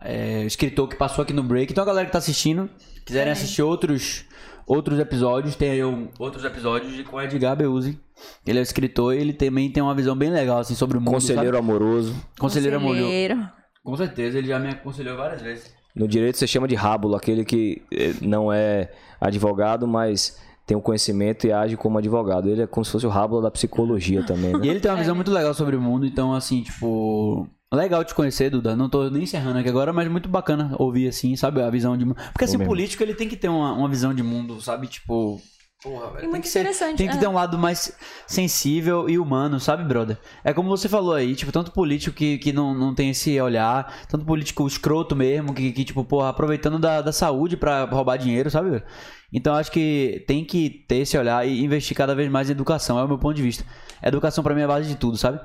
É, 0.00 0.42
escritor 0.44 0.88
que 0.88 0.96
passou 0.96 1.20
aqui 1.20 1.34
no 1.34 1.42
break. 1.42 1.70
Então 1.70 1.84
a 1.84 1.86
galera 1.86 2.06
que 2.06 2.12
tá 2.12 2.18
assistindo, 2.18 2.70
quiserem 3.04 3.28
é. 3.28 3.32
assistir 3.32 3.60
outros, 3.60 4.24
outros 4.66 4.98
episódios, 4.98 5.54
tem 5.54 5.70
aí 5.70 5.84
um, 5.84 6.08
outros 6.18 6.46
episódios 6.46 7.06
com 7.06 7.20
Edgar 7.20 7.56
Beuzzi. 7.56 8.00
Ele 8.46 8.58
é 8.58 8.62
escritor 8.62 9.14
e 9.14 9.18
ele 9.18 9.34
também 9.34 9.70
tem 9.70 9.82
uma 9.82 9.94
visão 9.94 10.16
bem 10.16 10.30
legal, 10.30 10.60
assim, 10.60 10.74
sobre 10.74 10.96
o 10.96 11.00
mundo. 11.00 11.12
Conselheiro 11.12 11.56
sabe? 11.56 11.58
amoroso. 11.58 12.14
Conselheiro, 12.38 12.80
Conselheiro 12.80 13.34
amoroso. 13.34 13.63
Com 13.84 13.94
certeza, 13.98 14.38
ele 14.38 14.48
já 14.48 14.58
me 14.58 14.68
aconselhou 14.68 15.14
várias 15.14 15.42
vezes. 15.42 15.74
No 15.94 16.08
direito 16.08 16.38
você 16.38 16.46
chama 16.46 16.66
de 16.66 16.74
rábulo, 16.74 17.14
aquele 17.14 17.44
que 17.44 17.82
eh, 17.92 18.14
não 18.22 18.50
é 18.50 18.90
advogado, 19.20 19.86
mas 19.86 20.40
tem 20.66 20.74
o 20.74 20.80
um 20.80 20.82
conhecimento 20.82 21.46
e 21.46 21.52
age 21.52 21.76
como 21.76 21.98
advogado. 21.98 22.48
Ele 22.48 22.62
é 22.62 22.66
como 22.66 22.82
se 22.82 22.90
fosse 22.90 23.06
o 23.06 23.10
rábulo 23.10 23.42
da 23.42 23.50
psicologia 23.50 24.24
também. 24.24 24.54
Né? 24.54 24.60
E 24.64 24.68
ele 24.70 24.80
tem 24.80 24.90
uma 24.90 24.96
visão 24.96 25.14
muito 25.14 25.30
legal 25.30 25.52
sobre 25.52 25.76
o 25.76 25.80
mundo, 25.80 26.06
então 26.06 26.32
assim, 26.32 26.62
tipo, 26.62 27.46
legal 27.74 28.02
te 28.02 28.14
conhecer, 28.14 28.48
Duda. 28.48 28.74
Não 28.74 28.88
tô 28.88 29.10
nem 29.10 29.24
encerrando 29.24 29.58
aqui 29.58 29.68
agora, 29.68 29.92
mas 29.92 30.08
muito 30.08 30.30
bacana 30.30 30.74
ouvir 30.78 31.06
assim, 31.06 31.36
sabe, 31.36 31.60
a 31.60 31.68
visão 31.68 31.94
de 31.94 32.06
mundo. 32.06 32.16
Porque 32.32 32.44
assim, 32.44 32.56
o 32.56 32.64
político 32.64 33.02
ele 33.02 33.14
tem 33.14 33.28
que 33.28 33.36
ter 33.36 33.48
uma, 33.48 33.74
uma 33.74 33.88
visão 33.88 34.14
de 34.14 34.22
mundo, 34.22 34.60
sabe, 34.62 34.86
tipo, 34.86 35.40
Porra, 35.84 36.12
velho. 36.12 36.24
E 36.24 36.28
muito 36.28 36.48
ser, 36.48 36.60
interessante. 36.60 36.96
tem 36.96 37.10
que 37.10 37.18
ter 37.18 37.28
um 37.28 37.34
lado 37.34 37.58
mais 37.58 37.92
sensível 38.26 39.06
e 39.06 39.18
humano, 39.18 39.60
sabe, 39.60 39.84
brother? 39.84 40.16
É 40.42 40.54
como 40.54 40.70
você 40.70 40.88
falou 40.88 41.12
aí, 41.12 41.36
tipo, 41.36 41.52
tanto 41.52 41.72
político 41.72 42.16
que, 42.16 42.38
que 42.38 42.54
não, 42.54 42.72
não 42.72 42.94
tem 42.94 43.10
esse 43.10 43.38
olhar, 43.38 43.94
tanto 44.08 44.24
político 44.24 44.66
escroto 44.66 45.14
mesmo, 45.14 45.52
que, 45.52 45.70
que 45.72 45.84
tipo, 45.84 46.02
porra, 46.02 46.30
aproveitando 46.30 46.78
da, 46.78 47.02
da 47.02 47.12
saúde 47.12 47.54
para 47.54 47.84
roubar 47.84 48.16
dinheiro, 48.16 48.50
sabe, 48.50 48.70
velho? 48.70 48.84
Então 49.30 49.54
acho 49.54 49.70
que 49.70 50.24
tem 50.26 50.42
que 50.42 50.70
ter 50.88 51.00
esse 51.00 51.18
olhar 51.18 51.46
e 51.46 51.62
investir 51.62 51.94
cada 51.94 52.14
vez 52.14 52.30
mais 52.30 52.48
em 52.48 52.52
educação, 52.52 52.98
é 52.98 53.04
o 53.04 53.08
meu 53.08 53.18
ponto 53.18 53.34
de 53.34 53.42
vista. 53.42 53.62
educação 54.02 54.42
para 54.42 54.54
mim 54.54 54.62
é 54.62 54.64
a 54.64 54.68
base 54.68 54.88
de 54.88 54.96
tudo, 54.96 55.18
sabe? 55.18 55.38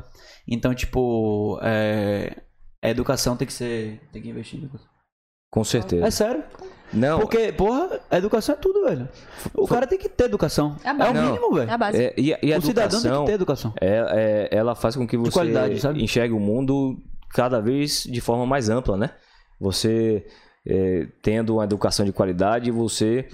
Então, 0.48 0.74
tipo, 0.74 1.60
é... 1.62 2.44
a 2.82 2.90
educação 2.90 3.36
tem 3.36 3.46
que 3.46 3.54
ser. 3.54 4.02
Tem 4.14 4.22
que 4.22 4.30
investir 4.30 4.58
em 4.58 4.64
educação. 4.64 4.88
Com 5.52 5.64
certeza. 5.66 6.08
É 6.08 6.12
sério? 6.12 6.44
Não. 6.94 7.20
Porque, 7.20 7.52
porra, 7.52 8.00
educação 8.12 8.56
é 8.56 8.58
tudo, 8.58 8.84
velho. 8.84 9.08
O 9.54 9.68
cara 9.68 9.86
tem 9.86 9.98
que 9.98 10.10
ter 10.10 10.26
educação. 10.26 10.76
É, 10.84 10.90
é 10.90 10.92
o 10.92 11.14
mínimo, 11.14 11.54
velho. 11.54 11.70
É 11.70 11.74
a 11.74 11.78
base. 11.78 12.04
É, 12.04 12.14
e, 12.18 12.36
e 12.42 12.54
a 12.54 12.58
o 12.58 12.62
cidadão 12.62 13.02
tem 13.02 13.12
que 13.12 13.26
ter 13.26 13.34
educação. 13.34 13.74
É, 13.80 14.50
é, 14.52 14.58
ela 14.58 14.76
faz 14.76 14.96
com 14.96 15.08
que 15.08 15.18
você 15.18 15.40
enxergue 15.96 16.34
o 16.34 16.40
mundo 16.40 16.98
cada 17.30 17.60
vez 17.60 18.04
de 18.04 18.20
forma 18.22 18.46
mais 18.46 18.70
ampla, 18.70 18.98
né? 18.98 19.12
Você, 19.60 20.26
é, 20.66 21.08
tendo 21.22 21.56
uma 21.56 21.64
educação 21.64 22.06
de 22.06 22.12
qualidade, 22.12 22.72
você 22.72 23.28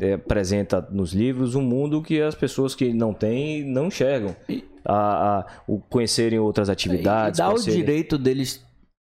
é, 0.00 0.14
apresenta 0.14 0.80
nos 0.90 1.12
livros 1.12 1.54
um 1.54 1.62
mundo 1.62 2.02
que 2.02 2.20
as 2.20 2.34
pessoas 2.34 2.74
que 2.74 2.92
não 2.94 3.12
têm 3.12 3.64
não 3.64 3.86
enxergam. 3.86 4.34
A, 4.84 5.38
a, 5.38 5.46
o 5.66 5.78
conhecerem 5.78 6.38
outras 6.38 6.68
atividades. 6.68 7.38
E 7.38 7.42
dá 7.42 7.48
conhecerem... 7.48 7.80
o 7.80 7.84
direito 7.84 8.18
deles 8.18 8.64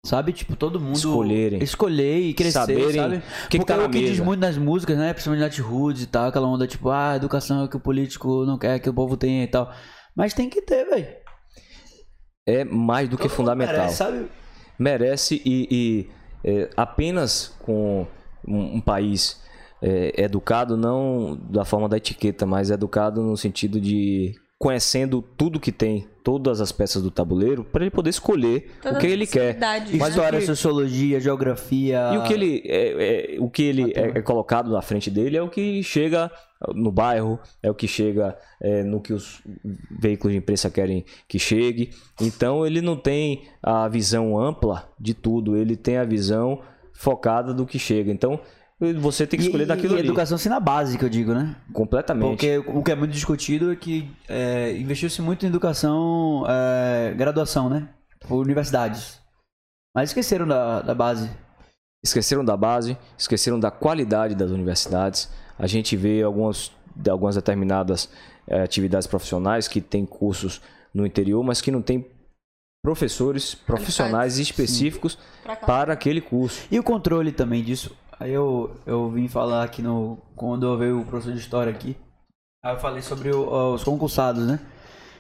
Sabe? 0.05 0.33
Tipo, 0.33 0.57
todo 0.57 0.81
mundo. 0.81 0.97
Escolherem. 0.97 1.63
Escolher 1.63 2.19
e 2.19 2.35
crescer, 2.35 2.53
Saberem 2.53 2.93
sabe? 2.93 3.17
o 3.17 3.21
que 3.21 3.27
que 3.51 3.59
Porque 3.59 3.65
tá 3.73 3.77
na 3.77 3.85
é 3.85 3.87
o 3.87 3.91
que 3.91 4.01
diz 4.01 4.11
mesa. 4.11 4.25
muito 4.25 4.41
nas 4.41 4.59
músicas, 4.59 4.99
né? 4.99 5.13
Principalmente 5.13 5.61
na 5.61 5.65
Roots 5.65 6.03
e 6.03 6.07
tal, 6.07 6.29
aquela 6.29 6.49
onda 6.49 6.67
tipo, 6.67 6.91
ah, 6.91 7.15
educação 7.15 7.61
é 7.61 7.65
o 7.65 7.69
que 7.69 7.77
o 7.77 7.81
político 7.81 8.45
não 8.45 8.59
quer 8.59 8.81
que 8.81 8.91
o 8.91 8.95
povo 8.95 9.17
tenha 9.17 9.45
e 9.45 9.47
tal. 9.47 9.73
Mas 10.17 10.35
tem 10.35 10.51
que 10.51 10.61
ter, 10.61 10.85
velho. 10.87 11.07
É 12.45 12.65
mais 12.65 13.09
do 13.09 13.17
que 13.17 13.23
Todo 13.23 13.31
mundo 13.31 13.37
fundamental. 13.37 13.77
merece, 13.77 13.97
sabe? 13.97 14.27
merece 14.77 15.41
e, 15.45 15.69
e, 15.71 16.11
é, 16.45 16.69
apenas 16.77 17.55
com 17.61 18.05
um, 18.47 18.77
um 18.77 18.81
país 18.81 19.41
é, 19.81 20.21
educado, 20.21 20.77
não 20.77 21.39
da 21.49 21.65
forma 21.65 21.89
da 21.89 21.97
etiqueta, 21.97 22.45
mas 22.45 22.71
educado 22.71 23.23
no 23.23 23.37
sentido 23.37 23.81
de 23.81 24.35
conhecendo 24.59 25.23
tudo 25.23 25.61
que 25.61 25.71
tem, 25.71 26.09
todas 26.23 26.61
as 26.61 26.73
peças 26.73 27.03
do 27.03 27.11
tabuleiro, 27.11 27.65
para 27.65 27.83
ele 27.83 27.91
poder 27.91 28.11
escolher 28.11 28.71
Todas 28.81 28.99
o 28.99 29.01
que 29.01 29.07
ele 29.07 29.27
quer. 29.27 29.59
Mas 29.61 30.01
né? 30.01 30.09
História, 30.09 30.39
que- 30.39 30.47
sociologia, 30.47 31.21
geografia. 31.21 32.11
E 32.15 32.19
o 32.19 32.23
que 32.23 32.33
ele, 32.33 32.63
é, 32.65 33.35
é, 33.37 33.41
o 33.41 33.51
que 33.51 33.63
ele 33.63 33.93
é, 33.95 34.19
é 34.19 34.23
colocado 34.23 34.71
na 34.71 34.83
frente 34.83 35.11
dele 35.11 35.37
é 35.37 35.43
o 35.43 35.49
que 35.49 35.83
chega 35.83 36.31
no 36.75 36.93
bairro, 36.93 37.41
é 37.63 37.71
o 37.71 37.75
que 37.75 37.89
chega 37.89 38.37
é, 38.61 38.83
no 38.85 39.01
que 39.01 39.13
os 39.13 39.43
veículos 39.91 40.33
de 40.33 40.39
imprensa 40.39 40.71
querem 40.71 41.05
que 41.27 41.39
chegue. 41.39 41.91
Então 42.21 42.67
ele 42.67 42.81
não 42.81 42.97
tem 42.97 43.43
a 43.63 43.89
visão 43.89 44.39
ampla 44.39 44.89
de 44.99 45.15
tudo, 45.15 45.57
ele 45.57 45.77
tem 45.77 45.97
a 45.97 46.05
visão 46.05 46.61
focada 46.93 47.53
do 47.53 47.67
que 47.67 47.79
chega. 47.79 48.13
Então 48.13 48.39
você 48.99 49.27
tem 49.27 49.39
que 49.39 49.47
escolher 49.47 49.65
e, 49.65 49.67
daquilo 49.67 49.95
e 49.95 49.99
ali. 49.99 50.09
educação 50.09 50.37
ensina 50.37 50.59
básica, 50.59 51.05
eu 51.05 51.09
digo, 51.09 51.33
né? 51.33 51.55
Completamente. 51.73 52.31
Porque 52.31 52.59
o 52.59 52.83
que 52.83 52.91
é 52.91 52.95
muito 52.95 53.13
discutido 53.13 53.71
é 53.71 53.77
que 53.77 54.11
é, 54.29 54.77
investiu-se 54.77 55.23
muito 55.23 55.45
em 55.45 55.49
educação, 55.49 56.45
é, 56.49 57.15
graduação, 57.15 57.69
né? 57.69 57.89
Por 58.27 58.39
universidades. 58.41 59.21
Mas 59.95 60.11
esqueceram 60.11 60.47
da, 60.47 60.81
da 60.81 60.95
base. 60.95 61.31
Esqueceram 62.05 62.45
da 62.45 62.57
base, 62.57 62.97
esqueceram 63.17 63.61
da 63.61 63.71
qualidade 63.71 64.35
das 64.35 64.51
universidades. 64.51 65.31
A 65.57 65.69
gente 65.69 65.97
vê 65.97 66.23
algumas, 66.23 66.73
de 66.97 67.09
algumas 67.09 67.37
determinadas 67.37 68.11
eh, 68.49 68.61
atividades 68.61 69.07
profissionais 69.07 69.69
que 69.69 69.81
têm 69.81 70.05
cursos 70.05 70.61
no 70.93 71.07
interior, 71.07 71.45
mas 71.45 71.61
que 71.61 71.71
não 71.71 71.81
tem 71.81 72.05
professores 72.83 73.55
profissionais 73.55 74.39
específicos 74.39 75.17
para 75.65 75.93
aquele 75.93 76.21
curso. 76.21 76.67
E 76.71 76.79
o 76.79 76.83
controle 76.83 77.31
também 77.31 77.63
disso. 77.63 77.95
Aí 78.23 78.33
eu, 78.33 78.71
eu 78.87 79.11
vim 79.11 79.27
falar 79.27 79.65
aqui 79.65 79.83
no. 79.83 80.17
Quando 80.37 80.65
eu 80.65 80.79
veio 80.79 81.01
o 81.01 81.05
professor 81.05 81.33
de 81.33 81.41
história 81.41 81.73
aqui. 81.73 81.97
Aí 82.65 82.73
eu 82.75 82.79
falei 82.79 83.03
sobre 83.03 83.33
o- 83.35 83.75
os 83.75 83.83
concursados, 83.83 84.47
né? 84.47 84.61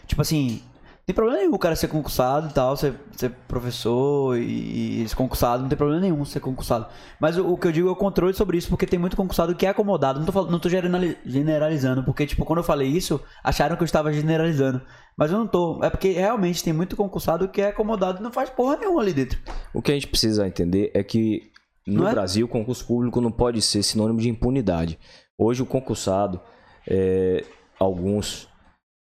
Tipo 0.06 0.22
assim, 0.22 0.62
tem 1.04 1.12
problema 1.12 1.40
nenhum 1.40 1.52
o 1.54 1.58
cara 1.58 1.74
ser 1.74 1.88
concursado 1.88 2.48
e 2.48 2.52
tal, 2.52 2.76
ser, 2.76 2.94
ser 3.16 3.30
professor 3.48 4.38
e, 4.38 5.02
e 5.02 5.08
ser 5.08 5.16
concursado, 5.16 5.62
não 5.62 5.68
tem 5.68 5.76
problema 5.76 6.00
nenhum 6.00 6.24
ser 6.24 6.38
concursado. 6.38 6.86
Mas 7.20 7.36
o, 7.36 7.52
o 7.52 7.58
que 7.58 7.66
eu 7.66 7.72
digo 7.72 7.88
é 7.88 7.90
o 7.90 7.96
controle 7.96 8.32
sobre 8.34 8.56
isso, 8.56 8.68
porque 8.68 8.86
tem 8.86 9.00
muito 9.00 9.16
concursado 9.16 9.54
que 9.56 9.66
é 9.66 9.70
acomodado. 9.70 10.20
Não 10.20 10.26
tô, 10.26 10.46
não 10.46 10.60
tô 10.60 10.68
generali- 10.68 11.18
generalizando, 11.26 12.04
porque, 12.04 12.24
tipo, 12.24 12.44
quando 12.44 12.58
eu 12.60 12.64
falei 12.64 12.86
isso, 12.88 13.20
acharam 13.42 13.74
que 13.74 13.82
eu 13.82 13.86
estava 13.86 14.12
generalizando. 14.12 14.80
Mas 15.16 15.32
eu 15.32 15.38
não 15.38 15.46
tô. 15.48 15.82
É 15.82 15.90
porque 15.90 16.10
realmente 16.12 16.62
tem 16.62 16.72
muito 16.72 16.94
concursado 16.96 17.48
que 17.48 17.60
é 17.60 17.68
acomodado 17.70 18.20
e 18.20 18.22
não 18.22 18.32
faz 18.32 18.48
porra 18.50 18.76
nenhuma 18.76 19.02
ali 19.02 19.12
dentro. 19.12 19.38
O 19.74 19.82
que 19.82 19.90
a 19.90 19.94
gente 19.94 20.06
precisa 20.06 20.46
entender 20.46 20.92
é 20.94 21.02
que 21.02 21.50
no 21.86 22.06
é? 22.06 22.10
Brasil 22.10 22.46
o 22.46 22.48
concurso 22.48 22.86
público 22.86 23.20
não 23.20 23.30
pode 23.32 23.60
ser 23.62 23.82
sinônimo 23.82 24.20
de 24.20 24.28
impunidade. 24.28 24.98
Hoje 25.38 25.62
o 25.62 25.66
concursado, 25.66 26.40
é, 26.88 27.44
alguns, 27.78 28.48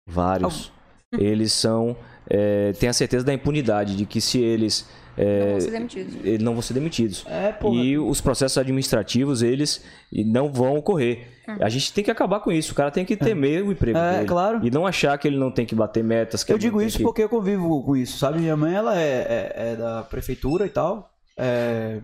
vários, 0.07 0.71
eles 1.17 1.53
são 1.53 1.95
é, 2.29 2.73
têm 2.73 2.89
a 2.89 2.93
certeza 2.93 3.23
da 3.25 3.33
impunidade 3.33 3.95
de 3.95 4.05
que 4.05 4.19
se 4.19 4.39
eles 4.39 4.85
é, 5.17 5.39
Não 5.39 5.49
vão 5.51 5.61
ser 5.61 5.71
demitidos. 5.71 6.15
eles 6.23 6.43
não 6.43 6.53
vão 6.53 6.61
ser 6.61 6.73
demitidos. 6.75 7.25
É, 7.27 7.51
porra. 7.53 7.75
E 7.83 7.97
os 7.97 8.21
processos 8.21 8.57
administrativos, 8.57 9.41
eles 9.41 9.83
não 10.11 10.51
vão 10.51 10.75
ocorrer. 10.77 11.27
A 11.61 11.69
gente 11.69 11.91
tem 11.93 12.03
que 12.03 12.11
acabar 12.11 12.39
com 12.41 12.51
isso. 12.51 12.73
O 12.73 12.75
cara 12.75 12.91
tem 12.91 13.03
que 13.05 13.15
temer 13.17 13.63
o 13.63 13.71
emprego 13.71 13.97
É, 13.97 14.15
dele. 14.17 14.27
claro. 14.27 14.59
E 14.63 14.69
não 14.69 14.85
achar 14.85 15.17
que 15.17 15.27
ele 15.27 15.37
não 15.37 15.49
tem 15.49 15.65
que 15.65 15.73
bater 15.73 16.03
metas. 16.03 16.43
Que 16.43 16.51
Eu 16.53 16.57
digo 16.59 16.79
isso 16.81 16.97
que- 16.97 17.03
porque 17.03 17.23
eu 17.23 17.29
convivo 17.29 17.81
com 17.83 17.95
isso, 17.95 18.17
sabe? 18.19 18.39
Minha 18.39 18.55
mãe, 18.57 18.75
ela 18.75 18.99
é, 18.99 19.53
é- 19.55 19.71
é 19.71 19.75
da 19.75 20.03
prefeitura 20.03 20.65
e 20.67 20.69
tal, 20.69 21.09
é, 21.35 21.99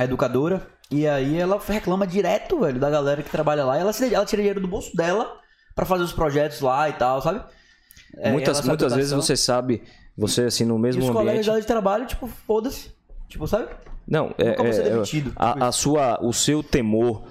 é 0.00 0.04
educadora, 0.04 0.66
e 0.90 1.06
aí 1.06 1.38
ela 1.38 1.60
reclama 1.66 2.06
direto, 2.06 2.60
velho, 2.60 2.78
da 2.80 2.90
galera 2.90 3.22
que 3.22 3.30
trabalha 3.30 3.64
lá, 3.64 3.76
e 3.78 3.80
ela, 3.80 3.92
se- 3.92 4.12
ela 4.14 4.24
tira 4.26 4.42
dinheiro 4.42 4.60
do 4.60 4.68
bolso 4.68 4.96
dela 4.96 5.38
pra 5.74 5.84
fazer 5.86 6.02
os 6.04 6.12
projetos 6.12 6.60
lá 6.60 6.88
e 6.88 6.92
tal, 6.94 7.20
sabe? 7.22 7.42
É, 8.18 8.32
muitas 8.32 8.60
muitas 8.66 8.94
vezes 8.94 9.12
você 9.12 9.36
sabe, 9.36 9.82
você 10.16 10.42
assim, 10.42 10.64
no 10.64 10.76
E 10.76 10.80
mesmo 10.80 11.02
os 11.02 11.08
colegas 11.10 11.30
ambiente... 11.30 11.46
dela 11.46 11.60
de 11.60 11.66
trabalho, 11.66 12.06
tipo, 12.06 12.26
foda-se. 12.26 12.90
Tipo, 13.28 13.46
sabe? 13.46 13.68
Não, 14.06 14.34
é, 14.36 14.50
Nunca 14.50 14.62
vou 14.64 14.72
ser 14.72 14.82
é- 14.82 14.86
é- 14.86 14.90
demitido, 14.90 15.30
tipo 15.30 15.42
a, 15.42 15.68
a 15.68 15.72
sua, 15.72 16.18
o 16.20 16.32
seu 16.32 16.62
temor 16.62 17.22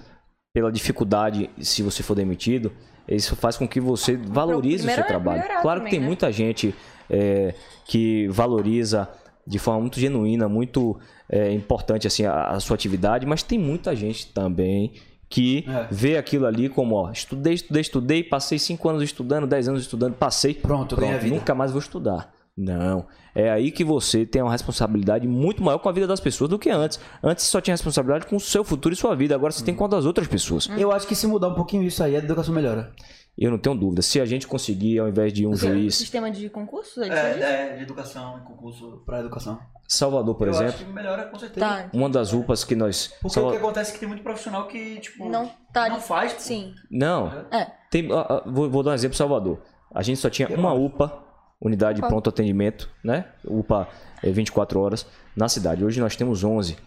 pela 0.54 0.72
dificuldade 0.72 1.50
se 1.60 1.84
você 1.84 2.02
for 2.02 2.16
demitido, 2.16 2.72
isso 3.08 3.36
faz 3.36 3.58
com 3.58 3.68
que 3.68 3.80
você 3.82 4.16
valorize 4.16 4.88
o 4.88 4.90
seu 4.92 5.04
é 5.04 5.08
trabalho. 5.08 5.44
Claro 5.62 5.80
também, 5.82 5.84
que 5.86 5.90
tem 5.92 6.00
né? 6.00 6.06
muita 6.06 6.32
gente 6.32 6.74
é, 7.10 7.54
que 7.86 8.28
valoriza 8.30 9.10
de 9.46 9.60
forma 9.60 9.82
muito 9.82 10.00
genuína, 10.00 10.48
muito 10.48 10.98
é, 11.30 11.52
importante 11.54 12.08
assim 12.08 12.26
a, 12.26 12.50
a 12.50 12.60
sua 12.60 12.76
atividade, 12.76 13.26
mas 13.26 13.44
tem 13.44 13.58
muita 13.60 13.96
gente 13.96 14.28
também 14.34 14.92
que 15.30 15.64
É. 15.68 15.88
vê 15.92 16.18
aquilo 16.18 16.46
ali 16.48 16.68
como, 16.70 16.96
ó, 16.96 17.12
estudei, 17.12 17.54
estudei, 17.54 17.82
estudei, 17.82 18.24
passei 18.24 18.58
cinco 18.58 18.90
anos 18.90 19.04
estudando, 19.04 19.46
dez 19.46 19.68
anos 19.68 19.82
estudando, 19.82 20.14
passei, 20.16 20.56
Pronto, 20.56 20.96
ganhei 20.96 21.16
a 21.16 21.20
vida. 21.20 21.36
nunca 21.36 21.54
mais 21.54 21.72
vou 21.72 21.80
estudar. 21.80 22.34
Não. 22.58 23.06
É 23.34 23.50
aí 23.52 23.72
que 23.72 23.86
você 23.86 24.26
tem 24.26 24.42
uma 24.42 24.52
responsabilidade 24.52 25.26
muito 25.28 25.64
maior 25.64 25.78
com 25.78 25.88
a 25.88 25.92
vida 25.94 26.06
das 26.08 26.20
pessoas 26.20 26.50
do 26.50 26.60
que 26.60 26.70
antes. 26.70 27.00
Antes 27.24 27.46
você 27.46 27.52
só 27.52 27.62
tinha 27.62 27.74
responsabilidade 27.74 28.26
com 28.26 28.36
o 28.36 28.40
seu 28.40 28.64
futuro 28.66 28.92
e 28.94 28.98
sua 28.98 29.16
vida. 29.16 29.34
Agora 29.34 29.54
você 29.54 29.64
tem 29.64 29.74
com 29.74 29.86
a 29.86 29.88
das 29.88 30.06
outras 30.06 30.28
pessoas. 30.28 30.68
Eu 30.78 30.92
acho 30.92 31.08
que 31.08 31.16
se 31.16 31.26
mudar 31.26 31.48
um 31.50 31.54
pouquinho 31.54 31.84
isso 31.84 32.04
aí, 32.04 32.16
a 32.16 32.20
educação 32.20 32.54
melhora. 32.54 32.92
Eu 33.38 33.50
não 33.52 33.58
tenho 33.58 33.76
dúvida. 33.78 34.02
Se 34.02 34.20
a 34.20 34.26
gente 34.26 34.46
conseguir, 34.46 35.00
ao 35.00 35.08
invés 35.08 35.32
de 35.32 35.48
um 35.48 35.52
O 35.52 35.56
juiz. 35.56 35.96
sistema 35.96 36.30
de 36.30 36.50
concurso? 36.50 37.02
É, 37.02 37.08
É, 37.08 37.76
de 37.78 37.84
educação, 37.84 38.40
concurso 38.46 39.04
pra 39.06 39.20
educação. 39.22 39.58
Salvador, 39.92 40.36
por 40.36 40.48
exemplo, 40.48 40.74
que 40.74 40.86
melhora 40.86 41.26
com 41.26 41.40
certeza. 41.40 41.66
Tá. 41.66 41.90
uma 41.92 42.08
das 42.08 42.32
UPAs 42.32 42.64
que 42.64 42.76
nós. 42.76 43.08
Porque 43.20 43.34
Salva- 43.34 43.50
o 43.50 43.52
que 43.54 43.58
acontece 43.58 43.90
é 43.90 43.94
que 43.96 44.00
tem 44.00 44.08
muito 44.08 44.22
profissional 44.22 44.68
que, 44.68 45.00
tipo, 45.00 45.28
Não 45.28 45.52
tá. 45.74 45.90
não 45.90 46.00
faz, 46.00 46.34
pô. 46.34 46.40
Sim. 46.40 46.76
Não. 46.92 47.28
É. 47.52 47.66
Tem, 47.90 48.08
ah, 48.14 48.44
vou, 48.46 48.70
vou 48.70 48.84
dar 48.84 48.92
um 48.92 48.94
exemplo 48.94 49.18
Salvador. 49.18 49.60
A 49.94 50.04
gente 50.04 50.20
só 50.20 50.30
tinha 50.30 50.48
uma 50.50 50.74
UPA, 50.74 51.24
unidade 51.60 52.00
de 52.00 52.08
pronto 52.08 52.30
atendimento, 52.30 52.88
né? 53.04 53.26
UPA 53.44 53.88
é 54.22 54.30
24 54.30 54.80
horas 54.80 55.08
na 55.36 55.50
cidade. 55.50 55.84
Hoje 55.84 56.00
nós 56.00 56.16
temos 56.16 56.44
11. 56.44 56.78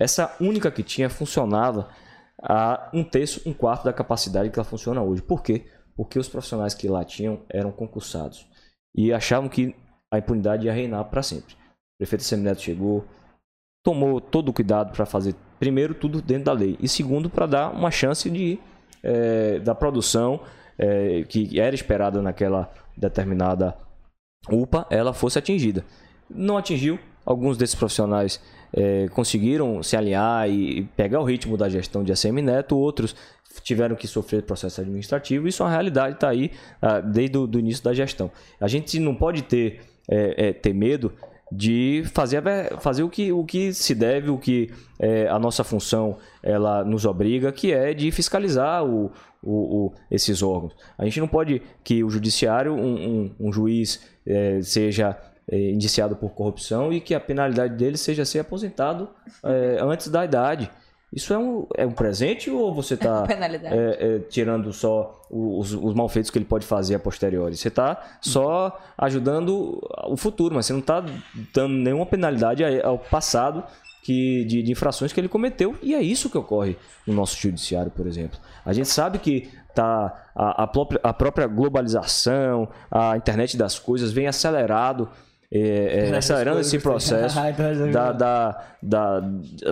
Essa 0.00 0.34
única 0.40 0.70
que 0.70 0.82
tinha 0.82 1.10
funcionava 1.10 1.90
a 2.42 2.88
um 2.94 3.04
terço, 3.04 3.42
um 3.46 3.52
quarto 3.52 3.84
da 3.84 3.92
capacidade 3.92 4.48
que 4.48 4.58
ela 4.58 4.64
funciona 4.64 5.02
hoje. 5.02 5.20
Por 5.20 5.42
quê? 5.42 5.66
Porque 5.94 6.18
os 6.18 6.28
profissionais 6.28 6.72
que 6.72 6.88
lá 6.88 7.04
tinham 7.04 7.40
eram 7.50 7.70
concursados 7.70 8.46
e 8.94 9.12
achavam 9.12 9.50
que 9.50 9.74
a 10.10 10.16
impunidade 10.18 10.64
ia 10.66 10.72
reinar 10.72 11.04
para 11.04 11.22
sempre. 11.22 11.54
Prefeito 11.98 12.22
Semineto 12.22 12.62
chegou, 12.62 13.04
tomou 13.84 14.20
todo 14.20 14.50
o 14.50 14.52
cuidado 14.52 14.92
para 14.92 15.04
fazer, 15.04 15.34
primeiro, 15.58 15.94
tudo 15.94 16.22
dentro 16.22 16.44
da 16.44 16.52
lei, 16.52 16.76
e 16.80 16.88
segundo, 16.88 17.28
para 17.28 17.46
dar 17.46 17.70
uma 17.70 17.90
chance 17.90 18.30
de, 18.30 18.58
eh, 19.02 19.58
da 19.58 19.74
produção 19.74 20.40
eh, 20.78 21.24
que 21.28 21.58
era 21.58 21.74
esperada 21.74 22.22
naquela 22.22 22.72
determinada 22.96 23.76
UPA, 24.48 24.86
ela 24.90 25.12
fosse 25.12 25.38
atingida. 25.38 25.84
Não 26.30 26.56
atingiu, 26.56 26.98
alguns 27.26 27.56
desses 27.56 27.74
profissionais 27.74 28.40
eh, 28.72 29.08
conseguiram 29.12 29.82
se 29.82 29.96
alinhar 29.96 30.48
e 30.48 30.84
pegar 30.96 31.20
o 31.20 31.24
ritmo 31.24 31.56
da 31.56 31.68
gestão 31.68 32.04
de 32.04 32.12
ACM 32.12 32.42
Neto, 32.42 32.76
outros 32.76 33.16
tiveram 33.62 33.96
que 33.96 34.06
sofrer 34.06 34.42
processo 34.42 34.80
administrativo, 34.80 35.48
isso 35.48 35.62
é 35.62 35.66
uma 35.66 35.72
realidade, 35.72 36.14
está 36.14 36.28
aí 36.28 36.52
ah, 36.80 37.00
desde 37.00 37.36
o 37.38 37.58
início 37.58 37.82
da 37.82 37.92
gestão. 37.92 38.30
A 38.60 38.68
gente 38.68 38.98
não 39.00 39.14
pode 39.14 39.42
ter, 39.42 39.80
eh, 40.08 40.34
eh, 40.36 40.52
ter 40.52 40.72
medo 40.72 41.12
de 41.50 42.02
fazer, 42.12 42.42
fazer 42.80 43.02
o, 43.02 43.08
que, 43.08 43.32
o 43.32 43.44
que 43.44 43.72
se 43.72 43.94
deve, 43.94 44.30
o 44.30 44.38
que 44.38 44.70
eh, 44.98 45.26
a 45.28 45.38
nossa 45.38 45.64
função 45.64 46.18
ela 46.42 46.84
nos 46.84 47.04
obriga, 47.06 47.50
que 47.52 47.72
é 47.72 47.94
de 47.94 48.10
fiscalizar 48.10 48.84
o, 48.84 49.10
o- 49.42 49.86
o- 49.86 49.92
esses 50.10 50.42
órgãos. 50.42 50.74
A 50.98 51.04
gente 51.04 51.20
não 51.20 51.28
pode 51.28 51.62
que 51.82 52.04
o 52.04 52.10
judiciário, 52.10 52.74
um, 52.74 53.08
um- 53.08 53.34
um 53.48 53.52
juiz, 53.52 54.00
eh, 54.26 54.60
seja 54.62 55.16
eh, 55.50 55.70
indiciado 55.70 56.14
por 56.16 56.30
corrupção 56.30 56.92
e 56.92 57.00
que 57.00 57.14
a 57.14 57.20
penalidade 57.20 57.74
dele 57.76 57.96
seja 57.96 58.24
ser 58.26 58.40
aposentado 58.40 59.08
eh, 59.42 59.78
antes 59.80 60.08
da 60.08 60.24
idade. 60.24 60.70
Isso 61.12 61.32
é 61.32 61.38
um, 61.38 61.66
é 61.74 61.86
um 61.86 61.92
presente 61.92 62.50
ou 62.50 62.74
você 62.74 62.94
está 62.94 63.22
Penalidade. 63.22 63.74
tirando 64.28 64.72
só 64.72 65.22
os, 65.30 65.72
os 65.72 65.94
malfeitos 65.94 66.30
que 66.30 66.38
ele 66.38 66.44
pode 66.44 66.66
fazer 66.66 66.94
a 66.94 66.98
posteriori? 66.98 67.56
Você 67.56 67.68
está 67.68 68.18
só 68.20 68.78
ajudando 68.96 69.80
o 70.06 70.16
futuro, 70.16 70.54
mas 70.54 70.66
você 70.66 70.72
não 70.72 70.80
está 70.80 71.04
dando 71.54 71.74
nenhuma 71.74 72.06
penalidade 72.06 72.62
ao 72.82 72.98
passado 72.98 73.64
que, 74.02 74.44
de, 74.44 74.62
de 74.62 74.72
infrações 74.72 75.12
que 75.12 75.20
ele 75.20 75.28
cometeu. 75.28 75.76
E 75.82 75.94
é 75.94 76.00
isso 76.00 76.30
que 76.30 76.38
ocorre 76.38 76.76
no 77.06 77.14
nosso 77.14 77.36
judiciário, 77.40 77.90
por 77.90 78.06
exemplo. 78.06 78.38
A 78.64 78.72
gente 78.72 78.88
sabe 78.88 79.18
que 79.18 79.50
tá, 79.74 80.30
a, 80.34 80.64
a 80.64 80.66
própria, 80.66 81.00
a 81.02 81.12
própria 81.12 81.46
globalização, 81.46 82.68
a 82.90 83.16
internet 83.16 83.56
das 83.56 83.78
coisas 83.78 84.12
vem 84.12 84.26
acelerado 84.26 85.08
é, 85.50 86.08
é, 86.10 86.16
acelerando 86.16 86.60
esse 86.60 86.78
processo 86.78 87.38
Ah, 87.40 87.50
da, 87.50 88.12
da, 88.12 88.64
da- 88.82 89.22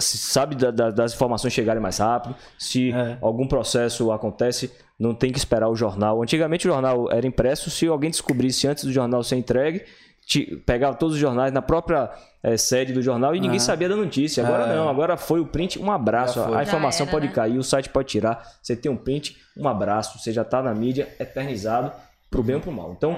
sabe 0.01 0.55
da- 0.57 0.71
da- 0.71 0.91
das 0.91 1.13
informações 1.15 1.53
chegarem 1.53 1.83
mais 1.83 1.99
rápido. 1.99 2.35
Se 2.59 2.93
É. 2.93 3.19
algum 3.21 3.47
processo 3.47 4.11
acontece, 4.11 4.73
não 4.99 5.15
tem 5.15 5.31
que 5.31 5.39
esperar 5.39 5.69
o 5.69 5.77
jornal. 5.77 6.23
Antigamente 6.23 6.67
o 6.67 6.73
jornal 6.73 7.11
era 7.13 7.27
impresso, 7.27 7.69
se 7.71 7.87
alguém 7.87 8.11
descobrisse 8.11 8.67
antes 8.67 8.85
do 8.85 8.93
jornal 8.93 9.23
ser 9.23 9.37
entregue, 9.37 9.85
te- 10.27 10.57
pegava 10.67 10.97
todos 10.97 11.15
os 11.15 11.21
jornais 11.21 11.53
na 11.53 11.61
própria 11.63 12.11
eh, 12.43 12.57
sede 12.57 12.93
do 12.93 13.03
jornal 13.03 13.35
e 13.37 13.41
ninguém 13.41 13.59
Ah. 13.59 13.61
sabia 13.61 13.89
da 13.89 13.97
notícia. 13.97 14.45
Agora 14.47 14.73
É. 14.73 14.77
não, 14.77 14.89
agora 14.89 15.17
foi 15.17 15.41
o 15.41 15.47
print, 15.47 15.79
um 15.79 15.91
abraço. 15.93 16.41
A 16.55 16.63
informação 16.63 17.05
era, 17.05 17.13
pode 17.13 17.27
né? 17.27 17.33
cair, 17.33 17.59
o 17.59 17.63
site 17.63 17.89
pode 17.91 18.09
tirar, 18.09 18.41
você 18.63 18.75
tem 18.75 18.91
um 18.91 18.97
print, 18.97 19.37
um 19.57 19.69
abraço, 19.69 20.19
você 20.19 20.33
já 20.33 20.43
está 20.43 20.63
na 20.63 20.73
mídia 20.75 21.09
eternizado 21.21 21.93
pro 22.31 22.43
bem 22.43 22.55
ou 22.57 22.61
pro 22.63 22.73
mal. 22.73 22.93
Então, 22.97 23.17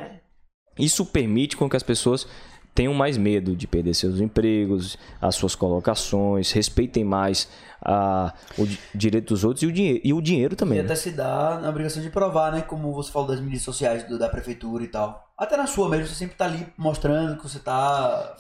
isso 0.79 1.05
permite 1.07 1.57
com 1.57 1.69
que 1.69 1.77
as 1.77 1.83
pessoas 1.83 2.27
tenham 2.75 2.95
mais 2.95 3.17
medo 3.17 3.57
de 3.57 3.67
perder 3.67 3.93
seus 3.95 4.21
empregos, 4.21 4.97
as 5.21 5.35
suas 5.35 5.55
colocações, 5.57 6.53
respeitem 6.53 7.03
mais 7.03 7.49
a, 7.85 8.33
o 8.57 8.65
di- 8.67 8.79
direito 8.95 9.35
dos 9.35 9.43
outros 9.43 9.63
e 9.65 9.67
o, 9.67 9.73
dinhe 9.73 10.01
e 10.05 10.13
o 10.13 10.21
dinheiro 10.21 10.55
E 10.55 10.57
também. 10.57 10.79
né? 10.79 10.85
até 10.85 10.95
se 10.95 11.11
dá 11.11 11.59
na 11.61 11.71
obrigação 11.71 12.01
de 12.03 12.09
provar, 12.11 12.53
né? 12.53 12.63
Como 12.63 12.93
você 12.93 13.11
falou 13.11 13.27
das 13.29 13.41
mídias 13.41 13.63
sociais 13.63 14.05
do- 14.05 14.17
da 14.19 14.29
prefeitura 14.29 14.85
e 14.85 14.89
tal. 14.89 15.29
Até 15.37 15.57
na 15.57 15.67
sua 15.67 15.89
mesmo, 15.89 16.07
você 16.07 16.15
sempre 16.15 16.37
tá 16.37 16.45
ali 16.45 16.67
mostrando 16.77 17.37
que 17.37 17.43
você 17.49 17.59
tá. 17.59 18.37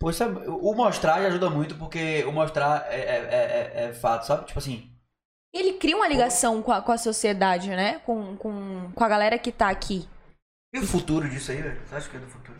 Pô, 0.00 0.10
isso 0.10 0.22
é- 0.22 0.26
o 0.48 0.72
mostrar 0.74 1.20
já 1.22 1.28
ajuda 1.28 1.48
muito, 1.50 1.76
porque 1.76 2.24
o 2.26 2.32
mostrar 2.32 2.86
é, 2.90 2.96
é, 3.00 3.80
é- 3.84 3.84
é 3.90 3.92
fato, 3.92 4.26
sabe? 4.26 4.46
Tipo 4.46 4.58
assim. 4.58 4.88
Ele 5.52 5.74
cria 5.74 5.96
uma 5.96 6.08
ligação 6.08 6.62
com 6.62 6.72
a, 6.72 6.80
com 6.80 6.90
a 6.92 6.98
sociedade, 6.98 7.68
né? 7.70 8.00
Com, 8.06 8.36
com, 8.36 8.90
com 8.94 9.04
a 9.04 9.08
galera 9.08 9.38
que 9.38 9.50
tá 9.52 9.68
aqui. 9.68 10.08
E 10.72 10.78
o 10.78 10.86
futuro 10.86 11.28
disso 11.28 11.50
aí, 11.50 11.60
velho? 11.60 11.76
Você 11.84 11.94
acha 11.96 12.08
que 12.08 12.16
é 12.16 12.20
do 12.20 12.26
futuro? 12.26 12.56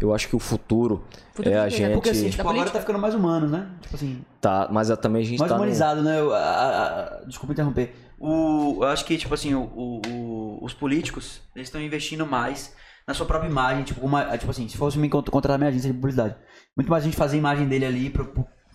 Eu 0.00 0.12
acho 0.14 0.28
que 0.28 0.34
o 0.34 0.40
futuro, 0.40 1.04
Futuro 1.32 1.54
é 1.54 1.58
a? 1.58 1.62
Da 1.64 1.68
gente. 1.68 1.92
Porque 1.94 2.10
assim, 2.10 2.28
tipo, 2.30 2.40
agora 2.40 2.56
política? 2.56 2.78
tá 2.78 2.80
ficando 2.80 2.98
mais 2.98 3.14
humano, 3.14 3.46
né? 3.46 3.70
Tipo 3.80 3.94
assim. 3.94 4.24
Tá, 4.40 4.68
mas 4.72 4.88
também 4.98 5.22
a 5.22 5.24
gente 5.24 5.38
mais 5.38 5.48
tá. 5.48 5.56
num- 5.56 5.62
humanizado, 5.62 6.02
né? 6.02 6.18
Eu- 6.18 6.32
a- 6.34 6.38
a- 6.38 7.00
a- 7.20 7.24
desculpa 7.26 7.52
interromper. 7.52 7.94
O, 8.18 8.78
eu 8.82 8.88
acho 8.88 9.04
que, 9.04 9.16
tipo 9.16 9.32
assim, 9.34 9.54
o, 9.54 9.62
o- 9.62 10.00
o- 10.08 10.64
os 10.64 10.74
políticos, 10.74 11.42
eles 11.54 11.68
estão 11.68 11.80
investindo 11.80 12.26
mais 12.26 12.74
na 13.06 13.14
sua 13.14 13.26
própria 13.26 13.48
imagem. 13.48 13.84
Tipo, 13.84 14.04
uma, 14.04 14.36
tipo 14.36 14.50
assim, 14.50 14.68
se 14.68 14.76
fosse 14.76 14.98
me 14.98 15.08
cont- 15.08 15.30
contratar 15.30 15.56
minha 15.58 15.68
agência 15.70 15.90
de 15.92 15.96
publicidade. 15.96 16.34
Muito 16.76 16.88
mais 16.90 17.04
a 17.04 17.06
gente 17.06 17.16
fazer 17.16 17.36
a 17.36 17.38
imagem 17.38 17.68
dele 17.68 17.84
ali 17.86 18.10
pra, 18.10 18.26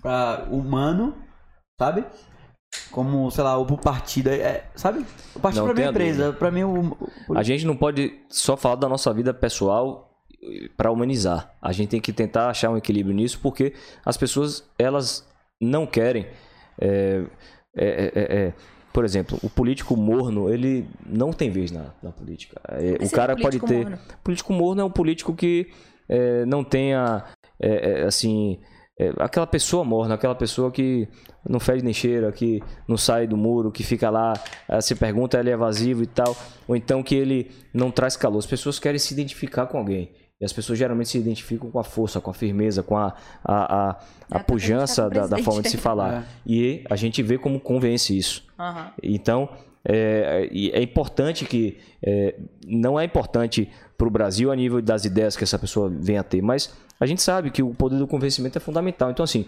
pra 0.01 0.47
humano, 0.49 1.18
sabe? 1.77 2.06
Como, 2.91 3.30
sei 3.32 3.44
lá, 3.44 3.58
o 3.58 3.78
partido. 3.78 4.30
É, 4.30 4.64
sabe? 4.76 5.06
O 5.36 5.40
partido 5.40 5.66
Não 5.66 5.74
pra 5.74 5.76
mim 5.82 5.88
é 5.88 5.90
empresa. 5.90 6.34
Pra 6.34 6.52
mim, 6.52 6.64
o, 6.64 6.98
o- 7.28 7.38
A 7.38 7.44
gente 7.44 7.66
não 7.66 7.76
pode 7.76 8.14
só 8.30 8.56
falar 8.58 8.76
da 8.76 8.90
nossa 8.90 9.14
vida 9.14 9.34
pessoal 9.34 10.10
para 10.78 10.91
humanizar. 10.91 11.54
A 11.62 11.72
gente 11.72 11.90
tem 11.90 12.02
que 12.02 12.14
tentar 12.14 12.50
achar 12.50 12.70
um 12.70 12.78
equilíbrio 12.78 13.16
nisso, 13.16 13.40
porque 13.41 13.74
as 14.06 14.18
pessoas 14.18 14.64
elas 14.78 15.28
não 15.62 15.86
querem. 15.86 16.26
é, 16.80 17.24
é, 17.76 18.12
é, 18.16 18.38
é, 18.48 18.54
por 18.91 19.06
exemplo, 19.06 19.38
o 19.44 19.50
político 19.50 19.96
morno 19.96 20.50
ele 20.50 20.88
não 21.06 21.32
tem 21.32 21.50
vez 21.52 21.72
na, 21.72 21.94
na 22.02 22.12
política. 22.12 22.60
É, 22.70 23.04
o 23.06 23.10
cara 23.12 23.36
pode 23.36 23.60
político 23.60 23.68
ter. 23.68 23.82
morno. 23.82 24.00
Político 24.24 24.54
morno 24.54 24.82
é 24.82 24.86
um 24.86 24.90
político 24.91 25.36
que 25.36 25.68
é, 26.08 26.44
não 26.46 26.64
tenha 26.64 27.24
é, 27.62 28.02
é, 28.02 28.04
assim 28.04 28.60
é, 29.00 29.14
aquela 29.18 29.48
pessoa 29.48 29.86
morna, 29.86 30.16
aquela 30.16 30.36
pessoa 30.36 30.70
que 30.70 31.08
não 31.48 31.60
fede 31.60 31.84
nem 31.84 31.94
cheira, 31.94 32.32
que 32.34 32.62
não 32.86 32.98
sai 32.98 33.26
do 33.26 33.38
muro, 33.38 33.72
que 33.72 33.82
fica 33.82 34.10
lá, 34.10 34.34
se 34.82 34.94
pergunta, 34.94 35.40
ele 35.40 35.50
é 35.50 35.54
evasivo 35.54 36.04
e 36.04 36.06
tal, 36.06 36.36
ou 36.68 36.76
então 36.76 37.02
que 37.02 37.16
ele 37.16 37.50
não 37.74 37.90
traz 37.92 38.18
calor. 38.18 38.40
As 38.40 38.46
pessoas 38.46 38.78
querem 38.78 39.00
se 39.00 39.14
identificar 39.14 39.68
com 39.68 39.78
alguém. 39.78 40.12
E 40.42 40.46
as 40.46 40.54
pessoas 40.54 40.78
geralmente 40.80 41.10
se 41.10 41.18
identificam 41.18 41.70
com 41.70 41.80
a 41.80 41.84
força, 41.84 42.22
com 42.22 42.30
a 42.30 42.34
firmeza, 42.34 42.82
com 42.82 42.96
a, 42.96 43.14
a, 43.44 43.90
a, 43.90 43.90
a 43.90 44.40
tá 44.40 44.40
pujança 44.40 45.10
da, 45.10 45.28
da 45.28 45.38
forma 45.40 45.62
de 45.62 45.70
se 45.70 45.78
falar. 45.78 46.26
E 46.46 46.84
a 46.90 46.96
gente 46.96 47.22
vê 47.22 47.38
como 47.38 47.60
convence 47.60 48.18
isso. 48.18 48.46
Aham. 48.58 48.92
Então, 49.04 49.50
é, 49.84 50.50
é 50.52 50.82
importante 50.82 51.46
que. 51.46 51.78
é, 52.02 52.36
não 52.66 52.98
é 52.98 53.04
importante 53.04 53.70
para 53.98 54.08
o 54.08 54.12
Brasil 54.12 54.50
a 54.50 54.56
nível 54.56 54.82
das 54.82 55.04
ideias 55.04 55.36
que 55.36 55.44
essa 55.44 55.60
pessoa 55.60 55.90
venha 55.90 56.22
a 56.22 56.24
ter, 56.24 56.42
mas 56.42 56.74
a 57.00 57.06
gente 57.06 57.22
sabe 57.22 57.50
que 57.52 57.64
o 57.64 57.74
poder 57.74 57.98
do 57.98 58.08
convencimento 58.08 58.58
é 58.58 58.62
fundamental. 58.62 59.10
Então, 59.10 59.24
assim, 59.24 59.46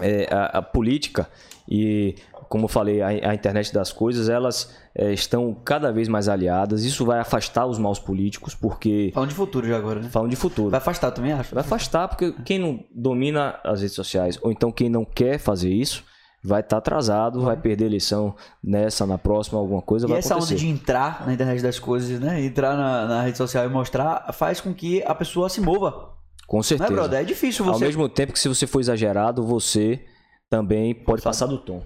é, 0.00 0.28
a, 0.30 0.58
a 0.58 0.62
política 0.62 1.28
e, 1.68 2.14
como 2.48 2.64
eu 2.64 2.68
falei, 2.68 3.02
a, 3.02 3.08
a 3.08 3.34
internet 3.34 3.72
das 3.72 3.92
coisas, 3.92 4.28
elas 4.28 4.74
é, 4.94 5.12
estão 5.12 5.54
cada 5.64 5.92
vez 5.92 6.08
mais 6.08 6.28
aliadas. 6.28 6.84
Isso 6.84 7.04
vai 7.04 7.18
afastar 7.20 7.66
os 7.66 7.78
maus 7.78 7.98
políticos, 7.98 8.54
porque. 8.54 9.10
Falando 9.12 9.30
de 9.30 9.34
futuro 9.34 9.66
já 9.66 9.76
agora, 9.76 10.00
né? 10.00 10.08
Falam 10.08 10.28
de 10.28 10.36
futuro. 10.36 10.70
Vai 10.70 10.78
afastar 10.78 11.10
também, 11.10 11.32
acho. 11.32 11.54
Vai 11.54 11.62
afastar, 11.62 12.08
porque 12.08 12.32
quem 12.44 12.58
não 12.58 12.84
domina 12.94 13.58
as 13.64 13.80
redes 13.80 13.94
sociais, 13.94 14.38
ou 14.42 14.50
então 14.50 14.72
quem 14.72 14.88
não 14.88 15.04
quer 15.04 15.38
fazer 15.38 15.70
isso, 15.70 16.04
vai 16.42 16.60
estar 16.60 16.78
atrasado, 16.78 17.42
vai 17.42 17.56
perder 17.56 17.86
eleição 17.86 18.34
nessa, 18.64 19.06
na 19.06 19.18
próxima, 19.18 19.58
alguma 19.58 19.82
coisa 19.82 20.06
E 20.06 20.08
vai 20.08 20.18
essa 20.18 20.34
acontecer. 20.34 20.54
onda 20.54 20.60
de 20.62 20.68
entrar 20.68 21.26
na 21.26 21.34
internet 21.34 21.62
das 21.62 21.78
coisas, 21.78 22.18
né? 22.18 22.42
Entrar 22.42 22.76
na, 22.76 23.06
na 23.06 23.22
rede 23.22 23.36
social 23.36 23.66
e 23.66 23.68
mostrar, 23.68 24.32
faz 24.32 24.60
com 24.60 24.72
que 24.72 25.02
a 25.02 25.14
pessoa 25.14 25.48
se 25.48 25.60
mova. 25.60 26.16
Com 26.48 26.56
Não 26.56 26.60
é, 26.60 26.64
certeza. 26.64 26.90
brother? 26.90 27.20
É 27.20 27.24
difícil 27.24 27.66
Ao 27.66 27.74
você. 27.74 27.84
mesmo 27.84 28.08
tempo 28.08 28.32
que 28.32 28.38
se 28.38 28.48
você 28.48 28.66
for 28.66 28.80
exagerado, 28.80 29.44
você 29.44 30.00
também 30.48 30.94
pode 30.94 31.20
passar 31.20 31.44
do 31.44 31.58
tom. 31.58 31.82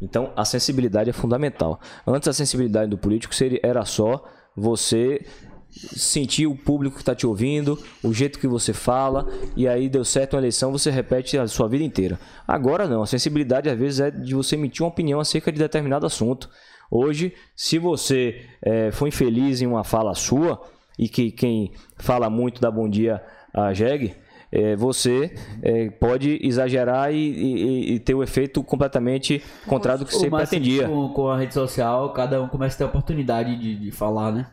Então, 0.00 0.32
a 0.34 0.42
sensibilidade 0.42 1.10
é 1.10 1.12
fundamental. 1.12 1.78
Antes, 2.06 2.26
a 2.26 2.32
sensibilidade 2.32 2.90
do 2.90 2.96
político 2.96 3.34
seria, 3.34 3.60
era 3.62 3.84
só 3.84 4.24
você 4.56 5.24
sentir 5.68 6.46
o 6.46 6.56
público 6.56 6.96
que 6.96 7.02
está 7.02 7.14
te 7.14 7.26
ouvindo, 7.26 7.78
o 8.02 8.10
jeito 8.10 8.38
que 8.38 8.46
você 8.46 8.72
fala, 8.72 9.26
e 9.54 9.68
aí 9.68 9.86
deu 9.86 10.02
certo 10.02 10.32
uma 10.32 10.40
eleição, 10.40 10.72
você 10.72 10.90
repete 10.90 11.36
a 11.36 11.46
sua 11.46 11.68
vida 11.68 11.84
inteira. 11.84 12.18
Agora 12.48 12.88
não, 12.88 13.02
a 13.02 13.06
sensibilidade 13.06 13.68
às 13.68 13.78
vezes 13.78 14.00
é 14.00 14.10
de 14.10 14.34
você 14.34 14.54
emitir 14.56 14.82
uma 14.82 14.88
opinião 14.88 15.20
acerca 15.20 15.52
de 15.52 15.58
determinado 15.58 16.06
assunto. 16.06 16.48
Hoje, 16.90 17.34
se 17.54 17.78
você 17.78 18.46
eh, 18.62 18.90
for 18.92 19.06
infeliz 19.06 19.60
em 19.60 19.66
uma 19.66 19.84
fala 19.84 20.14
sua, 20.14 20.62
e 20.98 21.08
que 21.08 21.30
quem 21.30 21.72
fala 21.98 22.30
muito 22.30 22.60
dá 22.60 22.70
bom 22.70 22.88
dia 22.88 23.22
a 23.56 23.72
jegue, 23.72 24.14
eh, 24.52 24.76
você 24.76 25.34
eh, 25.62 25.90
pode 25.90 26.38
exagerar 26.42 27.12
e, 27.12 27.16
e- 27.16 27.94
e 27.94 27.98
ter 27.98 28.14
o 28.14 28.22
efeito 28.22 28.62
completamente 28.62 29.42
contrário 29.66 30.00
do 30.00 30.06
que 30.06 30.14
você 30.14 30.30
pretendia. 30.30 30.86
Com, 30.88 31.08
com 31.08 31.28
a 31.28 31.38
rede 31.38 31.54
social, 31.54 32.12
cada 32.12 32.40
um 32.42 32.46
começa 32.48 32.76
a 32.76 32.78
ter 32.78 32.84
a 32.84 32.86
oportunidade 32.88 33.56
de, 33.56 33.76
de 33.76 33.90
falar, 33.90 34.30
né? 34.32 34.46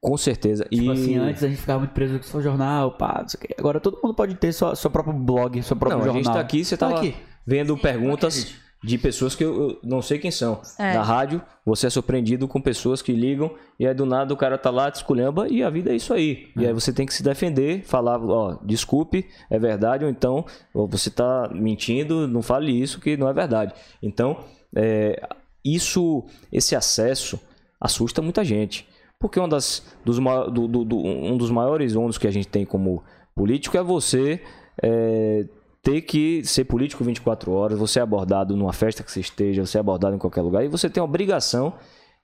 Com 0.00 0.16
certeza. 0.16 0.64
Tipo 0.64 0.82
e... 0.84 0.90
assim, 0.90 1.16
antes 1.18 1.44
a 1.44 1.48
gente 1.48 1.60
ficava 1.60 1.80
muito 1.80 1.92
preso 1.92 2.16
com 2.16 2.22
seu 2.22 2.40
jornal, 2.40 2.92
pá, 2.92 3.18
não 3.20 3.28
sei 3.28 3.38
o 3.38 3.40
quê. 3.46 3.54
Agora 3.58 3.78
todo 3.78 3.98
mundo 4.02 4.14
pode 4.14 4.34
ter 4.36 4.50
sua, 4.52 4.74
seu 4.74 4.90
próprio 4.90 5.12
blog, 5.14 5.62
seu 5.62 5.76
próprio 5.76 5.98
Não, 5.98 6.02
a 6.04 6.06
jornal. 6.06 6.24
gente 6.24 6.32
tá 6.32 6.40
aqui, 6.40 6.64
você 6.64 6.76
Tá 6.76 6.88
tava 6.88 7.00
aqui. 7.00 7.14
vendo 7.46 7.76
perguntas 7.76 8.54
de 8.82 8.96
pessoas 8.96 9.34
que 9.34 9.44
eu, 9.44 9.70
eu 9.70 9.78
não 9.82 10.00
sei 10.00 10.18
quem 10.18 10.30
são. 10.30 10.60
É. 10.78 10.94
Na 10.94 11.02
rádio, 11.02 11.42
você 11.66 11.86
é 11.86 11.90
surpreendido 11.90 12.48
com 12.48 12.60
pessoas 12.60 13.02
que 13.02 13.12
ligam 13.12 13.50
e 13.78 13.86
aí 13.86 13.92
do 13.94 14.06
nada 14.06 14.32
o 14.32 14.36
cara 14.36 14.56
tá 14.56 14.70
lá, 14.70 14.90
te 14.90 14.96
esculhamba 14.96 15.46
e 15.48 15.62
a 15.62 15.68
vida 15.68 15.92
é 15.92 15.96
isso 15.96 16.14
aí. 16.14 16.48
E 16.56 16.66
aí 16.66 16.72
você 16.72 16.92
tem 16.92 17.04
que 17.06 17.12
se 17.12 17.22
defender, 17.22 17.82
falar, 17.84 18.18
ó, 18.24 18.56
desculpe, 18.64 19.26
é 19.50 19.58
verdade, 19.58 20.04
ou 20.04 20.10
então 20.10 20.44
ó, 20.74 20.86
você 20.86 21.10
tá 21.10 21.50
mentindo, 21.54 22.26
não 22.26 22.40
fale 22.42 22.72
isso 22.72 23.00
que 23.00 23.16
não 23.18 23.28
é 23.28 23.32
verdade. 23.34 23.74
Então, 24.02 24.44
é, 24.74 25.20
isso, 25.64 26.24
esse 26.50 26.74
acesso 26.74 27.38
assusta 27.80 28.22
muita 28.22 28.42
gente. 28.44 28.88
Porque 29.18 29.38
uma 29.38 29.48
das, 29.48 29.84
dos, 30.02 30.18
ma- 30.18 30.46
do- 30.46 30.66
do- 30.66 30.84
do- 30.86 31.04
um 31.04 31.36
dos 31.36 31.50
maiores 31.50 31.94
ônus 31.94 32.16
que 32.16 32.26
a 32.26 32.30
gente 32.30 32.48
tem 32.48 32.64
como 32.64 33.02
político 33.34 33.76
é 33.76 33.82
você 33.82 34.40
é, 34.82 35.44
ter 35.82 36.02
que 36.02 36.44
ser 36.44 36.64
político 36.64 37.02
24 37.02 37.52
horas, 37.52 37.78
você 37.78 37.98
é 37.98 38.02
abordado 38.02 38.56
numa 38.56 38.72
festa 38.72 39.02
que 39.02 39.10
você 39.10 39.20
esteja, 39.20 39.64
você 39.64 39.78
é 39.78 39.80
abordado 39.80 40.14
em 40.14 40.18
qualquer 40.18 40.42
lugar, 40.42 40.64
e 40.64 40.68
você 40.68 40.90
tem 40.90 41.00
a 41.00 41.04
obrigação 41.04 41.72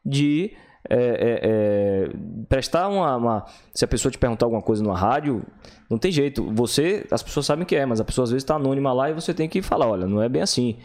de 0.04 0.52
é, 0.88 0.94
é, 0.94 1.40
é, 1.42 2.10
prestar 2.48 2.86
uma, 2.88 3.16
uma- 3.16 3.46
Se 3.74 3.84
a 3.84 3.88
pessoa 3.88 4.12
te 4.12 4.18
perguntar 4.18 4.46
alguma 4.46 4.62
coisa 4.62 4.82
numa 4.84 4.96
rádio, 4.96 5.42
não 5.90 5.98
tem 5.98 6.12
jeito. 6.12 6.48
Você, 6.52 7.04
as 7.10 7.22
pessoas 7.24 7.44
sabem 7.46 7.64
que 7.64 7.74
é, 7.74 7.84
mas 7.84 8.00
a 8.00 8.04
pessoa 8.04 8.22
às 8.24 8.30
vezes 8.30 8.44
está 8.44 8.54
anônima 8.54 8.92
lá 8.92 9.10
e 9.10 9.12
você 9.12 9.34
tem 9.34 9.48
que 9.48 9.62
falar: 9.62 9.88
olha, 9.88 10.06
não 10.06 10.22
é 10.22 10.28
bem 10.28 10.42
assim. 10.42 10.76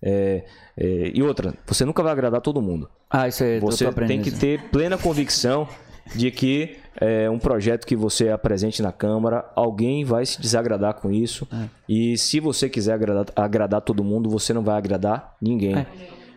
É, 0.00 0.44
é, 0.76 1.10
e 1.12 1.20
outra, 1.24 1.54
você 1.66 1.84
nunca 1.84 2.04
vai 2.04 2.12
agradar 2.12 2.40
todo 2.40 2.62
mundo. 2.62 2.88
Ah, 3.10 3.26
isso 3.26 3.42
aí, 3.42 3.58
Você 3.58 3.90
tem 4.06 4.22
que 4.22 4.30
ter 4.30 4.62
plena 4.70 4.96
convicção 4.96 5.66
de 6.14 6.30
que 6.30 6.76
é, 7.00 7.28
um 7.30 7.38
projeto 7.38 7.86
que 7.86 7.94
você 7.96 8.28
apresente 8.30 8.82
na 8.82 8.90
Câmara, 8.92 9.44
alguém 9.54 10.04
vai 10.04 10.26
se 10.26 10.40
desagradar 10.40 10.94
com 10.94 11.10
isso. 11.10 11.46
É. 11.52 11.68
E 11.88 12.16
se 12.18 12.40
você 12.40 12.68
quiser 12.68 12.94
agradar, 12.94 13.26
agradar 13.36 13.80
todo 13.82 14.02
mundo, 14.02 14.28
você 14.28 14.52
não 14.52 14.62
vai 14.62 14.76
agradar 14.76 15.34
ninguém. 15.40 15.76
É. 15.76 15.86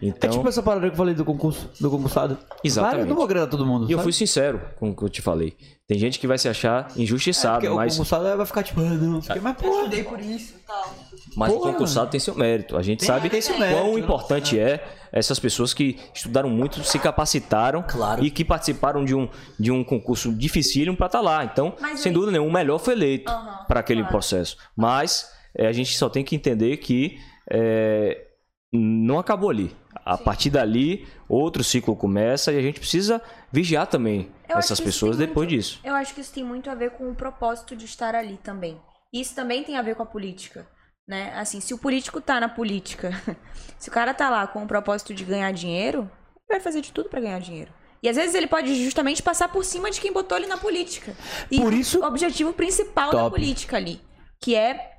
Então, 0.04 0.32
É 0.32 0.34
tipo 0.34 0.48
essa 0.50 0.64
parada 0.64 0.88
que 0.88 0.94
eu 0.94 0.98
falei 0.98 1.14
do 1.14 1.24
concurso, 1.24 1.70
do 1.80 1.88
concursado. 1.90 2.36
Exatamente. 2.64 3.02
Eu 3.02 3.06
não 3.08 3.16
vou 3.16 3.24
agradar 3.24 3.48
todo 3.48 3.64
mundo. 3.64 3.88
e 3.88 3.92
eu 3.92 4.00
sabe? 4.00 4.04
fui 4.04 4.14
sincero 4.14 4.60
com 4.80 4.90
o 4.90 4.96
que 4.96 5.04
eu 5.04 5.10
te 5.10 5.22
falei. 5.22 5.56
Tem 5.88 6.00
gente 6.00 6.20
que 6.20 6.26
vai 6.26 6.40
se 6.40 6.50
achar 6.50 6.88
injustiçado, 6.98 7.60
Porque 7.62 7.70
mas, 7.76 7.94
o 7.94 7.98
concursado 7.98 8.38
vai 8.38 8.46
ficar 8.48 8.64
tipo, 8.64 8.82
ah, 8.82 8.84
não, 8.86 9.22
sei 9.22 9.38
o 9.38 9.44
mas 9.44 9.58
pô, 9.58 9.68
estudei 9.70 10.04
por 10.04 10.20
isso 10.20 10.56
e 10.58 10.66
tal. 10.66 10.96
mas 11.38 11.54
o 11.54 11.58
Porra. 11.60 11.72
concursado 11.74 12.10
tem 12.10 12.20
seu 12.20 12.34
mérito. 12.34 12.78
A 12.78 12.82
gente 12.82 13.00
Tem- 13.02 13.08
sabe 13.08 13.30
tem 13.30 13.42
seu 13.42 13.60
mérito, 13.60 13.80
quão 13.80 13.94
né? 13.94 14.00
importante 14.00 14.58
é 14.60 14.84
essas 15.12 15.40
pessoas 15.40 15.74
que 15.74 16.00
estudaram 16.14 16.50
muito, 16.50 16.84
se 16.84 16.98
capacitaram 17.00 17.84
Claro. 17.88 18.24
e 18.24 18.32
que 18.32 18.46
participaram 18.46 19.04
de 19.04 19.14
um, 19.16 19.28
de 19.60 19.72
um 19.72 19.84
concurso 19.84 20.34
dificílimo 20.34 20.96
para 20.96 21.08
estar 21.08 21.22
lá. 21.22 21.44
Então, 21.44 21.76
Mas 21.82 22.00
sem 22.00 22.10
aí- 22.10 22.14
dúvida 22.14 22.32
nenhuma, 22.32 22.50
o 22.50 22.54
melhor 22.54 22.80
foi 22.80 22.94
eleito 22.94 23.32
Aham, 23.32 23.66
para 23.68 23.80
aquele 23.82 24.02
claro. 24.02 24.12
processo. 24.14 24.58
Mas 24.76 25.30
é, 25.58 25.68
a 25.68 25.72
gente 25.72 25.98
só 25.98 26.10
tem 26.10 26.24
que 26.24 26.36
entender 26.36 26.78
que 26.78 27.18
é, 27.52 28.26
não 28.72 29.20
acabou 29.20 29.50
ali. 29.50 29.76
A 30.06 30.18
partir 30.18 30.50
dali, 30.50 31.06
outro 31.28 31.64
ciclo 31.64 31.96
começa 31.96 32.52
e 32.52 32.58
a 32.58 32.62
gente 32.62 32.80
precisa 32.80 33.22
vigiar 33.52 33.86
também 33.88 34.32
Eu 34.50 34.58
essas 34.58 34.80
pessoas 34.80 35.18
depois 35.18 35.48
muito- 35.48 35.60
disso. 35.60 35.80
Eu 35.84 35.94
acho 35.94 36.14
que 36.16 36.22
isso 36.22 36.34
tem 36.34 36.44
muito 36.44 36.70
a 36.70 36.76
ver 36.76 36.92
com 36.92 37.10
o 37.12 37.16
propósito 37.16 37.76
de 37.76 37.86
estar 37.86 38.16
ali 38.16 38.38
também. 38.38 38.80
Isso 39.14 39.36
também 39.36 39.64
tem 39.64 39.78
a 39.78 39.82
ver 39.82 39.96
com 39.96 40.04
a 40.04 40.06
política, 40.06 40.66
né? 41.12 41.34
Assim, 41.36 41.60
se 41.60 41.74
o 41.74 41.78
político 41.78 42.22
tá 42.22 42.40
na 42.40 42.48
política, 42.48 43.12
se 43.78 43.90
o 43.90 43.92
cara 43.92 44.14
tá 44.14 44.30
lá 44.30 44.48
com 44.48 44.64
o 44.64 44.68
propósito 44.68 45.14
de 45.14 45.26
ganhar 45.26 45.52
dinheiro, 45.52 46.00
ele 46.00 46.58
vai 46.58 46.60
fazer 46.62 46.80
de 46.80 46.92
tudo 46.94 47.10
pra 47.10 47.20
ganhar 47.20 47.40
dinheiro. 47.40 47.70
E 48.02 48.08
às 48.08 48.16
vezes 48.16 48.34
ele 48.34 48.48
pode 48.48 48.74
justamente 48.84 49.22
passar 49.22 49.50
por 49.50 49.64
cima 49.66 49.92
de 49.92 50.00
quem 50.00 50.12
botou 50.14 50.38
ele 50.38 50.48
na 50.48 50.58
política. 50.58 51.14
E 51.52 51.60
Por 51.60 51.74
isso- 51.74 52.00
o 52.00 52.06
objetivo 52.06 52.54
principal 52.54 53.12
da 53.12 53.18
Top. 53.20 53.36
política 53.36 53.76
ali, 53.76 54.02
que 54.42 54.56
é 54.56 54.90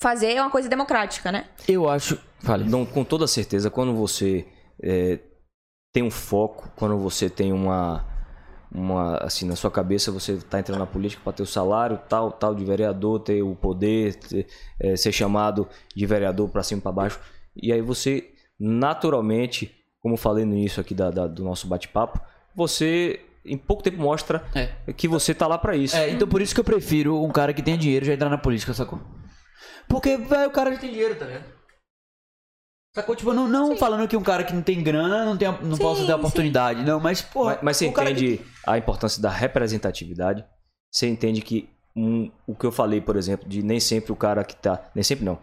fazer 0.00 0.38
uma 0.40 0.50
coisa 0.50 0.68
democrática, 0.68 1.32
né? 1.32 1.46
Eu 1.66 1.88
acho. 1.88 2.20
Fale. 2.40 2.64
Não, 2.68 2.84
com 2.84 3.02
toda 3.02 3.26
certeza, 3.26 3.70
quando 3.70 3.94
você 3.94 4.46
é, 4.82 5.18
tem 5.92 6.02
um 6.02 6.10
foco, 6.10 6.70
quando 6.76 6.98
você 6.98 7.30
tem 7.30 7.52
uma, 7.52 8.04
uma 8.74 9.16
assim 9.18 9.46
na 9.46 9.54
sua 9.56 9.70
cabeça 9.70 10.10
você 10.10 10.32
está 10.32 10.58
entrando 10.58 10.78
na 10.78 10.86
política 10.86 11.20
para 11.22 11.32
ter 11.34 11.42
o 11.42 11.46
salário 11.46 11.98
tal, 12.08 12.32
tal 12.32 12.54
de 12.54 12.64
vereador, 12.64 13.20
ter 13.20 13.42
o 13.42 13.54
poder, 13.54 14.14
ter, 14.16 14.46
é, 14.80 14.96
ser 14.96 15.12
chamado 15.12 15.68
de 15.94 16.06
vereador 16.06 16.48
para 16.48 16.62
cima 16.62 16.78
e 16.78 16.82
para 16.82 16.92
baixo, 16.92 17.20
e 17.54 17.72
aí 17.72 17.82
você 17.82 18.30
naturalmente, 18.58 19.74
como 20.00 20.16
falei 20.16 20.44
no 20.44 20.52
início 20.54 20.80
aqui 20.80 20.94
da, 20.94 21.10
da- 21.10 21.26
do 21.26 21.44
nosso 21.44 21.66
bate-papo, 21.66 22.20
você 22.54 23.20
em 23.44 23.58
pouco 23.58 23.82
tempo 23.82 23.98
mostra 24.00 24.42
É. 24.54 24.92
que 24.92 25.08
você 25.08 25.34
tá 25.34 25.46
lá 25.46 25.58
para 25.58 25.76
isso. 25.76 25.96
É, 25.96 26.10
então 26.10 26.28
por 26.28 26.40
isso 26.40 26.54
que 26.54 26.60
eu 26.60 26.64
prefiro 26.64 27.20
um 27.22 27.30
cara 27.30 27.52
que 27.52 27.62
tem 27.62 27.76
dinheiro 27.76 28.04
já 28.06 28.14
entrar 28.14 28.28
na 28.30 28.38
política, 28.38 28.72
sacou? 28.72 29.00
Porque, 29.88 30.16
velho, 30.16 30.48
o 30.48 30.52
cara 30.52 30.72
já 30.72 30.78
tem 30.78 30.90
dinheiro, 30.90 31.14
tá 31.16 31.24
ligado? 31.26 31.44
Sacou? 32.94 33.16
Tipo, 33.16 33.32
não, 33.32 33.48
não 33.48 33.76
falando 33.76 34.06
que 34.06 34.16
um 34.16 34.22
cara 34.22 34.44
que 34.44 34.52
não 34.52 34.62
tem 34.62 34.82
grana 34.82 35.24
não, 35.24 35.36
tem, 35.36 35.48
não 35.62 35.76
Sim, 35.76 35.82
possa 35.82 36.00
ter 36.02 36.06
sim. 36.08 36.12
oportunidade, 36.12 36.82
não, 36.84 37.00
mas, 37.00 37.22
porra. 37.22 37.54
Mas, 37.54 37.62
mas 37.62 37.76
você 37.78 37.86
entende 37.86 38.40
a 38.66 38.76
importância 38.76 39.20
da 39.22 39.30
representatividade? 39.30 40.44
Você 40.90 41.08
entende 41.08 41.40
que 41.40 41.70
um- 41.96 42.30
o 42.46 42.54
que 42.54 42.66
eu 42.66 42.72
falei, 42.72 43.00
por 43.00 43.16
exemplo, 43.16 43.48
de 43.48 43.62
nem 43.62 43.80
sempre 43.80 44.12
o 44.12 44.16
cara 44.16 44.44
que 44.44 44.54
tá. 44.54 44.90
Nem 44.94 45.02
sempre 45.02 45.24
não. 45.24 45.38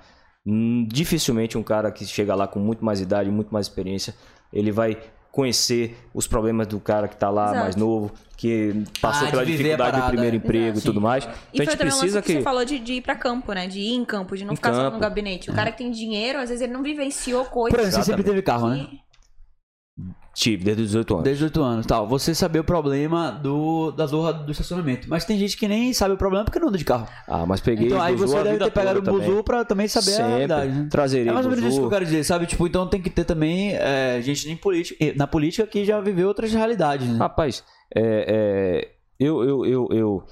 Hum, 0.45 0.87
Dificilmente 0.87 1.57
um 1.57 1.63
cara 1.63 1.91
que 1.91 2.05
chega 2.05 2.35
lá 2.35 2.47
com 2.47 2.59
muito 2.59 2.85
mais 2.85 3.01
idade, 3.01 3.31
muito 3.31 3.51
mais 3.51 3.65
experiência, 3.65 4.15
ele 4.53 4.71
vai 4.71 4.97
conhecer 5.31 5.97
os 6.13 6.27
problemas 6.27 6.67
do 6.67 6.79
cara 6.79 7.07
que 7.07 7.15
tá 7.15 7.29
lá 7.29 7.45
Exato. 7.49 7.59
mais 7.59 7.75
novo, 7.75 8.11
que 8.35 8.83
passou 9.01 9.27
Ah, 9.27 9.31
pela 9.31 9.41
a 9.41 9.45
dificuldade 9.45 9.91
do 9.91 9.93
parada, 9.95 10.11
primeiro 10.11 10.35
é. 10.35 10.37
emprego 10.37 10.65
e 10.65 10.69
Exato, 10.71 10.85
tudo 10.85 10.99
sim. 10.99 11.03
mais. 11.03 11.23
E 11.23 11.27
Então 11.27 11.37
a 11.37 11.53
foi 11.53 11.65
gente 11.65 11.77
precisa 11.77 12.21
que 12.21 12.27
você 12.31 12.37
que. 12.37 12.43
falou 12.43 12.65
de, 12.65 12.79
de 12.79 12.93
ir 12.93 13.01
pra 13.01 13.15
campo, 13.15 13.53
né? 13.53 13.67
De 13.67 13.79
ir 13.79 13.93
em 13.93 14.03
campo, 14.05 14.35
de 14.35 14.43
não 14.45 14.53
Em 14.53 14.55
ficar 14.55 14.73
só 14.73 14.81
campo. 14.83 14.95
no 14.95 14.99
gabinete. 14.99 15.49
O 15.51 15.53
cara 15.53 15.71
que 15.71 15.77
tem 15.77 15.91
dinheiro, 15.91 16.39
às 16.39 16.49
vezes 16.49 16.61
ele 16.63 16.73
não 16.73 16.81
vivenciou 16.83 17.45
coisas. 17.45 17.71
Por 17.77 17.79
exemplo, 17.85 18.03
você 18.03 18.09
sempre 18.11 18.23
teve 18.23 18.41
carro, 18.41 18.69
né? 18.69 18.87
Tive, 20.39 20.63
desde 20.63 20.83
os 20.83 20.87
18 20.91 21.13
anos. 21.15 21.23
Desde 21.25 21.43
18 21.43 21.61
anos, 21.61 21.85
tal. 21.85 22.07
Você 22.07 22.33
saber 22.33 22.59
o 22.59 22.63
problema 22.63 23.29
do, 23.29 23.91
da 23.91 24.05
zorra 24.05 24.31
do 24.31 24.49
estacionamento. 24.53 25.05
Mas 25.09 25.25
tem 25.25 25.37
gente 25.37 25.57
que 25.57 25.67
nem 25.67 25.91
sabe 25.91 26.13
o 26.13 26.17
problema 26.17 26.45
porque 26.45 26.57
não 26.57 26.69
anda 26.69 26.77
de 26.77 26.85
carro. 26.85 27.09
Ah, 27.27 27.45
mas 27.45 27.59
peguei. 27.59 27.87
então 27.87 28.01
aí 28.01 28.15
você 28.15 28.37
a 28.37 28.43
deve 28.43 28.57
ter 28.57 28.71
pegado 28.71 28.99
o 28.99 29.01
também. 29.01 29.19
buzu 29.19 29.43
pra 29.43 29.65
também 29.65 29.89
saber 29.89 30.11
a 30.11 30.15
Sempre. 30.15 30.29
realidade, 30.29 30.71
né? 30.71 30.87
Trazerei 30.89 31.27
É 31.27 31.33
mais 31.33 31.45
ou 31.45 31.49
menos 31.51 31.65
buzu. 31.65 31.73
isso 31.73 31.81
que 31.81 31.85
eu 31.85 31.89
quero 31.89 32.05
dizer, 32.05 32.23
sabe? 32.23 32.45
Tipo, 32.45 32.65
então 32.65 32.87
tem 32.87 33.01
que 33.01 33.09
ter 33.09 33.25
também 33.25 33.73
é, 33.73 34.21
gente 34.21 34.49
em 34.49 34.55
política, 34.55 35.13
na 35.17 35.27
política 35.27 35.67
que 35.67 35.83
já 35.83 35.99
viveu 35.99 36.29
outras 36.29 36.53
realidades, 36.53 37.05
né? 37.05 37.17
Rapaz, 37.19 37.61
é, 37.93 38.25
é, 38.87 38.89
eu, 39.19 39.43
eu, 39.43 39.65
eu, 39.65 39.87
eu, 39.91 40.23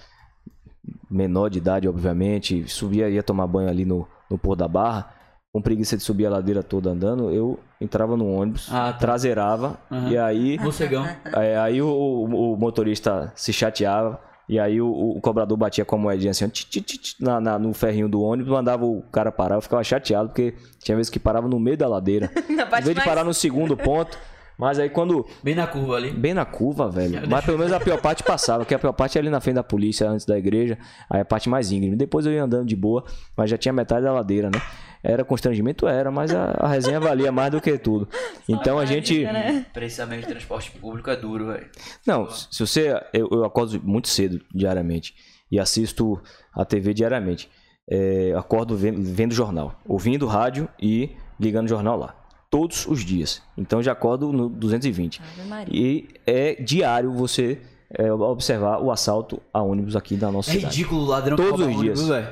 menor 1.11 1.49
de 1.49 1.57
idade, 1.57 1.85
obviamente, 1.85 2.65
subia, 2.69 3.09
ia 3.09 3.21
tomar 3.21 3.45
banho 3.45 3.67
ali 3.67 3.83
no, 3.83 4.07
no 4.31 4.37
Pôr 4.37 4.55
da 4.55 4.69
Barra, 4.69 5.13
com 5.51 5.61
preguiça 5.61 5.97
de 5.97 6.03
subir 6.03 6.27
a 6.27 6.29
ladeira 6.29 6.63
toda 6.63 6.91
andando, 6.91 7.29
eu 7.29 7.59
entrava 7.79 8.17
no 8.17 8.27
ônibus, 8.31 8.67
Ah, 8.71 8.91
tá. 8.91 8.99
traseirava, 8.99 9.77
Aham. 9.91 10.09
e 10.09 10.17
aí, 10.17 10.59
Morcegão. 10.59 11.05
é, 11.35 11.57
aí 11.57 11.81
o, 11.81 11.87
o- 11.87 12.53
o 12.53 12.57
motorista 12.57 13.31
se 13.35 13.51
chateava, 13.53 14.19
e 14.49 14.59
aí 14.59 14.79
o, 14.81 14.87
o 14.89 15.19
cobrador 15.21 15.57
batia 15.57 15.83
com 15.83 15.95
a 15.95 15.99
moedinha 15.99 16.31
assim, 16.31 16.45
ó, 16.45 16.47
tch, 16.47 16.65
tch, 16.65 16.81
tch, 16.81 17.15
na, 17.19 17.39
na- 17.41 17.59
no 17.59 17.73
ferrinho 17.73 18.07
do 18.09 18.21
ônibus, 18.21 18.51
mandava 18.51 18.85
o 18.85 19.01
cara 19.11 19.31
parar, 19.31 19.55
eu 19.55 19.61
ficava 19.61 19.83
chateado, 19.83 20.29
porque 20.29 20.55
tinha 20.83 20.95
vezes 20.95 21.09
que 21.09 21.19
parava 21.19 21.47
no 21.47 21.59
meio 21.59 21.77
da 21.77 21.87
ladeira, 21.87 22.31
em 22.49 22.55
vez 22.83 22.95
de 22.97 23.03
parar 23.03 23.23
no 23.23 23.33
segundo 23.33 23.75
ponto, 23.77 24.17
mas 24.57 24.79
aí 24.79 24.89
quando 24.89 25.23
Bem 25.43 25.53
na 25.53 25.67
curva 25.67 25.97
ali. 25.97 26.09
Bem 26.09 26.33
na 26.33 26.43
curva, 26.43 26.89
velho. 26.89 27.21
Mas 27.29 27.45
pelo 27.45 27.59
menos 27.59 27.71
a 27.71 27.79
pior 27.79 28.01
parte 28.01 28.23
passava, 28.23 28.65
que 28.65 28.73
a 28.73 28.79
pior 28.79 28.91
parte 28.93 29.15
é 29.15 29.21
ali 29.21 29.29
na 29.29 29.39
frente 29.39 29.53
da 29.57 29.63
polícia, 29.63 30.09
antes 30.09 30.25
da 30.25 30.35
igreja. 30.35 30.79
Aí 31.11 31.21
a 31.21 31.25
parte 31.25 31.47
mais 31.47 31.71
íngreme. 31.71 31.95
Depois 31.95 32.25
eu 32.25 32.31
ia 32.31 32.43
andando 32.43 32.65
de 32.65 32.75
boa, 32.75 33.03
mas 33.35 33.51
já 33.51 33.57
tinha 33.57 33.71
metade 33.71 34.03
da 34.05 34.11
ladeira, 34.11 34.49
né? 34.49 34.59
Era 35.03 35.23
constrangimento? 35.23 35.87
Era, 35.87 36.09
mas 36.11 36.33
a, 36.33 36.51
a 36.59 36.67
resenha 36.67 36.99
valia 36.99 37.31
mais 37.31 37.51
do 37.51 37.61
que 37.61 37.77
tudo. 37.77 38.07
Então 38.49 38.79
a 38.79 38.85
gente. 38.85 39.25
Precisamente 39.73 40.21
de 40.21 40.27
transporte 40.27 40.71
público 40.71 41.09
é 41.09 41.15
duro, 41.17 41.47
velho. 41.47 41.69
Não, 42.05 42.29
se 42.29 42.59
você. 42.65 42.93
Eu, 43.13 43.27
eu 43.31 43.43
acordo 43.43 43.81
muito 43.83 44.07
cedo 44.07 44.39
diariamente 44.53 45.13
e 45.51 45.59
assisto 45.59 46.21
a 46.53 46.63
TV 46.63 46.93
diariamente. 46.93 47.49
É, 47.89 48.33
acordo 48.37 48.75
vendo, 48.75 49.01
vendo 49.01 49.33
jornal, 49.33 49.79
ouvindo 49.87 50.25
rádio 50.27 50.67
e 50.81 51.11
ligando 51.39 51.65
o 51.65 51.69
jornal 51.69 51.97
lá. 51.97 52.15
Todos 52.49 52.85
os 52.87 53.03
dias. 53.03 53.41
Então 53.57 53.83
já 53.83 53.91
acordo 53.91 54.31
no 54.31 54.47
220. 54.49 55.21
Ave 55.21 55.49
Maria. 55.49 55.73
E 55.73 56.07
é 56.25 56.55
diário 56.55 57.11
você 57.11 57.61
é, 57.93 58.11
observar 58.11 58.79
o 58.81 58.91
assalto 58.91 59.41
a 59.53 59.61
ônibus 59.61 59.95
aqui 59.95 60.15
na 60.15 60.31
nossa 60.31 60.51
É 60.51 60.53
cidade. 60.53 60.75
ridículo 60.77 61.01
o 61.01 61.05
ladrão 61.05 61.35
Todos 61.35 61.67
os 61.67 61.79
dias. 61.81 62.07
velho. 62.07 62.27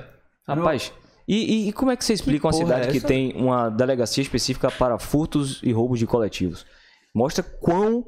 Rapaz, 0.48 0.94
e, 1.28 1.36
e- 1.66 1.70
e 1.70 1.74
como 1.74 1.92
é 1.92 1.96
que 1.96 2.04
você 2.06 2.14
explica 2.14 2.46
uma 2.48 2.52
porra 2.52 2.66
cidade 2.66 2.88
é 2.90 2.92
que 2.92 3.00
tem 3.02 3.34
uma 3.36 3.70
delegacia 3.70 4.22
específica 4.22 4.70
para 4.72 4.98
furtos 5.00 5.60
e 5.64 5.72
roubos 5.72 6.00
de 6.00 6.06
coletivos? 6.06 6.66
Mostra 7.14 7.42
quão. 7.44 8.06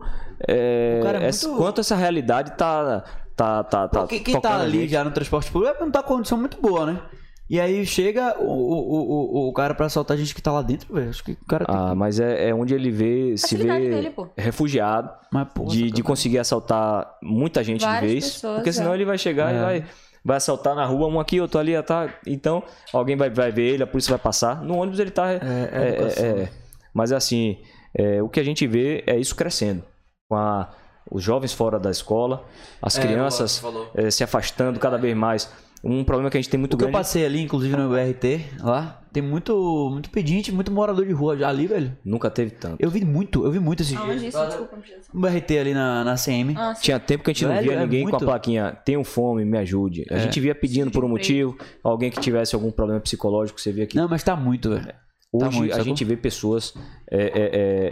é, 0.47 1.01
é 1.21 1.25
essa- 1.25 1.49
quanto 1.55 1.81
essa 1.81 1.95
realidade 1.95 2.51
tá. 2.57 3.03
tá, 3.35 3.63
tá, 3.63 3.87
tá 3.87 4.01
Pô, 4.01 4.07
quem, 4.07 4.21
quem 4.21 4.39
tá 4.41 4.55
a 4.55 4.61
ali 4.61 4.81
gente. 4.81 4.91
já 4.91 5.03
no 5.03 5.11
transporte 5.11 5.49
público 5.51 5.75
é 5.75 5.79
não 5.79 5.89
tá 5.91 6.03
com 6.03 6.15
condição 6.15 6.37
muito 6.37 6.59
boa, 6.61 6.85
né? 6.85 7.01
E 7.49 7.61
aí 7.61 7.85
chega 7.85 8.35
o, 8.41 8.43
o, 8.43 9.45
o, 9.45 9.47
o 9.47 9.53
cara 9.53 9.73
pra 9.73 9.85
assaltar 9.85 10.17
a 10.17 10.19
gente 10.19 10.35
que 10.35 10.41
tá 10.41 10.51
lá 10.51 10.61
dentro, 10.61 10.93
velho. 10.93 11.09
Acho 11.09 11.23
que 11.23 11.31
o 11.31 11.45
cara 11.47 11.63
tem 11.65 11.73
Ah, 11.73 11.91
que... 11.91 11.95
mas 11.95 12.19
é, 12.19 12.49
é 12.49 12.53
onde 12.53 12.73
ele 12.75 12.91
vê, 12.91 13.37
se 13.37 13.43
Facilidade 13.43 13.83
vê 13.87 13.89
dele, 14.01 14.13
refugiado 14.35 15.09
Mas, 15.31 15.47
porra, 15.53 15.69
de, 15.69 15.89
de 15.89 16.03
conseguir 16.03 16.39
assaltar 16.39 17.09
muita 17.23 17.63
gente 17.63 17.85
Várias 17.85 18.01
de 18.01 18.07
vez. 18.19 18.33
pessoas, 18.33 18.55
porque 18.55 18.73
senão 18.73 18.91
é. 18.91 18.95
ele 18.95 19.05
vai 19.05 19.17
chegar 19.17 19.53
e 19.53 19.57
É. 19.57 19.61
vai, 19.61 19.85
vai 20.27 20.37
assaltar 20.37 20.75
na 20.75 20.85
rua, 20.85 21.07
um 21.07 21.19
aqui, 21.21 21.39
outro 21.39 21.57
ali, 21.57 21.81
tá? 21.81 22.13
Então, 22.27 22.61
alguém 22.91 23.15
vai, 23.15 23.29
vai 23.29 23.49
ver 23.49 23.73
ele, 23.73 23.83
a 23.83 23.87
polícia 23.87 24.09
vai 24.11 24.19
passar. 24.19 24.61
No 24.61 24.75
ônibus 24.77 24.99
ele 24.99 25.09
tá. 25.09 25.31
É, 25.31 25.39
é 25.71 25.89
educação. 25.89 26.25
é- 26.25 26.49
mas 26.93 27.11
assim, 27.13 27.57
é, 27.95 28.21
o 28.21 28.27
que 28.27 28.39
a 28.39 28.43
gente 28.43 28.67
vê 28.67 29.03
é 29.07 29.15
isso 29.17 29.33
crescendo. 29.35 29.83
Com 30.29 30.35
a- 30.35 30.69
os 31.09 31.23
jovens 31.23 31.53
fora 31.53 31.79
da 31.79 31.89
escola, 31.89 32.43
as 32.81 32.97
É, 32.97 33.01
crianças 33.01 33.63
é, 33.95 34.11
se 34.11 34.21
afastando 34.23 34.77
cada 34.79 34.97
vez 34.97 35.15
mais. 35.15 35.49
Um 35.83 36.03
problema 36.03 36.29
que 36.29 36.37
a 36.37 36.41
gente 36.41 36.49
tem 36.49 36.59
muito 36.59 36.73
O 36.73 36.77
que 36.77 36.83
eu 36.83 36.87
grande. 36.87 36.97
passei 36.97 37.25
ali, 37.25 37.41
inclusive 37.41 37.75
no 37.75 37.89
BRT, 37.89 38.41
lá, 38.61 39.01
tem 39.13 39.21
muito, 39.21 39.89
muito 39.91 40.09
pedinte, 40.09 40.51
muito 40.51 40.71
morador 40.71 41.05
de 41.05 41.11
rua 41.13 41.37
já 41.37 41.47
ali, 41.49 41.67
velho. 41.67 41.95
Nunca 42.03 42.29
teve 42.31 42.51
tanto. 42.51 42.77
Eu 42.79 42.89
vi 42.89 43.05
muito, 43.05 43.45
eu 43.45 43.51
vi 43.51 43.59
muito 43.59 43.83
esses 43.83 43.95
Aonde 43.95 44.19
dias. 44.19 44.33
isso? 44.33 44.45
Desculpa, 44.47 44.75
não. 44.75 45.19
Um 45.19 45.21
BRT 45.21 45.51
ali 45.59 45.73
na, 45.73 46.03
na 46.03 46.15
CM. 46.15 46.55
Ah. 46.57 46.73
Tinha 46.73 46.99
tempo 46.99 47.23
que 47.23 47.31
a 47.31 47.33
gente 47.33 47.45
não 47.45 47.53
Velho, 47.53 47.63
via 47.69 47.73
é 47.77 47.79
ninguém 47.81 48.03
com 48.05 48.09
muito. 48.11 48.23
a 48.23 48.25
plaquinha 48.25 48.77
tenho 48.83 49.03
fome, 49.03 49.45
me 49.45 49.57
ajude. 49.59 50.03
A 50.09 50.15
É. 50.15 50.19
gente 50.19 50.39
via 50.39 50.55
pedindo 50.55 50.89
por 50.91 51.05
um 51.05 51.07
motivo, 51.09 51.55
alguém 51.83 52.09
que 52.09 52.19
tivesse 52.19 52.55
algum 52.55 52.71
problema 52.71 52.99
psicológico, 52.99 53.61
você 53.61 53.71
via 53.71 53.85
que 53.85 53.95
Não, 53.95 54.07
mas 54.09 54.23
tá 54.23 54.35
muito, 54.35 54.69
velho. 54.71 54.93
hoje 55.31 55.45
tá 55.45 55.51
muito, 55.57 55.71
a 55.71 55.75
sacou? 55.77 55.85
gente 55.85 56.03
vê 56.03 56.17
pessoas 56.17 56.73
é, 57.11 57.17
é, 57.21 57.31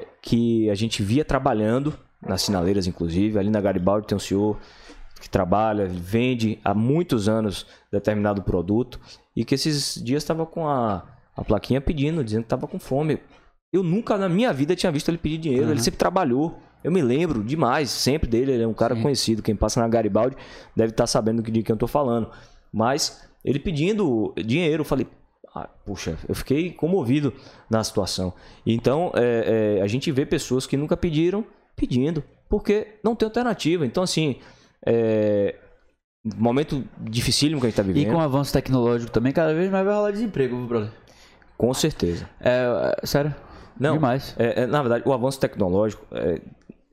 é, 0.02 0.08
que 0.22 0.70
a 0.72 0.76
gente 0.76 1.04
via 1.04 1.24
trabalhando, 1.24 1.94
nas 2.28 2.42
sinaleiras 2.42 2.88
inclusive, 2.88 3.38
ali 3.38 3.50
na 3.52 3.62
Garibaldi 3.62 4.08
tem 4.08 4.16
um 4.16 4.20
senhor 4.20 4.58
que 5.26 5.30
trabalha, 5.30 5.88
vende 5.88 6.60
há 6.64 6.72
muitos 6.76 7.28
anos 7.28 7.66
determinado 7.92 8.44
produto 8.44 9.00
e 9.36 9.44
que 9.44 9.56
esses 9.56 9.96
dias 9.96 10.22
estava 10.22 10.46
com 10.46 10.68
a, 10.68 11.04
a 11.36 11.44
plaquinha 11.44 11.82
pedindo, 11.82 12.24
dizendo 12.24 12.44
que 12.44 12.46
estava 12.46 12.68
com 12.68 12.78
fome. 12.78 13.18
Eu 13.74 13.82
nunca 13.82 14.20
na 14.20 14.30
minha 14.30 14.54
vida 14.54 14.76
tinha 14.76 14.92
visto 14.92 15.10
ele 15.10 15.18
pedir 15.18 15.40
dinheiro, 15.40 15.72
ele 15.72 15.82
sempre 15.82 15.98
trabalhou. 15.98 16.60
Eu 16.84 16.92
me 16.92 17.02
lembro 17.02 17.44
demais, 17.44 17.90
sempre 17.90 18.30
dele, 18.30 18.52
ele 18.52 18.62
é 18.62 18.68
um 18.68 18.74
cara 18.74 18.96
conhecido. 18.96 19.42
Quem 19.42 19.56
passa 19.56 19.80
na 19.80 19.88
Garibaldi 19.88 20.38
deve 20.76 20.92
estar 20.92 21.08
sabendo 21.08 21.42
de 21.42 21.64
quem 21.64 21.74
eu 21.74 21.80
tô 21.80 21.88
falando. 21.88 22.30
Mas 22.72 23.28
ele 23.44 23.58
pedindo 23.58 24.32
dinheiro, 24.38 24.82
eu 24.82 24.86
falei, 24.86 25.08
ah, 25.56 25.68
puxa, 25.84 26.20
eu 26.30 26.36
fiquei 26.36 26.72
comovido 26.72 27.34
na 27.68 27.84
situação. 27.84 28.32
Então, 28.64 29.12
é, 29.16 29.80
é, 29.80 29.82
a 29.82 29.88
gente 29.88 30.12
vê 30.12 30.24
pessoas 30.24 30.68
que 30.68 30.78
nunca 30.78 30.96
pediram 30.96 31.44
pedindo, 31.76 32.24
porque 32.48 33.00
não 33.04 33.16
tem 33.16 33.26
alternativa. 33.26 33.88
Então, 33.88 34.04
assim, 34.04 34.36
é, 34.86 35.56
momento 36.38 36.84
dificílimo 37.00 37.60
que 37.62 37.68
a 37.68 37.70
gente 37.70 37.80
está 37.80 37.90
E 37.90 37.94
vivendo, 37.94 38.12
com 38.14 38.18
o 38.18 38.22
avanço 38.22 38.52
tecnológico 38.54 39.12
também, 39.12 39.32
cada 39.34 39.54
vez 39.54 39.70
mais 39.72 39.86
vai 39.86 39.94
rolar 39.96 40.12
desemprego, 40.12 40.58
viu, 40.58 40.68
brother? 40.68 40.92
com 41.58 41.74
certeza. 41.74 42.28
É, 42.42 42.96
é, 43.02 43.06
sério. 43.06 43.34
Não, 43.80 43.94
Demais. 43.96 44.36
é- 44.38 44.64
é, 44.64 44.68
na 44.68 44.82
verdade, 44.82 45.04
o 45.08 45.14
avanço 45.14 45.40
tecnológico, 45.40 46.06
é, 46.12 46.42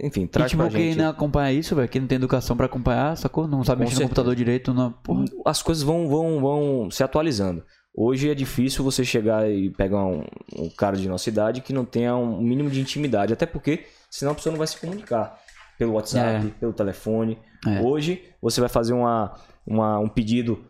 enfim, 0.00 0.22
E 0.22 0.26
traz 0.28 0.50
tipo, 0.50 0.62
pra 0.62 0.70
quem 0.72 0.90
gente... 0.92 0.98
não 0.98 1.10
acompanha 1.10 1.52
isso, 1.52 1.74
velho, 1.76 1.88
quem 1.88 2.00
não 2.00 2.08
tem 2.08 2.16
educação 2.16 2.56
pra 2.56 2.66
acompanhar, 2.66 3.16
sacou? 3.16 3.46
Não 3.46 3.62
sabe 3.64 3.78
Com 3.78 3.84
mexer 3.84 3.94
no 3.94 3.98
certeza. 3.98 4.08
computador 4.08 4.34
direito, 4.36 4.72
não. 4.74 4.90
Porra. 4.92 5.24
as 5.46 5.62
coisas 5.62 5.82
vão, 5.82 6.08
vão, 6.08 6.40
vão 6.40 6.90
se 6.90 7.02
atualizando. 7.04 7.62
Hoje 7.94 8.30
é 8.30 8.34
difícil 8.34 8.82
você 8.82 9.04
chegar 9.04 9.48
e 9.50 9.70
pegar 9.70 10.04
um, 10.04 10.24
um 10.56 10.68
cara 10.70 10.96
de 10.96 11.06
nossa 11.08 11.28
idade 11.28 11.60
que 11.60 11.72
não 11.72 11.84
tenha 11.84 12.16
um 12.16 12.40
mínimo 12.40 12.70
de 12.70 12.80
intimidade, 12.80 13.32
até 13.32 13.44
porque 13.46 13.84
senão 14.10 14.32
a 14.32 14.34
pessoa 14.34 14.50
não 14.50 14.58
vai 14.58 14.66
se 14.66 14.78
comunicar 14.80 15.38
pelo 15.78 15.92
WhatsApp, 15.92 16.46
É. 16.46 16.50
pelo 16.58 16.72
telefone. 16.72 17.38
É. 17.66 17.80
Hoje 17.80 18.22
você 18.40 18.60
vai 18.60 18.68
fazer 18.68 18.92
uma, 18.92 19.34
uma- 19.66 19.98
um 19.98 20.08
pedido 20.08 20.64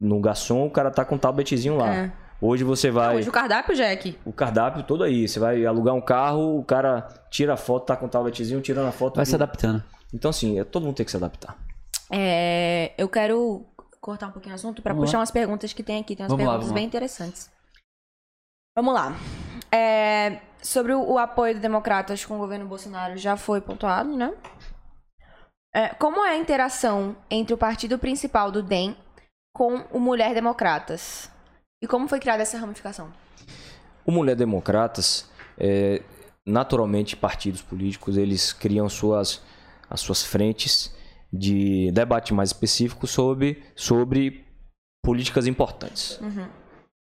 no 0.00 0.20
garçom, 0.20 0.66
o 0.66 0.70
cara 0.70 0.90
tá 0.90 1.04
com 1.04 1.16
um 1.16 1.18
tabletzinho 1.18 1.76
lá. 1.76 1.94
É. 1.94 2.12
Hoje 2.40 2.62
você 2.62 2.88
vai. 2.90 3.16
Hoje 3.16 3.28
o 3.28 3.32
cardápio 3.32 3.74
aqui. 3.92 4.16
O 4.24 4.32
cardápio 4.32 4.84
todo 4.84 5.02
aí. 5.02 5.26
Você 5.26 5.40
vai 5.40 5.66
alugar 5.66 5.94
um 5.94 6.00
carro, 6.00 6.56
o 6.58 6.64
cara 6.64 7.08
tira 7.30 7.54
a 7.54 7.56
foto, 7.56 7.86
tá 7.86 7.96
com 7.96 8.06
o 8.06 8.08
tabletzinho, 8.08 8.60
tirando 8.60 8.86
a 8.86 8.92
foto. 8.92 9.16
Vai 9.16 9.26
se 9.26 9.32
do- 9.32 9.42
adaptando. 9.42 9.82
Então, 10.14 10.30
assim, 10.30 10.58
é, 10.60 10.62
todo 10.64 10.84
mundo 10.84 10.94
tem 10.94 11.04
que 11.04 11.10
se 11.10 11.16
adaptar. 11.16 11.56
É, 12.12 12.92
eu 12.96 13.08
quero 13.08 13.66
cortar 14.00 14.28
um 14.28 14.30
pouquinho 14.30 14.54
o 14.54 14.54
assunto 14.54 14.80
pra 14.80 14.92
Vamos 14.94 15.06
puxar 15.08 15.18
lá. 15.18 15.22
umas 15.22 15.32
perguntas 15.32 15.72
que 15.72 15.82
tem 15.82 16.00
aqui. 16.00 16.14
Tem 16.14 16.24
umas 16.24 16.30
Vamos 16.30 16.46
lá, 16.46 16.52
perguntas 16.52 16.68
vamos 16.68 16.74
bem 16.74 16.84
lá. 16.84 16.88
interessantes. 16.88 17.50
Vamos 18.76 18.94
lá. 18.94 19.16
É, 19.72 20.38
sobre 20.62 20.92
o, 20.94 21.02
o 21.02 21.18
apoio 21.18 21.54
do 21.56 21.60
Democratas 21.60 22.24
com 22.24 22.36
o 22.36 22.38
governo 22.38 22.66
Bolsonaro 22.66 23.16
já 23.16 23.36
foi 23.36 23.60
pontuado, 23.60 24.16
né? 24.16 24.32
É, 25.78 25.90
como 25.90 26.24
é 26.26 26.30
a 26.30 26.36
interação 26.36 27.14
entre 27.30 27.54
o 27.54 27.56
partido 27.56 28.00
principal 28.00 28.50
do 28.50 28.64
DEM 28.64 28.96
com 29.54 29.76
o 29.92 30.00
Mulher 30.00 30.34
Democratas? 30.34 31.30
E 31.80 31.86
como 31.86 32.08
foi 32.08 32.18
criada 32.18 32.42
essa 32.42 32.58
ramificação? 32.58 33.12
O 34.04 34.10
Mulher 34.10 34.34
Democratas, 34.34 35.30
é, 35.56 36.02
naturalmente, 36.44 37.14
partidos 37.14 37.62
políticos, 37.62 38.16
eles 38.16 38.52
criam 38.52 38.88
suas, 38.88 39.40
as 39.88 40.00
suas 40.00 40.24
frentes 40.24 40.92
de 41.32 41.92
debate 41.92 42.34
mais 42.34 42.48
específico 42.48 43.06
sobre, 43.06 43.62
sobre 43.76 44.44
políticas 45.00 45.46
importantes. 45.46 46.18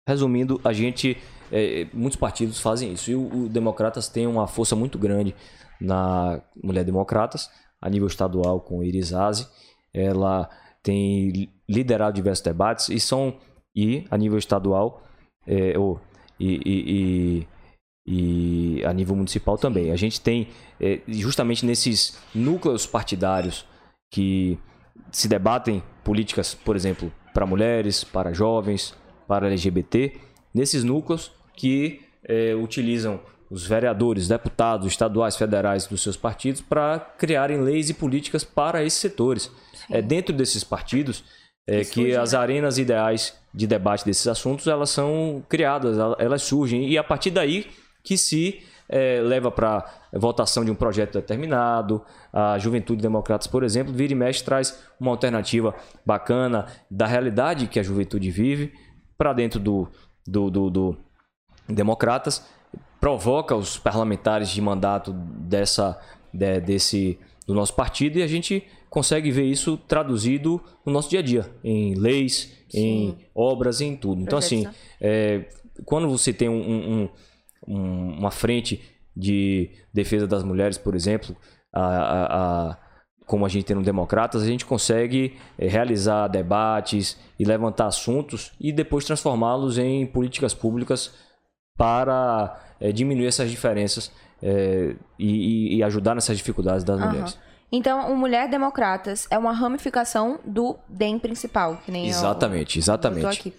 Resumindo, 0.05 0.59
a 0.65 0.73
gente, 0.73 1.17
é, 1.49 1.87
muitos 1.93 2.19
partidos 2.19 2.59
fazem 2.59 2.91
isso. 2.91 3.09
E 3.09 3.15
o, 3.15 3.45
o 3.45 3.47
Democratas 3.47 4.09
tem 4.09 4.27
uma 4.27 4.47
força 4.47 4.75
muito 4.75 4.99
grande 4.99 5.33
na 5.79 6.41
Mulher 6.61 6.83
Democratas, 6.83 7.49
a 7.85 7.89
nível 7.89 8.07
estadual 8.07 8.59
com 8.59 8.83
Iris 8.83 9.13
Aze. 9.13 9.47
Ela 9.93 10.49
tem 10.81 11.49
liderado 11.69 12.15
diversos 12.15 12.43
debates 12.43 12.89
e 12.89 12.99
são 12.99 13.37
e 13.75 14.05
a 14.09 14.17
nível 14.17 14.37
estadual 14.39 15.03
é, 15.47 15.77
ou, 15.77 15.99
e, 16.39 16.55
e- 16.65 17.45
e- 17.45 17.47
e 18.07 18.85
a 18.85 18.93
nível 18.93 19.15
municipal 19.15 19.57
também. 19.57 19.91
A 19.91 19.95
gente 19.95 20.19
tem 20.21 20.47
é, 20.79 21.01
justamente 21.07 21.65
nesses 21.65 22.17
núcleos 22.33 22.85
partidários 22.85 23.65
que 24.11 24.57
se 25.11 25.27
debatem 25.27 25.81
políticas, 26.03 26.53
por 26.55 26.75
exemplo, 26.75 27.11
para 27.33 27.45
mulheres, 27.45 28.03
para 28.03 28.33
jovens, 28.33 28.95
para 29.27 29.47
LGBT, 29.47 30.13
nesses 30.53 30.83
núcleos 30.83 31.31
que 31.55 32.01
é, 32.23 32.53
utilizam 32.55 33.19
os 33.49 33.65
vereadores, 33.65 34.27
deputados 34.27 34.87
estaduais, 34.87 35.35
federais 35.35 35.85
dos 35.87 36.01
seus 36.01 36.17
partidos 36.17 36.61
para 36.61 36.99
criarem 37.17 37.61
leis 37.61 37.89
e 37.89 37.93
políticas 37.93 38.43
para 38.43 38.83
esses 38.83 38.99
setores. 38.99 39.51
É 39.89 40.01
dentro 40.01 40.33
desses 40.35 40.63
partidos 40.63 41.23
é, 41.67 41.79
que 41.79 41.85
surge, 41.85 42.15
as 42.15 42.33
arenas 42.33 42.77
ideais 42.77 43.33
de 43.53 43.67
debate 43.67 44.03
desses 44.05 44.27
assuntos 44.27 44.67
elas 44.67 44.89
são 44.89 45.43
criadas, 45.47 45.97
el- 45.97 46.15
elas 46.19 46.41
surgem 46.41 46.89
e 46.89 46.97
a 46.97 47.03
partir 47.03 47.31
daí 47.31 47.67
que 48.03 48.17
se 48.17 48.61
é, 48.87 49.19
leva 49.21 49.49
para 49.49 49.83
votação 50.13 50.63
de 50.63 50.69
um 50.69 50.75
projeto 50.75 51.13
determinado. 51.13 52.03
A 52.31 52.59
Juventude 52.59 53.01
Democratas, 53.01 53.47
por 53.47 53.63
exemplo, 53.63 53.91
vira 53.93 54.13
e 54.13 54.15
mexe 54.15 54.43
traz 54.43 54.79
uma 54.99 55.09
alternativa 55.11 55.73
bacana 56.05 56.67
da 56.89 57.07
realidade 57.07 57.67
que 57.67 57.79
a 57.79 57.83
juventude 57.83 58.29
vive 58.29 58.73
para 59.17 59.33
dentro 59.33 59.59
do, 59.59 59.87
do, 60.27 60.49
do, 60.51 60.69
do 60.69 60.97
Democratas, 61.67 62.45
provoca 62.99 63.55
os 63.55 63.77
parlamentares 63.77 64.49
de 64.49 64.61
mandato 64.61 65.11
dessa, 65.13 65.99
de- 66.33 66.59
desse 66.61 67.19
do 67.47 67.53
nosso 67.53 67.73
partido 67.75 68.17
e 68.17 68.23
a 68.23 68.27
gente 68.27 68.63
consegue 68.89 69.29
ver 69.29 69.43
isso 69.45 69.77
traduzido 69.77 70.61
no 70.85 70.91
nosso 70.91 71.09
dia 71.09 71.19
a 71.19 71.21
dia, 71.23 71.51
em 71.63 71.93
leis, 71.95 72.51
em 72.73 73.17
obras, 73.35 73.81
em 73.81 73.95
tudo. 73.95 74.21
Então, 74.21 74.39
assim, 74.39 74.65
é, 74.99 75.45
quando 75.85 76.09
você 76.09 76.33
tem 76.33 76.49
um- 76.49 77.03
um- 77.03 77.09
um- 77.67 78.17
uma 78.19 78.31
frente 78.31 78.81
de 79.15 79.69
defesa 79.93 80.25
das 80.25 80.43
mulheres, 80.43 80.77
por 80.77 80.95
exemplo, 80.95 81.35
a- 81.73 81.81
a- 81.81 82.25
a- 82.71 82.77
como 83.27 83.45
a 83.45 83.49
gente 83.49 83.65
tem 83.65 83.75
no 83.75 83.83
Democratas, 83.83 84.41
a 84.43 84.45
gente 84.47 84.65
consegue 84.65 85.35
é, 85.57 85.67
realizar 85.67 86.27
debates 86.27 87.17
e 87.39 87.43
levantar 87.45 87.87
assuntos 87.87 88.53
e 88.59 88.71
depois 88.71 89.05
transformá-los 89.05 89.77
em 89.77 90.05
políticas 90.05 90.53
públicas 90.53 91.13
para 91.77 92.59
é, 92.79 92.91
diminuir 92.91 93.27
essas 93.27 93.49
diferenças 93.49 94.11
é, 94.43 94.95
e, 95.17 95.77
e- 95.77 95.83
ajudar 95.83 96.13
nessas 96.15 96.37
dificuldades 96.37 96.83
das 96.83 96.99
Aham. 96.99 97.09
mulheres. 97.09 97.37
Então, 97.71 98.11
o 98.11 98.15
Mulher 98.15 98.47
Democratas 98.49 99.27
é 99.31 99.37
uma 99.37 99.51
ramificação 99.51 100.39
do 100.45 100.77
DEM 100.87 101.17
principal, 101.19 101.77
que 101.83 101.91
nem 101.91 102.03
eu- 102.03 102.09
Exatamente, 102.09 102.77
eu 102.77 102.81
exatamente. 102.81 103.25
aqui. 103.25 103.53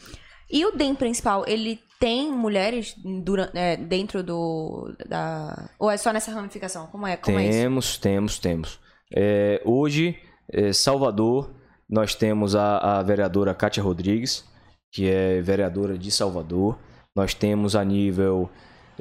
E 0.51 0.65
o 0.65 0.71
DEM 0.73 0.95
principal, 0.95 1.45
ele 1.47 1.81
tem 1.99 2.31
mulheres 2.31 2.95
dura- 3.25 3.51
é, 3.55 3.77
dentro 3.77 4.23
do. 4.23 4.95
Da... 5.09 5.69
Ou 5.79 5.91
é 5.91 5.97
só 5.97 6.13
nessa 6.13 6.31
ramificação? 6.31 6.87
Como 6.87 7.07
é? 7.07 7.17
Como 7.17 7.39
é? 7.39 7.51
Temos, 7.51 7.99
temos, 7.99 8.39
temos. 8.39 8.79
É, 9.15 9.61
hoje, 9.65 10.17
é, 10.53 10.73
Salvador, 10.73 11.51
nós 11.91 12.15
temos 12.15 12.55
a, 12.55 12.99
a 12.99 13.03
vereadora 13.03 13.55
Kátia 13.55 13.83
Rodrigues, 13.83 14.45
que 14.93 15.09
é 15.11 15.41
vereadora 15.41 15.99
de 15.99 16.11
Salvador. 16.11 16.79
Nós 17.15 17.35
temos 17.35 17.75
a 17.75 17.85
nível 17.85 18.49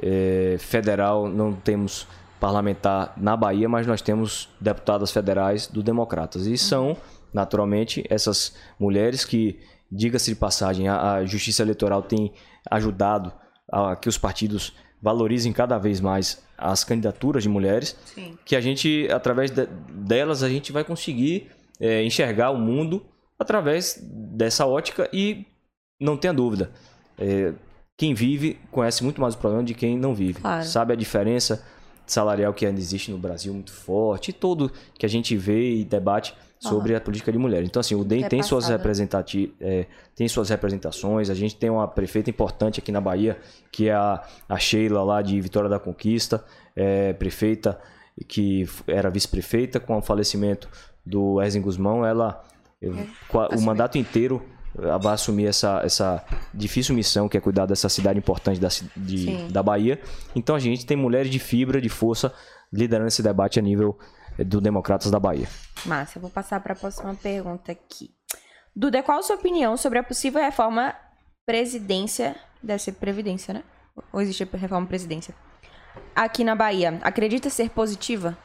é, 0.02 0.56
federal, 0.58 1.28
não 1.28 1.52
temos 1.52 2.06
parlamentar 2.40 3.14
na 3.16 3.36
Bahia, 3.36 3.68
mas 3.68 3.86
nós 3.86 4.02
temos 4.02 4.48
deputadas 4.60 5.10
federais 5.10 5.66
do 5.66 5.82
Democratas. 5.82 6.46
E 6.46 6.56
são, 6.58 6.96
naturalmente, 7.32 8.04
essas 8.10 8.54
mulheres 8.78 9.24
que, 9.24 9.58
diga-se 9.90 10.30
de 10.30 10.36
passagem, 10.36 10.88
a, 10.88 11.14
a 11.14 11.24
Justiça 11.24 11.62
Eleitoral 11.62 12.02
tem 12.02 12.32
ajudado 12.70 13.32
a 13.70 13.96
que 13.96 14.08
os 14.08 14.18
partidos 14.18 14.74
valorizem 15.00 15.52
cada 15.52 15.78
vez 15.78 16.00
mais 16.00 16.42
as 16.58 16.82
candidaturas 16.84 17.42
de 17.42 17.48
mulheres 17.48 17.96
Sim. 18.06 18.36
que 18.44 18.56
a 18.56 18.60
gente, 18.60 19.08
através 19.10 19.50
de- 19.50 19.66
delas, 19.90 20.42
a 20.42 20.48
gente 20.48 20.72
vai 20.72 20.84
conseguir 20.84 21.50
é, 21.78 22.02
enxergar 22.04 22.50
o 22.50 22.58
mundo 22.58 23.04
através 23.38 23.98
dessa 24.02 24.66
ótica 24.66 25.08
e 25.12 25.44
não 26.00 26.16
tenha 26.16 26.32
dúvida. 26.32 26.70
é, 27.18 27.52
quem 27.96 28.12
vive 28.14 28.58
conhece 28.70 29.02
muito 29.02 29.20
mais 29.20 29.34
o 29.34 29.38
problema 29.38 29.64
de 29.64 29.74
quem 29.74 29.96
não 29.98 30.14
vive. 30.14 30.40
Claro. 30.40 30.64
Sabe 30.64 30.92
a 30.92 30.96
diferença 30.96 31.64
salarial 32.06 32.52
que 32.54 32.64
ainda 32.66 32.78
existe 32.78 33.10
no 33.10 33.18
Brasil 33.18 33.52
muito 33.52 33.72
forte 33.72 34.28
e 34.28 34.32
tudo 34.32 34.70
que 34.94 35.04
a 35.06 35.08
gente 35.08 35.36
vê 35.36 35.76
e 35.78 35.84
debate 35.84 36.34
sobre 36.58 36.94
a 36.96 37.00
política 37.00 37.30
de 37.30 37.38
mulher. 37.38 37.62
Então, 37.64 37.80
assim, 37.80 37.94
o 37.94 38.02
DEM 38.04 38.24
É 38.24 38.28
tem 38.28 38.42
suas, 38.42 38.68
representati 38.68 39.52
é, 39.60 39.86
tem 40.14 40.26
suas 40.26 40.48
representações. 40.48 41.28
A 41.30 41.34
gente 41.34 41.54
tem 41.56 41.68
uma 41.70 41.86
prefeita 41.86 42.30
importante 42.30 42.80
aqui 42.80 42.90
na 42.90 43.00
Bahia, 43.00 43.38
que 43.70 43.88
é 43.88 43.92
a, 43.94 44.22
a 44.48 44.58
Sheila 44.58 45.02
lá 45.04 45.20
de 45.22 45.40
Vitória 45.40 45.68
da 45.68 45.78
Conquista, 45.78 46.44
é, 46.74 47.12
prefeita 47.12 47.78
que 48.26 48.66
era 48.86 49.10
vice-prefeita 49.10 49.78
com 49.78 49.96
o 49.98 50.02
falecimento 50.02 50.68
do 51.04 51.40
Erzen 51.42 51.60
Guzmão. 51.60 52.04
Ela, 52.04 52.42
eu- 52.80 52.94
o 52.94 52.96
É, 52.98 53.06
assumiu. 53.46 53.64
mandato 53.66 53.98
inteiro 53.98 54.42
vai 54.76 55.14
assumir 55.14 55.46
essa, 55.46 55.80
essa 55.82 56.24
difícil 56.52 56.94
missão 56.94 57.28
que 57.28 57.36
é 57.36 57.40
cuidar 57.40 57.66
dessa 57.66 57.88
cidade 57.88 58.18
importante 58.18 58.60
da, 58.60 58.68
de, 58.96 59.48
da 59.48 59.62
Bahia. 59.62 60.00
Então 60.34 60.54
a 60.54 60.58
gente 60.58 60.84
tem 60.84 60.96
mulheres 60.96 61.30
de 61.30 61.38
fibra, 61.38 61.80
de 61.80 61.88
força, 61.88 62.32
liderando 62.72 63.08
esse 63.08 63.22
debate 63.22 63.58
a 63.58 63.62
nível 63.62 63.98
eh, 64.38 64.44
do 64.44 64.60
Democratas 64.60 65.10
da 65.10 65.18
Bahia. 65.18 65.48
Eu 66.14 66.20
vou 66.20 66.30
passar 66.30 66.60
para 66.60 66.74
a 66.74 66.76
próxima 66.76 67.14
pergunta 67.14 67.72
aqui. 67.72 68.10
Duda, 68.74 69.02
qual 69.02 69.18
a 69.18 69.22
sua 69.22 69.36
opinião 69.36 69.76
sobre 69.76 69.98
a 69.98 70.02
possível 70.02 70.40
reforma 70.40 70.94
presidência? 71.46 72.36
Deve 72.62 72.82
ser 72.82 72.92
previdência, 72.92 73.54
né? 73.54 73.62
Ou 74.12 74.20
existe 74.20 74.42
a 74.42 74.56
reforma 74.56 74.86
presidência? 74.86 75.34
Aqui 76.14 76.44
na 76.44 76.54
Bahia, 76.54 76.98
acredita 77.02 77.48
ser 77.48 77.70
positiva? 77.70 78.36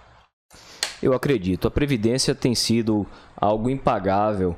Eu 1.02 1.14
acredito. 1.14 1.68
A 1.68 1.72
Previdência 1.72 2.36
tem 2.36 2.54
sido 2.54 3.08
algo 3.36 3.70
impagável 3.70 4.56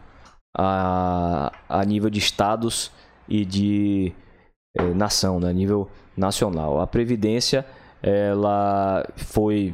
a, 0.56 1.52
a 1.68 1.86
nível 1.86 2.10
de 2.10 2.20
estados 2.20 2.92
e 3.28 3.46
de 3.46 4.14
eh, 4.78 4.94
nação, 4.94 5.40
né? 5.40 5.50
a 5.50 5.54
nível 5.54 5.90
nacional. 6.16 6.80
A 6.80 6.88
Previdência 6.88 7.66
ela 8.02 9.08
foi 9.16 9.74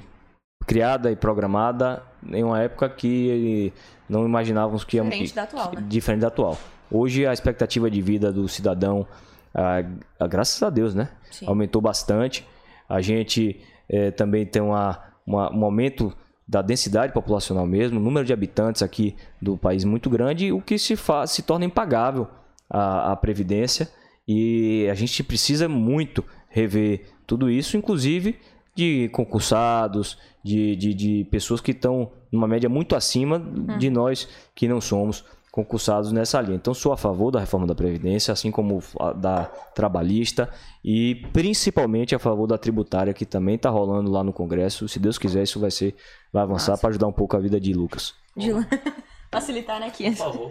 criada 0.68 1.12
e 1.12 1.16
programada 1.16 2.04
em 2.32 2.44
uma 2.44 2.62
época 2.62 2.88
que 2.90 3.74
não 4.08 4.24
imaginávamos 4.26 4.84
que 4.84 4.98
ia 4.98 5.04
Diferente 5.04 5.36
da 5.36 5.44
atual, 5.44 5.72
né? 5.74 5.84
diferente 5.88 6.22
da 6.22 6.28
atual. 6.28 6.58
Hoje 6.92 7.26
a 7.26 7.34
expectativa 7.34 7.90
de 7.90 8.02
vida 8.02 8.32
do 8.32 8.48
cidadão, 8.48 9.06
ah, 9.54 9.84
ah, 10.20 10.28
graças 10.28 10.62
a 10.62 10.70
Deus, 10.70 10.94
né? 10.94 11.10
Sim. 11.32 11.48
Aumentou 11.48 11.82
bastante. 11.82 12.48
A 12.88 13.02
gente 13.02 13.60
é, 13.88 14.12
também 14.12 14.46
tem 14.46 14.62
uma, 14.62 15.00
uma, 15.26 15.52
um 15.52 15.66
aumento 15.66 16.16
da 16.50 16.64
densidade 16.64 17.14
populacional 17.14 17.68
mesmo, 17.68 18.00
número 18.00 18.26
de 18.26 18.34
habitantes 18.34 18.82
aqui 18.82 19.16
do 19.40 19.56
país 19.56 19.84
muito 19.84 20.10
grande, 20.10 20.52
o 20.52 20.60
que 20.60 20.80
se, 20.80 20.96
faz, 20.96 21.30
se 21.30 21.44
torna 21.44 21.64
impagável 21.64 22.28
a, 22.68 23.12
a 23.12 23.16
Previdência. 23.16 23.88
E 24.28 24.88
a 24.90 24.96
gente 24.96 25.24
precisa 25.24 25.70
muito 25.70 26.26
rever 26.50 27.06
tudo 27.28 27.52
isso, 27.52 27.78
inclusive 27.78 28.40
de 28.76 29.10
concursados, 29.10 30.18
de, 30.44 30.76
de, 30.76 30.94
de 30.96 31.28
pessoas 31.30 31.62
que 31.62 31.70
estão 31.70 32.12
numa 32.32 32.48
média 32.48 32.68
muito 32.68 32.96
acima 32.96 33.40
de 33.78 33.92
nós 33.92 34.28
que 34.56 34.68
não 34.68 34.82
somos 34.82 35.24
concursados 35.60 36.12
nessa 36.12 36.40
linha. 36.40 36.56
Então, 36.56 36.74
sou 36.74 36.94
a 36.94 36.98
favor 36.98 37.32
da 37.32 37.40
reforma 37.40 37.68
da 37.68 37.76
Previdência, 37.76 38.32
assim 38.32 38.50
como 38.50 38.82
a 39.00 39.12
da 39.12 39.46
trabalhista 39.76 40.50
e 40.84 41.16
principalmente 41.34 42.16
a 42.16 42.20
favor 42.20 42.48
da 42.48 42.58
tributária, 42.58 43.14
que 43.14 43.26
também 43.26 43.56
está 43.56 43.70
rolando 43.70 44.10
lá 44.10 44.24
no 44.24 44.32
Congresso. 44.32 44.88
Se 44.88 45.00
Deus 45.00 45.18
quiser, 45.18 45.44
isso 45.44 45.60
vai 45.60 45.72
ser 45.72 45.96
vai 46.32 46.44
avançar 46.44 46.78
para 46.78 46.90
ajudar 46.90 47.08
um 47.08 47.12
pouco 47.14 47.36
a 47.36 47.40
vida 47.40 47.60
de 47.60 47.74
Lucas. 47.74 48.14
De... 48.36 48.52
Facilitar, 49.32 49.80
né, 49.80 49.88
aqui. 49.88 50.10
Por 50.12 50.18
favor. 50.18 50.50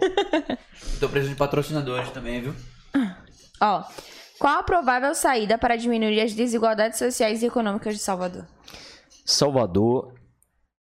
Tô 0.99 1.09
precisando 1.09 1.33
de 1.33 1.35
patrocinadores 1.35 2.11
também, 2.11 2.41
viu? 2.41 2.55
Ó, 3.59 3.83
qual 4.37 4.59
a 4.59 4.63
provável 4.63 5.13
saída 5.15 5.57
para 5.57 5.75
diminuir 5.75 6.21
as 6.21 6.33
desigualdades 6.33 6.97
sociais 6.97 7.43
e 7.43 7.47
econômicas 7.47 7.95
de 7.95 7.99
Salvador? 7.99 8.45
Salvador 9.25 10.13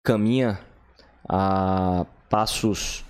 caminha 0.04 0.60
a 1.28 2.04
passos 2.28 3.04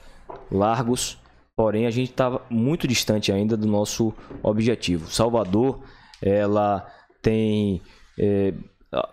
largos, 0.51 1.19
porém 1.57 1.87
a 1.87 1.91
gente 1.91 2.11
está 2.11 2.41
muito 2.49 2.89
distante 2.89 3.33
ainda 3.33 3.57
do 3.57 3.67
nosso 3.67 4.13
objetivo. 4.43 5.11
Salvador, 5.11 5.81
ela 6.23 6.87
tem 7.23 7.83
é, 8.19 8.53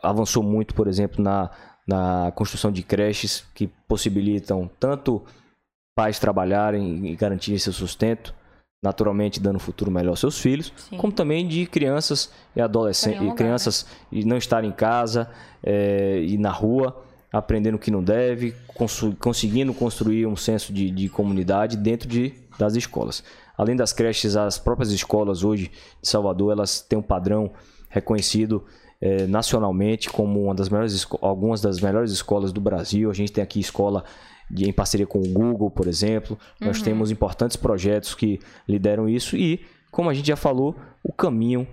avançou 0.02 0.44
muito, 0.44 0.74
por 0.74 0.88
exemplo, 0.88 1.24
na, 1.24 1.50
na 1.88 2.32
construção 2.36 2.72
de 2.72 2.84
creches 2.84 3.46
que 3.54 3.68
possibilitam 3.88 4.70
tanto 4.80 5.24
pais 5.96 6.20
trabalharem 6.20 7.08
e 7.08 7.16
garantirem 7.16 7.58
seu 7.58 7.74
sustento, 7.74 8.34
naturalmente 8.84 9.40
dando 9.40 9.56
um 9.56 9.60
futuro 9.60 9.90
melhor 9.90 10.12
aos 10.12 10.20
seus 10.20 10.40
filhos, 10.40 10.72
Sim. 10.76 10.98
como 10.98 11.12
também 11.12 11.48
de 11.48 11.66
crianças 11.66 12.32
e 12.56 12.62
adolescentes, 12.62 13.22
e 13.22 13.34
crianças 13.34 13.88
e 14.12 14.24
não 14.24 14.38
estarem 14.38 14.70
em 14.70 14.74
casa 14.74 15.30
é, 15.64 16.22
e 16.22 16.38
na 16.38 16.52
rua, 16.52 17.04
aprendendo 17.32 17.76
o 17.76 17.80
que 17.80 17.92
não 17.92 18.04
deve, 18.04 18.54
conseguindo 19.20 19.74
construir 19.74 20.26
um 20.26 20.36
senso 20.36 20.72
de, 20.72 20.90
de 20.90 21.10
comunidade 21.10 21.76
dentro 21.78 22.08
de, 22.08 22.34
das 22.58 22.76
escolas. 22.76 23.24
Além 23.58 23.76
das 23.76 23.92
creches, 23.92 24.36
as 24.36 24.58
próprias 24.58 24.92
escolas 24.92 25.44
hoje 25.44 25.72
de 26.02 26.08
Salvador, 26.08 26.52
elas 26.52 26.80
têm 26.82 26.98
um 26.98 27.02
padrão 27.02 27.52
reconhecido 27.90 28.64
eh, 29.02 29.26
nacionalmente 29.28 30.10
como 30.10 30.44
uma 30.44 30.56
das 30.56 30.70
melhores, 30.70 31.06
algumas 31.22 31.62
das 31.62 31.80
melhores 31.80 32.12
escolas 32.12 32.52
do 32.54 32.62
Brasil. 32.62 33.10
A 33.10 33.14
gente 33.14 33.32
tem 33.32 33.44
aqui 33.44 33.60
escola 33.60 34.04
de- 34.50 34.70
em 34.70 34.74
parceria 34.74 35.08
com 35.08 35.20
o 35.20 35.28
Google, 35.28 35.70
por 35.72 35.88
exemplo. 35.88 36.38
Nós 36.62 36.78
temos 36.84 37.12
importantes 37.12 37.58
projetos 37.58 38.14
que 38.16 38.40
lideram 38.68 39.10
isso 39.10 39.36
e, 39.36 39.66
como 39.92 40.10
a 40.10 40.14
gente 40.14 40.28
já 40.28 40.36
falou, 40.36 40.76
o 41.04 41.12
caminho 41.12 41.68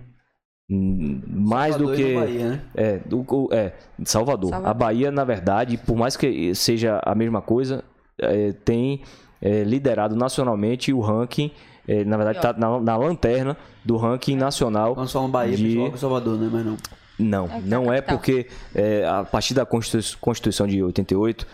mais 0.69 1.75
do 1.75 1.85
Salvador 1.85 1.99
e 1.99 2.03
que 2.03 2.15
Bahia, 2.15 2.49
né? 2.49 2.61
é, 2.73 2.97
do, 2.99 3.25
é, 3.51 3.73
Salvador. 4.03 4.49
Salvador. 4.49 4.69
A 4.69 4.73
Bahia, 4.73 5.11
na 5.11 5.23
verdade, 5.23 5.77
por 5.77 5.95
mais 5.95 6.17
que 6.17 6.53
seja 6.55 6.99
a 7.05 7.13
mesma 7.13 7.41
coisa, 7.41 7.83
é, 8.19 8.51
tem 8.51 9.01
é, 9.41 9.63
liderado 9.63 10.15
nacionalmente 10.15 10.91
o 10.91 10.99
ranking. 11.01 11.51
é, 11.87 12.03
na 12.03 12.17
verdade, 12.17 12.39
está 12.39 12.53
na, 12.53 12.79
na 12.79 12.97
lanterna 12.97 13.55
do 13.83 13.95
ranking 13.95 14.35
nacional. 14.35 14.95
Quando 14.95 15.09
falam 15.09 15.29
Bahia, 15.29 15.55
de- 15.55 15.67
pessoal, 15.67 15.91
com 15.91 15.97
Salvador, 15.97 16.39
né? 16.39 16.49
Mas 16.51 16.65
não. 16.65 16.77
Não, 17.17 17.45
É, 17.45 17.61
não 17.61 17.93
é 17.93 18.01
porque 18.01 18.47
é, 18.73 19.05
a 19.07 19.23
partir 19.23 19.53
da 19.53 19.65
Constitu- 19.65 20.17
Constituição 20.19 20.67
de 20.67 20.83
88 20.83 21.47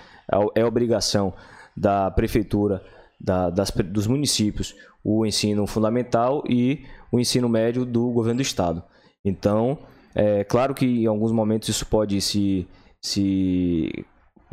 é, 0.56 0.62
é 0.62 0.66
obrigação 0.66 1.34
da 1.78 2.10
prefeitura, 2.10 2.82
da- 3.20 3.50
das 3.52 3.70
dos 3.70 4.08
municípios, 4.08 4.74
o 5.04 5.24
ensino 5.26 5.68
fundamental 5.68 6.44
e 6.50 6.84
o 7.12 7.20
ensino 7.20 7.48
médio 7.50 7.86
do 7.86 8.10
governo 8.10 8.38
do 8.38 8.42
estado. 8.42 8.82
Então, 9.24 9.78
é 10.16 10.44
claro 10.44 10.74
que 10.74 10.86
em 11.04 11.06
alguns 11.06 11.32
momentos 11.32 11.70
isso 11.70 11.86
pode 11.86 12.20
se, 12.22 12.68
se 13.02 14.06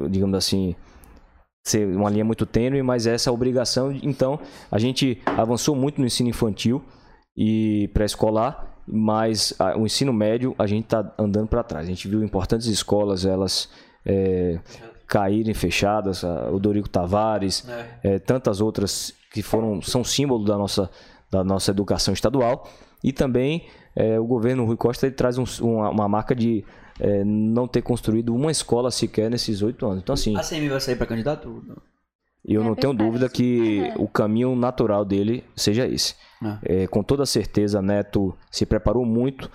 digamos 0.08 0.36
assim, 0.36 0.74
ser 1.64 1.86
uma 1.96 2.10
linha 2.10 2.24
muito 2.24 2.46
tênue, 2.46 2.82
mas 2.82 3.06
essa 3.06 3.30
é 3.30 3.32
obrigação. 3.32 3.92
Então, 4.02 4.38
a 4.70 4.78
gente 4.78 5.20
avançou 5.26 5.74
muito 5.74 6.00
no 6.00 6.06
ensino 6.06 6.28
infantil 6.28 6.82
e 7.36 7.88
pré-escolar, 7.92 8.66
mas 8.86 9.52
a- 9.58 9.76
o 9.76 9.84
ensino 9.84 10.12
médio 10.12 10.54
a 10.58 10.66
gente 10.66 10.84
está 10.84 11.12
andando 11.18 11.48
para 11.48 11.62
trás. 11.62 11.86
A 11.86 11.88
gente 11.90 12.08
viu 12.08 12.22
importantes 12.22 12.66
escolas 12.66 13.24
elas 13.24 13.68
é, 14.06 14.58
caírem 15.06 15.52
fechadas, 15.52 16.24
a- 16.24 16.50
o 16.50 16.58
Dorico 16.58 16.88
Tavares, 16.88 17.66
é, 18.02 18.18
tantas 18.18 18.60
outras 18.60 19.12
que 19.32 19.42
foram 19.42 19.82
são 19.82 20.02
símbolo 20.04 20.44
da 20.44 20.56
nossa 20.56 20.90
da 21.30 21.44
nossa 21.44 21.70
educação 21.70 22.14
estadual 22.14 22.66
e 23.04 23.12
também 23.12 23.66
é, 24.00 24.18
o 24.20 24.24
governo 24.24 24.64
Rui 24.64 24.76
Costa 24.76 25.06
ele 25.06 25.14
traz 25.14 25.36
um- 25.38 25.44
uma, 25.62 25.90
uma 25.90 26.08
marca 26.08 26.34
de 26.34 26.64
é, 27.00 27.22
não 27.24 27.66
ter 27.68 27.80
construído 27.82 28.34
uma 28.34 28.50
escola 28.50 28.90
sequer 28.90 29.30
nesses 29.30 29.62
oito 29.62 29.86
anos. 29.86 30.02
Então 30.02 30.12
assim, 30.14 30.36
A 30.36 30.42
CM 30.42 30.68
vai 30.68 30.80
sair 30.80 30.96
pra 30.96 31.06
candidato? 31.06 31.62
e 32.44 32.54
eu 32.54 32.62
É, 32.62 32.64
não 32.64 32.74
tenho 32.74 32.92
parece. 32.94 33.06
dúvida 33.10 33.28
que 33.28 33.92
o 33.96 34.08
caminho 34.08 34.54
natural 34.56 35.04
dele 35.04 35.44
seja 35.54 35.86
esse. 35.86 36.14
Ah. 36.42 36.58
É, 36.62 36.86
com 36.86 37.02
toda 37.02 37.24
certeza, 37.26 37.80
Neto 37.82 38.34
se 38.50 38.64
preparou 38.66 39.04
muito 39.04 39.50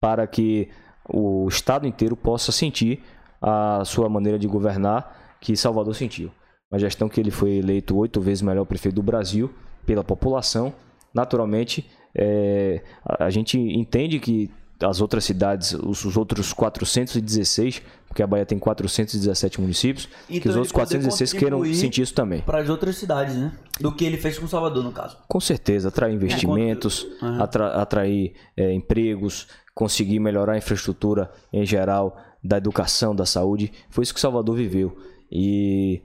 para 0.00 0.26
que 0.26 0.68
o 1.08 1.46
estado 1.48 1.86
inteiro 1.86 2.16
possa 2.16 2.50
sentir 2.52 3.02
a 3.40 3.82
sua 3.84 4.08
maneira 4.08 4.38
de 4.38 4.46
governar 4.48 5.36
que 5.40 5.56
Salvador 5.56 5.94
sentiu. 5.94 6.30
Uma 6.70 6.78
gestão 6.78 7.08
que 7.08 7.20
ele 7.20 7.30
foi 7.30 7.52
eleito 7.58 7.96
oito 7.96 8.20
vezes 8.20 8.42
o 8.42 8.46
melhor 8.46 8.64
prefeito 8.66 8.96
do 8.96 9.02
Brasil 9.02 9.50
pela 9.86 10.02
população. 10.02 10.74
Naturalmente, 11.14 11.88
é, 12.16 12.82
a 13.04 13.30
gente 13.30 13.58
entende 13.58 14.18
que 14.18 14.50
as 14.82 15.00
outras 15.00 15.24
cidades, 15.24 15.72
os, 15.72 16.04
os 16.04 16.16
outros 16.16 16.52
416, 16.52 17.82
porque 18.08 18.22
a 18.22 18.26
Bahia 18.26 18.44
tem 18.44 18.58
417 18.58 19.60
municípios, 19.60 20.06
que 20.26 20.36
Então 20.36 20.50
os 20.50 20.54
ele 20.54 20.58
outros 20.58 20.72
poder 20.72 20.86
416 20.98 21.32
queiram 21.32 21.64
sentir 21.74 22.02
isso 22.02 22.14
também. 22.14 22.40
Para 22.42 22.60
as 22.60 22.68
outras 22.68 22.96
cidades, 22.96 23.34
né? 23.36 23.52
Do 23.80 23.90
que 23.92 24.04
ele 24.04 24.16
fez 24.18 24.38
com 24.38 24.46
Salvador, 24.46 24.82
no 24.84 24.92
caso. 24.92 25.16
Com 25.28 25.40
certeza, 25.40 25.88
atrair 25.88 26.14
investimentos, 26.14 27.06
Aham. 27.22 27.42
atra- 27.42 27.80
atrair 27.80 28.34
é, 28.56 28.72
empregos, 28.72 29.46
conseguir 29.74 30.18
melhorar 30.20 30.52
a 30.54 30.58
infraestrutura 30.58 31.30
em 31.52 31.64
geral 31.64 32.16
da 32.42 32.58
educação, 32.58 33.14
da 33.14 33.24
saúde. 33.26 33.72
Foi 33.90 34.02
isso 34.04 34.14
que 34.14 34.20
Salvador 34.20 34.56
viveu. 34.56 34.96
E 35.32 36.02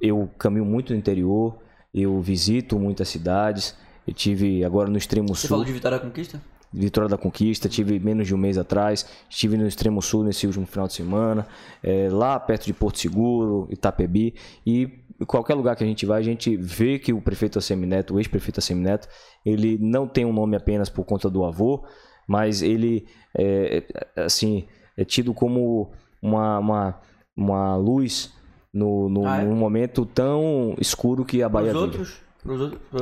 eu 0.00 0.30
caminho 0.38 0.64
muito 0.64 0.92
no 0.92 0.98
interior, 0.98 1.58
eu 1.94 2.20
visito 2.20 2.78
muitas 2.78 3.08
cidades. 3.08 3.74
Eu 4.06 4.14
tive 4.14 4.64
agora 4.64 4.88
no 4.88 4.96
extremo 4.96 5.28
Você 5.28 5.42
sul. 5.42 5.50
falou 5.50 5.64
de 5.64 5.72
Vitória 5.72 5.98
da 5.98 6.04
Conquista? 6.04 6.40
Vitória 6.72 7.08
da 7.08 7.16
Conquista, 7.16 7.68
tive 7.68 7.98
menos 7.98 8.26
de 8.26 8.34
um 8.34 8.38
mês 8.38 8.58
atrás, 8.58 9.06
estive 9.30 9.56
no 9.56 9.66
extremo 9.66 10.02
sul 10.02 10.24
nesse 10.24 10.46
último 10.46 10.66
final 10.66 10.86
de 10.86 10.94
semana, 10.94 11.46
é, 11.82 12.08
lá 12.10 12.38
perto 12.38 12.66
de 12.66 12.74
Porto 12.74 12.98
Seguro, 12.98 13.66
Itapebi, 13.70 14.34
e 14.66 14.88
qualquer 15.26 15.54
lugar 15.54 15.74
que 15.76 15.84
a 15.84 15.86
gente 15.86 16.04
vai, 16.04 16.20
a 16.20 16.24
gente 16.24 16.54
vê 16.56 16.98
que 16.98 17.12
o 17.12 17.20
prefeito 17.20 17.58
Assemineto, 17.58 18.14
o 18.14 18.18
ex-prefeito 18.18 18.58
Assemineto, 18.58 19.08
ele 19.44 19.78
não 19.80 20.06
tem 20.06 20.24
um 20.24 20.32
nome 20.32 20.56
apenas 20.56 20.90
por 20.90 21.04
conta 21.04 21.30
do 21.30 21.44
avô, 21.44 21.84
mas 22.28 22.60
ele 22.62 23.06
é, 23.34 23.84
é, 24.16 24.22
assim, 24.22 24.66
é 24.96 25.04
tido 25.04 25.32
como 25.32 25.92
uma, 26.20 26.58
uma, 26.58 27.00
uma 27.34 27.76
luz 27.76 28.34
no, 28.74 29.08
no, 29.08 29.26
Ah, 29.26 29.38
é? 29.40 29.44
num 29.44 29.56
momento 29.56 30.04
tão 30.04 30.74
escuro 30.78 31.24
que 31.24 31.42
a 31.42 31.48
Bahia 31.48 31.68
os 31.68 31.72
vive. 31.74 31.84
outros? 31.84 32.10
Pros 32.10 32.25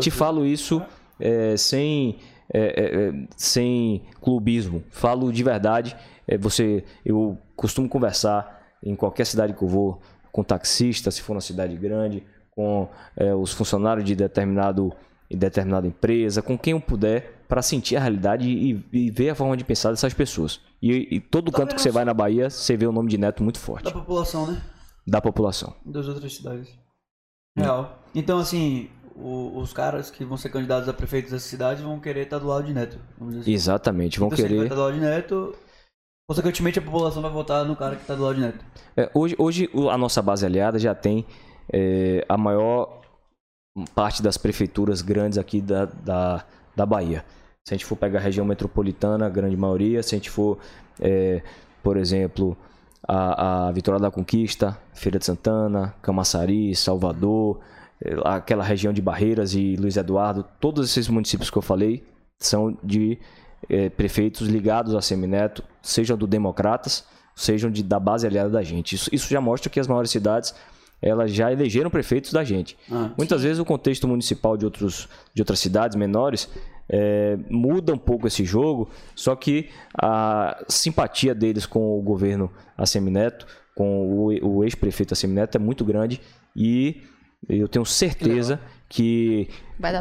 Te 0.00 0.10
falo 0.10 0.44
isso 0.44 0.82
é, 1.20 1.56
sem, 1.56 2.18
é, 2.52 2.60
é, 2.60 3.08
é, 3.08 3.28
sem 3.36 4.05
clubismo. 4.20 4.82
Falo 4.90 5.32
de 5.32 5.42
verdade. 5.42 5.97
É, 6.26 6.39
você, 6.39 6.84
eu 7.05 7.39
costumo 7.56 7.89
conversar 7.89 8.62
em 8.82 8.94
qualquer 8.94 9.24
cidade 9.24 9.55
que 9.55 9.62
eu 9.62 9.68
vou 9.68 10.00
com 10.32 10.42
taxista, 10.42 11.10
se 11.10 11.23
for 11.23 11.34
uma 11.34 11.40
cidade 11.40 11.76
grande, 11.76 12.24
com 12.50 12.89
é, 13.16 13.34
os 13.34 13.52
funcionários 13.52 14.05
de 14.05 14.16
determinado, 14.16 14.92
de 15.31 15.36
determinada 15.36 15.86
empresa, 15.86 16.42
com 16.42 16.58
quem 16.58 16.73
eu 16.73 16.81
puder, 16.81 17.44
para 17.48 17.62
sentir 17.62 17.97
a 17.97 18.00
realidade 18.00 18.48
e, 18.48 18.84
e 18.92 19.10
ver 19.10 19.31
a 19.31 19.34
forma 19.34 19.56
de 19.56 19.64
pensar 19.64 19.90
dessas 19.90 20.12
pessoas. 20.12 20.60
E, 20.82 21.16
e 21.16 21.20
todo 21.20 21.52
Tá 21.52 21.58
canto 21.58 21.74
que 21.74 21.81
você 21.81 21.90
vai 21.90 22.05
na 22.05 22.12
Bahia, 22.12 22.50
você 22.50 22.76
vê 22.76 22.86
o 22.86 22.92
nome 22.92 23.08
de 23.08 23.18
Neto 23.18 23.42
muito 23.42 23.58
forte 23.58 23.84
Da 23.84 23.92
população, 23.92 24.47
né? 24.47 24.60
da 25.06 25.20
população. 25.20 25.74
Das 25.84 26.08
outras 26.08 26.34
cidades. 26.34 26.68
Real. 27.56 28.02
Então, 28.14 28.39
assim, 28.39 28.89
o- 29.17 29.59
os 29.59 29.73
caras 29.73 30.10
que 30.10 30.25
vão 30.25 30.36
ser 30.36 30.49
candidatos 30.51 30.89
a 30.89 30.93
prefeitos 30.93 31.31
dessas 31.33 31.49
cidades 31.49 31.83
vão 31.83 32.01
querer 32.01 32.23
estar 32.25 32.39
do 32.39 32.47
lado 32.47 32.65
de 32.67 32.73
Neto. 32.73 32.99
Assim. 33.41 33.52
Exatamente. 33.52 34.18
Vão 34.18 34.28
então, 34.28 34.36
se 34.36 34.43
ele 34.43 34.49
vai 34.57 34.57
querer. 34.59 34.65
estar 34.67 34.75
do 34.75 34.81
lado 34.83 34.94
de 34.94 35.01
Neto, 35.01 35.55
consequentemente 36.28 36.78
a 36.78 36.83
população 36.83 37.23
vai 37.23 37.31
votar 37.31 37.65
no 37.65 37.76
cara 37.76 37.97
que 37.97 38.02
está 38.02 38.15
do 38.15 38.23
lado 38.25 38.34
de 38.36 38.41
Neto. 38.43 38.65
É, 38.97 39.10
hoje, 39.15 39.34
hoje 39.39 39.70
a 39.91 39.99
nossa 39.99 40.20
base 40.23 40.44
aliada 40.44 40.78
já 40.78 40.94
tem 40.94 41.25
é, 41.73 42.25
a 42.28 42.36
maior 42.36 43.01
parte 43.94 44.23
das 44.23 44.36
prefeituras 44.36 45.02
grandes 45.02 45.39
aqui 45.39 45.60
da, 45.60 45.84
da, 45.86 46.44
da 46.76 46.86
Bahia. 46.86 47.25
Se 47.67 47.73
a 47.73 47.76
gente 47.76 47.86
for 47.86 47.97
pegar 47.97 48.18
a 48.18 48.23
região 48.23 48.44
metropolitana, 48.44 49.26
a 49.26 49.31
grande 49.31 49.57
maioria, 49.57 50.02
se 50.02 50.15
a 50.15 50.18
gente 50.18 50.28
for, 50.31 50.59
é, 51.01 51.43
por 51.83 51.97
exemplo, 51.97 52.57
a, 53.09 53.68
a 53.68 53.73
Vitória 53.73 53.99
da 53.99 54.10
Conquista, 54.10 54.78
Feira 54.93 55.18
de 55.18 55.25
Santana, 55.25 55.94
Camaçari, 56.02 56.75
Salvador, 56.76 57.60
aquela 58.24 58.65
região 58.65 58.92
de 58.92 59.00
Barreiras 59.00 59.55
e 59.55 59.76
Luiz 59.76 59.97
Eduardo, 59.97 60.44
todos 60.60 60.89
esses 60.91 61.08
municípios 61.08 61.50
que 61.50 61.57
eu 61.57 61.62
falei 61.62 62.05
são 62.39 62.76
de 62.83 63.18
é, 63.68 63.89
prefeitos 63.89 64.49
ligados 64.49 64.94
a 64.94 65.00
Semineto, 65.00 65.62
sejam 65.83 66.16
do 66.16 66.26
Democratas, 66.26 67.05
sejam 67.34 67.70
de, 67.70 67.83
da 67.83 67.99
base 67.99 68.26
aliada 68.26 68.50
da 68.50 68.62
gente. 68.62 68.94
Isso, 68.94 69.10
isso 69.12 69.28
já 69.28 69.41
mostra 69.41 69.70
que 69.70 69.81
as 69.81 69.86
maiores 69.86 70.10
cidades 70.10 70.55
elas 71.02 71.33
já 71.33 71.52
elegeram 71.52 71.91
prefeitos 71.91 72.33
da 72.33 72.42
gente. 72.42 72.78
Ah, 72.91 73.10
Muitas 73.16 73.42
vezes 73.42 73.58
o 73.58 73.65
contexto 73.65 74.08
municipal 74.08 74.57
de, 74.57 74.65
outros, 74.65 75.08
de 75.34 75.42
outras 75.42 75.58
cidades 75.58 75.97
menores 75.97 76.49
é, 76.89 77.36
muda 77.50 77.92
um 77.92 77.99
pouco 77.99 78.26
esse 78.26 78.44
jogo, 78.44 78.89
só 79.15 79.36
que 79.36 79.68
a 80.00 80.65
simpatia 80.66 81.34
deles 81.34 81.66
com 81.66 81.99
o 81.99 82.02
governo 82.02 82.50
Assemineto, 82.76 83.47
com 83.74 84.08
o, 84.08 84.57
o 84.57 84.65
ex-prefeito 84.65 85.12
Assemineto 85.12 85.58
é 85.58 85.60
muito 85.60 85.84
grande 85.84 86.20
e 86.57 87.02
eu 87.48 87.68
tenho 87.68 87.84
certeza 87.84 88.60
que, 88.89 89.48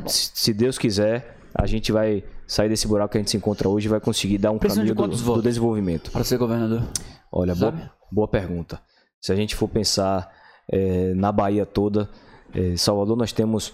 se 0.08 0.54
Deus 0.54 0.78
quiser, 0.78 1.38
a 1.54 1.66
gente 1.66 1.92
vai 1.92 2.24
sair 2.48 2.70
desse 2.70 2.88
buraco 2.88 3.12
que 3.12 3.18
a 3.18 3.22
gente 3.22 3.32
se 3.32 3.38
encontra 3.38 3.68
hoje 3.70 3.88
e 3.88 3.90
vai 3.90 4.00
conseguir 4.00 4.38
dar 4.38 4.52
um 4.52 4.58
Precisa 4.58 4.84
de 4.84 4.94
caminho 4.94 5.18
do, 5.18 5.36
do 5.36 5.42
desenvolvimento. 5.42 6.12
Para 6.12 6.24
ser 6.24 6.38
governador. 6.38 6.84
Olha, 7.32 7.56
boa, 7.56 7.92
boa 8.12 8.28
pergunta. 8.28 8.80
Se 9.20 9.32
a 9.32 9.36
gente 9.36 9.56
for 9.56 9.68
pensar 9.68 10.32
eh, 10.72 11.14
na 11.16 11.32
Bahia 11.32 11.66
toda, 11.66 12.10
eh, 12.54 12.76
Salvador 12.78 13.18
nós 13.18 13.32
temos 13.32 13.74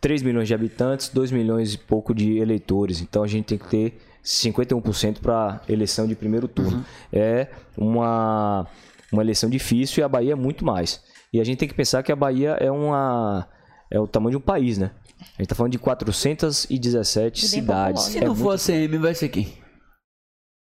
3 0.00 0.22
milhões 0.22 0.48
de 0.48 0.54
habitantes, 0.54 1.08
2 1.08 1.30
milhões 1.30 1.74
e 1.74 1.78
pouco 1.78 2.14
de 2.14 2.38
eleitores. 2.38 3.00
Então 3.00 3.22
a 3.22 3.26
gente 3.26 3.44
tem 3.44 3.58
que 3.58 3.68
ter 3.68 3.98
51% 4.24 5.20
para 5.20 5.60
eleição 5.68 6.06
de 6.06 6.14
primeiro 6.14 6.48
turno. 6.48 6.84
É 7.12 7.48
uma, 7.76 8.66
uma 9.12 9.22
eleição 9.22 9.48
difícil 9.48 10.00
e 10.00 10.04
a 10.04 10.08
Bahia 10.08 10.32
é 10.32 10.36
muito 10.36 10.64
mais. 10.64 11.02
E 11.36 11.40
a 11.40 11.44
gente 11.44 11.58
tem 11.58 11.68
que 11.68 11.74
pensar 11.74 12.02
que 12.02 12.10
a 12.10 12.16
Bahia 12.16 12.56
é 12.60 12.70
uma 12.70 13.46
é 13.90 14.00
o 14.00 14.06
tamanho 14.06 14.32
de 14.32 14.36
um 14.38 14.40
país, 14.40 14.78
né? 14.78 14.90
A 15.38 15.42
gente 15.42 15.48
tá 15.48 15.54
falando 15.54 15.72
de 15.72 15.78
417 15.78 17.38
E 17.38 17.42
bem 17.42 17.48
cidades. 17.60 18.04
populosa. 18.04 18.10
Se 18.10 18.18
É 18.18 18.26
não 18.26 18.34
for 18.34 18.50
a 18.54 18.58
CM, 18.58 18.98
vai 18.98 19.14
ser 19.14 19.28
quem? 19.28 19.52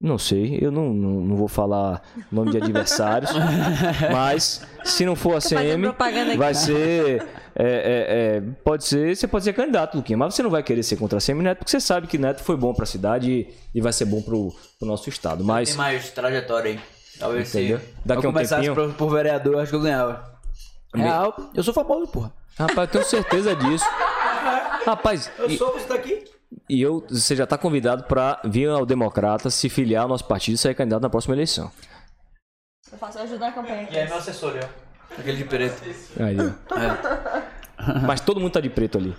não 0.02 0.16
sei, 0.16 0.58
eu 0.62 0.70
não, 0.72 0.94
não, 0.94 1.20
não 1.20 1.36
vou 1.36 1.46
falar 1.46 2.00
nome 2.32 2.50
de 2.52 2.56
adversários, 2.56 3.30
mas 4.10 4.66
se 4.82 5.04
não 5.04 5.14
for 5.14 5.36
a 5.36 5.40
CM, 5.40 5.92
vai 6.38 6.54
ser. 6.54 7.22
é, 7.54 7.64
é, 7.64 8.36
é, 8.36 8.40
pode 8.64 8.84
ser, 8.84 9.14
você 9.14 9.28
pode 9.28 9.44
ser 9.44 9.52
candidato, 9.52 9.96
Luquinha, 9.98 10.16
mas 10.16 10.34
você 10.34 10.42
não 10.42 10.48
vai 10.48 10.62
querer 10.62 10.82
ser 10.82 10.96
contra 10.96 11.18
a 11.18 11.20
CM 11.20 11.42
Neto, 11.42 11.58
porque 11.58 11.70
você 11.70 11.80
sabe 11.80 12.06
que 12.06 12.16
Neto 12.16 12.42
foi 12.42 12.56
bom 12.56 12.72
pra 12.72 12.86
cidade 12.86 13.30
e, 13.30 13.54
e 13.74 13.80
vai 13.82 13.92
ser 13.92 14.06
bom 14.06 14.22
pro, 14.22 14.54
pro 14.78 14.88
nosso 14.88 15.06
estado. 15.10 15.44
Mas 15.44 15.68
Tem 15.70 15.76
mais 15.78 16.10
trajetória 16.10 16.72
aí. 16.72 16.80
Talvez 17.18 17.54
Entendeu? 17.54 17.78
se 17.78 17.84
Daqui 18.02 18.22
a 18.22 18.24
eu 18.26 18.30
um 18.30 18.32
começasse 18.32 18.66
tempinho- 18.66 18.88
por, 18.88 18.94
por 18.94 19.10
vereador, 19.14 19.52
eu 19.54 19.60
acho 19.60 19.70
que 19.70 19.76
eu 19.76 19.82
ganhava. 19.82 20.29
Real, 20.94 21.34
eu 21.54 21.62
sou 21.62 21.72
famoso, 21.72 22.08
porra. 22.10 22.32
Rapaz, 22.58 22.78
eu 22.78 22.88
tenho 22.88 23.04
certeza 23.04 23.54
disso. 23.56 23.84
Rapaz, 24.84 25.30
Eu 25.38 25.46
e, 25.48 25.56
sou, 25.56 25.72
você 25.72 25.86
tá 25.86 25.94
aqui? 25.94 26.24
e 26.68 26.80
eu, 26.82 27.04
você 27.08 27.36
já 27.36 27.46
tá 27.46 27.56
convidado 27.56 28.04
pra 28.04 28.40
vir 28.44 28.68
ao 28.68 28.84
Democrata, 28.84 29.50
se 29.50 29.68
filiar 29.68 30.02
ao 30.02 30.08
nosso 30.08 30.24
partido 30.24 30.54
e 30.54 30.58
sair 30.58 30.74
candidato 30.74 31.02
na 31.02 31.10
próxima 31.10 31.34
eleição. 31.34 31.70
Eu 32.90 32.98
faço 32.98 33.18
ajudar 33.20 33.48
a 33.48 33.52
campanha 33.52 33.82
aqui. 33.82 33.94
E 33.94 33.98
é 33.98 34.06
meu 34.06 34.16
assessor, 34.16 34.54
ó. 34.56 35.14
Aquele 35.18 35.36
de 35.38 35.44
preto. 35.44 35.82
Aí, 36.18 36.36
ó. 36.38 38.00
Mas 38.06 38.20
todo 38.20 38.40
mundo 38.40 38.52
tá 38.52 38.60
de 38.60 38.70
preto 38.70 38.98
ali. 38.98 39.16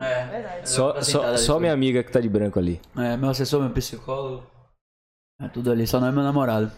É. 0.00 0.24
Verdade. 0.26 0.70
Só, 0.70 1.00
só, 1.02 1.36
só 1.36 1.58
minha 1.58 1.72
amiga 1.72 2.02
que 2.02 2.10
tá 2.12 2.20
de 2.20 2.28
branco 2.28 2.58
ali. 2.58 2.80
É, 2.96 3.16
meu 3.16 3.30
assessor, 3.30 3.60
meu 3.60 3.70
psicólogo. 3.70 4.46
É 5.40 5.48
tudo 5.48 5.70
ali, 5.72 5.86
só 5.86 5.98
não 6.00 6.08
é 6.08 6.12
meu 6.12 6.22
namorado. 6.22 6.70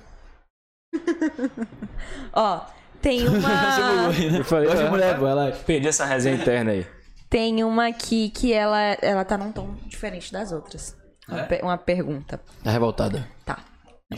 Ó, 2.33 2.61
tem 3.03 3.27
uma. 3.29 4.39
Eu 4.39 4.45
falei, 4.45 4.71
ah, 4.71 4.89
mulher, 4.91 5.17
ela. 5.17 5.51
Perdi 5.67 5.89
essa 5.89 6.05
resenha 6.07 6.37
interna 6.37 6.71
aí. 6.71 6.87
tem 7.29 7.63
uma 7.65 7.89
aqui 7.89 8.31
que 8.31 8.53
ela, 8.53 8.79
ela 9.03 9.25
tá 9.25 9.37
num 9.37 9.53
tom 9.53 9.75
diferente 9.87 10.33
das 10.33 10.53
outras. 10.53 10.97
Uma, 11.29 11.41
É? 11.41 11.63
uma 11.63 11.77
pergunta. 11.79 12.41
Tá 12.63 12.71
revoltada. 12.71 13.29
Tá. 13.45 13.59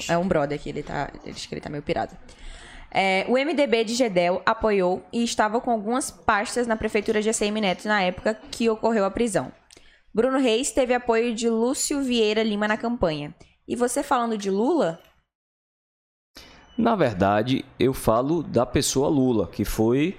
É 0.09 0.19
um 0.19 0.27
brother 0.27 0.59
aqui, 0.59 0.69
ele 0.71 0.83
tá. 0.83 1.11
Ele 1.25 1.33
diz 1.33 1.47
que 1.47 1.55
ele 1.55 1.61
tá 1.61 1.71
meio 1.71 1.83
pirado. 1.83 2.17
É, 2.91 3.25
o 3.29 3.33
MDB 3.33 3.85
de 3.85 3.95
Gedel 3.95 4.41
apoiou 4.47 5.05
e 5.13 5.25
estava 5.25 5.61
com 5.61 5.71
algumas 5.71 6.11
pastas 6.13 6.67
na 6.67 6.77
prefeitura 6.77 7.21
de 7.21 7.29
ACM 7.29 7.61
Neto 7.61 7.89
na 7.89 8.01
época 8.03 8.39
que 8.51 8.71
ocorreu 8.71 9.05
a 9.05 9.11
prisão. 9.11 9.51
Bruno 10.13 10.39
Reis 10.39 10.71
teve 10.71 10.95
apoio 10.95 11.35
de 11.35 11.49
Lúcio 11.49 12.01
Vieira 12.03 12.43
Lima 12.43 12.69
na 12.69 12.77
campanha. 12.77 13.35
E 13.67 13.75
você 13.75 14.03
falando 14.03 14.39
de 14.39 14.49
Lula? 14.49 15.01
Na 16.77 16.95
verdade, 16.97 17.65
eu 17.79 17.95
falo 17.95 18.43
da 18.43 18.67
pessoa 18.67 19.09
Lula, 19.09 19.47
que 19.47 19.65
foi. 19.65 20.17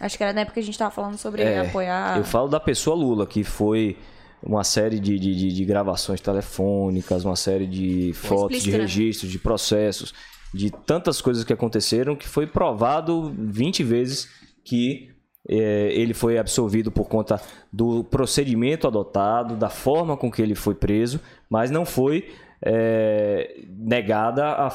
Acho 0.00 0.16
que 0.16 0.24
era 0.24 0.32
na 0.32 0.40
época 0.40 0.54
que 0.54 0.60
a 0.60 0.62
gente 0.64 0.78
tava 0.78 0.90
falando 0.90 1.16
sobre 1.18 1.42
É, 1.42 1.60
apoiar. 1.60 2.16
Eu 2.16 2.24
falo 2.24 2.48
da 2.48 2.58
pessoa 2.58 2.96
Lula, 2.96 3.26
que 3.26 3.44
foi 3.44 3.96
uma 4.42 4.64
série 4.64 4.98
de, 4.98 5.18
de, 5.18 5.52
de- 5.52 5.64
gravações 5.64 6.20
telefônicas, 6.20 7.24
uma 7.24 7.36
série 7.36 7.66
de 7.66 8.12
fotos, 8.14 8.62
de 8.62 8.72
né? 8.72 8.78
registros, 8.78 9.30
de 9.30 9.38
processos, 9.38 10.12
de 10.52 10.70
tantas 10.70 11.20
coisas 11.20 11.44
que 11.44 11.52
aconteceram 11.52 12.16
que 12.16 12.26
foi 12.26 12.46
provado 12.46 13.32
20 13.38 13.84
vezes 13.84 14.28
que 14.64 15.10
é, 15.48 15.92
ele 15.92 16.14
foi 16.14 16.38
absolvido 16.38 16.90
por 16.90 17.08
conta 17.08 17.40
do 17.72 18.02
procedimento 18.04 18.86
adotado, 18.88 19.56
da 19.56 19.68
forma 19.68 20.16
com 20.16 20.30
que 20.30 20.42
ele 20.42 20.54
foi 20.54 20.74
preso, 20.74 21.20
mas 21.48 21.70
não 21.70 21.84
foi 21.84 22.32
é, 22.64 23.60
negada 23.68 24.44
a- 24.46 24.72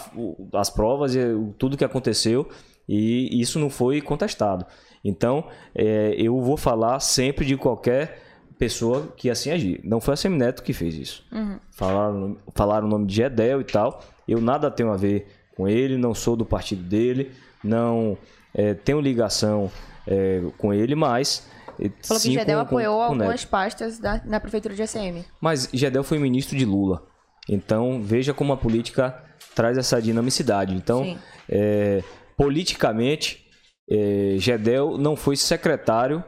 as 0.54 0.70
provas 0.70 1.16
e 1.16 1.20
tudo 1.58 1.78
que 1.78 1.86
aconteceu 1.86 2.48
e 2.88 3.40
isso 3.42 3.60
não 3.60 3.70
foi 3.70 4.02
contestado. 4.02 4.66
Então, 5.04 5.46
é, 5.74 6.14
eu 6.18 6.40
vou 6.42 6.58
falar 6.58 7.00
sempre 7.00 7.46
de 7.46 7.56
qualquer 7.58 8.22
pessoa 8.58 9.14
que 9.16 9.30
assim 9.30 9.52
agir. 9.52 9.80
Não 9.84 10.02
foi 10.02 10.16
a 10.16 10.18
Semineto 10.18 10.64
que 10.64 10.74
fez 10.74 10.96
isso. 10.96 11.26
Falaram, 11.72 12.38
falaram 12.56 12.88
o 12.88 12.90
nome 12.90 13.06
de 13.06 13.16
Gedel 13.16 13.62
e 13.62 13.64
tal. 13.64 14.02
Eu 14.28 14.42
nada 14.42 14.70
tenho 14.72 14.92
a 14.92 14.98
ver 14.98 15.28
com 15.56 15.68
ele, 15.68 15.98
não 15.98 16.14
sou 16.14 16.36
do 16.36 16.46
partido 16.46 16.82
dele, 16.84 17.32
não 17.64 18.18
é, 18.54 18.74
tenho 18.74 19.00
ligação 19.00 19.72
é, 20.06 20.42
com 20.58 20.74
ele, 20.74 20.96
mas. 20.96 21.48
é, 21.80 21.90
Falou 22.04 22.20
sim 22.20 22.30
que 22.32 22.40
Gedel 22.40 22.58
com- 22.60 22.64
apoiou 22.64 22.96
com 22.98 23.04
algumas 23.04 23.28
Neto. 23.42 23.48
pastas 23.50 23.98
pastas 23.98 24.00
da, 24.00 24.22
na 24.26 24.40
prefeitura 24.40 24.74
de 24.74 24.82
ACM. 24.82 25.24
Mas 25.40 25.70
Gedel 25.72 26.04
foi 26.04 26.18
ministro 26.18 26.58
de 26.58 26.66
Lula. 26.66 27.04
Então, 27.50 28.02
veja 28.02 28.34
como 28.34 28.54
a 28.54 28.58
política 28.58 29.24
traz 29.56 29.78
essa 29.78 30.02
dinamicidade. 30.02 30.76
Então, 30.76 31.18
é, 31.50 32.04
politicamente, 32.36 33.46
é, 33.90 34.36
Gedel 34.38 34.98
não 34.98 35.16
foi 35.16 35.36
secretário 35.36 36.24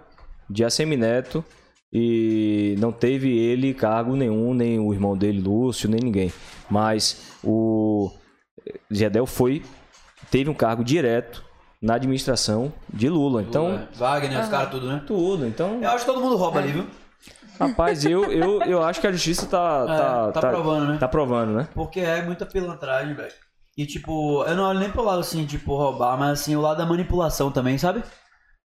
de 0.50 0.64
Assemineto 0.64 1.44
e 1.92 2.76
não 2.80 2.92
teve 2.92 3.38
ele 3.38 3.74
cargo 3.74 4.16
nenhum, 4.16 4.54
nem 4.54 4.80
o 4.80 4.94
irmão 4.94 5.18
dele, 5.18 5.42
Lúcio, 5.42 5.90
nem 5.90 6.00
ninguém. 6.00 6.32
Mas 6.70 7.34
o 7.44 8.12
Gedel 8.90 9.26
foi, 9.26 9.64
teve 10.32 10.50
um 10.50 10.54
cargo 10.54 10.84
direto 10.84 11.44
na 11.82 11.96
administração 11.96 12.74
de 12.94 13.10
Lula. 13.10 13.42
Então, 13.42 13.88
Wagner, 13.96 14.42
os 14.42 14.50
caras 14.50 14.70
tudo, 14.70 14.88
né? 14.88 15.02
tudo. 15.06 15.48
Então, 15.48 15.82
Eu 15.82 15.90
acho 15.90 16.06
que 16.06 16.12
todo 16.12 16.22
mundo 16.22 16.36
rouba 16.36 16.60
ali, 16.60 16.72
viu? 16.72 16.88
Rapaz, 17.60 18.06
eu, 18.06 18.32
eu, 18.32 18.62
eu 18.64 18.84
acho 18.84 19.02
que 19.02 19.08
a 19.08 19.12
justiça 19.12 19.46
tá, 19.46 19.86
tá, 19.86 20.26
É, 20.30 20.32
tá 20.32 20.42
provando, 20.50 20.88
né? 20.94 20.98
Tá 20.98 21.08
provando, 21.08 21.54
né? 21.54 21.68
Porque 21.74 22.00
é 22.00 22.22
muita 22.24 22.46
pilantragem, 22.46 23.14
velho. 23.14 23.34
E 23.78 23.86
tipo, 23.86 24.44
eu 24.44 24.56
não 24.56 24.66
olho 24.66 24.80
nem 24.80 24.90
pro 24.92 25.04
lado 25.04 25.20
assim, 25.20 25.46
tipo, 25.46 25.76
roubar, 25.76 26.18
mas 26.18 26.42
assim, 26.42 26.56
o 26.56 26.62
lado 26.62 26.78
da 26.78 26.86
manipulação 26.86 27.52
também, 27.52 27.78
sabe? 27.78 28.04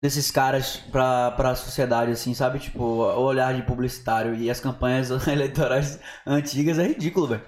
Desses 0.03 0.31
caras 0.31 0.77
pra, 0.93 1.31
pra 1.33 1.55
sociedade, 1.55 2.13
assim, 2.13 2.35
sabe? 2.35 2.59
Tipo, 2.59 2.83
o 2.83 3.23
olhar 3.23 3.55
de 3.55 3.63
publicitário 3.63 4.35
e 4.35 4.51
as 4.51 4.61
campanhas 4.61 5.11
eleitorais 5.27 5.99
antigas 6.27 6.79
é 6.79 6.87
ridículo, 6.87 7.27
velho. 7.29 7.43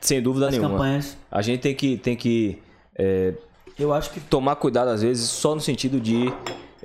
Sem 0.00 0.22
dúvida 0.22 0.46
As 0.48 0.52
nenhuma. 0.52 0.70
campanhas. 0.70 1.16
A 1.30 1.40
gente 1.40 1.60
tem 1.60 1.74
que, 1.74 1.96
tem 1.96 2.14
que 2.16 2.62
é, 2.98 3.34
Eu 3.78 3.92
acho 3.92 4.10
que. 4.10 4.20
tomar 4.20 4.56
cuidado 4.56 4.88
às 4.88 5.00
vezes 5.02 5.30
só 5.30 5.54
no 5.54 5.60
sentido 5.60 5.98
de 5.98 6.26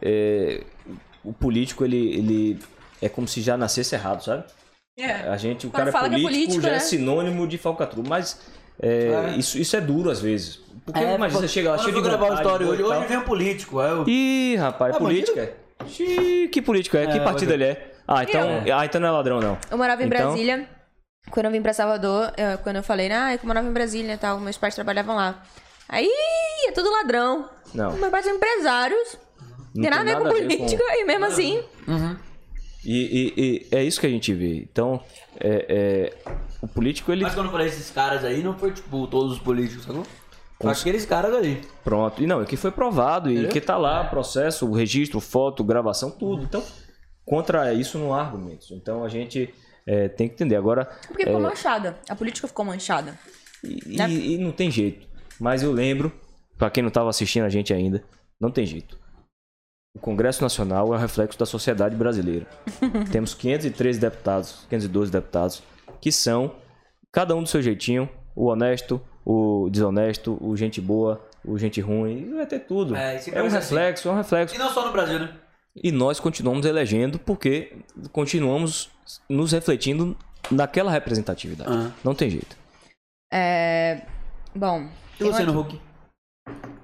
é, 0.02 0.64
o 1.24 1.34
político 1.34 1.84
ele, 1.84 2.16
ele 2.16 2.60
é 3.02 3.10
como 3.10 3.28
se 3.28 3.42
já 3.42 3.56
nascesse 3.58 3.96
errado, 3.96 4.24
sabe? 4.24 4.44
É. 4.98 5.12
A 5.30 5.38
gente, 5.38 5.68
o 5.68 5.70
Quando 5.70 5.78
cara 5.78 5.90
é 5.90 5.92
que 5.92 5.98
é 5.98 6.02
político, 6.02 6.28
político, 6.30 6.62
já 6.62 6.70
né? 6.72 6.76
é 6.78 6.80
sinônimo 6.80 7.48
de 7.48 7.58
falcatrua, 7.58 8.04
mas 8.08 8.40
é, 8.82 9.08
É. 9.34 9.36
Isso, 9.38 9.58
isso 9.58 9.76
é 9.76 9.82
duro 9.82 10.10
às 10.10 10.20
vezes. 10.20 10.60
Porque 10.86 11.00
imagina 11.02 11.42
você 11.42 11.48
chega 11.48 11.72
lá 11.72 11.78
eu 11.78 11.92
de 11.92 12.02
gravar 12.02 12.26
o 12.26 12.30
vontade, 12.30 12.42
story 12.48 12.64
hoje, 12.66 12.84
tal. 12.84 12.92
hoje 13.00 13.08
vem 13.08 13.18
um 13.18 13.22
político. 13.24 13.82
É 13.82 13.94
o... 13.94 14.08
Ih, 14.08 14.56
rapaz, 14.56 14.96
É 14.96 15.00
política. 15.00 15.54
Xiii, 15.88 16.48
que 16.48 16.62
político 16.62 16.98
é? 16.98 17.06
que 17.08 17.18
É, 17.18 17.20
partido 17.20 17.52
ele 17.54 17.66
é? 17.66 17.92
Ah, 18.08 18.24
então, 18.24 18.42
ah, 18.74 18.86
então 18.86 19.02
não 19.02 19.08
é 19.10 19.12
ladrão, 19.12 19.40
não. 19.40 19.58
Eu 19.70 19.78
morava 19.78 20.02
em 20.02 20.06
Então- 20.08 20.18
Brasília. 20.30 20.68
Quando 21.30 21.46
eu 21.48 21.52
vim 21.52 21.62
pra 21.62 21.74
Salvador, 21.74 22.32
eu- 22.38 22.58
quando 22.60 22.78
eu 22.78 22.84
falei, 22.84 23.12
ah, 23.12 23.34
eu 23.34 23.40
morava 23.44 23.68
em 23.68 23.74
Brasília 23.74 24.14
e 24.14 24.18
tal, 24.18 24.40
meus 24.40 24.58
pais 24.58 24.74
trabalhavam 24.74 25.16
lá. 25.16 25.44
Aí, 25.90 26.10
é 26.68 26.72
tudo 26.72 26.90
ladrão. 26.90 27.50
Não. 27.74 27.92
Meus 27.98 28.10
pais 28.10 28.26
são 28.26 28.34
empresários. 28.36 29.18
Não 29.76 29.82
tem 29.82 29.92
nada 29.92 30.02
a 30.02 30.16
ver 30.16 30.18
com 30.24 30.30
política. 30.30 30.84
E 30.96 31.04
mesmo 31.06 31.26
assim, 31.26 31.62
E, 32.88 33.34
e- 33.36 33.68
e 33.72 33.76
é 33.76 33.84
isso 33.84 34.00
que 34.00 34.08
a 34.08 34.10
gente 34.10 34.34
vê. 34.34 34.56
Então, 34.58 35.04
é, 35.40 35.66
é, 36.24 36.32
o 36.62 36.68
político, 36.68 37.12
ele. 37.12 37.24
Mas 37.24 37.34
quando 37.36 37.48
eu 37.48 37.52
falei 37.52 37.68
esses 37.68 37.92
caras 37.92 38.24
aí, 38.24 38.42
não 38.42 38.58
foi 38.58 38.72
tipo 38.72 39.06
todos 39.08 39.34
os 39.34 39.40
políticos, 39.40 39.84
sacou? 39.84 40.04
Foi 40.04 40.14
Com- 40.58 40.70
aqueles 40.70 41.06
caras 41.06 41.36
ali. 41.36 41.62
Pronto. 41.84 42.24
E 42.24 42.26
não, 42.26 42.42
é 42.42 42.46
que 42.46 42.56
foi 42.56 42.72
provado, 42.72 43.30
e 43.30 43.34
Entendeu? 43.34 43.52
que 43.52 43.60
tá 43.62 43.78
lá, 43.78 44.04
processo, 44.06 44.66
o 44.68 44.74
registro, 44.74 45.20
foto, 45.20 45.64
gravação, 45.64 46.10
tudo. 46.10 46.44
Então, 46.44 46.64
contra 47.26 47.74
isso 47.74 47.98
não 48.00 48.14
há 48.14 48.22
argumentos. 48.22 48.72
Então 48.72 49.04
a 49.04 49.10
gente 49.10 49.54
é, 49.86 50.08
tem 50.08 50.28
que 50.28 50.34
entender. 50.36 50.56
Agora, 50.56 50.86
Porque 51.08 51.26
ficou 51.26 51.40
manchada. 51.42 51.98
A 52.10 52.16
política 52.16 52.48
ficou 52.48 52.64
manchada. 52.66 53.18
E, 53.64 53.98
Né? 53.98 54.10
e 54.10 54.38
não 54.38 54.52
tem 54.52 54.72
jeito. 54.72 55.06
Mas 55.40 55.62
eu 55.62 55.72
lembro, 55.72 56.12
pra 56.58 56.70
quem 56.70 56.82
não 56.82 56.88
estava 56.88 57.10
assistindo 57.10 57.44
a 57.44 57.50
gente 57.50 57.72
ainda, 57.74 58.04
não 58.40 58.50
tem 58.50 58.66
jeito. 58.66 58.97
O 59.98 60.00
Congresso 60.00 60.44
Nacional 60.44 60.94
é 60.94 60.96
o 60.96 61.00
reflexo 61.00 61.40
da 61.40 61.46
sociedade 61.46 61.96
brasileira. 61.96 62.46
Temos 63.12 63.34
513 63.34 64.00
deputados, 64.00 64.68
512 64.70 65.12
deputados, 65.12 65.64
que 66.00 66.12
são, 66.12 66.54
cada 67.12 67.36
um 67.36 67.42
do 67.42 67.50
seu 67.50 67.64
jeitinho, 67.64 68.08
o 68.36 68.46
honesto, 68.46 69.02
o 69.26 69.68
desonesto, 69.72 70.38
o 70.40 70.56
gente 70.56 70.80
boa, 70.80 71.20
o 71.44 71.58
gente 71.58 71.82
ruim, 71.82 72.32
vai 72.36 72.46
ter 72.46 72.60
tudo. 72.60 72.96
É, 72.96 73.16
É 73.16 73.42
um 73.42 73.46
é 73.46 73.48
assim. 73.48 73.56
reflexo, 73.56 74.08
é 74.08 74.12
um 74.12 74.16
reflexo. 74.18 74.56
E 74.56 74.60
não 74.60 74.70
só 74.70 74.86
no 74.86 74.92
Brasil, 74.92 75.18
né? 75.18 75.34
E 75.76 75.92
nós 75.92 76.20
continuamos 76.20 76.68
elegendo 76.68 77.18
porque 77.18 77.78
continuamos 78.12 78.92
nos 79.28 79.52
refletindo 79.52 80.16
naquela 80.52 80.92
representatividade. 80.92 81.72
Aham. 81.72 81.94
Não 82.04 82.14
tem 82.14 82.30
jeito. 82.30 82.56
É. 83.34 84.04
Bom. 84.56 84.90
E 85.20 85.24
você 85.24 85.44
no 85.44 85.54
Hulk? 85.54 85.87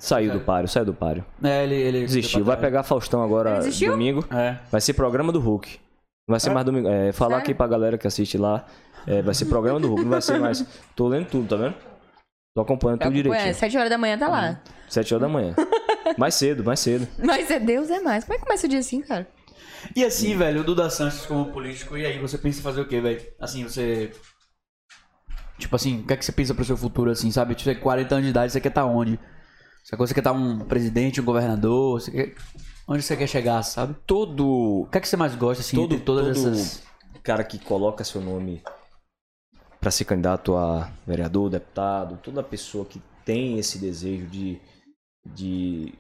Saiu 0.03 0.33
do 0.33 0.41
páreo, 0.41 0.67
saiu 0.67 0.83
do 0.83 0.93
páreo. 0.93 1.23
É, 1.41 1.63
ele, 1.63 1.75
ele 1.75 2.01
Desistiu. 2.01 2.43
Vai 2.43 2.57
pegar 2.57 2.83
Faustão 2.83 3.23
agora 3.23 3.61
domingo. 3.87 4.25
É. 4.29 4.57
Vai 4.69 4.81
ser 4.81 4.95
programa 4.95 5.31
do 5.31 5.39
Hulk. 5.39 5.79
Não 6.27 6.33
vai 6.33 6.41
ser 6.41 6.49
mais 6.49 6.65
domingo. 6.65 6.89
É, 6.89 7.13
falar 7.13 7.35
Sério? 7.35 7.43
aqui 7.43 7.53
pra 7.53 7.67
galera 7.67 7.97
que 7.97 8.05
assiste 8.05 8.37
lá. 8.37 8.65
é, 9.07 9.21
vai 9.21 9.33
ser 9.33 9.45
programa 9.45 9.79
do 9.79 9.87
Hulk. 9.87 10.03
Não 10.03 10.09
vai 10.09 10.21
ser 10.21 10.41
mais. 10.41 10.65
Tô 10.93 11.07
lendo 11.07 11.27
tudo, 11.29 11.47
tá 11.47 11.55
vendo? 11.55 11.75
Tô 12.53 12.61
acompanhando 12.63 12.99
tudo 12.99 13.13
direitinho. 13.13 13.55
sete 13.55 13.77
horas 13.77 13.89
da 13.89 13.97
manhã 13.97 14.17
tá 14.17 14.27
lá. 14.27 14.61
Sete 14.89 15.13
horas 15.13 15.21
da 15.21 15.33
manhã. 15.33 15.55
Mais 16.17 16.35
cedo, 16.35 16.65
mais 16.65 16.81
cedo. 16.81 17.07
Mas 17.17 17.49
é 17.49 17.57
Deus 17.57 17.89
é 17.89 18.01
mais. 18.01 18.25
Como 18.25 18.35
é 18.35 18.37
que 18.37 18.45
começa 18.45 18.67
o 18.67 18.69
dia 18.69 18.79
assim, 18.79 19.01
cara? 19.01 19.25
E 19.95 20.03
assim, 20.03 20.35
velho, 20.35 20.61
o 20.61 20.63
Duda 20.65 20.89
Santos 20.89 21.25
como 21.25 21.45
político, 21.45 21.97
e 21.97 22.05
aí 22.05 22.19
você 22.19 22.37
pensa 22.37 22.59
em 22.59 22.61
fazer 22.61 22.81
o 22.81 22.85
quê, 22.85 22.99
velho? 22.99 23.21
Assim, 23.39 23.63
você. 23.63 24.11
Tipo 25.57 25.77
assim, 25.77 26.01
o 26.01 26.05
que 26.05 26.13
é 26.13 26.17
que 26.17 26.25
você 26.25 26.33
pensa 26.33 26.53
pro 26.53 26.65
seu 26.65 26.75
futuro, 26.75 27.09
assim, 27.09 27.31
sabe? 27.31 27.55
Tipo, 27.55 27.69
você 27.69 27.73
tem 27.73 27.81
40 27.81 28.15
anos 28.15 28.25
de 28.25 28.31
idade, 28.31 28.51
você 28.51 28.59
quer 28.59 28.67
estar 28.67 28.85
onde? 28.85 29.17
Você 29.83 30.13
quer 30.13 30.21
estar 30.21 30.31
um 30.31 30.59
presidente, 30.59 31.19
um 31.19 31.25
governador? 31.25 31.99
Você 31.99 32.11
quer... 32.11 32.35
Onde 32.87 33.01
você 33.01 33.15
quer 33.15 33.27
chegar, 33.27 33.61
sabe? 33.63 33.95
Todo. 34.05 34.81
O 34.81 34.87
que 34.91 34.97
é 34.97 35.01
que 35.01 35.07
você 35.07 35.15
mais 35.15 35.35
gosta, 35.35 35.61
assim, 35.61 35.77
Todo, 35.77 35.95
de 35.97 36.01
todas 36.03 36.37
todo 36.37 36.53
essas. 36.53 36.83
cara 37.23 37.43
que 37.43 37.57
coloca 37.57 38.03
seu 38.03 38.19
nome 38.21 38.61
pra 39.79 39.91
ser 39.91 40.05
candidato 40.05 40.55
a 40.55 40.89
vereador, 41.05 41.49
deputado, 41.49 42.19
toda 42.21 42.43
pessoa 42.43 42.85
que 42.85 43.01
tem 43.25 43.57
esse 43.57 43.77
desejo 43.77 44.25
de, 44.27 44.59
de 45.25 45.93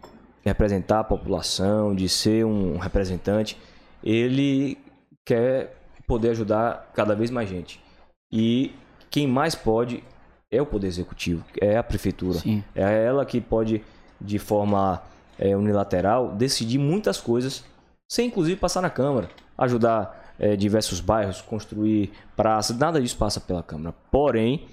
representar 0.43 0.99
a 0.99 1.03
população, 1.03 1.95
de 1.95 2.07
ser 2.09 2.45
um 2.45 2.77
representante, 2.77 3.57
ele 4.03 4.77
quer 5.25 5.77
poder 6.05 6.31
ajudar 6.31 6.91
cada 6.93 7.15
vez 7.15 7.29
mais 7.29 7.49
gente. 7.49 7.81
E 8.31 8.73
quem 9.09 9.25
mais 9.27 9.55
pode 9.55 10.03
é 10.53 10.61
o 10.61 10.65
Poder 10.65 10.87
Executivo, 10.87 11.43
é 11.59 11.77
a 11.77 11.83
Prefeitura. 11.83 12.39
Sim. 12.39 12.63
É 12.75 13.05
ela 13.05 13.25
que 13.25 13.41
pode, 13.41 13.81
de 14.21 14.37
forma 14.37 15.01
é, 15.39 15.55
unilateral, 15.55 16.33
decidir 16.35 16.77
muitas 16.77 17.19
coisas, 17.19 17.63
sem 18.07 18.27
inclusive 18.27 18.55
passar 18.59 18.81
na 18.81 18.89
Câmara, 18.89 19.29
ajudar 19.57 20.33
é, 20.37 20.55
diversos 20.55 20.99
bairros, 20.99 21.41
construir 21.41 22.11
praças, 22.35 22.77
nada 22.77 23.01
disso 23.01 23.17
passa 23.17 23.39
pela 23.39 23.63
Câmara. 23.63 23.95
Porém, 24.11 24.67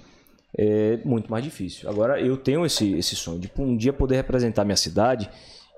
é 0.57 0.99
muito 1.03 1.31
mais 1.31 1.43
difícil. 1.43 1.89
Agora, 1.89 2.19
eu 2.19 2.37
tenho 2.37 2.65
esse, 2.65 2.93
esse 2.93 3.15
sonho 3.15 3.39
de 3.39 3.51
um 3.57 3.75
dia 3.75 3.93
poder 3.93 4.17
representar 4.17 4.63
minha 4.63 4.75
cidade 4.75 5.29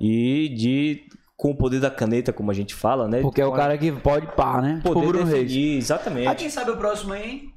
e 0.01 0.49
de, 0.49 1.03
com 1.37 1.51
o 1.51 1.55
poder 1.55 1.79
da 1.79 1.91
caneta, 1.91 2.33
como 2.33 2.51
a 2.51 2.53
gente 2.53 2.73
fala, 2.73 3.07
né? 3.07 3.21
Porque 3.21 3.41
é 3.41 3.45
o 3.45 3.51
cara 3.51 3.77
que 3.77 3.91
pode 3.91 4.27
pá, 4.35 4.61
né? 4.61 4.77
Tipo 4.77 4.89
o 4.89 4.93
poder 4.93 5.07
Bruno 5.07 5.25
Reis. 5.25 5.51
Exatamente. 5.53 6.27
Ah, 6.27 6.35
quem 6.35 6.49
sabe 6.49 6.71
o 6.71 6.77
próximo 6.77 7.13
aí, 7.13 7.29
hein? 7.29 7.52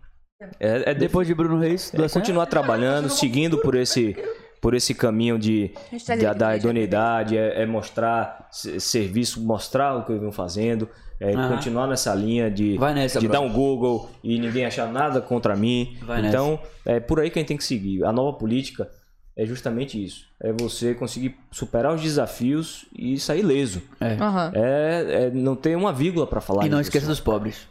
É, 0.60 0.90
é 0.90 0.94
de- 0.94 1.00
Depois 1.00 1.26
de 1.26 1.34
Bruno 1.34 1.58
Reis, 1.58 1.92
é 1.94 2.08
continuar 2.08 2.47
trabalhando, 2.47 3.08
seguindo 3.08 3.58
por 3.58 3.74
esse, 3.74 4.15
por 4.60 4.74
esse 4.74 4.94
caminho 4.94 5.39
de, 5.39 5.70
da, 6.06 6.31
aqui, 6.31 6.39
da 6.39 6.56
idoneidade, 6.56 7.36
é, 7.39 7.62
é 7.62 7.66
mostrar 7.66 8.47
se- 8.50 8.78
serviço, 8.78 9.40
mostrar 9.40 9.97
o 9.97 10.05
que 10.05 10.12
eu 10.12 10.20
venho 10.20 10.32
fazendo, 10.32 10.89
é 11.18 11.32
continuar 11.48 11.86
nessa 11.86 12.15
linha 12.15 12.50
de, 12.50 12.76
Vai 12.76 12.92
nessa, 12.92 13.18
de 13.18 13.26
dar 13.28 13.40
um 13.40 13.50
Google 13.50 14.10
e 14.23 14.39
ninguém 14.39 14.66
achar 14.66 14.86
nada 14.92 15.23
contra 15.23 15.56
mim. 15.56 15.97
Vai 16.02 16.26
então, 16.26 16.58
é 16.84 17.00
por 17.00 17.18
aí 17.20 17.31
que 17.31 17.39
a 17.39 17.40
gente 17.40 17.48
tem 17.48 17.56
que 17.56 17.65
seguir. 17.65 18.05
A 18.05 18.12
nova 18.12 18.36
política 18.36 18.86
é 19.34 19.47
justamente 19.47 20.02
isso. 20.02 20.26
É 20.39 20.52
você 20.52 20.92
conseguir 20.94 21.34
superar 21.50 21.94
os 21.94 22.02
desafios 22.02 22.84
e 22.94 23.18
sair 23.18 23.40
leso. 23.42 23.81
Aham. 24.20 24.52
É, 24.55 25.06
é 25.24 25.31
não 25.31 25.56
ter 25.56 25.74
uma 25.74 25.92
vírgula 25.94 26.26
para 26.26 26.42
falar. 26.42 26.66
E 26.66 26.68
não 26.68 26.81
esqueça 26.81 27.06
dos 27.06 27.20
pobres, 27.20 27.66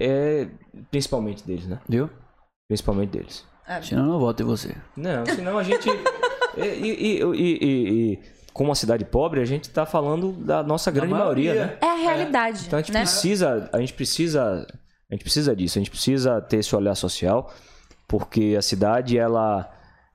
É 0.00 0.48
principalmente 0.90 1.44
deles, 1.46 1.66
né? 1.66 1.80
viu? 1.88 2.08
Principalmente 2.68 3.10
deles. 3.10 3.44
Senão 3.82 4.02
eu 4.04 4.08
não 4.12 4.18
voto 4.20 4.42
em 4.42 4.46
você. 4.46 4.74
Não, 4.96 5.24
senão 5.26 5.58
a 5.58 5.62
gente. 5.62 5.88
e, 6.56 6.60
e- 6.62 7.22
e- 7.22 7.22
e- 7.22 7.58
e- 7.64 8.12
e 8.12 8.22
como 8.52 8.68
uma 8.70 8.74
cidade 8.74 9.04
pobre, 9.04 9.40
a 9.40 9.44
gente 9.44 9.68
tá 9.70 9.84
falando 9.86 10.32
da 10.32 10.62
nossa 10.62 10.90
grande 10.90 11.12
maioria, 11.12 11.54
maioria. 11.54 11.72
né? 11.72 11.78
É 11.80 11.90
a 11.90 11.94
realidade. 11.96 12.64
Então 12.66 12.78
a 12.78 12.82
gente 12.82 12.92
né? 12.92 13.00
precisa, 13.00 13.68
a 13.72 13.80
gente 13.80 13.92
precisa, 13.94 14.66
a 15.10 15.14
gente 15.14 15.22
precisa 15.22 15.56
disso, 15.56 15.78
a 15.78 15.80
gente 15.80 15.90
precisa 15.90 16.40
ter 16.40 16.58
esse 16.58 16.74
olhar 16.76 16.94
social, 16.94 17.52
porque 18.06 18.54
a 18.56 18.62
cidade 18.62 19.18
ela 19.18 19.68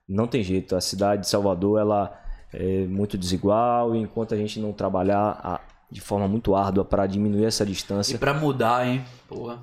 não 0.07 0.25
tem 0.27 0.41
jeito, 0.43 0.75
a 0.75 0.81
cidade 0.81 1.21
de 1.23 1.27
Salvador 1.29 1.79
ela 1.79 2.17
é 2.53 2.85
muito 2.87 3.17
desigual 3.17 3.93
e 3.95 3.99
enquanto 3.99 4.33
a 4.33 4.37
gente 4.37 4.59
não 4.59 4.71
trabalhar 4.73 5.39
a- 5.43 5.59
de 5.91 6.01
forma 6.01 6.27
muito 6.27 6.55
árdua 6.55 6.85
para 6.85 7.05
diminuir 7.07 7.45
essa 7.45 7.63
E 7.63 7.67
distância, 7.67 8.17
pra 8.17 8.33
mudar, 8.33 8.85
hein? 8.87 9.03
Porra. 9.27 9.59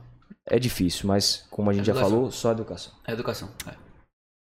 é 0.46 0.58
difícil, 0.58 1.06
mas 1.08 1.46
como 1.50 1.70
a 1.70 1.72
gente 1.72 1.86
já 1.86 1.92
Educação. 1.92 2.10
falou, 2.16 2.30
só 2.30 2.52
educação. 2.52 2.92
É 3.06 3.12
educação. 3.12 3.48
É. 3.66 3.72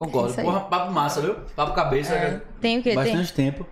Concordo. 0.01 0.31
Isso 0.31 0.41
aí. 0.41 0.47
Porra, 0.47 0.61
papo 0.63 0.93
massa, 0.93 1.21
viu? 1.21 1.35
Papo 1.57 1.73
cabeça. 1.75 2.15
É. 2.15 2.31
já- 2.33 2.41
Tem 2.61 2.79
o 2.79 2.83
quê? 2.83 2.91
Tem 2.91 2.97
Bastante 2.97 3.33
tempo. 3.33 3.67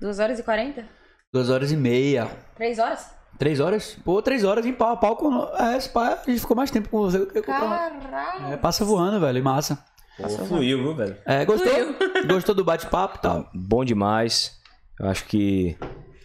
2 0.00 0.18
horas 0.18 0.38
e 0.38 0.42
40? 0.42 0.84
Duas 1.32 1.48
horas 1.50 1.70
e 1.72 1.76
meia. 1.76 2.30
3 2.56 2.78
horas? 2.78 3.14
Três 3.38 3.60
horas? 3.60 3.98
Pô, 4.02 4.22
três 4.22 4.44
horas 4.44 4.64
em 4.64 4.72
pau 4.72 4.92
a 4.92 4.96
pau 4.96 5.14
com. 5.14 5.30
É, 5.58 5.78
pá, 5.92 6.22
a 6.26 6.30
gente 6.30 6.40
ficou 6.40 6.56
mais 6.56 6.70
tempo 6.70 6.88
com 6.88 7.00
você 7.02 7.18
do 7.18 7.26
que 7.26 7.42
com 7.42 7.52
o 7.52 7.54
Caralho. 7.54 8.46
É, 8.50 8.56
passa 8.56 8.82
voando, 8.82 9.20
velho. 9.20 9.36
e 9.38 9.42
Massa. 9.42 9.78
Pô, 10.16 10.26
fluiu, 10.46 10.78
viu, 10.78 10.94
velho? 10.94 11.18
É, 11.26 11.44
gostou? 11.44 11.70
Gostou 12.26 12.54
do 12.54 12.64
bate-papo 12.64 13.18
e 13.18 13.20
tal? 13.20 13.42
Tá 13.44 13.50
bom 13.54 13.84
demais. 13.84 14.58
Eu 14.98 15.06
acho 15.10 15.26
que 15.26 15.76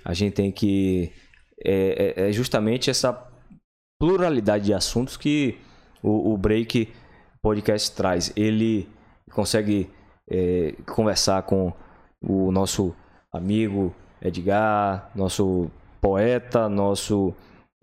a 0.06 0.14
gente 0.14 0.34
tem 0.36 0.54
que. 0.54 1.12
É, 1.64 2.14
é- 2.18 2.30
é 2.30 2.32
justamente 2.32 2.90
essa 2.90 3.28
pluralidade 4.00 4.66
de 4.66 4.74
assuntos 4.74 5.16
que 5.18 5.58
o, 6.02 6.34
o 6.34 6.38
Break 6.38 6.90
Podcast 7.42 7.96
traz. 7.96 8.32
Ele 8.36 8.88
consegue 9.32 9.90
é, 10.30 10.74
conversar 10.94 11.42
com 11.44 11.72
o 12.22 12.52
nosso 12.52 12.96
amigo 13.34 13.94
Edgar, 14.22 15.10
nosso 15.16 15.70
poeta, 16.00 16.68
nosso, 16.70 17.34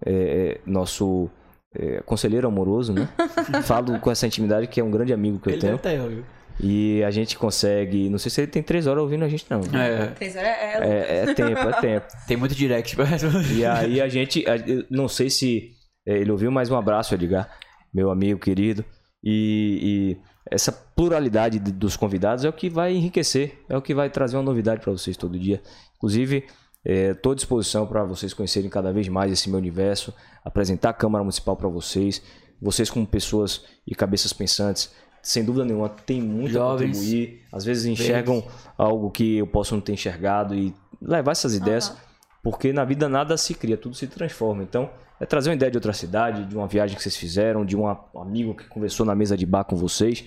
é, 0.04 0.12
é, 0.12 0.60
nosso 0.66 1.28
é, 1.74 2.00
conselheiro 2.02 2.46
amoroso, 2.48 2.92
né? 2.92 3.08
Falo 3.64 3.98
com 4.00 4.10
essa 4.10 4.26
intimidade 4.26 4.66
que 4.66 4.80
é 4.80 4.84
um 4.84 4.90
grande 4.90 5.12
amigo 5.12 5.38
que 5.38 5.48
eu 5.48 5.52
Ele 5.52 5.60
tenho. 5.60 5.78
ter, 5.78 5.98
viu? 6.08 6.24
E 6.60 7.02
a 7.04 7.10
gente 7.10 7.38
consegue. 7.38 8.08
Não 8.08 8.18
sei 8.18 8.30
se 8.30 8.40
ele 8.40 8.50
tem 8.50 8.62
três 8.62 8.86
horas 8.86 9.02
ouvindo 9.02 9.24
a 9.24 9.28
gente, 9.28 9.46
não. 9.48 9.60
É, 9.78 10.08
3 10.08 10.36
horas 10.36 10.48
é. 10.48 10.78
É, 10.82 11.18
é 11.30 11.34
tempo, 11.34 11.60
é 11.60 11.80
tempo. 11.80 12.06
tem 12.26 12.36
muito 12.36 12.54
direct 12.54 12.96
pra 12.96 13.04
responder. 13.04 13.54
E 13.54 13.64
aí 13.64 14.00
a 14.00 14.08
gente. 14.08 14.44
não 14.90 15.06
sei 15.08 15.30
se 15.30 15.70
é, 16.06 16.18
ele 16.18 16.32
ouviu, 16.32 16.50
mas 16.50 16.70
um 16.70 16.76
abraço, 16.76 17.14
Edgar, 17.14 17.48
meu 17.94 18.10
amigo 18.10 18.40
querido. 18.40 18.84
E, 19.22 20.16
e 20.16 20.16
essa 20.50 20.72
pluralidade 20.72 21.58
de- 21.58 21.72
dos 21.72 21.96
convidados 21.96 22.44
é 22.44 22.48
o 22.48 22.52
que 22.52 22.68
vai 22.68 22.92
enriquecer, 22.92 23.58
é 23.68 23.76
o 23.76 23.82
que 23.82 23.94
vai 23.94 24.10
trazer 24.10 24.36
uma 24.36 24.42
novidade 24.42 24.80
para 24.80 24.90
vocês 24.92 25.16
todo 25.16 25.38
dia. 25.38 25.60
Inclusive, 25.96 26.44
estou 26.84 27.32
à 27.32 27.34
disposição 27.34 27.86
para 27.86 28.02
vocês 28.04 28.32
conhecerem 28.32 28.70
cada 28.70 28.92
vez 28.92 29.08
mais 29.08 29.30
esse 29.32 29.48
meu 29.48 29.58
universo, 29.58 30.12
apresentar 30.44 30.90
a 30.90 30.94
Câmara 30.94 31.22
Municipal 31.22 31.56
para 31.56 31.68
vocês. 31.68 32.22
Vocês, 32.60 32.90
como 32.90 33.06
pessoas 33.06 33.64
e 33.86 33.94
cabeças 33.94 34.32
pensantes, 34.32 34.92
sem 35.22 35.44
dúvida 35.44 35.64
nenhuma, 35.64 35.88
tem 35.88 36.20
muito 36.22 36.50
a 36.50 36.52
Jovens. 36.52 36.96
contribuir. 36.96 37.42
Às 37.52 37.64
vezes 37.64 37.86
enxergam 37.86 38.44
algo 38.76 39.10
que 39.10 39.38
eu 39.38 39.46
posso 39.46 39.74
não 39.74 39.80
ter 39.80 39.92
enxergado 39.92 40.54
e 40.54 40.74
levar 41.00 41.32
essas 41.32 41.54
ideias, 41.54 41.96
porque 42.42 42.72
na 42.72 42.84
vida 42.84 43.08
nada 43.08 43.36
se 43.36 43.54
cria, 43.54 43.76
tudo 43.76 43.94
se 43.94 44.06
transforma. 44.06 44.62
Então, 44.62 44.90
é 45.20 45.26
trazer 45.26 45.50
uma 45.50 45.56
ideia 45.56 45.70
de 45.70 45.76
outra 45.76 45.92
cidade, 45.92 46.44
de 46.44 46.56
uma 46.56 46.66
viagem 46.66 46.96
que 46.96 47.02
vocês 47.02 47.16
fizeram, 47.16 47.64
de 47.64 47.76
um 47.76 47.86
amigo 48.16 48.54
que 48.54 48.68
conversou 48.68 49.04
na 49.04 49.14
mesa 49.14 49.36
de 49.36 49.44
bar 49.44 49.64
com 49.64 49.76
vocês, 49.76 50.24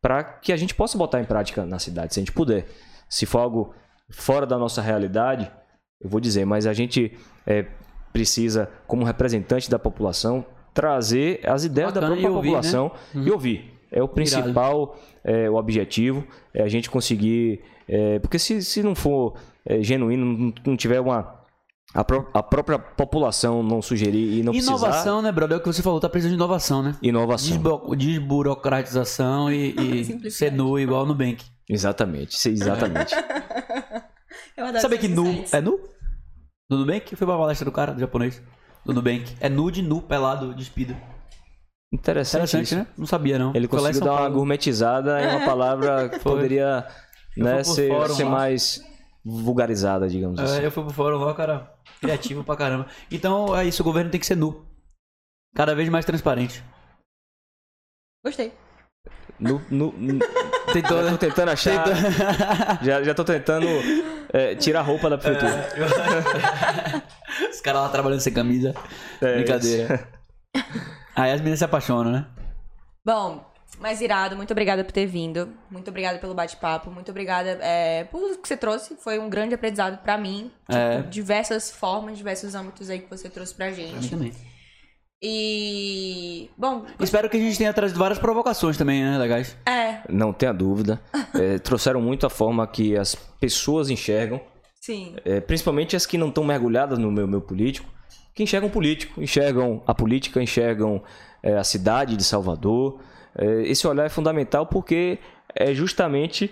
para 0.00 0.22
que 0.22 0.52
a 0.52 0.56
gente 0.56 0.74
possa 0.74 0.98
botar 0.98 1.20
em 1.20 1.24
prática 1.24 1.64
na 1.64 1.78
cidade, 1.78 2.12
se 2.12 2.20
a 2.20 2.22
gente 2.22 2.32
puder. 2.32 2.66
Se 3.08 3.24
for 3.24 3.38
algo 3.38 3.74
fora 4.10 4.46
da 4.46 4.58
nossa 4.58 4.82
realidade, 4.82 5.50
eu 6.00 6.10
vou 6.10 6.20
dizer, 6.20 6.44
mas 6.44 6.66
a 6.66 6.74
gente 6.74 7.16
é, 7.46 7.66
precisa, 8.12 8.68
como 8.86 9.04
representante 9.04 9.70
da 9.70 9.78
população, 9.78 10.44
trazer 10.74 11.40
as 11.48 11.64
ideias 11.64 11.92
da 11.92 12.00
Bacana, 12.00 12.20
própria 12.20 12.32
e 12.32 12.36
ouvir, 12.36 12.48
né? 12.48 12.54
população 12.54 12.92
e 13.14 13.30
ouvir. 13.30 13.73
É 13.94 14.02
o 14.02 14.08
principal, 14.08 14.98
é, 15.22 15.48
o 15.48 15.54
objetivo, 15.54 16.26
é 16.52 16.62
a 16.62 16.68
gente 16.68 16.90
conseguir. 16.90 17.62
é, 17.88 18.18
porque 18.18 18.38
se, 18.38 18.60
se 18.62 18.82
não 18.82 18.94
for 18.94 19.34
é, 19.64 19.82
genuíno, 19.82 20.24
não, 20.26 20.52
não 20.66 20.76
tiver 20.76 21.00
uma. 21.00 21.42
A, 21.94 22.02
pró- 22.02 22.28
a 22.34 22.42
própria 22.42 22.76
população 22.76 23.62
não 23.62 23.80
sugerir 23.80 24.40
e 24.40 24.42
não 24.42 24.52
precisar. 24.52 24.72
Inovação, 24.72 25.22
né, 25.22 25.30
brother? 25.30 25.56
É 25.56 25.58
o 25.58 25.62
que 25.62 25.68
você 25.72 25.80
falou, 25.80 26.00
tá 26.00 26.08
precisando 26.08 26.32
de 26.32 26.36
inovação, 26.42 26.82
né? 26.82 26.96
Inovação. 27.00 27.50
Desbu- 27.50 27.94
desburocratização 27.96 29.48
e, 29.52 29.74
e 30.00 30.04
ser 30.30 30.50
nu 30.50 30.76
igual 30.78 31.02
no 31.06 31.12
Nubank. 31.12 31.44
Exatamente, 31.70 32.36
exatamente. 32.48 33.14
Eu 34.56 34.66
adoro 34.66 34.80
Sabe 34.82 34.98
que 34.98 35.06
nu 35.08 35.26
insights. 35.28 35.54
é 35.54 35.60
nu? 35.60 35.78
Do 36.68 36.78
Nubank? 36.78 37.12
Eu 37.12 37.18
fui 37.18 37.26
pra 37.26 37.36
palestra 37.38 37.64
do 37.64 37.72
cara, 37.72 37.92
do 37.94 38.00
japonês. 38.00 38.42
Do 38.84 38.92
Nubank. 38.92 39.24
É 39.40 39.48
nu 39.48 39.70
de 39.70 39.80
nu, 39.82 40.02
pelado, 40.02 40.52
despido. 40.54 40.96
Interessante, 41.94 42.42
Interessante, 42.56 42.64
isso. 42.64 42.76
né? 42.76 42.86
Não 42.98 43.06
sabia, 43.06 43.38
não. 43.38 43.52
Ele 43.54 43.68
Foi 43.68 43.78
lá 43.80 43.84
em 43.88 43.92
conseguiu 43.92 43.98
São 44.00 44.06
dar 44.06 44.12
uma 44.12 44.18
Paulo. 44.22 44.34
gourmetizada 44.34 45.22
em 45.22 45.36
uma 45.36 45.44
palavra 45.46 46.08
que 46.08 46.18
poderia 46.18 46.86
né, 47.36 47.54
fui 47.56 47.62
pro 47.64 47.74
ser, 47.74 47.88
fórum 47.88 48.14
ser 48.14 48.24
lá. 48.24 48.30
mais 48.30 48.82
vulgarizada, 49.24 50.08
digamos 50.08 50.38
assim. 50.40 50.60
É, 50.62 50.66
eu 50.66 50.70
fui 50.70 50.82
pro 50.84 50.92
fórum 50.92 51.18
lá, 51.18 51.32
cara. 51.34 51.70
Criativo 52.00 52.42
pra 52.44 52.56
caramba. 52.56 52.86
Então 53.10 53.56
é 53.56 53.64
isso, 53.64 53.82
o 53.82 53.84
governo 53.84 54.10
tem 54.10 54.18
que 54.20 54.26
ser 54.26 54.36
nu. 54.36 54.66
Cada 55.54 55.74
vez 55.74 55.88
mais 55.88 56.04
transparente. 56.04 56.62
Gostei. 58.24 58.52
No, 59.38 59.60
no, 59.70 59.92
no- 59.92 60.18
Tentou, 60.72 61.02
já 61.04 61.10
tô 61.12 61.18
tentando 61.18 61.50
achar. 61.50 61.84
Já, 62.82 63.02
já 63.02 63.14
tô 63.14 63.24
tentando 63.24 63.66
é, 64.32 64.54
tirar 64.56 64.80
a 64.80 64.82
roupa 64.82 65.08
da 65.10 65.18
prefeitura. 65.18 65.68
Os 67.50 67.60
caras 67.60 67.82
lá 67.82 67.88
trabalhando 67.88 68.20
sem 68.20 68.32
camisa. 68.32 68.74
É, 69.20 69.34
Brincadeira. 69.36 70.08
Aí 71.16 71.30
as 71.32 71.40
meninas 71.40 71.58
se 71.60 71.64
apaixonam, 71.64 72.10
né? 72.12 72.26
Bom, 73.04 73.44
mas 73.80 74.00
irado, 74.00 74.36
muito 74.36 74.50
obrigada 74.52 74.82
por 74.84 74.92
ter 74.92 75.06
vindo. 75.06 75.48
Muito 75.70 75.88
obrigada 75.88 76.18
pelo 76.18 76.34
bate-papo. 76.34 76.90
Muito 76.90 77.10
obrigada 77.10 77.58
é, 77.60 78.04
por 78.04 78.20
tudo 78.20 78.38
que 78.38 78.48
você 78.48 78.56
trouxe. 78.56 78.96
Foi 78.96 79.18
um 79.18 79.28
grande 79.28 79.54
aprendizado 79.54 79.98
pra 80.02 80.16
mim. 80.18 80.50
Tipo, 80.68 80.72
É. 80.78 81.02
diversas 81.02 81.70
formas, 81.70 82.16
diversos 82.16 82.54
âmbitos 82.54 82.88
aí 82.90 83.00
que 83.00 83.10
você 83.10 83.28
trouxe 83.28 83.54
pra 83.54 83.66
Pra 83.66 83.76
mim 83.76 83.88
gente. 83.92 84.10
também. 84.10 84.32
E. 85.22 86.50
Bom, 86.56 86.84
Espero 87.00 87.30
que 87.30 87.36
a 87.36 87.40
gente 87.40 87.56
tenha 87.56 87.72
trazido 87.72 87.98
várias 87.98 88.18
provocações 88.18 88.76
também, 88.76 89.02
né, 89.02 89.16
legais? 89.18 89.56
é, 89.66 90.00
Não 90.08 90.32
tenha 90.32 90.52
dúvida. 90.52 91.00
É, 91.34 91.58
trouxeram 91.58 92.00
muito 92.00 92.24
a 92.26 92.30
forma 92.30 92.64
que 92.64 92.96
as 92.96 93.16
pessoas 93.40 93.90
enxergam, 93.90 94.40
sim. 94.80 95.16
é, 95.24 95.40
principalmente 95.40 95.96
as 95.96 96.06
que 96.06 96.16
não 96.16 96.28
estão 96.28 96.44
mergulhadas 96.44 96.96
no 96.96 97.10
meu, 97.10 97.26
meu 97.26 97.40
político, 97.40 97.90
que 98.34 98.42
enxergam 98.42 98.68
político, 98.68 99.22
enxergam 99.22 99.82
a 99.86 99.94
política, 99.94 100.42
enxergam 100.42 101.02
é, 101.42 101.56
a 101.56 101.64
cidade 101.64 102.16
de 102.16 102.24
Salvador. 102.24 103.00
É, 103.36 103.62
esse 103.62 103.86
olhar 103.86 104.06
é 104.06 104.08
fundamental 104.08 104.66
porque 104.66 105.18
é 105.54 105.72
justamente 105.72 106.50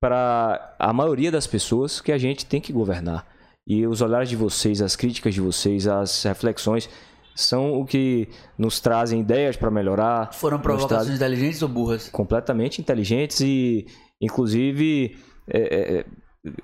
para 0.00 0.74
a 0.78 0.92
maioria 0.92 1.30
das 1.30 1.46
pessoas 1.46 2.00
que 2.00 2.12
a 2.12 2.18
gente 2.18 2.46
tem 2.46 2.60
que 2.60 2.72
governar. 2.72 3.26
E 3.66 3.86
os 3.86 4.00
olhares 4.00 4.30
de 4.30 4.36
vocês, 4.36 4.80
as 4.80 4.96
críticas 4.96 5.34
de 5.34 5.40
vocês, 5.40 5.86
as 5.86 6.22
reflexões 6.22 6.88
são 7.34 7.74
o 7.74 7.84
que 7.84 8.28
nos 8.56 8.80
trazem 8.80 9.20
ideias 9.20 9.56
para 9.56 9.70
melhorar. 9.70 10.32
Foram 10.32 10.58
provocações 10.58 11.14
inteligentes 11.14 11.62
ou 11.62 11.68
burras? 11.68 12.08
completamente 12.08 12.80
inteligentes 12.80 13.40
e, 13.40 13.86
inclusive, 14.20 15.16
é, 15.46 15.60
é, 15.60 16.04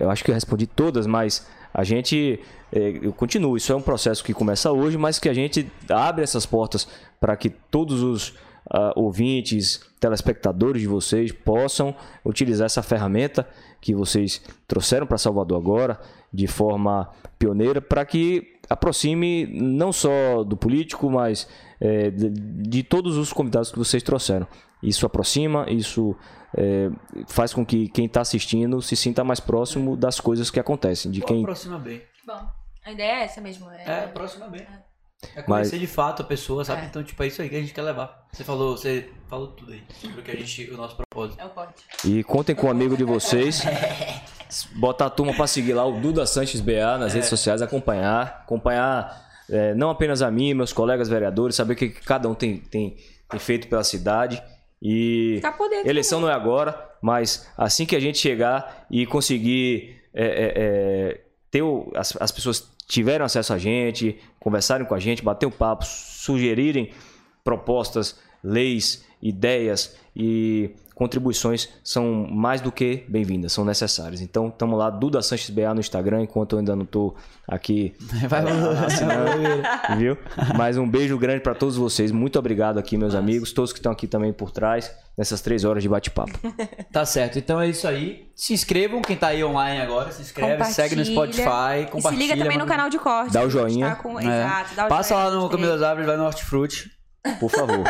eu 0.01 0.11
acho 0.11 0.25
que 0.25 0.31
eu 0.31 0.35
respondi 0.35 0.67
todas, 0.67 1.07
mas 1.07 1.47
a 1.73 1.85
gente, 1.85 2.41
é, 2.64 2.64
eu 2.81 3.13
continuo. 3.13 3.57
Isso 3.57 3.73
é 3.73 3.77
um 3.77 3.83
processo 3.83 4.25
que 4.25 4.35
começa 4.35 4.71
hoje, 4.73 4.97
mas 4.97 5.19
que 5.19 5.29
a 5.29 5.35
gente 5.35 5.71
abre 5.89 6.25
essas 6.25 6.45
portas 6.47 6.89
para 7.21 7.37
que 7.37 7.49
todos 7.49 8.03
os 8.03 8.35
ah, 8.71 8.93
ouvintes, 8.97 9.81
telespectadores 10.01 10.81
de 10.81 10.89
vocês 10.89 11.31
possam 11.31 11.95
utilizar 12.25 12.67
essa 12.67 12.83
ferramenta 12.83 13.47
que 13.81 13.95
vocês 13.95 14.41
trouxeram 14.67 15.07
para 15.07 15.19
Salvador 15.19 15.59
agora 15.59 16.01
de 16.33 16.47
forma 16.47 17.11
pioneira 17.39 17.81
para 17.81 18.05
que 18.05 18.55
aproxime 18.69 19.47
não 19.47 19.93
só 19.93 20.43
do 20.43 20.57
político, 20.57 21.11
mas 21.11 21.47
é, 21.79 22.11
de, 22.11 22.31
de 22.31 22.83
todos 22.83 23.19
os 23.19 23.33
convidados 23.33 23.71
que 23.71 23.79
vocês 23.79 24.03
trouxeram. 24.03 24.47
Isso 24.83 25.05
aproxima, 25.05 25.67
isso 25.69 26.17
é, 26.57 26.91
faz 27.29 27.53
com 27.53 27.65
que 27.65 27.89
quem 27.89 28.07
está 28.07 28.23
assistindo 28.23 28.81
se 28.81 28.97
sinta 28.97 29.23
mais 29.23 29.41
próximo 29.41 29.97
das 29.97 30.19
coisas 30.19 30.51
que 30.51 30.59
acontecem, 30.59 31.11
de 31.11 31.21
Pô, 31.21 31.27
quem 31.27 31.43
aproxima 31.43 31.79
bem. 31.79 32.03
Bom, 32.27 32.64
a 32.85 32.93
ideia 32.93 33.13
é 33.21 33.25
essa 33.25 33.41
mesmo. 33.41 33.71
É, 33.71 33.85
É, 33.87 34.05
aproxima 34.05 34.49
bem. 34.49 34.63
É 35.35 35.37
Mas- 35.37 35.47
conhecer 35.47 35.79
de 35.79 35.87
fato 35.87 36.21
a 36.23 36.25
pessoa, 36.25 36.65
sabe? 36.65 36.83
É. 36.83 36.85
Então, 36.87 37.03
tipo, 37.03 37.23
é 37.23 37.27
isso 37.27 37.41
aí 37.41 37.49
que 37.49 37.57
a 37.57 37.61
gente 37.61 37.73
quer 37.73 37.81
levar. 37.83 38.27
Você 38.33 38.45
falou, 38.45 38.77
você 38.77 39.09
falou 39.27 39.49
tudo 39.49 39.73
aí. 39.73 39.83
Sobre 40.01 40.21
o 40.21 40.23
que 40.23 40.31
a 40.31 40.37
gente, 40.37 40.71
o 40.71 40.77
nosso 40.77 40.97
propósito. 40.97 41.41
é 41.41 41.45
o 41.47 41.49
corte. 41.51 41.83
E 42.05 42.23
contem 42.25 42.55
com 42.55 42.67
um 42.67 42.71
amigo 42.71 42.95
de 42.97 43.05
vocês. 43.05 43.63
Bota 44.77 45.07
a 45.07 45.11
turma 45.11 45.33
para 45.35 45.47
seguir 45.47 45.73
lá 45.73 45.85
o 45.85 45.99
Duda 46.01 46.27
Sanches 46.27 46.61
BA 46.61 46.99
nas 46.99 47.15
redes 47.15 47.29
sociais, 47.29 47.63
acompanhar. 47.63 48.43
Acompanhar 48.45 49.25
é, 49.49 49.75
não 49.75 49.89
apenas 49.91 50.21
a 50.23 50.31
mim, 50.31 50.53
meus 50.55 50.73
colegas 50.73 51.09
vereadores, 51.09 51.57
saber 51.57 51.73
o 51.75 51.77
que 51.77 51.89
cada 51.89 52.29
um 52.29 52.35
tem, 52.35 52.59
tem, 52.59 52.97
tem 53.29 53.41
feito 53.41 53.67
pela 53.69 53.83
cidade. 53.83 54.43
E 54.83 55.41
dentro 55.43 55.89
eleição 55.89 56.21
não 56.21 56.29
é 56.29 56.35
agora, 56.35 56.79
mas 57.01 57.51
assim 57.57 57.87
que 57.87 57.97
a 57.97 58.01
gente 58.01 58.19
chegar 58.19 58.87
e 58.91 59.07
conseguir 59.07 60.03
é, 60.13 60.25
é, 60.27 60.53
é, 60.57 61.21
ter 61.51 61.63
o- 61.63 61.91
as, 61.97 62.15
as 62.21 62.31
pessoas 62.31 62.74
tiverem 62.87 63.25
acesso 63.25 63.53
a 63.53 63.59
gente, 63.59 64.19
conversarem 64.39 64.87
com 64.87 64.95
a 64.95 65.01
gente, 65.01 65.23
bater 65.23 65.47
um 65.47 65.51
papo, 65.51 65.85
sugerirem 65.85 66.91
propostas, 67.43 68.19
leis, 68.43 69.05
ideias 69.21 69.97
e 70.15 70.71
contribuições 70.95 71.69
são 71.83 72.27
mais 72.31 72.61
do 72.61 72.71
que 72.71 73.05
bem-vindas, 73.09 73.53
são 73.53 73.65
necessárias. 73.65 74.21
Então, 74.21 74.49
estamos 74.49 74.79
lá, 74.79 74.91
Duda 74.91 75.21
Sanches 75.23 75.51
BA 75.51 75.75
no 75.75 75.81
Instagram, 75.81 76.23
enquanto 76.23 76.53
eu 76.53 76.59
ainda 76.61 76.77
não 76.77 76.85
estou 76.85 77.17
aqui 77.49 77.95
Vai, 78.29 78.43
vai, 78.43 79.97
viu? 79.99 80.17
Mas 80.57 80.77
um 80.79 80.89
beijo 80.89 81.19
grande 81.19 81.41
para 81.41 81.55
todos 81.55 81.77
vocês. 81.77 82.11
Muito 82.11 82.39
obrigado 82.39 82.79
aqui, 82.79 82.97
meus 82.97 83.15
amigos, 83.15 83.53
todos 83.53 83.73
que 83.73 83.79
estão 83.79 83.93
aqui 83.93 84.07
também 84.07 84.33
por 84.33 84.51
trás, 84.51 84.91
nessas 85.19 85.41
três 85.41 85.65
horas 85.65 85.83
de 85.83 85.89
bate-papo. 85.89 86.39
Tá 86.93 87.05
certo, 87.05 87.39
então 87.41 87.61
é 87.61 87.69
isso 87.69 87.89
aí. 87.89 88.29
Se 88.37 88.53
inscrevam, 88.55 89.03
quem 89.03 89.17
tá 89.17 89.29
aí 89.29 89.43
online 89.43 89.81
agora, 89.81 90.13
se 90.13 90.23
inscreve, 90.23 90.63
segue 90.67 90.95
no 90.95 91.05
Spotify, 91.05 91.43
E 91.81 91.85
se 91.87 91.91
compartilha. 91.91 92.23
liga 92.23 92.37
também 92.37 92.57
no 92.57 92.67
canal 92.67 92.89
de 92.89 92.99
corte. 93.01 93.33
Dá 93.33 93.41
o 93.41 93.47
a 93.47 93.49
gente 93.49 93.53
joinha. 93.59 93.89
tá 93.91 93.97
com- 93.97 94.21
É. 94.21 94.25
Exato, 94.25 94.75
dá 94.77 94.87
o 94.87 94.89
Passa 94.89 95.15
joinha, 95.15 95.29
lá 95.31 95.35
no 95.43 95.51
querer. 95.51 95.67
das 95.67 95.83
Árvores, 95.83 96.07
vai 96.07 96.17
no 96.17 96.25
Hortifruti. 96.25 96.91
Por 97.41 97.51
favor. 97.51 97.79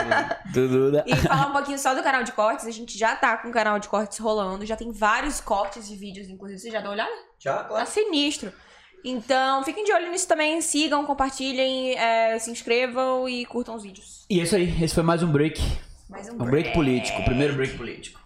E 1.07 1.17
falar 1.17 1.49
um 1.49 1.53
pouquinho 1.53 1.79
só 1.79 1.95
do 1.95 2.03
canal 2.03 2.23
de 2.23 2.31
cortes, 2.31 2.65
a 2.67 2.71
gente 2.71 2.97
já 2.97 3.17
tá 3.17 3.37
com 3.37 3.49
o 3.49 3.53
canal 3.53 3.79
de 3.81 3.89
cortes 3.89 4.19
rolando, 4.19 4.65
já 4.65 4.77
tem 4.77 4.93
vários 4.93 5.41
cortes 5.41 5.89
de 5.89 5.97
vídeos, 5.97 6.29
inclusive, 6.29 6.61
você 6.61 6.71
já 6.71 6.79
deu 6.79 6.91
uma 6.91 6.95
olhada? 6.95 7.11
Já, 7.41 7.65
Tá 7.65 7.85
sinistro. 7.85 8.53
Então, 9.05 9.65
fiquem 9.65 9.85
de 9.85 9.93
olho 9.93 10.11
nisso 10.11 10.29
também, 10.29 10.61
sigam, 10.61 11.05
compartilhem, 11.05 11.99
é, 11.99 12.39
se 12.39 12.51
inscrevam 12.51 13.29
e 13.29 13.45
curtam 13.45 13.75
os 13.75 13.83
vídeos. 13.83 14.25
E 14.31 14.39
é 14.39 14.45
isso 14.45 14.55
aí, 14.55 14.83
esse 14.83 14.95
foi 14.95 15.03
mais 15.03 15.23
um 15.23 15.31
break. 15.31 15.61
Mais 16.09 16.29
um 16.29 16.35
Um 16.35 16.45
break 16.47 16.73
político, 16.73 17.21
o 17.21 17.25
primeiro 17.25 17.55
break 17.55 17.77
político. 17.77 18.21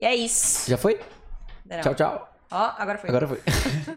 E 0.00 0.06
é 0.06 0.16
isso. 0.16 0.68
Já 0.70 0.78
foi? 0.78 0.98
Não. 1.66 1.80
Tchau, 1.82 1.94
tchau. 1.94 2.28
Ó, 2.50 2.72
agora 2.78 2.96
foi. 2.98 3.10
Agora 3.10 3.28
foi. 3.28 3.40